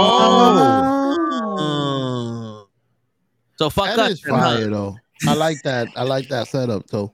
Oh. 1.59 2.67
So 3.57 3.69
fuck 3.71 3.87
That 3.95 3.99
us. 3.99 4.11
is 4.11 4.21
then, 4.21 4.35
huh? 4.35 4.39
fire 4.41 4.69
though. 4.69 4.95
I 5.27 5.33
like 5.33 5.57
that. 5.63 5.87
I 5.95 6.03
like 6.03 6.27
that 6.29 6.47
setup, 6.47 6.85
Toe. 6.87 7.11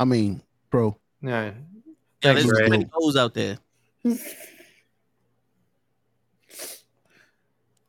I 0.00 0.04
mean, 0.04 0.42
bro. 0.70 0.98
Yeah. 1.22 1.44
Yeah, 1.44 1.52
Thanks, 2.20 2.42
there's 2.42 2.58
Ray. 2.58 2.64
too 2.64 2.70
many 2.70 2.86
hoes 2.92 3.16
out 3.16 3.34
there. 3.34 3.58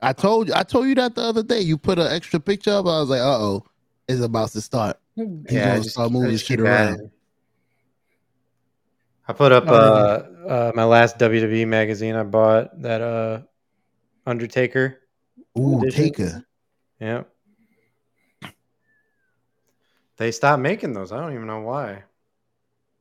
I 0.05 0.13
told 0.13 0.47
you. 0.47 0.53
I 0.55 0.63
told 0.63 0.87
you 0.87 0.95
that 0.95 1.15
the 1.15 1.21
other 1.21 1.43
day. 1.43 1.61
You 1.61 1.77
put 1.77 1.99
an 1.99 2.07
extra 2.11 2.39
picture 2.39 2.71
up. 2.71 2.85
I 2.85 2.99
was 2.99 3.09
like, 3.09 3.21
uh 3.21 3.39
oh, 3.39 3.65
it's 4.07 4.21
about 4.21 4.49
to 4.51 4.61
start. 4.61 4.99
He's 5.15 5.25
Yeah, 5.49 5.67
gonna 5.69 5.79
just- 5.79 5.91
start 5.91 6.11
moving 6.11 6.31
just 6.31 6.45
shit 6.45 6.59
around. 6.59 6.93
adding. 6.93 7.11
I 9.27 9.33
put 9.33 9.51
up 9.51 9.63
Oh, 9.67 9.73
uh, 9.73 10.27
uh 10.47 10.71
my 10.75 10.83
last 10.83 11.17
WWE 11.17 11.67
magazine 11.67 12.15
I 12.15 12.23
bought 12.23 12.79
that 12.81 13.01
uh 13.01 13.41
Undertaker. 14.27 15.01
Ooh, 15.57 15.79
edition. 15.79 16.03
Taker. 16.03 16.45
Yep. 16.99 17.29
They 20.17 20.31
stopped 20.31 20.61
making 20.61 20.93
those. 20.93 21.11
I 21.11 21.19
don't 21.19 21.33
even 21.33 21.47
know 21.47 21.61
why. 21.61 22.03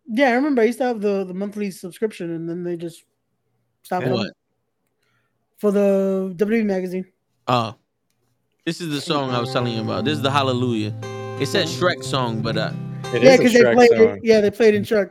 Yeah, 0.07 0.31
I 0.31 0.33
remember 0.33 0.63
I 0.63 0.67
used 0.67 0.79
to 0.79 0.85
have 0.85 1.01
the, 1.01 1.25
the 1.25 1.33
monthly 1.35 1.71
subscription 1.71 2.31
and 2.31 2.49
then 2.49 2.63
they 2.65 2.77
just 2.77 3.05
stopped 3.83 4.07
Yeah. 4.07 4.25
It 5.65 5.69
What? 5.69 5.73
for 5.75 6.37
the 6.37 6.45
WWE 6.45 6.65
magazine. 6.67 7.07
Oh, 7.49 7.75
this 8.67 8.81
is 8.81 8.91
the 8.91 9.01
song 9.01 9.31
I 9.31 9.41
was 9.41 9.53
telling 9.53 9.75
you 9.75 9.81
about. 9.83 10.05
This 10.05 10.17
is 10.17 10.23
the 10.23 10.31
Hallelujah. 10.31 10.95
It 11.41 11.47
said 11.47 11.67
Shrek 11.69 12.05
song, 12.05 12.43
but 12.43 12.57
uh, 12.57 12.71
It 13.13 13.23
yeah, 13.23 13.37
because 13.37 13.53
they 13.53 13.63
played 13.75 13.91
song. 13.91 14.01
it. 14.01 14.21
Yeah, 14.23 14.41
they 14.41 14.51
played 14.51 14.75
in 14.75 14.83
Shrek. 14.83 15.11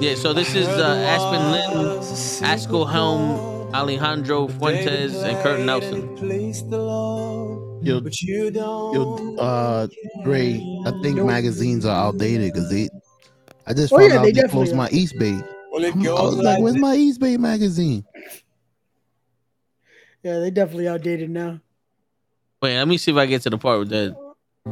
yeah. 0.00 0.14
So 0.14 0.32
this 0.32 0.54
is 0.54 0.66
uh, 0.68 1.04
Aspen 1.06 1.50
Linton, 1.52 1.98
Askil 2.44 2.84
Holm, 2.86 3.74
Alejandro 3.74 4.48
Fuentes, 4.48 5.14
and 5.22 5.36
Kurt 5.42 5.60
Nilsen. 5.60 6.16
Yo, 7.84 8.00
yo, 8.92 9.36
uh, 9.38 9.86
Ray. 10.24 10.60
I 10.86 10.90
think 11.02 11.22
magazines 11.24 11.84
are 11.84 12.06
outdated 12.06 12.52
because 12.52 12.70
they. 12.70 12.88
I 13.66 13.74
just 13.74 13.92
Oh, 13.92 13.98
found 13.98 14.12
yeah, 14.12 14.18
out 14.18 14.22
they 14.24 14.32
they, 14.32 14.42
closed 14.48 14.72
are. 14.72 14.76
my 14.76 14.88
East 14.90 15.14
Bay. 15.18 15.38
I'm- 15.74 16.06
I 16.06 16.10
was 16.22 16.36
like, 16.36 16.60
"Where's 16.60 16.76
my 16.76 16.94
East 16.94 17.18
Bay 17.20 17.36
magazine?" 17.38 18.04
Yeah, 20.22 20.38
they 20.38 20.50
definitely 20.50 20.88
outdated 20.88 21.30
now. 21.30 21.60
Wait, 22.60 22.76
let 22.78 22.86
me 22.86 22.96
see 22.96 23.10
if 23.10 23.16
I 23.16 23.26
get 23.26 23.42
to 23.42 23.50
the 23.50 23.58
part 23.58 23.80
with 23.80 23.88
that. 23.90 24.16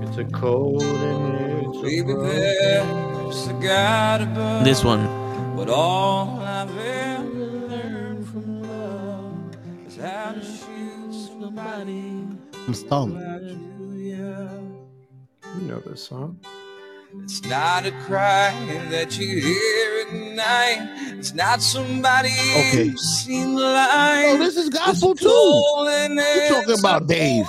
It's 0.03 0.17
a 0.17 0.25
cold 0.25 0.83
and 0.83 1.67
it's 1.67 1.79
a 1.79 1.83
Baby, 1.83 2.13
bright- 2.15 2.31
there's 2.33 3.47
a 3.49 3.53
God 3.55 4.23
above. 4.23 4.65
This 4.65 4.85
one. 4.85 5.05
But 5.57 5.69
all 5.69 6.39
I've 6.41 6.77
ever 6.79 7.27
learned 7.29 8.27
from 8.29 8.63
love 8.63 9.57
is 9.89 9.97
how 9.97 10.33
to 10.33 10.41
shoot 10.41 11.13
somebody. 11.41 12.27
I'm 12.69 12.75
stumped. 12.75 13.19
You 15.59 15.67
know 15.67 15.81
this 15.81 16.05
song. 16.05 16.39
It's 17.19 17.43
not 17.45 17.87
a 17.87 17.93
cry 17.93 18.53
that 18.91 19.19
you 19.19 19.41
hear 19.41 20.07
at 20.07 20.13
night. 20.37 21.17
It's 21.19 21.35
not 21.35 21.61
somebody 21.63 22.29
Okay. 22.29 22.89
who's 22.89 23.01
seen 23.03 23.57
the 23.57 23.63
light. 23.63 24.33
Oh, 24.35 24.39
this 24.39 24.57
is 24.57 24.69
gospel 24.69 25.13
It's 25.13 25.21
too. 25.21 25.29
You 25.29 25.89
and 25.89 26.21
talking 26.49 26.79
about 26.79 27.07
Dave? 27.07 27.47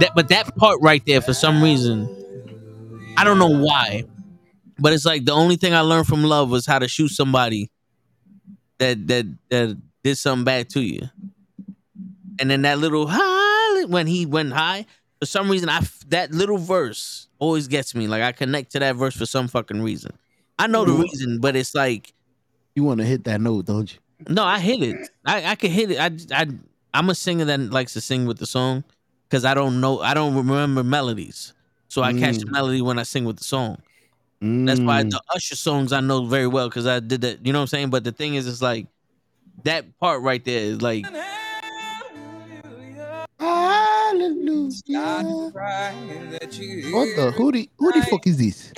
That, 0.00 0.12
but 0.14 0.28
that 0.28 0.56
part 0.56 0.78
right 0.80 1.04
there, 1.04 1.20
for 1.20 1.34
some 1.34 1.62
reason, 1.62 2.08
I 3.18 3.24
don't 3.24 3.38
know 3.38 3.60
why, 3.62 4.04
but 4.78 4.92
it's 4.94 5.04
like 5.04 5.24
the 5.26 5.32
only 5.32 5.56
thing 5.56 5.74
I 5.74 5.80
learned 5.80 6.06
from 6.06 6.22
love 6.24 6.48
was 6.50 6.64
how 6.64 6.78
to 6.78 6.88
shoot 6.88 7.08
somebody 7.08 7.70
that 8.78 9.06
that 9.08 9.26
that 9.50 9.76
did 10.02 10.16
something 10.16 10.44
bad 10.44 10.70
to 10.70 10.80
you. 10.80 11.02
And 12.38 12.50
then 12.50 12.62
that 12.62 12.78
little 12.78 13.06
high 13.10 13.84
when 13.84 14.06
he 14.06 14.24
went 14.24 14.52
high, 14.54 14.86
for 15.20 15.26
some 15.26 15.50
reason, 15.50 15.68
I 15.68 15.78
f- 15.78 16.00
that 16.08 16.32
little 16.32 16.58
verse 16.58 17.28
always 17.38 17.68
gets 17.68 17.94
me. 17.94 18.06
Like 18.08 18.22
I 18.22 18.32
connect 18.32 18.72
to 18.72 18.78
that 18.80 18.96
verse 18.96 19.16
for 19.16 19.26
some 19.26 19.48
fucking 19.48 19.82
reason. 19.82 20.12
I 20.58 20.66
know 20.66 20.84
the 20.84 20.92
reason, 20.92 21.38
but 21.40 21.56
it's 21.56 21.74
like 21.74 22.12
You 22.74 22.84
want 22.84 23.00
to 23.00 23.06
hit 23.06 23.24
that 23.24 23.40
note, 23.40 23.66
don't 23.66 23.92
you? 23.92 23.98
no, 24.28 24.44
I 24.44 24.58
hit 24.58 24.82
it. 24.82 24.96
I 25.24 25.52
I 25.52 25.54
can 25.54 25.70
hit 25.70 25.90
it. 25.92 25.98
I 26.00 26.10
I 26.42 26.46
I'm 26.92 27.08
a 27.10 27.14
singer 27.14 27.44
that 27.46 27.60
likes 27.70 27.92
to 27.94 28.00
sing 28.00 28.26
with 28.26 28.38
the 28.38 28.46
song 28.46 28.84
because 29.28 29.44
I 29.44 29.54
don't 29.54 29.80
know 29.80 30.00
I 30.00 30.14
don't 30.14 30.34
remember 30.34 30.82
melodies, 30.84 31.52
so 31.88 32.02
I 32.02 32.12
catch 32.12 32.38
the 32.38 32.46
Mm. 32.46 32.52
melody 32.52 32.82
when 32.82 32.98
I 32.98 33.04
sing 33.04 33.24
with 33.24 33.36
the 33.38 33.44
song. 33.44 33.78
That's 34.40 34.80
why 34.80 35.02
Mm. 35.02 35.10
the 35.10 35.20
Usher 35.34 35.56
songs 35.56 35.92
I 35.92 36.00
know 36.00 36.24
very 36.26 36.46
well 36.46 36.68
because 36.68 36.86
I 36.86 37.00
did 37.00 37.20
that. 37.22 37.44
You 37.46 37.52
know 37.52 37.58
what 37.60 37.64
I'm 37.64 37.68
saying? 37.68 37.90
But 37.90 38.04
the 38.04 38.12
thing 38.12 38.34
is, 38.34 38.46
it's 38.48 38.62
like 38.62 38.86
that 39.64 39.98
part 39.98 40.22
right 40.22 40.42
there 40.44 40.62
is 40.64 40.80
like 40.82 41.04
Hallelujah. 41.04 41.26
What 46.92 47.08
the? 47.16 47.32
Who 47.36 47.52
the 47.52 47.70
who 47.78 47.92
the 47.92 48.02
fuck 48.10 48.26
is 48.26 48.36
this? 48.36 48.72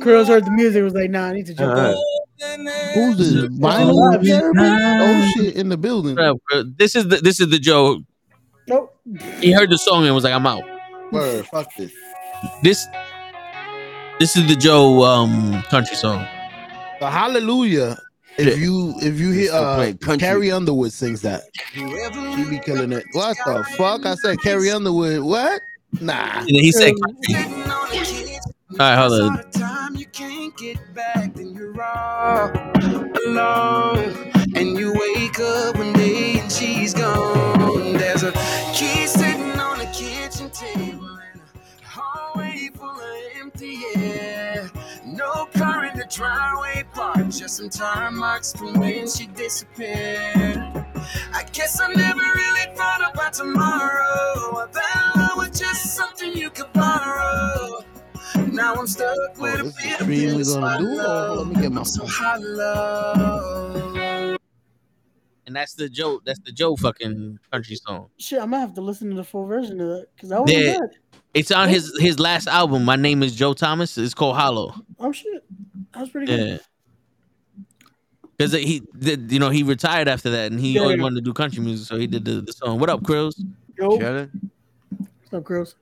Girls 0.00 0.28
heard 0.28 0.44
the 0.46 0.50
music 0.50 0.82
was 0.82 0.94
like, 0.94 1.10
nah, 1.10 1.26
I 1.28 1.32
need 1.34 1.46
to 1.46 1.54
jump 1.54 1.76
Uh-huh. 1.76 1.94
Who's 2.94 3.18
the 3.18 3.48
vinyl 3.48 4.24
therapy? 4.24 4.60
Oh 4.62 5.30
shit! 5.34 5.56
In 5.56 5.68
the 5.68 5.76
building. 5.76 6.16
Bruh, 6.16 6.38
bruh, 6.50 6.76
this 6.78 6.94
is 6.96 7.08
the 7.08 7.16
this 7.16 7.40
is 7.40 7.50
the 7.50 7.58
Joe. 7.58 8.02
Nope. 8.66 8.96
He 9.40 9.52
heard 9.52 9.70
the 9.70 9.78
song 9.78 10.04
and 10.06 10.14
was 10.14 10.24
like, 10.24 10.34
I'm 10.34 10.46
out. 10.46 10.62
Word, 11.12 11.46
fuck 11.46 11.68
this. 11.76 11.92
This 12.62 12.86
this 14.18 14.36
is 14.36 14.46
the 14.46 14.54
Joe 14.56 15.02
um 15.02 15.62
country 15.64 15.96
song. 15.96 16.26
The 17.00 17.10
Hallelujah. 17.10 17.98
If 18.38 18.60
you 18.60 18.94
if 19.02 19.18
you 19.18 19.32
hear 19.32 19.48
still 19.48 19.64
uh, 19.64 19.74
playing 19.76 19.98
country. 19.98 20.26
Carrie 20.26 20.52
Underwood 20.52 20.92
sings 20.92 21.22
that, 21.22 21.42
she 21.72 21.84
be 22.48 22.60
killing 22.60 22.92
it. 22.92 23.04
What 23.12 23.36
the 23.44 23.64
fuck? 23.76 24.06
I 24.06 24.14
said 24.14 24.40
Carrie 24.40 24.70
Underwood. 24.70 25.22
What? 25.22 25.60
Nah. 26.00 26.40
And 26.40 26.48
he 26.48 26.70
said. 26.70 26.94
All 28.72 28.76
right, 28.78 28.96
hold 28.96 29.20
on. 29.20 29.50
Time 29.50 29.96
you 29.96 30.06
can't 30.06 30.56
get 30.56 30.78
back, 30.94 31.34
then 31.34 31.52
you're 31.52 31.82
all 31.82 32.52
alone. 33.26 34.30
And 34.54 34.78
you 34.78 34.92
wake 34.92 35.40
up 35.40 35.76
one 35.76 35.92
day 35.94 36.38
and 36.38 36.52
she's 36.52 36.94
gone. 36.94 37.94
There's 37.94 38.22
a 38.22 38.30
key 38.72 39.06
sitting 39.08 39.58
on 39.58 39.78
the 39.78 39.86
kitchen 39.86 40.50
table 40.50 41.18
and 41.32 41.40
a 41.40 41.84
hallway 41.84 42.70
full 42.72 42.88
of 42.88 43.40
empty 43.40 43.80
air. 43.96 44.70
No 45.18 45.46
car 45.46 45.84
in 45.84 45.98
the 45.98 46.06
driveway 46.08 46.84
park, 46.94 47.28
just 47.30 47.56
some 47.56 47.68
tire 47.68 48.12
marks 48.12 48.52
from 48.52 48.78
when 48.78 49.08
she 49.08 49.26
disappeared. 49.26 50.58
I 51.34 51.42
guess 51.52 51.80
I 51.80 51.92
never 51.92 52.20
really 52.20 52.76
thought 52.76 53.12
about 53.12 53.32
tomorrow. 53.32 54.58
I 54.62 54.66
thought 54.70 55.16
I 55.16 55.34
was 55.36 55.58
just 55.58 55.96
something 55.96 56.34
you 56.34 56.50
could 56.50 56.72
borrow. 56.72 57.80
Now 58.52 58.76
I'm 58.76 58.86
stuck 58.86 59.16
oh, 59.18 59.42
with 59.42 59.58
a 59.58 59.62
this 59.64 59.76
is 59.76 59.82
bit 59.82 59.98
the 59.98 60.04
of 60.04 60.08
we 60.08 60.26
this 60.26 60.54
gonna 60.54 60.68
hot 60.68 60.78
do? 60.78 60.86
Oh, 61.00 61.34
let 61.38 61.46
me 61.48 61.62
get 61.62 61.72
my 61.72 61.80
love. 61.80 61.88
So 61.88 62.06
hot 62.06 62.40
love. 62.40 64.38
And 65.46 65.56
that's 65.56 65.74
the 65.74 65.88
Joe. 65.88 66.20
That's 66.24 66.40
the 66.40 66.52
Joe 66.52 66.76
fucking 66.76 67.40
country 67.50 67.74
song. 67.74 68.10
Shit, 68.18 68.40
I 68.40 68.44
might 68.44 68.60
have 68.60 68.74
to 68.74 68.82
listen 68.82 69.10
to 69.10 69.16
the 69.16 69.24
full 69.24 69.46
version 69.46 69.80
of 69.80 69.88
that 69.88 70.06
because 70.14 70.28
that 70.28 70.42
was 70.42 70.52
Yeah. 70.52 70.78
Bad. 71.32 71.40
It's 71.40 71.50
on 71.50 71.68
his 71.68 71.92
his 72.00 72.18
last 72.18 72.48
album. 72.48 72.84
My 72.84 72.96
name 72.96 73.22
is 73.22 73.34
Joe 73.34 73.54
Thomas. 73.54 73.96
It's 73.98 74.14
called 74.14 74.36
Hollow. 74.36 74.74
Oh 74.98 75.12
shit, 75.12 75.44
that 75.92 76.00
was 76.00 76.10
pretty 76.10 76.26
good. 76.26 76.40
Yeah. 76.40 76.58
Because 78.36 78.52
he 78.52 78.82
did, 78.96 79.32
you 79.32 79.40
know, 79.40 79.50
he 79.50 79.64
retired 79.64 80.06
after 80.06 80.30
that, 80.30 80.52
and 80.52 80.60
he 80.60 80.74
Yeah. 80.74 80.82
always 80.82 81.00
wanted 81.00 81.16
to 81.16 81.20
do 81.22 81.32
country 81.32 81.60
music, 81.60 81.88
so 81.88 81.96
he 81.96 82.06
did 82.06 82.24
the, 82.24 82.40
the 82.40 82.52
song. 82.52 82.78
What 82.78 82.88
up, 82.88 83.02
Krills? 83.02 83.34
Yo, 83.76 83.98
Chilling? 83.98 84.30
what's 84.96 85.34
up, 85.34 85.42
girls? 85.44 85.74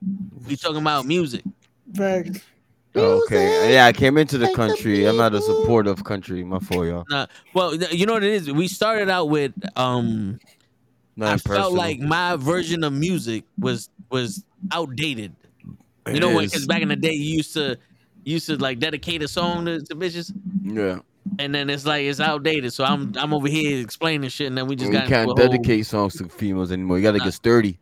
We 0.47 0.55
talking 0.55 0.77
about 0.81 1.05
music. 1.05 1.43
Facts. 1.95 2.41
Okay. 2.95 3.73
Yeah, 3.73 3.85
I 3.85 3.93
came 3.93 4.17
into 4.17 4.39
the 4.39 4.51
country. 4.55 5.05
I'm 5.05 5.17
not 5.17 5.35
a 5.35 5.41
supporter 5.41 5.91
of 5.91 6.03
country. 6.03 6.43
My 6.43 6.57
fault, 6.57 6.87
y'all. 6.87 7.05
Nah, 7.11 7.27
well, 7.53 7.75
you 7.75 8.07
know 8.07 8.13
what 8.13 8.23
it 8.23 8.33
is. 8.33 8.51
We 8.51 8.67
started 8.67 9.07
out 9.09 9.29
with 9.29 9.53
um. 9.77 10.39
Nothing 11.17 11.33
I 11.33 11.37
felt 11.37 11.45
personal. 11.57 11.73
like 11.73 11.99
my 11.99 12.35
version 12.37 12.83
of 12.83 12.93
music 12.93 13.43
was 13.59 13.89
was 14.09 14.45
outdated. 14.71 15.35
You 16.07 16.19
know, 16.21 16.39
It 16.39 16.45
because 16.51 16.65
back 16.67 16.81
in 16.81 16.87
the 16.87 16.95
day, 16.95 17.11
you 17.13 17.35
used 17.37 17.53
to 17.53 17.77
used 18.23 18.45
to 18.47 18.55
like 18.57 18.79
dedicate 18.79 19.21
a 19.23 19.27
song 19.27 19.65
to, 19.65 19.81
to 19.81 19.95
bitches, 19.95 20.31
Yeah. 20.63 20.99
and 21.39 21.53
then 21.53 21.69
it's 21.69 21.85
like 21.85 22.03
it's 22.03 22.19
outdated. 22.19 22.71
So 22.71 22.83
I'm 22.85 23.11
I'm 23.17 23.33
over 23.33 23.47
here 23.49 23.81
explaining 23.81 24.29
shit, 24.29 24.47
and 24.47 24.57
then 24.57 24.67
we 24.67 24.75
just 24.75 24.91
got 24.91 25.07
can't 25.07 25.23
a 25.23 25.25
whole- 25.25 25.35
dedicate 25.35 25.85
songs 25.85 26.15
to 26.17 26.29
females 26.29 26.71
anymore. 26.71 26.97
You 26.97 27.03
gotta 27.03 27.17
Nah. 27.17 27.25
get 27.25 27.33
sturdy. 27.33 27.77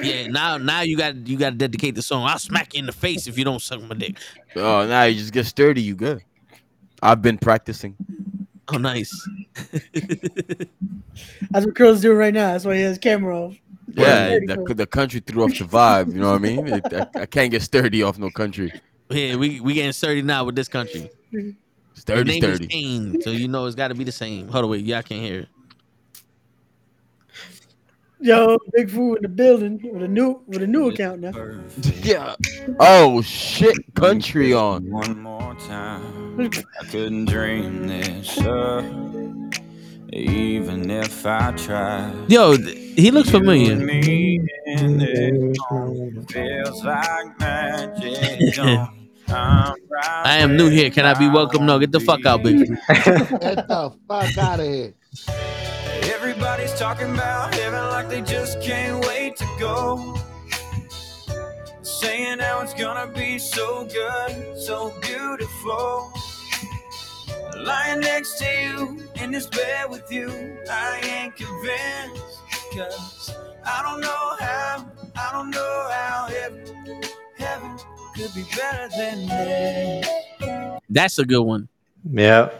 Yeah, 0.00 0.28
now 0.28 0.56
now 0.58 0.80
you 0.82 0.96
got 0.96 1.14
you 1.26 1.36
got 1.36 1.50
to 1.50 1.56
dedicate 1.56 1.96
the 1.96 2.02
song. 2.02 2.22
I'll 2.24 2.38
smack 2.38 2.72
you 2.74 2.78
in 2.80 2.86
the 2.86 2.92
face 2.92 3.26
if 3.26 3.36
you 3.36 3.44
don't 3.44 3.60
suck 3.60 3.82
my 3.82 3.96
dick. 3.96 4.16
Oh, 4.56 4.86
now 4.86 5.02
you 5.04 5.18
just 5.18 5.32
get 5.32 5.44
sturdy. 5.46 5.82
You 5.82 5.96
good. 5.96 6.22
I've 7.02 7.20
been 7.20 7.36
practicing. 7.36 7.96
Oh, 8.68 8.78
nice. 8.78 9.12
That's 11.50 11.66
what 11.66 11.74
girls 11.74 12.00
do 12.00 12.12
right 12.12 12.32
now. 12.34 12.52
That's 12.52 12.64
why 12.64 12.76
he 12.76 12.82
has 12.82 12.98
camera 12.98 13.38
off. 13.46 13.56
Yeah, 13.94 14.38
the, 14.38 14.74
the 14.76 14.86
country 14.86 15.20
threw 15.20 15.44
off 15.44 15.58
the 15.58 15.64
vibe. 15.64 16.12
You 16.12 16.20
know 16.20 16.30
what 16.32 16.36
I 16.36 16.38
mean? 16.38 16.66
It- 16.68 16.92
I, 16.92 17.22
I 17.22 17.26
can't 17.26 17.50
get 17.50 17.62
sturdy 17.62 18.02
off 18.02 18.18
no 18.18 18.30
country. 18.30 18.72
Yeah, 19.10 19.36
we 19.36 19.60
we 19.60 19.74
getting 19.74 19.92
sturdy 19.92 20.22
now 20.22 20.44
with 20.44 20.54
this 20.54 20.68
country. 20.68 21.10
The 21.32 21.54
Sturdy, 21.94 22.40
name 22.40 22.50
is 22.50 22.56
sturdy. 22.56 22.66
Kane, 22.68 23.20
so 23.22 23.30
you 23.30 23.48
know 23.48 23.66
it's 23.66 23.74
got 23.74 23.88
to 23.88 23.94
be 23.94 24.04
the 24.04 24.12
same. 24.12 24.48
Hold 24.48 24.64
on, 24.66 24.70
wait, 24.70 24.84
y'all 24.84 25.02
can't 25.02 25.22
hear 25.22 25.40
it. 25.40 25.48
Yo, 28.20 28.58
Big 28.72 28.90
Food 28.90 29.16
in 29.18 29.22
the 29.22 29.28
building 29.28 29.80
with 29.92 30.02
a 30.02 30.08
new 30.08 30.42
with 30.46 30.62
a 30.62 30.66
new 30.66 30.88
account 30.88 31.20
now. 31.20 31.32
Yeah. 32.02 32.34
Oh 32.80 33.22
shit, 33.22 33.76
country 33.94 34.52
on. 34.52 34.90
One 34.90 35.22
more 35.22 35.54
time. 35.54 36.40
I 36.40 36.84
couldn't 36.86 37.26
dream 37.26 37.86
this 37.86 38.38
up. 38.38 38.84
Even 40.12 40.90
if 40.90 41.26
I 41.26 41.52
tried. 41.52 42.14
Yo, 42.28 42.56
he 42.56 43.10
looks 43.10 43.30
familiar. 43.30 43.76
Me 43.76 44.40
in 44.66 45.54
feels 46.26 46.84
like 46.84 47.38
magic. 47.38 48.58
I'm 49.28 49.74
right 49.90 50.22
I 50.24 50.38
am 50.38 50.56
new 50.56 50.70
here. 50.70 50.88
Can 50.88 51.04
I 51.04 51.12
be 51.12 51.28
welcome? 51.28 51.66
No, 51.66 51.78
get 51.78 51.92
the 51.92 52.00
fuck 52.00 52.24
out, 52.24 52.40
bitch. 52.40 52.66
Get 53.40 53.68
the 53.68 53.94
fuck 54.08 54.38
out 54.38 54.60
of 54.60 54.66
here. 54.66 54.94
Everybody's 56.14 56.72
talking 56.78 57.12
about 57.12 57.54
heaven 57.54 57.84
like 57.90 58.08
they 58.08 58.22
just 58.22 58.62
can't 58.62 59.04
wait 59.06 59.36
to 59.36 59.46
go. 59.60 60.16
Saying 61.82 62.38
how 62.38 62.62
it's 62.62 62.72
gonna 62.72 63.12
be 63.12 63.38
so 63.38 63.84
good, 63.84 64.56
so 64.58 64.94
beautiful. 65.02 66.10
Lying 67.64 68.00
next 68.00 68.38
to 68.38 68.44
you 68.44 69.02
in 69.22 69.30
this 69.32 69.46
bed 69.46 69.90
with 69.90 70.10
you, 70.10 70.28
I 70.70 71.00
ain't 71.04 71.36
convinced. 71.36 72.24
Cause 72.74 73.34
I 73.64 73.82
don't 73.82 74.00
know 74.00 74.36
how, 74.40 74.86
I 75.16 75.32
don't 75.32 75.50
know 75.50 75.88
how 75.90 76.28
heaven, 76.28 77.02
heaven 77.36 77.78
could 78.14 78.32
be 78.34 78.44
better 78.56 78.88
than 78.96 79.26
this. 79.26 80.08
That's 80.90 81.18
a 81.18 81.24
good 81.24 81.42
one. 81.42 81.68
Yeah. 82.10 82.50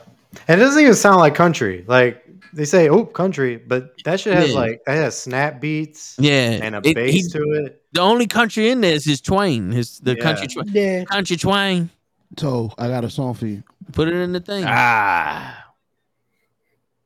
And 0.48 0.60
it 0.60 0.64
doesn't 0.64 0.80
even 0.82 0.94
sound 0.94 1.18
like 1.18 1.34
country. 1.34 1.84
Like 1.86 2.24
they 2.52 2.64
say, 2.64 2.88
oh, 2.88 3.04
country, 3.04 3.56
but 3.56 3.94
that 4.04 4.20
shit 4.20 4.34
has 4.34 4.50
Yeah. 4.50 4.54
like 4.58 4.80
that 4.86 4.94
has 4.96 5.16
snap 5.20 5.60
beats 5.60 6.16
Yeah, 6.18 6.58
and 6.62 6.74
a 6.74 6.80
It- 6.84 6.94
bass 6.94 7.14
he- 7.14 7.22
to 7.30 7.38
it. 7.64 7.82
The 7.92 8.00
only 8.00 8.26
country 8.26 8.68
in 8.70 8.80
there 8.82 8.94
is 8.94 9.04
his 9.04 9.20
Twain, 9.20 9.70
his 9.72 10.00
the 10.00 10.14
Yeah. 10.16 10.22
country 10.22 10.46
twang. 10.48 10.68
Yeah. 10.72 11.04
Country 11.04 11.36
Twain. 11.36 11.90
So 12.38 12.72
I 12.76 12.88
got 12.88 13.04
a 13.04 13.10
song 13.10 13.32
for 13.34 13.46
you. 13.46 13.62
Put 13.92 14.08
it 14.08 14.14
in 14.14 14.32
the 14.32 14.40
thing. 14.40 14.64
Ah, 14.66 15.64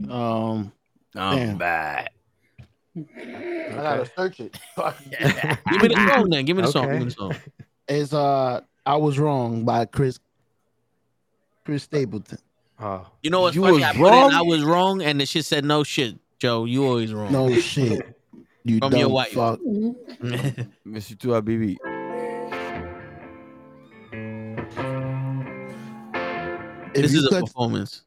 Um, 0.09 0.73
I'm 1.15 1.36
Damn. 1.36 1.59
bad. 1.59 2.11
I 2.97 3.70
gotta 3.70 4.11
search 4.17 4.41
it. 4.41 4.59
Give 4.77 5.81
me 5.83 5.89
the 5.89 6.11
song 6.15 6.28
then. 6.31 6.44
Give 6.44 6.57
me 6.57 6.62
the 6.62 6.73
song. 6.73 6.91
Give 6.91 6.99
me 6.99 7.05
the 7.07 7.11
song. 7.12 7.35
It's 7.89 8.12
uh, 8.15 8.61
I 8.86 8.97
was 8.97 9.19
wrong 9.19 9.65
by 9.65 9.85
Chris 9.86 10.19
Chris 11.65 11.83
Stapleton. 11.83 12.39
Oh, 12.81 13.07
You 13.23 13.31
know 13.31 13.41
what's 13.43 13.57
You 13.57 13.62
funny? 13.62 13.75
was 13.75 13.83
I 13.85 13.93
put 13.93 14.01
wrong? 14.01 14.31
in 14.31 14.35
I 14.36 14.43
was 14.43 14.62
wrong, 14.62 15.02
and 15.02 15.20
the 15.20 15.27
shit 15.27 15.44
said 15.44 15.65
no 15.65 15.83
shit. 15.85 16.17
Joe, 16.39 16.65
you 16.65 16.86
always 16.86 17.12
wrong. 17.12 17.33
No 17.33 17.55
shit. 17.57 18.01
You 18.65 18.78
From 18.78 18.91
dumb 18.93 19.01
your 19.01 19.09
wife. 19.09 19.33
fuck. 19.33 19.61
Miss 20.85 21.11
you 21.11 21.17
too, 21.17 21.35
If 26.95 27.03
this 27.03 27.12
you 27.12 27.19
is 27.21 27.27
a 27.27 27.31
cut, 27.31 27.45
performance. 27.47 28.03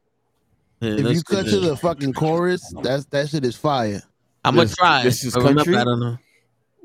Yeah, 0.80 0.90
if 0.92 1.16
you 1.16 1.22
cut 1.22 1.44
get 1.44 1.50
to 1.52 1.60
the 1.60 1.76
fucking 1.76 2.12
chorus, 2.12 2.72
that's 2.82 3.04
that 3.06 3.28
shit 3.28 3.44
is 3.44 3.56
fire. 3.56 4.02
I'm 4.44 4.54
gonna 4.54 4.68
try. 4.68 5.02
this 5.02 5.24
is 5.24 5.34
but 5.34 5.40
remember, 5.40 5.64
country? 5.64 5.76
I 5.80 5.84
don't 5.84 6.00
know. 6.00 6.18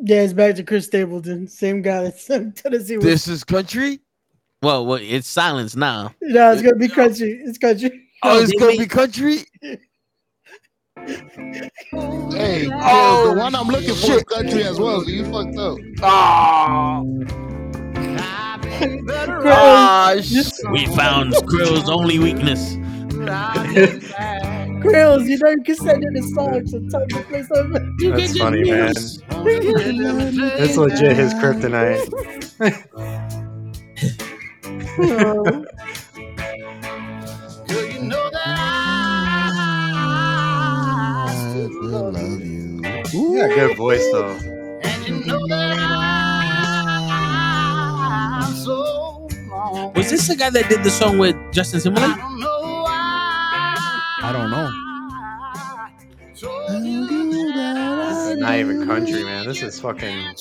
Yeah, 0.03 0.21
it's 0.21 0.33
back 0.33 0.55
to 0.55 0.63
Chris 0.63 0.85
Stapleton, 0.87 1.47
same 1.47 1.81
guy 1.81 2.03
that's 2.03 2.29
in 2.31 2.53
Tennessee. 2.53 2.97
with- 2.97 3.05
This 3.05 3.27
is 3.27 3.43
country. 3.43 3.99
Well, 4.63 4.85
well, 4.85 4.99
it's 5.01 5.27
silence 5.27 5.75
now. 5.75 6.13
No, 6.21 6.51
it's 6.51 6.61
gonna 6.61 6.75
be 6.75 6.87
country. 6.87 7.41
It's 7.43 7.57
country. 7.57 8.07
Oh, 8.23 8.37
oh 8.37 8.41
it's 8.43 8.51
gonna 8.53 8.77
be 8.77 8.85
country. 8.87 9.37
Hey, 10.95 12.69
Oh, 12.71 13.31
the 13.33 13.39
one 13.39 13.55
I'm 13.55 13.67
looking 13.67 13.95
for 13.95 14.13
is 14.13 14.23
country 14.23 14.63
as 14.63 14.79
well. 14.79 15.01
So 15.01 15.09
you 15.09 15.25
fucked 15.31 15.57
up. 15.57 15.77
Oh, 16.03 17.50
Chris, 18.81 20.61
ah. 20.65 20.71
We 20.71 20.85
found 20.87 21.33
Krill's 21.47 21.89
only 21.89 22.19
weakness. 22.19 22.75
Krills, 24.81 25.27
you 25.27 25.37
know 25.37 25.49
you 25.49 25.61
can 25.63 25.75
send 25.75 26.03
in 26.03 26.13
the 26.13 26.21
songs 26.35 26.73
and 26.73 26.89
tell 26.89 27.01
him 27.01 27.09
to 27.09 27.23
play 27.23 27.43
something. 27.43 27.95
that's 28.15 28.37
funny, 28.37 28.63
man. 28.63 28.93
That's 30.57 30.77
legit 30.77 31.15
his 31.15 31.33
kryptonite. 31.35 32.09
Girl, 34.97 35.65
you 37.91 37.99
know 38.01 38.29
that 38.31 38.57
I 41.27 41.67
love 41.87 42.41
you. 42.41 42.81
You 43.13 43.37
got 43.37 43.51
a 43.51 43.55
good 43.55 43.77
voice 43.77 44.05
though. 44.11 44.37
So 48.55 49.27
long. 49.49 49.93
Was 49.93 50.09
this 50.09 50.27
the 50.27 50.35
guy 50.35 50.49
that 50.49 50.69
did 50.69 50.83
the 50.83 50.89
song 50.91 51.17
with 51.17 51.35
Justin 51.53 51.79
Timberlake? 51.81 52.17
I 54.23 54.29
don't 54.33 54.49
know. 54.51 54.69
This 56.37 58.17
is 58.33 58.37
not 58.37 58.55
even 58.55 58.85
country, 58.87 59.23
man. 59.23 59.45
This 59.47 59.61
is 59.61 59.79
fucking. 59.79 60.35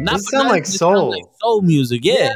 Not 0.00 0.14
This 0.14 0.24
for 0.26 0.30
sound 0.30 0.44
nothing, 0.44 0.48
like 0.48 0.62
it 0.62 0.66
sounds 0.66 0.78
soul. 0.78 1.10
like 1.10 1.24
soul 1.40 1.62
music. 1.62 2.00
Yeah. 2.04 2.30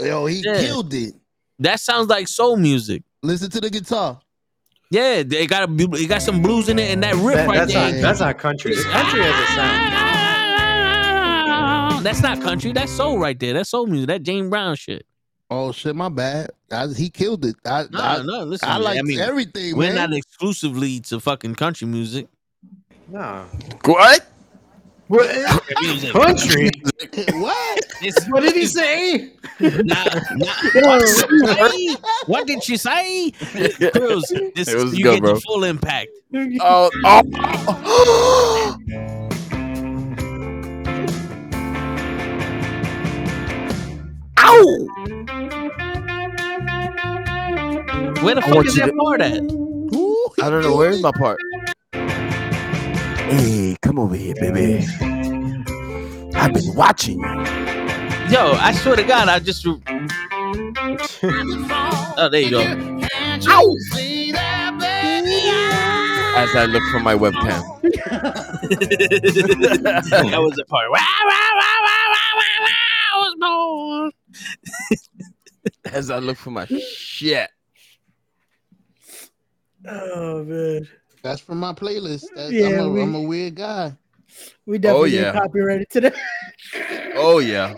Yo, 0.00 0.26
he 0.26 0.42
Yeah. 0.44 0.60
killed 0.60 0.92
it. 0.94 1.14
That 1.60 1.80
sounds 1.80 2.08
like 2.08 2.28
soul 2.28 2.56
music. 2.56 3.02
Listen 3.22 3.50
to 3.50 3.60
the 3.60 3.70
guitar. 3.70 4.20
Yeah, 4.90 5.22
they 5.22 5.46
got 5.46 5.68
a 5.68 5.72
it 5.96 6.06
got 6.08 6.22
some 6.22 6.42
blues 6.42 6.68
in 6.68 6.78
it, 6.78 6.90
and 6.92 7.02
that 7.02 7.14
riff 7.16 7.34
That- 7.36 7.48
right 7.48 7.56
that's 7.58 7.72
there. 7.72 7.92
not 7.92 8.00
that's 8.02 8.20
not 8.20 8.38
country. 8.38 8.74
The 8.76 8.82
country 8.84 9.20
has 9.22 9.34
a 9.34 9.46
sound. 9.54 10.05
That's 12.06 12.22
not 12.22 12.40
country. 12.40 12.70
That's 12.70 12.92
soul 12.92 13.18
right 13.18 13.36
there. 13.36 13.52
That's 13.54 13.70
soul 13.70 13.86
music. 13.88 14.06
That 14.06 14.22
James 14.22 14.48
Brown 14.48 14.76
shit. 14.76 15.04
Oh 15.50 15.72
shit, 15.72 15.96
my 15.96 16.08
bad. 16.08 16.50
I, 16.70 16.86
he 16.86 17.10
killed 17.10 17.44
it. 17.44 17.56
I, 17.64 17.86
No, 17.90 17.98
I, 17.98 18.22
no, 18.22 18.44
listen. 18.44 18.68
I 18.68 18.74
man, 18.74 18.82
like 18.84 19.02
mean, 19.02 19.18
everything, 19.18 19.76
We're 19.76 19.92
man. 19.92 20.10
not 20.10 20.16
exclusively 20.16 21.00
to 21.00 21.18
fucking 21.18 21.56
country 21.56 21.88
music. 21.88 22.28
No. 23.08 23.44
What? 23.84 24.24
What? 25.08 25.28
Country? 26.12 26.70
what? 27.40 27.78
It's- 28.00 28.28
What 28.30 28.42
did 28.44 28.54
he 28.54 28.66
say? 28.66 29.32
Nah, 29.58 30.04
nah. 30.36 30.46
What 30.74 31.00
did 31.00 31.08
she 31.18 31.56
say? 31.56 31.96
What 32.26 32.46
did 32.46 32.62
she 32.62 32.76
say? 32.76 33.32
Krills, 33.40 34.54
this, 34.54 34.68
It 34.68 34.76
was 34.76 34.96
you 34.96 35.02
good, 35.02 35.14
get 35.14 35.22
bro. 35.22 35.34
the 35.34 35.40
full 35.40 35.64
impact. 35.64 36.10
Oh, 36.60 36.88
oh. 37.04 38.76
Ow! 44.48 44.86
Where 48.22 48.34
the 48.36 48.42
I 48.44 48.48
fuck 48.48 48.66
is 48.66 48.76
you 48.76 48.82
that 48.82 48.92
to- 48.92 48.96
part 49.02 49.20
at? 49.20 49.32
I 50.44 50.50
don't 50.50 50.62
know. 50.62 50.76
Where's 50.76 51.02
my 51.02 51.10
part? 51.12 51.38
Hey, 51.92 53.76
come 53.82 53.98
over 53.98 54.14
here, 54.14 54.34
baby. 54.40 54.86
I've 56.36 56.52
been 56.54 56.74
watching 56.74 57.18
you. 57.18 57.26
Yo, 58.30 58.52
I 58.52 58.72
swear 58.72 58.96
to 58.96 59.02
God, 59.02 59.28
I 59.28 59.38
just. 59.40 59.66
oh, 62.18 62.28
there 62.30 62.40
you 62.40 62.50
go. 62.50 62.60
As 66.38 66.54
I 66.54 66.66
look 66.66 66.82
for 66.92 67.00
my 67.00 67.14
webcam. 67.14 67.62
that 70.22 70.40
was 70.40 70.52
the 70.56 70.64
part. 70.68 70.90
Wow, 70.90 70.98
wow, 70.98 71.28
wow, 71.28 71.52
wow, 71.56 71.80
wow, 71.80 71.80
wow, 71.80 71.80
wow, 71.82 71.95
I 73.42 73.56
was. 73.56 74.12
As 75.92 76.10
I 76.10 76.18
look 76.18 76.36
for 76.36 76.50
my 76.50 76.66
shit. 76.66 77.48
Oh 79.88 80.42
man, 80.44 80.88
That's 81.22 81.40
from 81.40 81.58
my 81.58 81.72
playlist. 81.72 82.24
That's, 82.34 82.52
Yeah, 82.52 82.66
I'm, 82.66 82.78
a, 82.80 82.88
we- 82.90 83.02
am 83.02 83.14
a 83.14 83.20
weird 83.22 83.54
guy. 83.54 83.96
we 84.66 84.78
definitely 84.78 85.18
Oh, 85.18 85.22
yeah. 85.22 85.32
copyrighted 85.32 85.90
today. 85.90 86.12
Oh 87.14 87.38
yeah. 87.38 87.74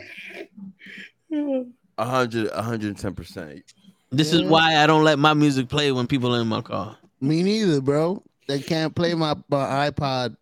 A 2.00 2.04
hundred, 2.04 2.50
hundred 2.52 2.84
and 2.88 2.98
ten 2.98 3.12
percent. 3.14 3.62
This 4.10 4.32
is 4.32 4.42
why 4.42 4.76
I 4.76 4.86
don't 4.86 5.02
let 5.04 5.18
my 5.18 5.34
music 5.34 5.68
play 5.68 5.90
when 5.92 6.06
people 6.06 6.34
are 6.34 6.40
in 6.40 6.46
my 6.46 6.60
car. 6.62 6.96
Me 7.20 7.42
neither, 7.42 7.80
bro. 7.80 8.22
They 8.46 8.60
can't 8.60 8.94
play 8.94 9.14
my, 9.14 9.34
my 9.50 9.90
iPod. 9.90 10.36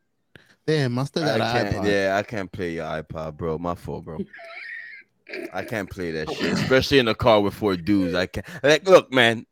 Damn, 0.67 0.99
I 0.99 1.05
still 1.05 1.25
I 1.25 1.39
got 1.39 1.57
an 1.57 1.73
iPod. 1.75 1.91
Yeah, 1.91 2.17
I 2.17 2.23
can't 2.23 2.53
play 2.53 2.75
your 2.75 2.85
iPod, 2.85 3.37
bro. 3.39 3.57
My 3.59 3.75
fault, 3.75 4.05
bro. 4.05 4.19
I 5.53 5.65
can't 5.65 5.91
play 5.91 6.13
that 6.13 6.31
shit, 6.33 6.53
especially 6.53 6.99
in 6.99 7.09
a 7.09 7.15
car 7.15 7.41
with 7.41 7.55
four 7.55 7.77
dudes. 7.77 8.15
I 8.15 8.27
can't. 8.27 8.47
Like, 8.63 8.89
look, 8.89 9.13
man, 9.13 9.47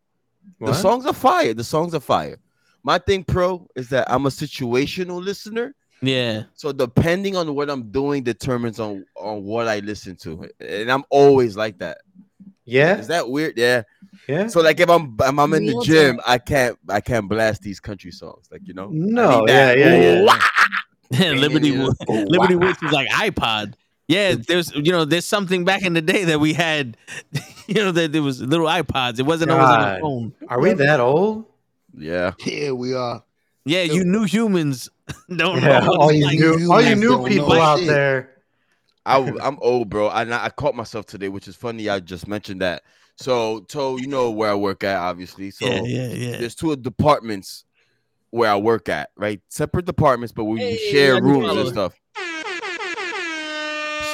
the 0.61 0.75
songs 0.75 1.07
are 1.07 1.13
fire. 1.13 1.55
The 1.55 1.65
songs 1.65 1.95
are 1.95 2.01
fire. 2.01 2.39
My 2.83 2.99
thing, 2.99 3.25
pro, 3.25 3.67
is 3.75 3.89
that 3.89 4.11
I'm 4.11 4.27
a 4.27 4.29
situational 4.29 5.23
listener. 5.23 5.75
Yeah. 6.03 6.45
So 6.55 6.71
depending 6.73 7.37
on 7.37 7.55
what 7.55 7.71
I'm 7.71 7.91
doing 7.91 8.23
determines 8.23 8.79
on 8.79 9.07
on 9.17 9.43
what 9.45 9.69
I 9.69 9.79
listen 9.81 10.17
to, 10.17 10.49
and 10.61 10.91
I'm 10.91 11.05
always 11.11 11.57
like 11.57 11.79
that. 11.79 11.99
Yeah. 12.65 12.99
Is 12.99 13.09
that 13.09 13.29
weird? 13.29 13.57
Yeah. 13.57 13.83
Yeah. 14.29 14.47
So 14.49 14.61
like 14.61 14.81
if 14.81 14.89
I'm 14.89 15.17
if 15.21 15.39
I'm 15.39 15.55
in 15.55 15.67
the 15.67 15.83
gym, 15.85 16.21
I 16.27 16.39
can't 16.39 16.79
I 16.89 17.01
can't 17.01 17.29
blast 17.29 17.63
these 17.63 17.81
country 17.81 18.11
songs. 18.11 18.49
Like 18.51 18.67
you 18.67 18.75
know. 18.75 18.89
No. 18.91 19.47
Yeah. 19.49 19.73
Yeah. 19.73 20.39
Yeah. 21.11 21.31
Liberty 21.33 21.71
Yeah. 21.71 21.89
Liberty 22.09 22.55
ah! 22.55 22.59
Woods 22.59 22.83
is 22.83 22.93
like 22.93 23.09
iPod. 23.09 23.75
Yeah, 24.07 24.35
there's 24.35 24.75
you 24.75 24.93
know 24.93 25.05
there's 25.05 25.25
something 25.25 25.65
back 25.65 25.83
in 25.83 25.95
the 25.95 26.03
day 26.03 26.25
that 26.25 26.39
we 26.39 26.53
had, 26.53 26.97
you 27.67 27.75
know 27.77 27.93
that 27.93 28.13
there 28.13 28.23
was 28.23 28.41
little 28.43 28.67
iPods. 28.67 29.19
It 29.19 29.23
wasn't 29.23 29.51
always 29.51 29.69
on 29.69 29.79
God. 29.81 29.97
the 29.97 30.01
phone. 30.01 30.35
Are 30.49 30.61
we 30.61 30.73
that 30.75 31.01
old? 31.01 31.47
Yeah. 31.97 32.33
Yeah, 32.45 32.73
we 32.73 32.93
are. 32.95 33.23
Yeah, 33.65 33.83
you 33.83 34.05
new 34.05 34.25
humans 34.25 34.91
don't 35.35 35.63
Yeah. 35.63 35.81
know. 35.81 35.95
All 35.95 36.13
you 36.13 36.27
like. 36.27 36.39
new, 36.39 36.71
all 36.73 36.83
you 36.83 36.97
new 36.97 37.09
don't 37.09 37.23
know 37.23 37.29
people 37.29 37.53
out 37.53 37.79
shit. 37.79 37.89
there. 37.89 38.31
I, 39.07 39.17
I'm 39.43 39.59
old, 39.63 39.89
bro. 39.89 40.09
I 40.09 40.45
I 40.45 40.51
caught 40.51 40.75
myself 40.75 41.07
today, 41.07 41.29
which 41.29 41.49
is 41.49 41.57
funny. 41.57 41.89
I 41.89 42.01
just 42.01 42.29
mentioned 42.29 42.61
that. 42.61 42.83
So, 43.17 43.65
so 43.71 43.97
you 43.97 44.09
know 44.09 44.31
where 44.33 44.51
I 44.51 44.55
work 44.55 44.83
at, 44.85 44.97
obviously. 44.99 45.51
So 45.51 45.67
Yeah, 45.67 45.83
yeah, 45.85 46.07
yeah. 46.09 46.37
there's 46.39 46.55
two 46.55 46.75
departments 46.77 47.65
where 48.31 48.51
I 48.51 48.57
work 48.57 48.89
at, 48.89 49.11
right? 49.17 49.41
Separate 49.49 49.87
departments, 49.87 50.33
but 50.33 50.45
we, 50.45 50.57
we 50.57 50.61
Hey, 50.61 50.91
share 50.91 51.15
I 51.17 51.19
rooms 51.21 51.57
and 51.57 51.69
stuff. 51.69 51.95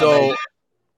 So 0.01 0.35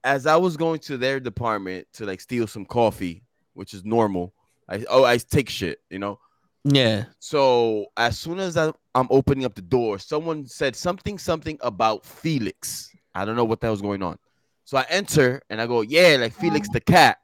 as 0.03 0.25
I 0.25 0.35
was 0.35 0.57
going 0.57 0.79
to 0.81 0.97
their 0.97 1.19
department 1.19 1.87
to 1.93 2.05
like 2.05 2.21
steal 2.21 2.47
some 2.47 2.65
coffee, 2.65 3.23
which 3.53 3.73
is 3.73 3.85
normal, 3.85 4.33
I 4.67 4.83
oh 4.89 5.03
I 5.03 5.17
take 5.17 5.49
shit, 5.49 5.79
you 5.89 5.99
know. 5.99 6.19
Yeah. 6.65 7.05
So 7.19 7.87
as 7.97 8.17
soon 8.17 8.39
as 8.39 8.55
I, 8.57 8.71
I'm 8.95 9.07
opening 9.09 9.45
up 9.45 9.53
the 9.55 9.61
door, 9.61 9.99
someone 9.99 10.45
said 10.45 10.75
something 10.75 11.17
something 11.17 11.57
about 11.61 12.05
Felix. 12.05 12.89
I 13.15 13.25
don't 13.25 13.35
know 13.35 13.43
what 13.45 13.61
that 13.61 13.69
was 13.69 13.81
going 13.81 14.01
on. 14.01 14.17
So 14.65 14.77
I 14.77 14.85
enter 14.89 15.41
and 15.49 15.61
I 15.61 15.67
go, 15.67 15.81
yeah, 15.81 16.17
like 16.19 16.33
Felix 16.33 16.69
the 16.69 16.79
cat. 16.79 17.17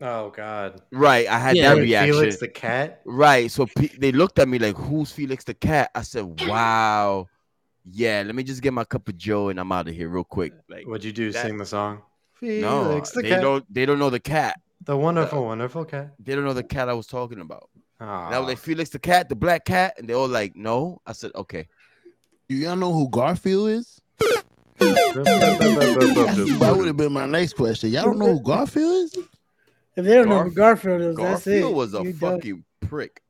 Oh 0.00 0.30
God. 0.30 0.82
Right. 0.90 1.26
I 1.28 1.38
had 1.38 1.56
Yeah. 1.56 1.74
that 1.74 1.80
reaction. 1.80 2.14
Felix 2.14 2.36
the 2.38 2.48
cat. 2.48 3.00
Right. 3.04 3.50
So 3.50 3.66
pe- 3.66 3.96
they 3.98 4.12
looked 4.12 4.38
at 4.38 4.48
me 4.48 4.58
like, 4.58 4.76
who's 4.76 5.12
Felix 5.12 5.44
the 5.44 5.54
cat? 5.54 5.90
I 5.94 6.02
said, 6.02 6.42
wow. 6.46 7.28
Yeah, 7.90 8.22
let 8.24 8.34
me 8.34 8.42
just 8.42 8.62
get 8.62 8.72
my 8.72 8.84
cup 8.84 9.08
of 9.08 9.16
Joe 9.16 9.48
and 9.48 9.58
I'm 9.58 9.72
out 9.72 9.88
of 9.88 9.94
here 9.94 10.08
real 10.08 10.24
quick. 10.24 10.52
Like, 10.68 10.86
What'd 10.86 11.04
you 11.04 11.12
do? 11.12 11.32
that- 11.32 11.44
Sing 11.46 11.58
the 11.58 11.66
song. 11.66 12.02
no, 12.40 12.84
Felix 12.84 13.10
the 13.10 13.22
they 13.22 13.28
cat. 13.30 13.42
don't. 13.42 13.64
They 13.74 13.86
don't 13.86 13.98
know 13.98 14.10
the 14.10 14.20
cat. 14.20 14.60
The 14.84 14.96
wonderful, 14.96 15.44
wonderful 15.44 15.84
cat. 15.84 16.12
They 16.18 16.34
don't 16.34 16.44
know 16.44 16.54
the 16.54 16.62
cat 16.64 16.88
I 16.88 16.92
was 16.94 17.06
talking 17.06 17.40
about. 17.40 17.68
And 18.00 18.10
I 18.10 18.38
was 18.40 18.48
like, 18.48 18.58
Felix 18.58 18.90
the 18.90 18.98
cat, 18.98 19.28
the 19.28 19.36
black 19.36 19.64
cat, 19.64 19.94
and 19.96 20.08
they 20.08 20.12
all 20.14 20.26
like, 20.26 20.56
no. 20.56 21.00
I 21.06 21.12
said, 21.12 21.30
okay. 21.36 21.68
Do 22.48 22.56
y'all 22.56 22.74
know 22.74 22.92
who 22.92 23.08
Garfield 23.08 23.68
is? 23.70 24.00
That 25.42 26.74
would 26.76 26.86
have 26.86 26.96
been 26.96 27.12
my 27.12 27.26
next 27.26 27.52
question. 27.54 27.90
Y'all 27.90 28.04
don't 28.04 28.18
know 28.18 28.34
who 28.34 28.42
Garfield 28.42 29.04
is? 29.04 29.14
If 29.96 30.04
they 30.04 30.14
don't 30.14 30.28
know 30.28 30.42
who 30.44 30.50
Garfield 30.50 31.00
is, 31.02 31.16
that's 31.16 31.46
it. 31.46 31.60
Garfield 31.60 31.76
was 31.76 31.94
a 31.94 31.98
You 32.02 32.12
done. 32.12 32.36
fucking 32.38 32.64
prick. 32.80 33.21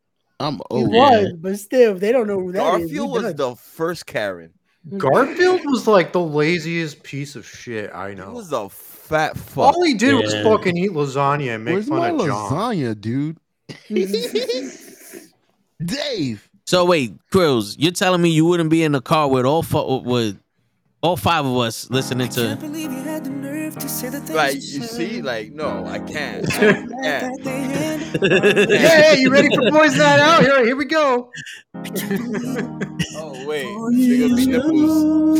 I'm 0.42 0.54
He 0.56 0.60
old. 0.70 0.90
was, 0.90 1.32
but 1.38 1.58
still, 1.58 1.94
they 1.94 2.12
don't 2.12 2.26
know 2.26 2.40
who 2.40 2.52
that 2.52 2.58
is, 2.58 2.62
Garfield 2.70 2.90
you 2.90 3.06
was 3.06 3.22
done. 3.22 3.36
the 3.36 3.56
first 3.56 4.06
Karen. 4.06 4.50
Mm-hmm. 4.86 4.98
Garfield 4.98 5.60
was 5.64 5.86
like 5.86 6.12
the 6.12 6.20
laziest 6.20 7.02
piece 7.04 7.36
of 7.36 7.46
shit 7.46 7.90
I 7.94 8.10
He 8.10 8.14
know. 8.16 8.32
was 8.32 8.52
a 8.52 8.68
fat 8.68 9.36
fuck. 9.36 9.74
All 9.76 9.84
he 9.84 9.94
did 9.94 10.14
was 10.14 10.34
fucking 10.34 10.76
eat 10.76 10.90
lasagna 10.90 11.54
and 11.54 11.64
make 11.64 11.74
Where's 11.74 11.88
fun 11.88 11.98
my 11.98 12.10
of 12.10 12.18
John. 12.26 12.50
lasagna, 12.52 13.00
dude? 13.00 13.36
Dave. 15.84 16.48
So 16.66 16.84
wait, 16.84 17.14
Krills, 17.32 17.76
you're 17.78 17.92
telling 17.92 18.22
me 18.22 18.30
you 18.30 18.44
wouldn't 18.46 18.70
be 18.70 18.82
in 18.82 18.92
the 18.92 19.00
car 19.00 19.28
with 19.28 19.44
all 19.44 19.62
four, 19.62 20.02
with 20.02 20.38
all 21.02 21.16
five 21.16 21.44
of 21.44 21.56
us 21.58 21.90
listening 21.90 22.28
to? 22.30 22.56
Like 23.84 24.54
you 24.54 24.60
you 24.60 24.82
said. 24.82 24.90
see, 24.90 25.22
like 25.22 25.52
no, 25.52 25.84
I 25.86 25.98
can't. 25.98 26.46
I 26.52 26.56
can't. 26.56 26.88
That 27.02 27.38
they 27.42 27.60
had. 27.62 28.00
Yeah, 28.70 28.78
yeah, 28.78 29.12
you 29.14 29.30
ready 29.30 29.48
for 29.54 29.70
boys 29.70 29.96
night 29.96 30.20
out? 30.20 30.42
Here, 30.42 30.64
here 30.64 30.76
we 30.76 30.84
go. 30.84 31.30
Oh 33.14 33.46
wait, 33.46 33.66
big 33.96 34.22
up 34.22 34.36
the 34.36 34.46
nipples. 34.46 35.38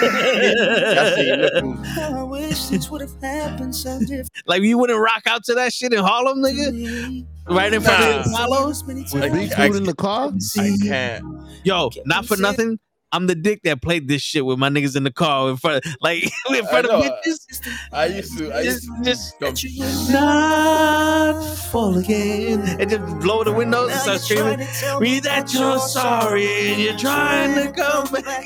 That's 0.00 1.16
the 1.16 1.36
nipples. 1.62 1.98
I 1.98 2.22
wish 2.22 2.64
this 2.66 2.90
would 2.90 3.00
have 3.02 3.20
happened 3.20 3.74
so 3.74 3.98
different. 4.00 4.30
Like 4.46 4.62
you 4.62 4.78
wouldn't 4.78 4.98
rock 4.98 5.22
out 5.26 5.44
to 5.44 5.54
that 5.54 5.72
shit 5.72 5.92
in 5.92 5.98
Harlem, 6.02 6.38
nigga? 6.38 7.26
Right 7.48 7.72
in 7.72 7.80
front 7.82 8.02
of 8.04 8.26
Nah. 8.32 8.44
Apollo's? 8.44 8.84
With 8.84 9.14
I- 9.22 9.28
big 9.28 9.52
I- 9.52 9.68
food 9.68 9.76
in 9.76 9.84
the 9.84 9.94
car? 9.94 10.32
I 10.58 10.76
can't. 10.82 11.24
Yo, 11.64 11.90
not 12.06 12.26
for 12.26 12.36
nothing. 12.38 12.78
I'm 13.14 13.28
the 13.28 13.36
dick 13.36 13.60
that 13.62 13.80
played 13.80 14.08
this 14.08 14.22
shit 14.22 14.44
with 14.44 14.58
my 14.58 14.68
niggas 14.68 14.96
in 14.96 15.04
the 15.04 15.12
car 15.12 15.48
in 15.48 15.56
front, 15.56 15.86
of, 15.86 15.96
like 16.00 16.24
in 16.50 16.66
front 16.66 16.86
of 16.86 17.00
know. 17.00 17.16
bitches. 17.24 17.68
I 17.92 18.06
used 18.06 18.36
to. 18.38 18.50
I 18.52 18.60
used 18.62 18.88
Just, 19.04 19.38
to. 19.38 19.52
just 19.52 20.10
not 20.10 21.40
fall 21.70 21.96
again, 21.96 22.60
and 22.80 22.90
just 22.90 23.20
blow 23.20 23.44
the 23.44 23.52
windows 23.52 23.92
and 23.92 24.00
start 24.00 24.20
screaming. 24.20 24.66
Me 25.00 25.20
that 25.20 25.54
you're 25.54 25.78
sorry 25.78 26.72
and 26.72 26.82
you're 26.82 26.98
trying 26.98 27.54
to 27.54 27.70
come 27.70 28.12
back. 28.12 28.44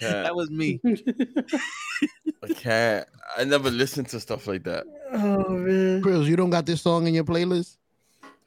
That 0.00 0.34
was 0.36 0.50
me. 0.50 0.78
I 2.42 2.48
can't. 2.54 3.06
I 3.38 3.44
never 3.44 3.70
listened 3.70 4.08
to 4.08 4.20
stuff 4.20 4.46
like 4.46 4.64
that. 4.64 4.84
Oh 5.12 5.48
man. 5.48 6.02
Chris, 6.02 6.26
you 6.28 6.36
don't 6.36 6.50
got 6.50 6.66
this 6.66 6.82
song 6.82 7.06
in 7.06 7.14
your 7.14 7.24
playlist? 7.24 7.76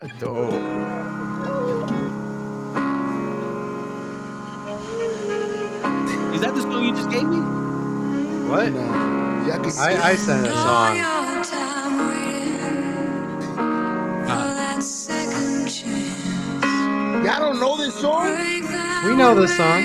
I 0.03 0.07
don't. 0.19 1.62
Is 6.33 6.41
that 6.41 6.53
the 6.55 6.61
song 6.61 6.83
you 6.83 6.93
just 6.95 7.09
gave 7.09 7.23
me? 7.27 7.37
What? 8.49 8.71
Yeah, 8.73 9.55
I, 9.55 9.59
can 9.59 9.71
I, 9.77 10.09
I 10.11 10.15
sent 10.15 10.47
a 10.47 10.51
song. 10.51 12.03
Y'all 17.23 17.39
don't 17.39 17.59
know 17.59 17.77
this 17.77 17.95
song? 17.95 18.25
We 19.05 19.15
know 19.15 19.33
this 19.39 19.55
song. 19.55 19.81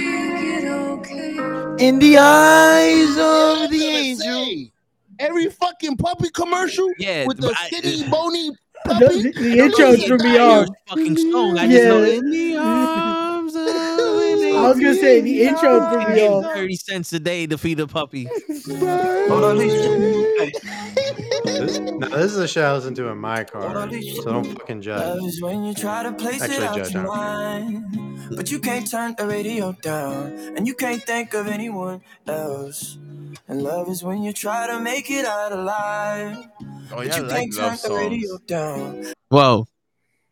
In 1.78 1.98
the 2.00 2.16
eyes 2.18 3.10
of 3.10 3.70
the 3.70 3.84
angel. 3.84 4.70
Every 5.20 5.48
fucking 5.50 5.96
puppy 5.96 6.30
commercial 6.30 6.90
Yeah, 6.98 7.26
with 7.26 7.38
the 7.40 7.48
but 7.48 7.56
I- 7.58 7.66
skinny, 7.68 8.08
bony 8.10 8.50
puppy. 8.84 9.04
the, 9.22 9.32
the 9.32 9.58
intro 9.58 9.96
threw 9.96 10.18
me 10.18 10.38
off. 10.38 10.68
Fucking 10.88 11.16
song. 11.16 11.58
I 11.58 11.66
just 11.68 11.84
know 11.84 12.02
Yeah. 12.02 12.14
in 12.18 12.30
the 12.30 12.56
arms 12.56 13.54
of 13.56 13.66
I 14.58 14.68
was 14.68 14.80
gonna 14.80 14.94
say 14.94 15.20
the 15.20 15.42
intro 15.42 15.90
threw 15.90 16.08
me 16.08 16.14
Give 16.14 16.42
30 16.42 16.76
cents 16.76 17.12
a 17.12 17.20
day 17.20 17.46
to 17.46 17.58
feed 17.58 17.80
a 17.80 17.86
puppy. 17.86 18.26
Hold 18.28 19.44
on, 19.44 19.58
this, 19.58 21.78
no, 21.78 22.08
this 22.08 22.32
is 22.32 22.38
a 22.38 22.48
shit 22.48 22.64
I 22.64 22.74
listen 22.74 22.94
to 22.96 23.08
in 23.08 23.18
my 23.18 23.44
car, 23.44 23.90
so 23.90 24.24
don't 24.24 24.44
fucking 24.44 24.82
judge. 24.82 25.40
When 25.40 25.64
you 25.64 25.74
try 25.74 26.02
to 26.02 26.12
place 26.12 26.42
Actually, 26.42 26.56
it 26.56 26.62
out 26.62 26.76
Judge, 26.76 26.94
your 26.94 27.10
I 27.10 27.60
mind, 27.60 28.36
but 28.36 28.50
you 28.50 28.58
can't 28.58 28.90
turn 28.90 29.14
the 29.16 29.26
radio 29.26 29.72
down, 29.72 30.32
and 30.56 30.66
you 30.66 30.74
can't 30.74 31.02
think 31.02 31.34
of 31.34 31.46
anyone 31.46 32.02
else. 32.26 32.98
And 33.46 33.62
love 33.62 33.88
is 33.88 34.02
when 34.02 34.22
you 34.22 34.32
try 34.32 34.66
to 34.66 34.80
make 34.80 35.10
it 35.10 35.24
out 35.24 35.52
alive, 35.52 36.36
Oh 36.90 36.96
but 36.96 37.06
yeah, 37.06 37.14
I 37.14 37.16
you 37.16 37.22
like 37.22 37.30
can't 37.30 37.54
turn 37.54 37.64
love 37.64 37.82
the 37.82 37.94
radio 37.94 38.38
down. 38.46 39.12
Whoa. 39.28 39.66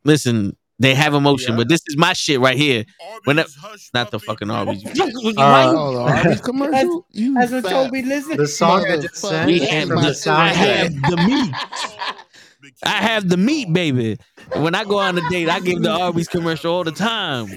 Listen, 0.04 0.56
they 0.78 0.94
have 0.94 1.14
emotion, 1.14 1.56
but 1.56 1.68
this 1.68 1.80
is 1.86 1.96
my 1.96 2.12
shit 2.12 2.38
right 2.38 2.56
here. 2.56 2.84
When 3.24 3.38
it, 3.38 3.46
not 3.94 4.10
the 4.10 4.20
fucking 4.20 4.50
Arby's. 4.50 4.84
Uh, 4.84 5.72
Oh, 5.74 5.94
the 5.94 6.00
Arby's 6.00 6.40
commercial? 6.40 7.06
You 7.12 7.34
That's 7.34 7.52
what 7.52 7.64
fat 7.64 7.70
told 7.70 7.92
me 7.92 8.02
listen. 8.02 8.36
The 8.36 8.46
song 8.46 8.84
I 8.84 8.96
just 8.96 9.22
motherfucker. 9.24 9.46
We 9.46 9.60
have 9.60 9.88
the 9.88 9.94
the, 9.94 10.30
I 10.30 10.48
have 10.48 10.92
the 10.92 11.16
meat. 11.26 11.54
I 12.82 12.90
have 12.90 13.28
the 13.28 13.36
meat, 13.36 13.72
baby. 13.72 14.18
When 14.56 14.74
I 14.74 14.84
go 14.84 14.98
on 14.98 15.16
a 15.16 15.28
date, 15.30 15.48
I 15.48 15.60
give 15.60 15.82
the 15.82 15.90
Arby's 15.90 16.28
commercial 16.28 16.74
all 16.74 16.84
the 16.84 16.92
time. 16.92 17.48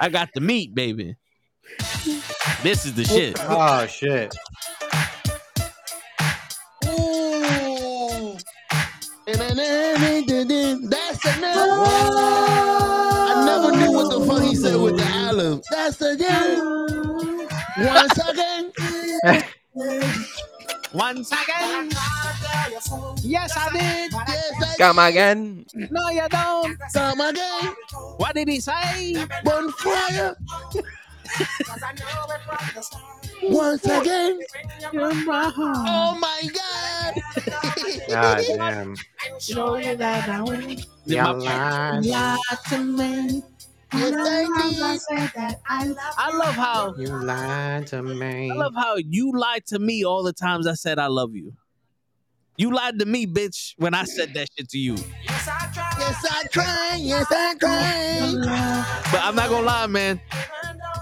I 0.00 0.08
got 0.08 0.30
the 0.34 0.40
meat, 0.40 0.74
baby. 0.74 1.16
This 2.62 2.84
is 2.84 2.94
the 2.94 3.04
shit. 3.04 3.36
Oh 3.40 3.86
shit! 3.86 4.34
Ooh. 6.86 8.36
That's 11.26 11.38
enough. 11.38 11.56
I 13.28 13.44
never 13.46 13.76
knew 13.76 13.92
what 13.92 14.10
the 14.10 14.24
fuck 14.26 14.42
he 14.42 14.54
said 14.54 14.80
with 14.80 14.96
the 14.96 15.26
olive. 15.28 15.62
That's 15.70 15.96
the 15.96 16.16
Once 17.78 18.18
again. 18.28 18.72
Once 20.92 21.32
again. 21.32 21.90
Yes, 23.22 23.52
I 23.56 23.70
did. 23.72 24.12
Yes, 24.28 24.52
I 24.62 24.74
Come 24.78 24.98
again. 25.00 25.66
No, 25.74 26.08
you 26.10 26.26
don't. 26.30 26.78
come 26.94 27.20
again. 27.20 27.74
What 28.18 28.34
did 28.34 28.48
he 28.48 28.60
say? 28.60 29.16
Bonfire. 29.44 30.36
Once 33.42 33.84
again. 33.84 34.40
Oh 35.88 36.18
my 36.20 36.48
God. 36.54 37.14
God 38.08 38.44
damn! 38.46 38.94
Yeah, 41.04 41.30
lie. 41.30 42.00
Yes, 43.92 44.16
I 44.18 44.40
did. 44.70 45.56
I 46.18 46.36
love 46.36 46.54
how 46.54 46.94
You 46.96 47.08
lied 47.22 47.86
to 47.88 48.02
me. 48.02 48.50
I 48.50 48.54
love 48.54 48.74
how 48.74 48.96
you 48.96 49.32
lied 49.32 49.66
to 49.66 49.78
me 49.78 50.04
all 50.04 50.22
the 50.22 50.32
times 50.32 50.66
I 50.66 50.74
said 50.74 50.98
I 50.98 51.06
love 51.06 51.34
you. 51.34 51.54
You 52.58 52.72
lied 52.72 52.98
to 53.00 53.06
me, 53.06 53.26
bitch, 53.26 53.74
when 53.76 53.94
I 53.94 54.04
said 54.04 54.32
that 54.34 54.48
shit 54.56 54.68
to 54.70 54.78
you. 54.78 54.96
Yes, 55.22 55.48
I 55.48 56.46
try. 56.50 56.96
Yes, 56.98 57.26
I 57.30 57.54
try. 57.54 59.02
But 59.12 59.22
I'm 59.22 59.34
not 59.34 59.50
gonna 59.50 59.66
lie, 59.66 59.86
man. 59.86 60.20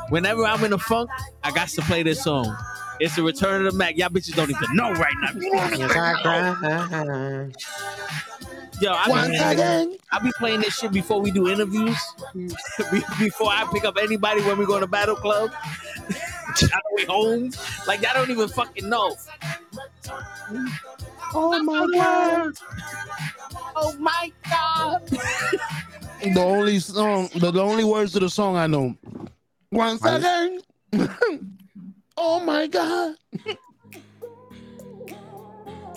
Whenever 0.09 0.45
I'm 0.45 0.63
in 0.65 0.73
a 0.73 0.79
funk, 0.79 1.11
I 1.43 1.51
got 1.51 1.69
to 1.69 1.83
play 1.83 2.03
this 2.03 2.23
song. 2.23 2.57
It's 3.01 3.17
the 3.17 3.23
return 3.23 3.67
of 3.67 3.73
the 3.73 3.79
Mac. 3.79 3.97
Y'all 3.97 4.09
bitches 4.09 4.35
don't 4.35 4.51
even 4.51 4.77
know 4.77 4.93
right 4.93 5.15
now. 5.21 5.31
Yes, 5.77 5.91
I 5.97 6.15
cried. 6.23 7.55
Yo, 8.81 8.93
I 8.93 9.09
Once 9.09 9.29
be. 9.29 9.99
I 10.13 10.19
be 10.23 10.31
playing 10.39 10.61
this 10.61 10.75
shit 10.77 10.93
before 10.93 11.21
we 11.21 11.31
do 11.31 11.49
interviews. 11.49 11.97
Before 13.19 13.51
I 13.51 13.67
pick 13.73 13.85
up 13.85 13.97
anybody 14.01 14.43
when 14.43 14.59
we 14.59 14.67
go 14.67 14.79
to 14.79 14.87
Battle 14.87 15.17
Club. 15.17 15.51
on 16.47 16.69
the 16.69 16.81
way 16.93 17.05
home. 17.07 17.51
Like 17.87 18.03
y'all 18.03 18.13
don't 18.15 18.31
even 18.31 18.49
fucking 18.49 18.89
know. 18.89 19.17
Oh 21.33 21.63
my 21.63 21.87
God. 21.97 22.53
Oh 23.77 23.95
my 23.99 24.33
god. 24.49 25.03
The 26.23 26.41
only 26.41 26.79
song, 26.79 27.29
the, 27.35 27.51
the 27.51 27.63
only 27.63 27.85
words 27.85 28.13
to 28.13 28.21
the 28.21 28.31
song 28.31 28.57
I 28.57 28.67
know. 28.67 28.97
Once 29.75 30.05
again. 30.05 30.61
oh 32.17 32.39
my 32.39 32.69
God. 32.69 33.17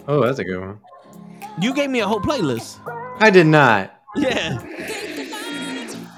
Oh, 0.07 0.21
that's 0.25 0.39
a 0.39 0.43
good 0.43 0.59
one. 0.59 0.79
You 1.61 1.75
gave 1.75 1.91
me 1.91 1.99
a 1.99 2.07
whole 2.07 2.19
playlist. 2.19 2.79
I 3.21 3.29
did 3.29 3.45
not. 3.45 3.93
Yeah. 4.15 4.57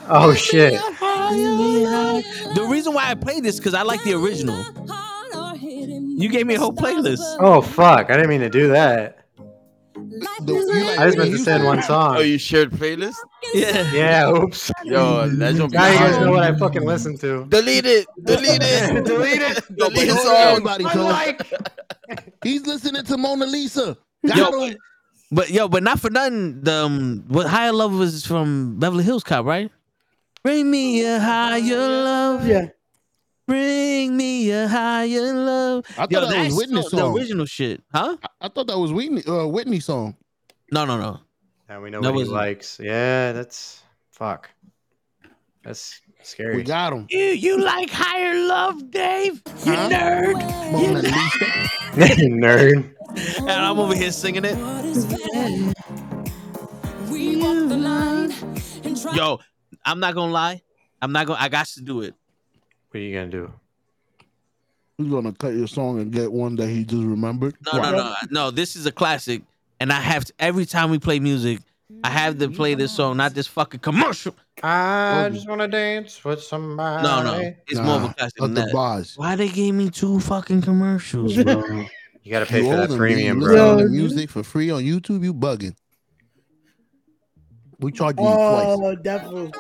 Oh 0.07 0.33
shit! 0.33 0.73
The 2.55 2.65
reason 2.69 2.93
why 2.93 3.11
I 3.11 3.15
played 3.15 3.43
this 3.43 3.57
because 3.57 3.73
I 3.73 3.81
like 3.81 4.03
the 4.03 4.13
original. 4.13 4.57
You 5.59 6.29
gave 6.29 6.47
me 6.47 6.55
a 6.55 6.59
whole 6.59 6.73
playlist. 6.73 7.37
Oh 7.39 7.61
fuck! 7.61 8.09
I 8.09 8.15
didn't 8.15 8.29
mean 8.29 8.39
to 8.39 8.49
do 8.49 8.69
that. 8.69 9.18
The- 10.41 10.53
you 10.53 10.83
like 10.85 10.99
I 10.99 11.05
just 11.05 11.17
meant 11.17 11.31
to 11.31 11.37
send 11.39 11.63
one 11.65 11.81
song. 11.83 12.17
Oh, 12.17 12.21
you 12.21 12.37
shared 12.37 12.71
playlist? 12.71 13.15
Yeah. 13.53 13.91
Yeah. 13.91 14.31
Oops. 14.31 14.71
Yo, 14.83 15.27
that's 15.29 15.57
gonna 15.57 15.69
be 15.69 15.77
Now 15.77 15.87
you 15.91 15.99
guys 15.99 16.19
know 16.19 16.31
what 16.31 16.43
I 16.43 16.57
fucking 16.57 16.83
listen 16.85 17.17
to. 17.19 17.45
Delete 17.45 17.85
it. 17.85 18.07
Delete 18.23 18.61
it. 18.63 19.05
Delete 19.05 19.41
it. 19.41 19.63
No, 19.71 19.89
but 19.89 19.93
Delete 19.95 20.09
the 20.09 20.15
don't 20.15 20.25
song. 20.25 20.35
everybody 20.35 20.83
know. 20.83 22.17
He's 22.43 22.65
listening 22.65 23.03
to 23.05 23.17
Mona 23.17 23.45
Lisa. 23.45 23.97
Got 24.25 24.37
Yo, 24.37 24.61
him. 24.65 24.77
But 25.31 25.51
yo, 25.51 25.67
but 25.67 25.83
not 25.83 25.99
for 25.99 26.09
nothing. 26.09 26.61
The 26.61 26.73
um, 26.73 27.23
what 27.27 27.45
higher 27.47 27.71
love 27.71 27.93
was 27.93 28.25
from 28.25 28.79
Beverly 28.79 29.03
Hills 29.03 29.23
Cop, 29.23 29.45
right? 29.45 29.69
Bring 30.43 30.69
me 30.71 31.05
a 31.05 31.19
higher 31.19 31.61
love. 31.77 32.47
Yeah. 32.47 32.67
Bring 33.49 34.15
me 34.15 34.51
a 34.51 34.67
higher 34.67 35.33
love. 35.33 35.83
I 35.97 36.01
thought 36.05 36.11
Yo, 36.11 36.19
that 36.21 36.27
was 36.27 36.35
that's 36.35 36.55
Whitney's 36.55 36.83
the 36.91 36.97
song. 36.97 37.17
original 37.17 37.45
shit, 37.47 37.81
huh? 37.91 38.15
I 38.39 38.47
thought 38.47 38.67
that 38.67 38.77
was 38.77 38.93
Whitney, 38.93 39.23
uh, 39.25 39.47
Whitney's 39.47 39.85
song. 39.85 40.15
No, 40.71 40.85
no, 40.85 40.99
no. 40.99 41.19
Now 41.67 41.81
we 41.81 41.89
know 41.89 41.99
That 41.99 42.13
what 42.13 42.27
he 42.27 42.31
likes. 42.31 42.79
Yeah, 42.79 43.31
that's 43.31 43.81
fuck. 44.11 44.51
That's 45.63 45.99
scary. 46.21 46.57
We 46.57 46.63
got 46.63 46.93
him. 46.93 47.07
You 47.09 47.25
you 47.25 47.57
like 47.59 47.89
higher 47.89 48.35
love, 48.47 48.91
Dave? 48.91 49.41
You 49.65 49.73
Huh? 49.73 49.89
nerd. 49.89 50.71
Mona 50.71 51.01
Lisa. 51.01 51.45
Nerd. 52.29 52.93
And 53.39 53.49
I'm 53.49 53.79
over 53.79 53.95
here 53.95 54.11
singing 54.11 54.45
it. 54.45 54.55
Yo, 59.15 59.39
I'm 59.83 59.99
not 59.99 60.13
gonna 60.13 60.31
lie. 60.31 60.61
I'm 61.01 61.11
not 61.11 61.25
gonna. 61.25 61.39
I 61.41 61.49
got 61.49 61.65
to 61.65 61.81
do 61.81 62.01
it. 62.01 62.13
What 62.89 62.99
are 62.99 63.03
you 63.03 63.15
gonna 63.15 63.29
do? 63.29 63.53
He's 64.97 65.07
gonna 65.07 65.31
cut 65.31 65.53
your 65.53 65.67
song 65.67 65.99
and 66.01 66.11
get 66.11 66.31
one 66.31 66.55
that 66.55 66.67
he 66.67 66.83
just 66.83 67.03
remembered. 67.03 67.55
No, 67.71 67.79
no, 67.79 67.91
no, 67.91 68.15
no. 68.31 68.51
This 68.51 68.75
is 68.75 68.85
a 68.85 68.91
classic, 68.91 69.43
and 69.79 69.93
I 69.93 69.99
have 69.99 70.25
to 70.25 70.33
every 70.39 70.65
time 70.65 70.89
we 70.89 70.97
play 70.97 71.19
music, 71.19 71.59
I 72.03 72.09
have 72.09 72.39
to 72.39 72.49
play 72.49 72.73
this 72.73 72.91
song, 72.91 73.17
not 73.17 73.33
this 73.33 73.47
fucking 73.47 73.79
commercial. 73.81 74.35
I 74.63 75.25
oh, 75.25 75.29
just 75.29 75.47
wanna 75.47 75.67
dance 75.67 76.23
with 76.25 76.41
somebody. 76.41 77.03
No, 77.03 77.23
no, 77.23 77.53
it's 77.67 77.79
more 77.79 77.97
of 77.97 78.03
a 78.05 78.13
classic 78.13 78.39
than 78.39 78.55
the 78.55 78.61
that. 78.61 78.73
bars. 78.73 79.17
Why 79.17 79.35
they 79.35 79.49
gave 79.49 79.75
me 79.75 79.89
two 79.89 80.19
fucking 80.19 80.61
commercials, 80.61 81.35
bro? 81.41 81.85
You 82.21 82.31
gotta 82.31 82.45
pay 82.45 82.59
You 82.59 82.65
for 82.65 82.73
owe 82.73 82.87
that 82.87 82.97
premium, 82.97 83.39
you 83.39 83.47
bro. 83.47 83.77
the 83.77 83.85
music 83.85 84.29
for 84.29 84.43
free 84.43 84.69
on 84.69 84.83
YouTube. 84.83 85.23
You 85.23 85.33
bugging. 85.33 85.75
We 87.79 87.93
charge 87.93 88.17
you 88.19 88.25
oh, 88.25 88.75
twice. 88.75 88.77
Oh, 88.81 88.95
definitely. 89.01 89.51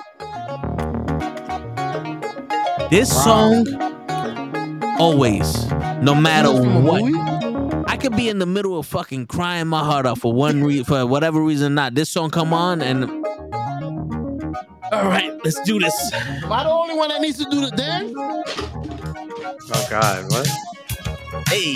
This 2.89 3.11
song 3.23 3.67
always, 4.99 5.69
no 6.01 6.15
matter 6.15 6.51
what. 6.51 7.03
I 7.87 7.97
could 7.97 8.15
be 8.15 8.29
in 8.29 8.39
the 8.39 8.45
middle 8.45 8.79
of 8.79 8.85
fucking 8.87 9.27
crying 9.27 9.67
my 9.67 9.83
heart 9.83 10.05
out 10.07 10.17
for 10.17 10.33
one 10.33 10.63
re- 10.63 10.83
for 10.83 11.05
whatever 11.05 11.41
reason 11.41 11.75
not. 11.75 11.93
This 11.93 12.09
song 12.09 12.31
come 12.31 12.51
on 12.53 12.81
and 12.81 13.03
all 14.91 15.05
right, 15.05 15.31
let's 15.43 15.59
do 15.61 15.79
this. 15.79 16.13
Am 16.13 16.51
I 16.51 16.63
the 16.63 16.71
only 16.71 16.95
one 16.95 17.09
that 17.09 17.21
needs 17.21 17.37
to 17.37 17.49
do 17.49 17.61
the 17.61 17.71
dance? 17.71 18.11
Oh 19.71 19.87
God, 19.89 20.25
what? 20.31 20.47
Hey, 21.49 21.75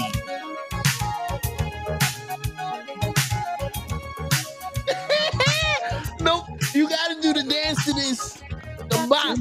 Nope. 6.22 6.46
You 6.74 6.88
gotta 6.90 7.13
The 9.14 9.20
bop. 9.20 9.38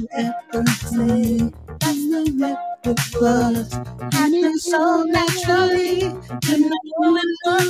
so 4.59 5.03
naturally, 5.03 6.01
and 6.03 6.71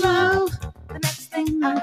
love. 0.04 0.50
The 0.90 1.00
next 1.02 1.32
thing 1.32 1.64
I 1.64 1.82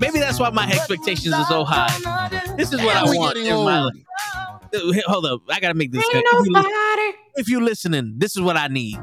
maybe 0.00 0.20
that's 0.20 0.40
why 0.40 0.48
my 0.50 0.66
expectations 0.70 1.34
are 1.34 1.44
so 1.46 1.64
high. 1.64 1.88
This 2.56 2.72
is 2.72 2.80
what 2.80 2.96
I 2.96 3.04
want 3.04 3.34
getting 3.34 3.50
in 3.50 3.56
my 3.56 3.82
life. 3.82 3.94
Uh, 4.74 4.78
Hold 5.06 5.26
up, 5.26 5.42
I 5.50 5.60
gotta 5.60 5.74
make 5.74 5.92
this. 5.92 6.02
Ain't 6.14 6.24
If 6.24 6.32
you, 6.32 6.40
li- 6.40 6.62
nobody 6.62 7.12
if 7.34 7.48
you 7.48 7.60
listening, 7.60 8.14
this 8.16 8.36
is 8.36 8.42
what 8.42 8.56
I 8.56 8.68
need. 8.68 8.96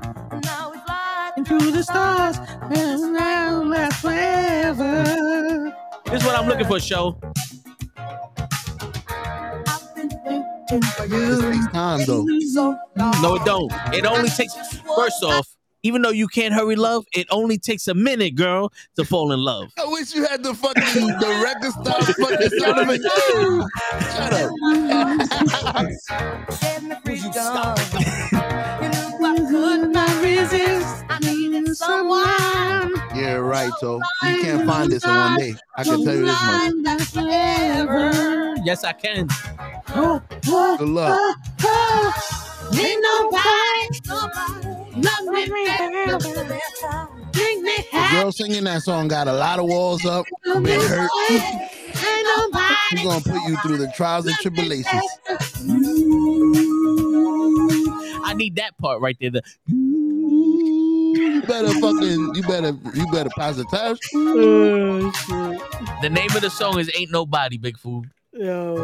into 1.38 1.72
the 1.72 1.84
stars 1.84 2.40
and 2.76 3.14
now 3.14 3.62
last 3.62 4.02
forever. 4.02 5.04
This 6.06 6.22
is 6.22 6.26
what 6.26 6.36
I'm 6.36 6.48
looking 6.48 6.66
for, 6.66 6.80
show. 6.80 7.20
This 10.70 11.42
takes 11.42 11.68
time 11.74 12.06
though. 12.06 12.24
No, 13.22 13.36
it 13.36 13.44
don't. 13.46 13.72
It 13.94 14.06
only 14.06 14.30
takes. 14.30 14.54
First 14.96 15.24
off, 15.24 15.48
even 15.84 16.02
though 16.02 16.10
you 16.10 16.28
can't 16.28 16.54
hurry 16.54 16.76
love, 16.76 17.06
it 17.14 17.26
only 17.32 17.58
takes 17.58 17.88
a 17.88 17.94
minute, 17.94 18.36
girl, 18.36 18.74
to 18.96 19.06
fall 19.06 19.32
in 19.32 19.40
love. 19.40 19.72
I 19.78 19.86
wish 19.86 20.14
you 20.14 20.26
had 20.26 20.44
the 20.44 20.54
fucking 20.54 21.08
the 21.08 21.42
record 21.44 21.72
stop 21.72 22.04
fucking 22.04 22.50
sound 22.60 22.80
of 22.80 22.90
it. 22.90 23.02
Shut 24.14 24.34
up. 24.34 24.52
could 29.50 29.92
not 29.92 30.24
resist 30.24 31.04
needing 31.22 31.74
someone. 31.74 32.99
Yeah, 33.22 33.34
right. 33.36 33.72
So 33.80 34.02
you 34.24 34.42
can't 34.42 34.66
find 34.66 34.92
this 34.92 35.06
in 35.06 35.16
one 35.16 35.38
day. 35.38 35.56
I 35.76 35.84
can 35.84 36.04
tell 36.04 36.16
you 36.16 36.26
this 36.26 36.42
much. 36.44 36.74
Yes, 38.66 38.84
I 38.84 38.94
can. 38.94 39.28
Good 40.78 40.90
luck. 40.90 41.38
Ain't 42.72 43.02
nobody, 43.02 44.00
love 45.02 45.26
me 45.26 45.48
better. 45.66 46.20
Make 47.36 47.62
me 47.62 47.76
The 47.92 48.08
girl 48.12 48.32
singing 48.32 48.64
that 48.66 48.84
song 48.84 49.08
got 49.08 49.28
a 49.28 49.34
lot 49.34 49.58
of 49.58 49.66
walls 49.66 50.06
up, 50.06 50.26
been 50.44 50.66
hurt. 50.66 51.10
Ain't 51.32 51.72
nobody. 52.38 52.76
She's 52.92 53.04
gonna 53.04 53.22
put 53.22 53.42
you 53.50 53.58
through 53.58 53.78
the 53.78 53.92
trials 53.96 54.28
and 54.28 54.36
tribulations. 54.38 55.02
I 58.24 58.34
need 58.36 58.56
that 58.58 58.78
part 58.78 59.02
right 59.02 59.18
there. 59.20 59.32
The, 59.32 59.42
You 61.20 61.42
better 61.42 61.68
fucking, 61.82 62.36
you 62.36 62.42
better, 62.44 62.74
you 62.94 63.06
better 63.12 63.30
pass 63.38 63.58
the 63.58 63.66
test. 63.66 64.02
the 66.02 66.10
name 66.10 66.30
of 66.34 66.42
the 66.42 66.50
song 66.50 66.80
is 66.80 66.90
"Ain't 66.96 67.12
Nobody." 67.12 67.58
Big 67.58 67.78
food. 67.78 68.10
Yo, 68.32 68.82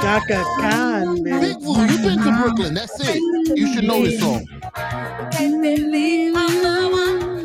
Chaka 0.00 0.44
Khan, 0.60 1.22
man. 1.24 1.40
Big 1.40 1.60
fool, 1.60 1.84
you 1.86 1.98
been 1.98 2.18
to 2.22 2.40
Brooklyn. 2.40 2.74
That's 2.74 3.00
it. 3.00 3.16
You 3.56 3.74
should 3.74 3.82
know 3.84 4.04
this 4.04 4.20
song. 4.20 4.46
Can't 5.32 5.60
believe 5.60 6.34
I 6.36 6.46
love 6.62 6.92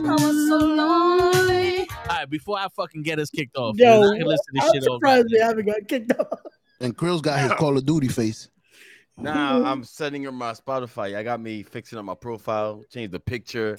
I 0.06 0.12
was 0.12 0.48
so 0.50 0.58
lonely. 0.58 1.88
All 1.90 2.16
right, 2.16 2.30
before 2.30 2.60
I 2.60 2.68
fucking 2.76 3.02
get 3.02 3.18
us 3.18 3.32
kicked 3.32 3.58
off, 3.58 3.76
Yo, 3.78 4.04
I 4.04 4.18
can 4.20 4.28
listen 4.28 4.46
to 4.46 4.52
this 4.54 4.64
I'm 4.66 4.74
shit 4.74 4.88
all 4.88 4.98
surprised 4.98 5.30
they 5.30 5.40
haven't 5.40 5.66
got 5.66 5.88
kicked 5.88 6.12
off. 6.20 6.40
And 6.80 6.96
Krill's 6.96 7.22
got 7.22 7.40
his 7.40 7.52
Call 7.54 7.76
of 7.76 7.86
Duty 7.88 8.08
face. 8.08 8.50
Nah, 9.22 9.70
I'm 9.70 9.84
setting 9.84 10.28
up 10.28 10.34
my 10.34 10.52
Spotify. 10.54 11.16
I 11.16 11.24
got 11.24 11.42
me 11.42 11.64
fixing 11.64 12.00
up 12.00 12.06
my 12.06 12.16
profile, 12.16 12.84
change 12.92 13.12
the 13.12 13.20
picture. 13.20 13.76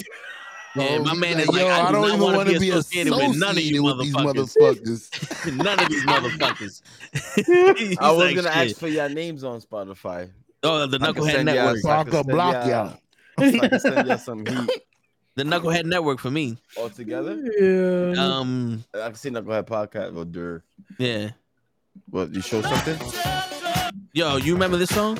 Yeah, 0.77 0.99
my 0.99 1.15
man 1.15 1.41
is 1.41 1.49
like, 1.49 1.63
yo, 1.63 1.67
I, 1.67 1.81
I 1.81 1.87
do 1.89 1.93
don't 1.95 2.03
not 2.03 2.09
even 2.09 2.21
want 2.21 2.37
wanna 2.37 2.51
be 2.53 2.59
be 2.59 2.71
associated 2.71 3.13
with 3.13 3.39
none 3.39 3.57
of 3.57 3.63
you 3.63 3.87
associated 3.89 4.37
with 4.37 4.47
these 4.47 4.55
motherfuckers. 4.55 5.57
none 5.65 5.81
of 5.81 5.89
these 5.89 6.05
motherfuckers. 6.05 6.83
I 8.01 8.11
was 8.13 8.19
like, 8.19 8.37
gonna 8.37 8.53
shit. 8.53 8.71
ask 8.71 8.77
for 8.79 8.89
your 8.89 9.09
names 9.09 9.43
on 9.43 9.61
Spotify. 9.61 10.31
Oh, 10.63 10.87
the 10.87 10.99
I 11.01 11.07
Knucklehead 11.11 11.33
send 11.33 11.49
ya- 11.49 11.55
Network. 11.55 11.79
so 11.79 11.91
I 11.91 12.03
can 12.05 12.13
Parker 12.13 12.13
send 12.13 12.27
block 12.29 12.67
y'all. 12.67 12.99
I 13.39 13.69
can 13.69 13.81
send 13.81 14.09
you 14.09 14.19
some 14.19 14.47
heat 14.47 14.71
The 15.37 15.43
Knucklehead 15.45 15.87
Network 15.87 16.21
for 16.21 16.31
me. 16.31 16.59
all 16.77 16.91
together. 16.91 17.37
Yeah. 17.59 18.23
Um, 18.23 18.85
I 18.95 19.07
can 19.07 19.15
see 19.17 19.31
Knucklehead 19.31 19.65
podcast 19.65 20.17
or 20.17 20.25
Dur. 20.25 20.63
yeah. 20.99 21.31
What 22.11 22.33
you 22.35 22.43
show 22.43 22.63
something? 22.63 23.60
Yo, 24.13 24.37
you 24.37 24.55
remember 24.55 24.77
this 24.77 24.91
song? 24.91 25.17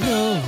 No. 0.00 0.40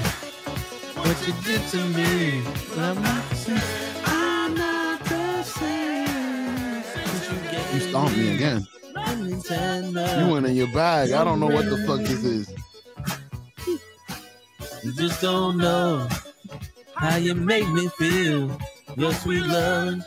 What 0.95 1.27
you 1.27 1.35
did 1.45 1.61
to 1.69 1.79
me. 1.89 2.43
I'm 2.77 3.03
not 3.03 3.29
the 3.29 3.35
same. 3.35 3.61
I'm 4.05 4.55
not 4.55 5.05
the 5.05 5.43
same. 5.43 6.85
You 7.75 7.81
stomped 7.81 8.17
me 8.17 8.35
again. 8.35 8.67
You 8.97 10.33
went 10.33 10.47
in 10.47 10.57
your 10.57 10.73
bag. 10.73 11.13
I 11.13 11.25
don't 11.25 11.41
know 11.41 11.49
what 11.49 11.67
the 11.67 11.79
fuck 11.87 12.01
this 12.01 12.25
is. 12.25 12.55
You 14.85 14.93
just 14.95 15.21
don't 15.21 15.59
know 15.59 16.09
how 16.95 17.17
you 17.17 17.35
make 17.35 17.69
me 17.71 17.89
feel. 17.89 18.57
Your 18.97 19.13
sweet 19.13 19.45
love, 19.45 20.03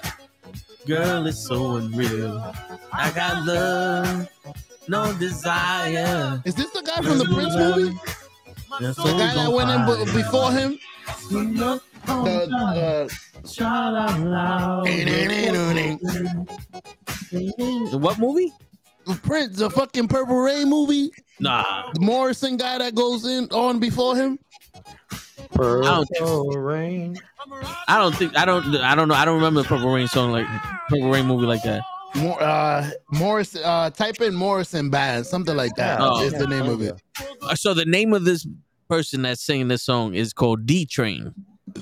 girl, 0.85 1.25
is 1.27 1.45
so 1.45 1.77
unreal. 1.77 2.53
I 2.91 3.11
got 3.11 3.45
love, 3.45 4.29
no 4.87 5.13
desire. 5.17 6.41
Is 6.45 6.55
this 6.55 6.69
the 6.71 6.81
guy 6.81 7.01
from 7.01 7.17
the 7.19 7.25
Prince 7.25 7.55
movie? 7.55 7.97
The 8.79 8.93
The 8.93 9.15
guy 9.17 9.33
that 9.35 9.51
went 9.51 9.69
in 9.71 9.85
be- 9.85 10.11
before 10.11 10.51
him? 10.51 10.77
The, 11.31 11.81
uh, 17.91 17.97
What 17.97 18.19
movie? 18.19 18.51
the 19.05 19.15
Prince, 19.15 19.57
the 19.57 19.69
fucking 19.69 20.07
Purple 20.07 20.37
Rain 20.37 20.69
movie. 20.69 21.11
Nah. 21.39 21.91
The 21.93 21.99
Morrison 21.99 22.57
guy 22.57 22.77
that 22.79 22.95
goes 22.95 23.25
in 23.25 23.45
on 23.51 23.79
before 23.79 24.15
him. 24.15 24.39
Purple 25.53 26.51
rain. 26.57 27.17
I 27.87 27.97
don't 27.99 28.15
think 28.15 28.35
I 28.37 28.45
don't 28.45 28.75
I 28.77 28.95
don't 28.95 29.07
know 29.07 29.13
I 29.13 29.25
don't 29.25 29.35
remember 29.35 29.61
the 29.61 29.67
Purple 29.67 29.93
Rain 29.93 30.07
song 30.07 30.31
like 30.31 30.47
Purple 30.89 31.11
Rain 31.11 31.25
movie 31.27 31.45
like 31.45 31.61
that. 31.63 31.81
More, 32.15 32.41
uh, 32.41 32.89
Morris, 33.11 33.55
uh, 33.55 33.89
type 33.89 34.21
in 34.21 34.33
Morrison 34.35 34.89
Band, 34.89 35.25
something 35.25 35.55
like 35.55 35.75
that. 35.75 35.99
Oh. 36.01 36.21
is 36.23 36.33
the 36.33 36.47
name 36.47 36.65
of 36.65 36.81
it. 36.81 37.01
Uh, 37.41 37.55
So 37.55 37.73
the 37.73 37.85
name 37.85 38.13
of 38.13 38.23
this 38.23 38.47
person 38.89 39.23
that's 39.23 39.43
singing 39.43 39.67
this 39.67 39.83
song 39.83 40.13
is 40.15 40.31
called 40.31 40.65
D 40.65 40.85
Train, 40.85 41.33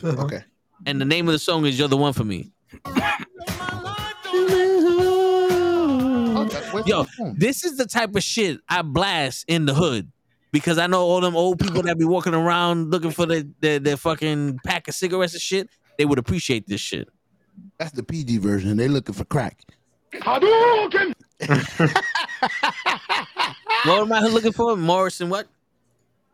Okay. 0.04 0.44
and 0.86 1.00
the 1.00 1.06
name 1.06 1.28
of 1.28 1.34
the 1.34 1.40
song 1.40 1.66
is 1.66 1.78
"You're 1.78 1.88
the 1.88 1.98
One 1.98 2.14
for 2.14 2.24
Me." 2.24 2.52
Yo, 6.86 7.06
this 7.36 7.64
is 7.64 7.78
the 7.78 7.86
type 7.86 8.16
of 8.16 8.24
shit 8.24 8.60
I 8.68 8.82
blast 8.82 9.46
in 9.48 9.66
the 9.66 9.74
hood 9.76 10.12
because 10.52 10.78
I 10.80 10.88
know 10.88 11.02
all 11.02 11.22
them 11.22 11.36
old 11.36 11.60
people 11.60 11.84
that 11.84 11.98
be 12.00 12.06
walking 12.06 12.34
around 12.34 12.90
looking 12.92 13.12
for 13.12 13.26
their, 13.28 13.44
their, 13.62 13.80
their 13.80 13.98
fucking 13.98 14.60
pack 14.66 14.88
of 14.88 14.96
cigarettes 14.96 15.34
and 15.34 15.42
shit. 15.42 15.70
They 15.98 16.06
would 16.06 16.18
appreciate 16.18 16.68
this 16.68 16.82
shit. 16.82 17.08
That's 17.78 17.92
the 17.92 18.04
PG 18.04 18.40
version. 18.40 18.76
They 18.78 18.88
looking 18.88 19.14
for 19.14 19.24
crack. 19.26 19.60
Hadouken! 20.22 21.14
What 23.86 24.02
am 24.02 24.14
I 24.14 24.22
looking 24.28 24.52
for? 24.54 24.78
Morrison, 24.78 25.30
what? 25.30 25.48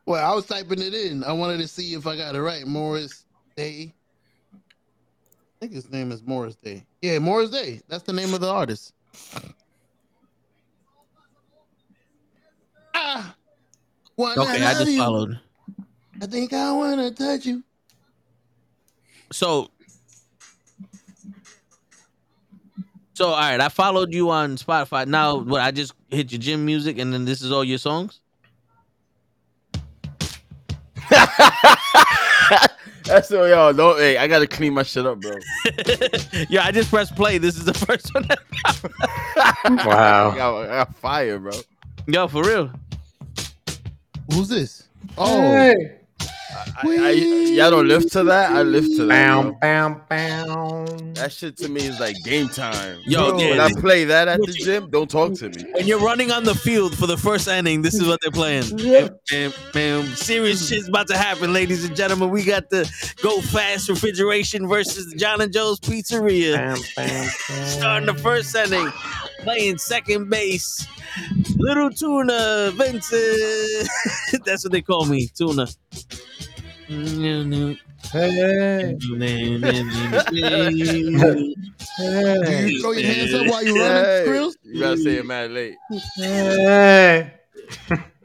Well, 0.05 0.23
I 0.31 0.35
was 0.35 0.45
typing 0.45 0.81
it 0.81 0.93
in. 0.93 1.23
I 1.23 1.31
wanted 1.31 1.57
to 1.59 1.67
see 1.67 1.93
if 1.93 2.05
I 2.07 2.15
got 2.15 2.35
it 2.35 2.41
right. 2.41 2.65
Morris 2.65 3.25
Day. 3.55 3.93
I 4.53 4.57
think 5.59 5.73
his 5.73 5.89
name 5.91 6.11
is 6.11 6.23
Morris 6.23 6.55
Day. 6.55 6.85
Yeah, 7.01 7.19
Morris 7.19 7.49
Day. 7.49 7.81
That's 7.87 8.03
the 8.03 8.13
name 8.13 8.33
of 8.33 8.41
the 8.41 8.49
artist. 8.49 8.93
Ah, 12.93 13.35
wanna 14.17 14.41
Okay, 14.41 14.63
I 14.63 14.73
love 14.73 14.79
just 14.79 14.91
you. 14.91 14.97
followed. 14.97 15.39
I 16.21 16.25
think 16.27 16.53
I 16.53 16.71
wanna 16.71 17.11
touch 17.11 17.45
you. 17.45 17.63
So, 19.31 19.69
so 23.19 23.31
all 23.31 23.35
right, 23.35 23.59
I 23.59 23.67
followed 23.67 24.13
you 24.13 24.29
on 24.29 24.55
Spotify. 24.55 25.05
Now, 25.05 25.39
what? 25.39 25.59
I 25.59 25.71
just 25.71 25.93
hit 26.09 26.31
your 26.31 26.39
gym 26.39 26.65
music, 26.65 26.97
and 26.99 27.13
then 27.13 27.25
this 27.25 27.41
is 27.41 27.51
all 27.51 27.65
your 27.65 27.77
songs. 27.77 28.21
That's 31.09 31.29
what 33.29 33.49
y'all 33.49 33.73
don't. 33.73 33.99
Hey, 33.99 34.15
I 34.15 34.27
gotta 34.27 34.47
clean 34.47 34.73
my 34.73 34.83
shit 34.83 35.05
up, 35.05 35.19
bro. 35.19 35.33
yeah, 36.49 36.63
I 36.63 36.71
just 36.71 36.89
pressed 36.89 37.13
play. 37.17 37.39
This 37.39 37.57
is 37.57 37.65
the 37.65 37.73
first 37.85 38.15
one. 38.15 38.25
Wow. 39.85 40.31
I 40.31 40.37
got, 40.37 40.63
I 40.63 40.67
got 40.67 40.95
fire, 40.95 41.39
bro. 41.39 41.51
Yo, 42.07 42.29
for 42.29 42.45
real. 42.45 42.71
Who's 44.31 44.47
this? 44.47 44.87
Oh, 45.17 45.51
Hey. 45.51 45.98
I, 46.51 46.83
I, 46.83 47.09
y'all 47.11 47.71
don't 47.71 47.87
live 47.87 48.09
to 48.11 48.23
that. 48.23 48.51
I 48.51 48.63
live 48.63 48.85
to 48.95 49.05
that. 49.05 49.09
Bam, 49.09 49.55
bam, 49.59 50.01
bam. 50.09 51.13
That 51.13 51.31
shit 51.31 51.57
to 51.57 51.69
me 51.69 51.81
is 51.81 51.99
like 51.99 52.15
game 52.23 52.49
time. 52.49 52.99
Yo, 53.05 53.29
Bro, 53.29 53.39
yeah, 53.39 53.49
when 53.51 53.59
I 53.59 53.69
play 53.79 54.03
that 54.05 54.27
at 54.27 54.39
the 54.39 54.53
gym, 54.53 54.89
don't 54.89 55.09
talk 55.09 55.33
to 55.35 55.49
me. 55.49 55.65
When 55.73 55.85
you're 55.85 55.99
running 55.99 56.31
on 56.31 56.43
the 56.43 56.55
field 56.55 56.97
for 56.97 57.07
the 57.07 57.17
first 57.17 57.47
inning, 57.47 57.81
this 57.81 57.93
is 57.93 58.07
what 58.07 58.19
they're 58.21 58.31
playing. 58.31 58.63
Yeah. 58.79 59.09
Man, 59.31 59.53
man, 59.75 60.05
serious 60.15 60.67
shit's 60.67 60.87
about 60.87 61.07
to 61.07 61.17
happen, 61.17 61.53
ladies 61.53 61.85
and 61.85 61.95
gentlemen. 61.95 62.29
We 62.29 62.43
got 62.43 62.69
the 62.69 62.89
Go 63.21 63.41
Fast 63.41 63.89
Refrigeration 63.89 64.67
versus 64.67 65.13
John 65.13 65.41
and 65.41 65.53
Joe's 65.53 65.79
Pizzeria. 65.79 66.55
Bam, 66.55 66.77
bam, 66.95 67.07
bam. 67.25 67.29
Starting 67.67 68.05
the 68.07 68.15
first 68.15 68.55
inning, 68.55 68.91
playing 69.43 69.77
second 69.77 70.29
base. 70.29 70.85
Little 71.57 71.89
Tuna, 71.89 72.71
Vincent. 72.75 73.89
That's 74.45 74.63
what 74.63 74.71
they 74.71 74.81
call 74.81 75.05
me, 75.05 75.27
Tuna. 75.35 75.67
Hey, 76.87 78.95
do 78.99 79.15
you 82.67 82.81
throw 82.81 82.91
your 82.91 83.11
hands 83.11 83.33
up 83.33 83.47
while 83.47 83.63
you 83.63 83.75
running, 83.75 84.03
Hey, 84.03 84.23
Skrills? 84.27 84.53
you 84.63 84.79
gotta 84.79 84.97
say 84.97 85.15
it 85.17 85.25
mad 85.25 85.51
late. 85.51 85.75
hey. 86.15 87.33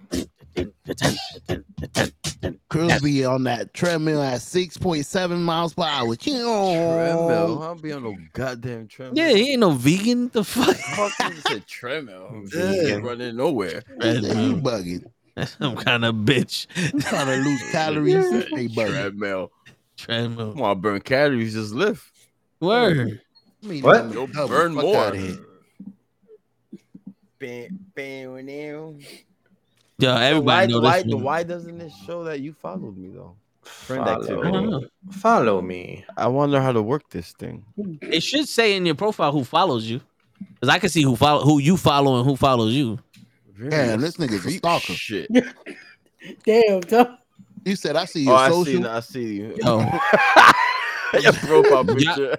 Krills 2.70 3.02
be 3.02 3.24
on 3.24 3.44
that 3.44 3.72
treadmill 3.72 4.22
at 4.22 4.40
6.7 4.40 5.38
miles 5.40 5.72
per 5.74 5.82
hour. 5.84 6.14
Treadmill. 6.16 7.62
I'll 7.62 7.74
be 7.74 7.92
on 7.92 8.02
no 8.02 8.16
goddamn 8.32 8.88
treadmill. 8.88 9.16
Yeah, 9.24 9.34
he 9.34 9.52
ain't 9.52 9.60
no 9.60 9.70
vegan. 9.70 10.28
The 10.28 10.44
fuck? 10.44 10.76
Fuck 10.76 11.12
you 11.32 11.40
said 11.48 11.66
treadmill. 11.66 12.44
Yeah. 12.54 12.96
Running 12.96 13.36
nowhere. 13.36 13.82
He 14.02 14.22
said, 14.22 14.36
You 14.36 14.56
bugging. 14.56 15.04
Some 15.58 15.76
kind 15.76 16.04
of 16.04 16.14
bitch. 16.16 16.66
Trying 17.08 17.26
to 17.26 17.36
lose 17.48 17.62
calories. 17.72 18.30
They 18.50 18.68
bugging. 18.68 18.90
Treadmill. 18.90 19.50
Treadmill. 19.96 20.52
Come 20.52 20.62
on, 20.62 20.80
burn 20.80 21.00
calories, 21.00 21.54
just 21.54 21.72
lift. 21.72 22.10
Word. 22.60 23.20
I 23.62 23.66
mean, 23.66 23.82
What? 23.82 24.12
You'll 24.12 24.26
burn 24.26 24.74
more. 24.74 25.12
Bam, 27.38 27.78
bam, 27.94 28.46
bam. 28.46 28.98
Yo, 30.04 30.14
So 30.14 30.20
everybody 30.20 30.66
why, 30.74 30.78
know 30.78 30.80
why, 30.80 31.02
why 31.02 31.42
doesn't 31.42 31.80
it 31.80 31.92
show 32.04 32.24
that 32.24 32.40
you 32.40 32.52
followed 32.52 32.96
me 32.96 33.08
though? 33.08 33.36
Friend 33.62 34.04
Follow, 34.04 34.20
activity. 34.20 34.48
I 34.48 34.50
don't 34.50 34.70
know. 34.70 34.82
follow 35.10 35.62
me. 35.62 36.04
I 36.16 36.26
wonder 36.26 36.60
how 36.60 36.72
to 36.72 36.82
work 36.82 37.08
this 37.10 37.32
thing. 37.32 37.64
It 38.02 38.22
should 38.22 38.46
say 38.46 38.76
in 38.76 38.84
your 38.84 38.94
profile 38.94 39.32
who 39.32 39.44
follows 39.44 39.86
you, 39.86 40.02
because 40.54 40.68
I 40.68 40.78
can 40.78 40.90
see 40.90 41.02
who 41.02 41.16
follow 41.16 41.42
who 41.42 41.58
you 41.58 41.78
follow 41.78 42.18
and 42.18 42.26
who 42.28 42.36
follows 42.36 42.74
you. 42.74 42.98
Damn, 43.70 44.00
this 44.02 44.18
nigga's 44.18 44.44
a 44.44 44.50
stalker. 44.50 44.92
Shit. 44.92 45.30
Damn, 46.44 46.82
Tom. 46.82 47.18
You 47.64 47.76
said 47.76 47.96
I 47.96 48.04
see 48.04 48.24
Oh, 48.28 48.32
your 48.32 48.38
I 48.38 48.48
social. 48.50 48.64
see. 48.64 48.84
I 48.84 49.00
see 49.00 49.34
you. 49.36 49.54
Yo, 49.56 49.78
Your 51.22 51.32
profile 51.32 51.84
picture. 51.96 52.36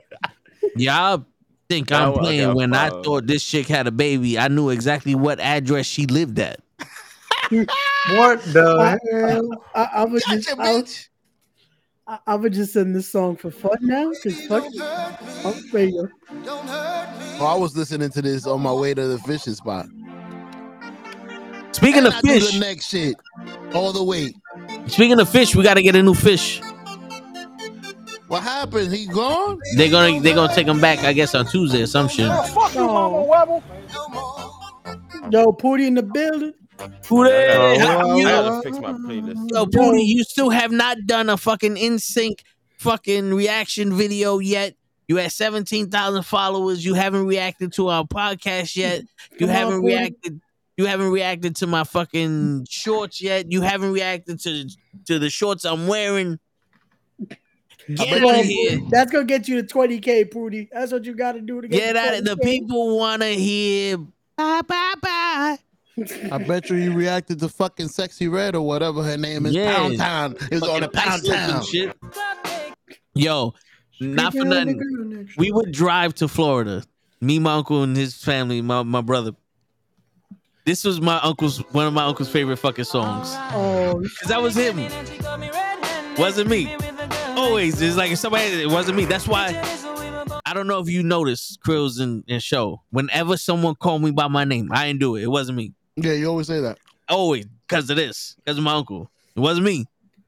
y'all 0.75 1.25
think 1.67 1.89
Now 1.89 1.97
I'm 1.97 2.09
I 2.09 2.11
gotta 2.11 2.19
playing 2.19 2.53
when 2.53 2.73
I 2.75 2.89
thought 2.89 3.25
this 3.25 3.43
chick 3.43 3.67
had 3.67 3.87
a 3.87 3.91
baby. 3.91 4.37
I 4.37 4.49
knew 4.49 4.69
exactly 4.69 5.15
what 5.15 5.39
address 5.39 5.87
she 5.87 6.05
lived 6.05 6.37
at. 6.37 6.59
What 7.51 8.41
the 8.43 8.99
hell? 9.11 9.49
I, 9.73 9.89
I 10.01 10.05
would 10.05 10.21
Gotcha, 10.23 10.37
just, 10.37 10.59
I, 10.59 10.73
would- 10.73 10.85
bitch. 10.85 11.07
I, 12.07 12.19
I 12.27 12.35
would 12.35 12.53
just 12.53 12.73
send 12.73 12.95
this 12.95 13.07
song 13.07 13.35
for 13.35 13.49
fun 13.51 13.77
now. 13.81 14.11
Cause 14.23 14.39
fuck, 14.47 14.63
there 15.71 15.85
you 15.85 16.03
go. 16.03 16.07
Oh, 17.37 17.45
I 17.47 17.55
was 17.55 17.75
listening 17.75 18.09
to 18.11 18.21
this 18.21 18.45
on 18.47 18.61
my 18.61 18.71
way 18.71 18.93
to 18.93 19.07
the 19.07 19.17
fishing 19.19 19.53
spot. 19.55 19.87
Speaking 21.71 21.99
And 22.05 22.07
of 22.07 22.13
I 22.15 22.21
fish, 22.21 22.53
the 22.53 22.59
next 22.59 22.87
shit 22.89 23.15
all 23.73 23.91
the 23.91 24.03
way. 24.03 24.33
speaking 24.87 25.19
of 25.19 25.27
fish, 25.27 25.55
we 25.55 25.63
got 25.63 25.73
to 25.73 25.81
get 25.81 25.95
a 25.95 26.03
new 26.03 26.13
fish. 26.13 26.61
What 28.27 28.41
happened? 28.43 28.93
He 28.93 29.07
gone? 29.07 29.59
They're 29.75 29.91
gonna 29.91 30.19
they're 30.21 30.33
gonna 30.35 30.53
take 30.55 30.67
him 30.67 30.79
back, 30.81 30.99
I 30.99 31.13
guess, 31.13 31.35
on 31.35 31.45
Tuesday 31.45 31.81
or 31.83 31.87
some 31.87 32.07
shit. 32.07 32.27
Fuck 32.49 32.73
you, 32.73 32.85
Mama. 32.85 33.23
Webble. 33.23 33.63
Yo, 35.31 35.51
Pooty 35.51 35.87
in 35.87 35.95
the 35.95 36.03
building. 36.03 36.53
Pooty, 37.03 37.31
I 37.31 37.77
how 37.79 38.01
gotta, 38.01 38.19
you- 38.19 38.27
I 38.27 38.31
gotta 38.31 38.61
fix 38.63 38.79
my 38.79 38.91
playlist. 38.93 39.49
Yo, 39.51 39.65
Pooty, 39.65 40.01
you 40.03 40.23
still 40.23 40.49
have 40.49 40.71
not 40.71 40.97
done 41.05 41.29
a 41.29 41.37
fucking 41.37 41.77
in 41.77 41.99
sync 41.99 42.43
fucking 42.77 43.33
reaction 43.33 43.93
video 43.93 44.39
yet. 44.39 44.75
You 45.07 45.17
had 45.17 45.31
17,000 45.31 46.23
followers. 46.23 46.83
You 46.83 46.95
haven't 46.95 47.27
reacted 47.27 47.73
to 47.73 47.87
our 47.89 48.03
podcast 48.05 48.75
yet. 48.75 49.03
You 49.33 49.47
Come 49.47 49.49
haven't 49.49 49.81
Pooty. 49.81 49.87
reacted. 49.87 50.41
You 50.77 50.85
haven't 50.85 51.11
reacted 51.11 51.55
to 51.57 51.67
my 51.67 51.83
fucking 51.85 52.67
shorts 52.69 53.21
yet. 53.21 53.51
You 53.51 53.61
haven't 53.61 53.91
reacted 53.93 54.39
to 54.41 54.69
to 55.05 55.19
the 55.19 55.29
shorts 55.29 55.63
I'm 55.65 55.87
wearing. 55.87 56.39
Get 57.87 58.23
out 58.23 58.39
of 58.39 58.45
here. 58.45 58.79
That's 58.89 59.11
gonna 59.11 59.25
get 59.25 59.47
you 59.47 59.61
to 59.61 59.67
20k, 59.67 60.31
Pooty. 60.31 60.69
That's 60.71 60.91
what 60.91 61.05
you 61.05 61.15
got 61.15 61.33
to 61.33 61.41
do 61.41 61.61
to 61.61 61.67
get. 61.67 61.77
Get 61.77 61.95
out 61.95 62.15
of 62.17 62.25
the 62.25 62.35
people 62.37 62.97
want 62.97 63.21
to 63.21 63.29
hear. 63.29 63.97
Bye 64.37 64.61
bye 64.67 64.93
bye. 65.01 65.57
I 66.31 66.37
bet 66.39 66.69
you 66.69 66.75
he 66.75 66.89
reacted 66.89 67.39
to 67.39 67.49
fucking 67.49 67.87
Sexyy 67.87 68.31
Red 68.31 68.55
or 68.55 68.61
whatever 68.61 69.01
her 69.01 69.17
name 69.17 69.45
is. 69.45 69.53
Yeah. 69.53 69.75
Pound 69.75 69.97
Town. 69.97 70.35
It 70.51 70.55
was 70.55 70.63
on 70.63 70.81
the 70.81 70.89
Pound 70.89 71.21
ice 71.23 71.27
Town. 71.27 71.63
shit. 71.63 71.95
Yo, 73.13 73.53
not 74.01 74.33
for 74.33 74.39
Speaking 74.39 74.51
of 74.51 74.65
the 74.67 74.73
nothing. 74.73 75.29
We 75.37 75.51
would 75.51 75.71
drive 75.71 76.13
to 76.15 76.27
Florida. 76.27 76.83
Me, 77.21 77.39
my 77.39 77.53
uncle, 77.53 77.83
and 77.83 77.95
his 77.95 78.15
family, 78.15 78.61
my, 78.61 78.83
my 78.83 79.01
brother. 79.01 79.31
This 80.65 80.83
was 80.83 80.99
my 80.99 81.19
uncle's 81.21 81.59
one 81.73 81.85
of 81.85 81.93
my 81.93 82.03
uncle's 82.03 82.27
favorite 82.29 82.57
fucking 82.57 82.85
songs. 82.85 83.29
Oh, 83.53 84.03
Cause 84.19 84.29
that 84.29 84.41
was 84.41 84.55
him. 84.55 84.77
Wasn't 86.17 86.49
me. 86.49 86.75
Always. 87.37 87.81
It's 87.81 87.95
like 87.95 88.11
if 88.11 88.17
somebody 88.17 88.63
it 88.63 88.69
wasn't 88.69 88.97
me. 88.97 89.05
That's 89.05 89.27
why 89.27 89.61
I 90.45 90.53
don't 90.53 90.67
know 90.67 90.79
if 90.79 90.89
you 90.89 91.03
noticed 91.03 91.61
Krills 91.61 91.99
and, 92.01 92.23
and 92.27 92.41
Show. 92.41 92.81
Whenever 92.89 93.37
someone 93.37 93.75
called 93.75 94.01
me 94.01 94.11
by 94.11 94.27
my 94.27 94.43
name, 94.43 94.69
I 94.71 94.87
didn't 94.87 94.99
do 94.99 95.15
it. 95.15 95.23
It 95.23 95.27
wasn't 95.27 95.57
me. 95.57 95.73
Yeah, 95.97 96.13
you 96.13 96.27
always 96.27 96.47
say 96.47 96.59
that. 96.61 96.77
Always 97.07 97.45
because 97.67 97.89
of 97.89 97.95
this. 97.95 98.35
Because 98.37 98.57
of 98.57 98.63
my 98.63 98.73
uncle. 98.73 99.09
It 99.35 99.39
wasn't 99.39 99.65
me. 99.65 99.85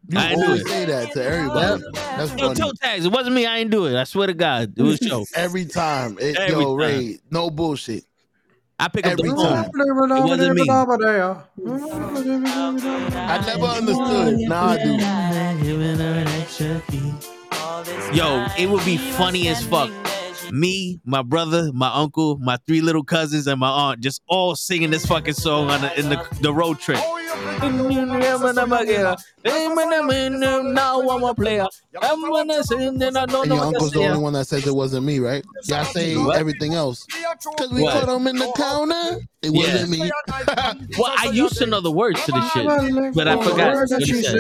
You 0.10 0.20
I 0.20 0.30
didn't 0.30 0.44
always 0.46 0.62
it. 0.62 0.68
say 0.68 0.86
that 0.86 1.12
to 1.14 1.24
everybody. 1.24 1.84
That's 1.94 2.34
Yo, 2.36 2.54
toe 2.54 2.72
tags. 2.82 3.06
It 3.06 3.12
wasn't 3.12 3.36
me. 3.36 3.46
I 3.46 3.58
didn't 3.58 3.72
do 3.72 3.86
it. 3.88 3.96
I 4.00 4.06
swear 4.06 4.28
to 4.28 4.34
God. 4.34 4.74
It 4.78 4.82
was 4.82 4.98
Show. 5.06 5.26
Every 5.36 5.66
time. 5.66 6.18
It, 6.20 6.38
Every 6.38 6.54
yo, 6.54 6.78
time. 6.78 6.78
Ray, 6.78 7.20
no 7.30 7.50
bullshit. 7.50 8.06
I 8.80 8.88
pick 8.90 9.06
Every 9.06 9.30
up 9.30 9.36
the 9.36 9.42
phone. 9.42 9.54
time. 9.54 9.72
It 9.74 10.30
wasn't 10.30 10.56
me. 10.56 10.70
I 13.20 13.44
never 13.46 13.66
understood. 13.66 14.38
Now 14.48 14.66
I 14.66 14.78
do. 14.84 14.98
Yo, 18.14 18.46
it 18.58 18.70
would 18.70 18.86
be 18.86 18.98
funny 18.98 19.48
as 19.50 19.66
fuck. 19.66 19.90
Me, 20.52 21.00
my 21.06 21.22
brother, 21.22 21.72
my 21.74 21.92
uncle, 21.94 22.38
my 22.38 22.58
three 22.68 22.82
little 22.82 23.04
cousins, 23.04 23.48
and 23.48 23.60
my 23.60 23.70
aunt 23.70 24.02
just 24.02 24.22
all 24.28 24.56
singing 24.56 24.90
this 24.92 25.06
fucking 25.06 25.34
song 25.34 25.70
on 25.70 25.82
the, 25.82 26.00
in 26.00 26.10
the, 26.10 26.26
the 26.42 26.54
road 26.54 26.80
trip. 26.80 27.00
Now 30.74 31.02
I'm 31.10 31.24
a 31.24 31.34
player. 31.36 31.66
I'm 32.02 32.22
gonna 32.22 32.64
sing 32.64 33.02
and 33.02 33.18
I 33.18 33.26
don't 33.26 33.48
know 33.50 33.56
your 33.56 33.66
uncle's 33.66 33.92
the 33.92 34.06
only 34.06 34.20
one 34.20 34.34
that 34.34 34.46
says 34.46 34.66
it 34.68 34.74
wasn't 34.76 35.06
me, 35.06 35.20
right? 35.20 35.44
Y'all 35.66 35.84
say 35.86 36.16
What? 36.16 36.38
everything 36.38 36.74
else. 36.74 37.06
Because 37.06 37.72
we 37.72 37.82
What? 37.84 37.94
caught 38.06 38.16
him 38.16 38.28
in 38.28 38.38
the 38.38 38.52
counter. 38.56 39.20
It 39.42 39.52
wasn't 39.52 39.90
me. 39.92 40.12
Well, 40.98 41.14
I 41.18 41.30
used 41.32 41.58
to 41.58 41.66
know 41.66 41.80
the 41.82 41.92
words 41.92 42.24
to 42.26 42.32
this 42.32 42.52
shit, 42.52 42.66
but 43.14 43.28
I 43.28 43.42
forgot 43.44 43.76
what 43.76 44.02
he 44.04 44.22
said. 44.24 44.38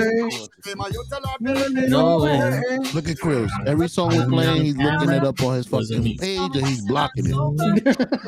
No 1.89 2.19
way. 2.23 2.79
Look 2.93 3.07
at 3.07 3.19
Chris. 3.19 3.51
Every 3.65 3.87
song 3.87 4.15
we're 4.15 4.27
playing, 4.27 4.63
he's 4.63 4.75
looking 4.77 5.09
it 5.09 5.23
up 5.23 5.41
on 5.43 5.55
his 5.55 5.67
fucking 5.67 6.17
page 6.17 6.39
and 6.55 6.67
he's 6.67 6.81
blocking 6.81 7.27
it. 7.27 7.35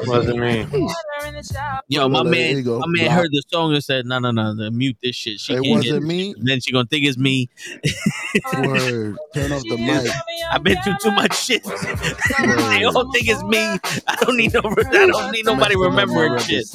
Wasn't 0.08 0.40
me. 0.40 0.68
Yo, 1.88 2.08
my 2.08 2.22
Well, 2.22 2.32
man, 2.32 2.64
my 2.66 2.86
man 2.88 3.12
heard 3.12 3.32
the 3.32 3.42
song 3.48 3.74
and 3.74 3.84
said, 3.84 4.06
"No, 4.06 4.20
no, 4.20 4.32
no, 4.32 4.49
no 4.58 4.70
mute 4.72 4.98
this 5.04 5.16
shit." 5.16 5.40
She 5.40 5.54
It 5.54 5.64
can't 5.64 5.76
wasn't 5.78 6.06
me. 6.06 6.32
it. 6.32 6.38
Then 6.42 6.60
she 6.62 6.72
gonna 6.72 6.88
think 6.88 7.06
it's 7.06 7.18
me. 7.18 7.50
Word. 8.54 9.18
Turn 9.34 9.52
off 9.52 9.64
the 9.64 9.78
mic. 9.78 10.12
I've 10.52 10.64
been 10.64 10.82
through 10.84 10.96
too 11.02 11.12
much 11.12 11.38
shit. 11.38 11.64
they 11.64 12.84
all 12.86 13.12
think 13.12 13.28
it's 13.28 13.44
me. 13.44 13.60
I 14.08 14.16
don't 14.22 14.38
need 14.38 14.54
no. 14.54 14.62
I 14.64 15.06
don't 15.08 15.32
need 15.32 15.46
nobody 15.46 15.76
remembering 15.76 16.38
shit. 16.40 16.66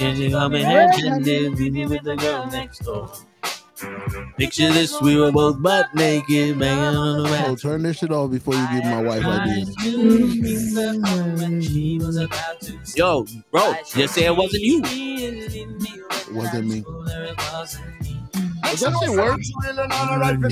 And 0.00 0.18
you 0.18 0.30
come 0.30 0.54
in 0.54 0.64
hand 0.64 0.92
and 1.04 1.24
then 1.24 1.54
me 1.54 1.86
with 1.86 2.02
the 2.02 2.16
girl 2.16 2.46
next 2.46 2.80
door. 2.80 3.10
Picture 4.36 4.72
this, 4.72 5.00
we 5.00 5.16
were 5.16 5.32
both 5.32 5.62
butt 5.62 5.94
naked, 5.94 6.58
banging 6.58 6.96
on 6.96 7.22
the 7.22 7.46
Oh, 7.46 7.56
turn 7.56 7.82
this 7.82 7.98
shit 7.98 8.10
off 8.10 8.30
before 8.30 8.54
you 8.54 8.66
give 8.72 8.84
my 8.84 9.02
wife 9.02 9.24
ideas. 9.24 9.68
Yo, 12.96 13.26
bro, 13.50 13.74
just 13.94 14.14
say 14.14 14.24
it 14.26 14.36
wasn't 14.36 14.62
you. 14.62 14.82
It 14.84 16.32
wasn't 16.32 16.68
me. 16.68 16.84
But 18.62 18.78
that 18.80 18.98
shit 19.00 19.10
works. 19.10 19.50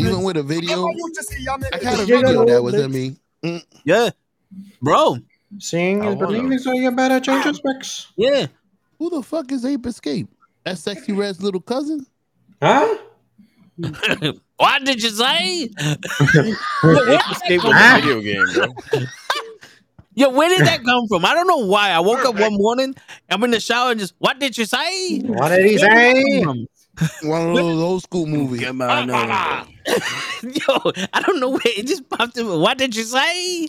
Even 0.00 0.22
with 0.22 0.36
a 0.36 0.42
video, 0.42 0.86
I 0.86 1.78
had 1.82 2.00
a 2.00 2.04
video 2.04 2.44
that 2.44 2.62
wasn't 2.62 2.92
me. 2.92 3.16
Mm. 3.42 3.64
Yeah. 3.84 4.10
bro. 4.82 5.18
Seeing 5.58 6.04
is 6.04 6.16
believing, 6.16 6.58
so 6.58 6.72
you 6.72 6.90
better 6.92 7.18
change 7.20 7.44
your 7.44 7.54
specs. 7.54 8.12
Yeah. 8.16 8.46
Who 8.98 9.10
the 9.10 9.22
fuck 9.22 9.50
is 9.50 9.64
Ape 9.64 9.86
Escape? 9.86 10.28
That 10.64 10.76
Sexyy 10.76 11.16
Red's 11.16 11.42
little 11.42 11.60
cousin? 11.60 12.06
Huh? 12.62 12.98
what 14.56 14.84
did 14.84 15.02
you 15.02 15.10
say? 15.10 15.62
Ape 15.80 17.30
Escape 17.30 17.64
was 17.64 17.74
a 17.74 18.00
video 18.00 18.20
game, 18.20 18.46
bro. 18.54 19.04
Yo, 20.14 20.28
where 20.30 20.48
did 20.48 20.66
that 20.66 20.84
come 20.84 21.06
from? 21.08 21.24
I 21.24 21.34
don't 21.34 21.46
know 21.46 21.64
why. 21.66 21.90
I 21.90 22.00
woke 22.00 22.24
up 22.24 22.38
one 22.38 22.54
morning, 22.54 22.94
I'm 23.30 23.42
in 23.44 23.52
the 23.52 23.60
shower, 23.60 23.92
and 23.92 24.00
just 24.00 24.14
what 24.18 24.38
did 24.38 24.58
you 24.58 24.64
say? 24.64 25.20
What 25.20 25.48
did 25.50 25.64
he 25.64 25.78
Where 25.78 26.14
say? 26.14 26.42
One 27.22 27.48
of 27.48 27.56
those 27.56 27.82
old 27.82 28.02
school 28.02 28.26
movies. 28.26 28.60
Yo, 30.42 30.92
I 31.12 31.22
don't 31.22 31.40
know 31.40 31.50
where 31.50 31.60
it 31.64 31.86
just 31.86 32.08
popped 32.10 32.36
in. 32.36 32.46
What 32.46 32.76
did 32.76 32.94
you 32.94 33.04
say? 33.04 33.68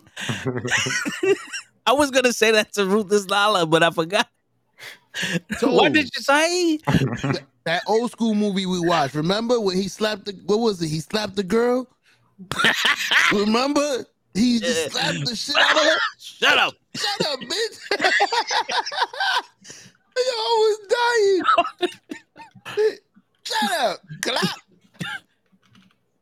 I 1.85 1.93
was 1.93 2.11
gonna 2.11 2.33
say 2.33 2.51
that 2.51 2.73
to 2.73 2.85
Ruthless 2.85 3.27
Lala, 3.27 3.65
but 3.65 3.83
I 3.83 3.91
forgot. 3.91 4.27
So, 5.57 5.71
what 5.71 5.93
did 5.93 6.05
you 6.05 6.21
say? 6.21 6.79
That 7.63 7.83
old 7.87 8.11
school 8.11 8.33
movie 8.33 8.65
we 8.65 8.79
watched. 8.79 9.13
Remember 9.13 9.59
when 9.59 9.77
he 9.77 9.87
slapped 9.87 10.25
the 10.25 10.33
what 10.45 10.59
was 10.59 10.81
it? 10.81 10.87
He 10.87 10.99
slapped 10.99 11.35
the 11.35 11.43
girl. 11.43 11.87
Remember? 13.33 14.05
He 14.33 14.59
just 14.59 14.91
slapped 14.91 15.25
the 15.25 15.35
shit 15.35 15.55
out 15.55 15.75
of 15.75 15.83
her. 15.83 15.97
Shut 16.17 16.57
up. 16.57 16.73
Shut 16.95 17.27
up, 17.27 17.39
bitch. 17.39 17.77
Yo, 20.17 20.33
I 20.37 20.77
was 20.79 20.79
dying. 22.67 22.89
Shut 23.43 23.71
up. 23.81 23.99
Clap. 24.21 24.57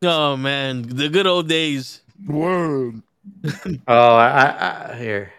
Oh 0.01 0.37
man, 0.37 0.83
the 0.83 1.09
good 1.09 1.27
old 1.27 1.47
days. 1.47 2.01
Word. 2.27 3.01
Oh, 3.87 4.15
I, 4.15 4.27
I, 4.27 4.91
I 4.91 4.95
here. 4.97 5.31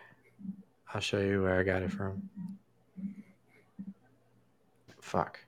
I'll 0.95 1.01
show 1.01 1.21
you 1.21 1.43
where 1.43 1.59
I 1.59 1.63
got 1.63 1.83
it 1.83 1.91
from. 1.91 2.29
Fuck. 5.01 5.40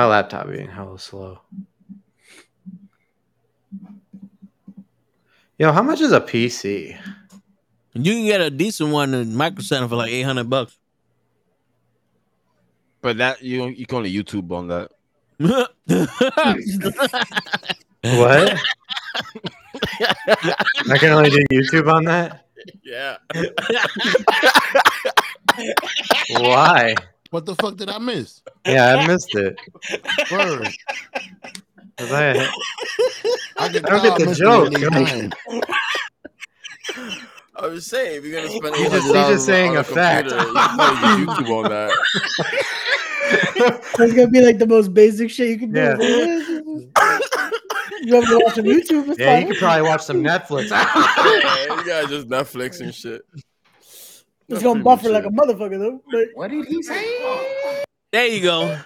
My 0.00 0.06
laptop 0.06 0.48
being 0.48 0.70
hella 0.70 0.98
slow. 0.98 1.40
Yo, 5.58 5.72
how 5.72 5.82
much 5.82 6.00
is 6.00 6.12
a 6.12 6.22
PC? 6.22 6.98
You 7.92 8.14
can 8.14 8.24
get 8.24 8.40
a 8.40 8.48
decent 8.48 8.92
one 8.92 9.12
in 9.12 9.36
Micro 9.36 9.60
Center 9.60 9.88
for 9.88 9.96
like 9.96 10.10
eight 10.10 10.22
hundred 10.22 10.48
bucks. 10.48 10.78
But 13.02 13.18
that 13.18 13.42
you 13.42 13.66
you 13.66 13.84
can 13.84 13.98
only 13.98 14.10
YouTube 14.10 14.50
on 14.52 14.68
that. 14.68 14.90
What? 18.02 18.58
I 20.88 20.96
can 20.96 21.10
only 21.12 21.28
do 21.28 21.44
YouTube 21.52 21.92
on 21.92 22.04
that. 22.04 22.46
Yeah. 22.82 23.18
Why? 26.40 26.94
What 27.30 27.46
the 27.46 27.54
fuck 27.56 27.76
did 27.76 27.88
I 27.88 27.98
miss? 27.98 28.42
Yeah, 28.66 28.96
I 28.96 29.06
missed 29.06 29.34
it. 29.34 29.56
Word. 30.30 30.68
'Cause 31.96 32.12
I, 32.12 32.30
I, 33.58 33.64
I 33.64 33.68
don't 33.68 34.18
get 34.18 34.28
the 34.28 34.34
joke. 34.34 34.72
it 34.72 34.90
when 34.90 35.04
they 35.04 35.28
dying. 35.28 35.32
I 37.56 37.66
was 37.66 37.86
saying, 37.86 38.16
if 38.18 38.24
you're 38.24 38.40
gonna 38.40 38.50
spend 38.52 38.74
He's 38.76 38.90
just- 38.90 39.06
$800 39.08 39.16
he's 39.18 39.28
just 39.34 39.46
saying 39.46 39.70
on 39.72 39.76
a 39.78 39.84
fact. 39.84 40.28
computer, 40.30 40.48
You 40.48 40.54
can 40.54 40.76
probably 40.76 41.26
YouTube 41.26 41.64
on 41.64 41.70
that. 41.70 41.92
That's 43.98 44.12
gonna 44.14 44.28
be 44.30 44.40
like 44.40 44.58
the 44.58 44.66
most 44.66 44.94
basic 44.94 45.30
shit 45.30 45.50
you 45.50 45.58
can 45.58 45.72
do. 45.72 45.78
Yeah. 45.78 45.96
you 48.02 48.14
have 48.14 48.24
to 48.28 48.40
watch 48.44 48.54
some 48.54 48.64
YouTube. 48.64 49.10
It's 49.10 49.18
yeah, 49.20 49.38
you 49.40 49.46
could 49.48 49.58
probably 49.58 49.82
watch 49.88 50.02
some 50.02 50.22
Netflix. 50.24 50.70
yeah, 50.70 51.76
you 51.76 51.84
guys 51.86 52.08
just 52.08 52.28
Netflix 52.28 52.80
and 52.80 52.94
shit. 52.94 53.20
It's 54.50 54.62
gonna 54.62 54.82
buffer 54.82 55.08
like 55.10 55.24
a 55.24 55.30
motherfucker 55.30 55.78
though. 55.78 56.02
But 56.10 56.28
What 56.34 56.50
did 56.50 56.66
he 56.66 56.82
say? 56.82 57.84
There 58.12 58.26
you 58.26 58.42
go. 58.42 58.78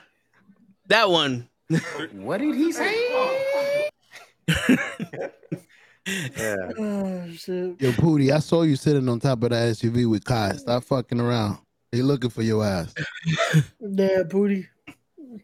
That 0.89 1.09
one. 1.11 1.49
What 2.13 2.39
did 2.41 2.55
he 2.55 2.71
say? 2.73 2.95
yeah. 6.07 6.71
oh 6.79 7.25
shit. 7.33 7.81
Yo, 7.81 7.93
Pootie, 7.93 8.31
I 8.31 8.39
saw 8.41 8.63
you 8.63 8.77
sitting 8.77 9.09
on 9.09 9.21
top 9.21 9.43
of 9.43 9.51
that 9.51 9.75
SUV 9.77 10.09
with 10.11 10.25
Kai. 10.25 10.53
Stop 10.53 10.85
fucking 10.85 11.21
around. 11.21 11.59
They 11.91 12.03
looking 12.03 12.31
for 12.31 12.43
your 12.43 12.65
ass. 12.65 12.93
Yeah, 13.81 14.25
booty. 14.25 14.69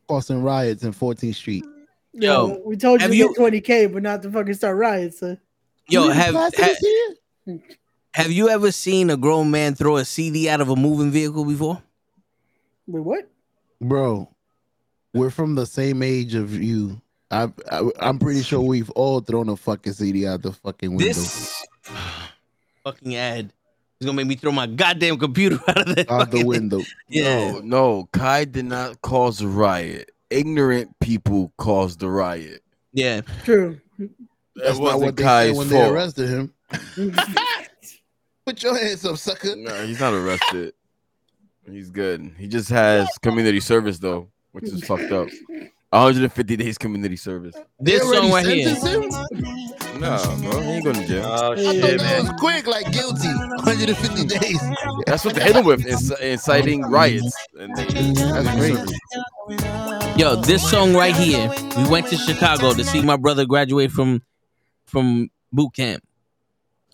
Causing 0.09 0.43
riots 0.43 0.83
in 0.83 0.93
14th 0.93 1.35
Street. 1.35 1.65
Yo, 2.13 2.49
Yo, 2.49 2.63
we 2.67 2.77
told 2.77 3.01
you 3.01 3.09
to 3.09 3.17
you- 3.17 3.29
get 3.29 3.37
twenty 3.37 3.61
k, 3.61 3.87
but 3.87 4.03
not 4.03 4.21
to 4.23 4.31
fucking 4.31 4.55
start 4.55 4.77
riots. 4.77 5.21
So. 5.21 5.37
Yo, 5.89 6.05
You 6.05 6.11
have 6.11 6.35
class 8.15 8.23
ha- 8.23 8.23
this 8.23 8.25
here? 8.25 8.25
have 8.25 8.33
you 8.33 8.49
ever 8.49 8.73
seen 8.73 9.11
a 9.11 9.17
grown 9.17 9.51
man 9.51 9.75
throw 9.75 9.97
a 9.97 10.05
CD 10.05 10.49
out 10.49 10.61
of 10.61 10.69
a 10.69 10.77
moving 10.77 11.11
vehicle 11.11 11.45
before? 11.45 11.83
Wait, 12.87 13.01
what? 13.01 13.31
Bro, 13.81 14.29
we're 15.15 15.31
from 15.31 15.55
the 15.55 15.67
same 15.67 16.03
age 16.03 16.35
of 16.35 16.55
you. 16.55 17.01
I, 17.31 17.53
I, 17.71 17.89
I'm 18.01 18.19
pretty 18.19 18.43
sure 18.43 18.61
we've 18.61 18.91
all 18.91 19.21
thrown 19.21 19.49
a 19.49 19.57
fucking 19.57 19.93
CD 19.93 20.27
out 20.27 20.43
the 20.43 20.53
fucking 20.53 20.91
window. 20.91 21.05
This 21.05 21.65
fucking 22.85 23.15
ad 23.15 23.53
is 24.01 24.07
gonna 24.07 24.17
make 24.17 24.27
me 24.27 24.35
throw 24.35 24.51
my 24.53 24.67
goddamn 24.67 25.19
computer 25.19 25.59
out 25.69 25.89
of 25.89 25.95
the 25.95 26.13
out 26.13 26.31
the 26.31 26.45
window. 26.45 26.81
Yeah. 27.09 27.53
No, 27.53 27.61
no, 27.61 28.09
Kai 28.13 28.45
did 28.47 28.65
not 28.67 29.01
cause 29.03 29.41
a 29.41 29.47
riot. 29.49 30.11
Ignorant 30.31 30.99
people 31.01 31.53
caused 31.57 32.01
the 32.01 32.09
riot. 32.09 32.63
Yeah. 32.93 33.21
True. 33.45 33.81
That's 33.99 34.79
it 34.79 34.81
not 34.81 34.81
wasn't 34.81 35.03
what 35.03 35.17
they 35.17 35.23
Kai's 35.23 35.49
said 35.51 35.57
when 35.59 35.69
fault. 35.69 35.83
they 35.83 35.89
arrested 35.91 36.29
him. 36.29 36.55
Put 38.51 38.65
your 38.65 38.77
hands 38.77 39.05
up, 39.05 39.17
sucker. 39.17 39.55
No, 39.55 39.87
he's 39.87 40.01
not 40.01 40.13
arrested. 40.13 40.75
He's 41.71 41.89
good. 41.89 42.33
He 42.37 42.49
just 42.49 42.69
has 42.71 43.09
community 43.23 43.61
service 43.61 44.01
though, 44.01 44.27
which 44.51 44.65
is 44.65 44.83
fucked 44.83 45.13
up. 45.13 45.29
150 45.91 46.57
days 46.57 46.77
community 46.77 47.15
service. 47.15 47.55
This 47.79 48.01
They 48.03 48.13
song 48.17 48.33
right 48.33 48.45
already 48.45 48.63
here. 48.65 48.75
him? 48.75 50.01
No, 50.01 50.19
bro, 50.51 50.61
he 50.63 50.69
ain't 50.69 50.85
going 50.85 50.97
to 50.97 51.07
jail. 51.07 51.27
Oh 51.27 51.53
I 51.53 51.55
thought 51.55 51.59
shit, 51.59 51.81
that 51.81 51.97
man. 52.01 52.23
was 52.25 52.33
quick, 52.41 52.67
like 52.67 52.91
guilty. 52.91 53.29
150 53.29 54.25
days. 54.27 54.61
That's 55.07 55.25
what 55.25 55.37
they 55.37 55.45
hit 55.45 55.55
him 55.55 55.65
with, 55.65 55.85
inc- 55.85 56.21
inciting 56.21 56.83
riots. 56.83 57.33
And 57.57 57.77
they, 57.77 57.85
That's 58.15 58.49
crazy. 58.59 60.19
Yo, 60.21 60.35
this 60.43 60.69
song 60.69 60.95
right 60.95 61.15
here. 61.15 61.49
We 61.77 61.89
went 61.89 62.09
to 62.09 62.17
Chicago 62.17 62.75
to 62.75 62.83
see 62.83 63.01
my 63.01 63.17
brother 63.17 63.47
graduate 63.47 63.93
from 63.93 64.23
from 64.87 65.31
boot 65.53 65.73
camp. 65.75 66.03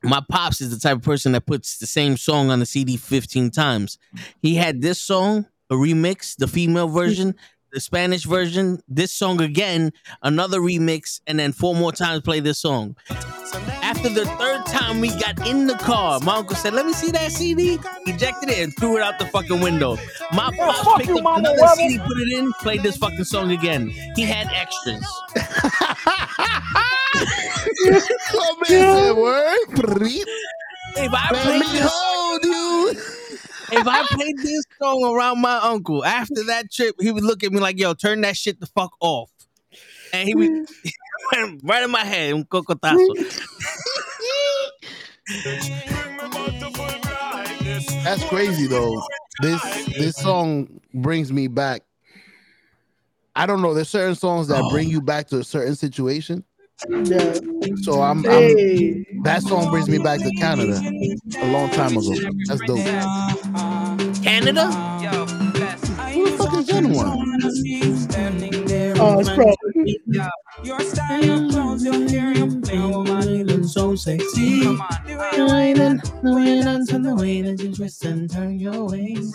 My 0.06 0.22
pops 0.30 0.60
is 0.60 0.70
the 0.70 0.78
type 0.78 0.98
of 0.98 1.02
person 1.02 1.32
that 1.32 1.46
puts 1.46 1.78
the 1.78 1.86
same 1.86 2.16
song 2.16 2.50
on 2.50 2.60
the 2.60 2.66
CD 2.66 2.96
15 2.96 3.50
times. 3.50 3.98
He 4.40 4.54
had 4.54 4.80
this 4.80 5.00
song, 5.00 5.46
a 5.68 5.74
remix, 5.74 6.36
the 6.36 6.46
female 6.46 6.88
version, 6.88 7.34
the 7.72 7.80
Spanish 7.80 8.24
version, 8.24 8.80
this 8.88 9.12
song 9.12 9.40
again, 9.40 9.92
another 10.22 10.60
remix, 10.60 11.20
and 11.26 11.38
then 11.38 11.52
four 11.52 11.74
more 11.74 11.92
times 11.92 12.22
play 12.22 12.40
this 12.40 12.58
song. 12.60 12.96
After 13.82 14.08
the 14.08 14.24
third 14.24 14.66
time 14.66 15.00
we 15.00 15.08
got 15.08 15.46
in 15.46 15.66
the 15.66 15.74
car, 15.74 16.20
my 16.20 16.36
uncle 16.36 16.56
said, 16.56 16.74
Let 16.74 16.86
me 16.86 16.92
see 16.92 17.10
that 17.12 17.32
CD. 17.32 17.78
Ejected 18.06 18.50
it 18.50 18.58
and 18.62 18.74
threw 18.76 18.96
it 18.96 19.02
out 19.02 19.18
the 19.18 19.26
fucking 19.26 19.60
window. 19.60 19.96
My 20.32 20.50
Yeah, 20.54 20.66
pops 20.66 20.80
fuck 20.82 20.96
picked 20.98 21.08
you, 21.10 21.18
up 21.18 21.24
Mama 21.24 21.38
another 21.50 21.60
Webber. 21.62 21.74
CD, 21.76 21.98
put 21.98 22.18
it 22.18 22.38
in, 22.38 22.52
played 22.54 22.82
this 22.82 22.96
fucking 22.96 23.24
song 23.24 23.50
again. 23.52 23.90
He 24.16 24.22
had 24.22 24.48
extras. 24.52 25.06
Oh, 28.34 28.56
man 28.60 28.68
said, 28.68 29.12
word. 29.16 29.58
Preet. 29.70 30.24
If 30.96 31.12
I 31.14 31.30
Let 31.32 31.60
me 31.60 31.66
this, 31.72 31.88
hold 31.90 32.44
you. 32.44 32.94
If 33.72 33.86
I 33.86 34.06
played 34.08 34.38
this 34.38 34.64
song 34.80 35.04
around 35.04 35.40
my 35.40 35.56
uncle 35.58 36.04
after 36.04 36.44
that 36.44 36.70
trip, 36.70 36.94
he 37.00 37.10
would 37.10 37.24
look 37.24 37.44
at 37.44 37.52
me 37.52 37.60
like, 37.60 37.78
"Yo, 37.78 37.94
turn 37.94 38.20
that 38.22 38.36
shit 38.36 38.60
the 38.60 38.66
fuck 38.66 38.92
off," 39.00 39.30
and 40.12 40.28
he 40.28 40.34
would 40.34 40.68
right 41.62 41.82
in 41.82 41.90
my 41.90 42.04
head, 42.04 42.34
un 42.34 42.44
cocotazo. 42.44 42.98
That's 48.04 48.24
crazy 48.24 48.66
though. 48.66 49.02
This 49.40 49.86
this 49.98 50.16
song 50.16 50.80
brings 50.94 51.32
me 51.32 51.48
back. 51.48 51.82
I 53.34 53.46
don't 53.46 53.60
know. 53.60 53.74
There's 53.74 53.90
certain 53.90 54.14
songs 54.14 54.48
that 54.48 54.62
oh. 54.62 54.70
bring 54.70 54.88
you 54.88 55.02
back 55.02 55.28
to 55.28 55.38
a 55.38 55.44
certain 55.44 55.74
situation. 55.74 56.44
Yeah. 56.88 57.38
So 57.82 58.02
I'm, 58.02 58.22
Hey. 58.22 59.06
I'm 59.10 59.22
that 59.22 59.42
song 59.42 59.70
brings 59.70 59.88
me 59.88 59.98
back 59.98 60.20
to 60.20 60.30
Canada 60.32 60.78
a 61.40 61.50
long 61.50 61.70
time 61.70 61.96
ago. 61.96 62.14
That's 62.46 62.60
dope. 62.66 62.78
Canada? 64.22 64.70
Who 66.12 66.30
the 66.30 66.36
fuck 66.36 66.54
is 66.54 66.66
that 66.66 66.84
one? 66.84 67.26
Oh, 68.98 69.20
it's 69.20 69.30
probably. 69.30 70.00
Your 70.64 70.80
style, 70.80 71.24
your 71.24 71.50
clothes, 71.50 71.84
your 71.84 72.08
hair, 72.08 72.32
your 72.32 72.60
play, 72.60 72.78
woman, 72.78 73.48
you 73.48 73.64
so 73.64 73.94
sexy. 73.94 74.62
Come 74.62 74.80
on, 74.80 74.88
The 75.06 75.46
way 75.50 75.72
that, 75.72 76.20
the 76.22 76.34
way 76.34 76.60
that, 76.62 77.02
the 77.02 77.14
way 77.14 77.42
that 77.42 77.60
you 77.62 77.74
twist 77.74 78.04
and 78.04 78.30
turn 78.30 78.58
your 78.58 78.88
ways. 78.88 79.34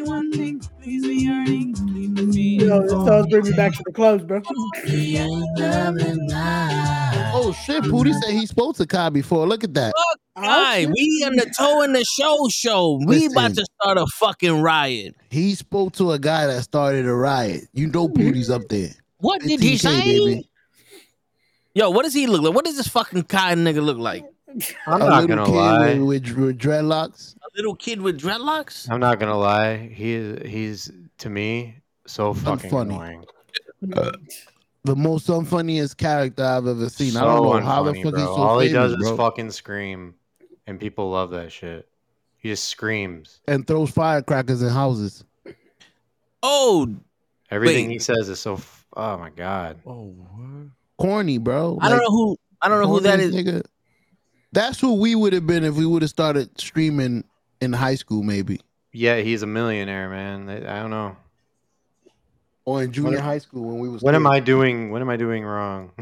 One 0.00 0.32
thing, 0.32 0.60
please 0.82 1.02
be 1.06 1.28
earning. 1.30 1.74
Yo, 2.32 2.82
this 2.82 2.90
song 2.90 3.28
bring 3.28 3.44
me 3.44 3.52
back 3.52 3.72
to 3.74 3.82
the 3.84 3.92
clubs, 3.92 4.24
bro. 4.24 4.40
Oh 7.32 7.52
shit, 7.64 7.82
Pootie 7.84 8.14
said 8.22 8.32
he 8.32 8.46
spoke 8.46 8.76
to 8.76 8.86
Kai 8.86 9.08
before. 9.10 9.46
Look 9.46 9.64
at 9.64 9.74
that. 9.74 9.92
Fuck 9.96 10.44
Right, 10.44 10.86
we 10.86 11.24
on 11.26 11.36
the 11.36 11.52
toe 11.56 11.82
in 11.82 11.92
the 11.92 12.04
show 12.04 12.48
show. 12.48 13.00
We 13.04 13.26
about 13.26 13.54
to 13.56 13.66
start 13.80 13.98
a 13.98 14.06
fucking 14.14 14.62
riot. 14.62 15.14
He 15.30 15.54
spoke 15.54 15.92
to 15.94 16.12
a 16.12 16.18
guy 16.18 16.46
that 16.46 16.62
started 16.62 17.06
a 17.06 17.12
riot. 17.14 17.64
You 17.72 17.88
know 17.88 18.08
Pootie's 18.08 18.48
up 18.50 18.62
there. 18.68 18.90
What 19.18 19.42
did 19.42 19.60
he 19.60 19.76
say? 19.76 20.00
baby. 20.00 20.48
Yo, 21.74 21.90
what 21.90 22.04
does 22.04 22.14
he 22.14 22.26
look 22.26 22.42
like? 22.42 22.54
What 22.54 22.64
does 22.64 22.76
this 22.76 22.88
fucking 22.88 23.24
kind 23.24 23.66
nigga 23.66 23.82
look 23.84 23.98
like? 23.98 24.24
I'm 24.86 24.94
A 24.94 24.98
not 24.98 25.20
little 25.22 25.26
gonna 25.28 25.46
kid 25.46 25.52
lie. 25.52 25.94
With, 25.98 26.24
with, 26.26 26.36
with 26.38 26.58
dreadlocks. 26.58 27.36
A 27.52 27.56
little 27.56 27.74
kid 27.74 28.00
with 28.00 28.20
dreadlocks? 28.20 28.88
I'm 28.90 29.00
not 29.00 29.18
gonna 29.18 29.36
lie. 29.38 29.76
He 29.76 30.12
is. 30.12 30.48
He's 30.48 30.92
to 31.18 31.28
me 31.30 31.76
so 32.06 32.32
fucking 32.34 32.70
Unfunny. 32.70 32.82
annoying. 32.82 33.24
Uh, 33.94 34.12
the 34.84 34.94
most 34.96 35.26
unfunniest 35.28 35.96
character 35.96 36.44
I've 36.44 36.66
ever 36.66 36.88
seen. 36.88 37.16
I 37.16 37.22
don't 37.24 37.42
know 37.44 37.60
how 37.60 37.82
the 37.82 37.92
unfunny, 37.92 38.02
fuck 38.04 38.12
bro. 38.12 38.20
he's 38.20 38.28
so 38.28 38.34
All 38.36 38.58
he 38.60 38.68
famous, 38.68 38.92
does 38.92 38.92
is 38.92 39.08
bro. 39.08 39.16
fucking 39.16 39.50
scream, 39.50 40.14
and 40.66 40.78
people 40.78 41.10
love 41.10 41.30
that 41.30 41.50
shit. 41.50 41.88
He 42.38 42.48
just 42.50 42.64
screams. 42.66 43.40
and 43.48 43.66
throws 43.66 43.90
firecrackers 43.90 44.62
in 44.62 44.68
houses. 44.70 45.24
Oh, 46.42 46.94
Everything 47.50 47.88
Wait. 47.88 47.92
he 47.94 47.98
says 47.98 48.28
is 48.28 48.38
so. 48.40 48.54
F- 48.54 48.86
oh 48.96 49.18
my 49.18 49.30
god. 49.30 49.78
Oh, 49.84 50.14
Corny, 50.98 51.38
bro. 51.38 51.78
I 51.80 51.88
don't 51.88 51.98
know 51.98 52.10
who 52.10 52.36
I 52.62 52.68
don't 52.68 52.80
know 52.80 52.88
who 52.88 53.00
that 53.00 53.18
is. 53.20 53.34
Nigga. 53.34 53.62
That's 54.52 54.80
who 54.80 54.94
we 54.94 55.14
would 55.14 55.32
have 55.32 55.46
been 55.46 55.64
if 55.64 55.74
we 55.74 55.84
would 55.86 56.02
have 56.02 56.10
started 56.10 56.58
streaming 56.60 57.24
in 57.60 57.72
high 57.72 57.94
school, 57.96 58.22
maybe. 58.22 58.60
Yeah, 58.92 59.18
he's 59.20 59.42
a 59.42 59.46
millionaire, 59.46 60.08
man. 60.10 60.48
I 60.48 60.78
I 60.78 60.80
don't 60.82 60.90
know. 60.90 61.16
Or 62.64 62.82
in 62.82 62.92
junior 62.92 63.12
What- 63.12 63.20
high 63.20 63.38
school 63.38 63.62
when 63.64 63.78
we 63.78 63.88
was 63.88 64.02
What 64.02 64.14
am. 64.14 64.26
I 64.26 64.40
doing? 64.40 64.90
What 64.90 65.00
am 65.02 65.08
I 65.10 65.16
doing 65.16 65.44
wrong? 65.44 65.92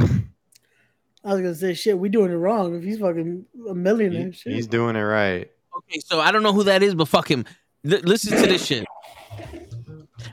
I 1.25 1.33
was 1.33 1.41
gonna 1.43 1.55
say 1.55 1.75
shit. 1.75 1.99
We 1.99 2.09
doing 2.09 2.31
it 2.31 2.37
wrong. 2.37 2.75
If 2.77 2.83
he's 2.85 2.99
fucking 2.99 3.45
a 3.69 3.75
millionaire, 3.75 4.27
He- 4.27 4.33
shit. 4.33 4.53
he's 4.55 4.67
doing 4.67 4.97
it 4.97 5.03
right. 5.03 5.51
Okay, 5.77 6.01
so 6.01 6.21
I 6.21 6.33
don't 6.33 6.43
know 6.43 6.53
who 6.53 6.65
that 6.65 6.83
is, 6.83 6.95
but 6.95 7.07
fuck 7.09 7.31
him. 7.31 7.45
L- 7.89 8.01
listen 8.03 8.37
to 8.41 8.47
this 8.49 8.65
shit. 8.67 8.85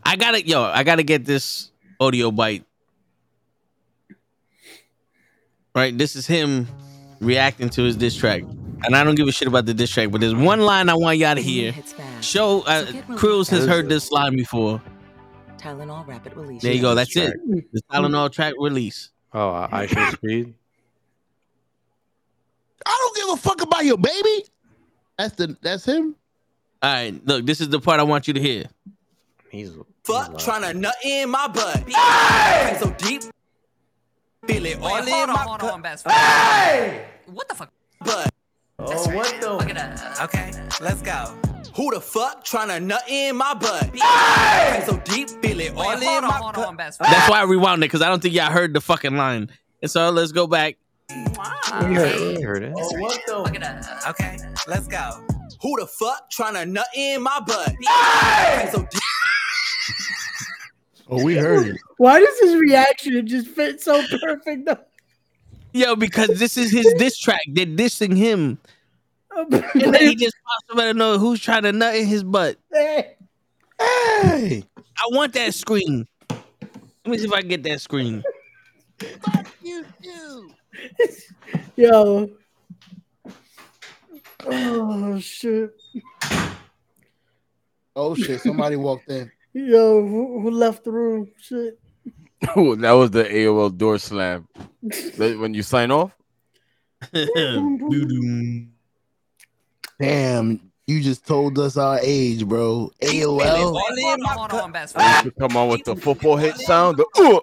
I 0.04 0.16
gotta 0.16 0.46
yo, 0.46 0.64
I 0.64 0.84
gotta 0.84 1.04
get 1.04 1.26
this 1.26 1.72
audio 2.00 2.32
bite. 2.32 2.64
Right, 5.76 5.96
this 5.98 6.16
is 6.16 6.26
him 6.26 6.68
reacting 7.20 7.70
to 7.72 7.84
his 7.84 7.96
diss 7.98 8.16
track, 8.16 8.44
and 8.86 8.96
I 8.96 9.04
don't 9.04 9.16
give 9.16 9.28
a 9.28 9.32
shit 9.32 9.48
about 9.48 9.66
the 9.66 9.74
diss 9.74 9.92
track. 9.92 10.12
But 10.12 10.22
there's 10.22 10.36
one 10.36 10.62
line 10.62 10.90
I 10.90 10.96
want 10.96 11.18
y'all 11.18 11.36
to 11.36 11.42
hear. 11.42 11.74
Show 12.22 12.62
uh, 12.62 12.92
Cruz 13.16 13.50
has 13.50 13.66
heard 13.66 13.90
this 13.90 14.12
line 14.12 14.36
before. 14.36 14.82
Tylenol 15.58 16.06
rapid 16.08 16.36
release. 16.36 16.62
There 16.62 16.74
you 16.74 16.82
go. 16.82 16.96
That's 16.96 17.16
it. 17.18 17.34
The 17.72 17.82
Tylenol 17.92 18.32
track 18.32 18.54
release. 18.58 19.10
Oh, 19.34 19.50
I 19.50 19.70
I 19.72 19.86
should 19.88 20.14
speed. 20.14 20.54
I 22.86 22.98
don't 23.00 23.16
give 23.16 23.30
a 23.34 23.38
fuck 23.38 23.62
about 23.62 23.84
your 23.84 23.98
baby. 23.98 24.46
That's 25.18 25.36
the 25.36 25.58
that's 25.62 25.86
him. 25.86 26.16
All 26.84 26.94
right, 26.94 27.26
look, 27.26 27.46
this 27.46 27.62
is 27.62 27.70
the 27.70 27.80
part 27.80 28.00
I 28.00 28.04
want 28.04 28.28
you 28.28 28.34
to 28.36 28.40
hear. 28.40 28.66
He's 29.50 29.72
Fuck 30.04 30.38
trying 30.38 30.62
to 30.62 30.74
nut 30.78 30.96
in 31.04 31.30
my 31.32 31.48
butt. 31.48 31.90
Hey! 31.90 32.78
So 32.80 32.92
deep. 32.92 33.24
Feel 34.46 34.66
it 34.66 34.80
all 34.80 34.94
Wait, 34.94 35.08
in 35.08 35.14
hold 35.14 35.30
on, 35.30 35.36
my 35.36 35.42
hold 35.42 35.60
gut. 35.62 35.74
on, 35.74 35.82
best 35.82 36.04
friend. 36.04 36.18
Hey! 36.20 37.06
What 37.26 37.50
the 37.50 37.56
fuck? 37.56 37.72
Butt. 38.02 38.30
Oh, 38.80 39.16
what 39.16 39.40
the? 39.40 39.54
Look 39.54 39.70
at 39.70 39.76
that. 39.76 40.22
Okay, 40.24 40.52
let's 40.82 41.02
go. 41.02 41.34
Who 41.76 41.94
the 41.94 42.02
fuck 42.02 42.44
trying 42.44 42.68
to 42.70 42.80
nut 42.80 43.04
in 43.08 43.36
my 43.36 43.54
butt? 43.54 43.96
Hey! 43.96 44.84
So 44.86 44.98
deep. 45.00 45.30
Feel 45.30 45.60
it 45.60 45.74
all 45.76 45.88
Wait, 45.88 46.02
in 46.02 46.08
on, 46.08 46.24
my 46.24 46.32
hold 46.32 46.56
gut. 46.56 46.68
on, 46.68 46.76
best 46.76 46.98
friend. 46.98 47.14
That's 47.14 47.30
why 47.30 47.40
I 47.40 47.44
rewound 47.44 47.84
it 47.84 47.88
because 47.88 48.02
I 48.02 48.10
don't 48.10 48.22
think 48.22 48.34
y'all 48.34 48.52
heard 48.52 48.74
the 48.74 48.82
fucking 48.82 49.16
line. 49.16 49.50
And 49.82 49.90
so 49.90 50.10
let's 50.10 50.32
go 50.32 50.48
back. 50.48 50.78
We 51.10 51.96
heard, 51.96 52.38
we 52.38 52.42
heard 52.42 52.64
it. 52.64 52.74
Oh, 52.76 53.00
what 53.00 53.22
the? 53.28 53.40
Look 53.40 53.56
at 53.56 53.62
that. 53.62 54.08
Okay, 54.10 54.38
let's 54.68 54.88
go. 54.88 55.26
Who 55.62 55.80
the 55.80 55.88
fuck 55.88 56.30
trying 56.30 56.56
to 56.56 56.66
nut 56.66 56.88
in 56.96 57.22
my 57.22 57.40
butt? 57.46 57.74
Hey! 57.82 58.70
So 58.72 58.80
deep. 58.80 59.02
Oh, 61.08 61.24
we 61.24 61.36
heard 61.36 61.68
it. 61.68 61.78
Why 61.98 62.20
does 62.20 62.40
his 62.40 62.56
reaction 62.56 63.28
just 63.28 63.48
fit 63.48 63.82
so 63.82 64.02
perfect? 64.22 64.68
Though? 65.76 65.90
Yo, 65.90 65.96
because 65.96 66.40
this 66.40 66.58
is 66.58 66.72
his 66.72 66.94
diss 66.98 67.18
track. 67.18 67.42
They're 67.48 67.66
dissing 67.66 68.16
him. 68.16 68.60
And 69.38 69.94
then 69.94 70.02
he 70.02 70.16
just 70.16 70.36
pops 70.46 70.72
up 70.72 70.80
out 70.80 70.92
of 70.92 70.96
nowhere. 70.96 71.18
Who's 71.18 71.42
trying 71.42 71.64
to 71.64 71.74
nut 71.74 71.94
in 71.96 72.06
his 72.06 72.24
butt? 72.24 72.56
Hey. 72.72 73.16
Hey, 73.78 74.64
I 74.98 75.08
want 75.12 75.34
that 75.34 75.54
screen. 75.54 76.08
Let 76.30 76.40
me 77.06 77.18
see 77.18 77.26
if 77.26 77.34
I 77.34 77.42
can 77.42 77.50
get 77.50 77.64
that 77.64 77.82
screen. 77.82 78.24
Fuck 79.00 79.48
you 79.62 79.86
too. 80.02 80.52
Yo. 81.76 82.30
Oh 84.46 85.20
shit. 85.20 85.72
Oh 87.96 88.16
shit! 88.16 88.42
Somebody 88.42 88.78
walked 88.78 89.10
in. 89.10 89.32
Yo, 89.54 90.06
who, 90.06 90.42
who 90.42 90.52
left 90.52 90.84
the 90.84 90.92
room? 90.92 91.30
Shit. 91.38 91.80
Oh, 92.56 92.76
that 92.76 92.92
was 92.92 93.12
the 93.12 93.24
AOL 93.24 93.76
door 93.78 93.98
slam. 93.98 94.48
When 95.18 95.54
you 95.54 95.64
sign 95.64 95.92
off. 95.92 96.16
Damn, 100.00 100.72
you 100.88 101.02
just 101.02 101.26
told 101.26 101.58
us 101.60 101.78
our 101.78 102.00
age, 102.02 102.46
bro. 102.46 102.92
AOL. 103.02 103.42
All 103.42 103.74
Wait, 103.74 103.98
in 103.98 104.04
hold 104.06 104.20
my 104.20 104.30
on, 104.32 104.38
hold 104.38 104.52
gut. 104.52 104.64
on, 104.64 104.72
best 104.72 104.96
You 104.96 105.02
friend. 105.02 105.24
should 105.24 105.36
come 105.38 105.58
on 105.58 105.70
with 105.70 105.84
the 105.86 105.96
football 105.96 106.36
hit 106.38 106.58
sound. 106.58 106.98
The, 106.98 107.42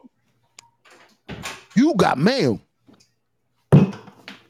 uh, 1.31 1.35
You 1.75 1.95
got 1.97 2.19
mail. 2.19 2.61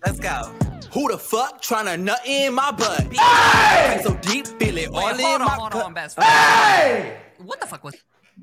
Let's 0.04 0.18
go. 0.18 0.52
Who 0.92 1.10
the 1.10 1.16
fuck 1.18 1.62
trying 1.62 1.86
to 1.86 1.96
nut 1.96 2.20
in 2.26 2.52
my 2.54 2.70
butt? 2.72 3.12
Hey! 3.14 4.00
So 4.02 4.14
deep, 4.16 4.46
feel 4.46 4.76
it 4.76 4.88
all 4.92 5.06
Wait, 5.06 5.20
in 5.20 5.24
on, 5.26 5.40
my 5.40 5.48
hold 5.48 5.72
gut. 5.72 5.84
on, 5.84 5.94
best 5.94 6.16
friend. 6.16 6.28
Hey! 6.30 7.16
What 7.38 7.60
the 7.60 7.66
fuck 7.66 7.82
was 7.84 7.94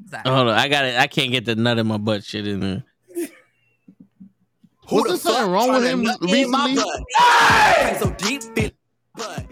that? 0.08 0.28
Hold 0.28 0.48
on, 0.50 0.58
I 0.58 0.68
got 0.68 0.86
it. 0.86 0.98
I 1.00 1.08
can't 1.08 1.32
get 1.32 1.46
the 1.46 1.56
nut 1.56 1.78
in 1.78 1.88
my 1.88 1.98
butt 1.98 2.24
shit 2.24 2.48
in 2.48 2.60
there. 2.60 2.84
Who 4.90 4.96
Was 4.96 5.04
the 5.04 5.10
there 5.10 5.18
something 5.18 5.42
fuck 5.44 5.52
wrong 5.52 5.72
with 5.72 5.84
him 5.86 6.04
nut 6.04 6.18
in 6.22 6.52
my 6.52 6.66
recently? 6.66 6.76
butt? 6.76 7.04
Hey! 7.18 7.98
So 8.00 8.10
deep, 8.12 8.42
feel 8.44 8.72
butt. 9.16 9.46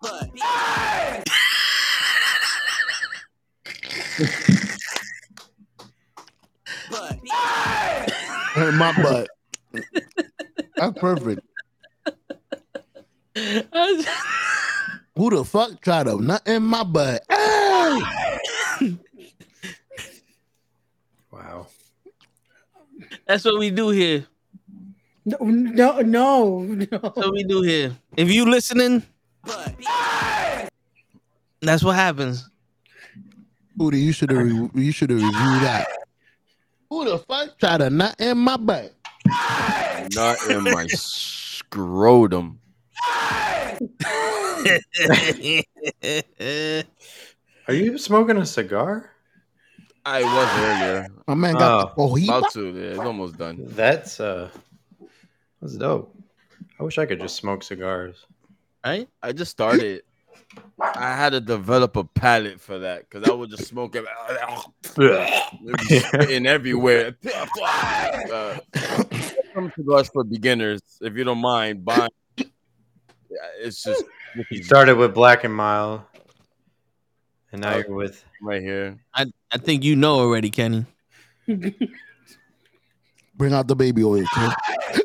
butt. 0.00 0.30
butt. 0.30 0.30
in 8.56 8.76
my 8.76 8.92
butt. 9.02 9.28
That's 10.76 10.98
perfect. 10.98 11.40
Who 15.16 15.30
the 15.30 15.44
fuck 15.44 15.80
tried 15.80 16.04
to 16.04 16.20
nut 16.20 16.42
in 16.46 16.62
my 16.62 16.84
butt? 16.84 17.22
Hey! 17.28 18.00
Wow. 21.30 21.66
That's 23.26 23.44
what 23.44 23.58
we 23.58 23.70
do 23.70 23.90
here. 23.90 24.26
No, 25.24 25.36
no, 25.40 26.00
no, 26.00 26.58
no. 26.60 26.84
That's 26.86 27.16
what 27.16 27.32
we 27.32 27.44
do 27.44 27.62
here. 27.62 27.96
If 28.16 28.30
you 28.30 28.44
listening, 28.44 29.02
that's 31.60 31.82
what 31.82 31.94
happens. 31.94 32.48
Hootie, 33.78 34.02
you 34.02 34.12
should 34.12 34.30
have 34.30 34.40
re- 34.40 34.70
you 34.74 34.92
should 34.92 35.10
have 35.10 35.18
reviewed 35.18 35.62
that. 35.62 35.86
Who 36.90 37.04
the 37.04 37.18
fuck 37.18 37.58
tried 37.58 37.78
to 37.78 37.90
nut 37.90 38.16
in 38.18 38.38
my 38.38 38.56
butt? 38.56 38.92
not 40.14 40.36
in 40.50 40.64
my 40.64 40.86
scrotum. 40.88 42.58
Are 47.68 47.74
you 47.74 47.98
smoking 47.98 48.36
a 48.38 48.46
cigar? 48.46 49.10
I 50.04 50.22
was 50.22 50.48
earlier. 50.58 51.08
My 51.28 51.34
man 51.34 51.54
got 51.54 51.92
Oh. 51.96 52.16
the 52.16 52.22
oh 52.30 52.38
About 52.38 52.52
to. 52.52 52.66
Yeah, 52.70 52.90
it's 52.90 52.98
almost 52.98 53.38
done. 53.38 53.58
That's 53.68 54.18
uh, 54.20 54.50
that's 55.60 55.76
dope. 55.76 56.14
I 56.78 56.82
wish 56.82 56.98
I 56.98 57.06
could 57.06 57.20
just 57.20 57.36
smoke 57.36 57.62
cigars. 57.62 58.26
right? 58.84 59.08
I 59.22 59.32
just 59.32 59.52
started. 59.52 60.02
I 60.80 61.16
had 61.16 61.30
to 61.30 61.40
develop 61.40 61.96
a 61.96 62.04
palate 62.04 62.60
for 62.60 62.80
that 62.80 63.08
because 63.08 63.28
I 63.28 63.32
would 63.32 63.48
just 63.50 63.66
smoke 63.68 63.94
it. 63.96 64.04
spitting 66.04 66.46
everywhere. 66.46 67.16
Uh, 68.32 68.58
some 69.54 69.70
cigars 69.76 70.08
for 70.08 70.24
beginners, 70.24 70.80
if 71.02 71.14
you 71.14 71.24
don't 71.24 71.38
mind 71.38 71.84
buying. 71.84 72.08
Yeah, 73.32 73.66
It's 73.66 73.82
just 73.82 74.04
You 74.50 74.62
started 74.62 74.96
with 74.96 75.14
Black 75.14 75.44
and 75.44 75.54
Mild, 75.54 76.02
and 77.50 77.62
now 77.62 77.74
oh. 77.74 77.78
you're 77.78 77.96
with. 77.96 78.22
right 78.42 78.60
here. 78.60 78.98
I, 79.14 79.26
I 79.50 79.58
think 79.58 79.84
you 79.84 79.96
know 79.96 80.18
already, 80.18 80.50
Kenny. 80.50 80.84
bring 83.36 83.52
out 83.52 83.68
the 83.68 83.76
baby 83.76 84.04
oil. 84.04 84.24
kid. 84.34 84.52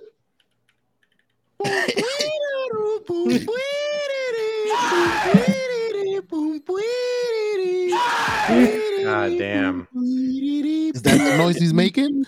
God 9.04 9.38
damn. 9.38 9.88
Is 9.96 11.02
that 11.02 11.18
the 11.18 11.38
noise 11.38 11.58
he's 11.58 11.74
making? 11.74 12.26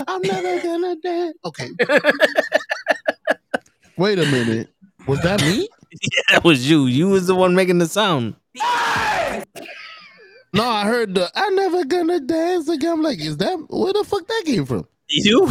I'm 0.08 0.22
never 0.22 0.61
gonna 0.61 0.95
dance. 0.98 1.38
Okay. 1.45 1.69
Wait 3.98 4.19
a 4.19 4.26
minute. 4.26 4.69
Was 5.08 5.22
that 5.22 5.42
me? 5.42 5.69
Yeah, 5.92 6.22
that 6.32 6.43
was 6.43 6.69
you. 6.69 6.85
You 6.88 7.10
was 7.10 7.27
the 7.27 7.35
one 7.35 7.56
making 7.56 7.77
the 7.80 7.88
sound. 7.88 8.35
No, 10.53 10.68
I 10.68 10.84
heard 10.84 11.16
the 11.16 11.32
I 11.34 11.50
never 11.51 11.85
gonna 11.85 12.19
dance 12.19 12.68
again. 12.68 12.92
I'm 12.92 13.01
like, 13.01 13.19
is 13.19 13.38
that 13.38 13.58
where 13.69 13.93
the 13.93 14.03
fuck 14.03 14.27
that 14.27 14.43
came 14.45 14.66
from? 14.66 14.85
You? 15.08 15.50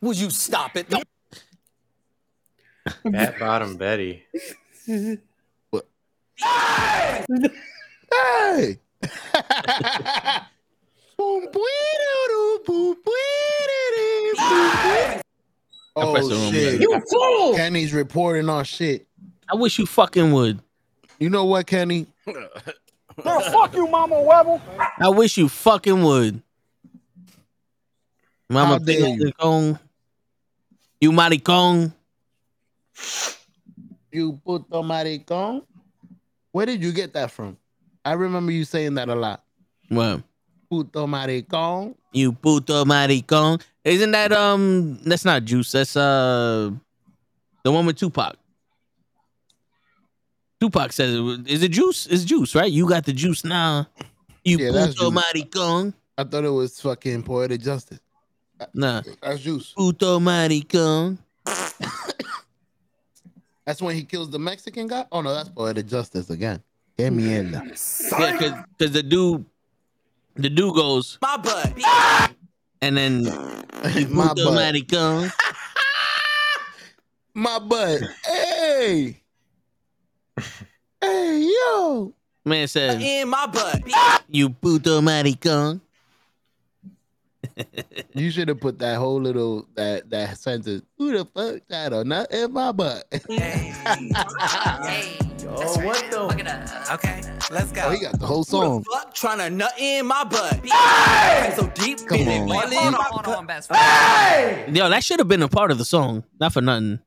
Would 0.00 0.16
you 0.16 0.30
stop 0.30 0.76
it? 0.76 0.86
Fat 3.12 3.38
bottom 3.38 3.76
Betty. 3.76 4.24
Hey! 8.10 8.78
Boom, 11.18 11.46
bwee-doo-doo, 11.46 12.62
boom, 12.64 12.94
bwee-doo-doo, 13.04 14.34
boom, 14.38 14.70
bwee. 14.70 15.20
Oh 15.96 16.12
pressed 16.12 16.28
the 16.28 16.34
wrong 16.36 16.46
oh, 16.46 16.52
shit! 16.52 16.80
You 16.80 17.02
fool! 17.10 17.54
Kenny's 17.56 17.92
reporting 17.92 18.48
on 18.48 18.64
shit. 18.64 19.08
I 19.50 19.56
wish 19.56 19.78
you 19.80 19.86
fucking 19.86 20.32
would. 20.32 20.60
You 21.18 21.28
know 21.28 21.44
what, 21.44 21.66
Kenny? 21.66 22.06
Girl, 22.24 23.40
fuck 23.40 23.74
you, 23.74 23.88
Mama 23.88 24.14
Webble. 24.14 24.60
I 25.00 25.08
wish 25.08 25.36
you 25.36 25.48
fucking 25.48 26.02
would. 26.04 26.40
Mama 28.48 28.74
How 28.74 28.78
dare 28.78 29.08
you. 29.08 29.32
Kong. 29.32 29.78
You 31.00 31.10
maricon. 31.12 31.92
You 34.12 34.40
puto 34.44 34.82
maricon. 34.82 35.62
Where 36.52 36.66
did 36.66 36.82
you 36.82 36.92
get 36.92 37.12
that 37.12 37.30
from? 37.30 37.56
I 38.04 38.12
remember 38.12 38.52
you 38.52 38.64
saying 38.64 38.94
that 38.94 39.08
a 39.08 39.14
lot. 39.14 39.44
What? 39.88 40.22
Puto 40.70 41.06
maricon. 41.06 41.94
You 42.12 42.32
puto 42.32 42.84
maricon. 42.84 43.60
Isn't 43.84 44.10
that 44.12 44.32
um 44.32 44.98
that's 45.04 45.24
not 45.24 45.44
juice. 45.44 45.72
That's 45.72 45.96
uh 45.96 46.70
the 47.64 47.72
one 47.72 47.86
with 47.86 47.96
Tupac. 47.96 48.36
Tupac 50.60 50.92
says 50.92 51.14
it 51.14 51.48
is 51.48 51.62
it 51.62 51.68
juice? 51.70 52.06
It's 52.06 52.24
juice, 52.24 52.54
right? 52.54 52.70
You 52.70 52.88
got 52.88 53.04
the 53.04 53.12
juice 53.12 53.44
now. 53.44 53.86
You 54.44 54.58
Yeah, 54.58 54.70
puto 54.70 55.10
juice. 55.10 55.22
maricon. 55.22 55.94
I 56.16 56.24
thought 56.24 56.44
it 56.44 56.50
was 56.50 56.80
fucking 56.80 57.22
poetic 57.22 57.60
justice. 57.60 58.00
Nah. 58.74 59.02
That's 59.22 59.40
juice. 59.40 59.72
Puto 59.76 60.18
maricon. 60.18 61.18
That's 63.68 63.82
when 63.82 63.94
he 63.94 64.02
kills 64.02 64.30
the 64.30 64.38
Mexican 64.38 64.86
guy. 64.86 65.04
Oh 65.12 65.20
no, 65.20 65.34
that's 65.34 65.50
poetic 65.50 65.86
justice 65.88 66.30
again. 66.30 66.62
Get 66.96 67.12
me 67.12 67.34
in 67.34 67.50
there. 67.50 67.62
Yeah, 67.66 68.38
cause, 68.38 68.52
cause 68.78 68.92
the 68.92 69.02
dude 69.02 69.44
the 70.36 70.48
dude 70.48 70.74
goes 70.74 71.18
My 71.20 71.36
butt. 71.36 71.74
and 72.80 72.96
then 72.96 73.24
My 74.10 74.28
butt. 74.28 74.38
maricon. 74.38 75.30
My 77.34 77.58
butt. 77.58 78.00
Hey. 78.24 79.20
Hey 81.02 81.46
yo. 81.46 82.14
Man 82.46 82.66
says 82.68 83.00
In 83.02 83.28
my 83.28 83.46
butt. 83.46 83.82
you 84.30 84.48
puto 84.48 85.02
maricon. 85.02 85.80
You 88.14 88.30
should 88.30 88.48
have 88.48 88.60
put 88.60 88.78
that 88.80 88.96
whole 88.98 89.20
little 89.20 89.66
that 89.74 90.10
that 90.10 90.38
sentence. 90.38 90.82
Who 90.96 91.16
the 91.16 91.24
fuck 91.24 91.60
that 91.68 91.92
or 91.92 92.04
not 92.04 92.32
in 92.32 92.52
my 92.52 92.72
butt? 92.72 93.04
Oh, 95.50 95.80
what 95.80 96.10
the? 96.10 96.88
Okay, 96.92 97.22
let's 97.50 97.72
go. 97.72 97.82
Oh, 97.86 97.90
he 97.90 98.00
got 98.00 98.18
the 98.18 98.26
whole 98.26 98.44
song. 98.44 98.84
Fuck, 98.84 99.14
trying 99.14 99.38
to 99.38 99.50
nut 99.50 99.72
in 99.78 100.06
my 100.06 100.24
butt. 100.24 100.60
So 101.56 101.66
deep, 101.74 102.06
Come 102.06 102.18
in 102.18 102.28
it, 102.28 102.40
on. 102.42 102.50
all 102.50 102.60
Hold 102.60 102.74
on, 102.74 103.46
my 103.46 103.54
hold 103.54 103.68
butt. 103.68 104.74
Yo, 104.74 104.88
that 104.88 105.02
should 105.02 105.18
have 105.20 105.28
been 105.28 105.42
a 105.42 105.48
part 105.48 105.70
of 105.70 105.78
the 105.78 105.84
song, 105.84 106.24
not 106.38 106.52
for 106.52 106.60
nothing. 106.60 107.00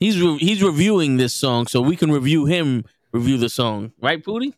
He's 0.00 0.20
re- 0.20 0.38
he's 0.38 0.62
reviewing 0.62 1.16
this 1.16 1.34
song, 1.34 1.66
so 1.66 1.80
we 1.80 1.96
can 1.96 2.10
review 2.10 2.44
him 2.46 2.84
review 3.12 3.38
the 3.38 3.48
song, 3.48 3.92
right, 4.00 4.22
Pooty? 4.22 4.54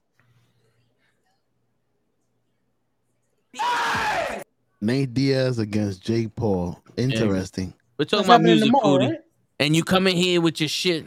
Nate 4.86 5.12
Diaz 5.12 5.58
against 5.58 6.00
Jake 6.02 6.34
Paul. 6.36 6.80
Interesting. 6.96 7.74
We're 7.98 8.04
talking 8.04 8.18
That's 8.18 8.26
about 8.28 8.32
happening 8.34 8.52
music, 8.52 8.66
tomorrow, 8.66 8.98
Pooty, 8.98 9.06
right? 9.10 9.20
and 9.58 9.74
you 9.74 9.82
come 9.82 10.06
in 10.06 10.16
here 10.16 10.40
with 10.40 10.60
your 10.60 10.68
shit. 10.68 11.06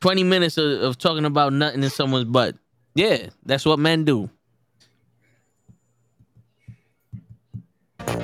Twenty 0.00 0.24
minutes 0.24 0.58
of, 0.58 0.82
of 0.82 0.98
talking 0.98 1.24
about 1.24 1.52
nothing 1.52 1.84
in 1.84 1.90
someone's 1.90 2.24
butt. 2.24 2.56
Yeah, 2.96 3.28
that's 3.46 3.64
what 3.64 3.78
men 3.78 4.04
do. 4.04 4.28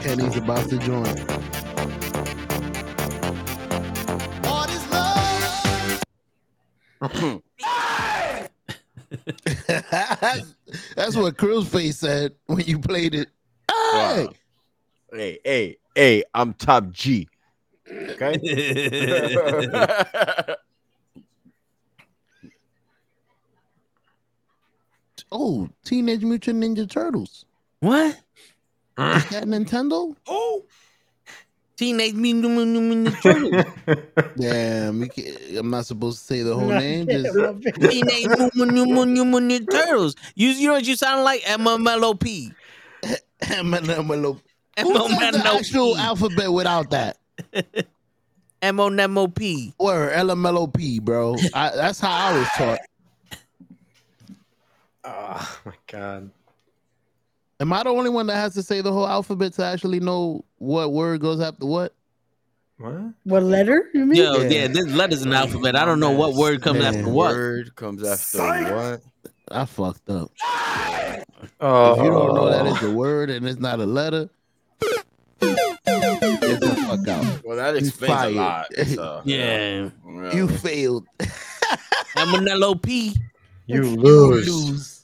Kenny's 0.03 0.37
about 0.37 0.69
to 0.69 0.79
join. 0.79 1.05
That's 10.95 11.17
what 11.17 11.37
Krill's 11.37 11.69
face 11.69 11.99
said 11.99 12.33
when 12.47 12.61
you 12.61 12.79
played 12.79 13.15
it. 13.15 13.29
Hey! 13.93 14.27
Wow. 14.27 14.33
Hey, 15.13 15.39
hey, 15.45 15.77
hey, 15.95 16.25
I'm 16.35 16.55
top 16.55 16.91
G. 16.91 17.29
Okay. 17.91 18.39
Oh, 25.33 25.69
Teenage 25.85 26.23
Mutant 26.25 26.63
Ninja 26.63 26.91
Turtles. 26.91 27.45
What? 27.81 28.17
Is 28.99 29.29
that 29.29 29.45
Nintendo? 29.45 30.17
Oh, 30.27 30.65
Teenage 31.77 32.15
Mutant 32.15 32.57
Ninja 32.57 33.23
Turtles. 33.23 34.35
Damn, 34.37 35.01
we 35.01 35.09
can't, 35.09 35.39
I'm 35.57 35.71
not 35.71 35.87
supposed 35.87 36.19
to 36.19 36.25
say 36.25 36.43
the 36.43 36.55
whole 36.55 36.69
name. 36.69 37.07
Just 37.07 37.33
Teenage 37.35 38.27
Mutant 38.55 39.17
Ninja 39.17 39.71
Turtles. 39.71 40.17
You 40.35 40.49
you 40.49 40.67
know 40.67 40.75
what 40.75 40.87
you 40.87 40.97
sound 40.97 41.23
like? 41.23 41.43
MMLOP. 41.43 42.53
MMLOP. 43.43 44.41
Who 44.81 44.95
says 44.95 45.35
the 45.35 45.43
actual 45.45 45.97
alphabet 45.97 46.53
without 46.53 46.91
that? 46.91 47.19
M-O-N-M-O-P. 48.63 49.75
Word, 49.79 50.13
LMLOP, 50.13 51.03
bro. 51.03 51.37
I, 51.55 51.71
that's 51.71 52.01
how 52.01 52.11
I 52.13 52.39
was 52.39 52.49
taught. 52.57 52.79
Oh 55.05 55.59
my 55.65 55.73
god. 55.87 56.31
Am 57.59 57.73
I 57.73 57.83
the 57.83 57.91
only 57.91 58.11
one 58.11 58.27
that 58.27 58.37
has 58.37 58.55
to 58.55 58.63
say 58.63 58.81
the 58.81 58.93
whole 58.93 59.07
alphabet 59.07 59.53
to 59.55 59.65
actually 59.65 60.01
know 60.01 60.45
what 60.59 60.93
word 60.93 61.21
goes 61.21 61.41
after 61.41 61.67
what? 61.67 61.95
What? 62.79 63.13
What 63.25 63.43
letter? 63.43 63.91
You 63.93 64.07
mean? 64.07 64.17
Yo, 64.17 64.41
yeah, 64.43 64.67
this 64.67 64.87
letter's 64.87 65.23
an 65.23 65.35
alphabet. 65.35 65.77
I 65.77 65.85
don't 65.85 66.01
know 66.01 66.13
what 66.13 66.35
word 66.35 66.63
comes 66.63 66.79
Man, 66.79 66.95
after 66.95 67.11
what. 67.11 67.35
Word 67.35 67.77
comes 67.77 68.03
after 68.03 68.75
what? 68.75 69.03
I 69.51 69.65
fucked 69.67 70.09
up. 70.09 70.31
Oh, 71.61 71.93
If 71.93 72.05
you 72.05 72.11
don't 72.11 72.35
know 72.35 72.51
that 72.51 72.67
it's 72.67 72.83
a 72.83 72.87
oh. 72.87 72.95
word 72.95 73.31
and 73.31 73.47
it's 73.47 73.61
not 73.61 73.81
a 73.81 73.87
letter, 73.87 74.29
get 75.41 76.61
the 76.61 76.85
fuck 76.87 77.09
out. 77.09 77.45
Well, 77.45 77.57
that 77.57 77.77
explains 77.77 78.23
a 78.23 78.31
lot. 78.31 78.67
So, 78.87 79.23
Yeah. 79.25 79.89
yeah. 80.07 80.35
You 80.35 80.49
failed. 80.49 81.07
I'm 82.17 82.35
an 82.35 82.59
LOP. 82.59 82.87
You 83.67 83.83
lose. 83.83 84.49
lose. 84.49 84.97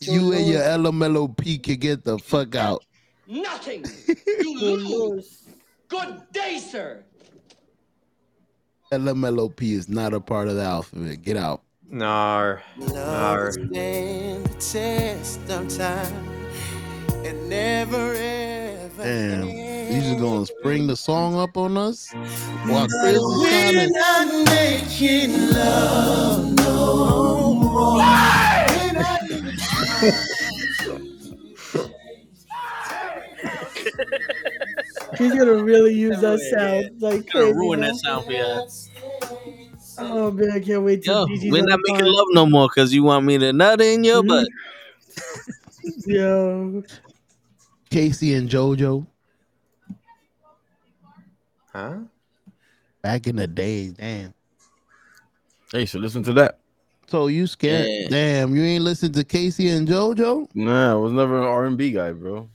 You 0.00 0.32
and 0.32 0.46
your 0.46 0.60
LMLOP 0.62 1.62
can 1.62 1.76
get 1.76 2.04
the 2.04 2.18
fuck 2.18 2.54
out. 2.54 2.84
Nothing. 3.26 3.84
You 4.26 4.76
lose. 4.76 5.42
Good 5.88 6.22
day, 6.32 6.58
sir. 6.58 7.02
LMLOP 8.92 9.62
is 9.62 9.88
not 9.88 10.12
a 10.12 10.20
part 10.20 10.48
of 10.48 10.56
the 10.56 10.62
alphabet. 10.62 11.22
Get 11.22 11.36
out. 11.36 11.62
Nar. 11.94 12.60
Nar. 12.76 13.52
Stand 13.52 14.44
the 14.46 14.54
test 14.54 15.38
of 15.48 15.68
time 15.68 16.28
and 17.24 17.48
never 17.48 18.14
ever. 18.16 19.04
Damn. 19.04 19.48
You 19.48 20.00
just 20.00 20.18
gonna 20.18 20.44
spring 20.44 20.88
the 20.88 20.96
song 20.96 21.38
up 21.38 21.56
on 21.56 21.78
us? 21.78 22.10
While 22.12 22.88
But 22.88 22.90
Chris 23.00 23.14
is 23.14 23.22
we're 23.22 23.46
trying 23.46 23.92
not 23.92 24.26
making 24.50 25.52
love 25.52 26.52
no 26.56 27.54
more. 27.54 28.02
He's 35.16 35.32
gonna 35.32 35.62
really 35.62 35.94
use 35.94 36.20
that 36.20 36.40
sound 36.40 37.00
like 37.00 37.30
Gonna 37.30 37.54
ruin 37.54 37.82
that 37.82 37.94
sound 37.94 38.24
for 38.24 38.32
you. 38.32 38.66
Oh 39.98 40.30
man, 40.30 40.50
I 40.52 40.60
can't 40.60 40.82
wait 40.82 41.04
Yo, 41.06 41.26
till 41.26 41.50
we're 41.50 41.64
not 41.64 41.80
making 41.84 42.04
love 42.06 42.26
no 42.32 42.46
more 42.46 42.68
because 42.68 42.92
you 42.92 43.04
want 43.04 43.24
me 43.24 43.38
to 43.38 43.52
nut 43.52 43.80
in 43.80 44.04
your 44.04 44.22
Mhm. 44.22 44.28
butt. 44.28 44.48
Yo, 46.06 46.82
K-Ci 47.90 48.34
and 48.34 48.48
JoJo. 48.48 49.06
Huh? 51.72 51.96
Back 53.02 53.26
in 53.26 53.36
the 53.36 53.46
days, 53.46 53.92
damn. 53.92 54.32
Hey, 55.72 55.86
so 55.86 55.98
listen 55.98 56.22
to 56.24 56.32
that. 56.34 56.58
So 57.06 57.26
you 57.26 57.46
scared? 57.46 57.86
Yeah. 57.88 58.08
Damn, 58.08 58.56
you 58.56 58.62
ain't 58.62 58.84
listen 58.84 59.12
to 59.12 59.24
K-Ci 59.24 59.68
and 59.68 59.86
JoJo, 59.86 60.48
Nah, 60.54 60.92
I 60.92 60.94
was 60.94 61.12
never 61.12 61.38
an 61.38 61.44
R 61.44 61.66
and 61.66 61.76
B 61.76 61.90
guy, 61.92 62.12
bro. 62.12 62.48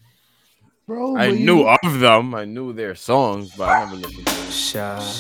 Bro. 0.90 1.16
I 1.16 1.30
but 1.30 1.38
you- 1.38 1.46
knew 1.46 1.62
of 1.68 2.00
them. 2.00 2.34
I 2.36 2.46
knew 2.46 2.74
their 2.74 2.96
songs, 2.96 3.52
but 3.56 3.70
I 3.70 3.86
never 3.86 3.96
listened 3.98 4.26
to 4.28 4.34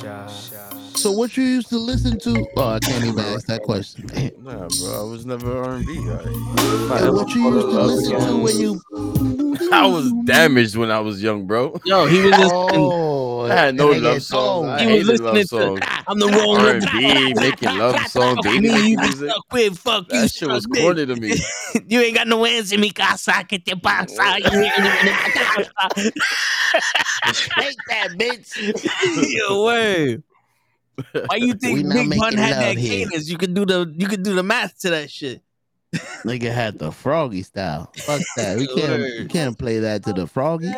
them. 0.03 0.69
So 0.95 1.11
what 1.11 1.38
you 1.38 1.43
used 1.43 1.69
to 1.69 1.77
listen 1.77 2.19
to? 2.19 2.45
Oh, 2.57 2.69
I 2.69 2.80
can't 2.80 3.06
even 3.06 3.19
ask 3.19 3.45
that 3.45 3.61
question. 3.64 4.06
Nah, 4.43 4.67
bro, 4.67 4.99
I 4.99 5.03
was 5.09 5.25
never 5.25 5.64
R 5.64 5.75
and 5.75 5.85
B 5.85 5.95
guy. 5.98 6.03
Yeah, 6.99 7.09
what 7.11 7.30
you 7.35 7.53
used 7.53 7.67
to 7.69 7.81
listen 7.83 8.19
to 8.19 8.35
when 8.43 8.59
you? 8.59 8.81
I 9.72 9.85
was 9.85 10.11
damaged 10.25 10.75
when 10.75 10.89
I 10.91 10.99
was 10.99 11.22
young, 11.22 11.45
bro. 11.45 11.80
Yo, 11.85 12.06
he 12.07 12.17
was 12.22 12.31
listening. 12.31 12.89
Oh, 12.91 13.41
I 13.45 13.56
had 13.56 13.75
no 13.75 13.88
love 13.91 14.01
get 14.15 14.23
songs. 14.23 14.67
I. 14.67 14.83
He 14.89 14.98
was 15.03 15.22
listening 15.22 15.48
to. 15.80 15.80
I'm 16.07 16.17
the 16.19 16.27
wrong 16.27 16.57
R&B, 16.57 17.33
making 17.35 17.77
love 17.77 17.95
songs, 18.07 18.39
baby 18.43 18.61
Me, 18.61 18.67
you 18.67 18.73
making 18.73 18.95
be 18.95 19.01
music. 19.03 19.30
stuck 19.30 19.45
with. 19.53 19.77
Fuck 19.77 20.06
you, 20.11 20.22
That 20.22 20.31
shit 20.31 20.49
was 20.49 20.65
corny 20.65 21.06
to 21.06 21.15
me. 21.15 21.35
You 21.88 22.01
ain't 22.01 22.15
got 22.15 22.27
no 22.27 22.43
answer, 22.45 22.75
in 22.75 22.81
mi 22.81 22.89
casa. 22.91 23.43
Que 23.48 23.59
te 23.59 23.75
pasa? 23.75 24.39
You 25.60 26.04
ain't 26.04 26.14
in 26.16 26.84
mi 26.86 27.12
casa. 27.24 27.52
Take 27.60 27.78
that, 27.90 28.10
bitch. 28.18 29.34
Yo, 29.34 29.64
word. 29.64 30.24
Why 31.28 31.36
you 31.38 31.54
think 31.54 31.86
not 31.86 32.10
Big 32.10 32.20
Pun 32.20 32.38
had 32.38 32.54
that 32.54 32.78
here. 32.78 33.06
cadence? 33.06 33.30
You 33.30 33.38
could 33.38 33.54
do 33.54 33.66
the 33.66 33.94
you 33.98 34.08
could 34.08 34.24
do 34.24 34.36
the 34.36 34.44
math 34.44 34.80
to 34.80 34.90
that 34.92 35.10
shit. 35.10 35.42
Nigga 36.26 36.52
had 36.54 36.78
the 36.78 36.92
froggy 36.92 37.44
style. 37.44 37.92
Fuck 37.98 38.22
that. 38.38 38.58
We 38.58 38.68
can't. 38.68 39.02
We 39.02 39.26
can't 39.28 39.58
play 39.58 39.80
that 39.80 40.04
to 40.06 40.14
the 40.14 40.28
froggy. 40.28 40.72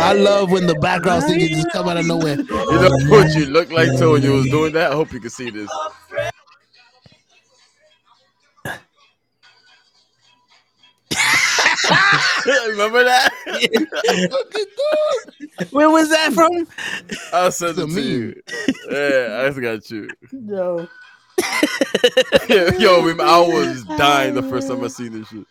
I 0.00 0.12
love 0.14 0.50
when 0.50 0.66
the 0.66 0.74
background 0.76 1.24
singers 1.24 1.50
just 1.50 1.70
come 1.70 1.88
out 1.88 1.96
of 1.96 2.06
nowhere. 2.06 2.36
You 2.36 2.44
know 2.44 2.90
what 3.08 3.34
you 3.34 3.46
look 3.46 3.70
like 3.70 3.98
too 3.98 4.12
when 4.12 4.22
you 4.22 4.32
was 4.32 4.48
doing 4.48 4.72
that? 4.72 4.92
I 4.92 4.94
hope 4.94 5.12
you 5.12 5.20
can 5.20 5.30
see 5.30 5.50
this. 5.50 5.68
Remember 12.68 13.04
that? 13.04 13.30
Where 15.70 15.90
was 15.90 16.08
that 16.10 16.32
from? 16.32 16.66
I'll 17.32 17.52
send 17.52 17.78
it 17.78 17.88
to 17.88 18.00
you. 18.00 18.42
Yeah, 18.90 19.42
I 19.42 19.48
just 19.48 19.60
got 19.60 19.90
you. 19.90 20.08
No. 20.32 20.88
Yo, 22.78 23.08
I 23.20 23.40
was 23.40 23.84
dying 23.96 24.34
the 24.34 24.42
first 24.42 24.68
time 24.68 24.82
I 24.82 24.88
seen 24.88 25.12
this 25.12 25.28
shit. 25.28 25.46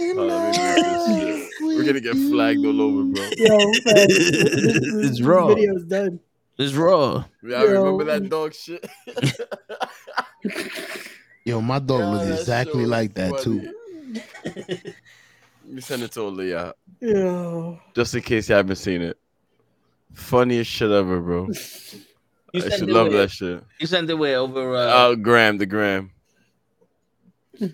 Oh, 0.00 0.04
let 0.14 0.52
me 0.52 0.58
make 0.58 0.84
this 0.84 1.06
shit. 1.06 1.50
We're 1.60 1.84
gonna 1.84 2.00
get 2.00 2.14
flagged 2.14 2.64
all 2.64 2.80
over, 2.80 3.04
bro. 3.04 3.22
Yo, 3.36 3.56
man, 3.58 3.72
this, 3.84 3.84
this, 3.84 4.76
It's 4.76 5.08
this 5.08 5.20
raw. 5.20 5.48
video's 5.48 5.84
done. 5.84 6.20
It's 6.58 6.74
raw. 6.74 7.24
Yeah, 7.42 7.58
I 7.58 7.62
remember 7.64 8.04
that 8.04 8.28
dog 8.28 8.54
shit. 8.54 8.84
Yo, 11.44 11.60
my 11.60 11.78
dog 11.78 12.00
Yo, 12.00 12.10
looks 12.12 12.26
that 12.26 12.38
exactly 12.40 12.86
like 12.86 13.14
that 13.14 13.32
was 13.32 13.44
too. 13.44 13.72
Let 14.44 14.94
me 15.74 15.80
send 15.80 16.02
it 16.02 16.12
to 16.12 16.22
Leah. 16.24 16.74
Yeah. 17.00 17.76
Just 17.94 18.14
in 18.14 18.22
case 18.22 18.48
you 18.48 18.54
haven't 18.54 18.76
seen 18.76 19.00
it. 19.02 19.18
Funniest 20.12 20.70
shit 20.70 20.90
ever, 20.90 21.20
bro. 21.20 21.48
You 22.52 22.62
I 22.64 22.68
should 22.68 22.88
love 22.90 23.08
where? 23.08 23.22
that 23.22 23.30
shit. 23.30 23.64
You 23.80 23.86
sent 23.86 24.08
it 24.10 24.14
way 24.14 24.36
over. 24.36 24.76
Uh, 24.76 24.78
Uh, 24.80 25.14
Graham, 25.16 25.58
the 25.58 25.66
Graham. 25.66 26.10
I 27.60 27.68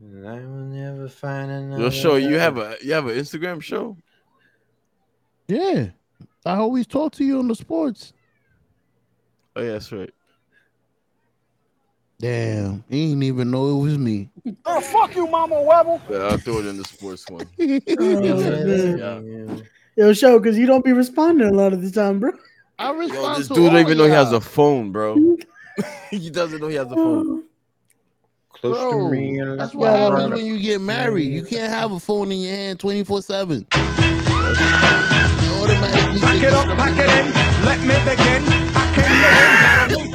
will 0.00 0.66
never 0.68 1.08
find 1.08 1.50
another. 1.50 1.84
Yo, 1.84 1.90
show 1.90 2.16
you 2.16 2.38
have 2.38 2.58
a 2.58 2.76
you 2.82 2.92
have 2.92 3.06
an 3.06 3.16
Instagram 3.16 3.62
show. 3.62 3.96
Yeah, 5.48 5.90
I 6.44 6.56
always 6.56 6.86
talk 6.86 7.12
to 7.14 7.24
you 7.24 7.38
on 7.38 7.48
the 7.48 7.54
sports. 7.54 8.12
Oh 9.56 9.62
yeah, 9.62 9.72
that's 9.72 9.92
right. 9.92 10.12
Damn, 12.24 12.82
he 12.88 13.08
didn't 13.08 13.22
even 13.24 13.50
know 13.50 13.68
it 13.68 13.82
was 13.82 13.98
me. 13.98 14.30
Oh, 14.64 14.80
fuck 14.80 15.14
you, 15.14 15.26
Mama 15.26 15.56
Webble. 15.56 16.00
Yeah, 16.08 16.28
I'll 16.28 16.38
throw 16.38 16.60
it 16.60 16.64
in 16.64 16.78
the 16.78 16.84
sports 16.84 17.28
one. 17.28 17.46
Oh, 17.60 17.64
Yeah. 19.54 19.56
Yo, 19.94 20.10
show, 20.14 20.38
because 20.38 20.56
you 20.56 20.64
don't 20.64 20.82
be 20.82 20.94
responding 20.94 21.46
a 21.46 21.52
lot 21.52 21.74
of 21.74 21.82
the 21.82 21.90
time, 21.90 22.20
bro. 22.20 22.32
I 22.78 22.92
respond. 22.92 23.22
Yo, 23.22 23.34
this 23.34 23.48
to 23.48 23.54
dude 23.54 23.64
don't 23.64 23.74
all 23.74 23.80
even 23.80 23.98
know 23.98 24.04
he 24.04 24.10
has 24.12 24.32
a 24.32 24.40
phone, 24.40 24.90
bro. 24.90 25.36
he 26.10 26.30
doesn't 26.30 26.62
know 26.62 26.68
he 26.68 26.76
has 26.76 26.90
a 26.90 26.94
phone. 26.94 27.44
Close 28.54 28.92
to 28.92 29.10
me. 29.10 29.38
that's 29.58 29.74
what 29.74 29.90
happens 29.90 30.22
run. 30.22 30.30
when 30.30 30.46
you 30.46 30.58
get 30.58 30.80
married. 30.80 31.30
You 31.30 31.44
can't 31.44 31.70
have 31.70 31.92
a 31.92 32.00
phone 32.00 32.32
in 32.32 32.38
your 32.38 32.56
hand 32.56 32.80
24 32.80 33.20
7. 33.20 33.66
Pack 33.66 33.82
it 36.42 36.54
up, 36.54 36.74
pack 36.78 36.96
it 36.96 37.10
in. 37.20 37.34
Let 37.66 37.80
me 37.80 37.96
begin. 38.08 38.42
I 38.74 39.88
came 39.90 40.13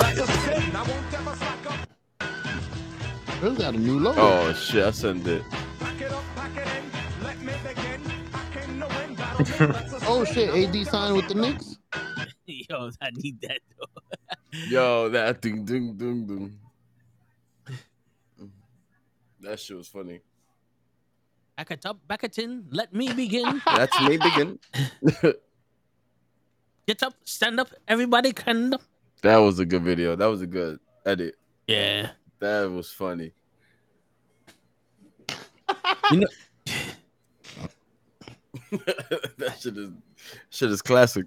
up. 3.39 3.41
Bill's 3.41 3.57
got 3.57 3.73
a 3.73 3.77
new 3.77 3.99
logo. 3.99 4.19
Oh 4.21 4.53
shit, 4.53 4.85
I 4.85 4.91
sent 4.91 5.25
it. 5.27 5.43
Pack 5.79 6.01
it 6.01 6.11
up, 6.11 6.23
pack 6.35 6.51
it 6.57 6.67
in. 6.67 7.23
Let 7.23 7.39
me 7.41 7.53
begin. 7.63 8.01
I 8.33 8.43
came 8.53 8.79
to 8.79 8.87
win. 8.87 9.15
Battle 9.15 9.67
me. 9.67 9.73
That's 9.73 9.93
a 9.93 9.99
Oh 10.07 10.25
shit, 10.25 10.75
AD 10.75 10.87
signed 10.87 11.15
with 11.15 11.27
the 11.27 11.35
Knicks. 11.35 11.77
Yo, 12.45 12.89
I 13.01 13.09
need 13.13 13.39
that 13.41 13.59
though. 13.77 14.01
Yo, 14.69 15.09
that 15.09 15.41
ding 15.41 15.65
ding 15.65 15.95
ding 15.95 16.25
ding. 16.27 16.59
That 19.41 19.59
shit 19.59 19.77
was 19.77 19.87
funny. 19.87 20.19
Back 21.55 21.71
at 21.71 21.81
top, 21.81 22.05
back 22.07 22.23
at 22.23 22.33
tin. 22.33 22.65
Let 22.71 22.93
me 22.93 23.13
begin. 23.13 23.61
That's 23.65 24.01
me 24.01 24.17
begin. 24.17 24.59
Get 26.87 27.03
up, 27.03 27.13
stand 27.23 27.59
up, 27.59 27.69
everybody 27.87 28.31
stand 28.31 28.73
up. 28.73 28.81
that 29.21 29.37
was 29.37 29.59
a 29.59 29.65
good 29.65 29.83
video. 29.83 30.15
That 30.15 30.25
was 30.25 30.41
a 30.41 30.47
good 30.47 30.79
edit. 31.05 31.35
Yeah. 31.67 32.09
That 32.39 32.71
was 32.71 32.91
funny. 32.91 33.33
You 36.11 36.21
know, 36.21 36.27
that 39.37 39.57
shit 39.59 39.77
is 39.77 39.91
shit 40.49 40.71
is 40.71 40.81
classic. 40.81 41.25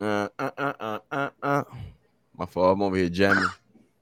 Uh, 0.00 0.28
uh, 0.38 0.50
uh, 0.56 0.72
uh, 0.80 0.98
uh, 1.12 1.30
uh. 1.42 1.64
My 2.36 2.46
fault. 2.46 2.72
I'm 2.72 2.82
over 2.82 2.96
here 2.96 3.10
jamming. 3.10 3.44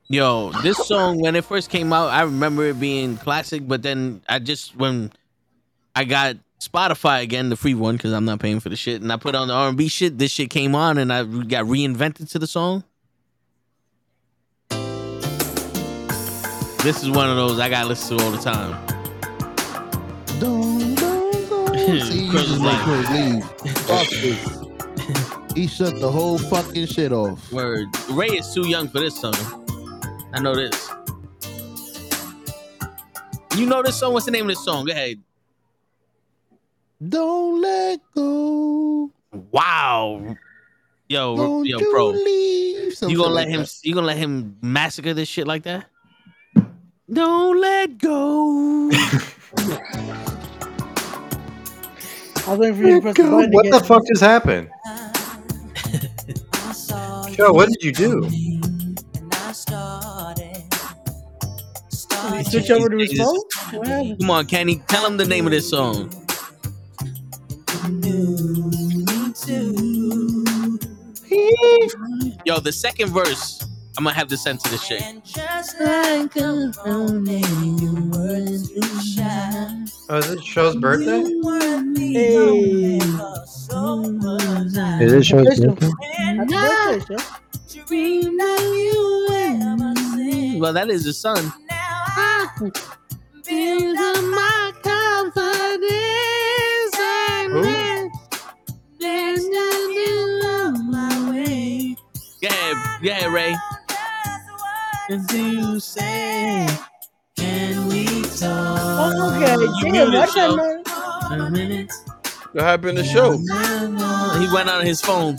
yo, 0.09 0.53
this 0.63 0.79
song 0.87 1.21
when 1.21 1.35
it 1.35 1.45
first 1.45 1.71
came 1.71 1.93
out, 1.93 2.11
I 2.11 2.23
remember 2.23 2.65
it 2.67 2.79
being 2.79 3.17
classic, 3.17 3.67
but 3.67 3.83
then 3.83 4.23
I 4.29 4.39
just 4.39 4.77
when 4.77 5.13
I 5.95 6.05
got 6.05 6.37
Spotify 6.61 7.23
again, 7.23 7.49
the 7.49 7.57
free 7.57 7.75
one, 7.75 7.97
because 7.97 8.13
I'm 8.13 8.25
not 8.25 8.41
paying 8.41 8.61
for 8.61 8.69
the 8.69 8.77
shit, 8.77 9.03
and 9.03 9.13
I 9.13 9.17
put 9.17 9.35
on 9.35 9.49
the 9.49 9.55
R&B 9.55 9.89
shit. 9.89 10.19
This 10.19 10.31
shit 10.33 10.51
came 10.51 10.75
on, 10.75 10.99
and 10.99 11.13
I 11.13 11.25
got 11.25 11.65
reinvented 11.65 12.31
to 12.31 12.39
the 12.39 12.47
song. 12.47 12.85
This 16.89 17.03
is 17.03 17.11
one 17.11 17.29
of 17.29 17.37
those 17.37 17.59
I 17.59 17.69
gotta 17.69 17.87
listen 17.87 18.17
to 18.17 18.25
all 18.25 18.31
the 18.31 18.39
time. 18.39 18.71
Don't, 20.41 20.95
don't, 20.95 21.51
don't. 21.51 21.77
See, 21.77 22.31
Chris 22.31 22.49
is 22.49 22.59
like- 22.63 22.81
Chris 22.83 23.11
leave. 23.11 23.45
Fuck 23.81 24.09
this. 24.09 25.55
He 25.55 25.67
shut 25.67 26.01
the 26.01 26.11
whole 26.11 26.39
fucking 26.39 26.87
shit 26.87 27.13
off. 27.13 27.53
Word. 27.53 27.89
Ray 28.09 28.29
is 28.29 28.55
too 28.55 28.67
young 28.67 28.89
for 28.89 29.01
this 29.01 29.21
song. 29.21 29.35
I 30.33 30.41
know 30.41 30.55
this. 30.57 30.89
You 33.55 33.67
know 33.67 33.83
this 33.83 33.97
song? 34.01 34.15
What's 34.15 34.25
the 34.25 34.33
name 34.33 34.45
of 34.45 34.49
this 34.49 34.65
song? 34.65 34.87
Go 34.87 34.93
ahead. 34.93 35.21
Don't 37.07 37.61
let 37.61 38.01
go. 38.15 39.11
Wow. 39.51 40.37
Yo, 41.07 41.37
Don't 41.37 41.67
yo, 41.67 41.81
you 41.81 41.91
bro. 41.93 42.07
leave. 42.07 42.85
You 42.85 42.91
Something 42.93 43.15
gonna 43.19 43.29
like 43.29 43.45
let 43.49 43.55
him? 43.55 43.61
that. 43.61 43.75
You 43.83 43.93
gonna 43.95 44.07
let 44.07 44.17
him 44.17 44.57
massacre 44.63 45.13
this 45.13 45.29
shit 45.29 45.47
like 45.47 45.65
that? 45.65 45.85
Don't 47.13 47.61
let 47.61 47.99
go. 47.99 48.91
I 52.47 52.51
was 52.55 52.59
waiting 52.59 52.77
for 52.77 52.83
you 52.83 52.95
to 52.97 53.01
press 53.01 53.19
the 53.19 53.25
button 53.25 53.51
What 53.53 53.71
the 53.71 53.81
fuck 53.81 54.07
just 54.07 54.23
happened? 54.23 54.69
Joe, 57.37 57.53
what 57.53 57.69
did 57.69 57.83
you 57.83 57.93
do? 57.93 58.23
Did 58.23 58.33
he 62.35 62.45
switch 62.45 62.71
over 62.71 62.91
to 62.91 62.99
his 62.99 63.19
phone? 63.19 63.39
What 63.73 63.89
happened? 63.89 64.21
Come 64.21 64.31
on, 64.31 64.47
Kenny. 64.47 64.83
Tell 64.89 65.07
him 65.07 65.17
the 65.17 65.27
name 65.27 65.47
of 65.47 65.53
this 65.53 65.71
song. 65.71 66.11
Yo, 72.45 72.59
the 72.61 72.73
second 72.73 73.11
verse. 73.11 73.68
I'm 73.99 74.05
gonna 74.05 74.15
have 74.15 74.29
the 74.29 74.37
sense 74.37 74.65
of 74.65 74.71
this 74.71 74.85
shit. 74.85 75.01
Like 75.01 75.25
oh, 80.09 80.19
is 80.19 80.31
it 80.31 80.45
Show's 80.45 80.77
birthday? 80.77 81.25
Hey. 81.97 82.99
Is 85.03 85.13
it 85.13 85.25
Show's 85.27 85.59
birthday? 85.59 85.91
Well, 90.61 90.73
that 90.73 90.89
is 90.91 91.05
his 91.05 91.19
son. 91.19 91.53
Yeah, 102.41 102.75
yeah, 103.03 103.33
Ray. 103.33 103.57
As 105.11 105.33
you 105.35 105.81
say, 105.81 106.67
can 107.37 107.89
we 107.89 108.05
talk? 108.23 108.79
Oh, 109.01 109.33
okay. 109.37 109.55
You 109.55 109.73
Damn, 109.83 109.93
muted, 109.93 110.15
why 110.15 110.27
Joe. 110.27 110.57
can't 110.57 110.89
I- 110.89 111.37
A 111.37 111.51
minute. 111.51 111.93
What 112.53 112.65
happened 112.65 112.97
to 112.99 113.03
the 113.03 113.09
show? 113.09 113.33
He 114.41 114.47
went 114.53 114.69
on 114.69 114.85
his 114.85 115.01
phone. 115.01 115.37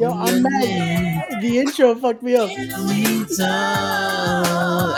Yo, 0.00 0.10
I'm 0.12 0.42
mad. 0.42 1.40
The 1.42 1.58
intro 1.58 1.94
fucked 1.94 2.22
me 2.22 2.36
up. 2.36 2.50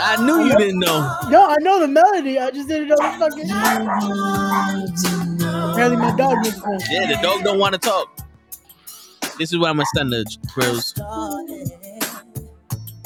I 0.07 0.17
knew 0.21 0.45
you 0.45 0.55
didn't 0.57 0.79
know. 0.79 1.17
No, 1.29 1.45
I 1.47 1.55
know 1.59 1.79
the 1.79 1.87
melody. 1.87 2.39
I 2.39 2.51
just 2.51 2.67
didn't 2.67 2.87
know 2.89 2.95
the 2.97 3.11
fucking. 3.19 3.49
Apparently, 5.71 5.97
my 5.97 6.15
dog 6.17 6.37
needs 6.43 6.59
phone. 6.59 6.79
Yeah, 6.89 7.07
the 7.15 7.19
dog 7.21 7.43
don't 7.43 7.59
want 7.59 7.73
to 7.73 7.79
talk. 7.79 8.09
This 9.37 9.51
is 9.51 9.57
why 9.59 9.69
I'm 9.69 9.79
a 9.79 9.85
standard, 9.87 10.27
bros. 10.53 10.93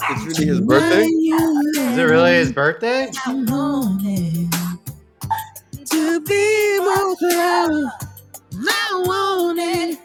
It's 0.01 0.39
really 0.39 0.45
his 0.47 0.61
birthday. 0.61 1.03
Is 1.05 1.97
it 1.97 2.03
really 2.03 2.31
his 2.33 2.51
birthday? 2.51 3.09
To 5.85 6.21
be 6.21 6.79
more 6.79 7.15
proud. 7.15 7.91
I 8.53 9.03
want 9.05 9.59
it. 9.59 9.99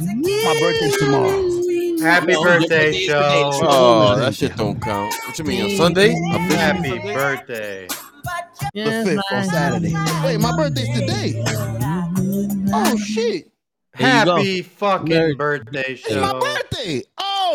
My 0.00 0.60
birthday's 0.60 0.96
tomorrow. 0.98 1.50
Happy 2.00 2.34
birthday, 2.42 2.92
show. 2.92 3.50
Oh, 3.62 4.16
that 4.18 4.34
shit 4.34 4.56
don't 4.56 4.80
count. 4.80 5.14
What 5.26 5.38
you 5.38 5.44
mean 5.44 5.62
on 5.62 5.76
Sunday? 5.76 6.14
Officially 6.32 6.56
Happy 6.56 6.88
Sunday? 6.88 7.14
birthday. 7.14 7.86
The 8.74 9.02
fifth 9.04 9.22
on 9.32 9.44
Saturday. 9.44 9.94
Wait, 10.24 10.38
my 10.40 10.56
birthday's 10.56 10.88
today. 10.98 11.42
Oh 12.76 12.96
shit! 12.96 13.50
There 13.98 14.24
go. 14.24 14.36
Happy 14.36 14.62
fucking 14.62 15.06
Nerd. 15.06 15.36
birthday, 15.38 15.92
It's 15.92 16.14
my 16.14 16.32
birthday. 16.38 17.02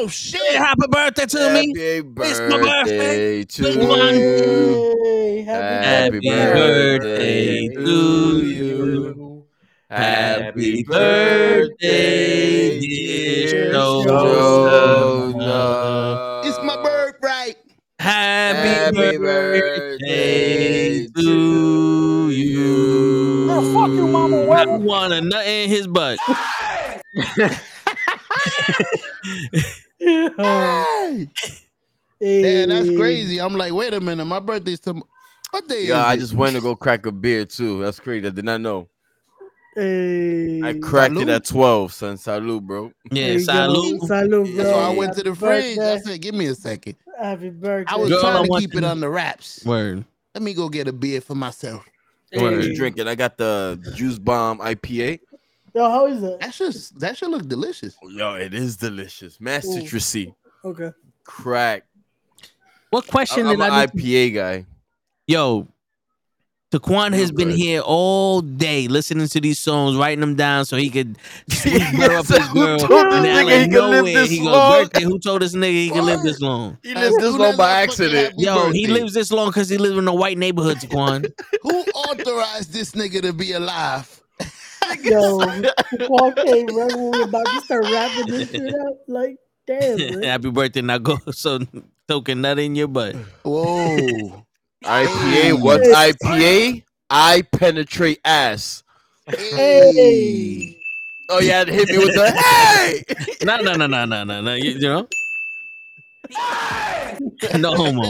Oh 0.02 0.08
shit! 0.08 0.40
Hey, 0.42 0.56
happy 0.56 0.88
birthday 0.90 1.26
to 1.26 1.53
me. 1.53 1.68
Happy 1.78 2.08
It's 2.30 2.40
my 2.40 2.58
birthday. 2.58 3.44
birthday 3.44 3.44
to 3.44 3.61
Big 3.64 3.80
one. 3.86 4.16
you. 4.16 5.44
Happy 5.45 5.86
happy, 5.86 6.19
birthday 6.22 7.68
birthday 7.68 7.68
to 7.68 7.84
to 7.84 8.45
you. 8.45 8.86
you. 8.86 9.45
Happy 9.90 10.44
Happy 10.44 10.84
birthday, 10.84 11.68
birthday, 11.68 12.80
dear 12.80 13.72
Jonah. 13.74 15.34
Jonah. 15.34 16.42
It's 16.45 16.60
my 16.64 16.78
birthright. 16.82 17.58
Happy, 18.00 18.69
Happy 18.69 18.95
birthday 19.18 19.19
birthday 21.08 21.08
to 21.08 22.30
you. 22.32 23.48
Oh, 23.52 23.74
fuck 23.74 23.90
you, 23.90 24.08
Mama 24.08 24.44
I 24.44 24.45
Webber. 24.45 24.78
want 24.78 25.11
a 25.11 25.19
nut 25.19 25.45
in 25.45 25.68
his 25.69 25.88
butt. 25.88 26.18
Hey. 32.22 32.42
Yeah, 32.42 32.66
that's 32.66 32.90
crazy. 32.98 33.40
I'm 33.40 33.56
like, 33.56 33.72
wait 33.74 33.93
a 33.93 34.01
minute, 34.01 34.26
my 34.26 34.40
birthday's 34.40 34.82
tomorrow. 34.82 35.08
What 35.51 35.68
day 35.69 35.85
Yeah, 35.85 36.06
I 36.06 36.18
just 36.18 36.34
went 36.34 36.53
to 36.56 36.61
go 36.61 36.76
crack 36.76 37.06
a 37.06 37.11
beer 37.14 37.45
too. 37.45 37.82
That's 37.82 38.00
crazy. 38.00 38.27
I 38.27 38.30
did 38.30 38.43
not 38.43 38.59
know. 38.59 38.90
Hey. 39.76 40.61
I 40.61 40.74
cracked 40.74 41.18
it 41.18 41.30
at 41.30 41.45
12, 41.45 41.93
son. 41.93 42.18
Salute, 42.18 42.68
bro. 42.68 42.92
Yeah, 43.11 43.27
There 43.27 43.40
you 43.40 43.45
go. 43.45 43.53
salute. 43.53 44.01
Salute, 44.03 44.56
bro. 44.56 44.64
So 44.66 44.77
I 44.77 44.90
went 44.90 45.14
to 45.16 45.24
the 45.24 45.30
Happy 45.30 45.40
fridge. 45.40 45.80
I 45.80 45.98
said, 46.00 46.22
give 46.22 46.35
me 46.35 46.48
a 46.48 46.56
second. 46.56 46.95
Happy 47.19 47.50
birthday. 47.50 47.93
I 47.93 47.95
was 47.98 48.09
Girl, 48.09 48.19
I 48.19 48.22
trying 48.32 48.43
to 48.43 48.50
want 48.50 48.61
keep 48.61 48.76
it 48.76 48.84
on 48.84 49.00
the 49.00 49.09
wraps. 49.09 49.66
Word. 49.66 50.03
Let 50.35 50.43
me 50.43 50.53
go 50.53 50.68
get 50.68 50.88
a 50.88 50.93
beer 50.93 51.22
for 51.22 51.35
myself. 51.35 51.88
What 52.34 52.43
Word. 52.43 52.66
you 52.66 52.76
drinking? 52.76 53.08
I 53.08 53.16
got 53.16 53.38
the 53.38 53.80
Juice 53.95 54.19
Bomb 54.19 54.59
IPA. 54.59 55.19
Yo, 55.76 55.90
how 55.90 56.06
is 56.08 56.24
it? 56.24 56.40
That 56.40 56.54
should 56.54 56.74
that 57.00 57.18
should 57.18 57.30
look 57.30 57.48
delicious. 57.48 57.96
Oh, 58.04 58.10
yo, 58.10 58.34
it 58.36 58.54
is 58.54 58.78
delicious. 58.78 59.40
Man, 59.40 59.62
Ooh. 59.66 59.70
citrusy. 59.82 60.34
Okay. 60.66 60.92
Crack. 61.24 61.84
What 62.90 63.08
question 63.08 63.46
I'm 63.48 63.58
did 63.58 63.66
an 63.66 63.72
I 63.72 63.82
need 63.86 63.92
to- 63.92 63.98
IPA 63.98 64.34
guy. 64.36 64.66
Yo, 65.28 65.68
Taquan 66.72 67.14
has 67.14 67.32
been 67.32 67.50
here 67.52 67.82
all 67.84 68.42
day 68.42 68.88
listening 68.88 69.28
to 69.28 69.40
these 69.42 69.58
songs, 69.60 69.96
writing 69.96 70.20
them 70.22 70.36
down 70.36 70.66
so 70.66 70.76
he 70.78 70.90
could 70.90 71.18
sweet 71.50 71.82
her 71.82 72.18
up 72.18 72.26
So 72.26 72.38
his 72.40 72.48
who 72.50 72.54
girl. 72.66 72.78
told 72.80 72.90
this 73.12 73.14
And 73.14 73.26
out 73.28 73.46
nigga 73.46 73.56
of 73.56 73.62
he 73.62 73.70
could 73.72 73.84
live 73.84 74.06
nowhere, 74.06 74.14
this 74.14 74.30
he 74.30 74.38
goes, 74.38 74.46
long? 74.48 74.84
birthday. 74.84 75.04
Who 75.04 75.20
told 75.20 75.42
this 75.44 75.56
nigga 75.56 75.72
he 75.72 75.90
could 75.92 76.04
live 76.04 76.22
this 76.24 76.40
long? 76.42 76.78
He 76.84 76.94
lives 76.96 77.18
this 77.18 77.36
long 77.36 77.58
by 77.58 77.72
accident. 77.84 78.26
happy 78.32 78.44
Yo, 78.44 78.72
he 78.72 78.88
lives 78.88 79.14
this 79.14 79.32
long 79.32 79.50
because 79.50 79.70
he 79.70 79.78
lives 79.78 79.98
in 79.98 80.08
a 80.08 80.14
white 80.14 80.38
neighborhood, 80.38 80.78
Taquan. 80.78 81.32
Who 81.62 81.70
authorized 81.82 82.72
this 82.74 82.92
nigga 82.94 83.22
to 83.24 83.34
be 83.34 83.52
alive? 83.54 84.16
Yo, 85.03 85.38
Paul 86.08 86.34
came 86.34 86.68
right 86.68 86.92
when 86.95 87.11
we 87.11 87.19
were 87.19 87.24
about 87.24 87.45
to 87.45 87.61
start 87.61 87.84
wrapping 87.84 88.27
this 88.27 88.50
shit 88.50 88.74
up. 88.74 88.98
Like, 89.08 89.38
damn, 89.68 89.98
man. 89.98 90.24
Happy 90.24 90.50
birthday. 90.50 90.82
Now 90.82 90.98
go 90.98 91.18
so 91.32 91.59
token 92.08 92.42
nut 92.42 92.59
in 92.59 92.76
your 92.76 92.88
butt. 92.88 93.16
Whoa. 93.43 94.45
IPA. 94.84 95.61
What's 95.61 95.88
IPA? 95.88 96.84
I 97.09 97.43
penetrate 97.51 98.19
ass. 98.24 98.84
Hey. 99.27 100.77
Oh, 101.30 101.40
yeah, 101.40 101.66
hit 101.66 101.90
me 101.90 101.98
with 102.00 102.16
the 102.16 102.32
hey. 102.32 103.03
No, 103.45 103.58
no, 103.58 103.74
no, 103.74 103.85
no, 103.85 104.06
no, 104.06 104.24
no, 104.24 104.42
no. 104.42 104.53
You, 104.56 104.72
you 104.72 104.80
know? 104.80 105.08
no 107.59 107.76
homo. 107.76 108.09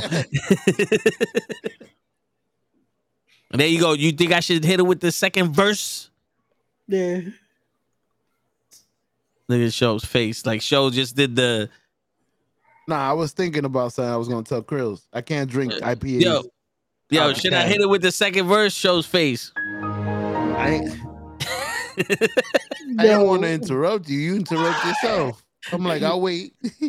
there 3.52 3.68
you 3.68 3.80
go. 3.82 3.94
You 3.94 4.14
think 4.14 4.32
I 4.32 4.40
should 4.40 4.64
hit 4.64 4.80
it 4.80 4.84
with 4.84 5.02
the 5.02 5.12
second 5.12 5.54
verse? 5.54 6.09
Yeah. 6.90 7.22
Look 9.48 9.62
at 9.62 9.74
Show's 9.74 10.04
face. 10.04 10.46
Like 10.46 10.62
Show 10.62 10.90
just 10.90 11.16
did 11.16 11.36
the 11.36 11.70
Nah, 12.88 13.08
I 13.08 13.14
was 13.14 13.32
thinking 13.34 13.66
about 13.66 13.94
something 13.94 14.12
I 14.12 14.18
was 14.18 14.28
gonna 14.28 14.44
tell 14.44 14.64
Krills. 14.64 15.06
I 15.14 15.22
can't 15.22 15.48
drink 15.50 15.74
IPAs. 15.74 16.22
yo, 16.22 16.42
yo. 17.12 17.28
Oh, 17.28 17.34
should 17.34 17.54
I 17.54 17.62
okay. 17.62 17.74
hit 17.74 17.82
it 17.82 17.88
with 17.88 18.02
the 18.02 18.12
second 18.12 18.48
verse? 18.48 18.74
Show's 18.74 19.06
face. 19.06 19.52
I 19.56 20.82
ain't, 20.82 20.92
I 22.98 23.04
didn't 23.04 23.28
want 23.28 23.44
to 23.44 23.52
interrupt 23.52 24.10
you. 24.10 24.18
You 24.18 24.36
interrupt 24.38 24.84
yourself. 24.84 25.46
I'm 25.72 25.84
like, 25.84 26.02
I'll 26.02 26.20
wait. 26.20 26.56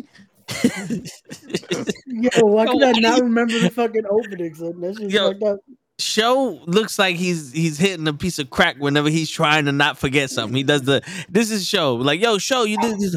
Yo, 2.07 2.45
why 2.47 2.65
could 2.65 2.83
I 2.83 2.93
not 2.93 3.21
remember 3.21 3.59
the 3.59 3.69
fucking 3.69 4.05
opening? 4.09 4.55
Son? 4.55 4.81
That's 4.81 4.97
just 4.97 5.11
Yo. 5.11 5.33
fucked 5.33 5.43
up. 5.43 5.59
Show 6.01 6.61
looks 6.65 6.97
like 6.99 7.15
he's 7.15 7.51
he's 7.51 7.77
hitting 7.77 8.07
a 8.07 8.13
piece 8.13 8.39
of 8.39 8.49
crack 8.49 8.77
whenever 8.77 9.09
he's 9.09 9.29
trying 9.29 9.65
to 9.65 9.71
not 9.71 9.97
forget 9.97 10.29
something. 10.29 10.55
He 10.55 10.63
does 10.63 10.81
the 10.83 11.01
this 11.29 11.51
is 11.51 11.67
show 11.67 11.95
like 11.95 12.19
yo 12.21 12.37
show 12.37 12.63
you 12.63 12.77
did 12.81 12.99
this. 12.99 13.15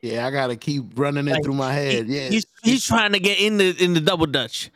Yeah, 0.00 0.26
I 0.26 0.30
gotta 0.30 0.56
keep 0.56 0.98
running 0.98 1.28
it 1.28 1.32
Like, 1.32 1.44
through 1.44 1.54
my 1.54 1.72
head. 1.72 2.08
Yeah. 2.08 2.28
He's 2.28 2.46
he's 2.62 2.84
trying 2.86 3.12
to 3.12 3.20
get 3.20 3.38
in 3.40 3.56
the 3.56 3.74
in 3.82 3.94
the 3.94 4.00
double 4.00 4.26
dutch. 4.26 4.70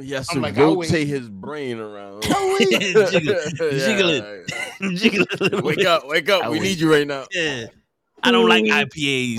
He 0.00 0.10
has 0.10 0.28
I'm 0.30 0.42
like, 0.42 0.56
rotate 0.56 1.06
his 1.08 1.28
brain 1.28 1.78
around. 1.78 2.22
jiggle, 2.70 3.06
jiggle 3.10 4.10
Yeah. 4.12 4.22
it, 4.22 4.96
jiggle 4.96 5.26
it. 5.30 5.64
Wake 5.64 5.84
up, 5.86 6.06
wake 6.06 6.28
up. 6.28 6.44
I 6.44 6.50
We 6.50 6.58
wait. 6.58 6.64
need 6.64 6.78
you 6.78 6.92
right 6.92 7.06
now. 7.06 7.24
Yeah. 7.32 7.66
I 8.22 8.30
don't 8.32 8.48
like 8.48 8.64
IPAs. 8.64 9.38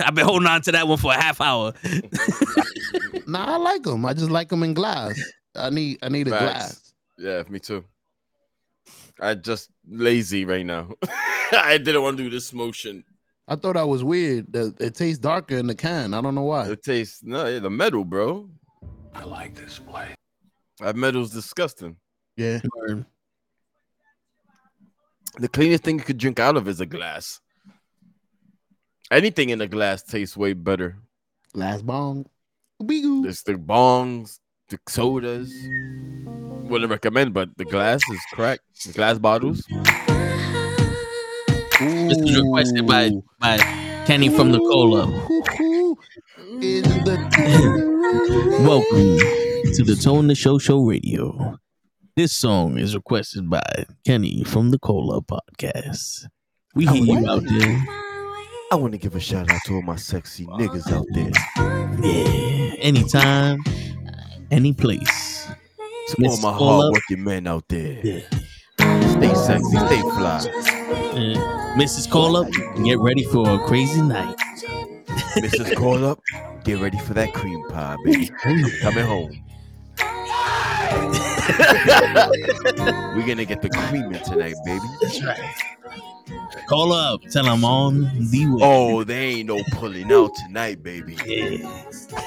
I've 0.00 0.14
been 0.14 0.24
holding 0.26 0.48
on 0.48 0.60
to 0.62 0.72
that 0.72 0.86
one 0.86 0.98
for 0.98 1.12
a 1.12 1.14
half 1.14 1.40
hour. 1.40 1.72
Nah, 3.26 3.54
I 3.54 3.56
like 3.56 3.82
them. 3.84 4.04
I 4.04 4.12
just 4.12 4.30
like 4.30 4.48
them 4.48 4.62
in 4.62 4.74
glass. 4.74 5.18
I 5.56 5.70
need 5.70 5.98
I 6.02 6.08
need 6.08 6.26
a 6.28 6.30
glass. 6.30 6.92
Yeah, 7.18 7.42
me 7.48 7.58
too. 7.58 7.84
I 9.20 9.34
just 9.34 9.70
lazy 9.88 10.44
right 10.44 10.64
now. 10.64 10.90
I 11.52 11.78
didn't 11.78 12.02
want 12.02 12.16
to 12.18 12.22
do 12.24 12.30
this 12.30 12.52
motion. 12.52 13.04
I 13.48 13.56
thought 13.56 13.76
I 13.76 13.84
was 13.84 14.04
weird. 14.04 14.52
The- 14.52 14.74
It 14.78 14.94
tastes 14.94 15.18
darker 15.18 15.56
in 15.56 15.66
the 15.66 15.74
can. 15.74 16.14
I 16.14 16.20
don't 16.20 16.34
know 16.34 16.42
why. 16.44 16.68
It 16.68 16.82
tastes 16.82 17.22
no 17.24 17.46
yeah, 17.46 17.58
the 17.58 17.70
metal, 17.70 18.04
bro. 18.04 18.48
I 19.14 19.24
like 19.24 19.54
this 19.54 19.78
place. 19.78 20.14
That 20.80 20.94
metal's 20.96 21.30
disgusting. 21.30 21.96
Yeah. 22.36 22.60
The 25.38 25.48
cleanest 25.48 25.82
thing 25.84 25.98
you 25.98 26.04
could 26.04 26.18
drink 26.18 26.38
out 26.38 26.56
of 26.56 26.68
is 26.68 26.80
a 26.80 26.86
glass. 26.86 27.40
Anything 29.10 29.50
in 29.50 29.60
a 29.60 29.66
glass 29.68 30.02
tastes 30.02 30.36
way 30.36 30.52
better. 30.52 30.98
Glass 31.52 31.82
bong. 31.82 32.26
Bigoo. 32.82 33.22
There's 33.24 33.42
the 33.42 33.54
bongs, 33.54 34.38
the 34.68 34.78
sodas. 34.88 35.52
Wouldn't 36.68 36.90
recommend, 36.90 37.32
but 37.32 37.48
the 37.56 37.64
glass 37.64 38.02
is 38.10 38.20
crack. 38.32 38.60
The 38.84 38.92
glass 38.92 39.18
bottles. 39.18 39.64
This 41.80 42.18
is 42.18 42.42
requested 42.42 42.86
by 42.86 43.10
by 43.40 43.58
Kenny 44.06 44.28
from 44.28 44.52
the 44.52 44.58
Call 44.58 44.96
Up. 44.96 45.08
Welcome 48.60 49.18
to 49.74 49.84
the 49.84 49.96
Tone 49.96 50.26
the 50.26 50.34
Show 50.34 50.58
Show 50.58 50.84
Radio. 50.84 51.58
This 52.16 52.34
song 52.34 52.78
is 52.78 52.94
requested 52.94 53.48
by 53.48 53.86
Kenny 54.04 54.44
from 54.44 54.70
the 54.70 54.78
Call 54.78 55.14
Up 55.14 55.26
podcast. 55.28 56.26
We 56.74 56.86
hear 56.86 57.04
you 57.04 57.30
out 57.30 57.44
there. 57.44 57.84
I 58.70 58.74
want 58.74 58.92
to 58.92 58.98
give 58.98 59.14
a 59.14 59.20
shout 59.20 59.50
out 59.50 59.60
to 59.64 59.76
all 59.76 59.82
my 59.82 59.96
sexy 59.96 60.44
niggas 60.44 60.92
out 60.92 61.06
there. 61.14 61.30
Yeah, 62.04 62.74
anytime, 62.80 63.62
any 64.50 64.72
place. 64.72 65.46
To 66.08 66.16
all 66.16 66.30
Miss 66.30 66.42
my 66.42 66.52
hardworking 66.52 67.24
men 67.24 67.46
out 67.46 67.64
there. 67.68 68.22
Stay 68.78 69.34
sexy, 69.34 69.76
stay 69.76 70.00
fly. 70.00 70.40
Uh, 70.88 71.76
Mrs. 71.76 72.10
Call 72.10 72.36
up 72.36 72.48
get 72.84 72.98
ready 72.98 73.24
for 73.24 73.48
a 73.48 73.58
crazy 73.66 74.00
night. 74.00 74.36
Mrs. 75.36 75.76
Call 75.76 76.04
up, 76.04 76.20
get 76.64 76.80
ready 76.80 76.98
for 76.98 77.14
that 77.14 77.34
cream 77.34 77.62
pie, 77.68 77.96
baby. 78.04 78.30
Coming 78.80 79.04
home. 79.04 79.44
We're 83.16 83.26
gonna 83.26 83.44
get 83.44 83.62
the 83.62 83.70
cream 83.70 84.12
in 84.14 84.22
tonight, 84.22 84.54
baby. 84.64 84.84
That's 85.02 85.22
right. 85.22 85.40
Call 86.68 86.92
up. 86.92 87.22
Tell 87.30 87.44
them 87.44 87.64
on 87.64 88.02
the 88.30 88.46
way. 88.46 88.60
Oh, 88.62 89.04
they 89.04 89.26
ain't 89.26 89.48
no 89.48 89.62
pulling 89.72 90.12
out 90.12 90.34
tonight, 90.34 90.82
baby. 90.82 91.16
Yeah. 91.24 91.58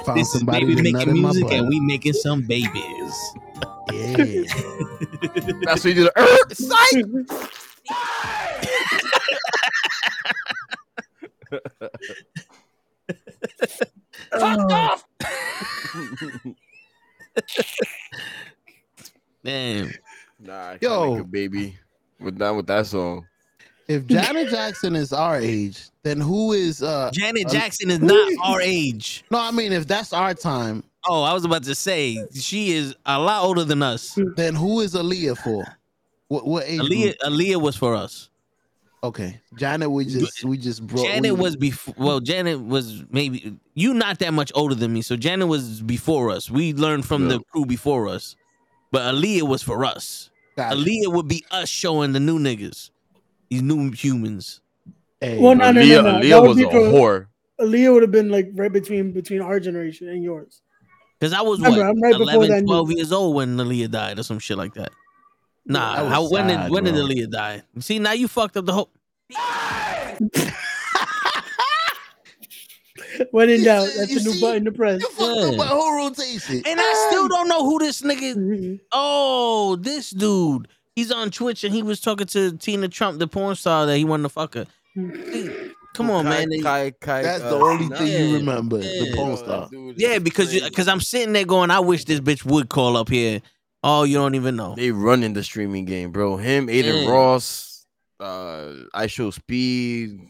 Found 0.05 0.19
This 0.19 0.27
is 0.33 0.39
somebody 0.39 0.65
baby 0.65 0.91
making 0.91 1.13
music 1.13 1.51
and 1.51 1.67
we 1.67 1.80
making 1.80 2.13
some 2.13 2.41
babies. 2.41 3.33
Yeah. 3.91 4.15
That's 5.63 5.83
what 5.83 5.85
you 5.85 5.93
do. 5.93 6.03
The, 6.03 6.13
er, 6.17 6.38
psych. 6.53 7.05
Fuck 14.31 14.71
off. 14.71 15.05
Damn. 19.43 19.91
Nah, 20.39 20.69
I 20.69 20.77
can't 20.77 20.81
Yo. 20.81 21.15
make 21.15 21.21
a 21.21 21.27
baby. 21.27 21.77
We're 22.19 22.31
done 22.31 22.57
with 22.57 22.67
that 22.67 22.85
song. 22.85 23.25
If 23.91 24.07
Janet 24.07 24.49
Jackson 24.49 24.95
is 24.95 25.11
our 25.11 25.37
age, 25.37 25.89
then 26.03 26.19
who 26.21 26.53
is 26.53 26.81
uh 26.81 27.11
Janet 27.13 27.47
uh, 27.47 27.49
Jackson 27.49 27.91
is 27.91 27.99
not 27.99 28.31
our 28.43 28.61
age. 28.61 29.23
No, 29.31 29.39
I 29.39 29.51
mean 29.51 29.71
if 29.73 29.87
that's 29.87 30.13
our 30.13 30.33
time, 30.33 30.83
Oh, 31.07 31.23
I 31.23 31.33
was 31.33 31.45
about 31.45 31.63
to 31.63 31.73
say 31.75 32.23
she 32.33 32.71
is 32.71 32.95
a 33.05 33.19
lot 33.19 33.43
older 33.43 33.63
than 33.63 33.81
us. 33.81 34.17
then 34.35 34.55
who 34.55 34.81
is 34.81 34.93
Aaliyah 34.93 35.37
for? 35.37 35.65
What 36.27 36.47
what 36.47 36.63
age? 36.65 36.79
Aaliyah, 36.79 37.17
group? 37.19 37.33
Aaliyah 37.33 37.61
was 37.61 37.75
for 37.75 37.95
us. 37.95 38.29
Okay, 39.03 39.41
Janet, 39.57 39.89
we 39.89 40.05
just 40.05 40.43
we 40.45 40.57
just 40.57 40.85
brought. 40.85 41.03
Janet 41.05 41.33
we- 41.33 41.41
was 41.41 41.55
before. 41.55 41.95
Well, 41.97 42.19
Janet 42.19 42.61
was 42.61 43.03
maybe 43.09 43.57
you 43.73 43.95
not 43.95 44.19
that 44.19 44.31
much 44.31 44.51
older 44.53 44.75
than 44.75 44.93
me, 44.93 45.01
so 45.01 45.15
Janet 45.17 45.47
was 45.47 45.81
before 45.81 46.29
us. 46.29 46.51
We 46.51 46.73
learned 46.73 47.05
from 47.05 47.27
the 47.27 47.39
crew 47.51 47.65
before 47.65 48.07
us, 48.07 48.35
but 48.91 49.01
Aaliyah 49.13 49.43
was 49.43 49.63
for 49.63 49.83
us. 49.83 50.29
Aaliyah 50.55 51.11
would 51.13 51.27
be 51.27 51.43
us 51.49 51.67
showing 51.67 52.11
the 52.13 52.19
new 52.19 52.37
niggas, 52.37 52.91
these 53.51 53.61
new 53.61 53.91
humans. 53.91 54.61
Hey, 55.19 55.38
Well, 55.38 55.53
no, 55.55 55.71
no, 55.71 55.81
no, 55.81 55.81
Aaliyah, 55.81 56.03
no. 56.03 56.19
Aaliyah 56.19 56.47
was 56.47 56.57
a 56.59 56.63
for- 56.63 56.71
whore. 56.71 57.27
Aaliyah 57.59 57.93
would 57.93 58.01
have 58.01 58.11
been 58.11 58.30
like 58.30 58.49
right 58.53 58.71
between 58.73 59.11
between 59.11 59.41
our 59.41 59.59
generation 59.59 60.07
and 60.07 60.23
yours. 60.23 60.61
Because 61.19 61.33
I 61.33 61.41
was 61.41 61.59
Remember, 61.59 61.81
what 61.81 61.89
I'm 61.89 62.01
right 62.01 62.13
before 62.17 62.33
11, 62.45 62.49
that 62.49 62.63
12 62.65 62.88
news. 62.88 62.97
years 62.97 63.11
old 63.11 63.35
when 63.35 63.55
Aaliyah 63.57 63.91
died 63.91 64.17
or 64.17 64.23
some 64.23 64.39
shit 64.39 64.57
like 64.57 64.73
that. 64.73 64.89
Nah, 65.67 65.95
that 65.97 66.03
was 66.05 66.11
how, 66.11 66.30
when 66.31 66.47
did 66.47 66.71
when 66.71 66.85
bro. 66.85 66.93
did 66.93 66.95
Aaliyah 66.95 67.30
die? 67.30 67.61
See, 67.80 67.99
now 67.99 68.13
you 68.13 68.27
fucked 68.27 68.57
up 68.57 68.65
the 68.65 68.73
whole. 68.73 68.89
When 73.31 73.49
in 73.49 73.63
doubt, 73.63 73.89
that's 73.95 74.09
you 74.09 74.19
a 74.19 74.23
new 74.23 74.31
see? 74.31 74.41
button 74.41 74.65
to 74.65 74.71
press. 74.71 75.01
You 75.01 75.09
fucked 75.09 75.51
up 75.51 75.55
my 75.57 75.65
whole 75.67 75.95
rotation. 75.95 76.61
And 76.65 76.80
I 76.80 77.07
still 77.09 77.27
don't 77.27 77.47
know 77.47 77.63
who 77.65 77.77
this 77.80 78.01
nigga. 78.01 78.35
Mm-hmm. 78.35 78.75
Oh, 78.91 79.75
this 79.75 80.09
dude. 80.11 80.67
He's 80.95 81.11
on 81.11 81.31
Twitch 81.31 81.63
and 81.63 81.73
he 81.73 81.83
was 81.83 82.01
talking 82.01 82.27
to 82.27 82.57
Tina 82.57 82.87
Trump, 82.89 83.19
the 83.19 83.27
porn 83.27 83.55
star 83.55 83.85
that 83.85 83.97
he 83.97 84.03
wanted 84.05 84.23
to 84.23 84.29
fuck 84.29 84.55
her. 84.55 84.65
Come 85.93 86.09
on, 86.11 86.25
Kai- 86.25 86.45
man. 86.45 86.61
Kai- 86.61 86.91
Kai- 86.99 87.21
That's 87.23 87.43
the 87.43 87.57
uh, 87.57 87.63
only 87.63 87.87
thing 87.95 88.07
you 88.07 88.13
Yeah. 88.29 88.37
remember. 88.37 88.77
The 88.77 88.85
Yeah. 89.07 89.15
porn 89.15 89.37
star. 89.37 89.61
that 89.61 89.71
dude 89.71 89.95
is 89.97 90.01
Yeah, 90.01 90.19
because 90.19 90.53
because 90.53 90.87
I'm 90.87 90.99
sitting 91.01 91.33
there 91.33 91.45
going, 91.45 91.71
I 91.71 91.79
wish 91.79 92.05
this 92.05 92.19
bitch 92.19 92.45
would 92.45 92.69
call 92.69 92.97
up 92.97 93.09
here. 93.09 93.41
Oh, 93.83 94.03
you 94.03 94.15
don't 94.17 94.35
even 94.35 94.55
know. 94.55 94.75
They 94.75 94.91
running 94.91 95.33
the 95.33 95.43
streaming 95.43 95.85
game, 95.85 96.11
bro. 96.11 96.37
Him, 96.37 96.69
Adin 96.69 97.03
Yeah. 97.03 97.09
Ross, 97.09 97.85
uh, 98.19 98.73
IShowSpeed. 98.93 100.29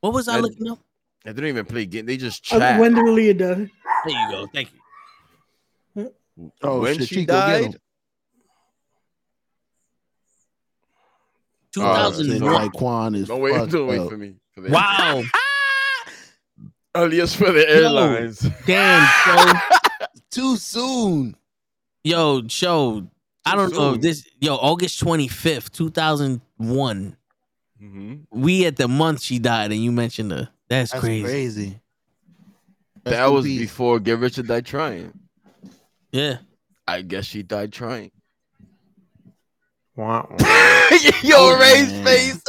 What 0.00 0.12
was 0.12 0.28
I 0.28 0.36
That- 0.36 0.42
looking 0.42 0.70
up? 0.70 0.78
They 1.24 1.32
don't 1.32 1.46
even 1.46 1.64
play 1.66 1.86
game. 1.86 2.06
They 2.06 2.16
just 2.16 2.52
Uh, 2.52 2.58
chat. 2.58 2.80
when 2.80 2.94
did 2.94 3.04
Aaliyah 3.04 3.38
die? 3.38 3.54
There 3.54 3.70
you 4.06 4.30
go. 4.30 4.46
Thank 4.52 4.70
you. 4.72 6.12
Oh 6.62 6.80
when 6.80 6.98
shit, 6.98 7.08
she 7.08 7.14
Chico, 7.16 7.32
get 7.32 7.40
died, 7.40 7.64
him. 7.64 7.74
Oh, 7.74 7.80
Oh, 11.00 11.34
shit, 11.42 11.57
2001. 11.72 12.52
like 12.52 13.14
is 13.14 13.28
don't 13.28 13.40
wait, 13.40 13.54
fucked 13.54 13.72
don't 13.72 13.86
wait 13.86 13.98
up. 14.00 14.08
for 14.10 14.16
me. 14.16 14.34
For 14.52 14.60
the 14.62 14.70
Wow. 14.70 15.22
earliest 16.94 17.36
for 17.36 17.52
the 17.52 17.68
airlines. 17.68 18.48
Damn, 18.66 19.06
show. 19.24 19.52
Too 20.30 20.56
soon. 20.56 21.36
Yo, 22.04 22.46
show. 22.48 23.06
I 23.44 23.54
don't 23.54 23.72
know 23.72 23.94
if 23.94 24.00
this. 24.00 24.26
Yo, 24.40 24.54
August 24.56 25.02
25th, 25.04 25.70
2001. 25.70 27.16
hmm 27.78 28.14
We 28.30 28.66
at 28.66 28.76
the 28.76 28.88
month 28.88 29.22
she 29.22 29.38
died, 29.38 29.72
and 29.72 29.82
you 29.82 29.90
mentioned 29.92 30.32
her. 30.32 30.48
That's, 30.68 30.90
That's 30.92 31.02
crazy. 31.02 31.24
crazy. 31.24 31.80
That 33.04 33.26
was 33.32 33.46
peace. 33.46 33.60
before 33.60 34.00
Get 34.00 34.18
Rich 34.18 34.38
or 34.38 34.42
Die 34.42 34.60
Trying. 34.60 35.12
Yeah. 36.12 36.38
I 36.86 37.02
guess 37.02 37.24
she 37.26 37.42
died 37.42 37.72
trying. 37.72 38.10
Wah, 39.98 40.24
wah. 40.30 40.36
Yo, 41.24 41.58
Ray's 41.58 41.90
face. 42.02 42.40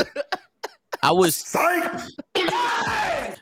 I 1.02 1.12
was 1.12 1.56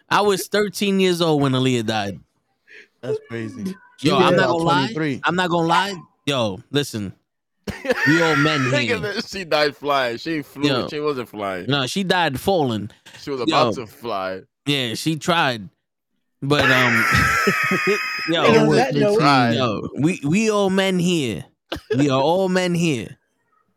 I 0.10 0.22
was 0.22 0.48
13 0.48 1.02
years 1.02 1.20
old 1.20 1.42
when 1.42 1.52
Aaliyah 1.52 1.86
died. 1.86 2.20
That's 3.02 3.20
crazy. 3.28 3.76
Yo, 4.00 4.18
You 4.18 4.26
I'm 4.26 4.38
not 4.38 4.48
gonna 4.48 4.64
lie. 4.64 5.20
I'm 5.26 5.36
not 5.36 5.50
gonna 5.50 5.68
lie. 5.68 6.02
Yo, 6.26 6.62
listen. 6.72 7.12
We 8.08 8.22
all 8.22 8.36
men 8.38 8.72
here. 8.72 9.22
she 9.24 9.44
died 9.44 9.76
flying. 9.76 10.18
She 10.20 10.42
flew. 10.42 10.70
Yo. 10.70 10.88
She 10.88 11.02
wasn't 11.02 11.28
flying. 11.28 11.66
No, 11.68 11.86
she 11.86 12.06
died 12.06 12.40
falling. 12.40 12.90
She 13.22 13.30
was 13.30 13.42
about 13.42 13.76
Yo. 13.76 13.86
to 13.86 13.88
fly. 13.88 14.42
Yeah, 14.66 14.94
she 14.94 15.18
tried. 15.18 15.68
But 16.42 16.72
um 16.72 17.06
yo, 18.30 18.44
And 18.46 18.74
that 18.74 18.94
the 18.94 19.16
Tried. 19.18 19.56
yo, 19.56 19.82
we 20.00 20.22
we 20.24 20.50
all 20.50 20.70
men 20.70 20.98
here. 20.98 21.44
We 21.98 22.10
are 22.10 22.22
all 22.22 22.48
men 22.48 22.74
here. 22.74 23.18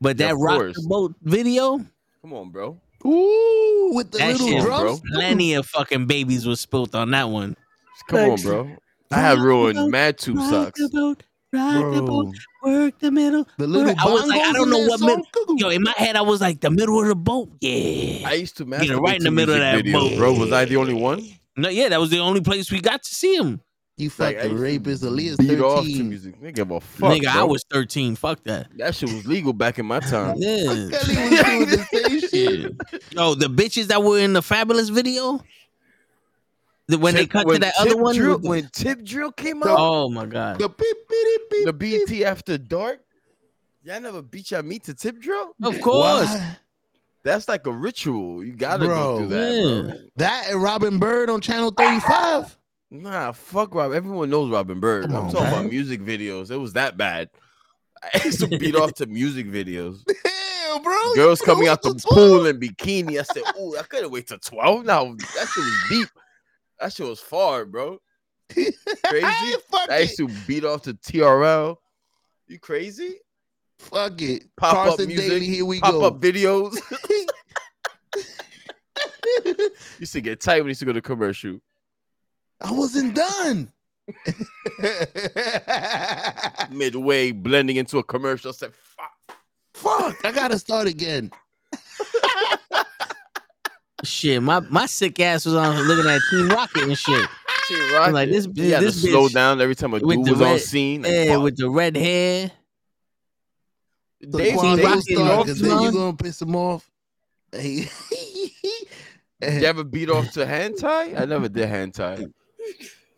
But 0.00 0.18
Yeah, 0.18 0.28
that 0.28 0.34
of 0.34 0.40
rock 0.40 0.56
course. 0.58 0.76
the 0.82 0.88
boat 0.88 1.14
video, 1.22 1.78
Come 2.22 2.32
on, 2.34 2.50
bro. 2.50 2.78
Ooh, 3.06 3.92
with 3.94 4.10
the 4.12 4.18
that 4.18 4.32
little 4.32 4.48
shit, 4.48 4.62
drums. 4.62 5.00
plenty 5.14 5.54
of 5.54 5.66
fucking 5.66 6.06
babies 6.06 6.46
was 6.46 6.60
spilt 6.60 6.94
on 6.94 7.10
that 7.12 7.28
one. 7.30 7.56
Come 8.08 8.30
on, 8.32 8.42
bro. 8.42 8.76
I 9.10 9.20
have 9.20 9.40
ruined 9.40 9.90
mad 9.90 10.18
tube 10.18 10.36
Rock 10.36 10.50
socks. 10.50 10.80
the 10.80 10.88
boat, 10.90 11.22
rock 11.52 11.94
the 11.94 12.02
boat, 12.02 12.34
Bro. 12.62 12.72
work 12.84 12.98
the 13.00 13.10
middle. 13.10 13.46
The 13.58 13.66
little 13.66 13.94
I 13.98 14.04
was 14.04 14.26
like, 14.28 14.40
I 14.42 14.52
don't 14.52 14.70
know 14.70 14.86
what 14.86 15.00
song? 15.00 15.08
middle. 15.08 15.56
Yo, 15.58 15.68
in 15.70 15.82
my 15.82 15.94
head, 15.96 16.14
I 16.16 16.20
was 16.22 16.40
like, 16.40 16.60
the 16.60 16.70
middle 16.70 17.00
of 17.00 17.08
the 17.08 17.14
boat. 17.16 17.50
Yeah. 17.60 18.28
I 18.28 18.34
used 18.34 18.56
to 18.58 18.64
Get 18.64 18.96
right 18.98 19.16
in 19.16 19.24
the 19.24 19.30
middle 19.30 19.54
of 19.54 19.60
that 19.60 19.84
videos, 19.84 19.92
boat. 20.10 20.16
bro. 20.16 20.32
Was 20.34 20.52
I 20.52 20.64
the 20.66 20.76
only 20.76 20.94
one? 20.94 21.22
No, 21.56 21.68
yeah, 21.68 21.88
that 21.88 21.98
was 22.00 22.10
the 22.10 22.18
only 22.20 22.40
place 22.40 22.70
we 22.70 22.80
got 22.80 23.02
to 23.02 23.14
see 23.14 23.34
him. 23.36 23.60
You 24.00 24.08
Like, 24.18 24.36
fucked 24.36 24.38
I 24.38 24.42
the 24.42 24.48
used 24.48 24.56
to 24.56 24.62
rapist. 24.62 25.02
Aaliyah's 25.04 25.36
Beat 25.36 25.60
off 25.60 25.84
to 25.84 25.90
13. 25.90 26.08
music. 26.08 26.40
Nigga, 26.40 26.54
give 26.54 26.70
a 26.70 26.80
fuck. 26.80 27.12
Nigga, 27.12 27.26
I 27.26 27.44
was 27.44 27.64
13. 27.70 28.16
Fuck 28.16 28.42
that. 28.44 28.66
That 28.78 28.94
shit 28.94 29.12
was 29.12 29.26
legal 29.26 29.52
back 29.52 29.78
in 29.78 29.86
my 29.86 30.00
time. 30.00 30.36
Yeah. 30.38 30.64
Kelly 30.64 31.64
the. 31.66 32.76
Yo, 33.12 33.34
the 33.34 33.46
bitches 33.46 33.86
that 33.88 34.02
were 34.02 34.18
in 34.18 34.32
the 34.32 34.42
fabulous 34.42 34.88
video, 34.88 35.40
the, 36.86 36.98
when 36.98 37.14
they 37.14 37.22
Tip- 37.22 37.30
cut 37.30 37.48
to 37.48 37.58
that 37.58 37.74
Tip 37.74 37.86
other 37.92 37.96
one, 38.02 38.14
Drill, 38.16 38.38
when 38.38 38.68
Tip 38.72 39.04
Drill 39.04 39.32
came 39.32 39.62
out, 39.62 39.76
oh 39.78 40.08
my 40.08 40.26
god, 40.26 40.58
The 40.58 40.68
beep, 40.68 40.96
beep, 41.08 41.40
beep, 41.50 41.66
the 41.66 41.72
BT 41.72 42.24
after 42.24 42.58
dark. 42.58 43.00
Y'all 43.82 44.00
never 44.00 44.22
beat 44.22 44.50
your 44.50 44.62
meat 44.62 44.84
to 44.84 44.94
Tip 44.94 45.20
Drill? 45.20 45.54
of 45.62 45.80
course, 45.80 46.26
Why? 46.28 46.56
That's 47.22 47.48
like 47.48 47.66
a 47.66 47.70
ritual. 47.72 48.42
You 48.44 48.52
gotta 48.52 48.86
Bro. 48.86 48.96
go 48.96 49.18
through 49.18 49.28
that, 49.28 49.52
Yeah. 49.52 49.82
bro. 49.92 50.00
That 50.16 50.50
and 50.50 50.62
Robin 50.62 50.98
Byrd 50.98 51.28
on 51.30 51.40
Channel 51.40 51.70
35. 51.76 52.56
Nah, 52.90 53.32
fuck 53.32 53.74
Rob. 53.74 53.92
Everyone 53.92 54.30
knows 54.30 54.50
Robin 54.50 54.80
Byrd. 54.80 55.06
Come 55.06 55.14
I'm 55.16 55.24
on, 55.26 55.30
talking 55.30 55.44
man. 55.44 55.58
about 55.60 55.70
music 55.70 56.00
videos. 56.00 56.50
It 56.50 56.56
was 56.56 56.72
that 56.72 56.96
bad. 56.96 57.30
I 58.14 58.20
used 58.24 58.40
to 58.40 58.46
beat 58.58 58.74
off 58.74 58.94
to 58.94 59.06
music 59.06 59.46
videos. 59.46 60.02
Damn, 60.24 60.82
bro. 60.82 61.14
Girls 61.14 61.40
coming 61.40 61.68
out 61.68 61.82
the 61.82 61.94
pool 62.10 62.46
in 62.46 62.58
bikini. 62.58 63.20
I 63.20 63.22
said, 63.22 63.42
"Ooh, 63.60 63.76
I 63.76 63.82
couldn't 63.82 64.10
wait 64.10 64.26
till 64.26 64.38
12." 64.38 64.84
Now 64.84 65.04
that 65.14 65.48
shit 65.54 65.64
was 65.64 65.84
deep. 65.88 66.08
That 66.80 66.92
shit 66.92 67.06
was 67.06 67.20
far, 67.20 67.64
bro. 67.64 67.98
Crazy. 68.52 69.56
I 69.88 69.98
used 70.00 70.16
to 70.16 70.28
beat 70.46 70.64
off 70.64 70.82
to 70.82 70.94
TRL. 70.94 71.76
You 72.48 72.58
crazy? 72.58 73.16
Fuck 73.78 74.20
it. 74.22 74.44
Pop 74.56 74.88
up 74.88 74.98
music. 74.98 75.28
Daly, 75.28 75.46
here 75.46 75.64
we 75.64 75.78
Pop 75.78 75.92
go. 75.92 76.04
up 76.06 76.20
videos. 76.20 76.76
used 80.00 80.12
to 80.12 80.20
get 80.20 80.40
tight 80.40 80.56
when 80.56 80.64
we 80.64 80.70
used 80.70 80.80
to 80.80 80.86
go 80.86 80.92
to 80.92 81.00
commercial. 81.00 81.60
I 82.62 82.72
wasn't 82.72 83.14
done. 83.14 83.70
Midway 86.70 87.32
blending 87.32 87.76
into 87.76 87.98
a 87.98 88.02
commercial. 88.04 88.50
I 88.50 88.52
said, 88.52 88.72
"Fuck." 88.74 89.36
Fuck, 89.74 90.24
I 90.24 90.32
gotta 90.32 90.58
start 90.58 90.86
again. 90.88 91.30
shit. 94.04 94.42
My 94.42 94.60
my 94.60 94.86
sick 94.86 95.18
ass 95.20 95.46
was 95.46 95.54
on 95.54 95.76
looking 95.86 96.10
at 96.10 96.20
Team 96.30 96.48
Rocket 96.48 96.82
and 96.84 96.98
shit. 96.98 97.28
Team 97.68 97.78
I'm 97.90 97.94
Rocket. 97.94 98.12
like 98.14 98.28
this, 98.30 98.48
He 98.54 98.70
had 98.70 98.82
this 98.82 99.00
to 99.02 99.08
slow 99.10 99.28
down 99.28 99.60
every 99.60 99.74
time 99.74 99.94
a 99.94 100.00
dude 100.00 100.24
the 100.24 100.32
was 100.32 100.40
on 100.42 100.58
scene. 100.58 101.02
Like, 101.02 101.12
yeah, 101.12 101.34
fuck. 101.34 101.42
with 101.44 101.56
the 101.56 101.70
red 101.70 101.96
hair. 101.96 102.50
So 104.30 104.38
Dave- 104.38 104.58
Quan, 104.58 104.76
Dave 104.76 104.84
Rocket 104.86 105.02
start, 105.02 105.46
then 105.46 105.56
you 105.66 105.72
on. 105.88 105.92
gonna 105.94 106.16
piss 106.16 106.42
him 106.42 106.56
off. 106.56 106.90
Hey, 109.42 109.60
You 109.60 109.64
ever 109.66 109.84
beat 109.84 110.10
off 110.10 110.32
to 110.32 110.44
hentai? 110.44 111.18
I 111.18 111.24
never 111.24 111.48
did 111.48 111.66
hentai. 111.66 112.30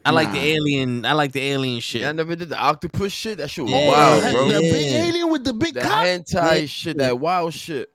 I 0.04 0.10
like 0.10 0.32
the 0.32 0.38
alien. 0.40 1.04
I 1.06 1.12
like 1.12 1.30
the 1.32 1.40
alien 1.40 1.80
shit. 1.80 2.04
I 2.04 2.10
never 2.12 2.34
did 2.34 2.48
the 2.48 2.58
octopus 2.58 3.12
shit. 3.12 3.38
That 3.38 3.48
shit 3.50 3.64
was 3.64 3.72
Yeah. 3.72 3.88
wild, 3.88 4.32
bro. 4.34 4.48
The 4.48 4.58
big 4.60 4.92
alien 4.94 5.30
with 5.30 5.44
the 5.44 5.52
big 5.52 5.74
The 5.74 5.80
cock. 5.82 6.04
hand 6.04 6.24
Yeah. 6.32 6.66
shit, 6.66 6.98
that 6.98 7.20
wild 7.20 7.54
shit. 7.54 7.88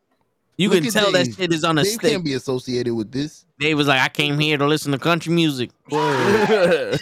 You 0.57 0.69
Look 0.69 0.79
can 0.79 0.87
at 0.87 0.93
tell 0.93 1.11
that 1.11 1.33
shit 1.35 1.51
is 1.53 1.63
on 1.63 1.77
a 1.77 1.83
Dave 1.83 1.93
stick. 1.93 2.11
can't 2.11 2.23
be 2.23 2.33
associated 2.33 2.93
with 2.95 3.11
this. 3.11 3.45
Dave 3.59 3.75
was 3.77 3.87
like, 3.87 3.99
I 4.01 4.09
came 4.09 4.37
here 4.37 4.57
to 4.57 4.67
listen 4.67 4.91
to 4.91 4.99
country 4.99 5.33
music. 5.33 5.71
I 5.91 6.97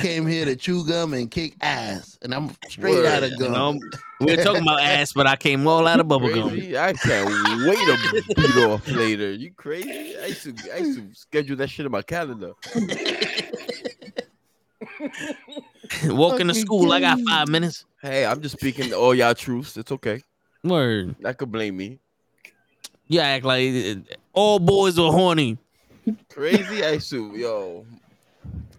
came 0.00 0.26
here 0.26 0.44
to 0.44 0.56
chew 0.56 0.84
gum 0.84 1.14
and 1.14 1.30
kick 1.30 1.54
ass, 1.60 2.18
and 2.22 2.34
I'm 2.34 2.50
straight 2.68 2.94
Word. 2.96 3.06
out 3.06 3.22
of 3.22 3.30
You 3.30 3.38
gum. 3.38 3.52
know, 3.52 3.78
We're 4.20 4.42
talking 4.42 4.62
about 4.62 4.80
ass, 4.80 5.12
but 5.12 5.28
I 5.28 5.36
came 5.36 5.66
all 5.68 5.86
out 5.86 6.00
of 6.00 6.06
bubblegum. 6.06 6.48
Crazy. 6.50 6.76
I 6.76 6.94
can't 6.94 7.64
wait 7.66 7.78
to 7.78 7.96
beat 8.34 8.56
off 8.56 8.88
later. 8.88 9.32
You 9.32 9.52
crazy? 9.54 10.16
I 10.18 10.26
used 10.26 10.42
to, 10.44 10.54
I 10.74 10.78
used 10.78 10.98
to 10.98 11.06
schedule 11.14 11.56
that 11.56 11.70
shit 11.70 11.86
in 11.86 11.92
my 11.92 12.02
calendar. 12.02 12.52
Walking 16.06 16.48
to 16.48 16.54
school, 16.54 16.92
I 16.92 16.98
got 17.00 17.20
five 17.28 17.48
minutes. 17.48 17.84
Hey, 18.00 18.24
I'm 18.26 18.40
just 18.40 18.58
speaking 18.58 18.92
all 18.92 19.14
y'all 19.14 19.34
truths. 19.34 19.76
It's 19.76 19.92
okay. 19.92 20.22
Word. 20.64 21.14
That 21.20 21.38
could 21.38 21.52
blame 21.52 21.76
me. 21.76 21.98
You 23.06 23.20
act 23.20 23.44
like 23.44 23.62
all 24.32 24.58
boys 24.58 24.98
are 24.98 25.12
horny. 25.12 25.58
Crazy. 26.30 26.84
I 26.84 26.92
used 26.92 27.10
to, 27.10 27.32
yo, 27.36 27.86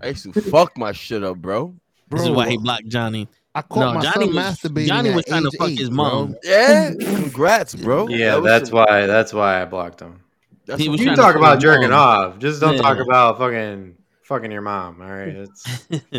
I 0.02 0.10
used 0.10 0.32
to 0.34 0.42
fuck 0.42 0.78
my 0.78 0.92
shit 0.92 1.24
up, 1.24 1.38
bro. 1.38 1.74
This 2.10 2.22
is 2.24 2.30
why 2.30 2.50
he 2.50 2.58
blocked 2.58 2.88
Johnny. 2.88 3.28
I 3.56 3.62
caught 3.62 3.80
No, 3.80 3.94
my 3.94 4.02
Johnny 4.02 4.26
son 4.26 4.36
was- 4.36 4.46
masturbating. 4.58 4.88
Johnny 4.88 5.12
was 5.14 5.26
trying 5.26 5.44
to 5.44 5.52
fuck 5.58 5.70
eight, 5.70 5.80
his 5.80 5.90
bro. 5.90 5.96
mom. 5.96 6.36
Yeah, 6.44 6.92
congrats, 7.00 7.76
bro. 7.76 8.08
Yeah, 8.08 8.36
That 8.36 8.44
that's 8.44 8.70
some- 8.70 8.78
why. 8.80 9.06
That's 9.06 9.32
why 9.34 9.62
I 9.62 9.66
blocked 9.66 10.00
him. 10.02 10.20
That's 10.66 10.82
He 10.82 10.90
was 10.90 11.00
You 11.00 11.06
trying 11.08 11.18
can 11.18 11.26
to 11.26 11.32
talk 11.34 11.36
about 11.40 11.60
jerking 11.62 11.90
mom. 11.92 12.32
off. 12.34 12.40
Just 12.40 12.60
don't 12.62 12.76
Yeah. 12.78 12.82
talk 12.82 12.98
about 13.00 13.38
fucking 13.38 13.96
fucking 14.24 14.52
your 14.52 14.62
mom. 14.62 15.02
All 15.02 15.08
right, 15.08 15.28
it's 15.30 15.64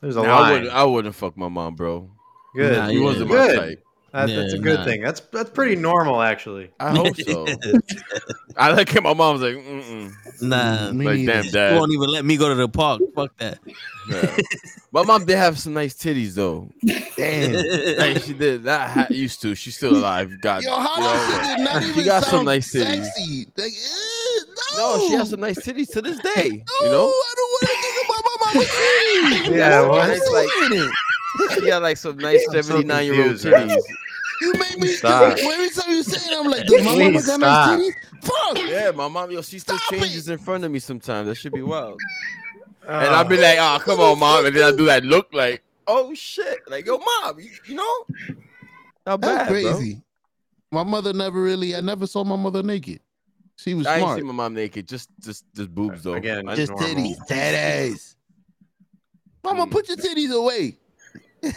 there's 0.00 0.16
a 0.16 0.22
Nah, 0.22 0.38
I 0.38 0.52
wouldn't, 0.52 0.70
I 0.72 0.84
wouldn't 0.84 1.14
fuck 1.14 1.36
my 1.36 1.48
mom, 1.48 1.76
bro. 1.76 2.10
Good. 2.54 2.76
Nah, 2.76 2.88
He 2.88 2.98
yeah. 2.98 3.04
wasn't 3.04 3.28
my 3.30 3.34
Good. 3.36 3.58
type. 3.58 3.84
That, 4.12 4.26
that's 4.28 4.52
a 4.52 4.58
good 4.58 4.80
nah. 4.80 4.84
thing. 4.84 5.00
That's 5.00 5.20
that's 5.20 5.48
pretty 5.50 5.74
normal, 5.76 6.20
actually. 6.20 6.70
I 6.78 6.90
hope 6.94 7.16
so. 7.26 7.46
I 8.58 8.72
look 8.72 8.94
at 8.94 9.02
my 9.02 9.14
mom's 9.14 9.40
like, 9.40 9.54
mm-mm. 9.54 10.12
Nah, 10.42 10.92
Me 10.92 11.06
like 11.06 11.18
neither. 11.20 11.32
damn 11.32 11.44
you 11.44 11.50
dad. 11.50 11.78
won't 11.78 11.92
even 11.92 12.10
let 12.10 12.24
me 12.24 12.36
go 12.36 12.48
to 12.50 12.54
the 12.54 12.68
park. 12.68 13.00
Fuck 13.14 13.34
that. 13.38 13.58
Yeah. 14.10 14.36
My 14.92 15.02
mom 15.04 15.24
did 15.24 15.36
have 15.38 15.58
some 15.58 15.72
nice 15.72 15.94
titties 15.94 16.34
though. 16.34 16.68
Damn. 17.16 17.96
Like 17.98 18.22
she 18.22 18.34
did. 18.34 18.64
Not 18.64 18.90
ha- 18.90 19.06
used 19.08 19.40
to. 19.42 19.54
She's 19.54 19.76
still 19.76 19.96
alive. 19.96 20.38
God. 20.42 20.62
Yo, 20.62 20.78
how 20.78 20.96
you 20.96 21.02
does 21.02 21.28
know, 21.30 21.54
it 21.54 21.60
not 21.64 21.82
she 21.82 21.88
even 21.90 22.04
got 22.04 22.24
some 22.24 22.44
nice 22.44 22.70
titties. 22.74 23.04
sexy? 23.06 23.46
Like, 23.56 23.72
eh, 23.72 24.76
No, 24.76 24.96
no, 24.96 25.06
she 25.08 25.12
has 25.14 25.30
some 25.30 25.40
nice 25.40 25.58
titties 25.58 25.90
to 25.92 26.02
this 26.02 26.18
day. 26.18 26.50
No, 26.50 26.74
You 26.82 26.88
know, 26.90 27.08
I 27.08 27.34
don't 27.36 27.50
want 27.50 27.62
to 27.62 27.66
think 27.80 28.04
about 28.04 28.24
my 28.24 28.36
mama's 28.52 28.68
titties. 28.68 29.56
Yeah, 29.56 29.68
That's 29.70 29.86
what? 29.88 29.98
why 29.98 30.10
It's 30.12 30.30
like- 30.30 30.68
doing 30.68 30.82
it. 30.88 30.94
She 31.54 31.66
got 31.66 31.82
like 31.82 31.96
some 31.96 32.16
nice 32.18 32.44
I'm 32.48 32.54
so 32.54 32.62
seventy-nine 32.62 33.06
year 33.06 33.22
old 33.24 33.36
titties. 33.36 33.82
You 34.40 34.52
make 34.54 34.78
me 34.78 34.88
Stop. 34.88 35.38
every 35.38 35.70
time 35.70 35.90
you 35.90 36.02
say 36.02 36.32
it, 36.32 36.36
I'm 36.38 36.50
like, 36.50 36.66
does 36.66 36.84
my 36.84 36.96
mama 36.98 37.12
got 37.12 37.22
stop. 37.22 37.40
nice 37.40 37.68
titties? 37.68 37.94
Fuck. 38.24 38.58
Yeah, 38.68 38.90
my 38.90 39.08
mom, 39.08 39.30
yo, 39.30 39.42
she 39.42 39.58
still 39.58 39.78
Stop 39.78 39.90
changes 39.94 40.28
in 40.28 40.38
front 40.38 40.64
of 40.64 40.70
me 40.70 40.78
sometimes. 40.78 41.28
That 41.28 41.36
should 41.36 41.52
be 41.52 41.62
wild. 41.62 42.00
Uh, 42.86 42.90
And 42.92 43.08
I'll 43.14 43.24
be 43.24 43.36
like, 43.36 43.58
oh, 43.60 43.78
come 43.84 44.00
on, 44.00 44.18
mom. 44.18 44.46
And 44.46 44.56
then 44.56 44.72
I 44.74 44.76
do 44.76 44.84
that 44.86 45.04
look 45.04 45.28
like, 45.32 45.62
oh 45.86 46.12
shit. 46.14 46.58
Like, 46.68 46.86
yo, 46.86 46.98
mom, 46.98 47.38
you, 47.38 47.50
you 47.66 47.74
know? 47.76 48.06
Not 49.06 49.20
That's 49.20 49.36
bad, 49.36 49.48
bro. 49.48 49.74
crazy. 49.74 50.02
My 50.72 50.82
mother 50.82 51.12
never 51.12 51.40
really. 51.40 51.76
I 51.76 51.80
never 51.80 52.06
saw 52.06 52.24
my 52.24 52.36
mother 52.36 52.62
naked. 52.62 53.00
She 53.56 53.74
was 53.74 53.86
I 53.86 53.96
ain't 53.96 54.02
smart. 54.02 54.18
seen 54.18 54.26
my 54.26 54.32
mom 54.32 54.54
naked. 54.54 54.88
Just 54.88 55.10
just 55.20 55.44
just 55.54 55.72
boobs 55.72 56.02
though. 56.02 56.14
Again, 56.14 56.46
Just 56.56 56.70
normal. 56.72 56.88
titties, 56.88 57.16
titties. 57.28 58.16
Mama, 59.44 59.66
put 59.66 59.88
your 59.88 59.98
titties 59.98 60.32
away. 60.32 60.78
I 61.44 61.48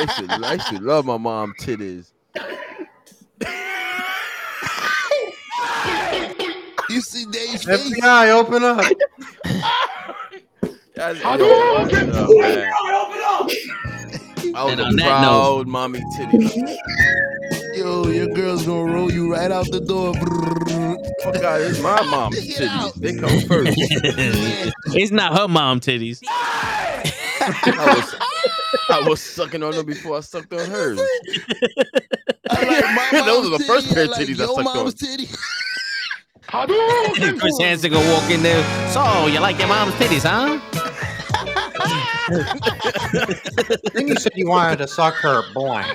used, 0.00 0.16
to, 0.18 0.40
I 0.44 0.52
used 0.54 0.66
to 0.68 0.78
love 0.80 1.04
my 1.06 1.16
mom 1.16 1.54
titties. 1.60 2.12
You 6.90 7.00
see 7.00 7.24
Dave's 7.26 7.64
face? 7.64 8.00
FBI, 8.00 8.30
open 8.30 8.64
up. 8.64 8.84
I, 10.98 11.18
I 11.24 11.36
don't 11.36 12.12
know, 12.12 12.28
man. 12.40 12.72
I 14.52 14.64
was 14.64 14.72
And 14.72 14.80
a 14.80 14.84
on 14.84 14.96
that 14.96 15.06
proud 15.06 15.68
mommy 15.68 16.00
titties. 16.18 16.76
Yo, 17.76 18.08
your 18.08 18.26
girl's 18.34 18.66
gonna 18.66 18.92
roll 18.92 19.10
you 19.12 19.32
right 19.32 19.50
out 19.52 19.66
the 19.70 19.80
door. 19.80 20.12
Oh, 20.16 20.96
Fuck 21.22 21.36
out, 21.44 21.60
it's 21.60 21.80
my 21.80 22.02
mom's 22.10 22.40
Get 22.40 22.62
out. 22.68 22.92
titties. 22.92 23.00
They 23.00 23.14
come 23.16 23.40
first. 23.42 23.74
it's 24.96 25.12
not 25.12 25.38
her 25.38 25.46
mom 25.48 25.78
titties. 25.80 26.20
I 28.90 29.00
was, 29.08 29.20
sucking 29.20 29.62
on 29.62 29.72
them 29.74 29.86
before 29.86 30.16
I 30.16 30.20
sucked 30.20 30.52
on 30.52 30.68
hers. 30.70 30.98
Like 30.98 31.10
Those 33.24 33.46
are 33.46 33.58
the 33.58 33.64
first 33.66 33.88
titty, 33.88 33.94
pair 33.94 34.02
I 34.02 34.06
of 34.06 34.10
like 34.10 34.20
titties 34.20 34.40
I 34.40 34.44
your 34.44 34.54
sucked 34.56 34.58
on. 34.58 34.64
mom's 34.76 34.94
titty. 34.94 35.28
Chris 37.38 37.58
Hansen 37.60 37.92
gonna 37.92 38.12
walk 38.12 38.28
in 38.30 38.42
there. 38.42 38.62
So 38.90 39.26
you 39.28 39.38
like 39.40 39.58
your 39.58 39.68
mom's 39.68 39.94
titties, 39.94 40.22
huh? 40.24 40.58
then 43.94 44.08
you 44.08 44.16
said 44.16 44.32
you 44.34 44.48
wanted 44.48 44.78
to 44.78 44.88
suck 44.88 45.14
her 45.14 45.42
blank. 45.54 45.86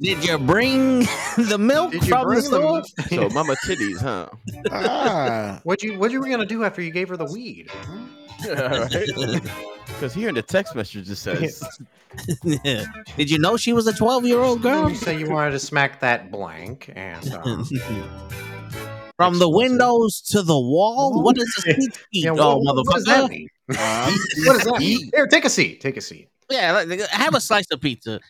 Did 0.00 0.24
you 0.24 0.38
bring 0.38 1.00
the 1.36 1.58
milk 1.58 1.92
Did 1.92 2.04
you 2.06 2.08
from 2.08 2.34
the 2.34 2.40
store? 2.42 2.82
them? 2.82 2.84
So 3.08 3.28
mama 3.34 3.54
titties, 3.66 4.00
huh? 4.00 4.28
Ah, 4.70 5.60
What 5.64 5.82
you 5.82 5.98
what 5.98 6.10
you 6.10 6.20
were 6.20 6.28
gonna 6.28 6.46
do 6.46 6.64
after 6.64 6.80
you 6.82 6.90
gave 6.90 7.08
her 7.10 7.16
the 7.18 7.26
weed? 7.26 7.70
Because 8.44 10.14
here 10.14 10.28
in 10.28 10.34
the 10.34 10.42
text 10.42 10.74
message 10.74 11.08
it 11.10 11.16
says, 11.16 11.62
Did 13.16 13.30
you 13.30 13.38
know 13.38 13.56
she 13.56 13.72
was 13.72 13.86
a 13.86 13.92
12 13.92 14.26
year 14.26 14.38
old 14.38 14.62
girl? 14.62 14.88
You 14.88 14.96
say 14.96 15.18
you 15.18 15.30
wanted 15.30 15.52
to 15.52 15.58
smack 15.58 16.00
that 16.00 16.30
blank, 16.30 16.92
and 16.94 17.32
um, 17.34 17.64
From 19.16 19.38
the 19.38 19.48
windows 19.48 20.20
to 20.30 20.42
the 20.42 20.58
wall? 20.58 21.22
What 21.22 21.38
is 21.38 21.44
this 21.64 21.76
sneak 21.76 21.92
peek? 21.92 21.98
yeah, 22.24 22.30
oh, 22.32 22.58
what, 22.58 22.76
what 22.76 22.94
does 22.94 23.04
that 23.04 23.24
motherfucker. 23.24 23.30
mean? 23.30 23.48
what 23.66 24.54
does 24.54 24.64
that 24.64 24.78
mean? 24.80 25.10
Here, 25.14 25.26
take 25.26 25.44
a 25.44 25.50
seat. 25.50 25.80
Take 25.80 25.96
a 25.96 26.00
seat. 26.00 26.28
Yeah, 26.50 26.84
have 27.10 27.34
a 27.34 27.40
slice 27.40 27.70
of 27.70 27.80
pizza. 27.80 28.20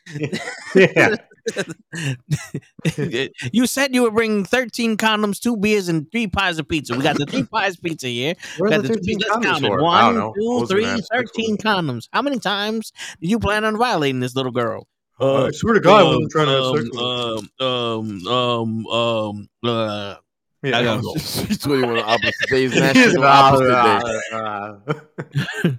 Yeah. 0.74 1.16
you 3.52 3.66
said 3.66 3.94
you 3.94 4.02
were 4.02 4.10
bringing 4.10 4.44
13 4.44 4.96
condoms, 4.96 5.40
two 5.40 5.56
beers, 5.56 5.88
and 5.88 6.10
three 6.10 6.26
pies 6.26 6.58
of 6.58 6.68
pizza. 6.68 6.96
We 6.96 7.02
got 7.02 7.16
the 7.16 7.26
three 7.26 7.42
pies 7.52 7.74
of 7.76 7.82
pizza 7.82 8.08
here. 8.08 8.34
What 8.58 8.70
got 8.70 8.80
are 8.80 8.82
the 8.82 8.88
13 8.88 9.18
let's 9.18 9.34
condoms 9.34 9.44
count 9.44 9.64
it. 9.64 9.72
I 9.72 10.00
don't 10.02 10.14
know. 10.16 10.32
Two, 10.36 10.66
three, 10.66 11.02
13 11.12 11.56
condoms. 11.58 12.08
How 12.12 12.22
many 12.22 12.38
times 12.38 12.92
did 13.20 13.30
you 13.30 13.38
plan 13.38 13.64
on 13.64 13.76
violating 13.76 14.20
this 14.20 14.34
little 14.34 14.52
girl? 14.52 14.86
I 15.20 15.50
swear 15.52 15.74
to 15.74 15.80
God, 15.80 16.00
I 16.00 16.04
wasn't 16.04 16.30
trying 16.30 16.46
to 16.46 16.52
have 16.52 16.64
sex 16.76 16.90
with 16.90 16.98
her. 16.98 17.04
um, 17.04 18.26
um, 18.26 18.26
um, 18.26 18.86
um, 18.88 19.48
uh, 19.62 20.16
Yeah. 20.62 20.78
I 20.78 20.82
gotta 20.82 21.02
go. 21.02 21.14
she's 21.16 21.58
21 21.58 21.98
on 21.98 22.04
opposite 22.04 22.48
days, 22.50 22.74
man. 22.74 22.94
Yes, 22.94 23.16
uh, 23.16 23.58
days. 23.58 24.32
uh, 24.32 24.82
uh, 25.64 25.70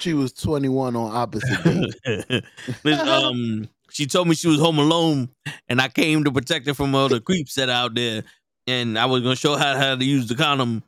she 0.00 0.14
was 0.14 0.32
21 0.32 0.96
on 0.96 1.14
opposite 1.14 1.62
days. 1.62 2.42
Um, 2.84 3.68
she 3.92 4.06
told 4.06 4.28
me 4.28 4.34
she 4.34 4.48
was 4.48 4.60
home 4.60 4.78
alone, 4.78 5.28
and 5.68 5.80
I 5.80 5.88
came 5.88 6.24
to 6.24 6.32
protect 6.32 6.66
her 6.66 6.74
from 6.74 6.94
all 6.94 7.08
the 7.08 7.20
creeps 7.20 7.54
that 7.54 7.68
out 7.68 7.94
there. 7.94 8.24
And 8.66 8.98
I 8.98 9.06
was 9.06 9.22
gonna 9.22 9.36
show 9.36 9.56
her 9.56 9.76
how 9.78 9.96
to 9.96 10.04
use 10.04 10.28
the 10.28 10.34
condom, 10.34 10.82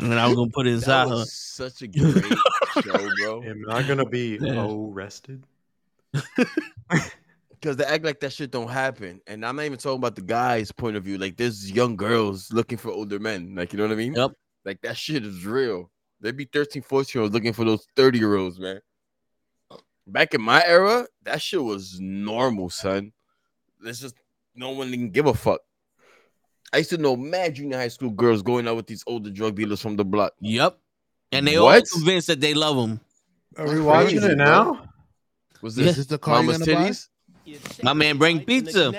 and 0.00 0.14
I 0.14 0.26
was 0.26 0.36
gonna 0.36 0.50
put 0.52 0.66
it 0.66 0.70
That 0.70 0.76
inside 0.76 1.08
her. 1.08 1.24
such 1.26 1.82
a 1.82 1.86
great 1.88 2.32
show, 2.82 3.08
bro. 3.20 3.42
Am 3.46 3.64
I 3.70 3.82
gonna 3.82 4.06
be 4.06 4.38
Yeah. 4.40 4.66
arrested? 4.68 5.44
Because 7.58 7.78
they 7.78 7.84
act 7.84 8.04
like 8.04 8.20
that 8.20 8.32
shit 8.34 8.50
don't 8.50 8.68
happen. 8.68 9.20
And 9.26 9.44
I'm 9.44 9.56
not 9.56 9.64
even 9.64 9.78
talking 9.78 9.96
about 9.98 10.14
the 10.14 10.20
guy's 10.20 10.70
point 10.70 10.94
of 10.96 11.02
view. 11.04 11.16
Like 11.16 11.36
there's 11.38 11.70
young 11.72 11.96
girls 11.96 12.52
looking 12.52 12.76
for 12.76 12.90
older 12.90 13.18
men. 13.18 13.54
Like, 13.54 13.72
you 13.72 13.78
know 13.78 13.84
what 13.86 13.92
I 13.92 13.96
mean? 13.96 14.14
Yep. 14.14 14.32
Like 14.66 14.82
that 14.82 14.96
shit 14.96 15.24
is 15.24 15.44
real. 15.46 15.90
They 16.20 16.32
be 16.32 16.44
13, 16.44 16.82
14 16.82 17.10
year 17.18 17.22
olds 17.22 17.34
looking 17.34 17.54
for 17.54 17.64
those 17.64 17.86
30 17.96 18.18
year 18.18 18.36
olds, 18.36 18.60
man. 18.60 18.80
Back 20.06 20.34
in 20.34 20.42
my 20.42 20.64
era, 20.64 21.06
that 21.24 21.42
shit 21.42 21.62
was 21.62 21.98
normal, 22.00 22.70
son. 22.70 23.12
There's 23.80 24.00
just 24.00 24.14
no 24.54 24.70
one 24.70 24.90
didn't 24.90 25.10
give 25.12 25.26
a 25.26 25.34
fuck. 25.34 25.60
I 26.72 26.78
used 26.78 26.90
to 26.90 26.98
know 26.98 27.16
mad 27.16 27.54
junior 27.54 27.76
high 27.76 27.88
school 27.88 28.10
girls 28.10 28.42
going 28.42 28.68
out 28.68 28.76
with 28.76 28.86
these 28.86 29.02
older 29.06 29.30
drug 29.30 29.56
dealers 29.56 29.80
from 29.80 29.96
the 29.96 30.04
block. 30.04 30.32
Yep. 30.40 30.78
And 31.32 31.46
they 31.46 31.56
all 31.56 31.66
What? 31.66 31.84
convinced 31.92 32.28
that 32.28 32.40
they 32.40 32.54
love 32.54 32.76
them. 32.76 33.00
Are 33.56 33.68
we 33.68 33.80
watching 33.80 34.18
crazy, 34.20 34.32
it 34.32 34.36
bro. 34.36 34.44
now? 34.44 34.88
Was 35.62 35.76
Yeah. 35.76 35.84
this, 35.84 35.92
Is 35.92 35.96
this 35.98 36.06
the 36.06 36.18
car 36.18 36.40
you 36.40 36.46
Mama's 36.46 36.58
gonna 36.66 36.78
buy? 36.78 36.88
titties? 36.90 37.08
My 37.82 37.92
man 37.92 38.18
bring 38.18 38.44
pizza. 38.44 38.90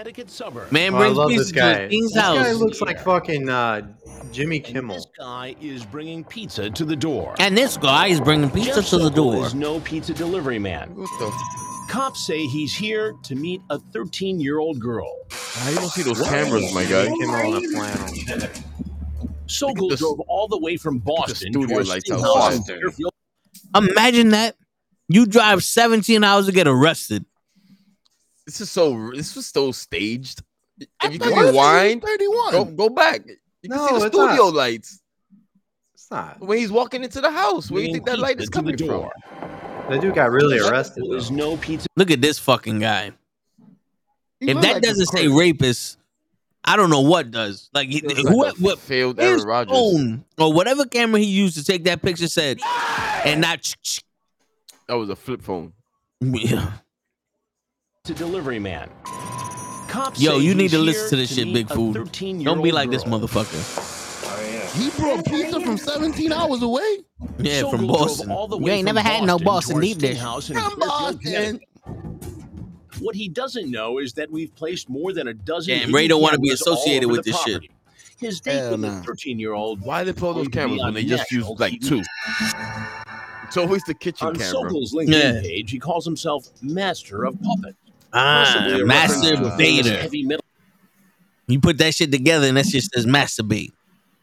Man 0.72 0.93
Oh, 0.93 0.98
I 0.98 1.00
brings 1.00 1.17
love 1.17 1.30
pizza 1.30 1.43
this 1.43 1.51
to 1.51 1.56
guy. 1.56 1.80
his 1.82 1.90
king's 1.90 2.14
This 2.14 2.22
guy 2.24 2.38
house. 2.43 2.56
looks 2.58 2.82
like 2.82 3.00
fucking 3.03 3.50
uh, 3.50 3.82
Jimmy 4.32 4.59
Kimmel. 4.59 4.95
This 4.95 5.08
guy 5.17 5.56
is 5.61 5.85
bringing 5.85 6.24
pizza 6.24 6.69
to 6.69 6.85
the 6.85 6.95
door. 6.95 7.35
And 7.40 7.58
this 7.58 7.77
guy 7.77 8.08
is 8.08 8.22
bringing 8.22 8.50
pizza 8.50 8.76
Jeff 8.82 8.90
to 8.90 8.98
the 8.98 9.09
Sokol 9.09 9.32
door. 9.34 9.45
is 9.48 9.56
no 9.56 9.80
pizza 9.82 10.14
delivery 10.14 10.59
man. 10.59 10.90
What 10.95 11.09
the? 11.19 11.32
Cops 11.90 12.26
say 12.27 12.45
he's 12.48 12.74
here 12.76 13.14
to 13.24 13.35
meet 13.35 13.61
a 13.69 13.80
13 13.80 14.40
year 14.40 14.59
old 14.59 14.80
girl. 14.80 15.09
How 15.32 15.69
you 15.69 15.76
don't 15.77 15.90
see 15.90 16.03
those 16.03 16.22
cameras, 16.22 16.74
my 16.74 16.84
guy? 16.85 17.06
Kimmel 17.06 17.58
in 17.58 17.66
a 17.66 17.69
flannel. 17.69 18.50
Sokol 19.48 19.90
drove 19.95 20.19
all 20.22 20.48
the 20.48 20.59
way 20.59 20.76
from 20.77 21.00
Boston 21.00 21.53
to 21.53 21.59
studio 21.61 21.77
our 21.77 21.84
lights 21.85 22.09
steakhouse 22.09 22.24
outside 22.51 22.66
there. 22.67 22.80
Fairfield, 22.82 23.14
Imagine 23.76 24.30
that. 24.30 24.56
You 25.09 25.26
drive 25.26 25.64
17 25.64 26.22
hours 26.24 26.48
to 26.48 26.51
get 26.51 26.67
arrested. 26.67 27.26
This 28.48 28.61
is 28.61 28.72
so. 28.72 29.11
This 29.14 29.35
was 29.35 29.45
so 29.45 29.72
staged. 29.72 30.42
If 30.80 31.14
you 31.14 31.19
thought 31.19 31.30
can 31.30 31.38
it 31.38 31.45
was 31.45 31.51
rewind, 31.51 32.01
31. 32.01 32.51
go 32.53 32.66
go 32.66 32.90
back. 32.90 33.22
You 33.61 33.69
can 33.69 33.80
see 33.88 33.93
the 33.95 34.08
studio 34.08 34.45
not. 34.45 34.53
lights 34.53 35.01
It's 35.93 36.09
not. 36.09 36.40
when 36.40 36.58
he's 36.58 36.72
walking 36.72 37.03
into 37.03 37.19
the 37.19 37.30
house. 37.30 37.69
Where 37.69 37.82
do 37.82 37.88
you 37.88 37.93
think 37.93 38.06
that 38.06 38.19
light 38.19 38.40
is 38.40 38.50
pizza 38.50 38.61
to 38.61 38.72
the 38.72 38.77
coming 38.77 38.77
from? 38.77 38.88
door. 38.88 39.11
That 39.90 40.01
dude 40.01 40.16
got 40.16 40.32
really 40.32 40.59
arrested. 40.59 41.03
There 41.03 41.16
was 41.16 41.30
no 41.30 41.58
pizza. 41.58 41.88
Look 41.98 42.09
at 42.09 42.22
this 42.22 42.40
fucking 42.40 42.80
guy. 42.80 43.11
He 44.40 44.51
If 44.51 44.61
that 44.61 44.74
like 44.76 44.84
doesn't 44.84 45.08
say 45.08 45.27
rapist, 45.27 45.98
I 46.64 46.76
don't 46.76 46.90
know 46.90 47.01
what 47.01 47.32
does. 47.32 47.69
Like, 47.74 47.90
he, 47.90 48.01
Looks 48.01 48.22
who, 48.22 48.64
what, 48.64 48.80
failed 48.80 49.17
his 49.17 49.26
Aaron 49.26 49.43
Rodgers. 49.43 49.72
phone 49.77 50.26
or 50.38 50.53
whatever 50.53 50.85
camera 50.85 51.19
he 51.19 51.26
used 51.26 51.58
to 51.58 51.64
take 51.64 51.85
that 51.85 52.01
picture 52.01 52.27
said, 52.27 52.59
and 53.26 53.42
not. 53.42 53.76
That 54.88 54.95
was 54.95 55.09
a 55.09 55.16
flip 55.16 55.42
phone. 55.42 55.74
Yeah. 56.22 56.72
To 58.08 58.14
delivery 58.14 58.60
man. 58.60 58.90
Cops 59.90 60.22
Yo, 60.22 60.38
you 60.38 60.56
need 60.56 60.72
to 60.72 60.80
listen 60.80 61.10
to 61.10 61.16
this 61.18 61.34
shit, 61.34 61.52
Big 61.53 61.69
Food. 61.69 62.10
Don't 62.44 62.61
be 62.61 62.72
like 62.72 62.90
this 62.90 63.03
motherfucker. 63.03 63.61
Oh, 64.26 64.77
he 64.77 64.90
brought 64.92 65.26
pizza 65.26 65.60
from 65.61 65.77
17 65.77 66.32
hours 66.32 66.61
away. 66.61 67.00
Yeah, 67.40 67.61
Sokol 67.61 67.77
from 67.77 67.88
Boston. 67.88 68.32
all 68.32 68.48
the 68.48 68.58
You 68.58 68.66
way 68.66 68.72
ain't 68.74 68.88
from 68.88 68.95
never 68.95 69.08
had 69.08 69.24
no 69.24 69.38
Boston 69.38 69.76
our 69.76 69.82
deep 69.82 69.98
dish. 70.00 70.18
steakhouse 70.19 70.50
in 70.50 70.58
From 70.58 70.80
Boston. 70.80 71.60
What 73.00 73.16
he 73.16 73.27
doesn't 73.30 73.69
know 73.69 74.00
is 74.00 74.14
that 74.14 74.32
we've 74.32 74.53
placed 74.56 74.90
more 74.90 75.14
than 75.14 75.27
a 75.27 75.34
dozen. 75.34 75.72
Damn, 75.72 75.80
hidden 75.80 75.94
Ray 75.95 76.08
don't 76.08 76.22
wanna 76.22 76.40
be 76.40 76.52
associated 76.52 77.08
with 77.10 77.24
the 77.26 77.32
this 77.32 77.42
shit. 77.44 77.64
His 78.19 78.40
date 78.42 78.56
Hell 78.56 78.72
with 78.72 78.80
nah. 78.80 79.00
the 79.00 79.03
13 79.06 79.38
year 79.40 79.53
old. 79.53 79.82
Why 79.82 80.03
they 80.03 80.14
pull 80.14 80.34
those 80.34 80.48
cameras 80.48 80.82
when 80.84 80.94
they 80.95 81.03
just 81.06 81.32
use 81.32 81.45
like 81.60 81.80
two? 81.82 82.02
It's 83.45 83.56
always 83.58 83.84
the 83.84 83.94
kitchen 83.94 84.27
On 84.30 84.36
camera. 84.36 84.52
Sokol's 84.52 84.94
LinkedIn 84.94 85.36
Yeah. 85.36 85.42
page, 85.42 85.72
he 85.72 85.80
calls 85.80 86.03
himself 86.06 86.48
Master 86.61 87.24
of 87.26 87.40
Puppet. 87.42 87.76
Ah, 88.14 88.44
possibly 88.45 88.82
a 88.82 88.86
Master 88.86 89.32
reference 89.32 89.48
to 89.50 89.53
a 89.53 89.58
famous 89.58 89.88
Vader. 90.11 90.38
You 91.48 91.60
put 91.60 91.77
that 91.77 91.94
shit 91.95 92.11
together 92.11 92.48
and 92.48 92.58
that 92.58 92.66
shit 92.66 92.84
says 92.84 93.06
masturbate. 93.06 93.72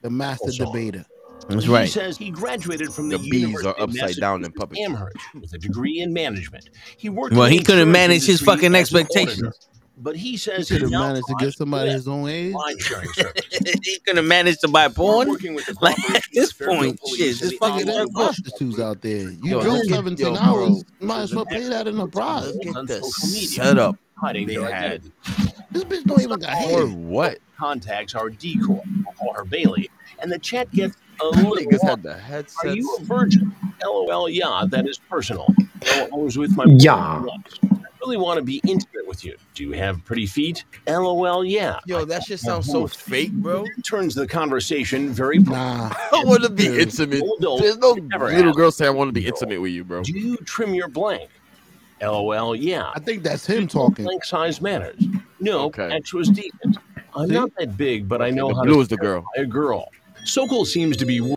The 0.03 0.11
master 0.11 0.47
Also- 0.47 0.67
debater. 0.67 1.05
That's 1.49 1.57
right. 1.57 1.63
He 1.67 1.73
right. 1.73 1.89
says 1.91 2.17
he 2.17 2.31
graduated 2.31 2.91
from 2.93 3.11
the, 3.11 3.19
The 3.19 3.29
bees 3.29 3.43
University 3.43 3.69
are 3.69 3.83
upside 3.83 4.17
down 4.17 4.37
in 4.45 4.53
Massachusetts 4.57 4.59
puppets. 4.59 4.81
Amherst 4.87 5.17
with 5.43 5.53
a 5.53 5.59
degree 5.59 6.01
in 6.01 6.13
management. 6.13 6.71
He 6.97 7.11
worked. 7.11 7.35
Well, 7.35 7.49
he 7.49 7.59
couldn't 7.63 7.91
manage 7.93 8.25
his 8.25 8.41
fucking 8.41 8.75
as 8.75 8.91
an 8.93 8.99
expectations. 9.01 9.69
Auditor. 9.97 10.02
But 10.02 10.16
he 10.16 10.36
says 10.36 10.68
He 10.68 10.74
could 10.74 10.82
have 10.82 10.90
managed 10.90 11.26
to 11.28 11.34
get 11.39 11.55
somebody 11.55 11.90
his 11.90 12.08
own 12.08 12.28
age. 12.28 12.55
ride 12.55 12.81
sharing 12.81 13.08
service. 13.12 13.44
he 13.84 13.98
couldn't 14.00 14.26
manage 14.26 14.58
to 14.58 14.68
buy 14.68 14.89
porn. 14.89 15.28
Working 15.28 15.55
with 15.55 15.66
the 15.66 15.76
Like, 15.81 15.98
at 16.10 16.23
this 16.32 16.52
point, 16.52 17.00
Police 17.00 17.16
shit, 17.16 17.42
and 17.42 17.50
this 17.50 17.58
fucking 17.58 17.86
Nigga, 17.86 17.94
there's 17.94 18.10
prostitutes 18.10 18.81
out 18.81 19.00
there. 19.02 19.31
You 19.31 19.39
Yo, 19.42 19.62
drove 19.62 19.84
17 19.84 20.26
yo, 20.26 20.36
hours. 20.36 20.82
bro. 20.98 21.06
Might 21.08 21.20
as 21.23 21.34
well 21.34 21.47
pay 21.47 21.62
that 21.68 21.86
in 21.86 21.98
a 22.00 22.06
prize. 22.08 22.55
Look 22.56 22.76
on 22.76 22.86
the 22.86 23.02
social 23.02 23.28
media. 23.28 23.48
setup 23.48 23.97
hiding 24.16 24.47
they 24.47 24.55
had. 24.55 25.02
This 25.70 25.84
bitch 25.84 26.05
don't 26.05 26.20
even 26.23 26.39
got 26.39 26.50
Or 26.55 26.56
hair. 26.56 26.86
what? 26.86 27.39
Contacts 27.58 28.14
our 28.14 28.31
decoy. 28.31 28.81
We'll 29.05 29.14
call 29.18 29.32
her 29.34 29.44
Bailey, 29.44 29.90
and 30.20 30.31
the 30.31 30.39
chat 30.39 30.70
gets 30.73 30.97
a 31.20 31.26
little. 31.26 31.56
Had 31.82 32.02
the 32.02 32.14
headsets. 32.14 32.64
Are 32.64 32.74
you 32.74 32.97
a 33.00 33.05
virgin? 33.05 33.55
LOL, 33.84 34.28
yeah, 34.28 34.64
that 34.68 34.86
is 34.89 34.98
personal. 34.98 35.52
I 35.84 36.08
was 36.12 36.36
with 36.39 36.56
my 36.56 36.64
Yeah. 36.66 37.23
Once. 38.05 38.08
I 38.08 38.10
really 38.10 38.24
want 38.24 38.39
to 38.39 38.42
be 38.44 38.60
intimate 38.66 39.07
with 39.07 39.24
you. 39.24 39.36
Do 39.55 39.65
you 39.65 39.73
have 39.73 40.05
pretty 40.05 40.26
feet? 40.26 40.65
LOL, 40.86 41.44
yeah. 41.44 41.81
Yo, 41.86 42.05
that 42.05 42.24
shit 42.24 42.41
sounds 42.41 42.66
so 42.66 42.86
fake, 42.86 43.33
bro. 43.33 43.65
Turns 43.84 44.15
the 44.15 44.26
conversation 44.26 45.10
very. 45.10 45.39
Nah. 45.39 45.91
I 46.12 46.23
want 46.24 46.42
to 46.42 46.50
be 46.50 46.66
intimate. 46.81 47.23
Old 47.23 47.39
adult 47.41 47.60
There's 47.62 47.78
no 47.78 47.92
little 47.92 48.49
asked. 48.49 48.57
girl 48.57 48.70
say 48.70 48.86
I 48.86 48.91
want 48.91 49.08
to 49.08 49.12
be 49.12 49.26
intimate 49.26 49.60
with 49.60 49.73
you, 49.73 49.84
bro. 49.84 50.02
Do 50.02 50.12
you 50.18 50.36
trim 50.39 50.74
your 50.74 50.89
blank? 50.89 51.31
LOL, 52.02 52.55
yeah. 52.57 52.91
I 52.94 53.00
think 53.00 53.23
that's 53.23 53.47
him 53.47 53.66
talking. 53.66 54.05
Blank 54.05 54.24
size 54.24 54.60
matters. 54.60 55.02
No, 55.41 55.66
Okay. 55.66 55.91
X 55.92 56.12
was 56.12 56.28
decent. 56.28 56.78
I'm 57.16 57.28
See? 57.28 57.34
not 57.34 57.50
that 57.58 57.76
big, 57.76 58.08
but 58.08 58.20
I 58.20 58.31
know 58.31 58.49
The 58.49 58.55
how 58.57 58.62
blue 58.65 58.74
to 58.74 58.81
is 58.81 58.89
the 58.89 58.97
girl. 58.97 59.24
a 59.36 59.47
girl. 59.47 59.89
Sokol 60.24 60.65
seems 60.65 60.97
to 60.99 61.07
be 61.07 61.34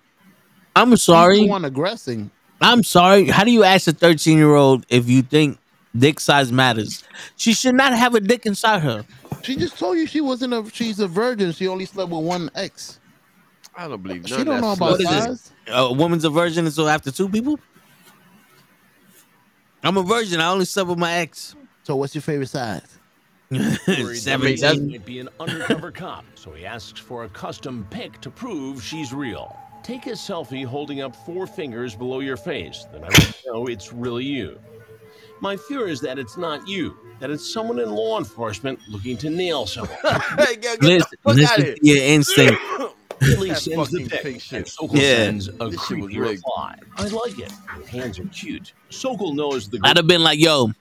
I'm 0.75 0.95
sorry. 0.97 1.47
one 1.47 1.65
aggressing. 1.65 2.31
I'm 2.61 2.83
sorry. 2.83 3.25
How 3.27 3.43
do 3.43 3.51
you 3.51 3.63
ask 3.63 3.87
a 3.87 3.91
13 3.91 4.37
year 4.37 4.55
old 4.55 4.85
if 4.89 5.07
you 5.09 5.21
think 5.21 5.59
dick 6.00 6.19
size 6.19 6.51
matters? 6.51 7.03
She 7.35 7.53
should 7.53 7.76
not 7.76 7.93
have 7.93 8.16
a 8.16 8.19
dick 8.19 8.45
inside 8.45 8.80
her. 8.82 9.06
She 9.43 9.56
just 9.56 9.77
told 9.77 9.98
you 9.98 10.08
she 10.08 10.22
wasn't 10.22 10.53
a. 10.53 10.69
She's 10.74 11.00
a 11.00 11.08
virgin. 11.08 11.51
She 11.51 11.67
only 11.67 11.85
slept 11.85 12.11
with 12.11 12.24
one 12.24 12.50
ex. 12.56 13.00
I 13.76 13.88
don't 13.88 14.01
believe 14.01 14.24
none 14.27 14.40
She 14.40 14.43
don't 14.43 14.61
know 14.61 14.72
about 14.74 14.92
What 14.92 15.01
is 15.01 15.08
this? 15.09 15.24
size. 15.26 15.51
A 15.67 15.93
woman's 15.93 16.26
a 16.26 16.30
virgin 16.30 16.66
until 16.66 16.90
after 16.90 17.11
two 17.11 17.30
people? 17.30 17.59
I'm 19.84 19.98
a 19.98 20.03
virgin. 20.03 20.42
I 20.42 20.48
only 20.50 20.66
slept 20.66 20.90
with 20.90 20.98
my 20.98 21.14
ex. 21.14 21.56
So 21.84 21.95
what's 21.95 22.16
your 22.16 22.22
favorite 22.24 22.50
size? 22.50 22.98
worried 23.51 23.61
that 23.67 24.40
Bailey 24.42 24.58
17. 24.58 24.92
might 24.92 25.06
be 25.06 25.19
an 25.19 25.30
undercover 25.40 25.90
cop, 25.92 26.26
so 26.35 26.51
he 26.51 26.66
asks 26.66 27.00
for 27.00 27.24
a 27.24 27.30
custom 27.30 27.88
pic 27.90 28.19
to 28.22 28.30
prove 28.30 28.84
she's 28.84 29.14
real. 29.14 29.56
Take 29.84 30.08
a 30.08 30.11
selfie 30.11 30.66
holding 30.66 31.00
up 31.00 31.16
four 31.16 31.48
fingers 31.48 31.95
below 31.95 32.19
your 32.19 32.35
face, 32.35 32.85
then 32.92 33.06
I 33.06 33.08
will 33.08 33.53
know 33.53 33.67
it's 33.67 33.93
really 33.93 34.26
you. 34.26 34.59
My 35.40 35.56
fear 35.56 35.88
is 35.88 36.01
that 36.01 36.17
it's 36.19 36.38
not 36.38 36.67
you, 36.67 36.98
that 37.19 37.30
it's 37.30 37.51
someone 37.53 37.80
in 37.80 37.91
law 37.91 38.17
enforcement 38.17 38.80
looking 38.90 39.17
to 39.17 39.30
nail 39.30 39.66
someone. 39.66 39.98
Hey, 40.38 40.56
get, 40.56 40.80
get 40.80 40.82
Listen, 40.82 41.07
the 41.11 41.17
fuck 41.24 41.35
listen 41.35 41.64
out 41.64 41.69
of 41.69 41.75
to 41.75 41.80
your 41.82 42.03
instinct. 42.03 42.61
Billy 43.19 43.49
That's 43.49 43.64
sends 43.64 43.91
the 43.91 44.03
fucking 44.06 44.19
pic, 44.33 44.51
and. 44.53 44.67
Sokol 44.67 44.98
Yeah. 44.98 45.16
sends 45.16 45.48
a 45.48 45.69
This 45.69 45.80
creepy 45.82 46.19
reply. 46.19 46.75
I 46.98 47.07
like 47.07 47.40
it. 47.40 47.51
Your 47.77 47.88
hands 47.88 48.19
are 48.19 48.25
cute. 48.25 48.74
Sokol 48.90 49.33
knows 49.33 49.69
the 49.69 49.80
I'd 49.83 49.98
have 49.98 50.07
been 50.07 50.24
like, 50.24 50.40
yo, 50.40 50.72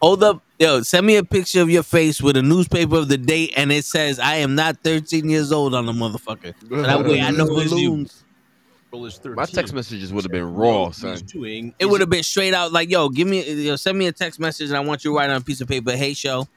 hold 0.00 0.22
up. 0.24 0.42
Yo, 0.58 0.82
send 0.82 1.06
me 1.06 1.16
a 1.16 1.24
picture 1.24 1.62
of 1.62 1.70
your 1.70 1.82
face 1.82 2.20
with 2.20 2.36
a 2.36 2.42
newspaper 2.42 2.96
of 2.96 3.08
the 3.08 3.16
date 3.16 3.52
and 3.56 3.72
it 3.72 3.84
says, 3.84 4.18
I 4.18 4.36
am 4.36 4.54
not 4.54 4.76
13 4.84 5.28
years 5.28 5.52
old 5.52 5.74
on 5.74 5.86
the 5.86 5.92
motherfucker. 5.92 6.54
So 6.68 6.82
that 6.82 7.04
way 7.04 7.20
I 7.20 7.30
know 7.30 7.46
it's 7.58 7.72
you. 7.72 7.90
Balloons. 7.90 8.08
girl 8.10 8.10
is 8.10 8.14
13. 8.14 8.24
My 8.92 9.46
text 9.46 9.72
messages 9.72 10.12
would 10.12 10.24
have 10.24 10.32
been 10.32 10.52
raw, 10.52 10.84
What 10.86 10.94
son. 10.96 11.12
he's 11.12 11.22
doing 11.22 11.74
It 11.78 11.84
is 11.84 11.90
would 11.90 12.00
have 12.00 12.10
been 12.10 12.24
straight 12.24 12.54
out 12.54 12.72
like, 12.72 12.90
yo, 12.90 13.08
give 13.08 13.28
me, 13.28 13.48
yo, 13.52 13.76
send 13.76 13.96
me 13.96 14.06
a 14.08 14.12
text 14.12 14.40
message 14.40 14.68
and 14.68 14.76
I 14.76 14.80
want 14.80 15.04
you 15.04 15.12
to 15.12 15.16
write 15.16 15.30
on 15.30 15.36
a 15.36 15.40
piece 15.40 15.60
of 15.60 15.68
paper, 15.68 15.92
hey, 15.92 16.12
show. 16.14 16.48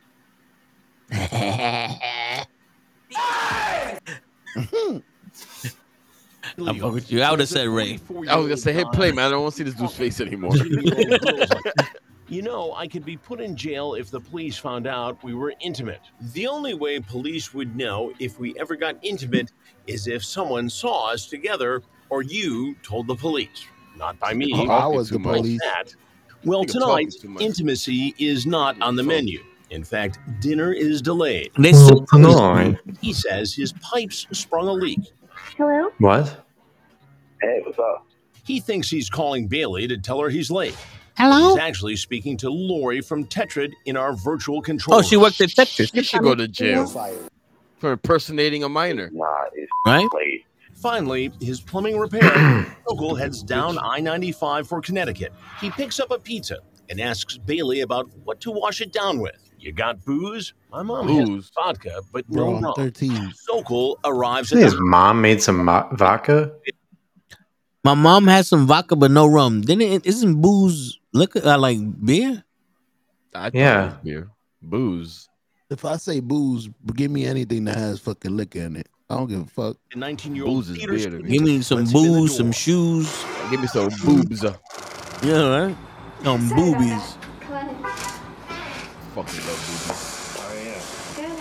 I'm 6.57 6.79
fuck 6.79 6.93
with 6.93 7.11
you. 7.11 7.21
I 7.21 7.31
would 7.31 7.39
have 7.39 7.49
said 7.49 7.67
Ray. 7.67 7.99
I 8.27 8.35
was 8.35 8.47
gonna 8.47 8.57
say, 8.57 8.73
hit 8.73 8.87
play, 8.93 9.11
man. 9.11 9.25
I 9.25 9.29
don't 9.31 9.43
want 9.43 9.53
to 9.53 9.57
see 9.57 9.63
this 9.63 9.75
dude's 9.75 9.95
face 9.95 10.19
anymore. 10.21 10.53
You 12.29 12.41
know, 12.41 12.73
I 12.73 12.87
could 12.87 13.05
be 13.05 13.15
put 13.17 13.41
in 13.41 13.55
jail 13.55 13.93
if 13.93 14.09
the 14.09 14.19
police 14.19 14.57
found 14.57 14.87
out 14.87 15.21
we 15.23 15.35
were 15.35 15.53
intimate. 15.59 15.99
The 16.33 16.47
only 16.47 16.73
way 16.73 16.99
police 16.99 17.53
would 17.53 17.75
know 17.75 18.11
if 18.17 18.39
we 18.39 18.57
ever 18.57 18.75
got 18.75 18.95
intimate 19.03 19.51
is 19.87 20.07
if 20.07 20.23
someone 20.23 20.67
saw 20.69 21.11
us 21.11 21.27
together 21.27 21.83
or 22.13 22.21
you 22.21 22.75
told 22.83 23.07
the 23.07 23.15
police. 23.15 23.65
Not 23.97 24.19
by 24.19 24.35
me. 24.35 24.51
Oh, 24.53 24.67
I 24.69 24.85
was 24.85 25.09
the 25.09 25.17
police. 25.17 25.59
that. 25.61 25.95
Well, 26.45 26.63
tonight, 26.63 26.85
talking 26.85 27.11
too 27.21 27.29
much. 27.29 27.41
intimacy 27.41 28.13
is 28.19 28.45
not 28.45 28.79
on 28.81 28.95
the 28.95 29.01
menu. 29.01 29.43
In 29.71 29.83
fact, 29.83 30.19
dinner 30.39 30.71
is 30.71 31.01
delayed. 31.01 31.49
They 31.57 31.73
still, 31.73 32.05
Tonight. 32.05 32.77
He 33.01 33.13
says 33.13 33.55
his 33.55 33.73
pipes 33.73 34.27
sprung 34.31 34.67
a 34.67 34.73
leak. 34.73 34.99
Hello? 35.57 35.89
What? 35.97 36.45
Hey, 37.41 37.61
what's 37.65 37.79
up? 37.79 38.05
He 38.43 38.59
thinks 38.59 38.91
he's 38.91 39.09
calling 39.09 39.47
Bailey 39.47 39.87
to 39.87 39.97
tell 39.97 40.19
her 40.19 40.29
he's 40.29 40.51
late. 40.51 40.77
Hello? 41.17 41.55
He's 41.55 41.57
actually 41.57 41.95
speaking 41.95 42.37
to 42.37 42.49
Lori 42.51 43.01
from 43.01 43.25
Tetrad 43.25 43.71
in 43.85 43.97
our 43.97 44.13
virtual 44.13 44.61
control. 44.61 44.97
Oh, 44.97 45.01
she 45.01 45.15
room. 45.15 45.23
worked 45.23 45.41
at 45.41 45.49
Tetris, 45.49 45.91
You 45.95 46.03
should 46.03 46.21
go 46.21 46.35
to 46.35 46.47
jail 46.47 46.85
for 47.79 47.93
impersonating 47.93 48.63
a 48.63 48.69
minor. 48.69 49.09
Nah, 49.11 49.45
it's 49.53 49.71
right? 49.87 50.07
late. 50.13 50.45
Finally, 50.83 51.31
his 51.39 51.61
plumbing 51.61 51.97
repaired, 51.97 52.67
Sokol 52.89 53.15
heads 53.15 53.41
down 53.41 53.77
I 53.81 54.01
95 54.01 54.67
for 54.67 54.81
Connecticut. 54.81 55.31
He 55.61 55.69
picks 55.71 55.97
up 55.97 56.11
a 56.11 56.19
pizza 56.19 56.57
and 56.89 56.99
asks 56.99 57.37
Bailey 57.37 57.79
about 57.81 58.09
what 58.25 58.41
to 58.41 58.51
wash 58.51 58.81
it 58.81 58.91
down 58.91 59.19
with. 59.19 59.37
You 59.57 59.71
got 59.71 60.03
booze? 60.03 60.53
My 60.69 60.83
mom 60.83 61.07
has 61.07 61.29
Booze. 61.29 61.51
vodka, 61.55 62.01
but 62.11 62.27
Bro, 62.27 62.49
no 62.51 62.57
I'm 62.57 62.63
rum. 62.65 62.73
13. 62.75 63.31
Sokol 63.33 63.97
arrives 64.03 64.51
at 64.51 64.59
His 64.59 64.73
the 64.73 64.81
mom 64.81 65.21
made 65.21 65.41
some 65.41 65.63
mo- 65.63 65.87
vodka. 65.93 66.51
My 67.85 67.93
mom 67.93 68.27
has 68.27 68.49
some 68.49 68.67
vodka 68.67 68.97
but 68.97 69.09
no 69.09 69.25
rum. 69.25 69.61
Didn't 69.61 69.83
it, 69.83 70.05
isn't 70.05 70.41
booze 70.41 70.99
liquor 71.13 71.39
uh, 71.45 71.57
like 71.57 71.77
beer? 72.05 72.43
I 73.33 73.43
thought 73.45 73.55
Yeah. 73.55 73.83
it 73.83 73.85
was 73.93 73.97
beer, 74.03 74.29
booze. 74.61 75.29
If 75.69 75.85
I 75.85 75.95
say 75.95 76.19
booze, 76.19 76.69
give 76.93 77.09
me 77.09 77.25
anything 77.25 77.63
that 77.65 77.77
has 77.77 78.01
fucking 78.01 78.35
liquor 78.35 78.59
in 78.59 78.75
it. 78.75 78.89
I 79.13 79.17
don't 79.17 79.27
give 79.27 79.41
a 79.41 79.45
fuck. 79.45 79.77
19 79.95 80.35
year 80.35 80.45
old 80.45 80.65
Booze 80.65 80.75
Peter 80.77 80.93
beer 80.93 81.09
to 81.11 81.19
me. 81.19 81.29
Give 81.29 81.41
me 81.43 81.61
some 81.61 81.79
lets 81.79 81.91
him 81.91 81.97
in 81.97 82.03
the 82.03 82.09
booze, 82.19 82.35
some 82.37 82.51
shoes. 82.51 83.25
Give 83.51 83.61
me 83.61 83.67
some 83.67 83.89
boobs. 84.03 84.43
Yeah, 85.23 85.49
right? 85.67 85.77
Some 86.23 86.49
boobies. 86.49 87.17
fucking 89.13 89.45
love 89.45 89.61
boobies. 89.67 90.37
Oh, 90.39 90.53
yeah. 90.65 90.81
Good, 91.15 91.39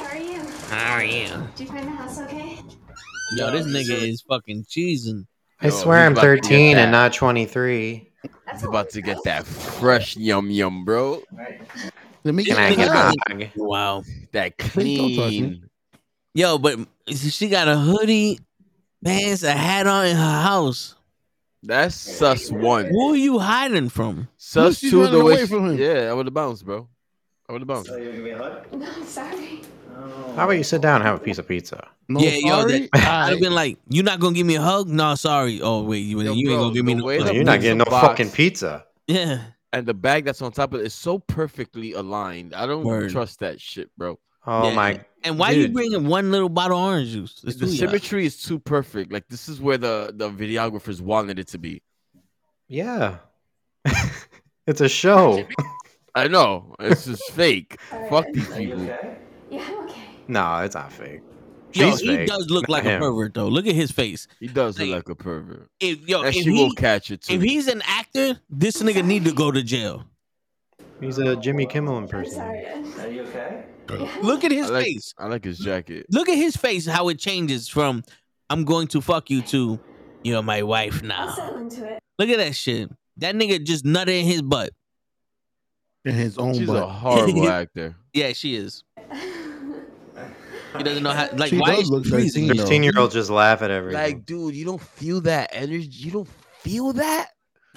how 0.69 0.93
are 0.95 1.03
you? 1.03 1.23
Oh 1.25 1.35
yeah. 1.39 1.47
Did 1.57 1.67
you 1.69 1.73
find 1.75 1.87
the 1.89 1.93
house 1.93 2.21
okay? 2.21 2.59
Yo, 3.37 3.51
this 3.51 3.67
nigga 3.67 3.97
is 4.07 4.21
fucking 4.23 4.65
cheesing. 4.65 5.27
I 5.63 5.67
Yo, 5.67 5.71
swear 5.71 6.05
I'm 6.05 6.13
about 6.13 6.23
to 6.23 6.35
get 6.37 6.45
13 6.45 6.77
and 6.77 6.93
not 6.93 7.15
23. 7.15 8.11
He's 8.53 8.63
about 8.65 8.91
to 8.91 9.01
get 9.01 9.17
that 9.25 9.47
fresh 9.47 10.15
yum 10.17 10.51
yum, 10.51 10.85
bro. 10.85 11.23
Let 12.25 12.35
me 12.35 12.45
Can 12.45 12.57
get 12.57 12.63
I 12.63 12.75
get 12.75 12.89
a 12.89 12.93
hug. 12.93 13.15
hug? 13.29 13.49
Wow. 13.57 14.03
That 14.33 14.59
Please 14.59 14.99
don't 14.99 15.09
touch 15.17 15.31
me. 15.33 15.39
clean. 15.39 15.71
Yo, 16.35 16.59
but 16.59 16.79
she 17.09 17.49
got 17.49 17.69
a 17.69 17.77
hoodie, 17.77 18.39
pants, 19.05 19.43
a 19.43 19.53
hat 19.53 19.87
on 19.87 20.07
in 20.07 20.17
her 20.17 20.43
house. 20.43 20.95
That's 21.63 21.95
sus 21.95 22.51
one. 22.51 22.87
Who 22.87 23.13
are 23.13 23.17
you 23.17 23.39
hiding 23.39 23.89
from? 23.89 24.29
Sus 24.37 24.79
she's 24.79 24.91
two 24.91 25.03
running 25.03 25.19
the 25.19 25.25
way. 25.25 25.33
away 25.35 25.41
she- 25.43 25.47
from 25.47 25.71
him. 25.71 25.79
Yeah, 25.79 26.11
I 26.11 26.13
would 26.13 26.27
have 26.27 26.35
bounced, 26.35 26.65
bro. 26.65 26.89
I 27.49 27.53
would 27.53 27.61
have 27.63 27.69
bounced. 27.69 27.91
No, 27.91 29.03
sorry. 29.05 29.63
How 30.35 30.45
about 30.45 30.51
you 30.53 30.65
sit 30.65 30.81
down 30.81 30.97
and 30.97 31.05
have 31.05 31.17
a 31.17 31.23
piece 31.23 31.39
of 31.39 31.47
pizza? 31.47 31.87
No, 32.09 32.19
yeah, 32.21 32.31
yo, 32.37 32.49
sorry. 32.63 32.81
that, 32.81 32.89
I'd 32.95 33.31
have 33.33 33.41
been 33.41 33.55
like, 33.55 33.79
"You 33.89 34.03
not 34.03 34.19
gonna 34.19 34.35
give 34.35 34.47
me 34.47 34.57
a 34.57 34.61
hug? 34.63 34.89
No, 34.89 35.15
sorry. 35.15 35.61
Oh 35.63 35.83
wait, 35.83 35.99
you, 35.99 36.21
Yo, 36.21 36.33
you 36.33 36.51
ain't 36.51 36.59
bro, 36.59 36.63
gonna 36.65 36.75
give 36.75 36.85
me 36.85 36.95
the 36.95 37.01
no 37.01 37.05
way 37.07 37.19
hug. 37.19 37.27
the 37.29 37.35
You're 37.35 37.45
not 37.45 37.61
getting 37.61 37.79
no 37.79 37.85
box- 37.85 38.07
fucking 38.09 38.31
pizza. 38.31 38.85
Yeah, 39.07 39.43
And 39.73 39.87
the 39.87 39.95
bag 39.95 40.25
that's 40.25 40.41
on 40.43 40.51
top 40.53 40.73
of 40.75 40.81
it 40.81 40.87
is 40.87 40.95
so 40.95 41.19
perfectly 41.19 41.93
aligned. 41.93 42.55
I 42.55 42.67
don't 42.67 42.85
Word. 42.85 43.11
trust 43.11 43.41
that 43.41 43.61
shit, 43.61 43.91
bro. 43.97 44.19
Oh 44.47 44.69
Yeah. 44.69 44.75
my. 44.75 45.01
And 45.25 45.39
why 45.39 45.51
are 45.51 45.55
you 45.55 45.69
bringing 45.69 46.07
one 46.07 46.31
little 46.31 46.49
bottle 46.49 46.79
of 46.79 46.85
orange 46.85 47.11
juice? 47.11 47.43
It's 47.47 47.57
the 47.57 47.69
symmetry 47.69 48.27
is 48.27 48.41
too 48.43 48.59
perfect. 48.59 49.13
Like 49.13 49.29
this 49.29 49.49
is 49.49 49.61
where 49.61 49.79
the 49.79 50.13
the 50.15 50.31
videographers 50.31 51.01
wanted 51.01 51.39
it 51.39 51.49
to 51.49 51.59
be. 51.59 51.83
Yeah. 52.69 53.19
it's 54.67 54.81
a 54.81 54.89
show. 54.89 55.45
I 56.15 56.29
know 56.29 56.75
it's 56.79 57.07
just 57.07 57.31
fake. 57.33 57.79
Fuck 58.11 58.27
these 58.33 58.47
people. 58.55 58.85
Yeah, 59.51 59.65
I'm 59.67 59.89
okay. 59.89 60.01
No, 60.29 60.59
it's 60.59 60.75
not 60.75 60.93
fake. 60.93 61.21
Yo, 61.75 61.91
She's 61.91 62.01
he 62.01 62.07
fake, 62.09 62.29
does 62.29 62.51
look 62.51 62.69
not 62.69 62.85
like 62.85 62.85
a 62.85 62.99
pervert 62.99 63.33
though. 63.33 63.49
Look 63.49 63.67
at 63.67 63.75
his 63.75 63.91
face. 63.91 64.29
He 64.41 64.47
does 64.47 64.79
look 64.79 64.89
Like, 64.89 64.97
like 64.97 65.09
a 65.09 65.15
pervert. 65.15 65.69
If 65.81 66.07
yo, 66.07 66.19
And 66.23 66.29
if 66.29 66.35
she 66.43 66.51
will 66.51 66.69
he, 66.69 66.75
catch 66.75 67.11
it 67.11 67.23
too. 67.23 67.35
if 67.35 67.41
he's 67.41 67.67
an 67.67 67.83
actor, 67.87 68.39
this 68.51 68.83
nigga 68.83 69.03
need 69.05 69.25
to 69.25 69.33
go 69.33 69.51
to 69.51 69.63
jail. 69.63 70.05
He's 71.03 71.19
a 71.19 71.37
Jimmy 71.37 71.67
Kimmel 71.67 71.97
I'm 71.97 72.05
impersonator. 72.05 72.85
sorry. 72.93 73.07
Are 73.07 73.11
you 73.13 73.23
okay? 73.23 73.65
Look 74.23 74.45
at 74.45 74.53
I 74.53 74.55
his 74.55 74.71
like, 74.71 74.85
face. 74.85 75.13
I 75.19 75.27
like 75.27 75.45
his 75.45 75.59
jacket. 75.59 76.07
Look 76.11 76.29
at 76.29 76.37
his 76.37 76.57
face. 76.57 76.87
How 76.87 77.09
it 77.09 77.19
changes 77.19 77.69
from 77.69 78.03
"I'm 78.49 78.65
going 78.65 78.87
to 78.89 79.01
fuck 79.01 79.29
you" 79.29 79.43
to 79.43 79.79
"You're 80.23 80.43
my 80.43 80.63
wife 80.63 81.03
I'll 81.03 81.09
now." 81.37 81.55
into 81.57 81.85
it. 81.93 81.99
Look 82.19 82.29
at 82.29 82.39
that 82.39 82.55
shit. 82.55 82.91
That 83.19 83.35
nigga 83.35 83.63
just 83.65 83.85
nutted 83.85 84.21
in 84.21 84.25
his 84.27 84.41
butt. 84.43 84.71
in 86.05 86.15
his 86.15 86.39
own 86.39 86.53
butt. 86.53 86.59
She's 86.59 86.69
a 86.69 86.87
horrible 86.87 87.49
actor. 87.61 87.97
Yeah, 88.15 88.33
she 88.33 88.55
is. 88.57 88.85
He 90.77 90.83
doesn't 90.85 91.03
know 91.03 91.11
how. 91.11 91.29
Like, 91.35 91.51
She 91.51 91.59
why 91.59 91.71
does 91.75 91.81
is 91.85 91.91
look 91.91 92.05
she 92.05 92.11
breathing? 92.11 92.47
13 92.47 92.57
though. 92.57 92.63
13 92.63 92.83
year 92.83 92.93
olds 92.97 93.13
just 93.13 93.29
laugh 93.29 93.61
at 93.61 93.71
everything. 93.71 94.01
Like, 94.01 94.25
dude, 94.25 94.55
you 94.55 94.65
don't 94.65 94.81
feel 94.81 95.21
that 95.23 95.51
energy. 95.53 95.89
You 95.91 96.11
don't 96.13 96.29
feel 96.61 96.93
that. 96.95 97.29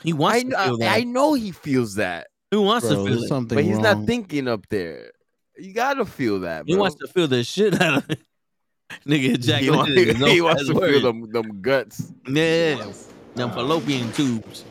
He 0.04 0.14
wants 0.14 0.38
I, 0.38 0.44
to 0.44 0.50
kn- 0.50 0.66
feel 0.68 0.78
that. 0.78 0.96
I 0.98 1.04
know 1.04 1.34
he 1.34 1.52
feels 1.52 1.96
that, 1.96 2.28
he 2.52 2.58
wants 2.58 2.88
Bro, 2.88 3.06
to 3.06 3.10
feel 3.12 3.24
it. 3.24 3.28
something 3.28 3.56
but 3.56 3.64
he's 3.64 3.74
wrong. 3.76 3.84
not 3.84 4.06
thinking 4.06 4.48
up 4.48 4.68
there. 4.70 5.12
You 5.58 5.74
gotta 5.74 6.06
feel 6.06 6.42
that, 6.42 6.66
bro. 6.66 6.74
He 6.74 6.80
wants 6.80 6.98
to 6.98 7.08
feel 7.08 7.28
the 7.28 7.44
shit 7.44 7.80
out 7.82 7.98
of 7.98 8.10
it. 8.10 8.20
Nigga 9.06 9.20
He, 9.20 9.32
ejaculated. 9.32 9.76
want- 9.76 9.90
is 9.90 10.18
no 10.20 10.26
he 10.28 10.42
wants 10.42 10.68
to 10.68 10.74
word. 10.74 10.92
feel 10.92 11.02
them, 11.02 11.32
them 11.32 11.62
guts. 11.62 12.12
Yeah, 12.28 12.92
them 13.36 13.52
fallopian 13.52 14.12
tubes. 14.14 14.64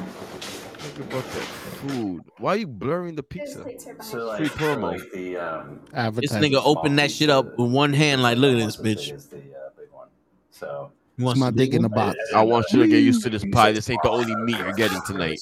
Think 0.00 1.10
about 1.10 1.24
that 1.24 1.42
food. 1.86 2.22
Why 2.38 2.54
are 2.54 2.56
you 2.56 2.66
blurring 2.66 3.16
the 3.16 3.22
pizza? 3.22 3.64
So 4.02 4.26
like, 4.26 4.38
Free 4.38 4.48
promo. 4.48 4.82
like 4.98 5.12
the 5.12 5.36
um, 5.36 5.80
This 6.14 6.32
nigga 6.32 6.60
opened 6.64 6.98
that 6.98 7.10
shit 7.10 7.30
up 7.30 7.58
with 7.58 7.70
one 7.70 7.92
hand. 7.92 8.22
Like, 8.22 8.38
look 8.38 8.58
at 8.58 8.64
this 8.64 8.76
bitch. 8.76 9.12
is 9.14 9.26
the 9.26 9.36
uh, 9.38 9.70
big 9.76 9.90
one. 9.92 10.08
So 10.50 10.90
He 11.16 11.24
wants 11.24 11.40
my 11.40 11.50
to 11.50 11.56
dick 11.56 11.72
in 11.72 11.82
the 11.82 11.88
box. 11.88 12.18
I 12.34 12.42
want 12.42 12.66
you 12.72 12.80
to 12.80 12.88
get 12.88 12.98
used 13.02 13.22
to 13.22 13.30
this 13.30 13.44
pie. 13.52 13.72
This 13.72 13.88
ain't 13.88 14.02
the 14.02 14.10
only 14.10 14.36
meat 14.36 14.58
you're 14.58 14.72
getting 14.72 15.00
tonight. 15.06 15.40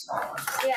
Yeah. 0.65 0.77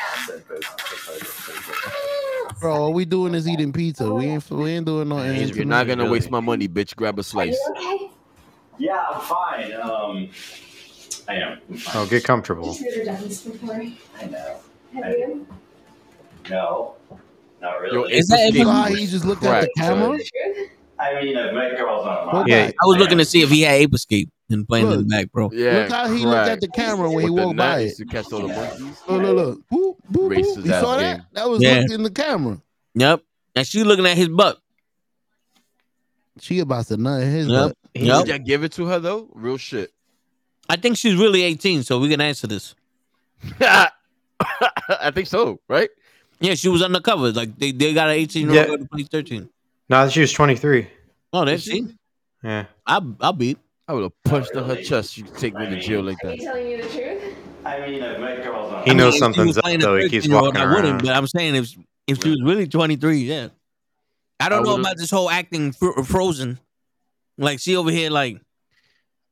Bro, 2.60 2.76
all 2.76 2.94
we 2.94 3.06
doing 3.06 3.36
is 3.36 3.48
eating 3.48 3.72
pizza. 3.72 4.12
We 4.12 4.26
ain't 4.26 4.50
we 4.50 4.72
ain't 4.72 4.88
doing 4.88 5.10
no. 5.10 5.18
You're 5.18 5.34
anything 5.34 5.70
not 5.70 5.86
gonna 5.86 6.10
waste 6.10 6.32
my 6.32 6.40
money, 6.40 6.68
bitch. 6.68 6.96
Grab 6.96 7.20
a 7.20 7.24
slice. 7.24 7.58
okay? 7.72 8.10
yeah, 8.80 9.06
I'm 9.14 9.22
fine. 9.22 9.74
Um, 9.74 10.30
I 11.28 11.36
am. 11.36 11.60
I'm. 11.70 11.82
Oh, 11.94 12.08
get 12.08 12.24
comfortable. 12.24 12.76
You've 12.80 12.98
never 12.98 13.06
done 13.06 13.28
this 13.28 13.42
before. 13.44 13.76
I 14.20 14.26
know. 14.26 14.60
Have 14.94 15.12
you? 15.12 15.48
No, 16.50 16.96
not 17.62 17.74
Yo, 17.74 17.80
really. 17.80 18.14
Is 18.14 18.28
that 18.28 18.54
You 18.54 18.66
know 18.66 18.84
he 18.84 19.06
just 19.06 19.26
looked 19.26 19.44
at 19.44 19.62
the 19.62 19.70
camera? 19.78 20.18
Truth? 20.98 21.18
I 21.18 21.22
mean, 21.24 21.38
I've 21.38 21.54
met 21.54 21.78
girls 21.78 22.06
on 22.06 22.26
Go 22.26 22.32
my. 22.32 22.46
Yeah. 22.48 22.66
back. 22.68 22.76
I 22.82 22.86
was 22.88 22.98
looking 22.98 23.18
to 23.20 23.26
see 23.26 23.42
if 23.42 23.50
he 23.50 23.62
had 23.62 23.76
ape 23.76 23.94
escape 23.94 24.30
and 24.50 24.68
playing 24.68 24.92
in 24.92 24.98
the 25.00 25.04
back, 25.06 25.32
bro. 25.32 25.50
Yeah, 25.54 25.80
Look 25.84 25.92
how 25.92 26.08
he 26.14 26.26
looked 26.26 26.50
at 26.50 26.62
the 26.62 26.68
camera 26.70 27.10
when 27.12 27.24
he 27.26 27.30
With 27.30 27.42
the 27.42 27.46
walked 27.48 27.58
by 27.58 27.78
net 27.84 27.88
it. 27.88 27.98
to 27.98 28.06
catch 28.06 28.32
all 28.32 28.42
the 28.42 28.48
monkeys. 28.48 29.02
Look, 29.08 29.22
look, 29.22 29.36
look. 29.36 29.60
Boop, 29.72 29.96
boop, 30.12 30.34
boop. 30.36 30.66
You 30.66 30.72
saw 30.72 30.98
that? 30.98 31.18
game. 31.18 31.26
That 31.34 31.50
was 31.50 31.62
Yeah. 31.62 31.80
looked 31.80 31.92
in 31.92 32.04
the 32.04 32.12
camera. 32.12 32.62
Yep. 32.96 33.22
And 33.56 33.68
she 33.68 33.84
looking 33.84 34.06
at 34.06 34.18
his 34.18 34.30
butt. 34.30 34.60
She 36.40 36.60
about 36.60 36.86
to 36.88 36.98
nut 36.98 37.22
in 37.24 37.32
his 37.32 37.48
Yep. 37.48 37.68
butt. 37.70 37.78
Yep. 37.96 38.26
Did 38.26 38.36
I 38.36 38.38
give 38.38 38.64
it 38.64 38.72
to 38.74 38.86
her 38.86 39.00
though? 39.00 39.30
Real 39.34 39.58
shit. 39.58 39.92
I 40.70 40.76
think 40.76 40.98
she's 40.98 41.16
really 41.16 41.44
18, 41.44 41.84
so 41.84 41.98
we 42.00 42.10
can 42.10 42.20
answer 42.22 42.46
this. 42.48 42.76
I 43.62 45.12
think 45.14 45.28
so, 45.28 45.60
right? 45.68 45.90
Yeah, 46.40 46.54
she 46.56 46.70
was 46.70 46.82
undercover. 46.82 47.32
Like 47.32 47.58
they, 47.58 47.72
they 47.72 47.94
got 47.94 48.10
an 48.10 48.16
18 48.16 48.50
year 48.52 48.66
Yeah. 48.66 48.72
old 48.72 48.82
to 48.82 48.86
play 48.88 49.04
13. 49.04 49.50
No, 49.90 50.10
she 50.10 50.22
was 50.22 50.32
23. 50.34 50.88
Oh, 51.34 51.46
that's 51.46 51.64
she? 51.64 51.88
Yeah. 52.44 52.66
I 52.86 53.02
I'll 53.22 53.34
beat. 53.34 53.58
I 53.88 53.94
would 53.94 54.04
have 54.04 54.24
punched 54.26 54.52
in 54.54 54.64
her 54.64 54.76
chest. 54.82 55.18
You 55.18 55.24
could 55.24 55.38
take 55.38 55.54
me 55.56 55.66
to 55.70 55.80
jail 55.80 56.02
like 56.04 56.18
Are 56.24 56.32
you 56.32 56.38
that. 56.38 56.44
telling 56.44 56.66
me 56.66 56.76
the 56.82 56.88
truth? 56.90 57.36
I 57.66 57.80
mean, 57.90 58.04
I've 58.04 58.20
met 58.20 58.44
girls 58.44 58.72
on. 58.74 58.84
He 58.86 58.94
knows 58.94 59.10
if 59.10 59.14
she 59.16 59.20
something's 59.20 59.58
up, 59.58 59.64
though. 59.80 59.96
He 59.98 60.10
keeps 60.10 60.26
13-year-old, 60.28 60.58
I 60.58 60.74
wouldn't, 60.74 61.02
but 61.04 61.12
I'm 61.16 61.28
saying 61.28 61.56
if 61.56 61.76
if 62.08 62.22
she 62.22 62.30
was 62.30 62.42
really 62.44 62.68
23, 62.68 63.18
yeah. 63.18 63.48
I 64.40 64.50
don't 64.50 64.60
I 64.60 64.64
know 64.64 64.80
about 64.80 64.98
this 64.98 65.10
whole 65.12 65.30
acting 65.30 65.72
fr- 65.72 66.02
frozen. 66.04 66.60
Like 67.38 67.60
she 67.60 67.76
over 67.76 67.92
here 67.92 68.10
like 68.10 68.40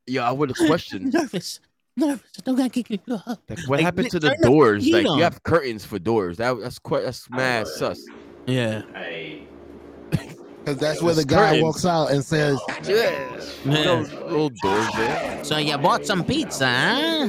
Yeah, 0.07 0.27
I 0.27 0.31
would 0.31 0.49
have 0.49 0.57
questioned. 0.67 1.13
nervous, 1.13 1.59
nervous. 1.97 2.23
Don't 2.43 2.55
got 2.55 2.71
kick 2.71 2.89
Like, 2.89 2.99
what 3.07 3.39
Like, 3.69 3.79
happened 3.81 4.09
to 4.11 4.19
the 4.19 4.35
doors? 4.41 4.87
Like 4.87 5.05
on. 5.05 5.17
you 5.17 5.23
have 5.23 5.43
curtains 5.43 5.85
for 5.85 5.99
doors. 5.99 6.37
That 6.37 6.59
that's 6.59 6.79
quite 6.79 7.03
that's 7.03 7.29
mad 7.29 7.67
sus. 7.67 7.99
Yeah. 8.47 8.81
I. 8.95 9.41
Because 10.65 10.79
that's 10.79 11.01
where 11.01 11.13
the 11.13 11.23
guy 11.25 11.61
walks 11.61 11.85
out 11.85 12.07
and 12.11 12.25
says, 12.25 12.59
Yeah, 12.83 13.39
Yeah. 13.65 13.83
those 13.83 14.11
little 14.11 14.49
doors 14.49 14.87
there. 14.95 15.43
So 15.43 15.57
you 15.57 15.77
bought 15.77 16.07
some 16.07 16.23
pizza, 16.23 16.65
huh? 16.67 17.27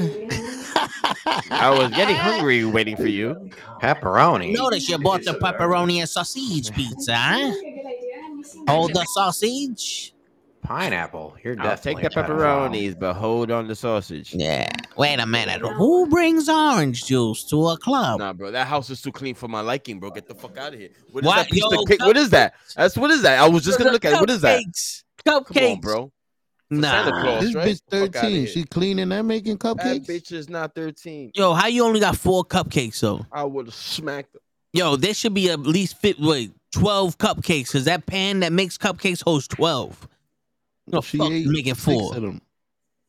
I 1.51 1.71
was 1.71 1.91
getting 1.91 2.17
hungry 2.17 2.65
waiting 2.65 2.97
for 2.97 3.07
you. 3.07 3.51
Pepperoni. 3.83 4.53
Notice 4.55 4.89
you 4.89 4.97
bought 4.99 5.23
the 5.25 5.35
pepperoni 5.35 5.99
and 5.99 6.09
sausage 6.09 6.73
pizza, 6.73 7.15
huh? 7.15 7.39
That's 7.39 7.59
a 7.59 7.61
good 7.61 7.87
idea. 7.87 8.23
Have 8.23 8.33
you 8.39 8.45
seen 8.45 8.67
Hold 8.69 8.95
the 8.95 9.05
sausage. 9.11 10.15
Pineapple. 10.67 11.37
You're 11.45 11.61
I'll 11.61 11.77
take 11.79 12.01
the 12.01 12.11
pepperonis, 12.11 12.99
but 12.99 13.15
hold 13.15 13.51
on 13.53 13.69
the 13.69 13.77
sausage. 13.77 14.35
Yeah. 14.35 14.69
Wait 14.97 15.21
a 15.21 15.27
minute. 15.27 15.61
Who 15.61 16.09
brings 16.09 16.49
orange 16.49 17.05
juice 17.05 17.45
to 17.51 17.69
a 17.69 17.79
club? 17.79 18.19
Nah, 18.19 18.33
bro, 18.33 18.51
that 18.51 18.67
house 18.67 18.91
is 18.91 19.01
too 19.01 19.13
clean 19.13 19.35
for 19.37 19.47
my 19.47 19.61
liking, 19.61 20.01
bro. 20.01 20.11
Get 20.11 20.27
the 20.27 20.35
fuck 20.35 20.59
out 20.59 20.75
of 20.75 20.81
here. 20.81 20.89
What 21.13 21.23
is 21.23 21.27
What? 21.29 21.37
that 21.37 21.51
piece 21.51 21.63
Yo, 21.71 21.81
of 21.83 21.89
cake? 21.89 22.01
What 22.01 22.17
is 22.17 22.31
that? 22.31 22.55
That's 22.75 22.97
what 22.97 23.11
is 23.13 23.23
that? 23.23 23.39
I 23.39 23.49
was 23.49 23.65
just 23.65 23.79
gonna 23.79 23.93
look 23.93 24.05
at 24.05 24.15
it. 24.15 24.21
What 24.21 24.31
is 24.31 24.41
that? 24.41 24.61
Cupcakes. 24.61 25.05
Come 25.25 25.45
Cupcakes. 25.45 25.73
on, 25.73 25.81
bro. 25.81 26.13
Nah. 26.69 26.91
Santa 27.05 27.21
Claus, 27.23 27.43
this 27.45 27.55
right? 27.55 27.69
bitch 27.69 27.81
13. 28.13 28.31
here. 28.31 28.47
She 28.49 28.65
cleaning 28.65 29.13
and 29.13 29.29
making 29.29 29.59
cupcakes. 29.59 30.07
That 30.07 30.13
bitch 30.13 30.33
is 30.33 30.49
not 30.49 30.75
13. 30.75 31.31
Yo, 31.37 31.55
how 31.55 31.69
you 31.69 31.85
only 31.85 32.01
got 32.01 32.17
four 32.17 32.45
cupcakes 32.45 32.99
though? 33.01 33.25
I 33.31 33.45
would 33.45 33.67
have 33.67 33.75
smacked 33.75 34.35
her. 34.35 34.41
Yo, 34.73 34.97
there 34.97 35.15
should 35.15 35.33
be 35.33 35.49
at 35.49 35.61
least 35.61 35.97
fit 36.01 36.19
wait, 36.19 36.51
12 36.73 37.19
cupcakes 37.19 37.67
because 37.69 37.85
that 37.85 38.07
pan 38.07 38.41
that 38.41 38.53
makes 38.53 38.77
cupcakes 38.77 39.23
holds 39.23 39.47
12. 39.47 40.09
No, 40.89 41.01
She 41.01 41.19
fuck 41.19 41.31
ate 41.31 41.47
making 41.47 41.75
six 41.75 41.85
four. 41.85 42.15
of 42.17 42.23
them. 42.23 42.41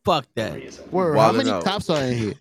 Fuck 0.03 0.25
that. 0.35 0.53
Word, 0.91 1.17
how 1.17 1.31
Wildin' 1.33 1.37
many 1.37 1.49
out. 1.51 1.63
cops 1.63 1.89
are 1.89 2.01
in 2.03 2.17
here? 2.17 2.33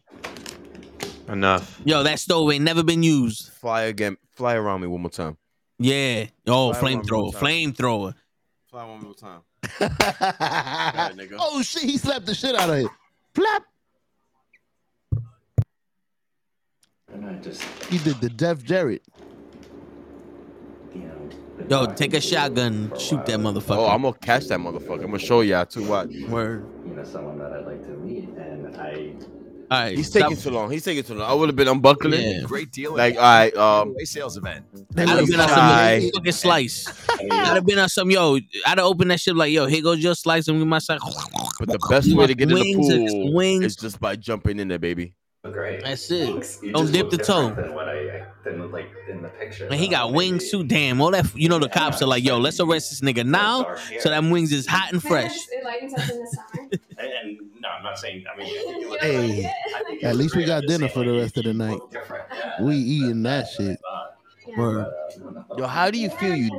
Enough. 1.28 1.80
Yo, 1.84 2.02
that 2.04 2.20
stove 2.20 2.50
ain't 2.52 2.64
never 2.64 2.82
been 2.84 3.02
used. 3.02 3.50
Fly 3.52 3.82
again. 3.82 4.16
Fly 4.32 4.54
around 4.54 4.80
me 4.82 4.86
one 4.86 5.00
more 5.02 5.10
time. 5.10 5.36
Yeah. 5.78 6.26
Oh, 6.46 6.72
Fly 6.72 6.82
one 6.94 7.02
flamethrower. 7.02 7.22
more 7.22 7.32
time. 7.32 7.42
Flamethrower. 7.42 8.14
Fly 8.70 8.84
one 8.84 9.00
more 9.02 9.14
time. 9.14 9.40
oh 11.40 11.60
shit, 11.62 11.82
he 11.82 11.98
slapped 11.98 12.26
the 12.26 12.34
shit 12.34 12.54
out 12.54 12.70
of 12.70 12.76
it. 12.76 12.90
Flap. 13.34 13.64
And 17.12 17.26
I 17.26 17.34
just, 17.34 17.62
He 17.90 17.98
did 17.98 18.20
the 18.20 18.28
Def 18.30 18.62
Jared. 18.62 19.00
You 21.58 21.64
know. 21.64 21.80
been 21.80 21.88
Yo, 21.88 21.94
take 21.94 22.14
a 22.14 22.20
shotgun, 22.20 22.92
shoot 22.98 23.24
that 23.26 23.38
motherfucker. 23.38 23.78
Oh, 23.78 23.88
I'm 23.88 24.02
gonna 24.02 24.16
catch 24.18 24.46
that 24.46 24.58
motherfucker. 24.58 25.00
I'm 25.00 25.06
gonna 25.06 25.18
show 25.18 25.40
y'all 25.40 25.66
too. 25.66 25.84
What? 25.84 26.08
Word. 26.28 26.66
You 26.86 26.94
know, 26.94 27.04
someone 27.04 27.38
that 27.38 27.52
I'd 27.52 27.66
like 27.66 27.82
to 27.84 27.90
meet, 27.90 28.28
and 28.36 28.76
I 28.76 29.14
All 29.70 29.78
right, 29.84 29.96
He's 29.96 30.10
taking 30.10 30.36
too 30.36 30.50
long. 30.50 30.70
He's 30.70 30.84
taking 30.84 31.02
too 31.02 31.14
long. 31.14 31.30
I 31.30 31.34
would 31.34 31.48
have 31.48 31.56
been 31.56 31.68
unbuckling. 31.68 32.20
Yeah. 32.20 32.42
Great 32.44 32.70
deal. 32.70 32.96
Like, 32.96 33.16
all 33.16 33.22
right, 33.22 33.56
um, 33.56 33.88
giveaway 33.88 34.04
sales 34.04 34.36
event. 34.36 34.64
I'd 34.96 35.08
have 35.08 35.26
been 35.26 35.40
on 35.40 35.48
some 35.48 36.10
fucking 36.12 36.32
slice. 36.32 37.08
I'd 37.30 37.54
have 37.54 37.66
been 37.66 37.78
on 37.78 37.88
some 37.88 38.10
yo. 38.10 38.36
I'd 38.36 38.78
have 38.78 38.86
opened 38.86 39.10
that 39.10 39.20
shit 39.20 39.34
like 39.34 39.52
yo. 39.52 39.66
Here 39.66 39.82
goes 39.82 40.02
your 40.02 40.14
slice 40.14 40.48
and 40.48 40.58
we 40.58 40.64
my 40.64 40.78
slice. 40.78 41.00
But 41.58 41.68
the 41.68 41.78
best 41.90 42.14
way 42.14 42.26
to 42.26 42.34
get 42.34 42.50
in 42.50 42.54
the 42.54 42.74
pool 42.74 43.34
wings. 43.34 43.64
is 43.64 43.76
just 43.76 43.98
by 43.98 44.16
jumping 44.16 44.58
in 44.60 44.68
there, 44.68 44.78
baby. 44.78 45.14
Great. 45.44 45.82
That's 45.82 46.10
it. 46.10 46.58
You 46.62 46.72
Don't 46.72 46.90
dip 46.90 47.10
the 47.10 47.18
toe. 47.18 47.50
Than 47.50 47.74
what 47.74 47.88
I 47.88 48.26
than 48.44 48.70
like 48.72 48.90
in 49.08 49.22
the 49.22 49.28
picture. 49.28 49.66
And 49.66 49.74
he 49.74 49.88
got 49.88 50.12
wings 50.12 50.50
too. 50.50 50.64
Damn, 50.64 51.00
all 51.00 51.10
that 51.12 51.34
you 51.36 51.48
know. 51.48 51.58
The 51.58 51.68
cops 51.68 52.02
are 52.02 52.06
like, 52.06 52.24
yo, 52.24 52.38
let's 52.38 52.58
arrest 52.60 52.90
this 52.90 53.00
nigga 53.00 53.24
now, 53.24 53.76
so 54.00 54.10
that 54.10 54.24
wings 54.24 54.52
is 54.52 54.66
hot 54.66 54.92
and 54.92 55.02
fresh. 55.02 55.36
It 55.50 55.64
lightens 55.64 55.94
up 55.94 56.00
in 56.10 56.20
the 56.20 56.26
summer. 56.26 56.70
And, 56.98 57.12
and 57.12 57.38
no, 57.60 57.68
I'm 57.68 57.82
not 57.82 57.98
saying. 57.98 58.24
I 58.32 58.38
mean, 58.38 58.48
you, 58.48 58.90
you 58.90 58.98
Hey, 59.00 59.52
I 59.76 59.84
think 59.84 60.02
at 60.02 60.16
least 60.16 60.34
we 60.34 60.46
got 60.46 60.62
dinner 60.66 60.88
for 60.88 61.04
the 61.04 61.12
rest 61.12 61.36
of 61.36 61.44
the 61.44 61.52
night. 61.52 61.78
Yeah. 61.92 62.62
We 62.62 62.74
eating 62.76 63.22
that 63.24 63.48
shit. 63.48 63.78
Word. 64.56 64.86
Yo, 65.58 65.66
how 65.66 65.90
do 65.90 65.98
you 65.98 66.08
feel, 66.08 66.34
you 66.34 66.50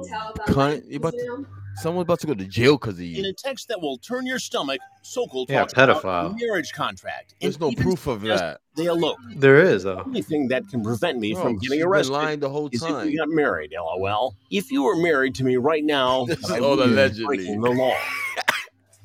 cunt? 0.48 0.84
You 0.88 0.98
about 0.98 1.14
to, 1.14 1.48
someone's 1.78 2.04
about 2.06 2.20
to 2.22 2.28
go 2.28 2.34
to 2.34 2.46
jail 2.46 2.78
because 2.78 2.96
of 2.96 3.02
you. 3.02 3.20
In 3.20 3.26
a 3.26 3.34
text 3.34 3.68
that 3.70 3.80
will 3.82 3.98
turn 3.98 4.26
your 4.26 4.40
stomach, 4.40 4.80
Sokol 5.04 5.46
Yeah, 5.48 5.60
talks 5.62 5.74
about 5.74 6.02
pedophile. 6.04 6.34
a 6.34 6.46
marriage 6.46 6.72
contract. 6.74 7.34
and 7.42 7.52
There's 7.52 7.60
no 7.60 7.72
proof 7.72 8.08
of 8.08 8.22
that. 8.22 8.60
They 8.76 8.86
elope. 8.86 9.18
There 9.36 9.62
is 9.62 9.84
though. 9.84 9.96
The 9.96 10.04
only 10.04 10.22
thing 10.22 10.48
that 10.50 10.68
can 10.70 10.84
prevent 10.84 11.20
me 11.20 11.34
Bro, 11.34 11.44
from 11.44 11.54
she's 11.60 11.70
getting 11.70 11.80
been 11.84 11.88
arrested 11.90 12.12
lying 12.14 12.40
the 12.40 12.50
whole 12.50 12.68
is 12.72 12.82
if 12.84 12.88
time. 12.90 13.08
we 13.08 13.18
got 13.18 13.30
married. 13.30 13.74
LOL. 13.76 14.36
If 14.52 14.72
you 14.72 14.84
were 14.84 14.96
married 14.98 15.36
to 15.36 15.44
me 15.44 15.58
right 15.58 15.84
now, 15.84 16.26
This 16.28 16.40
is 16.40 16.52
all 16.52 16.82
allegedly. 16.82 17.26
breaking 17.38 17.62
the 17.62 17.72
law. 17.72 17.96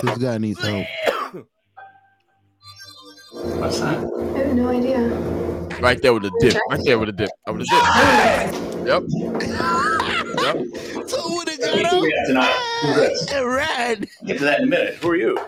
This 0.02 0.18
guy 0.18 0.38
needs 0.38 0.60
help. 0.60 0.86
What's 3.32 3.80
that? 3.80 3.96
I 4.34 4.38
have 4.38 4.54
no 4.54 4.68
idea. 4.68 5.08
Right 5.80 6.00
there 6.02 6.12
with 6.12 6.24
the 6.24 6.32
dip. 6.40 6.56
Right 6.70 6.80
there 6.84 6.98
with 6.98 7.08
the 7.08 7.12
dip. 7.12 7.30
I 7.46 7.50
would 7.50 7.64
have 7.66 8.50
dip. 8.50 8.62
Yep. 8.82 9.02
Yep. 10.40 11.08
So 11.08 11.34
would 11.34 11.48
Let 11.48 11.58
me 11.58 11.64
see 11.64 11.82
what 11.82 12.02
we 12.02 12.12
got 12.12 12.26
tonight. 12.26 12.78
Who's 12.82 12.96
this? 12.96 13.32
Red. 13.44 14.08
Get 14.26 14.38
to 14.38 14.44
that 14.44 14.58
in 14.60 14.64
a 14.64 14.70
minute. 14.70 14.94
Who 14.96 15.10
are 15.10 15.16
you? 15.16 15.38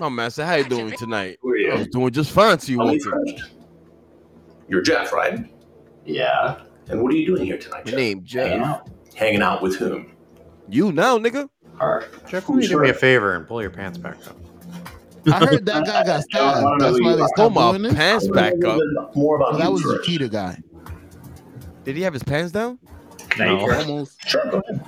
Oh, 0.00 0.10
master, 0.10 0.44
how 0.44 0.54
you 0.54 0.64
doing 0.64 0.92
tonight? 0.96 1.38
Who 1.42 1.50
are 1.50 1.56
you? 1.56 1.70
I 1.72 1.78
was 1.78 1.88
doing 1.88 2.12
just 2.12 2.32
fine 2.32 2.58
till 2.58 2.70
you 2.72 2.76
Tell 2.78 2.86
me 2.86 3.00
walked 3.04 3.28
in. 3.28 3.36
first. 3.36 3.50
You're 4.68 4.82
Jeff, 4.82 5.12
right? 5.12 5.44
Yeah. 6.04 6.60
And 6.88 7.02
what 7.02 7.12
are 7.12 7.16
you 7.16 7.26
doing 7.26 7.44
here 7.44 7.58
tonight, 7.58 7.86
Your 7.86 7.92
Jeff? 7.92 7.96
name, 7.98 8.24
Hanging 8.26 8.58
Jeff. 8.58 8.66
out. 8.66 8.90
Hanging 9.14 9.42
out 9.42 9.62
with 9.62 9.76
whom? 9.76 10.12
You 10.68 10.92
now, 10.92 11.18
nigga. 11.18 11.48
Her. 11.78 12.04
Jeff, 12.28 12.48
will 12.48 12.60
you 12.62 12.68
do 12.68 12.78
me 12.80 12.90
a 12.90 12.94
favor 12.94 13.34
and 13.34 13.46
pull 13.46 13.60
your 13.62 13.70
pants 13.70 13.98
back 13.98 14.16
up? 14.26 14.36
I 15.26 15.38
heard 15.46 15.64
that 15.66 15.86
guy 15.86 16.04
got 16.04 16.22
stabbed. 16.30 16.80
That's 16.80 17.00
why 17.00 17.10
you 17.10 17.16
they 17.16 17.22
are. 17.22 17.28
Pull 17.28 17.28
stopped 17.28 17.54
my 17.54 17.70
doing 17.70 17.82
this. 17.82 17.94
pants 17.94 18.28
back 18.28 18.52
up. 18.64 18.80
More 19.16 19.36
about 19.36 19.52
Well, 19.52 19.58
that 19.58 19.66
you 19.66 19.72
was 19.72 19.82
the 19.82 19.94
first. 19.96 20.08
cheetah 20.08 20.28
guy. 20.28 20.58
Did 21.84 21.96
he 21.96 22.02
have 22.02 22.12
his 22.14 22.22
pants 22.22 22.52
down? 22.52 22.78
Can 23.34 23.48
I 23.48 23.54
eat? 23.54 23.70
Almost. 23.88 24.16
Sure, 24.28 24.44
go 24.50 24.58
ahead. 24.68 24.80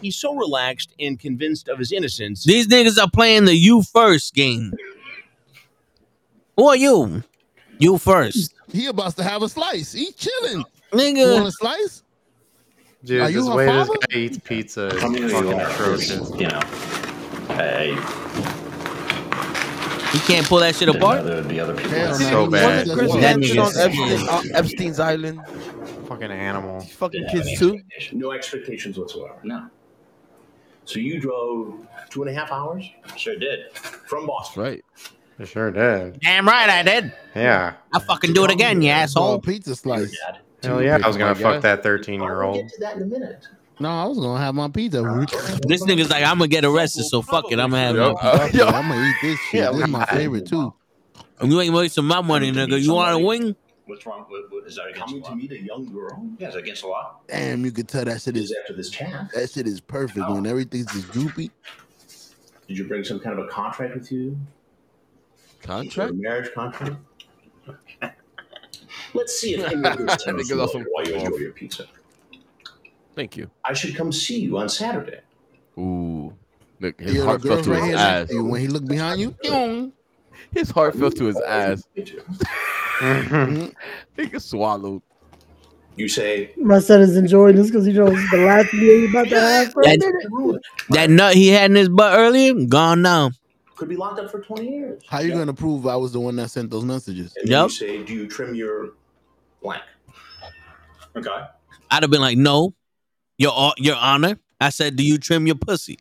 He's 0.00 0.16
so 0.16 0.34
relaxed 0.34 0.92
and 0.98 1.18
convinced 1.18 1.68
of 1.68 1.78
his 1.78 1.92
innocence. 1.92 2.44
These 2.44 2.66
niggas 2.68 2.98
are 3.02 3.10
playing 3.10 3.44
the 3.44 3.54
you 3.54 3.82
first 3.82 4.34
game. 4.34 4.72
Who 6.56 6.68
are 6.68 6.76
you? 6.76 7.22
You 7.78 7.96
first, 7.98 8.54
He 8.70 8.86
about 8.86 9.16
to 9.16 9.22
have 9.22 9.42
a 9.42 9.48
slice. 9.48 9.92
He 9.92 10.12
chilling. 10.12 10.64
You 10.92 10.98
nigga. 10.98 11.34
want 11.34 11.48
a 11.48 11.52
slice? 11.52 12.02
Dude, 13.02 13.22
Are 13.22 13.30
you 13.30 13.38
this 13.40 13.48
her 13.48 13.54
way 13.54 13.64
this 13.66 13.86
father? 13.88 13.98
guy 14.10 14.16
eats 14.18 14.38
pizza 14.38 14.86
is 14.88 15.00
Tell 15.00 15.08
me 15.10 15.20
who 15.22 15.26
you 15.28 15.32
fucking 15.32 15.60
atrocious. 15.60 16.30
You 16.38 16.48
know. 16.48 16.60
Hey. 17.54 17.96
You 20.12 20.18
can't 20.26 20.46
pull 20.46 20.58
that 20.58 20.74
shit 20.74 20.88
didn't 20.88 21.00
know 21.00 21.06
apart. 21.06 21.24
there 21.24 21.36
would 21.36 21.48
be 21.48 21.60
other 21.60 21.74
people. 21.74 21.90
Hell 21.92 22.10
like 22.10 22.20
no. 22.20 22.28
So 22.30 22.44
He 22.44 22.50
bad. 22.50 22.86
was- 22.88 22.96
Chris 22.98 23.08
Well, 23.10 23.20
that 23.20 23.28
Hansen 23.42 23.58
on 23.60 23.78
Epstein, 23.78 24.28
uh, 24.28 24.42
Epstein's 24.58 25.00
Island. 25.00 25.40
Fucking 26.10 26.30
animal. 26.32 26.80
These 26.80 26.92
fucking 26.94 27.20
Didn't 27.20 27.32
kids 27.36 27.46
any 27.46 27.56
too. 27.56 28.16
No 28.16 28.32
expectations 28.32 28.98
whatsoever. 28.98 29.36
No. 29.44 29.68
So 30.84 30.98
you 30.98 31.20
drove 31.20 31.86
two 32.08 32.22
and 32.24 32.30
a 32.30 32.34
half 32.34 32.50
hours? 32.50 32.84
Sure 33.16 33.36
did. 33.36 33.72
From 33.76 34.26
Boston. 34.26 34.60
Right. 34.60 34.84
They 35.38 35.44
sure 35.44 35.70
did. 35.70 36.18
Damn 36.18 36.48
right 36.48 36.68
I 36.68 36.82
did. 36.82 37.12
Yeah. 37.36 37.74
I 37.94 38.00
fucking 38.00 38.32
do 38.32 38.44
it 38.44 38.50
again, 38.50 38.82
you 38.82 38.90
Oh, 38.90 38.94
asshole. 38.94 39.40
pizza 39.40 39.76
slice. 39.76 40.12
Hell 40.64 40.82
yeah, 40.82 40.98
I 41.00 41.06
was 41.06 41.16
gonna 41.16 41.32
fuck 41.36 41.62
that 41.62 41.84
13 41.84 42.20
year 42.20 42.42
I'll 42.42 42.48
old. 42.48 42.56
get 42.56 42.68
to 42.72 42.80
that 42.80 42.96
in 42.96 43.02
a 43.02 43.06
minute. 43.06 43.46
No, 43.78 43.88
I 43.88 44.04
was 44.06 44.18
gonna 44.18 44.40
have 44.42 44.56
my 44.56 44.66
pizza. 44.68 45.00
This 45.62 45.84
nigga's 45.84 46.10
like, 46.10 46.24
I'm 46.24 46.38
gonna 46.38 46.48
get 46.48 46.64
arrested, 46.64 47.04
so 47.04 47.22
fuck 47.22 47.52
it. 47.52 47.60
I'm 47.60 47.70
gonna 47.70 47.82
have 47.86 47.94
Yup. 47.94 48.16
my 48.20 48.28
Uh, 48.30 48.46
yo. 48.52 48.66
I'm 48.66 48.88
gonna 48.88 49.08
eat 49.08 49.14
this 49.22 49.38
shit. 49.48 49.60
Yeah, 49.60 49.70
this 49.70 49.82
is 49.82 49.88
my 49.88 50.04
favorite 50.06 50.46
too. 50.48 50.74
You 51.44 51.60
ain't 51.60 51.72
wasting 51.72 52.04
my 52.04 52.20
money, 52.20 52.50
nigga. 52.50 52.82
You 52.82 52.94
want 52.94 53.14
a 53.14 53.18
wing? 53.24 53.54
What's 53.90 54.06
wrong? 54.06 54.24
What, 54.28 54.52
what, 54.52 54.68
is 54.68 54.76
that 54.76 54.84
against 54.86 55.08
Coming 55.08 55.22
to 55.24 55.34
meet 55.34 55.50
a 55.50 55.60
young 55.60 55.92
girl? 55.92 56.24
Yeah, 56.38 56.46
is 56.46 56.54
that 56.54 56.60
against 56.60 56.82
the 56.82 56.88
law? 56.88 57.16
Damn, 57.26 57.64
you 57.64 57.72
could 57.72 57.88
tell 57.88 58.04
that 58.04 58.22
shit 58.22 58.36
Is 58.36 58.52
is 58.52 58.56
after 58.62 58.72
this 58.74 58.88
chat. 58.88 59.32
that 59.34 59.50
shit 59.50 59.66
is 59.66 59.80
perfect 59.80 60.26
oh. 60.28 60.34
when 60.34 60.46
everything's 60.46 60.86
just 60.92 61.10
droopy. 61.10 61.50
Did 62.68 62.78
you 62.78 62.86
bring 62.86 63.02
some 63.02 63.18
kind 63.18 63.36
of 63.36 63.46
a 63.46 63.48
contract 63.48 63.96
with 63.96 64.12
you? 64.12 64.38
Contract? 65.60 66.12
A 66.12 66.14
marriage 66.14 66.54
contract? 66.54 66.98
Let's 69.14 69.40
see 69.40 69.56
if 69.56 69.64
any 69.66 69.74
of 69.84 69.98
this 69.98 70.06
That 70.06 70.20
sounds 70.20 70.48
nigga's 70.48 70.60
awesome. 70.60 70.86
while 70.92 71.04
you 71.04 71.14
enjoy 71.14 71.36
your 71.38 71.50
pizza. 71.50 71.86
Thank 73.16 73.36
you. 73.36 73.50
I 73.64 73.72
should 73.72 73.96
come 73.96 74.12
see 74.12 74.38
you 74.38 74.56
on 74.58 74.68
Saturday. 74.68 75.18
Ooh. 75.76 76.32
Look, 76.78 77.00
his 77.00 77.14
Yo, 77.14 77.24
heart 77.24 77.42
fell 77.42 77.60
to 77.60 77.70
his 77.70 77.84
here 77.86 77.96
ass. 77.96 78.18
next 78.20 78.30
to 78.30 78.36
you, 78.36 78.44
when 78.44 78.60
he 78.60 78.68
looked 78.68 78.86
behind 78.86 79.20
you. 79.20 79.92
His 80.52 80.70
heart 80.70 80.94
fell 80.94 81.10
to 81.10 81.24
his 81.24 81.40
ass. 81.40 81.82
Me 83.02 83.22
too. 83.22 83.28
Mhm. 83.28 83.74
Nigga 84.18 84.40
swallowed. 84.42 85.02
You 85.96 86.08
say, 86.08 86.52
My 86.56 86.78
son 86.78 87.00
is 87.00 87.16
enjoying 87.16 87.56
this 87.56 87.66
because 87.66 87.84
he 87.84 87.92
knows 87.92 88.14
the 88.30 88.38
last 88.38 88.72
meal 88.72 89.00
he's 89.00 89.10
about 89.10 89.28
to 89.28 89.40
have 89.40 89.72
for 89.72 89.82
a 89.82 89.86
That- 89.86 89.98
minute. 90.32 90.62
That 90.90 91.10
nut 91.10 91.34
he 91.34 91.48
had 91.48 91.70
in 91.70 91.76
his 91.76 91.88
butt 91.88 92.16
earlier, 92.18 92.54
gone 92.66 93.02
now. 93.02 93.32
could 93.76 93.88
be 93.88 93.96
locked 93.96 94.20
up 94.20 94.30
for 94.30 94.40
20 94.40 94.68
years. 94.68 95.02
How 95.08 95.20
you 95.20 95.32
gonna 95.32 95.54
prove 95.54 95.86
I 95.86 95.96
was 95.96 96.12
the 96.12 96.20
one 96.20 96.36
that 96.36 96.50
sent 96.50 96.70
those 96.70 96.84
messages? 96.84 97.34
And 97.40 97.50
then 97.50 97.62
you 97.64 97.68
say, 97.70 98.02
do 98.04 98.12
you 98.12 98.28
trim 98.28 98.54
your 98.54 98.90
blank? 99.62 99.82
Okay. 101.16 101.28
I'd 101.90 102.02
have 102.02 102.10
been 102.10 102.20
like, 102.20 102.36
no, 102.38 102.74
your 103.38 103.72
your 103.78 103.96
honor. 103.96 104.38
I 104.60 104.68
said, 104.70 104.96
do 104.96 105.02
you 105.04 105.16
trim 105.18 105.46
your 105.46 105.56
pussy? 105.56 105.98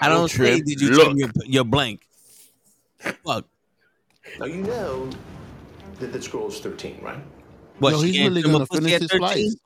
I 0.00 0.08
don't 0.10 0.28
say, 0.28 0.36
trim. 0.56 0.64
did 0.66 0.80
you 0.82 0.90
Look. 0.90 1.04
trim 1.06 1.16
your 1.18 1.30
your 1.46 1.64
blank? 1.64 2.02
Fuck. 2.98 3.46
Now 4.38 4.46
you 4.46 4.62
know 4.62 5.08
that 6.04 6.12
this 6.12 6.28
girl 6.28 6.48
is 6.48 6.60
13, 6.60 7.00
right? 7.02 7.18
What? 7.78 7.92
Yo, 7.92 8.02
he's 8.02 8.18
really 8.20 8.42
gonna 8.42 8.66
finish 8.66 8.92
his 8.92 9.10
13? 9.10 9.18
slice. 9.18 9.56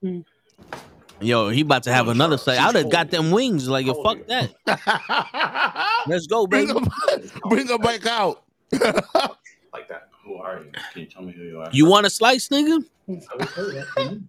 Yo, 1.21 1.49
he 1.49 1.63
about 1.63 1.83
to 1.83 1.93
have 1.93 2.09
another 2.09 2.39
slice. 2.39 2.59
I'd 2.59 2.77
have 2.77 2.91
got 2.91 3.11
them 3.11 3.31
wings. 3.31 3.69
Like, 3.69 3.87
yo, 3.87 4.03
fuck 4.03 4.19
that. 4.29 4.55
Let's 6.07 6.27
go, 6.27 6.47
bring 6.47 6.69
baby. 6.69 6.81
her, 6.81 7.49
bring 7.49 7.67
her 7.69 7.79
back 7.79 8.07
out. 8.07 8.45
Like 9.71 9.87
that. 9.89 10.09
Who 10.25 10.37
are 10.37 10.61
you? 10.61 10.73
Can 10.93 11.03
you 11.03 11.07
tell 11.07 11.23
me 11.23 11.33
who 11.33 11.43
you 11.43 11.61
are? 11.61 11.69
You 11.73 11.87
want 11.87 12.07
a 12.07 12.11
slice, 12.11 12.49
nigga? 12.49 12.83
I 13.09 13.13
will 13.37 13.47
tell 13.47 13.67
you 13.67 13.73
that. 13.73 14.23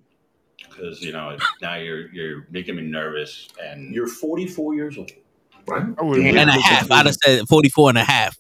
Because 0.70 1.02
you 1.02 1.12
know 1.12 1.38
now 1.62 1.76
you're 1.76 2.12
you're 2.14 2.48
making 2.52 2.76
me 2.76 2.84
nervous, 2.84 3.48
and 3.62 3.94
you're 3.94 4.08
44 4.08 4.76
years 4.76 4.98
old, 4.98 5.12
right? 5.66 5.84
And 5.84 6.50
a 6.50 6.54
half. 6.54 6.92
I'd 6.92 7.06
have 7.06 7.16
said 7.24 7.48
44 7.48 7.90
and 7.90 7.98
a 7.98 8.04
half. 8.04 8.38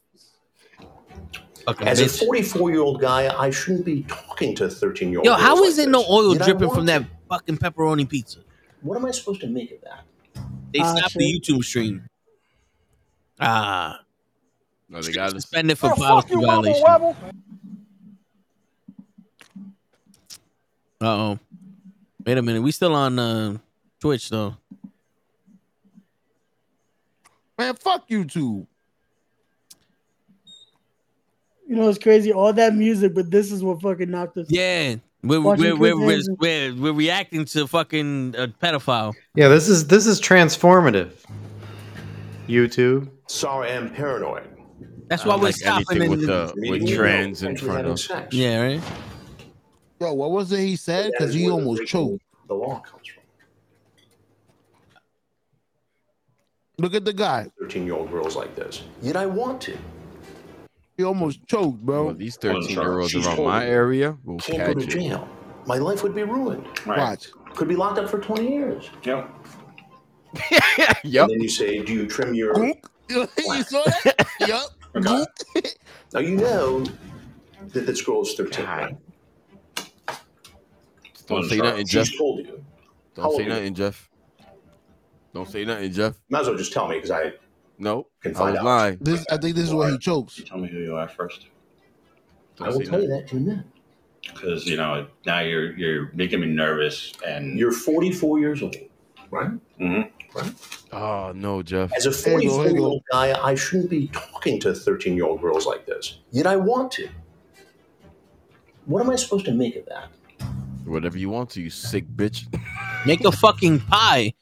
Fucking 1.69 1.87
As 1.87 1.99
a 1.99 2.09
44 2.09 2.71
year 2.71 2.79
old 2.79 2.99
guy, 2.99 3.31
I 3.37 3.51
shouldn't 3.51 3.85
be 3.85 4.01
talking 4.03 4.55
to 4.55 4.67
13 4.67 5.09
year 5.11 5.19
old. 5.19 5.25
Yo, 5.27 5.33
how 5.35 5.63
is 5.65 5.77
it 5.77 5.87
no 5.87 6.03
oil 6.09 6.33
Yet 6.33 6.41
I 6.41 6.45
dripping 6.45 6.67
want 6.69 6.77
from 6.79 6.85
that 6.87 7.03
fucking 7.29 7.59
pepperoni 7.59 8.09
pizza? 8.09 8.39
What 8.81 8.95
am 8.97 9.05
I 9.05 9.11
supposed 9.11 9.41
to 9.41 9.47
make 9.47 9.71
of 9.71 9.81
that? 9.81 10.03
They 10.73 10.79
Ah, 10.79 10.95
stopped 10.95 11.13
the 11.13 11.31
YouTube 11.39 11.63
stream. 11.63 12.07
Ah, 13.39 13.99
No, 14.89 14.99
they 14.99 15.11
got 15.11 15.27
us. 15.27 15.43
suspended 15.43 15.77
for 15.77 15.93
policy 15.93 16.33
violation. 16.33 16.83
Uh 21.01 21.05
oh. 21.05 21.39
Wait 22.25 22.37
a 22.37 22.41
minute. 22.41 22.63
We 22.63 22.71
still 22.71 22.95
on 22.95 23.19
uh, 23.19 23.57
Twitch 23.99 24.29
though. 24.31 24.57
Man, 27.59 27.75
fuck 27.75 28.09
YouTube. 28.09 28.65
You 31.69 31.75
know, 31.75 31.87
it's 31.87 31.99
crazy. 31.99 32.33
All 32.33 32.51
that 32.51 32.73
music, 32.73 33.13
but 33.13 33.29
this 33.29 33.51
is 33.51 33.63
what 33.63 33.79
fucking 33.79 34.09
knocked 34.09 34.35
us. 34.39 34.47
Yeah. 34.49 34.95
We're 35.21 35.39
we're, 35.39 35.75
we're, 35.75 35.95
we're, 35.95 36.21
we're, 36.39 36.73
we're 36.75 36.93
reacting 36.93 37.45
to 37.45 37.67
fucking 37.67 38.35
uh, 38.35 38.47
pedophile. 38.59 39.13
Yeah, 39.35 39.49
this 39.49 39.69
is 39.69 39.85
this 39.85 40.07
is 40.07 40.19
transformative. 40.19 41.11
YouTube. 42.47 43.11
Sorry, 43.27 43.71
I'm 43.71 43.93
paranoid. 43.93 44.47
That's 45.09 45.25
why 45.25 45.35
we're 45.35 45.43
like 45.43 45.55
stopping 45.57 45.85
anything 45.91 46.09
with 46.09 46.21
the- 46.21 46.51
the 46.55 46.69
with 46.71 46.89
trans 46.95 47.43
in 47.43 47.55
front 47.55 47.85
of. 47.85 47.99
sex. 47.99 48.33
Yeah, 48.33 48.61
right. 48.61 48.81
Yo, 50.01 50.13
what 50.13 50.31
was 50.31 50.51
it 50.51 50.59
he 50.61 50.75
said? 50.75 51.11
Because 51.11 51.35
he 51.35 51.49
almost 51.51 51.77
breaking 51.79 51.87
choked. 51.87 52.23
The 52.47 52.55
law 52.55 52.79
comes 52.79 53.07
from. 53.07 53.23
Look 56.79 56.95
at 56.95 57.05
the 57.05 57.13
guy. 57.13 57.51
13 57.59 57.85
year 57.85 57.93
old 57.93 58.09
girls 58.09 58.35
like 58.35 58.55
this. 58.55 58.83
Yet 59.03 59.15
I 59.17 59.27
want 59.27 59.61
to. 59.61 59.77
He 60.99 61.05
almost 61.05 61.47
choked, 61.47 61.79
bro. 61.79 62.07
Well, 62.07 62.13
these 62.13 62.35
13 62.35 62.71
year 62.71 62.99
olds 62.99 63.15
around 63.15 63.41
my 63.41 63.65
area 63.65 64.17
will 64.25 64.37
Can't 64.37 64.57
go 64.57 64.81
catch 64.81 64.91
to 64.91 64.97
it. 64.97 65.01
jail. 65.01 65.29
My 65.65 65.77
life 65.77 66.03
would 66.03 66.13
be 66.13 66.23
ruined. 66.23 66.67
Watch. 66.85 67.29
Could 67.55 67.69
be 67.69 67.77
locked 67.77 67.99
up 67.99 68.09
for 68.09 68.19
20 68.19 68.45
years. 68.45 68.89
Yep. 69.03 69.29
yep. 71.05 71.23
And 71.23 71.31
then 71.31 71.39
you 71.39 71.47
say, 71.47 71.81
do 71.85 71.93
you 71.93 72.05
trim 72.05 72.33
your... 72.33 72.53
you 73.09 73.27
saw 73.63 73.81
that? 73.85 74.27
yep. 74.41 74.61
Okay. 74.93 75.69
now 76.13 76.19
you 76.19 76.35
know 76.35 76.83
that 77.69 77.85
this 77.85 78.01
girl 78.01 78.23
is 78.23 78.33
13, 78.33 78.65
right? 78.65 78.97
Don't 81.27 81.43
say 81.45 81.49
She's 81.51 81.59
nothing, 81.63 81.87
Jeff. 81.87 82.17
told 82.17 82.39
you. 82.39 82.65
Don't 83.15 83.25
old 83.25 83.35
say 83.37 83.43
are 83.43 83.45
you? 83.45 83.49
nothing, 83.53 83.73
Jeff. 83.73 84.09
Don't 85.33 85.47
say 85.49 85.63
nothing, 85.63 85.93
Jeff. 85.93 86.15
Might 86.29 86.41
as 86.41 86.47
well 86.47 86.57
just 86.57 86.73
tell 86.73 86.89
me 86.89 86.95
because 86.95 87.11
I 87.11 87.31
No, 87.79 88.07
can 88.21 88.35
I 88.35 88.37
find 88.37 88.51
was 88.51 88.59
out. 88.59 88.65
lying. 88.65 88.97
This, 88.99 89.25
I 89.31 89.37
think 89.37 89.55
this 89.55 89.65
is 89.65 89.73
where 89.73 89.89
he 89.89 89.97
chokes. 89.97 90.37
You 90.37 90.43
tell 90.43 90.57
me 90.57 90.67
who 90.67 90.79
you 90.79 90.97
are 90.97 91.07
first. 91.07 91.47
I 92.59 92.67
will 92.67 92.81
tell 92.81 93.01
you 93.01 93.07
that 93.07 93.31
in 93.31 93.37
a 93.37 93.41
minute. 93.41 93.65
Because 94.21 94.65
you 94.65 94.75
know 94.75 95.07
now 95.25 95.39
you're 95.39 95.71
you're 95.77 96.11
making 96.13 96.41
me 96.41 96.47
nervous, 96.47 97.13
and 97.25 97.57
You're 97.57 97.71
44 97.71 98.39
years 98.39 98.61
old, 98.61 98.75
right? 99.31 99.51
Mm-hmm. 99.79 100.37
Right. 100.37 100.53
Oh 100.91 101.31
no, 101.33 101.63
Jeff. 101.63 101.93
As 101.93 102.05
a 102.05 102.11
Here 102.11 102.37
you 102.39 102.49
go, 102.49 102.57
44 102.57 102.71
year 102.71 102.81
old 102.81 103.03
guy, 103.09 103.41
I 103.41 103.55
shouldn't 103.55 103.89
be 103.89 104.07
talking 104.09 104.59
to 104.59 104.73
13 104.73 105.15
year 105.15 105.25
old 105.25 105.41
girls 105.41 105.65
like 105.65 105.85
this. 105.85 106.19
Yet 106.31 106.47
I 106.47 106.57
want 106.57 106.91
to. 106.93 107.07
What 108.85 109.01
am 109.01 109.09
I 109.09 109.15
supposed 109.15 109.45
to 109.45 109.53
make 109.53 109.77
of 109.77 109.85
that? 109.85 110.09
Whatever 110.83 111.17
you 111.17 111.29
want 111.29 111.51
to, 111.51 111.61
you 111.61 111.69
sick 111.69 112.05
bitch. 112.07 112.45
Make 113.05 113.23
a 113.23 113.31
fucking 113.31 113.79
pie 113.81 114.33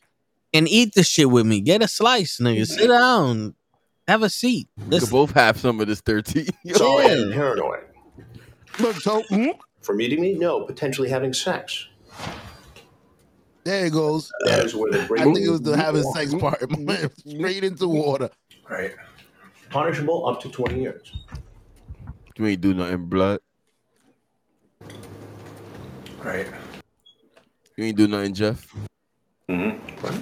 and 0.57 0.67
eat 0.67 0.93
the 0.95 1.03
shit 1.03 1.29
with 1.29 1.45
me. 1.45 1.61
Get 1.61 1.83
a 1.83 1.87
slice, 1.87 2.39
nigga. 2.39 2.65
Sit 2.67 2.87
down. 2.87 3.53
Have 4.07 4.23
a 4.23 4.29
seat. 4.29 4.67
We 4.77 4.99
could 4.99 5.09
both 5.09 5.31
have 5.31 5.57
some 5.59 5.79
of 5.79 5.87
this 5.87 6.01
13. 6.01 6.47
So 6.73 6.97
I 6.97 7.03
am 7.03 7.29
Yeah. 7.29 7.35
paranoid. 7.35 7.83
Look, 8.79 8.95
so 8.97 9.21
mm, 9.31 9.53
For 9.81 9.93
meeting 9.95 10.21
me, 10.21 10.33
no. 10.33 10.61
Potentially 10.65 11.09
having 11.09 11.33
sex. 11.33 11.87
there 13.63 13.85
it 13.85 13.91
goes. 13.93 14.31
That 14.45 14.59
is 14.65 14.73
where 14.75 14.91
the 14.91 15.03
I 15.03 15.07
break. 15.07 15.23
think 15.23 15.39
it 15.39 15.49
was 15.49 15.61
the 15.61 15.75
having 15.77 16.03
sex 16.13 16.33
part. 16.35 16.59
Straight 17.27 17.63
into 17.63 17.87
water. 17.87 18.29
Right. 18.69 18.91
Punishable 19.69 20.25
up 20.27 20.39
to 20.41 20.49
20 20.49 20.81
years. 20.81 21.13
You 22.37 22.45
ain't 22.47 22.61
do 22.61 22.73
nothing, 22.73 23.05
blood. 23.05 23.39
Right. 26.23 26.47
You 27.75 27.83
ain't 27.85 27.97
do 27.97 28.07
nothing, 28.07 28.33
Jeff. 28.33 28.73
Right. 29.49 30.21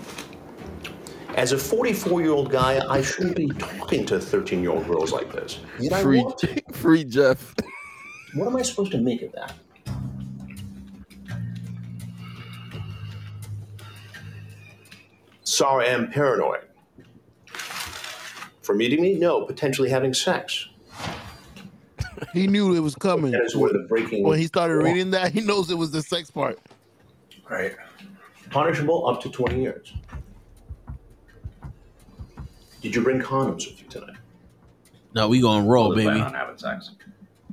As 1.35 1.51
a 1.51 1.57
44 1.57 2.21
year 2.21 2.31
old 2.31 2.51
guy, 2.51 2.79
I 2.87 3.01
shouldn't 3.01 3.35
be 3.35 3.47
talking 3.47 4.05
to 4.05 4.19
13 4.19 4.61
year 4.61 4.71
old 4.71 4.87
girls 4.87 5.11
like 5.11 5.31
this. 5.33 5.59
Yet 5.79 6.01
Free, 6.01 6.23
free 6.71 7.03
Jeff. 7.03 7.55
What 8.35 8.47
am 8.47 8.55
I 8.55 8.61
supposed 8.61 8.91
to 8.91 8.99
make 8.99 9.21
of 9.23 9.31
that? 9.33 9.53
Sorry, 15.43 15.89
I'm 15.89 16.11
paranoid. 16.11 16.61
For 18.61 18.75
meeting 18.75 19.01
me? 19.01 19.15
No. 19.15 19.45
Potentially 19.45 19.89
having 19.89 20.13
sex. 20.13 20.67
He 22.33 22.47
knew 22.47 22.75
it 22.75 22.79
was 22.79 22.95
coming. 22.95 23.31
That 23.31 23.43
is 23.43 23.55
where 23.55 23.71
the 23.71 23.85
breaking. 23.87 24.23
When 24.23 24.37
he 24.37 24.47
started 24.47 24.75
reading 24.75 25.11
that, 25.11 25.31
he 25.31 25.41
knows 25.41 25.69
it 25.69 25.77
was 25.77 25.91
the 25.91 26.01
sex 26.01 26.29
part. 26.29 26.59
Right. 27.49 27.75
Punishable 28.55 29.05
up 29.05 29.19
to 29.21 29.29
20 29.29 29.61
years. 29.61 29.91
Did 32.81 32.95
you 32.95 33.01
bring 33.03 33.19
condoms 33.19 33.67
with 33.69 33.81
you 33.81 33.89
tonight? 33.89 34.15
no, 35.13 35.27
we 35.27 35.41
gonna 35.41 35.67
roll, 35.67 35.87
Totally 35.89 36.03
plan 36.05 36.15
baby. 36.19 36.25
on 36.27 36.33
having 36.33 36.57
sex. 36.57 36.91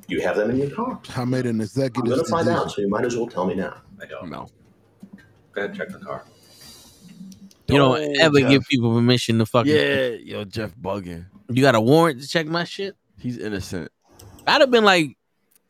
Do 0.06 0.14
you 0.14 0.22
have 0.22 0.36
them 0.36 0.50
in 0.52 0.58
your 0.58 0.70
car? 0.70 1.00
I 1.16 1.24
made 1.24 1.44
an 1.47 1.56
I'm 1.56 1.60
executive 1.62 2.05
going 2.05 2.24
to 2.24 2.31
find 2.31 2.44
decision. 2.47 2.62
out, 2.68 2.70
so 2.70 2.82
you 2.82 2.89
might 2.89 3.05
as 3.05 3.16
well 3.16 3.26
tell 3.26 3.47
me 3.47 3.55
now. 3.56 3.78
I 4.00 4.06
don't. 4.06 4.31
No. 4.31 4.47
Go 5.52 5.64
ahead, 5.64 5.74
check 5.76 5.89
the 5.89 5.98
car. 5.98 6.24
You 7.66 7.78
don't 7.78 7.98
Oh, 8.00 8.14
ever 8.20 8.39
Jeff. 8.39 8.50
give 8.50 8.62
people 8.68 8.94
permission 8.94 9.39
to 9.39 9.47
fucking. 9.47 9.74
Yeah, 9.74 10.06
yo, 10.10 10.44
Jeff 10.44 10.72
bugging. 10.76 11.24
You 11.48 11.62
got 11.62 11.74
a 11.74 11.81
warrant 11.81 12.20
to 12.22 12.28
check 12.28 12.47
my 12.47 12.62
shit? 12.62 12.94
He's 13.18 13.39
innocent. 13.39 13.90
I'd 14.47 14.60
have 14.60 14.70
been 14.70 14.84
like, 14.84 15.16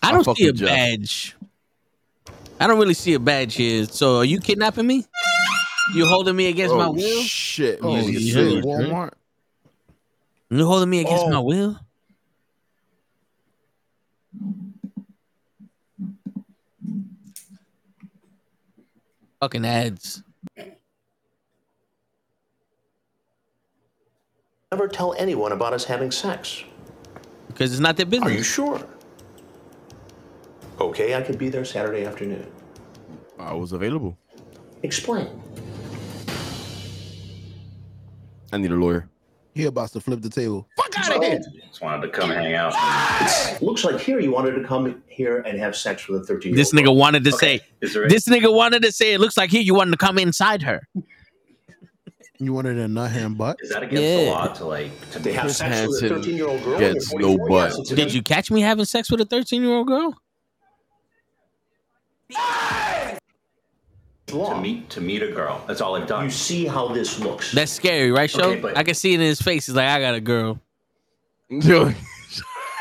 I 0.02 0.10
I 0.10 0.12
don't 0.12 0.24
fuck 0.24 0.36
see 0.36 0.44
a 0.44 0.48
with 0.48 0.56
Jeff. 0.56 0.68
badge. 0.68 1.36
I 2.60 2.66
don't 2.66 2.78
really 2.78 2.92
see 2.94 3.14
a 3.14 3.18
badge 3.18 3.54
here. 3.54 3.86
So 3.86 4.18
are 4.18 4.24
you 4.26 4.38
kidnapping 4.40 4.86
me? 4.86 5.06
You 5.94 6.06
holding 6.06 6.36
me 6.36 6.46
against 6.48 6.74
my 6.74 6.86
Oh, 6.86 6.92
will? 6.92 7.22
shit. 7.22 7.80
Oh, 7.82 7.96
you 7.96 8.18
you 8.18 8.32
shit. 8.32 8.64
Walmart. 8.64 9.12
You 10.50 10.64
holding 10.66 10.88
me 10.90 11.00
against 11.00 11.24
Oh. 11.24 11.30
my 11.30 11.38
will? 11.40 11.78
Fucking 19.40 19.66
ads. 19.66 20.22
Never 24.70 24.88
tell 24.88 25.14
anyone 25.14 25.52
about 25.52 25.72
us 25.72 25.84
having 25.84 26.10
sex. 26.10 26.64
Because 27.48 27.72
it's 27.72 27.80
not 27.80 27.96
their 27.96 28.06
business. 28.06 28.30
Are 28.30 28.34
you 28.34 28.42
sure? 28.42 28.80
Okay, 30.80 31.14
I 31.14 31.20
could 31.22 31.38
be 31.38 31.48
there 31.48 31.64
Saturday 31.64 32.04
afternoon. 32.04 32.46
I 33.38 33.52
was 33.52 33.72
available. 33.72 34.16
Explain. 34.82 35.28
I 38.52 38.58
need 38.58 38.70
a 38.70 38.74
lawyer. 38.76 39.08
He 39.54 39.64
about 39.66 39.90
to 39.92 40.00
flip 40.00 40.22
the 40.22 40.30
table. 40.30 40.66
Fuck 40.76 40.98
out 40.98 41.16
of 41.16 41.22
here. 41.22 41.40
Just 41.68 41.82
wanted 41.82 42.06
to 42.06 42.08
come 42.08 42.30
hang 42.30 42.54
out. 42.54 42.72
Looks 43.62 43.84
like 43.84 44.00
here 44.00 44.18
you 44.18 44.30
wanted 44.30 44.52
to 44.52 44.64
come 44.64 45.02
here 45.08 45.40
and 45.40 45.58
have 45.58 45.76
sex 45.76 46.08
with 46.08 46.22
a 46.22 46.24
13 46.24 46.50
year 46.50 46.52
old. 46.52 46.58
This 46.58 46.72
nigga 46.72 46.94
wanted 46.96 47.24
to 47.24 47.32
say. 47.32 47.60
Is 47.82 47.92
there 47.92 48.08
This 48.08 48.26
nigga 48.28 48.52
wanted 48.54 48.82
to 48.82 48.92
say. 48.92 49.12
It 49.12 49.20
looks 49.20 49.36
like 49.36 49.50
here 49.50 49.60
you 49.60 49.74
wanted 49.74 49.90
to 49.90 49.96
come 49.98 50.18
inside 50.18 50.62
her. 50.62 50.88
You 52.38 52.54
wanted 52.54 52.78
a 52.78 52.88
nut 52.88 53.10
hand 53.10 53.36
butt? 53.36 53.58
Is 53.60 53.70
that 53.70 53.82
against 53.82 54.02
the 54.02 54.24
Yeah. 54.24 54.30
law 54.30 54.46
to 54.48 54.64
like 54.64 55.10
to 55.12 55.18
They 55.18 55.32
have 55.34 55.42
Chris 55.44 55.58
sex 55.58 55.70
with 55.86 55.96
a 55.98 56.00
Hansen 56.00 56.08
13 56.22 56.36
year 56.36 56.48
old 56.48 56.62
girl. 56.64 56.78
gets 56.78 57.12
and 57.12 57.20
you're 57.20 57.36
no 57.38 57.48
butt. 57.48 57.68
Yes, 57.70 57.78
it's 57.78 57.90
Did 57.90 58.14
you 58.14 58.22
catch 58.22 58.50
me 58.50 58.62
having 58.62 58.84
sex 58.86 59.10
with 59.10 59.20
a 59.20 59.26
13 59.26 59.62
year 59.62 59.72
old 59.72 59.86
girl? 59.86 60.14
Ah! 62.34 62.81
To 64.32 64.60
meet 64.60 64.90
to 64.90 65.00
meet 65.00 65.22
a 65.22 65.30
girl? 65.30 65.62
That's 65.66 65.80
all 65.80 65.94
I've 65.96 66.06
done. 66.06 66.24
You 66.24 66.30
see 66.30 66.66
how 66.66 66.88
this 66.88 67.18
looks. 67.18 67.52
That's 67.52 67.72
scary, 67.72 68.10
right, 68.10 68.30
Show? 68.30 68.50
Okay, 68.50 68.60
but- 68.60 68.76
I 68.76 68.82
can 68.82 68.94
see 68.94 69.12
it 69.12 69.20
in 69.20 69.26
his 69.26 69.40
face. 69.40 69.66
He's 69.66 69.74
like, 69.74 69.88
I 69.88 70.00
got 70.00 70.14
a 70.14 70.20
girl. 70.20 70.60
Yo, 71.50 71.92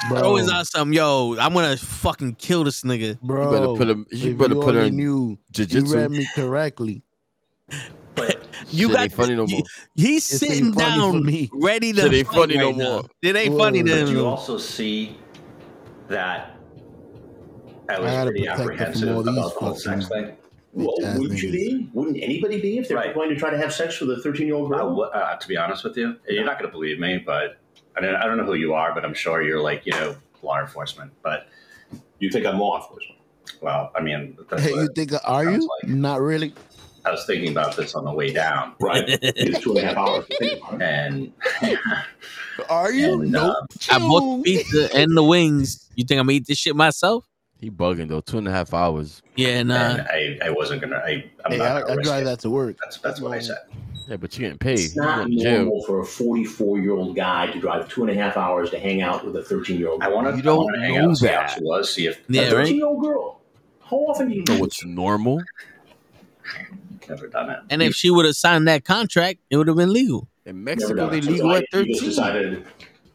Bro, 0.09 0.23
Always 0.23 0.49
on 0.49 0.65
some, 0.65 0.93
yo, 0.93 1.37
I'm 1.39 1.53
gonna 1.53 1.77
fucking 1.77 2.35
kill 2.35 2.63
this 2.63 2.81
nigga. 2.81 3.19
bro, 3.21 3.51
better 3.51 3.67
put 3.77 3.87
him- 3.89 4.07
you 4.11 4.35
better 4.35 4.55
you 4.55 4.61
put 4.61 4.73
her 4.75 4.81
in 4.81 4.95
knew, 4.95 5.37
jiu-jitsu. 5.51 5.87
You 5.89 5.95
read 6.01 6.09
me 6.11 6.27
correctly. 6.33 7.03
But 8.15 8.37
You 8.71 8.87
Shit 8.87 8.95
got 8.95 9.03
ain't 9.03 9.13
funny 9.13 9.35
no 9.35 9.45
more. 9.47 9.61
He's 9.95 10.31
It 10.33 10.37
sitting 10.39 10.73
funny 10.73 10.85
for 10.95 11.11
down, 11.13 11.25
me. 11.25 11.49
ready 11.53 11.93
to. 11.93 12.01
Shit 12.01 12.13
ain't 12.13 12.27
fight 12.27 12.35
funny 12.35 12.57
no 12.57 12.67
right 12.67 12.75
now. 12.77 12.83
more. 12.93 13.03
It 13.21 13.35
ain't 13.35 13.57
funny 13.57 13.83
to 13.83 13.89
Whoa. 13.91 13.99
But 13.99 14.07
him. 14.09 14.15
you 14.15 14.21
no. 14.23 14.27
also 14.27 14.57
see 14.57 15.17
that 16.07 16.55
I 17.89 17.93
I 17.95 17.99
was 17.99 18.11
gotta 18.11 18.31
pretty 18.31 18.45
protect 18.47 18.59
her 18.59 18.63
from 18.63 18.71
apprehensive 18.71 19.25
these 19.25 19.27
about 19.37 19.53
the 19.53 19.59
whole 19.65 19.75
sex 19.75 20.07
thing. 20.07 20.37
Well, 20.73 20.93
wouldn't 21.19 21.41
you 21.41 21.51
be? 21.51 21.89
Wouldn't 21.93 22.17
anybody 22.21 22.61
be 22.61 22.77
if 22.77 22.87
they're 22.87 22.97
Right. 22.97 23.13
going 23.13 23.29
to 23.29 23.35
try 23.35 23.49
to 23.49 23.57
have 23.57 23.73
sex 23.73 23.99
with 23.99 24.09
a 24.17 24.21
13 24.21 24.47
year 24.47 24.55
old 24.55 24.71
I 24.73 24.77
girl? 24.77 24.89
w- 24.89 25.03
uh, 25.09 25.35
to 25.35 25.47
be 25.47 25.57
honest 25.57 25.83
with 25.83 25.97
you, 25.97 26.15
you're 26.29 26.45
not 26.45 26.59
going 26.59 26.69
to 26.69 26.71
believe 26.71 26.99
me, 26.99 27.17
but 27.17 27.57
I 27.97 28.01
don't, 28.01 28.15
I 28.15 28.25
don't 28.25 28.37
know 28.37 28.45
who 28.45 28.53
you 28.53 28.73
are, 28.73 28.93
but 28.93 29.03
I'm 29.03 29.13
sure 29.13 29.41
you're 29.41 29.61
like 29.61 29.85
you 29.85 29.91
know 29.91 30.15
law 30.41 30.59
enforcement. 30.61 31.11
But 31.23 31.47
You 32.19 32.29
think 32.29 32.45
I'm 32.45 32.57
law 32.59 32.77
enforcement? 32.81 33.19
well, 33.61 33.91
I 33.95 34.01
mean, 34.01 34.37
that's 34.49 34.63
Hey, 34.63 34.71
what 34.71 34.81
you 34.81 34.89
think 34.95 35.11
are 35.25 35.43
you? 35.51 35.59
like. 35.83 35.89
Not 35.91 36.21
really. 36.21 36.53
I 37.03 37.11
was 37.11 37.25
thinking 37.25 37.51
about 37.51 37.75
this 37.75 37.95
on 37.95 38.05
the 38.05 38.13
way 38.13 38.31
down, 38.31 38.73
Right. 38.79 39.03
It's 39.21 39.59
two 39.59 39.71
and 39.75 39.79
a 39.79 39.87
half 39.87 39.97
hours 39.97 40.25
to 40.27 40.37
think 40.37 40.61
about 40.61 40.75
it. 40.75 40.81
and 40.83 41.33
Are 42.69 42.91
you? 42.93 43.21
And, 43.21 43.31
nope. 43.31 43.55
I 43.89 43.97
bought 43.99 44.37
the 44.37 44.43
pizza 44.43 44.95
and 44.95 45.17
the 45.17 45.23
wings. 45.23 45.89
You 45.95 46.05
think 46.05 46.19
I'm 46.19 46.27
gonna 46.27 46.37
eat 46.37 46.47
this 46.47 46.59
shit 46.59 46.75
myself? 46.75 47.25
He 47.61 47.69
bugging 47.69 48.07
though. 48.09 48.21
Two 48.21 48.39
and 48.39 48.47
a 48.47 48.51
half 48.51 48.73
hours. 48.73 49.21
Yeah, 49.35 49.59
and 49.59 49.69
nah. 49.69 50.03
I, 50.09 50.39
I 50.43 50.49
wasn't 50.49 50.81
gonna. 50.81 50.97
I, 50.97 51.23
I'm 51.45 51.51
Hey, 51.51 51.57
not 51.59 51.77
I, 51.77 51.81
gonna 51.81 51.99
I 52.01 52.03
drive 52.03 52.21
it. 52.23 52.25
that 52.25 52.39
to 52.39 52.49
work. 52.49 52.75
That's 52.83 52.97
that's 52.97 53.21
what 53.21 53.31
I 53.33 53.39
said. 53.39 53.57
Yeah, 54.07 54.17
but 54.17 54.33
you 54.35 54.41
getting 54.41 54.57
paid. 54.57 54.79
It's 54.79 54.95
not 54.97 55.19
going 55.19 55.37
to 55.37 55.43
jail. 55.43 55.57
normal 55.65 55.83
for 55.83 55.99
a 56.01 56.05
44 56.05 56.79
year 56.79 56.93
old 56.93 57.15
guy 57.15 57.45
to 57.51 57.59
drive 57.59 57.87
two 57.87 58.01
and 58.01 58.09
a 58.09 58.15
half 58.15 58.35
hours 58.35 58.71
to 58.71 58.79
hang 58.79 59.01
out 59.03 59.23
with 59.23 59.35
a 59.35 59.43
13 59.43 59.77
year 59.77 59.89
old 59.89 60.01
I 60.01 60.09
want 60.09 60.27
to. 60.27 60.35
You 60.35 60.41
don't 60.41 60.73
hang 60.79 60.95
know 60.95 61.01
out, 61.01 61.07
and 61.09 61.17
see 61.17 61.27
how 61.27 61.41
that. 61.41 61.51
she 61.51 61.63
was, 61.63 61.93
see 61.93 62.07
if 62.07 62.17
A 62.29 62.33
13 62.33 62.55
right. 62.57 62.67
year 62.75 62.85
old 62.87 63.01
girl. 63.03 63.39
How 63.83 63.97
often 63.97 64.27
do 64.29 64.33
you 64.33 64.39
You 64.39 64.45
do 64.45 64.53
know 64.55 64.59
what's 64.61 64.83
normal? 64.83 65.39
never 67.07 67.27
done 67.27 67.49
it. 67.51 67.59
And 67.69 67.81
if 67.83 67.93
she 67.93 68.09
would 68.09 68.25
have 68.25 68.35
signed 68.35 68.67
that 68.67 68.85
contract, 68.85 69.39
it 69.49 69.57
would 69.57 69.67
have 69.67 69.77
been 69.77 69.93
legal. 69.93 70.27
In 70.45 70.63
Mexico, 70.63 71.09
they 71.09 71.19
it. 71.19 71.23
So 71.25 71.31
legal 71.31 71.51
at 71.53 71.63
tonight, 71.71 71.85
you 71.87 71.93
just 71.93 72.01
13. 72.01 72.09
decided, 72.09 72.65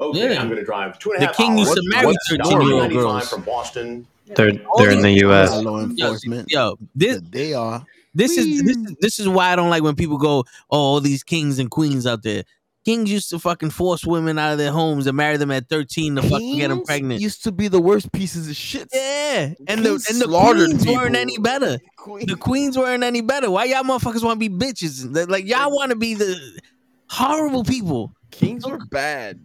okay, 0.01 0.35
Yeah. 0.35 0.41
I'm 0.41 0.47
going 0.49 0.61
to 0.61 0.65
drive 0.65 0.99
two 0.99 1.13
and 1.13 1.23
a 1.23 1.27
The 1.27 1.33
king 1.33 1.53
hours. 1.53 1.61
used 1.61 1.75
to 1.75 1.83
marry 1.87 2.07
what's 2.07 2.29
13 2.31 2.51
year 2.51 2.61
old 2.61 2.69
normal? 2.71 2.79
95 2.81 3.03
girls. 3.03 3.29
from 3.29 3.43
Boston. 3.43 4.07
They're 4.35 4.53
they're 4.79 4.91
in 4.91 5.03
the 5.03 5.13
U.S. 5.21 5.51
Law 5.63 5.79
Yo, 5.79 5.85
enforcement. 5.85 6.51
yo, 6.51 6.77
this 6.95 7.21
They 7.31 7.55
are. 7.55 7.87
this 8.15 8.37
is 8.37 8.63
this 8.63 8.77
is 8.77 8.97
this 9.01 9.19
is 9.21 9.29
why 9.29 9.53
I 9.53 9.57
don't 9.57 9.71
like 9.71 9.83
when 9.83 9.95
people 9.95 10.19
go, 10.19 10.45
oh, 10.71 10.79
all 10.79 11.01
these 11.01 11.23
kings 11.23 11.59
and 11.59 11.71
queens 11.71 12.07
out 12.07 12.23
there. 12.23 12.45
Kings 12.85 13.11
used 13.11 13.31
to 13.31 13.41
fucking 13.41 13.71
force 13.71 14.05
women 14.05 14.39
out 14.39 14.53
of 14.53 14.59
their 14.59 14.71
homes 14.71 15.09
and 15.09 15.17
marry 15.17 15.37
them 15.37 15.51
at 15.51 15.69
13 15.69 16.17
to 16.17 16.23
fucking 16.23 16.57
get 16.57 16.69
them 16.69 16.85
pregnant. 16.85 17.21
Used 17.21 17.43
to 17.43 17.51
be 17.51 17.67
the 17.67 17.81
worst 17.81 18.13
pieces 18.13 18.49
of 18.49 18.55
shit. 18.55 18.89
Yeah, 18.93 19.55
and 19.67 19.81
the 19.85 19.91
Kings 19.91 20.09
and 20.09 20.21
the 20.21 20.27
slaughtered 20.27 20.67
queens 20.67 20.87
weren't 20.87 21.17
any 21.17 21.37
better. 21.39 21.79
The 22.07 22.37
queens 22.39 22.79
weren't 22.79 23.03
any 23.03 23.23
better. 23.23 23.51
Why 23.51 23.65
y'all 23.65 23.83
motherfuckers 23.83 24.23
want 24.23 24.41
to 24.41 24.49
be 24.49 24.57
bitches? 24.57 25.29
Like 25.29 25.47
y'all 25.47 25.75
want 25.75 25.91
to 25.91 25.97
be 25.97 26.15
the 26.15 26.61
horrible 27.09 27.65
people. 27.65 28.13
Kings 28.31 28.65
were 28.65 28.79
bad. 28.87 29.41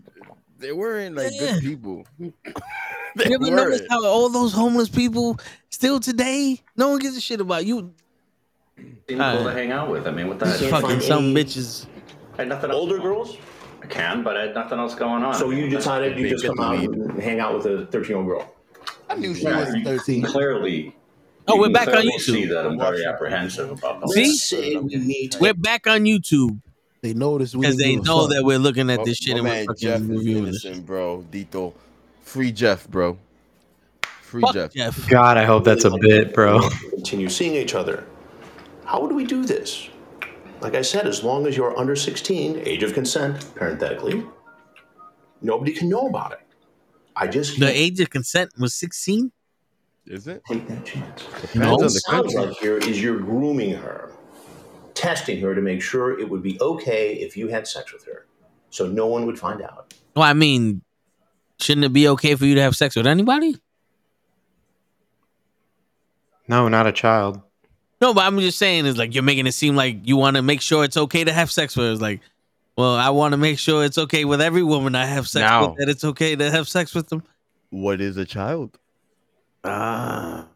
They 0.62 0.72
weren't 0.72 1.16
like 1.16 1.32
Yeah. 1.34 1.54
good 1.54 1.62
people. 1.62 2.06
You 3.18 3.26
They 3.26 3.34
ever 3.34 3.52
notice 3.52 3.82
how 3.90 4.06
all 4.06 4.30
those 4.30 4.54
homeless 4.54 4.88
people 4.88 5.38
still 5.70 6.00
today? 6.00 6.62
No 6.78 6.88
one 6.90 7.00
gives 7.00 7.18
a 7.18 7.20
shit 7.20 7.42
about 7.42 7.66
you. 7.66 7.94
Seem 8.78 9.18
cool 9.20 9.44
to 9.44 9.52
hang 9.52 9.72
out 9.74 9.90
with. 9.92 10.08
I 10.08 10.12
mean, 10.12 10.30
what 10.30 10.40
the 10.40 10.46
These 10.46 10.62
heck? 10.62 10.70
fucking 10.82 11.02
some 11.02 11.36
bitches. 11.36 11.88
I 12.36 12.44
had 12.44 12.48
nothing 12.48 12.72
Older 12.72 13.00
girls? 13.00 13.36
I 13.84 13.88
can, 13.88 14.24
but 14.24 14.38
I 14.38 14.44
had 14.44 14.56
nothing 14.56 14.80
else 14.80 14.96
going 14.96 15.24
on. 15.24 15.34
So 15.34 15.50
you 15.50 15.68
decided 15.70 16.18
you 16.18 16.30
just 16.30 16.46
come 16.46 16.58
out 16.62 16.76
and 16.82 17.22
hang 17.22 17.42
out 17.42 17.54
with 17.54 17.66
a 17.66 17.86
13 17.88 18.08
year 18.10 18.18
old 18.18 18.28
girl? 18.28 18.56
I 19.10 19.16
knew 19.16 19.36
she 19.36 19.44
Yeah, 19.44 19.60
was 19.60 19.76
13. 19.84 20.24
Clearly. 20.24 20.96
Oh, 21.50 21.60
we're 21.60 21.70
back 21.70 21.90
on 21.90 22.04
YouTube. 22.06 22.20
See 22.20 22.46
that 22.46 22.66
I'm 22.66 22.80
very 22.80 23.04
apprehensive 23.06 23.72
about 23.72 24.00
the 24.00 24.08
See? 24.08 25.30
We're 25.42 25.54
back 25.54 25.86
on 25.86 26.06
YouTube 26.06 26.62
They 27.02 27.14
noticed 27.14 27.56
we 27.56 27.62
because 27.62 27.78
they 27.78 27.96
know 27.96 28.22
fuck. 28.22 28.30
that 28.30 28.44
we're 28.44 28.60
looking 28.60 28.90
at 28.92 29.00
My- 29.00 29.04
this 29.06 29.18
shit 29.18 29.34
my 29.34 29.38
and 29.40 29.48
we're 29.48 29.54
man 29.54 29.68
Jeff 29.78 30.02
is 30.02 30.08
reviewing 30.08 30.46
this. 30.46 30.66
innocent, 30.66 30.86
bro. 30.86 31.26
Dito, 31.32 31.74
free 32.24 32.52
Jeff, 32.52 32.88
bro. 32.88 33.18
Free 34.22 34.42
Fuck 34.42 34.54
Jeff. 34.54 34.74
Jeff. 34.74 35.10
God, 35.10 35.38
I 35.38 35.44
hope 35.44 35.64
that's 35.66 35.84
a 35.84 35.92
bit, 35.92 36.34
bro. 36.34 36.70
Continue 36.92 37.28
seeing 37.28 37.56
each 37.56 37.74
other. 37.76 38.06
How 38.86 39.02
would 39.02 39.12
we 39.14 39.26
do 39.26 39.44
this? 39.46 39.90
Like 40.62 40.76
I 40.76 40.84
said, 40.84 41.08
as 41.08 41.24
long 41.24 41.48
as 41.48 41.58
you're 41.58 41.78
under 41.78 41.96
16, 41.96 42.62
age 42.66 42.84
of 42.84 42.94
consent, 42.94 43.54
parenthetically, 43.56 44.24
nobody 45.42 45.74
can 45.74 45.90
know 45.90 46.08
about 46.08 46.34
it. 46.34 46.40
I 47.16 47.28
just 47.28 47.60
The 47.60 47.68
age 47.76 48.00
of 48.00 48.10
consent 48.12 48.52
was 48.60 48.74
16. 48.76 49.32
Is 50.06 50.28
it? 50.28 50.42
take 50.48 50.68
that 50.68 50.86
chance. 50.86 51.24
No. 51.56 51.76
What 51.76 51.92
sounds 51.92 52.34
like 52.36 52.52
here 52.58 52.78
is 52.78 53.02
you're 53.02 53.20
grooming 53.20 53.74
her, 53.76 54.12
testing 54.96 55.40
her 55.42 55.54
to 55.56 55.62
make 55.62 55.82
sure 55.82 56.20
it 56.20 56.30
would 56.30 56.44
be 56.44 56.60
okay 56.62 57.14
if 57.16 57.36
you 57.38 57.48
had 57.48 57.68
sex 57.68 57.92
with 57.94 58.06
her, 58.06 58.26
so 58.70 58.88
no 58.88 59.08
one 59.08 59.26
would 59.26 59.40
find 59.40 59.62
out. 59.62 59.94
Well, 60.16 60.26
I 60.26 60.34
mean, 60.34 60.82
shouldn't 61.60 61.86
it 61.86 61.94
be 61.94 62.08
okay 62.10 62.36
for 62.36 62.46
you 62.46 62.56
to 62.56 62.62
have 62.62 62.76
sex 62.76 62.96
with 62.96 63.08
anybody? 63.08 63.58
No, 66.48 66.68
not 66.68 66.88
a 66.88 66.92
child. 66.92 67.42
No, 68.02 68.14
but 68.14 68.26
I'm 68.26 68.40
just 68.40 68.58
saying, 68.58 68.86
it's 68.88 68.98
like 68.98 69.14
you're 69.14 69.24
making 69.24 69.48
it 69.48 69.54
seem 69.54 69.76
like 69.76 70.00
you 70.08 70.18
want 70.18 70.36
to 70.36 70.42
make 70.42 70.60
sure 70.62 70.84
it's 70.84 70.98
okay 70.98 71.24
to 71.24 71.32
have 71.32 71.52
sex 71.52 71.76
with 71.78 71.86
her. 71.86 71.92
It's 71.94 72.02
like, 72.02 72.22
well, 72.76 72.96
I 72.96 73.10
want 73.12 73.34
to 73.34 73.38
make 73.38 73.60
sure 73.60 73.84
it's 73.86 73.98
okay 73.98 74.26
with 74.26 74.42
every 74.42 74.64
woman 74.64 74.96
I 74.96 75.06
have 75.06 75.28
sex 75.28 75.42
Now. 75.42 75.70
with 75.70 75.78
that 75.78 75.90
it's 75.90 76.04
okay 76.04 76.36
to 76.36 76.50
have 76.50 76.68
sex 76.68 76.96
with 76.96 77.10
them. 77.10 77.24
What 77.70 78.02
is 78.02 78.18
a 78.18 78.26
child? 78.26 78.78
Ah, 79.64 80.48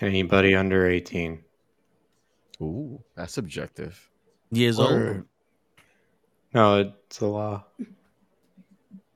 Anybody 0.00 0.54
under 0.56 0.86
18. 0.88 1.42
Ooh, 2.60 3.02
that's 3.14 3.32
subjective. 3.32 4.10
years 4.50 4.78
old. 4.78 5.24
No, 6.52 6.80
it's 7.08 7.20
a 7.20 7.26
law. 7.26 7.64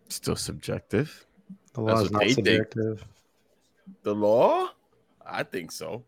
Still 0.09 0.37
subjective. 0.37 1.27
The 1.73 1.81
law 1.81 1.89
That's 1.89 2.01
is 2.03 2.11
what 2.11 2.13
not 2.13 2.21
they 2.21 2.35
think. 2.35 2.47
subjective. 2.47 3.05
The 4.05 4.15
law? 4.15 4.69
I 5.27 5.43
think 5.43 5.73
so. 5.73 6.05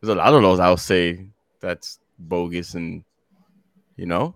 There's 0.00 0.12
a 0.12 0.16
lot 0.16 0.34
of 0.34 0.42
laws 0.42 0.58
I'll 0.58 0.76
say 0.76 1.26
that's 1.60 2.00
bogus 2.18 2.74
and 2.74 3.04
you 3.96 4.06
know. 4.06 4.34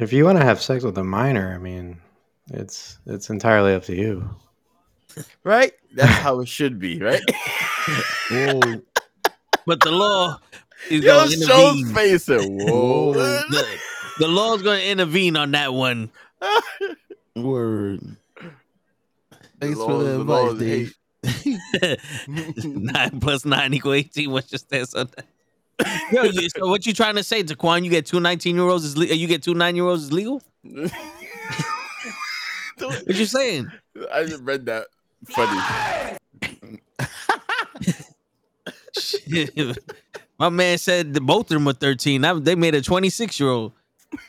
If 0.00 0.12
you 0.12 0.24
want 0.24 0.38
to 0.38 0.44
have 0.44 0.60
sex 0.60 0.82
with 0.84 0.98
a 0.98 1.04
minor, 1.04 1.54
I 1.54 1.58
mean, 1.58 1.98
it's 2.52 2.98
it's 3.06 3.30
entirely 3.30 3.74
up 3.74 3.84
to 3.84 3.94
you. 3.96 4.28
Right? 5.42 5.72
That's 5.92 6.18
how 6.22 6.38
it 6.38 6.46
should 6.46 6.78
be, 6.78 7.00
right? 7.00 7.22
Whoa. 8.30 8.60
But 9.66 9.80
the 9.80 9.90
law 9.90 10.38
is 10.88 11.04
Yo, 11.04 11.14
going 11.14 11.30
to 11.30 11.36
Show's 11.46 11.76
intervene. 11.78 11.94
face 11.94 12.24
said, 12.24 12.40
whoa. 12.48 13.12
The, 13.12 13.78
the 14.20 14.28
law 14.28 14.54
is 14.54 14.62
going 14.62 14.80
to 14.80 14.88
intervene 14.88 15.36
on 15.36 15.50
that 15.52 15.74
one. 15.74 16.10
Word. 17.36 18.16
Thanks 19.60 19.78
for 19.78 20.02
the 20.02 20.04
the 20.04 20.20
advice, 20.20 20.54
Dave. 20.58 20.96
nine 22.64 23.20
plus 23.20 23.44
nine 23.44 23.74
equal 23.74 23.92
18. 23.92 24.30
What's 24.30 24.50
your 24.50 24.58
stance 24.58 24.94
on 24.94 25.10
that? 25.16 25.26
Yo, 26.12 26.24
you, 26.24 26.48
so 26.50 26.66
what 26.68 26.84
you 26.86 26.92
trying 26.92 27.16
to 27.16 27.22
say, 27.24 27.42
Taquan? 27.42 27.84
You 27.84 27.90
get 27.90 28.06
two 28.06 28.20
19 28.20 28.54
year 28.56 28.64
olds 28.64 28.84
is 28.84 28.96
le- 28.96 29.06
uh, 29.06 29.14
you 29.14 29.26
get 29.26 29.42
two 29.42 29.54
nine 29.54 29.76
year 29.76 29.84
olds 29.86 30.04
is 30.04 30.12
legal? 30.12 30.42
What 32.78 33.06
you 33.06 33.26
saying? 33.26 33.70
I 34.12 34.24
just 34.24 34.42
read 34.42 34.66
that. 34.66 34.86
Funny. 35.28 36.16
Shit. 40.40 40.52
My 40.52 40.56
man 40.56 40.78
said 40.78 41.14
that 41.14 41.20
both 41.20 41.42
of 41.42 41.48
them 41.54 41.68
are 41.68 41.72
13. 41.72 42.20
Now 42.20 42.38
They 42.38 42.54
made 42.54 42.74
a 42.74 42.82
26 42.82 43.38
year 43.40 43.50
old. 43.50 43.72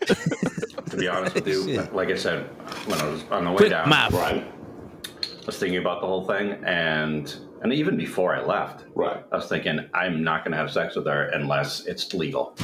To 0.08 0.98
be 0.98 1.08
honest 1.08 1.36
with 1.36 1.48
you, 1.48 1.64
Shit. 1.76 1.96
like 1.96 2.10
I 2.10 2.16
said, 2.16 2.46
when 2.86 3.00
I 3.00 3.08
was 3.08 3.24
on 3.32 3.46
the 3.46 3.52
way 3.52 3.58
Quick 3.58 3.70
down, 3.72 3.90
math. 3.90 4.12
right, 4.14 4.44
I 4.46 5.46
was 5.46 5.58
thinking 5.58 5.80
about 5.80 6.02
the 6.02 6.08
whole 6.08 6.26
thing, 6.28 6.52
and 6.66 7.34
and 7.64 7.72
even 7.74 7.96
before 7.98 8.36
I 8.36 8.44
left, 8.44 8.86
Right. 8.94 9.24
I 9.32 9.36
was 9.38 9.48
thinking 9.48 9.80
I'm 9.94 10.24
not 10.24 10.44
going 10.44 10.52
to 10.52 10.58
have 10.58 10.70
sex 10.72 10.96
with 10.96 11.06
her 11.08 11.30
unless 11.34 11.86
it's 11.86 12.14
legal. 12.14 12.56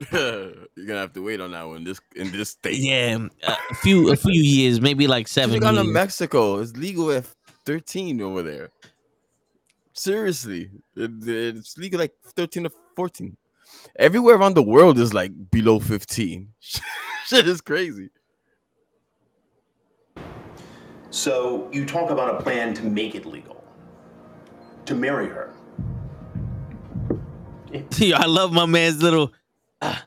You're 0.12 0.52
gonna 0.86 1.00
have 1.00 1.12
to 1.14 1.22
wait 1.22 1.40
on 1.40 1.52
that 1.52 1.66
one. 1.68 1.84
This 1.84 2.00
in 2.16 2.32
this 2.32 2.50
state. 2.50 2.78
Yeah, 2.78 3.28
uh, 3.46 3.54
a 3.70 3.74
few 3.76 4.10
a 4.12 4.16
few 4.16 4.40
years, 4.40 4.80
maybe 4.80 5.06
like 5.06 5.26
Should've 5.28 5.50
seven. 5.52 5.60
gone 5.60 5.74
to. 5.76 5.84
Mexico. 5.84 6.58
It's 6.58 6.74
legal 6.76 7.10
at 7.12 7.26
13 7.66 8.20
over 8.22 8.42
there. 8.42 8.70
Seriously, 10.00 10.70
It- 10.96 11.28
it's 11.28 11.76
legal 11.76 12.00
like 12.00 12.14
13 12.34 12.62
to 12.64 12.70
14. 12.96 13.36
Everywhere 13.98 14.36
around 14.36 14.54
the 14.54 14.62
world 14.62 14.98
is 14.98 15.12
like 15.12 15.30
below 15.50 15.78
15. 15.78 16.54
Shit 17.26 17.46
is 17.46 17.60
crazy. 17.60 18.08
So 21.10 21.68
you 21.70 21.84
talk 21.84 22.10
about 22.10 22.34
a 22.40 22.42
plan 22.42 22.72
to 22.74 22.82
make 22.84 23.14
it 23.14 23.26
legal, 23.26 23.62
to 24.86 24.94
marry 24.94 25.28
her. 25.28 25.52
Yo, 27.98 28.16
I 28.16 28.24
love 28.26 28.52
my 28.54 28.64
man's 28.66 29.02
little. 29.02 29.32
"Ah, 29.82 30.06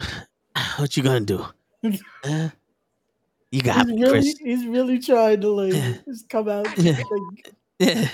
what 0.76 0.96
you 0.96 1.02
gonna 1.02 1.20
do? 1.20 1.44
Uh, 2.24 2.48
you 3.52 3.62
got 3.62 3.86
he's 3.86 3.94
me, 3.94 4.02
really, 4.02 4.12
Chris. 4.20 4.38
he's 4.38 4.66
really 4.66 4.98
trying 4.98 5.40
to 5.40 5.48
like 5.50 6.04
just 6.04 6.28
come 6.28 6.48
out 6.48 6.66
Yeah. 6.78 7.00
like, 7.10 7.54
Yeah. 7.78 8.08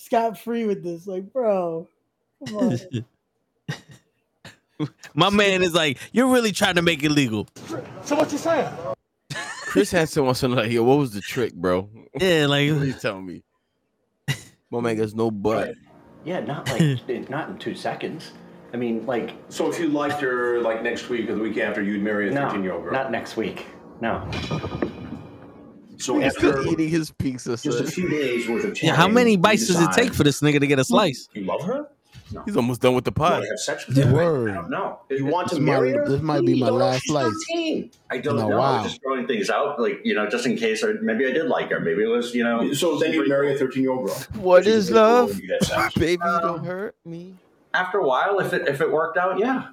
Scot 0.00 0.38
free 0.38 0.64
with 0.64 0.82
this. 0.82 1.06
Like, 1.06 1.32
bro, 1.32 1.86
come 2.46 2.56
on. 2.56 2.78
My 5.14 5.28
man 5.28 5.62
is 5.62 5.74
like, 5.74 5.98
you're 6.12 6.28
really 6.28 6.52
trying 6.52 6.76
to 6.76 6.82
make 6.82 7.02
it 7.04 7.10
legal. 7.10 7.46
So 8.02 8.16
what 8.16 8.32
you 8.32 8.38
saying? 8.38 8.72
Chris 9.66 9.90
Hansen 9.90 10.24
wants 10.24 10.40
to 10.40 10.48
know, 10.48 10.56
like, 10.56 10.70
yo, 10.72 10.82
what 10.82 10.98
was 10.98 11.12
the 11.12 11.20
trick, 11.20 11.52
bro? 11.54 11.88
Yeah, 12.18 12.46
like 12.46 12.70
Please 12.78 13.00
tell 13.00 13.20
me. 13.20 13.42
My 14.70 14.80
man 14.80 14.96
gets 14.96 15.14
no 15.14 15.30
butt. 15.30 15.74
Yeah, 16.24 16.40
not 16.40 16.68
like 16.70 17.08
not 17.30 17.50
in 17.50 17.58
two 17.58 17.74
seconds. 17.74 18.32
I 18.72 18.76
mean, 18.76 19.04
like. 19.04 19.34
So 19.48 19.68
if 19.70 19.78
you 19.78 19.88
liked 19.88 20.20
her, 20.20 20.60
like 20.60 20.82
next 20.82 21.08
week 21.08 21.28
or 21.28 21.34
the 21.34 21.42
week 21.42 21.58
after, 21.58 21.82
you'd 21.82 22.02
marry 22.02 22.28
a 22.28 22.32
No, 22.32 22.46
13 22.48 22.62
year 22.62 22.72
old 22.72 22.84
girl. 22.84 22.92
not 22.92 23.10
next 23.10 23.36
week. 23.36 23.66
No. 24.00 24.28
So 26.00 26.18
He's 26.18 26.34
after 26.34 26.52
still 26.62 26.72
eating 26.72 26.88
his 26.88 27.10
pizza. 27.12 27.56
just 27.56 27.80
a 27.80 27.84
few 27.86 28.08
days 28.08 28.48
worth 28.48 28.64
of 28.64 28.82
Yeah, 28.82 28.94
how 28.94 29.08
many 29.08 29.36
bites 29.36 29.66
does 29.66 29.80
it 29.80 29.92
take 29.92 30.14
for 30.14 30.24
this 30.24 30.40
nigga 30.40 30.60
to 30.60 30.66
get 30.66 30.78
a 30.78 30.82
hmm? 30.82 30.86
slice? 30.86 31.28
You 31.34 31.44
love 31.44 31.62
her? 31.64 31.88
No. 32.32 32.42
He's 32.44 32.56
almost 32.56 32.80
done 32.80 32.94
with 32.94 33.04
the 33.04 33.10
You 33.16 33.20
want 33.22 33.32
pod. 33.34 33.42
to 33.42 33.48
have 33.48 33.58
sex 33.58 33.86
with 33.88 33.96
her? 33.96 34.14
Word. 34.14 34.50
I 34.50 34.54
don't 34.54 34.70
know. 34.70 35.00
You 35.10 35.26
want 35.26 35.48
to 35.48 35.56
This 35.56 35.62
marry 35.64 35.90
might- 35.90 35.98
her? 35.98 36.08
this 36.08 36.22
might 36.22 36.46
be 36.46 36.60
my 36.60 36.68
last 36.70 37.02
she's 37.02 37.10
slice. 37.10 37.34
I 38.08 38.18
don't 38.18 38.36
No, 38.36 38.48
know. 38.48 38.58
wow. 38.58 38.82
Just 38.84 39.02
throwing 39.02 39.26
things 39.26 39.50
out, 39.50 39.80
like 39.80 40.00
you 40.04 40.14
know, 40.14 40.28
just 40.28 40.46
in 40.46 40.56
case. 40.56 40.84
Or 40.84 40.94
maybe 41.02 41.26
I 41.26 41.32
did 41.32 41.46
like 41.46 41.70
her. 41.70 41.80
Maybe 41.80 42.04
it 42.04 42.06
was, 42.06 42.32
you 42.34 42.44
know. 42.44 42.72
So 42.72 42.98
then 43.00 43.12
you 43.12 43.28
marry 43.28 43.52
a 43.52 43.58
13 43.58 43.82
year 43.82 43.90
old 43.92 44.06
girl. 44.06 44.16
What 44.36 44.64
She's 44.64 44.74
is 44.74 44.90
really 44.92 45.00
cool 45.02 45.10
love? 45.10 45.30
when 45.30 45.40
you 45.40 45.52
have 45.54 45.62
sex. 45.68 45.94
Baby, 45.98 46.22
don't 46.22 46.44
um, 46.60 46.64
hurt 46.64 46.94
me. 47.04 47.34
After 47.74 47.98
a 47.98 48.06
while, 48.06 48.38
if 48.38 48.52
it 48.52 48.68
if 48.68 48.80
it 48.80 48.90
worked 48.90 49.16
out, 49.18 49.38
yeah, 49.40 49.68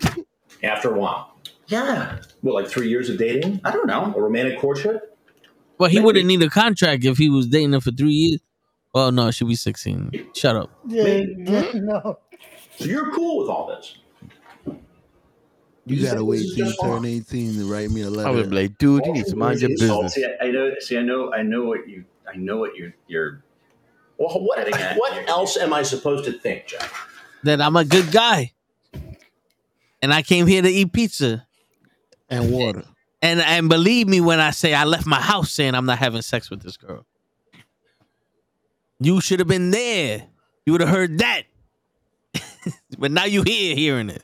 After 0.62 0.94
a 0.94 0.98
while. 0.98 1.34
Yeah. 1.68 2.18
What, 2.40 2.54
like 2.54 2.68
three 2.70 2.88
years 2.88 3.08
of 3.08 3.18
dating? 3.18 3.60
I 3.64 3.70
don't 3.70 3.86
know. 3.86 4.12
A 4.16 4.20
romantic 4.20 4.58
courtship? 4.58 5.16
Well, 5.78 5.88
he 5.88 5.96
Maybe. 5.96 6.04
wouldn't 6.06 6.26
need 6.26 6.42
a 6.42 6.50
contract 6.50 7.04
if 7.04 7.18
he 7.18 7.28
was 7.30 7.46
dating 7.46 7.72
her 7.72 7.80
for 7.80 7.92
three 7.92 8.10
years. 8.12 8.40
Well, 8.92 9.12
no, 9.12 9.28
it 9.28 9.32
should 9.32 9.48
be 9.48 9.54
16. 9.54 10.30
Shut 10.34 10.56
up. 10.56 10.70
Yeah, 10.88 11.24
no. 11.74 12.18
So 12.78 12.84
you're 12.86 13.12
cool 13.12 13.38
with 13.40 13.48
all 13.48 13.66
this? 13.68 13.96
You 15.86 15.96
You 15.96 16.06
gotta 16.06 16.24
wait 16.24 16.40
till 16.54 16.66
you 16.66 16.74
turn 16.80 16.90
off. 16.90 17.04
18 17.04 17.54
to 17.54 17.64
write 17.72 17.90
me 17.90 18.02
a 18.02 18.06
I 18.06 18.08
would 18.08 18.16
letter. 18.16 18.44
be 18.48 18.56
like, 18.56 18.78
dude, 18.78 19.06
you 19.06 19.12
need 19.12 19.26
to 19.26 19.36
mind 19.36 19.60
your 19.60 19.70
Oh, 19.70 19.74
business. 19.74 19.90
Oh, 19.90 20.08
see, 20.08 20.24
I, 20.26 20.46
I 20.46 20.50
know. 20.50 20.72
See, 20.80 20.98
I 20.98 21.02
know. 21.02 21.32
I 21.32 21.42
know 21.42 21.64
what 21.64 21.88
you. 21.88 22.04
I 22.32 22.36
know 22.36 22.58
what 22.58 22.76
you. 22.76 22.92
You're. 23.06 23.42
Well, 24.18 24.40
what, 24.40 24.68
what 24.96 25.28
else 25.28 25.56
am 25.56 25.72
I 25.72 25.82
supposed 25.82 26.24
to 26.24 26.32
think, 26.32 26.66
Jeff? 26.66 27.08
That 27.44 27.60
I'm 27.60 27.76
a 27.76 27.84
good 27.84 28.10
guy. 28.12 28.52
And 30.02 30.12
I 30.12 30.22
came 30.22 30.46
here 30.46 30.60
to 30.62 30.68
eat 30.68 30.92
pizza. 30.92 31.46
And 32.28 32.50
water. 32.52 32.84
And 33.20 33.40
and 33.40 33.68
believe 33.68 34.06
me 34.06 34.20
when 34.20 34.38
I 34.40 34.50
say 34.50 34.74
I 34.74 34.84
left 34.84 35.06
my 35.06 35.20
house 35.20 35.52
saying 35.52 35.74
I'm 35.74 35.86
not 35.86 35.98
having 35.98 36.22
sex 36.22 36.50
with 36.50 36.62
this 36.62 36.76
girl. 36.76 37.04
You 39.00 39.20
should 39.20 39.38
have 39.40 39.48
been 39.48 39.70
there. 39.70 40.24
You 40.66 40.72
would 40.72 40.80
have 40.80 40.90
heard 40.90 41.18
that. 41.18 41.42
but 42.98 43.10
now 43.10 43.24
you 43.24 43.42
here 43.42 43.74
hearing 43.74 44.10
it. 44.10 44.22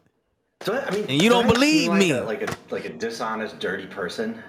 Do 0.64 0.72
I, 0.72 0.84
I 0.86 0.90
mean, 0.90 1.06
And 1.08 1.22
you 1.22 1.28
don't 1.28 1.46
I 1.46 1.52
believe 1.52 1.90
like 1.90 1.98
me. 1.98 2.10
a, 2.12 2.24
like 2.24 2.42
a 2.42 2.56
like 2.70 2.84
a 2.84 2.90
dishonest, 2.90 3.58
dirty 3.58 3.86
person. 3.86 4.42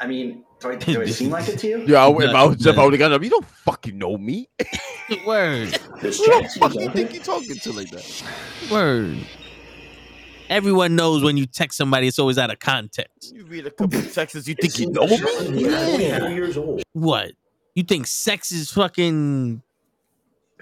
I 0.00 0.06
mean, 0.06 0.44
do 0.60 0.70
I, 0.70 0.76
do 0.76 1.02
I 1.02 1.06
seem 1.06 1.30
like 1.30 1.48
it 1.48 1.58
to 1.60 1.68
you? 1.68 1.84
Yeah, 1.86 2.06
I, 2.06 2.10
if 2.10 2.34
I 2.34 2.44
was 2.44 2.66
if 2.66 2.78
I 2.78 2.84
would 2.84 2.92
have 2.92 2.98
got 3.00 3.12
up. 3.12 3.22
You 3.22 3.30
don't 3.30 3.46
fucking 3.46 3.96
know 3.96 4.16
me. 4.16 4.48
Word. 5.26 5.76
Who 6.00 6.10
the 6.10 6.56
fuck 6.58 6.74
you 6.74 6.90
think 6.90 7.12
you're 7.14 7.22
talking 7.22 7.56
to 7.56 7.72
like 7.72 7.90
that? 7.90 8.24
Word. 8.70 9.18
Everyone 10.50 10.94
knows 10.94 11.22
when 11.22 11.36
you 11.36 11.46
text 11.46 11.78
somebody, 11.78 12.06
it's 12.06 12.18
always 12.18 12.36
out 12.38 12.50
of 12.50 12.58
context. 12.58 13.34
You 13.34 13.44
read 13.46 13.66
a 13.66 13.70
couple 13.70 13.98
of 13.98 14.12
texts, 14.12 14.46
you 14.46 14.54
think 14.54 14.78
you 14.78 14.90
know 14.90 15.06
me? 15.06 15.18
Yeah. 15.62 16.28
years 16.28 16.56
old. 16.56 16.82
What? 16.92 17.32
You 17.74 17.82
think 17.82 18.06
sex 18.06 18.52
is 18.52 18.70
fucking 18.70 19.62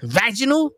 vaginal? 0.01 0.71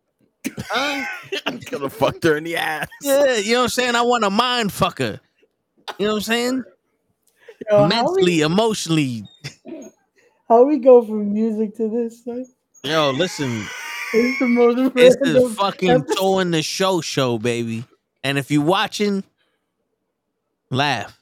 Huh? 0.69 1.05
I'm 1.45 1.59
gonna 1.59 1.89
fuck 1.89 2.21
her 2.23 2.37
in 2.37 2.43
the 2.43 2.57
ass. 2.57 2.87
Yeah, 3.01 3.35
you 3.37 3.53
know 3.53 3.59
what 3.59 3.63
I'm 3.63 3.69
saying? 3.69 3.95
I 3.95 4.01
want 4.01 4.23
a 4.23 4.29
mind 4.29 4.71
fucker. 4.71 5.19
You 5.99 6.07
know 6.07 6.13
what 6.13 6.17
I'm 6.17 6.21
saying? 6.23 6.63
Yo, 7.69 7.77
how 7.77 7.87
Mentally, 7.87 8.41
emotionally. 8.41 9.23
How 10.49 10.63
we 10.63 10.77
go 10.77 11.03
from 11.03 11.33
music 11.33 11.75
to 11.77 11.89
this? 11.89 12.23
Son? 12.23 12.45
Yo, 12.83 13.11
listen, 13.11 13.65
It's 14.13 14.39
the 14.39 14.47
most 14.47 14.93
this 14.95 15.15
random 15.23 15.43
is 15.51 15.55
fucking 15.55 15.89
episode. 15.89 16.17
towing 16.17 16.51
the 16.51 16.61
show 16.61 17.01
show, 17.01 17.37
baby. 17.39 17.85
And 18.25 18.39
if 18.39 18.49
you're 18.49 18.65
watching, 18.65 19.23
laugh. 20.71 21.21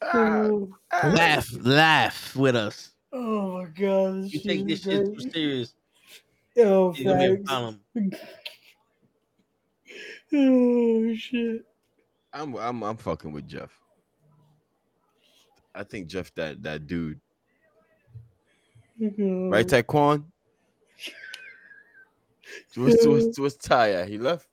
Oh, 0.00 0.70
Laugh, 1.04 1.46
laugh 1.60 2.34
with 2.34 2.56
us. 2.56 2.92
oh 3.12 3.58
my 3.58 3.64
god! 3.66 4.24
You 4.24 4.40
take 4.40 4.66
this 4.66 4.84
shit 4.84 5.04
too 5.14 5.30
serious. 5.30 5.74
Oh, 6.56 6.62
Yo, 6.62 6.90
It's 6.90 7.02
gonna 7.02 7.18
be 7.18 7.34
a 7.34 7.44
problem. 7.44 7.80
Oh 10.32 11.14
shit! 11.14 11.66
I'm 12.32 12.56
I'm 12.56 12.82
I'm 12.82 12.96
fucking 12.96 13.32
with 13.32 13.46
Jeff. 13.46 13.70
I 15.74 15.82
think 15.82 16.06
Jeff 16.06 16.34
that 16.36 16.62
that 16.62 16.86
dude. 16.86 17.20
Oh. 19.02 19.48
Right, 19.50 19.66
Taekwon? 19.66 20.24
What's, 22.74 23.06
what's, 23.06 23.38
what's 23.38 23.56
Ty 23.56 23.92
at? 23.92 24.08
He 24.08 24.18
left? 24.18 24.46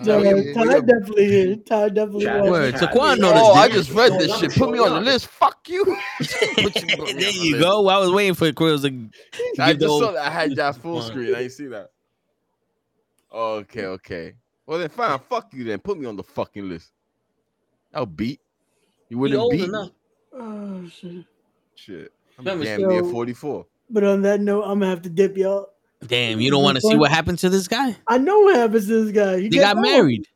No, 0.00 0.18
Yeah, 0.22 0.54
Ty 0.54 0.64
yeah. 0.64 0.80
definitely 0.80 1.24
hit. 1.26 1.66
Ty 1.66 1.88
definitely 1.90 2.26
was. 2.26 2.50
Word. 2.50 2.74
Taquan 2.76 3.18
know 3.18 3.32
Oh. 3.34 3.52
I 3.54 3.68
just 3.68 3.90
read 3.90 4.12
this 4.12 4.34
shit. 4.38 4.54
Put 4.54 4.70
me 4.70 4.78
on 4.78 4.92
the 4.94 5.00
list. 5.00 5.26
Fuck 5.26 5.68
you. 5.68 5.84
there 6.56 7.30
you 7.30 7.58
go. 7.58 7.86
I 7.88 7.98
was 7.98 8.10
waiting 8.10 8.34
for 8.34 8.50
Quills 8.52 8.82
to. 8.82 8.90
to 8.90 9.62
I 9.62 9.74
just 9.74 9.84
old- 9.84 10.02
saw 10.04 10.12
that. 10.12 10.26
I 10.26 10.30
had 10.30 10.56
that 10.56 10.76
full 10.76 11.02
screen. 11.02 11.34
I 11.34 11.40
didn't 11.40 11.52
see 11.52 11.66
that. 11.66 11.90
Okay, 13.32 13.84
okay. 13.84 14.34
Well 14.66 14.78
then, 14.78 14.88
fine. 14.88 15.18
Fuck 15.28 15.52
you 15.52 15.64
then. 15.64 15.80
Put 15.80 15.98
me 15.98 16.06
on 16.06 16.16
the 16.16 16.22
fucking 16.22 16.66
list. 16.68 16.92
I'll 17.92 18.06
beat. 18.06 18.40
You 19.10 19.18
wouldn't 19.18 19.38
old 19.40 19.52
beat. 19.52 19.64
enough. 19.64 19.90
Oh 20.32 20.86
shit! 20.88 21.24
Shit. 21.74 22.12
I'm 22.38 22.44
Remember, 22.44 22.64
damn 22.64 22.80
so- 22.80 22.88
near 22.88 23.04
44. 23.04 23.66
But 23.90 24.04
on 24.04 24.22
that 24.22 24.40
note, 24.40 24.62
I'm 24.64 24.78
gonna 24.78 24.90
have 24.90 25.02
to 25.02 25.08
dip 25.10 25.36
y'all. 25.36 25.70
Damn, 26.06 26.40
you 26.40 26.50
don't 26.50 26.62
want 26.62 26.76
to 26.76 26.80
see 26.80 26.96
what 26.96 27.10
happened 27.10 27.38
to 27.40 27.48
this 27.50 27.66
guy? 27.68 27.96
I 28.06 28.18
know 28.18 28.40
what 28.40 28.56
happens 28.56 28.86
to 28.86 29.04
this 29.04 29.12
guy. 29.14 29.40
He 29.40 29.48
They 29.48 29.58
got 29.58 29.76
off. 29.76 29.82
married. 29.82 30.26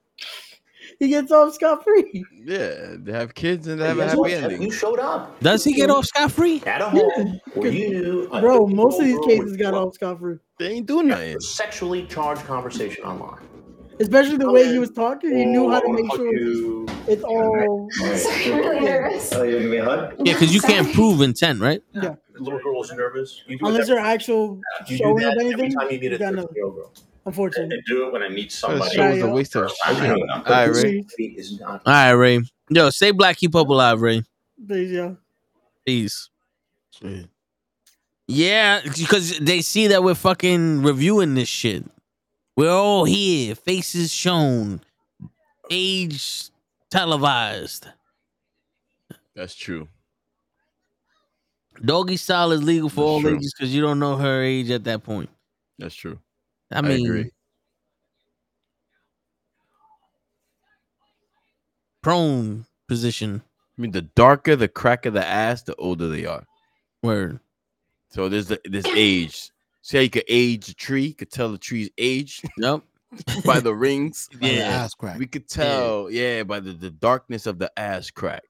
He 0.98 1.08
gets 1.08 1.32
off 1.32 1.54
scot 1.54 1.82
free. 1.84 2.24
Yeah, 2.44 2.94
they 2.98 3.12
have 3.12 3.34
kids 3.34 3.66
and 3.66 3.80
they 3.80 3.86
have 3.86 3.98
a 3.98 4.04
happy 4.06 4.18
what? 4.18 4.30
ending. 4.32 4.62
You 4.62 4.70
showed 4.70 4.98
up 4.98 5.38
Does 5.40 5.64
he 5.64 5.72
get 5.74 5.90
off 5.90 6.04
scot 6.06 6.30
free? 6.32 6.62
at 6.66 6.80
a 6.80 6.90
home 6.90 7.40
where 7.54 7.70
you 7.72 8.28
Bro, 8.40 8.66
most 8.68 8.98
of 8.98 9.04
these 9.04 9.18
cases 9.26 9.56
got 9.56 9.74
off 9.74 9.94
scot 9.94 10.18
free. 10.18 10.38
They 10.58 10.68
ain't 10.72 10.86
doing 10.86 11.08
nothing. 11.08 11.38
Sexually 11.40 12.06
charged 12.06 12.42
conversation 12.44 13.04
online. 13.04 13.40
Especially 14.00 14.36
the 14.36 14.44
Come 14.46 14.54
way 14.54 14.64
in. 14.66 14.72
he 14.72 14.78
was 14.78 14.90
talking, 14.90 15.36
he 15.36 15.44
knew 15.44 15.66
Oh, 15.66 15.70
how 15.70 15.80
to 15.80 15.92
make 15.92 16.12
sure 16.14 16.34
you. 16.34 16.86
it's 17.06 17.22
all. 17.22 17.88
I'm 18.00 18.58
really 18.58 18.80
nervous. 18.80 19.32
Oh, 19.32 19.38
gonna 19.38 19.50
give 19.60 19.72
a 19.72 19.84
hug? 19.84 20.14
Yeah, 20.24 20.32
because 20.34 20.52
you 20.54 20.60
can't 20.60 20.92
prove 20.92 21.20
intent, 21.20 21.60
right? 21.60 21.82
Yeah. 21.94 22.14
Little 22.42 22.60
girl's 22.60 22.92
nervous. 22.92 23.42
You 23.46 23.58
do 23.58 23.66
Unless 23.66 23.86
that, 23.88 23.94
they're 23.94 24.04
actual 24.04 24.60
you 24.86 24.86
do 24.88 24.96
showing 24.98 25.16
that 25.16 25.32
of 25.36 25.38
every 25.40 25.52
anything. 25.52 25.72
time 25.72 25.90
you 25.90 25.98
meet 26.00 26.08
a 26.08 26.12
you 26.12 26.18
got 26.18 26.24
13 26.30 26.36
nothing. 26.36 26.56
year 26.56 26.64
old 26.66 26.74
girl. 26.76 26.92
Unfortunately. 27.24 27.76
I 27.76 27.80
do 27.88 28.06
it 28.08 28.12
when 28.12 28.22
I 28.22 28.28
meet 28.28 28.50
somebody. 28.50 28.94
show 28.96 29.10
was 29.10 29.22
a 29.22 29.28
waste 29.28 29.54
of 29.56 29.72
I'm 29.84 29.94
shit. 29.94 30.04
hanging 30.04 30.28
All 30.30 30.38
out. 30.38 30.48
right, 30.48 30.66
Ray. 30.66 31.04
is 31.18 31.60
not. 31.60 31.82
All 31.86 31.92
right, 31.92 32.10
Ray. 32.10 32.40
Yo, 32.70 32.90
stay 32.90 33.10
black, 33.12 33.36
keep 33.36 33.54
up 33.54 33.68
alive, 33.68 34.00
Ray. 34.00 34.22
Please, 34.66 34.90
yeah. 34.90 35.12
Peace. 35.86 36.28
Yeah, 38.28 38.80
because 38.96 39.38
they 39.38 39.60
see 39.60 39.88
that 39.88 40.02
we're 40.02 40.14
fucking 40.14 40.82
reviewing 40.82 41.34
this 41.34 41.48
shit. 41.48 41.84
We're 42.56 42.70
all 42.70 43.04
here, 43.04 43.54
faces 43.54 44.12
shown, 44.12 44.80
age 45.70 46.50
televised. 46.90 47.86
That's 49.34 49.54
true. 49.54 49.88
Doggy 51.84 52.16
style 52.16 52.52
is 52.52 52.62
legal 52.62 52.88
for 52.88 52.96
That's 53.02 53.08
all 53.10 53.20
true. 53.22 53.36
ages 53.36 53.54
because 53.56 53.74
you 53.74 53.82
don't 53.82 53.98
know 53.98 54.16
her 54.16 54.42
age 54.42 54.70
at 54.70 54.84
that 54.84 55.02
point. 55.02 55.28
That's 55.78 55.94
true. 55.94 56.18
I 56.70 56.78
I 56.78 56.80
mean, 56.82 57.04
agree. 57.06 57.30
prone 62.02 62.66
position. 62.88 63.42
I 63.78 63.82
mean, 63.82 63.90
the 63.92 64.02
darker 64.02 64.56
the 64.56 64.68
crack 64.68 65.06
of 65.06 65.14
the 65.14 65.24
ass, 65.26 65.62
the 65.62 65.74
older 65.76 66.08
they 66.08 66.26
are. 66.26 66.44
Word. 67.02 67.40
So 68.10 68.28
there's 68.28 68.46
the, 68.46 68.60
this 68.64 68.86
age. 68.94 69.50
See 69.82 69.96
how 69.96 70.02
you 70.02 70.10
could 70.10 70.24
age 70.28 70.68
a 70.68 70.74
tree? 70.74 71.06
You 71.06 71.14
could 71.14 71.30
tell 71.30 71.50
the 71.50 71.58
tree's 71.58 71.90
age 71.98 72.42
Yep. 72.58 72.82
by 73.44 73.60
the 73.60 73.74
rings. 73.74 74.28
By 74.40 74.48
the 74.48 74.54
Yeah. 74.54 74.68
ass 74.84 74.94
crack. 74.94 75.18
We 75.18 75.26
could 75.26 75.48
tell, 75.48 76.10
yeah, 76.10 76.42
by 76.44 76.60
the, 76.60 76.72
the 76.72 76.90
darkness 76.90 77.46
of 77.46 77.58
the 77.58 77.72
ass 77.78 78.10
crack. 78.10 78.42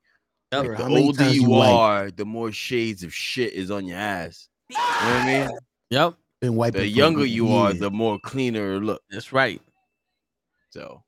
Yep. 0.52 0.66
Like, 0.66 0.76
the 0.78 0.84
older 0.86 1.18
times 1.18 1.34
you 1.36 1.42
you 1.42 1.48
wipe? 1.48 1.70
are, 1.70 2.10
the 2.10 2.24
more 2.26 2.52
shades 2.52 3.02
of 3.02 3.14
shit 3.14 3.52
is 3.54 3.70
on 3.70 3.86
your 3.86 3.96
ass. 3.98 4.48
You 4.68 4.76
know 4.76 4.82
what 4.82 5.02
I 5.02 5.26
mean? 5.48 5.58
Yep. 5.90 6.14
Been 6.40 6.56
wiping 6.56 6.80
The 6.80 6.88
younger 6.88 7.26
you 7.26 7.52
are, 7.52 7.74
the 7.74 7.90
more 7.90 8.18
cleaner 8.18 8.80
look. 8.80 9.02
That's 9.10 9.30
right. 9.30 9.60
So, 10.70 11.02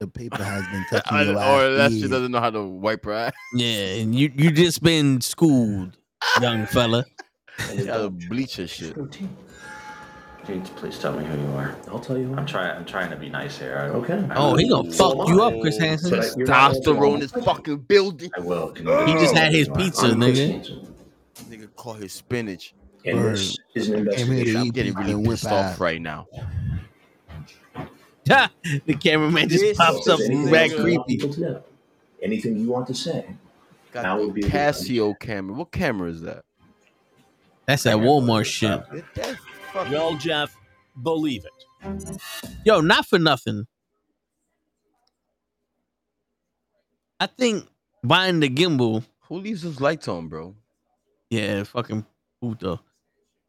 the 0.00 0.06
paper 0.08 0.42
has 0.42 0.66
been 0.68 0.84
touching 0.90 1.16
I- 1.16 1.22
your 1.24 1.32
or 1.36 1.74
that 1.76 1.90
for 1.92 1.98
shit 1.98 2.10
doesn't 2.10 2.32
know 2.32 2.40
how 2.40 2.48
to 2.50 2.62
wipe 2.62 3.04
her 3.04 3.12
ass. 3.12 3.32
Yeah, 3.54 3.96
and 4.00 4.14
you 4.14 4.32
you 4.34 4.50
just 4.50 4.82
been 4.82 5.20
schooled, 5.20 5.96
young 6.40 6.66
fella. 6.66 7.04
She 7.70 7.86
had 7.86 7.98
to 7.98 8.10
bleach 8.10 8.56
her 8.56 8.66
shit. 8.66 8.96
Can 10.46 10.60
please 10.62 10.98
tell 10.98 11.12
me 11.18 11.24
who 11.24 11.38
you 11.40 11.56
are? 11.56 11.74
I'll 11.88 11.98
tell 11.98 12.18
you. 12.18 12.34
I'm 12.36 12.44
trying. 12.44 12.76
I'm 12.76 12.84
trying 12.84 13.08
to 13.10 13.16
be 13.16 13.30
nice 13.30 13.58
here. 13.58 13.78
I, 13.78 13.96
Okay. 13.96 14.22
I 14.30 14.34
Oh, 14.36 14.54
he 14.56 14.68
gonna 14.68 14.92
So 14.92 15.16
fuck 15.16 15.28
you 15.28 15.42
up, 15.42 15.58
Chris 15.60 15.78
Hansen. 15.78 16.10
But 16.10 16.36
you're 16.36 16.46
not 16.46 16.72
Testosterone 16.74 17.22
is 17.22 17.32
fucking 17.32 17.78
building. 17.78 18.30
I 18.36 18.40
will. 18.40 18.70
Can 18.72 18.86
He 19.08 19.14
just 19.14 19.34
had 19.34 19.52
his 19.52 19.68
pizza, 19.68 20.08
nigga. 20.08 20.86
Nigga 21.48 21.74
call 21.76 21.94
his 21.94 22.12
spinach. 22.12 22.74
And 23.06 23.18
Word. 23.18 23.36
this 23.36 23.58
is 23.74 23.88
an 23.90 24.06
Came 24.10 24.26
here 24.32 24.44
to 24.44 24.50
investigation. 24.50 24.56
I'm 24.60 24.68
getting 24.70 24.94
really 24.94 25.12
and 25.12 25.20
whip 25.26 25.30
pissed 25.40 25.46
ass. 25.46 25.74
off 25.74 25.80
right 25.80 26.00
now. 26.00 26.26
the 28.24 28.94
cameraman 29.00 29.48
just 29.48 29.60
This 29.62 29.76
pops 29.76 30.08
up 30.08 30.18
If 30.20 30.28
there's 30.28 30.30
anything 30.30 30.50
mad 30.50 30.70
you 30.70 30.76
want 30.76 30.82
creepy. 31.06 31.16
people 31.16 31.34
to 31.34 31.40
know, 31.40 31.62
Anything 32.22 32.58
you 32.58 32.70
want 32.70 32.86
to 32.86 32.94
say? 32.94 33.26
Got 33.92 34.02
Now 34.02 34.18
would 34.20 34.32
be 34.34 34.40
a 34.40 34.44
good. 34.44 34.52
Casio 34.52 35.18
camera. 35.18 35.54
What 35.54 35.70
camera 35.70 36.08
is 36.10 36.22
that? 36.22 36.44
That's 37.66 37.82
that 37.84 37.96
Walmart 37.96 38.46
shit. 38.46 38.82
That's 39.14 39.38
fucking 39.74 39.92
Well, 39.92 40.14
Jeff, 40.16 40.56
believe 41.02 41.44
it. 41.44 42.20
Yo, 42.64 42.80
not 42.80 43.06
for 43.06 43.18
nothing. 43.18 43.66
I 47.20 47.26
think 47.26 47.66
buying 48.02 48.40
the 48.40 48.48
gimbal, 48.48 49.04
Who 49.28 49.36
leaves 49.36 49.62
those 49.62 49.80
lights 49.80 50.08
on, 50.08 50.28
bro? 50.28 50.54
yeah, 51.30 51.64
fucking 51.64 52.04
puto. 52.40 52.74
Is 52.74 52.80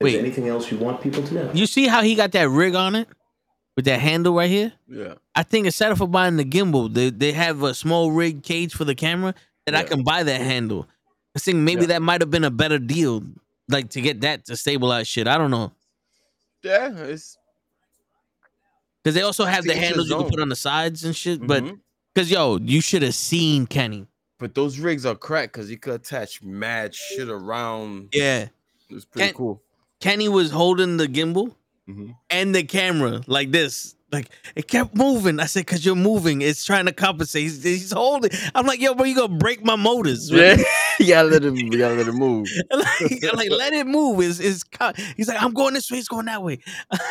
Wait. 0.02 0.12
there 0.14 0.22
anything 0.22 0.48
else 0.48 0.70
you 0.72 0.78
want 0.78 1.02
people 1.02 1.24
to 1.24 1.34
know? 1.34 1.52
You 1.54 1.66
see 1.66 1.88
how 1.88 2.02
he 2.02 2.16
got 2.16 2.32
that 2.34 2.50
rig 2.50 2.76
on 2.76 2.96
it 2.96 3.08
with 3.76 3.86
that 3.86 4.00
handle 4.02 4.34
right 4.36 4.50
here? 4.50 4.74
Yeah. 4.88 5.14
I 5.34 5.44
think 5.44 5.66
instead 5.66 5.92
of 5.92 5.98
for 5.98 6.08
buying 6.08 6.36
the 6.38 6.44
gimbal, 6.46 6.94
they 6.94 7.10
they 7.10 7.32
have 7.32 7.64
a 7.64 7.74
small 7.74 8.12
rig 8.12 8.44
cage 8.44 8.74
for 8.74 8.84
the 8.86 8.96
camera 8.96 9.34
that 9.66 9.74
I 9.76 9.84
can 9.84 10.04
buy 10.04 10.24
that 10.24 10.42
handle. 10.42 10.88
I 11.36 11.40
think 11.40 11.58
maybe 11.60 11.82
Yeah. 11.82 11.88
that 11.88 12.02
might 12.02 12.22
have 12.22 12.30
been 12.30 12.44
a 12.44 12.52
better 12.52 12.78
deal, 12.80 13.24
like 13.70 13.90
to 13.92 14.02
get 14.02 14.22
that 14.22 14.46
to 14.46 14.58
stabilize 14.58 15.08
shit. 15.08 15.28
I 15.28 15.38
don't 15.38 15.52
know. 15.52 15.72
Yeah, 16.66 16.92
it's 16.98 17.38
Because 19.04 19.14
they 19.14 19.22
also 19.22 19.46
have 19.46 19.64
the 19.66 19.76
handles 19.76 20.10
you 20.10 20.18
can 20.18 20.30
put 20.30 20.40
on 20.40 20.50
the 20.50 20.56
sides 20.56 21.04
and 21.06 21.16
shit. 21.16 21.46
But 21.46 21.64
Mhm. 21.64 21.80
because 22.14 22.32
yo, 22.32 22.58
you 22.58 22.82
should 22.82 23.04
have 23.04 23.16
seen 23.16 23.68
Kenny. 23.68 24.08
but 24.38 24.54
those 24.54 24.80
rigs 24.80 25.06
are 25.06 25.16
cracked 25.16 25.54
because 25.54 25.70
you 25.72 25.78
could 25.78 25.94
attach 25.94 26.42
mad 26.42 26.94
shit 26.94 27.30
around. 27.30 28.10
Yeah, 28.14 28.50
It's 28.90 29.06
pretty 29.06 29.28
Ken- 29.30 29.34
cool. 29.36 29.64
Kenny 30.02 30.28
was 30.28 30.52
holding 30.52 30.98
the 30.98 31.08
gimbal 31.08 31.56
Mhm. 31.88 32.18
and 32.30 32.54
the 32.54 32.64
camera 32.64 33.22
like 33.28 33.52
this, 33.52 33.96
Like 34.16 34.30
it 34.56 34.70
kept 34.70 34.96
moving. 34.96 35.42
I 35.42 35.46
said, 35.46 35.68
"Cause 35.68 35.86
you're 35.86 35.94
moving. 35.94 36.42
It's 36.42 36.64
trying 36.64 36.86
to 36.86 36.94
compensate. 36.94 37.44
He's, 37.44 37.62
he's 37.62 37.92
holding." 37.92 38.32
I'm 38.56 38.66
like, 38.66 38.80
"Yo, 38.80 38.96
bro, 38.96 39.06
you 39.06 39.14
gonna 39.14 39.38
break 39.38 39.66
my 39.66 39.76
motors?" 39.76 40.32
Yeah, 40.32 40.56
you 41.02 41.08
gotta 41.08 41.28
let 41.28 41.44
him. 41.44 41.58
You 41.58 41.78
gotta 41.78 41.96
let 41.96 42.08
him 42.08 42.16
move. 42.16 42.48
like, 42.72 43.34
like, 43.34 43.50
let 43.52 43.74
it 43.74 43.86
move. 43.86 44.22
Is 44.22 44.40
is 44.40 44.64
he's 45.18 45.28
like, 45.28 45.44
I'm 45.44 45.52
going 45.52 45.74
this 45.74 45.92
way. 45.92 45.98
He's 45.98 46.08
going 46.08 46.28
that 46.28 46.42
way. 46.42 46.60
like, 46.92 47.02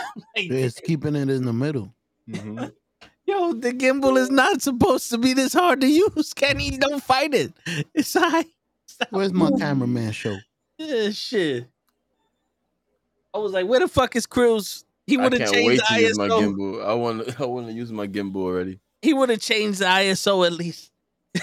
It's 0.51 0.81
keeping 0.81 1.15
it 1.15 1.29
in 1.29 1.45
the 1.45 1.53
middle. 1.53 1.95
Mm-hmm. 2.27 2.69
Yo, 3.27 3.53
the 3.53 3.73
gimbal 3.73 4.17
is 4.17 4.31
not 4.31 4.63
supposed 4.63 5.11
to 5.11 5.19
be 5.19 5.35
this 5.35 5.53
hard 5.53 5.83
to 5.83 5.87
use. 5.87 6.33
Kenny, 6.33 6.71
don't 6.79 7.03
fight 7.03 7.35
it. 7.35 7.53
It's 7.93 8.15
high. 8.15 8.47
Where's 9.11 9.35
my 9.35 9.51
cameraman 9.59 10.13
show? 10.13 10.39
Yeah, 10.79 11.11
shit. 11.11 11.67
I 13.35 13.39
was 13.39 13.53
like, 13.53 13.67
where 13.67 13.81
the 13.81 13.89
fuck 13.89 14.17
is 14.17 14.27
Krills? 14.27 14.85
He 15.07 15.17
would 15.17 15.33
have 15.35 15.51
changed 15.53 15.67
wait 15.67 15.77
the 15.81 15.95
to 15.97 16.01
use 16.03 16.19
my 16.19 16.29
ISO. 16.29 16.41
gimbal. 16.41 16.85
I 16.87 16.95
want. 16.95 17.27
to 17.29 17.43
I 17.43 17.47
want 17.47 17.67
to 17.67 17.73
use 17.83 17.93
my 17.93 18.07
gimbal 18.07 18.37
already. 18.37 18.81
He 19.03 19.13
would 19.13 19.29
have 19.29 19.41
changed 19.41 19.81
the 19.81 19.85
ISO 19.87 20.47
at 20.47 20.53
least. 20.53 20.91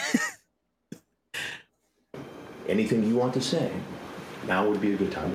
Anything 2.68 3.04
you 3.04 3.16
want 3.18 3.34
to 3.34 3.42
say, 3.42 3.72
now 4.48 4.68
would 4.70 4.80
be 4.82 4.94
a 4.94 4.98
good 4.98 5.12
time. 5.12 5.34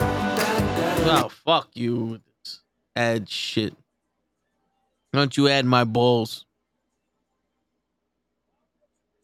Oh, 0.00 1.30
fuck 1.44 1.68
you 1.74 1.96
with 1.96 2.20
this 2.44 2.60
ad 2.96 3.28
shit. 3.28 3.74
Why 5.12 5.20
don't 5.20 5.36
you 5.36 5.48
add 5.48 5.64
my 5.66 5.84
balls? 5.84 6.44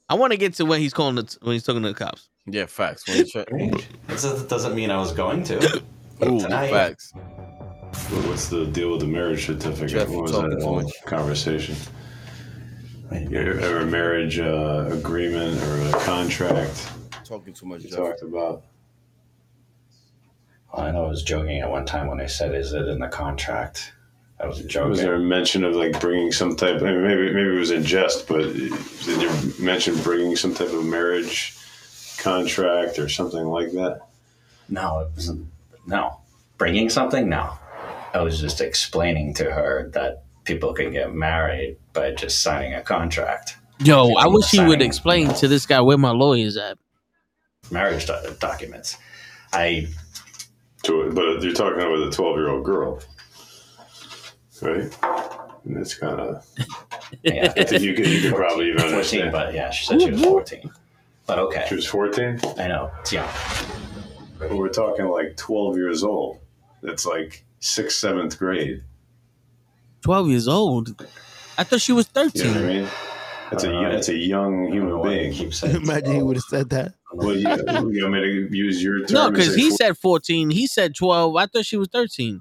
I 0.08 0.14
want 0.14 0.32
to 0.32 0.36
get 0.38 0.54
to 0.54 0.64
when 0.64 0.80
he's 0.80 0.94
calling 0.94 1.16
the 1.16 1.36
when 1.42 1.52
he's 1.54 1.64
talking 1.64 1.82
to 1.82 1.88
the 1.88 1.94
cops. 1.94 2.28
Yeah, 2.46 2.66
facts. 2.66 3.06
When 3.08 3.18
you 3.18 3.24
check. 3.26 3.48
Doesn't 4.48 4.74
mean 4.74 4.90
I 4.90 4.98
was 4.98 5.12
going 5.12 5.42
to. 5.44 5.82
Ooh, 6.24 6.40
Tonight. 6.40 6.70
facts. 6.70 7.12
What's 8.26 8.48
the 8.48 8.66
deal 8.66 8.92
with 8.92 9.00
the 9.00 9.06
marriage 9.06 9.46
certificate? 9.46 9.90
Jeff, 9.90 10.08
what 10.08 10.22
was 10.22 10.32
that 10.32 10.62
whole 10.62 10.90
conversation? 11.04 11.76
Or 13.10 13.16
or 13.16 13.78
a 13.78 13.86
marriage 13.86 14.38
uh, 14.38 14.88
agreement 14.92 15.60
or 15.62 15.88
a 15.88 16.00
contract? 16.04 16.88
Talking 17.24 17.54
too 17.54 17.66
much. 17.66 17.82
You 17.82 17.90
Jeff. 17.90 17.98
talked 17.98 18.22
about. 18.22 18.62
Well, 20.72 20.86
I 20.86 20.90
know 20.90 21.06
I 21.06 21.08
was 21.08 21.22
joking 21.22 21.60
at 21.60 21.70
one 21.70 21.86
time 21.86 22.06
when 22.06 22.20
I 22.20 22.26
said, 22.26 22.54
"Is 22.54 22.72
it 22.72 22.86
in 22.88 22.98
the 22.98 23.08
contract?" 23.08 23.92
I 24.40 24.46
was 24.46 24.60
joking. 24.62 24.90
Was 24.90 25.00
there 25.00 25.14
a 25.14 25.20
mention 25.20 25.64
of 25.64 25.74
like 25.74 25.98
bringing 26.00 26.30
some 26.32 26.54
type? 26.54 26.80
I 26.82 26.84
mean, 26.84 27.02
maybe 27.02 27.32
maybe 27.32 27.48
it 27.56 27.58
was 27.58 27.70
in 27.70 27.82
jest, 27.82 28.28
but 28.28 28.42
did 28.52 29.22
you 29.22 29.52
mention 29.58 29.96
bringing 30.02 30.36
some 30.36 30.54
type 30.54 30.72
of 30.72 30.84
marriage 30.84 31.56
contract 32.18 32.98
or 32.98 33.08
something 33.08 33.44
like 33.44 33.72
that? 33.72 34.00
No, 34.68 35.00
it 35.00 35.08
wasn't. 35.14 35.46
No, 35.86 36.20
bringing 36.58 36.90
something. 36.90 37.28
No, 37.28 37.58
I 38.14 38.20
was 38.22 38.40
just 38.40 38.60
explaining 38.60 39.34
to 39.34 39.44
her 39.50 39.90
that 39.94 40.24
people 40.44 40.72
can 40.72 40.90
get 40.92 41.14
married 41.14 41.76
by 41.92 42.12
just 42.12 42.42
signing 42.42 42.74
a 42.74 42.82
contract. 42.82 43.56
Yo, 43.80 44.14
I 44.14 44.26
wish 44.26 44.50
he 44.50 44.58
would 44.60 44.70
Signing 44.70 44.86
explain 44.86 45.28
to 45.34 45.46
this 45.48 45.66
guy 45.66 45.80
where 45.80 45.98
my 45.98 46.10
lawyer's 46.10 46.56
at. 46.56 46.78
marriage 47.70 48.06
do- 48.06 48.36
documents. 48.40 48.96
I 49.52 49.88
To, 50.84 51.10
but 51.12 51.42
you're 51.42 51.52
talking 51.54 51.80
about 51.80 52.08
a 52.08 52.10
12 52.10 52.36
year 52.36 52.48
old 52.48 52.64
girl, 52.64 53.00
right? 54.62 54.96
And 55.64 55.76
it's 55.76 55.94
kind 55.94 56.18
of. 56.20 56.46
yeah, 57.22 57.52
I 57.56 57.64
think 57.64 57.82
you 57.82 57.94
could, 57.94 58.06
you 58.06 58.22
could 58.22 58.34
probably 58.34 58.66
even 58.68 58.78
14, 58.80 58.94
understand. 58.94 59.32
but 59.32 59.54
yeah, 59.54 59.70
she 59.70 59.84
said 59.86 60.00
she 60.00 60.10
was 60.10 60.22
14. 60.22 60.70
But 61.26 61.38
okay. 61.40 61.66
She 61.68 61.74
was 61.74 61.86
14? 61.86 62.40
I 62.58 62.68
know. 62.68 62.90
It's 63.00 63.12
young. 63.12 63.28
But 64.38 64.50
we're 64.52 64.70
talking 64.70 65.06
like 65.06 65.36
12 65.36 65.76
years 65.76 66.02
old. 66.02 66.38
That's 66.82 67.04
like 67.04 67.44
sixth, 67.60 67.98
seventh 67.98 68.38
grade. 68.38 68.82
Twelve 70.02 70.28
years 70.28 70.48
old. 70.48 71.04
I 71.56 71.64
thought 71.64 71.80
she 71.80 71.92
was 71.92 72.08
You 72.14 72.22
know 72.24 72.30
thirteen. 72.30 72.54
what 72.54 72.64
I 72.64 72.66
mean? 72.66 72.88
That's 73.50 73.64
a, 73.64 73.74
Uh, 73.74 73.90
that's 73.92 74.08
a 74.10 74.14
young 74.16 74.70
human 74.72 75.02
being. 75.02 75.32
Imagine 75.64 76.14
he 76.14 76.22
would 76.22 76.36
have 76.36 76.44
said 76.44 76.70
that. 76.70 76.94
Well, 77.12 77.34
you, 77.34 77.48
you 77.90 78.02
want 78.02 78.12
me 78.14 78.20
to 78.20 78.48
use 78.56 78.82
your 78.82 79.06
term? 79.06 79.14
No, 79.14 79.30
because 79.30 79.54
he 79.54 79.68
four- 79.70 79.76
said 79.78 79.98
fourteen. 79.98 80.50
He 80.50 80.66
said 80.66 80.94
twelve. 80.94 81.34
I 81.36 81.46
thought 81.46 81.64
she 81.66 81.76
was 81.76 81.88
thirteen. 81.88 82.40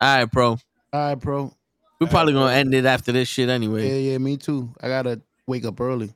All 0.00 0.16
right, 0.16 0.24
bro. 0.24 0.50
All 0.50 0.58
right, 0.92 1.14
bro. 1.14 1.54
We're 2.00 2.08
probably 2.08 2.32
gonna 2.34 2.52
end 2.52 2.74
it 2.74 2.84
after 2.84 3.12
this 3.12 3.28
shit 3.28 3.48
anyway. 3.48 3.88
Yeah, 3.88 4.10
yeah, 4.12 4.18
me 4.18 4.36
too. 4.36 4.74
I 4.80 4.88
gotta 4.88 5.20
wake 5.46 5.64
up 5.64 5.80
early. 5.80 6.12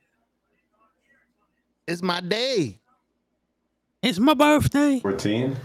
It's 1.87 2.03
my 2.03 2.21
day. 2.21 2.81
It's 4.03 4.19
my 4.19 4.35
birthday. 4.35 5.01
14? 5.01 5.57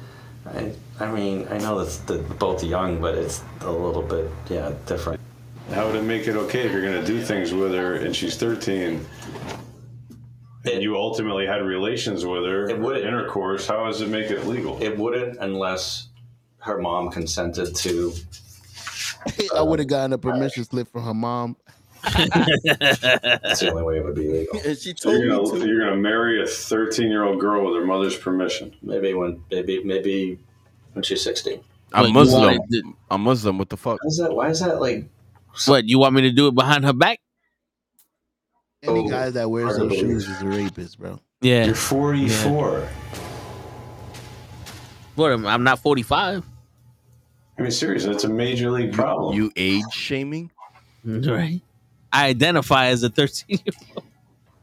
I, 0.45 0.71
I 0.99 1.11
mean, 1.11 1.47
I 1.49 1.57
know 1.59 1.79
that's 1.79 1.97
the, 1.99 2.17
both 2.17 2.63
young, 2.63 2.99
but 2.99 3.15
it's 3.15 3.43
a 3.61 3.71
little 3.71 4.01
bit, 4.01 4.29
yeah, 4.49 4.73
different. 4.85 5.19
How 5.71 5.87
would 5.87 5.95
it 5.95 6.03
make 6.03 6.27
it 6.27 6.35
okay 6.35 6.65
if 6.65 6.71
you're 6.71 6.81
going 6.81 6.99
to 6.99 7.05
do 7.05 7.21
things 7.21 7.53
with 7.53 7.73
her 7.73 7.95
and 7.95 8.15
she's 8.15 8.35
13 8.37 9.05
and 10.65 10.81
you 10.81 10.95
ultimately 10.97 11.45
had 11.45 11.61
relations 11.63 12.25
with 12.25 12.43
her, 12.43 12.69
It 12.69 12.79
would- 12.79 13.01
intercourse? 13.01 13.67
How 13.67 13.85
does 13.85 14.01
it 14.01 14.09
make 14.09 14.29
it 14.29 14.45
legal? 14.45 14.81
It 14.81 14.97
wouldn't 14.97 15.37
unless 15.39 16.09
her 16.59 16.77
mom 16.79 17.09
consented 17.09 17.75
to. 17.77 18.13
I 19.55 19.61
would 19.61 19.79
have 19.79 19.87
gotten 19.87 20.13
a 20.13 20.17
permission 20.17 20.65
slip 20.65 20.89
from 20.89 21.03
her 21.03 21.13
mom. 21.13 21.55
That's 22.03 23.59
the 23.59 23.69
only 23.71 23.83
way 23.83 23.97
it 23.97 24.03
would 24.03 24.15
be 24.15 24.27
legal. 24.27 24.59
And 24.65 24.77
she 24.77 24.93
So 24.95 25.09
told 25.11 25.23
you're 25.23 25.29
gonna, 25.35 25.59
to. 25.59 25.67
you're 25.67 25.79
gonna 25.89 26.01
marry 26.01 26.41
a 26.43 26.45
13 26.47 27.09
year 27.09 27.23
old 27.23 27.39
girl 27.39 27.65
with 27.65 27.75
her 27.79 27.85
mother's 27.85 28.17
permission. 28.17 28.75
Maybe 28.81 29.13
when, 29.13 29.43
maybe, 29.51 29.83
maybe 29.83 30.39
when 30.93 31.03
she's 31.03 31.23
16. 31.23 31.61
I'm 31.93 32.07
you 32.07 32.13
Muslim. 32.13 32.41
wanted 32.41 32.85
I'm 33.11 33.21
Muslim. 33.21 33.57
What 33.57 33.69
the 33.69 33.77
fuck? 33.77 33.99
Why 34.03 34.07
is 34.07 34.17
that? 34.17 34.33
Why 34.33 34.49
is 34.49 34.59
that 34.61 34.79
like? 34.81 35.05
What 35.67 35.85
you 35.87 35.99
want 35.99 36.15
me 36.15 36.21
to 36.23 36.31
do 36.31 36.47
it 36.47 36.55
behind 36.55 36.83
her 36.85 36.93
back? 36.93 37.19
Any 38.81 38.99
Oh, 38.99 39.07
guy 39.07 39.29
that 39.29 39.49
wears 39.49 39.77
those 39.77 39.93
shoes 39.95 40.27
is 40.27 40.41
a 40.41 40.47
rapist, 40.47 40.99
bro. 40.99 41.19
Yeah. 41.41 41.65
You're 41.65 41.75
44. 41.75 42.89
What? 45.15 45.31
am- 45.31 45.45
I'm 45.45 45.63
not 45.63 45.79
45. 45.79 46.43
I 47.57 47.61
mean, 47.61 47.69
seriously, 47.71 48.11
that's 48.11 48.23
a 48.23 48.29
major 48.29 48.71
league 48.71 48.93
problem. 48.93 49.35
You 49.35 49.51
age 49.55 49.83
shaming? 49.91 50.49
Right. 51.05 51.61
I 52.13 52.27
identify 52.27 52.85
as 52.87 53.03
a 53.03 53.09
13 53.09 53.59
year 53.65 53.73
old. 53.95 54.05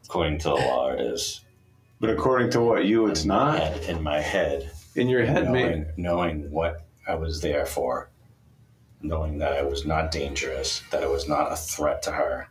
According 0.06 0.38
to 0.38 0.48
the 0.48 0.54
law, 0.54 0.90
it 0.92 1.00
is. 1.00 1.42
but 2.00 2.10
according 2.10 2.50
to 2.52 2.60
what 2.60 2.84
you, 2.84 3.06
it's 3.08 3.24
not 3.24 3.60
And 3.60 3.84
in 3.98 4.02
my 4.02 4.20
head, 4.20 4.70
in 4.96 5.08
your 5.08 5.24
head, 5.24 5.44
knowing, 5.44 5.52
man. 5.82 5.92
knowing 5.96 6.50
what 6.50 6.86
I 7.06 7.14
was 7.14 7.40
there 7.40 7.66
for, 7.66 8.10
knowing 9.02 9.38
that 9.38 9.52
I 9.52 9.62
was 9.62 9.84
not 9.86 10.10
dangerous, 10.10 10.82
that 10.90 11.02
I 11.02 11.06
was 11.06 11.28
not 11.28 11.52
a 11.52 11.56
threat 11.56 12.02
to 12.04 12.12
her. 12.12 12.48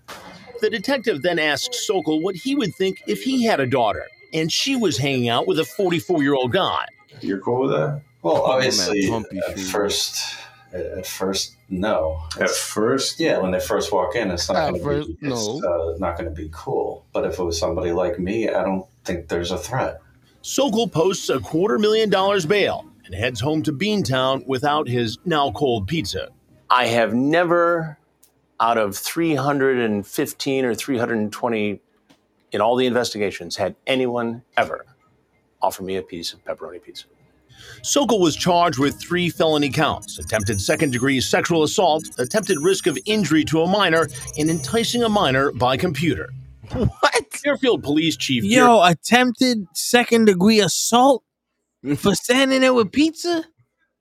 The 0.62 0.70
detective 0.70 1.22
then 1.22 1.40
asked 1.40 1.74
Sokol 1.74 2.22
what 2.22 2.36
he 2.36 2.56
would 2.56 2.76
think 2.76 3.02
if 3.08 3.24
he 3.24 3.44
had 3.44 3.60
a 3.60 3.66
daughter 3.66 4.06
and 4.34 4.52
she 4.52 4.76
was 4.76 4.98
hanging 4.98 5.30
out 5.30 5.48
with 5.48 5.60
a 5.60 5.66
44 5.66 6.22
year 6.22 6.36
old 6.36 6.52
guy. 6.52 6.86
You're 7.22 7.40
cool 7.40 7.62
with 7.62 7.72
that? 7.72 8.02
Well, 8.22 8.36
Oh, 8.44 8.48
man, 8.48 8.56
obviously, 8.58 9.08
pumpy 9.08 9.40
at 9.48 9.58
shoes. 9.58 9.72
first, 9.72 10.36
at, 10.74 10.86
at 10.86 11.06
first, 11.06 11.56
no. 11.70 12.22
At 12.40 12.50
first, 12.50 13.20
Yeah, 13.20 13.40
when 13.40 13.52
they 13.52 13.60
first 13.60 13.92
walk 13.92 14.16
in, 14.16 14.32
it's 14.32 14.50
not 14.50 14.70
going 14.70 14.82
to 14.82 15.06
be 15.06 15.18
it's, 15.22 15.48
no. 15.48 15.94
uh, 15.94 15.98
not 15.98 16.18
going 16.18 16.30
to 16.30 16.36
be 16.36 16.50
cool. 16.52 17.06
But 17.14 17.26
if 17.26 17.40
it 17.40 17.44
was 17.44 17.60
somebody 17.60 17.92
like 17.92 18.20
me, 18.20 18.50
I 18.50 18.64
don't 18.64 18.86
think 19.04 19.28
there's 19.28 19.52
a 19.52 19.58
threat. 19.58 20.02
Sokol 20.42 20.88
posts 20.88 21.30
a 21.30 21.40
quarter 21.40 21.78
million 21.78 22.10
dollars 22.10 22.46
bail 22.46 22.86
and 23.06 23.14
heads 23.14 23.40
home 23.42 23.62
to 23.64 23.74
Beantown 23.74 24.46
without 24.48 24.88
his 24.88 25.18
now 25.26 25.52
cold 25.52 25.88
pizza. 25.88 26.30
I 26.70 26.86
have 26.86 27.14
never, 27.14 27.98
out 28.60 28.78
of 28.78 28.96
315 28.96 30.66
or 30.66 30.76
320 30.76 31.82
in 32.52 32.62
all 32.62 32.76
the 32.76 32.86
investigations, 32.86 33.56
had 33.58 33.76
anyone 33.88 34.44
ever 34.56 34.86
offer 35.62 35.84
me 35.84 35.98
a 35.98 36.02
piece 36.02 36.34
of 36.34 36.44
pepperoni 36.46 36.82
pizza. 36.82 37.06
Sokol 37.84 38.20
was 38.20 38.36
charged 38.36 38.78
with 38.80 39.00
three 39.00 39.30
felony 39.30 39.70
counts 39.70 40.20
attempted 40.20 40.60
second 40.62 40.92
degree 40.92 41.20
sexual 41.22 41.64
assault, 41.64 42.04
attempted 42.20 42.58
risk 42.62 42.88
of 42.88 42.98
injury 43.06 43.44
to 43.46 43.62
a 43.62 43.68
minor, 43.68 44.08
and 44.38 44.50
enticing 44.50 45.04
a 45.04 45.10
minor 45.10 45.52
by 45.52 45.78
computer. 45.78 46.30
What? 46.72 47.34
Fairfield 47.34 47.82
Police 47.84 48.16
Chief 48.18 48.44
Yo, 48.44 48.82
attempted 48.84 49.66
second 49.74 50.26
degree 50.26 50.60
assault 50.60 51.24
for 51.98 52.14
standing 52.14 52.62
there 52.62 52.74
with 52.74 52.92
pizza? 52.92 53.44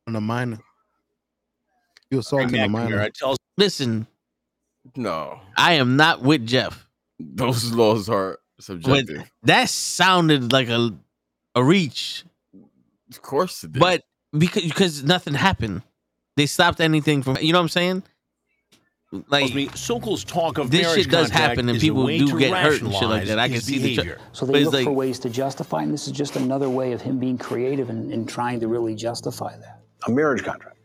On 0.06 0.16
a 0.16 0.20
minor. 0.20 0.58
You 2.10 2.18
assaulting 2.20 2.48
Gary 2.48 2.64
a 2.64 2.68
minor. 2.68 2.96
McNamara 2.98 3.12
tells 3.14 3.38
Listen, 3.56 4.06
No. 4.96 5.40
I 5.56 5.74
am 5.74 5.96
not 5.96 6.22
with 6.22 6.46
Jeff. 6.46 6.86
Those 7.18 7.72
laws 7.72 8.08
are 8.08 8.38
But 8.56 8.64
subjective. 8.64 9.30
that 9.44 9.68
sounded 9.68 10.52
like 10.52 10.68
a 10.68 10.94
a 11.54 11.62
reach. 11.64 12.24
Of 13.10 13.22
course 13.22 13.64
it 13.64 13.72
did. 13.72 13.80
But 13.80 14.04
because 14.36 14.62
because 14.62 15.04
nothing 15.04 15.34
happened. 15.34 15.82
They 16.36 16.46
stopped 16.46 16.80
anything 16.80 17.22
from 17.22 17.36
you 17.40 17.52
know 17.52 17.58
what 17.58 17.64
I'm 17.64 17.68
saying? 17.68 18.02
Like 19.10 19.40
tells 19.40 19.54
me 19.54 19.68
Sokol's 19.68 20.22
talk 20.22 20.58
of 20.58 20.70
this 20.70 20.94
shit 20.94 21.10
does 21.10 21.30
happen 21.30 21.68
and 21.68 21.80
people 21.80 22.06
do 22.06 22.38
get 22.38 22.52
hurt 22.52 22.82
and 22.82 22.92
shit 22.92 23.08
like 23.08 23.26
that. 23.26 23.38
I 23.38 23.46
can 23.46 23.54
his 23.54 23.64
see 23.64 23.78
the 23.78 23.96
behavior. 23.96 24.18
So 24.32 24.44
they 24.44 24.60
it's 24.60 24.70
look 24.70 24.84
for 24.84 24.92
ways 24.92 25.18
to 25.20 25.30
justify, 25.30 25.82
and 25.82 25.92
this 25.92 26.06
is 26.06 26.12
just 26.12 26.36
another 26.36 26.68
way 26.68 26.92
of 26.92 27.00
him 27.00 27.18
being 27.18 27.38
creative 27.38 27.88
and, 27.88 28.12
and 28.12 28.28
trying 28.28 28.60
to 28.60 28.68
really 28.68 28.94
justify 28.94 29.56
that. 29.56 29.80
a 30.06 30.10
marriage 30.10 30.44
contract. 30.44 30.76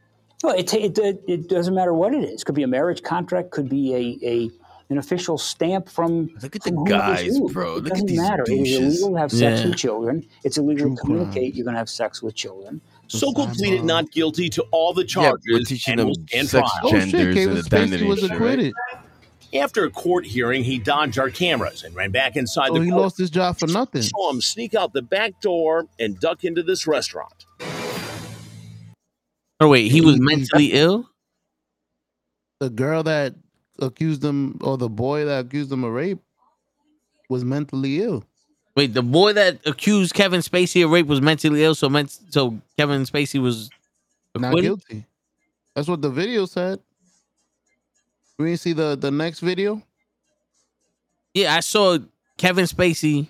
Well, 0.41 0.55
it, 0.57 0.73
it, 0.73 0.97
it, 0.97 1.23
it 1.27 1.49
doesn't 1.49 1.73
matter 1.73 1.93
what 1.93 2.13
it 2.13 2.23
is. 2.23 2.43
Could 2.43 2.55
be 2.55 2.63
a 2.63 2.67
marriage 2.67 3.01
contract. 3.01 3.51
Could 3.51 3.69
be 3.69 3.93
a, 3.93 4.27
a 4.27 4.51
an 4.89 4.97
official 4.97 5.37
stamp 5.37 5.89
from. 5.89 6.29
Look 6.41 6.55
at 6.55 6.63
the 6.63 6.71
guys, 6.87 7.39
bro. 7.51 7.75
It 7.77 7.83
Look 7.83 7.85
at 7.85 7.89
doesn't 7.91 8.05
these 8.07 8.19
matter. 8.19 8.43
It 8.47 8.51
is 8.51 8.71
douches. 8.77 8.93
illegal 9.01 9.09
to 9.15 9.19
have 9.19 9.31
sex 9.31 9.61
Yeah. 9.61 9.67
with 9.67 9.77
children. 9.77 10.25
It's 10.43 10.57
illegal 10.57 10.87
True 10.87 10.95
to 10.95 11.01
communicate. 11.01 11.55
You're 11.55 11.63
going 11.65 11.73
to 11.75 11.79
have 11.79 11.89
sex 11.89 12.21
with 12.21 12.35
children. 12.35 12.81
Sokol 13.07 13.47
pleaded 13.47 13.83
not 13.83 14.11
guilty 14.11 14.49
to 14.49 14.63
all 14.71 14.93
the 14.93 15.01
Yeah, 15.05 15.31
we're 15.31 15.37
charges 15.37 15.67
teaching 15.67 15.91
and 15.93 15.99
them 15.99 16.07
will 16.07 16.15
stand 16.27 16.49
sex 16.49 16.69
trial. 16.79 16.81
Oh 16.83 16.99
shit, 16.99 17.09
genders 17.09 17.35
Kevin 17.35 17.57
and 17.57 17.65
Spacey 17.65 17.73
identity 17.73 18.05
was 18.07 18.23
acquitted. 18.23 18.73
After 19.53 19.83
a 19.83 19.91
court 19.91 20.25
hearing, 20.25 20.63
he 20.63 20.79
dodged 20.79 21.19
our 21.19 21.29
cameras 21.29 21.83
and 21.83 21.93
ran 21.95 22.09
back 22.11 22.35
inside 22.35 22.69
So 22.69 22.73
the 22.73 22.79
Oh, 22.79 22.83
he 22.83 22.89
court. 22.89 23.01
lost 23.03 23.17
his 23.19 23.29
job 23.29 23.59
for 23.59 23.67
nothing. 23.67 24.01
saw 24.01 24.31
him 24.31 24.41
sneak 24.41 24.73
out 24.73 24.93
the 24.93 25.03
back 25.03 25.39
door 25.41 25.85
and 25.99 26.19
duck 26.19 26.43
into 26.43 26.63
this 26.63 26.87
restaurant. 26.87 27.45
Oh 29.59 29.67
wait, 29.69 29.91
he 29.91 30.01
was 30.01 30.19
mentally 30.19 30.71
ill. 30.73 31.07
The 32.59 32.69
girl 32.71 33.03
that 33.03 33.35
accused 33.79 34.23
him, 34.23 34.57
or 34.61 34.77
the 34.77 34.89
boy 34.89 35.25
that 35.25 35.45
accused 35.45 35.71
him 35.71 35.83
of 35.83 35.91
rape, 35.91 36.19
was 37.29 37.43
mentally 37.43 38.01
ill. 38.01 38.23
Wait, 38.75 38.93
the 38.93 39.03
boy 39.03 39.33
that 39.33 39.59
accused 39.67 40.13
Kevin 40.13 40.41
Spacey 40.41 40.83
of 40.83 40.91
rape 40.91 41.05
was 41.05 41.21
mentally 41.21 41.63
ill, 41.63 41.75
so 41.75 41.89
meant 41.89 42.17
so 42.29 42.59
Kevin 42.77 43.03
Spacey 43.03 43.41
was 43.41 43.69
Not 44.35 44.55
guilty. 44.55 45.05
That's 45.75 45.87
what 45.87 46.01
the 46.01 46.09
video 46.09 46.45
said. 46.45 46.79
We 48.37 48.45
didn't 48.45 48.59
see 48.61 48.73
the 48.73 48.95
the 48.95 49.11
next 49.11 49.41
video. 49.41 49.81
Yeah, 51.33 51.55
I 51.55 51.59
saw 51.61 51.97
Kevin 52.37 52.65
Spacey 52.65 53.27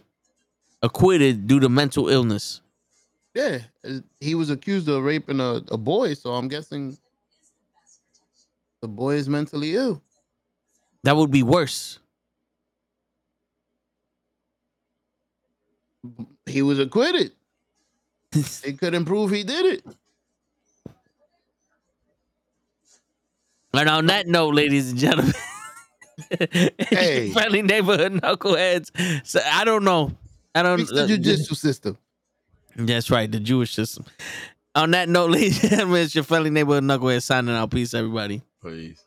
acquitted 0.81 1.47
due 1.47 1.59
to 1.59 1.69
mental 1.69 2.09
illness. 2.09 2.61
Yeah, 3.33 3.59
he 4.19 4.35
was 4.35 4.49
accused 4.49 4.87
of 4.87 5.03
raping 5.03 5.39
a, 5.39 5.61
a 5.71 5.77
boy, 5.77 6.13
so 6.13 6.33
I'm 6.33 6.47
guessing 6.47 6.97
the 8.81 8.87
boy 8.87 9.15
is 9.15 9.27
mentally 9.27 9.75
ill. 9.75 10.01
That 11.03 11.15
would 11.15 11.31
be 11.31 11.43
worse. 11.43 11.99
He 16.45 16.61
was 16.61 16.79
acquitted. 16.79 17.31
they 18.31 18.73
couldn't 18.73 19.05
prove 19.05 19.31
he 19.31 19.43
did 19.43 19.65
it. 19.65 19.85
And 23.73 23.89
on 23.89 24.05
that 24.07 24.27
note, 24.27 24.53
ladies 24.53 24.91
and 24.91 24.99
gentlemen, 24.99 25.33
Hey. 26.77 27.29
friendly 27.33 27.61
neighborhood 27.61 28.13
knuckleheads. 28.13 28.91
So 29.25 29.39
I 29.45 29.65
don't 29.65 29.83
know. 29.83 30.11
I 30.55 30.63
don't. 30.63 30.77
Fix 30.77 30.91
the 30.91 31.03
uh, 31.03 31.55
system. 31.55 31.97
That's 32.75 33.09
right, 33.09 33.31
the 33.31 33.39
Jewish 33.39 33.73
system. 33.73 34.05
On 34.75 34.91
that 34.91 35.09
note, 35.09 35.31
ladies 35.31 35.61
and 35.63 35.71
gentlemen, 35.71 36.01
it's 36.01 36.15
your 36.15 36.23
friendly 36.23 36.49
neighborhood 36.49 36.83
knucklehead 36.83 37.21
signing 37.23 37.55
out. 37.55 37.71
Peace, 37.71 37.93
everybody. 37.93 38.41
Please. 38.61 39.03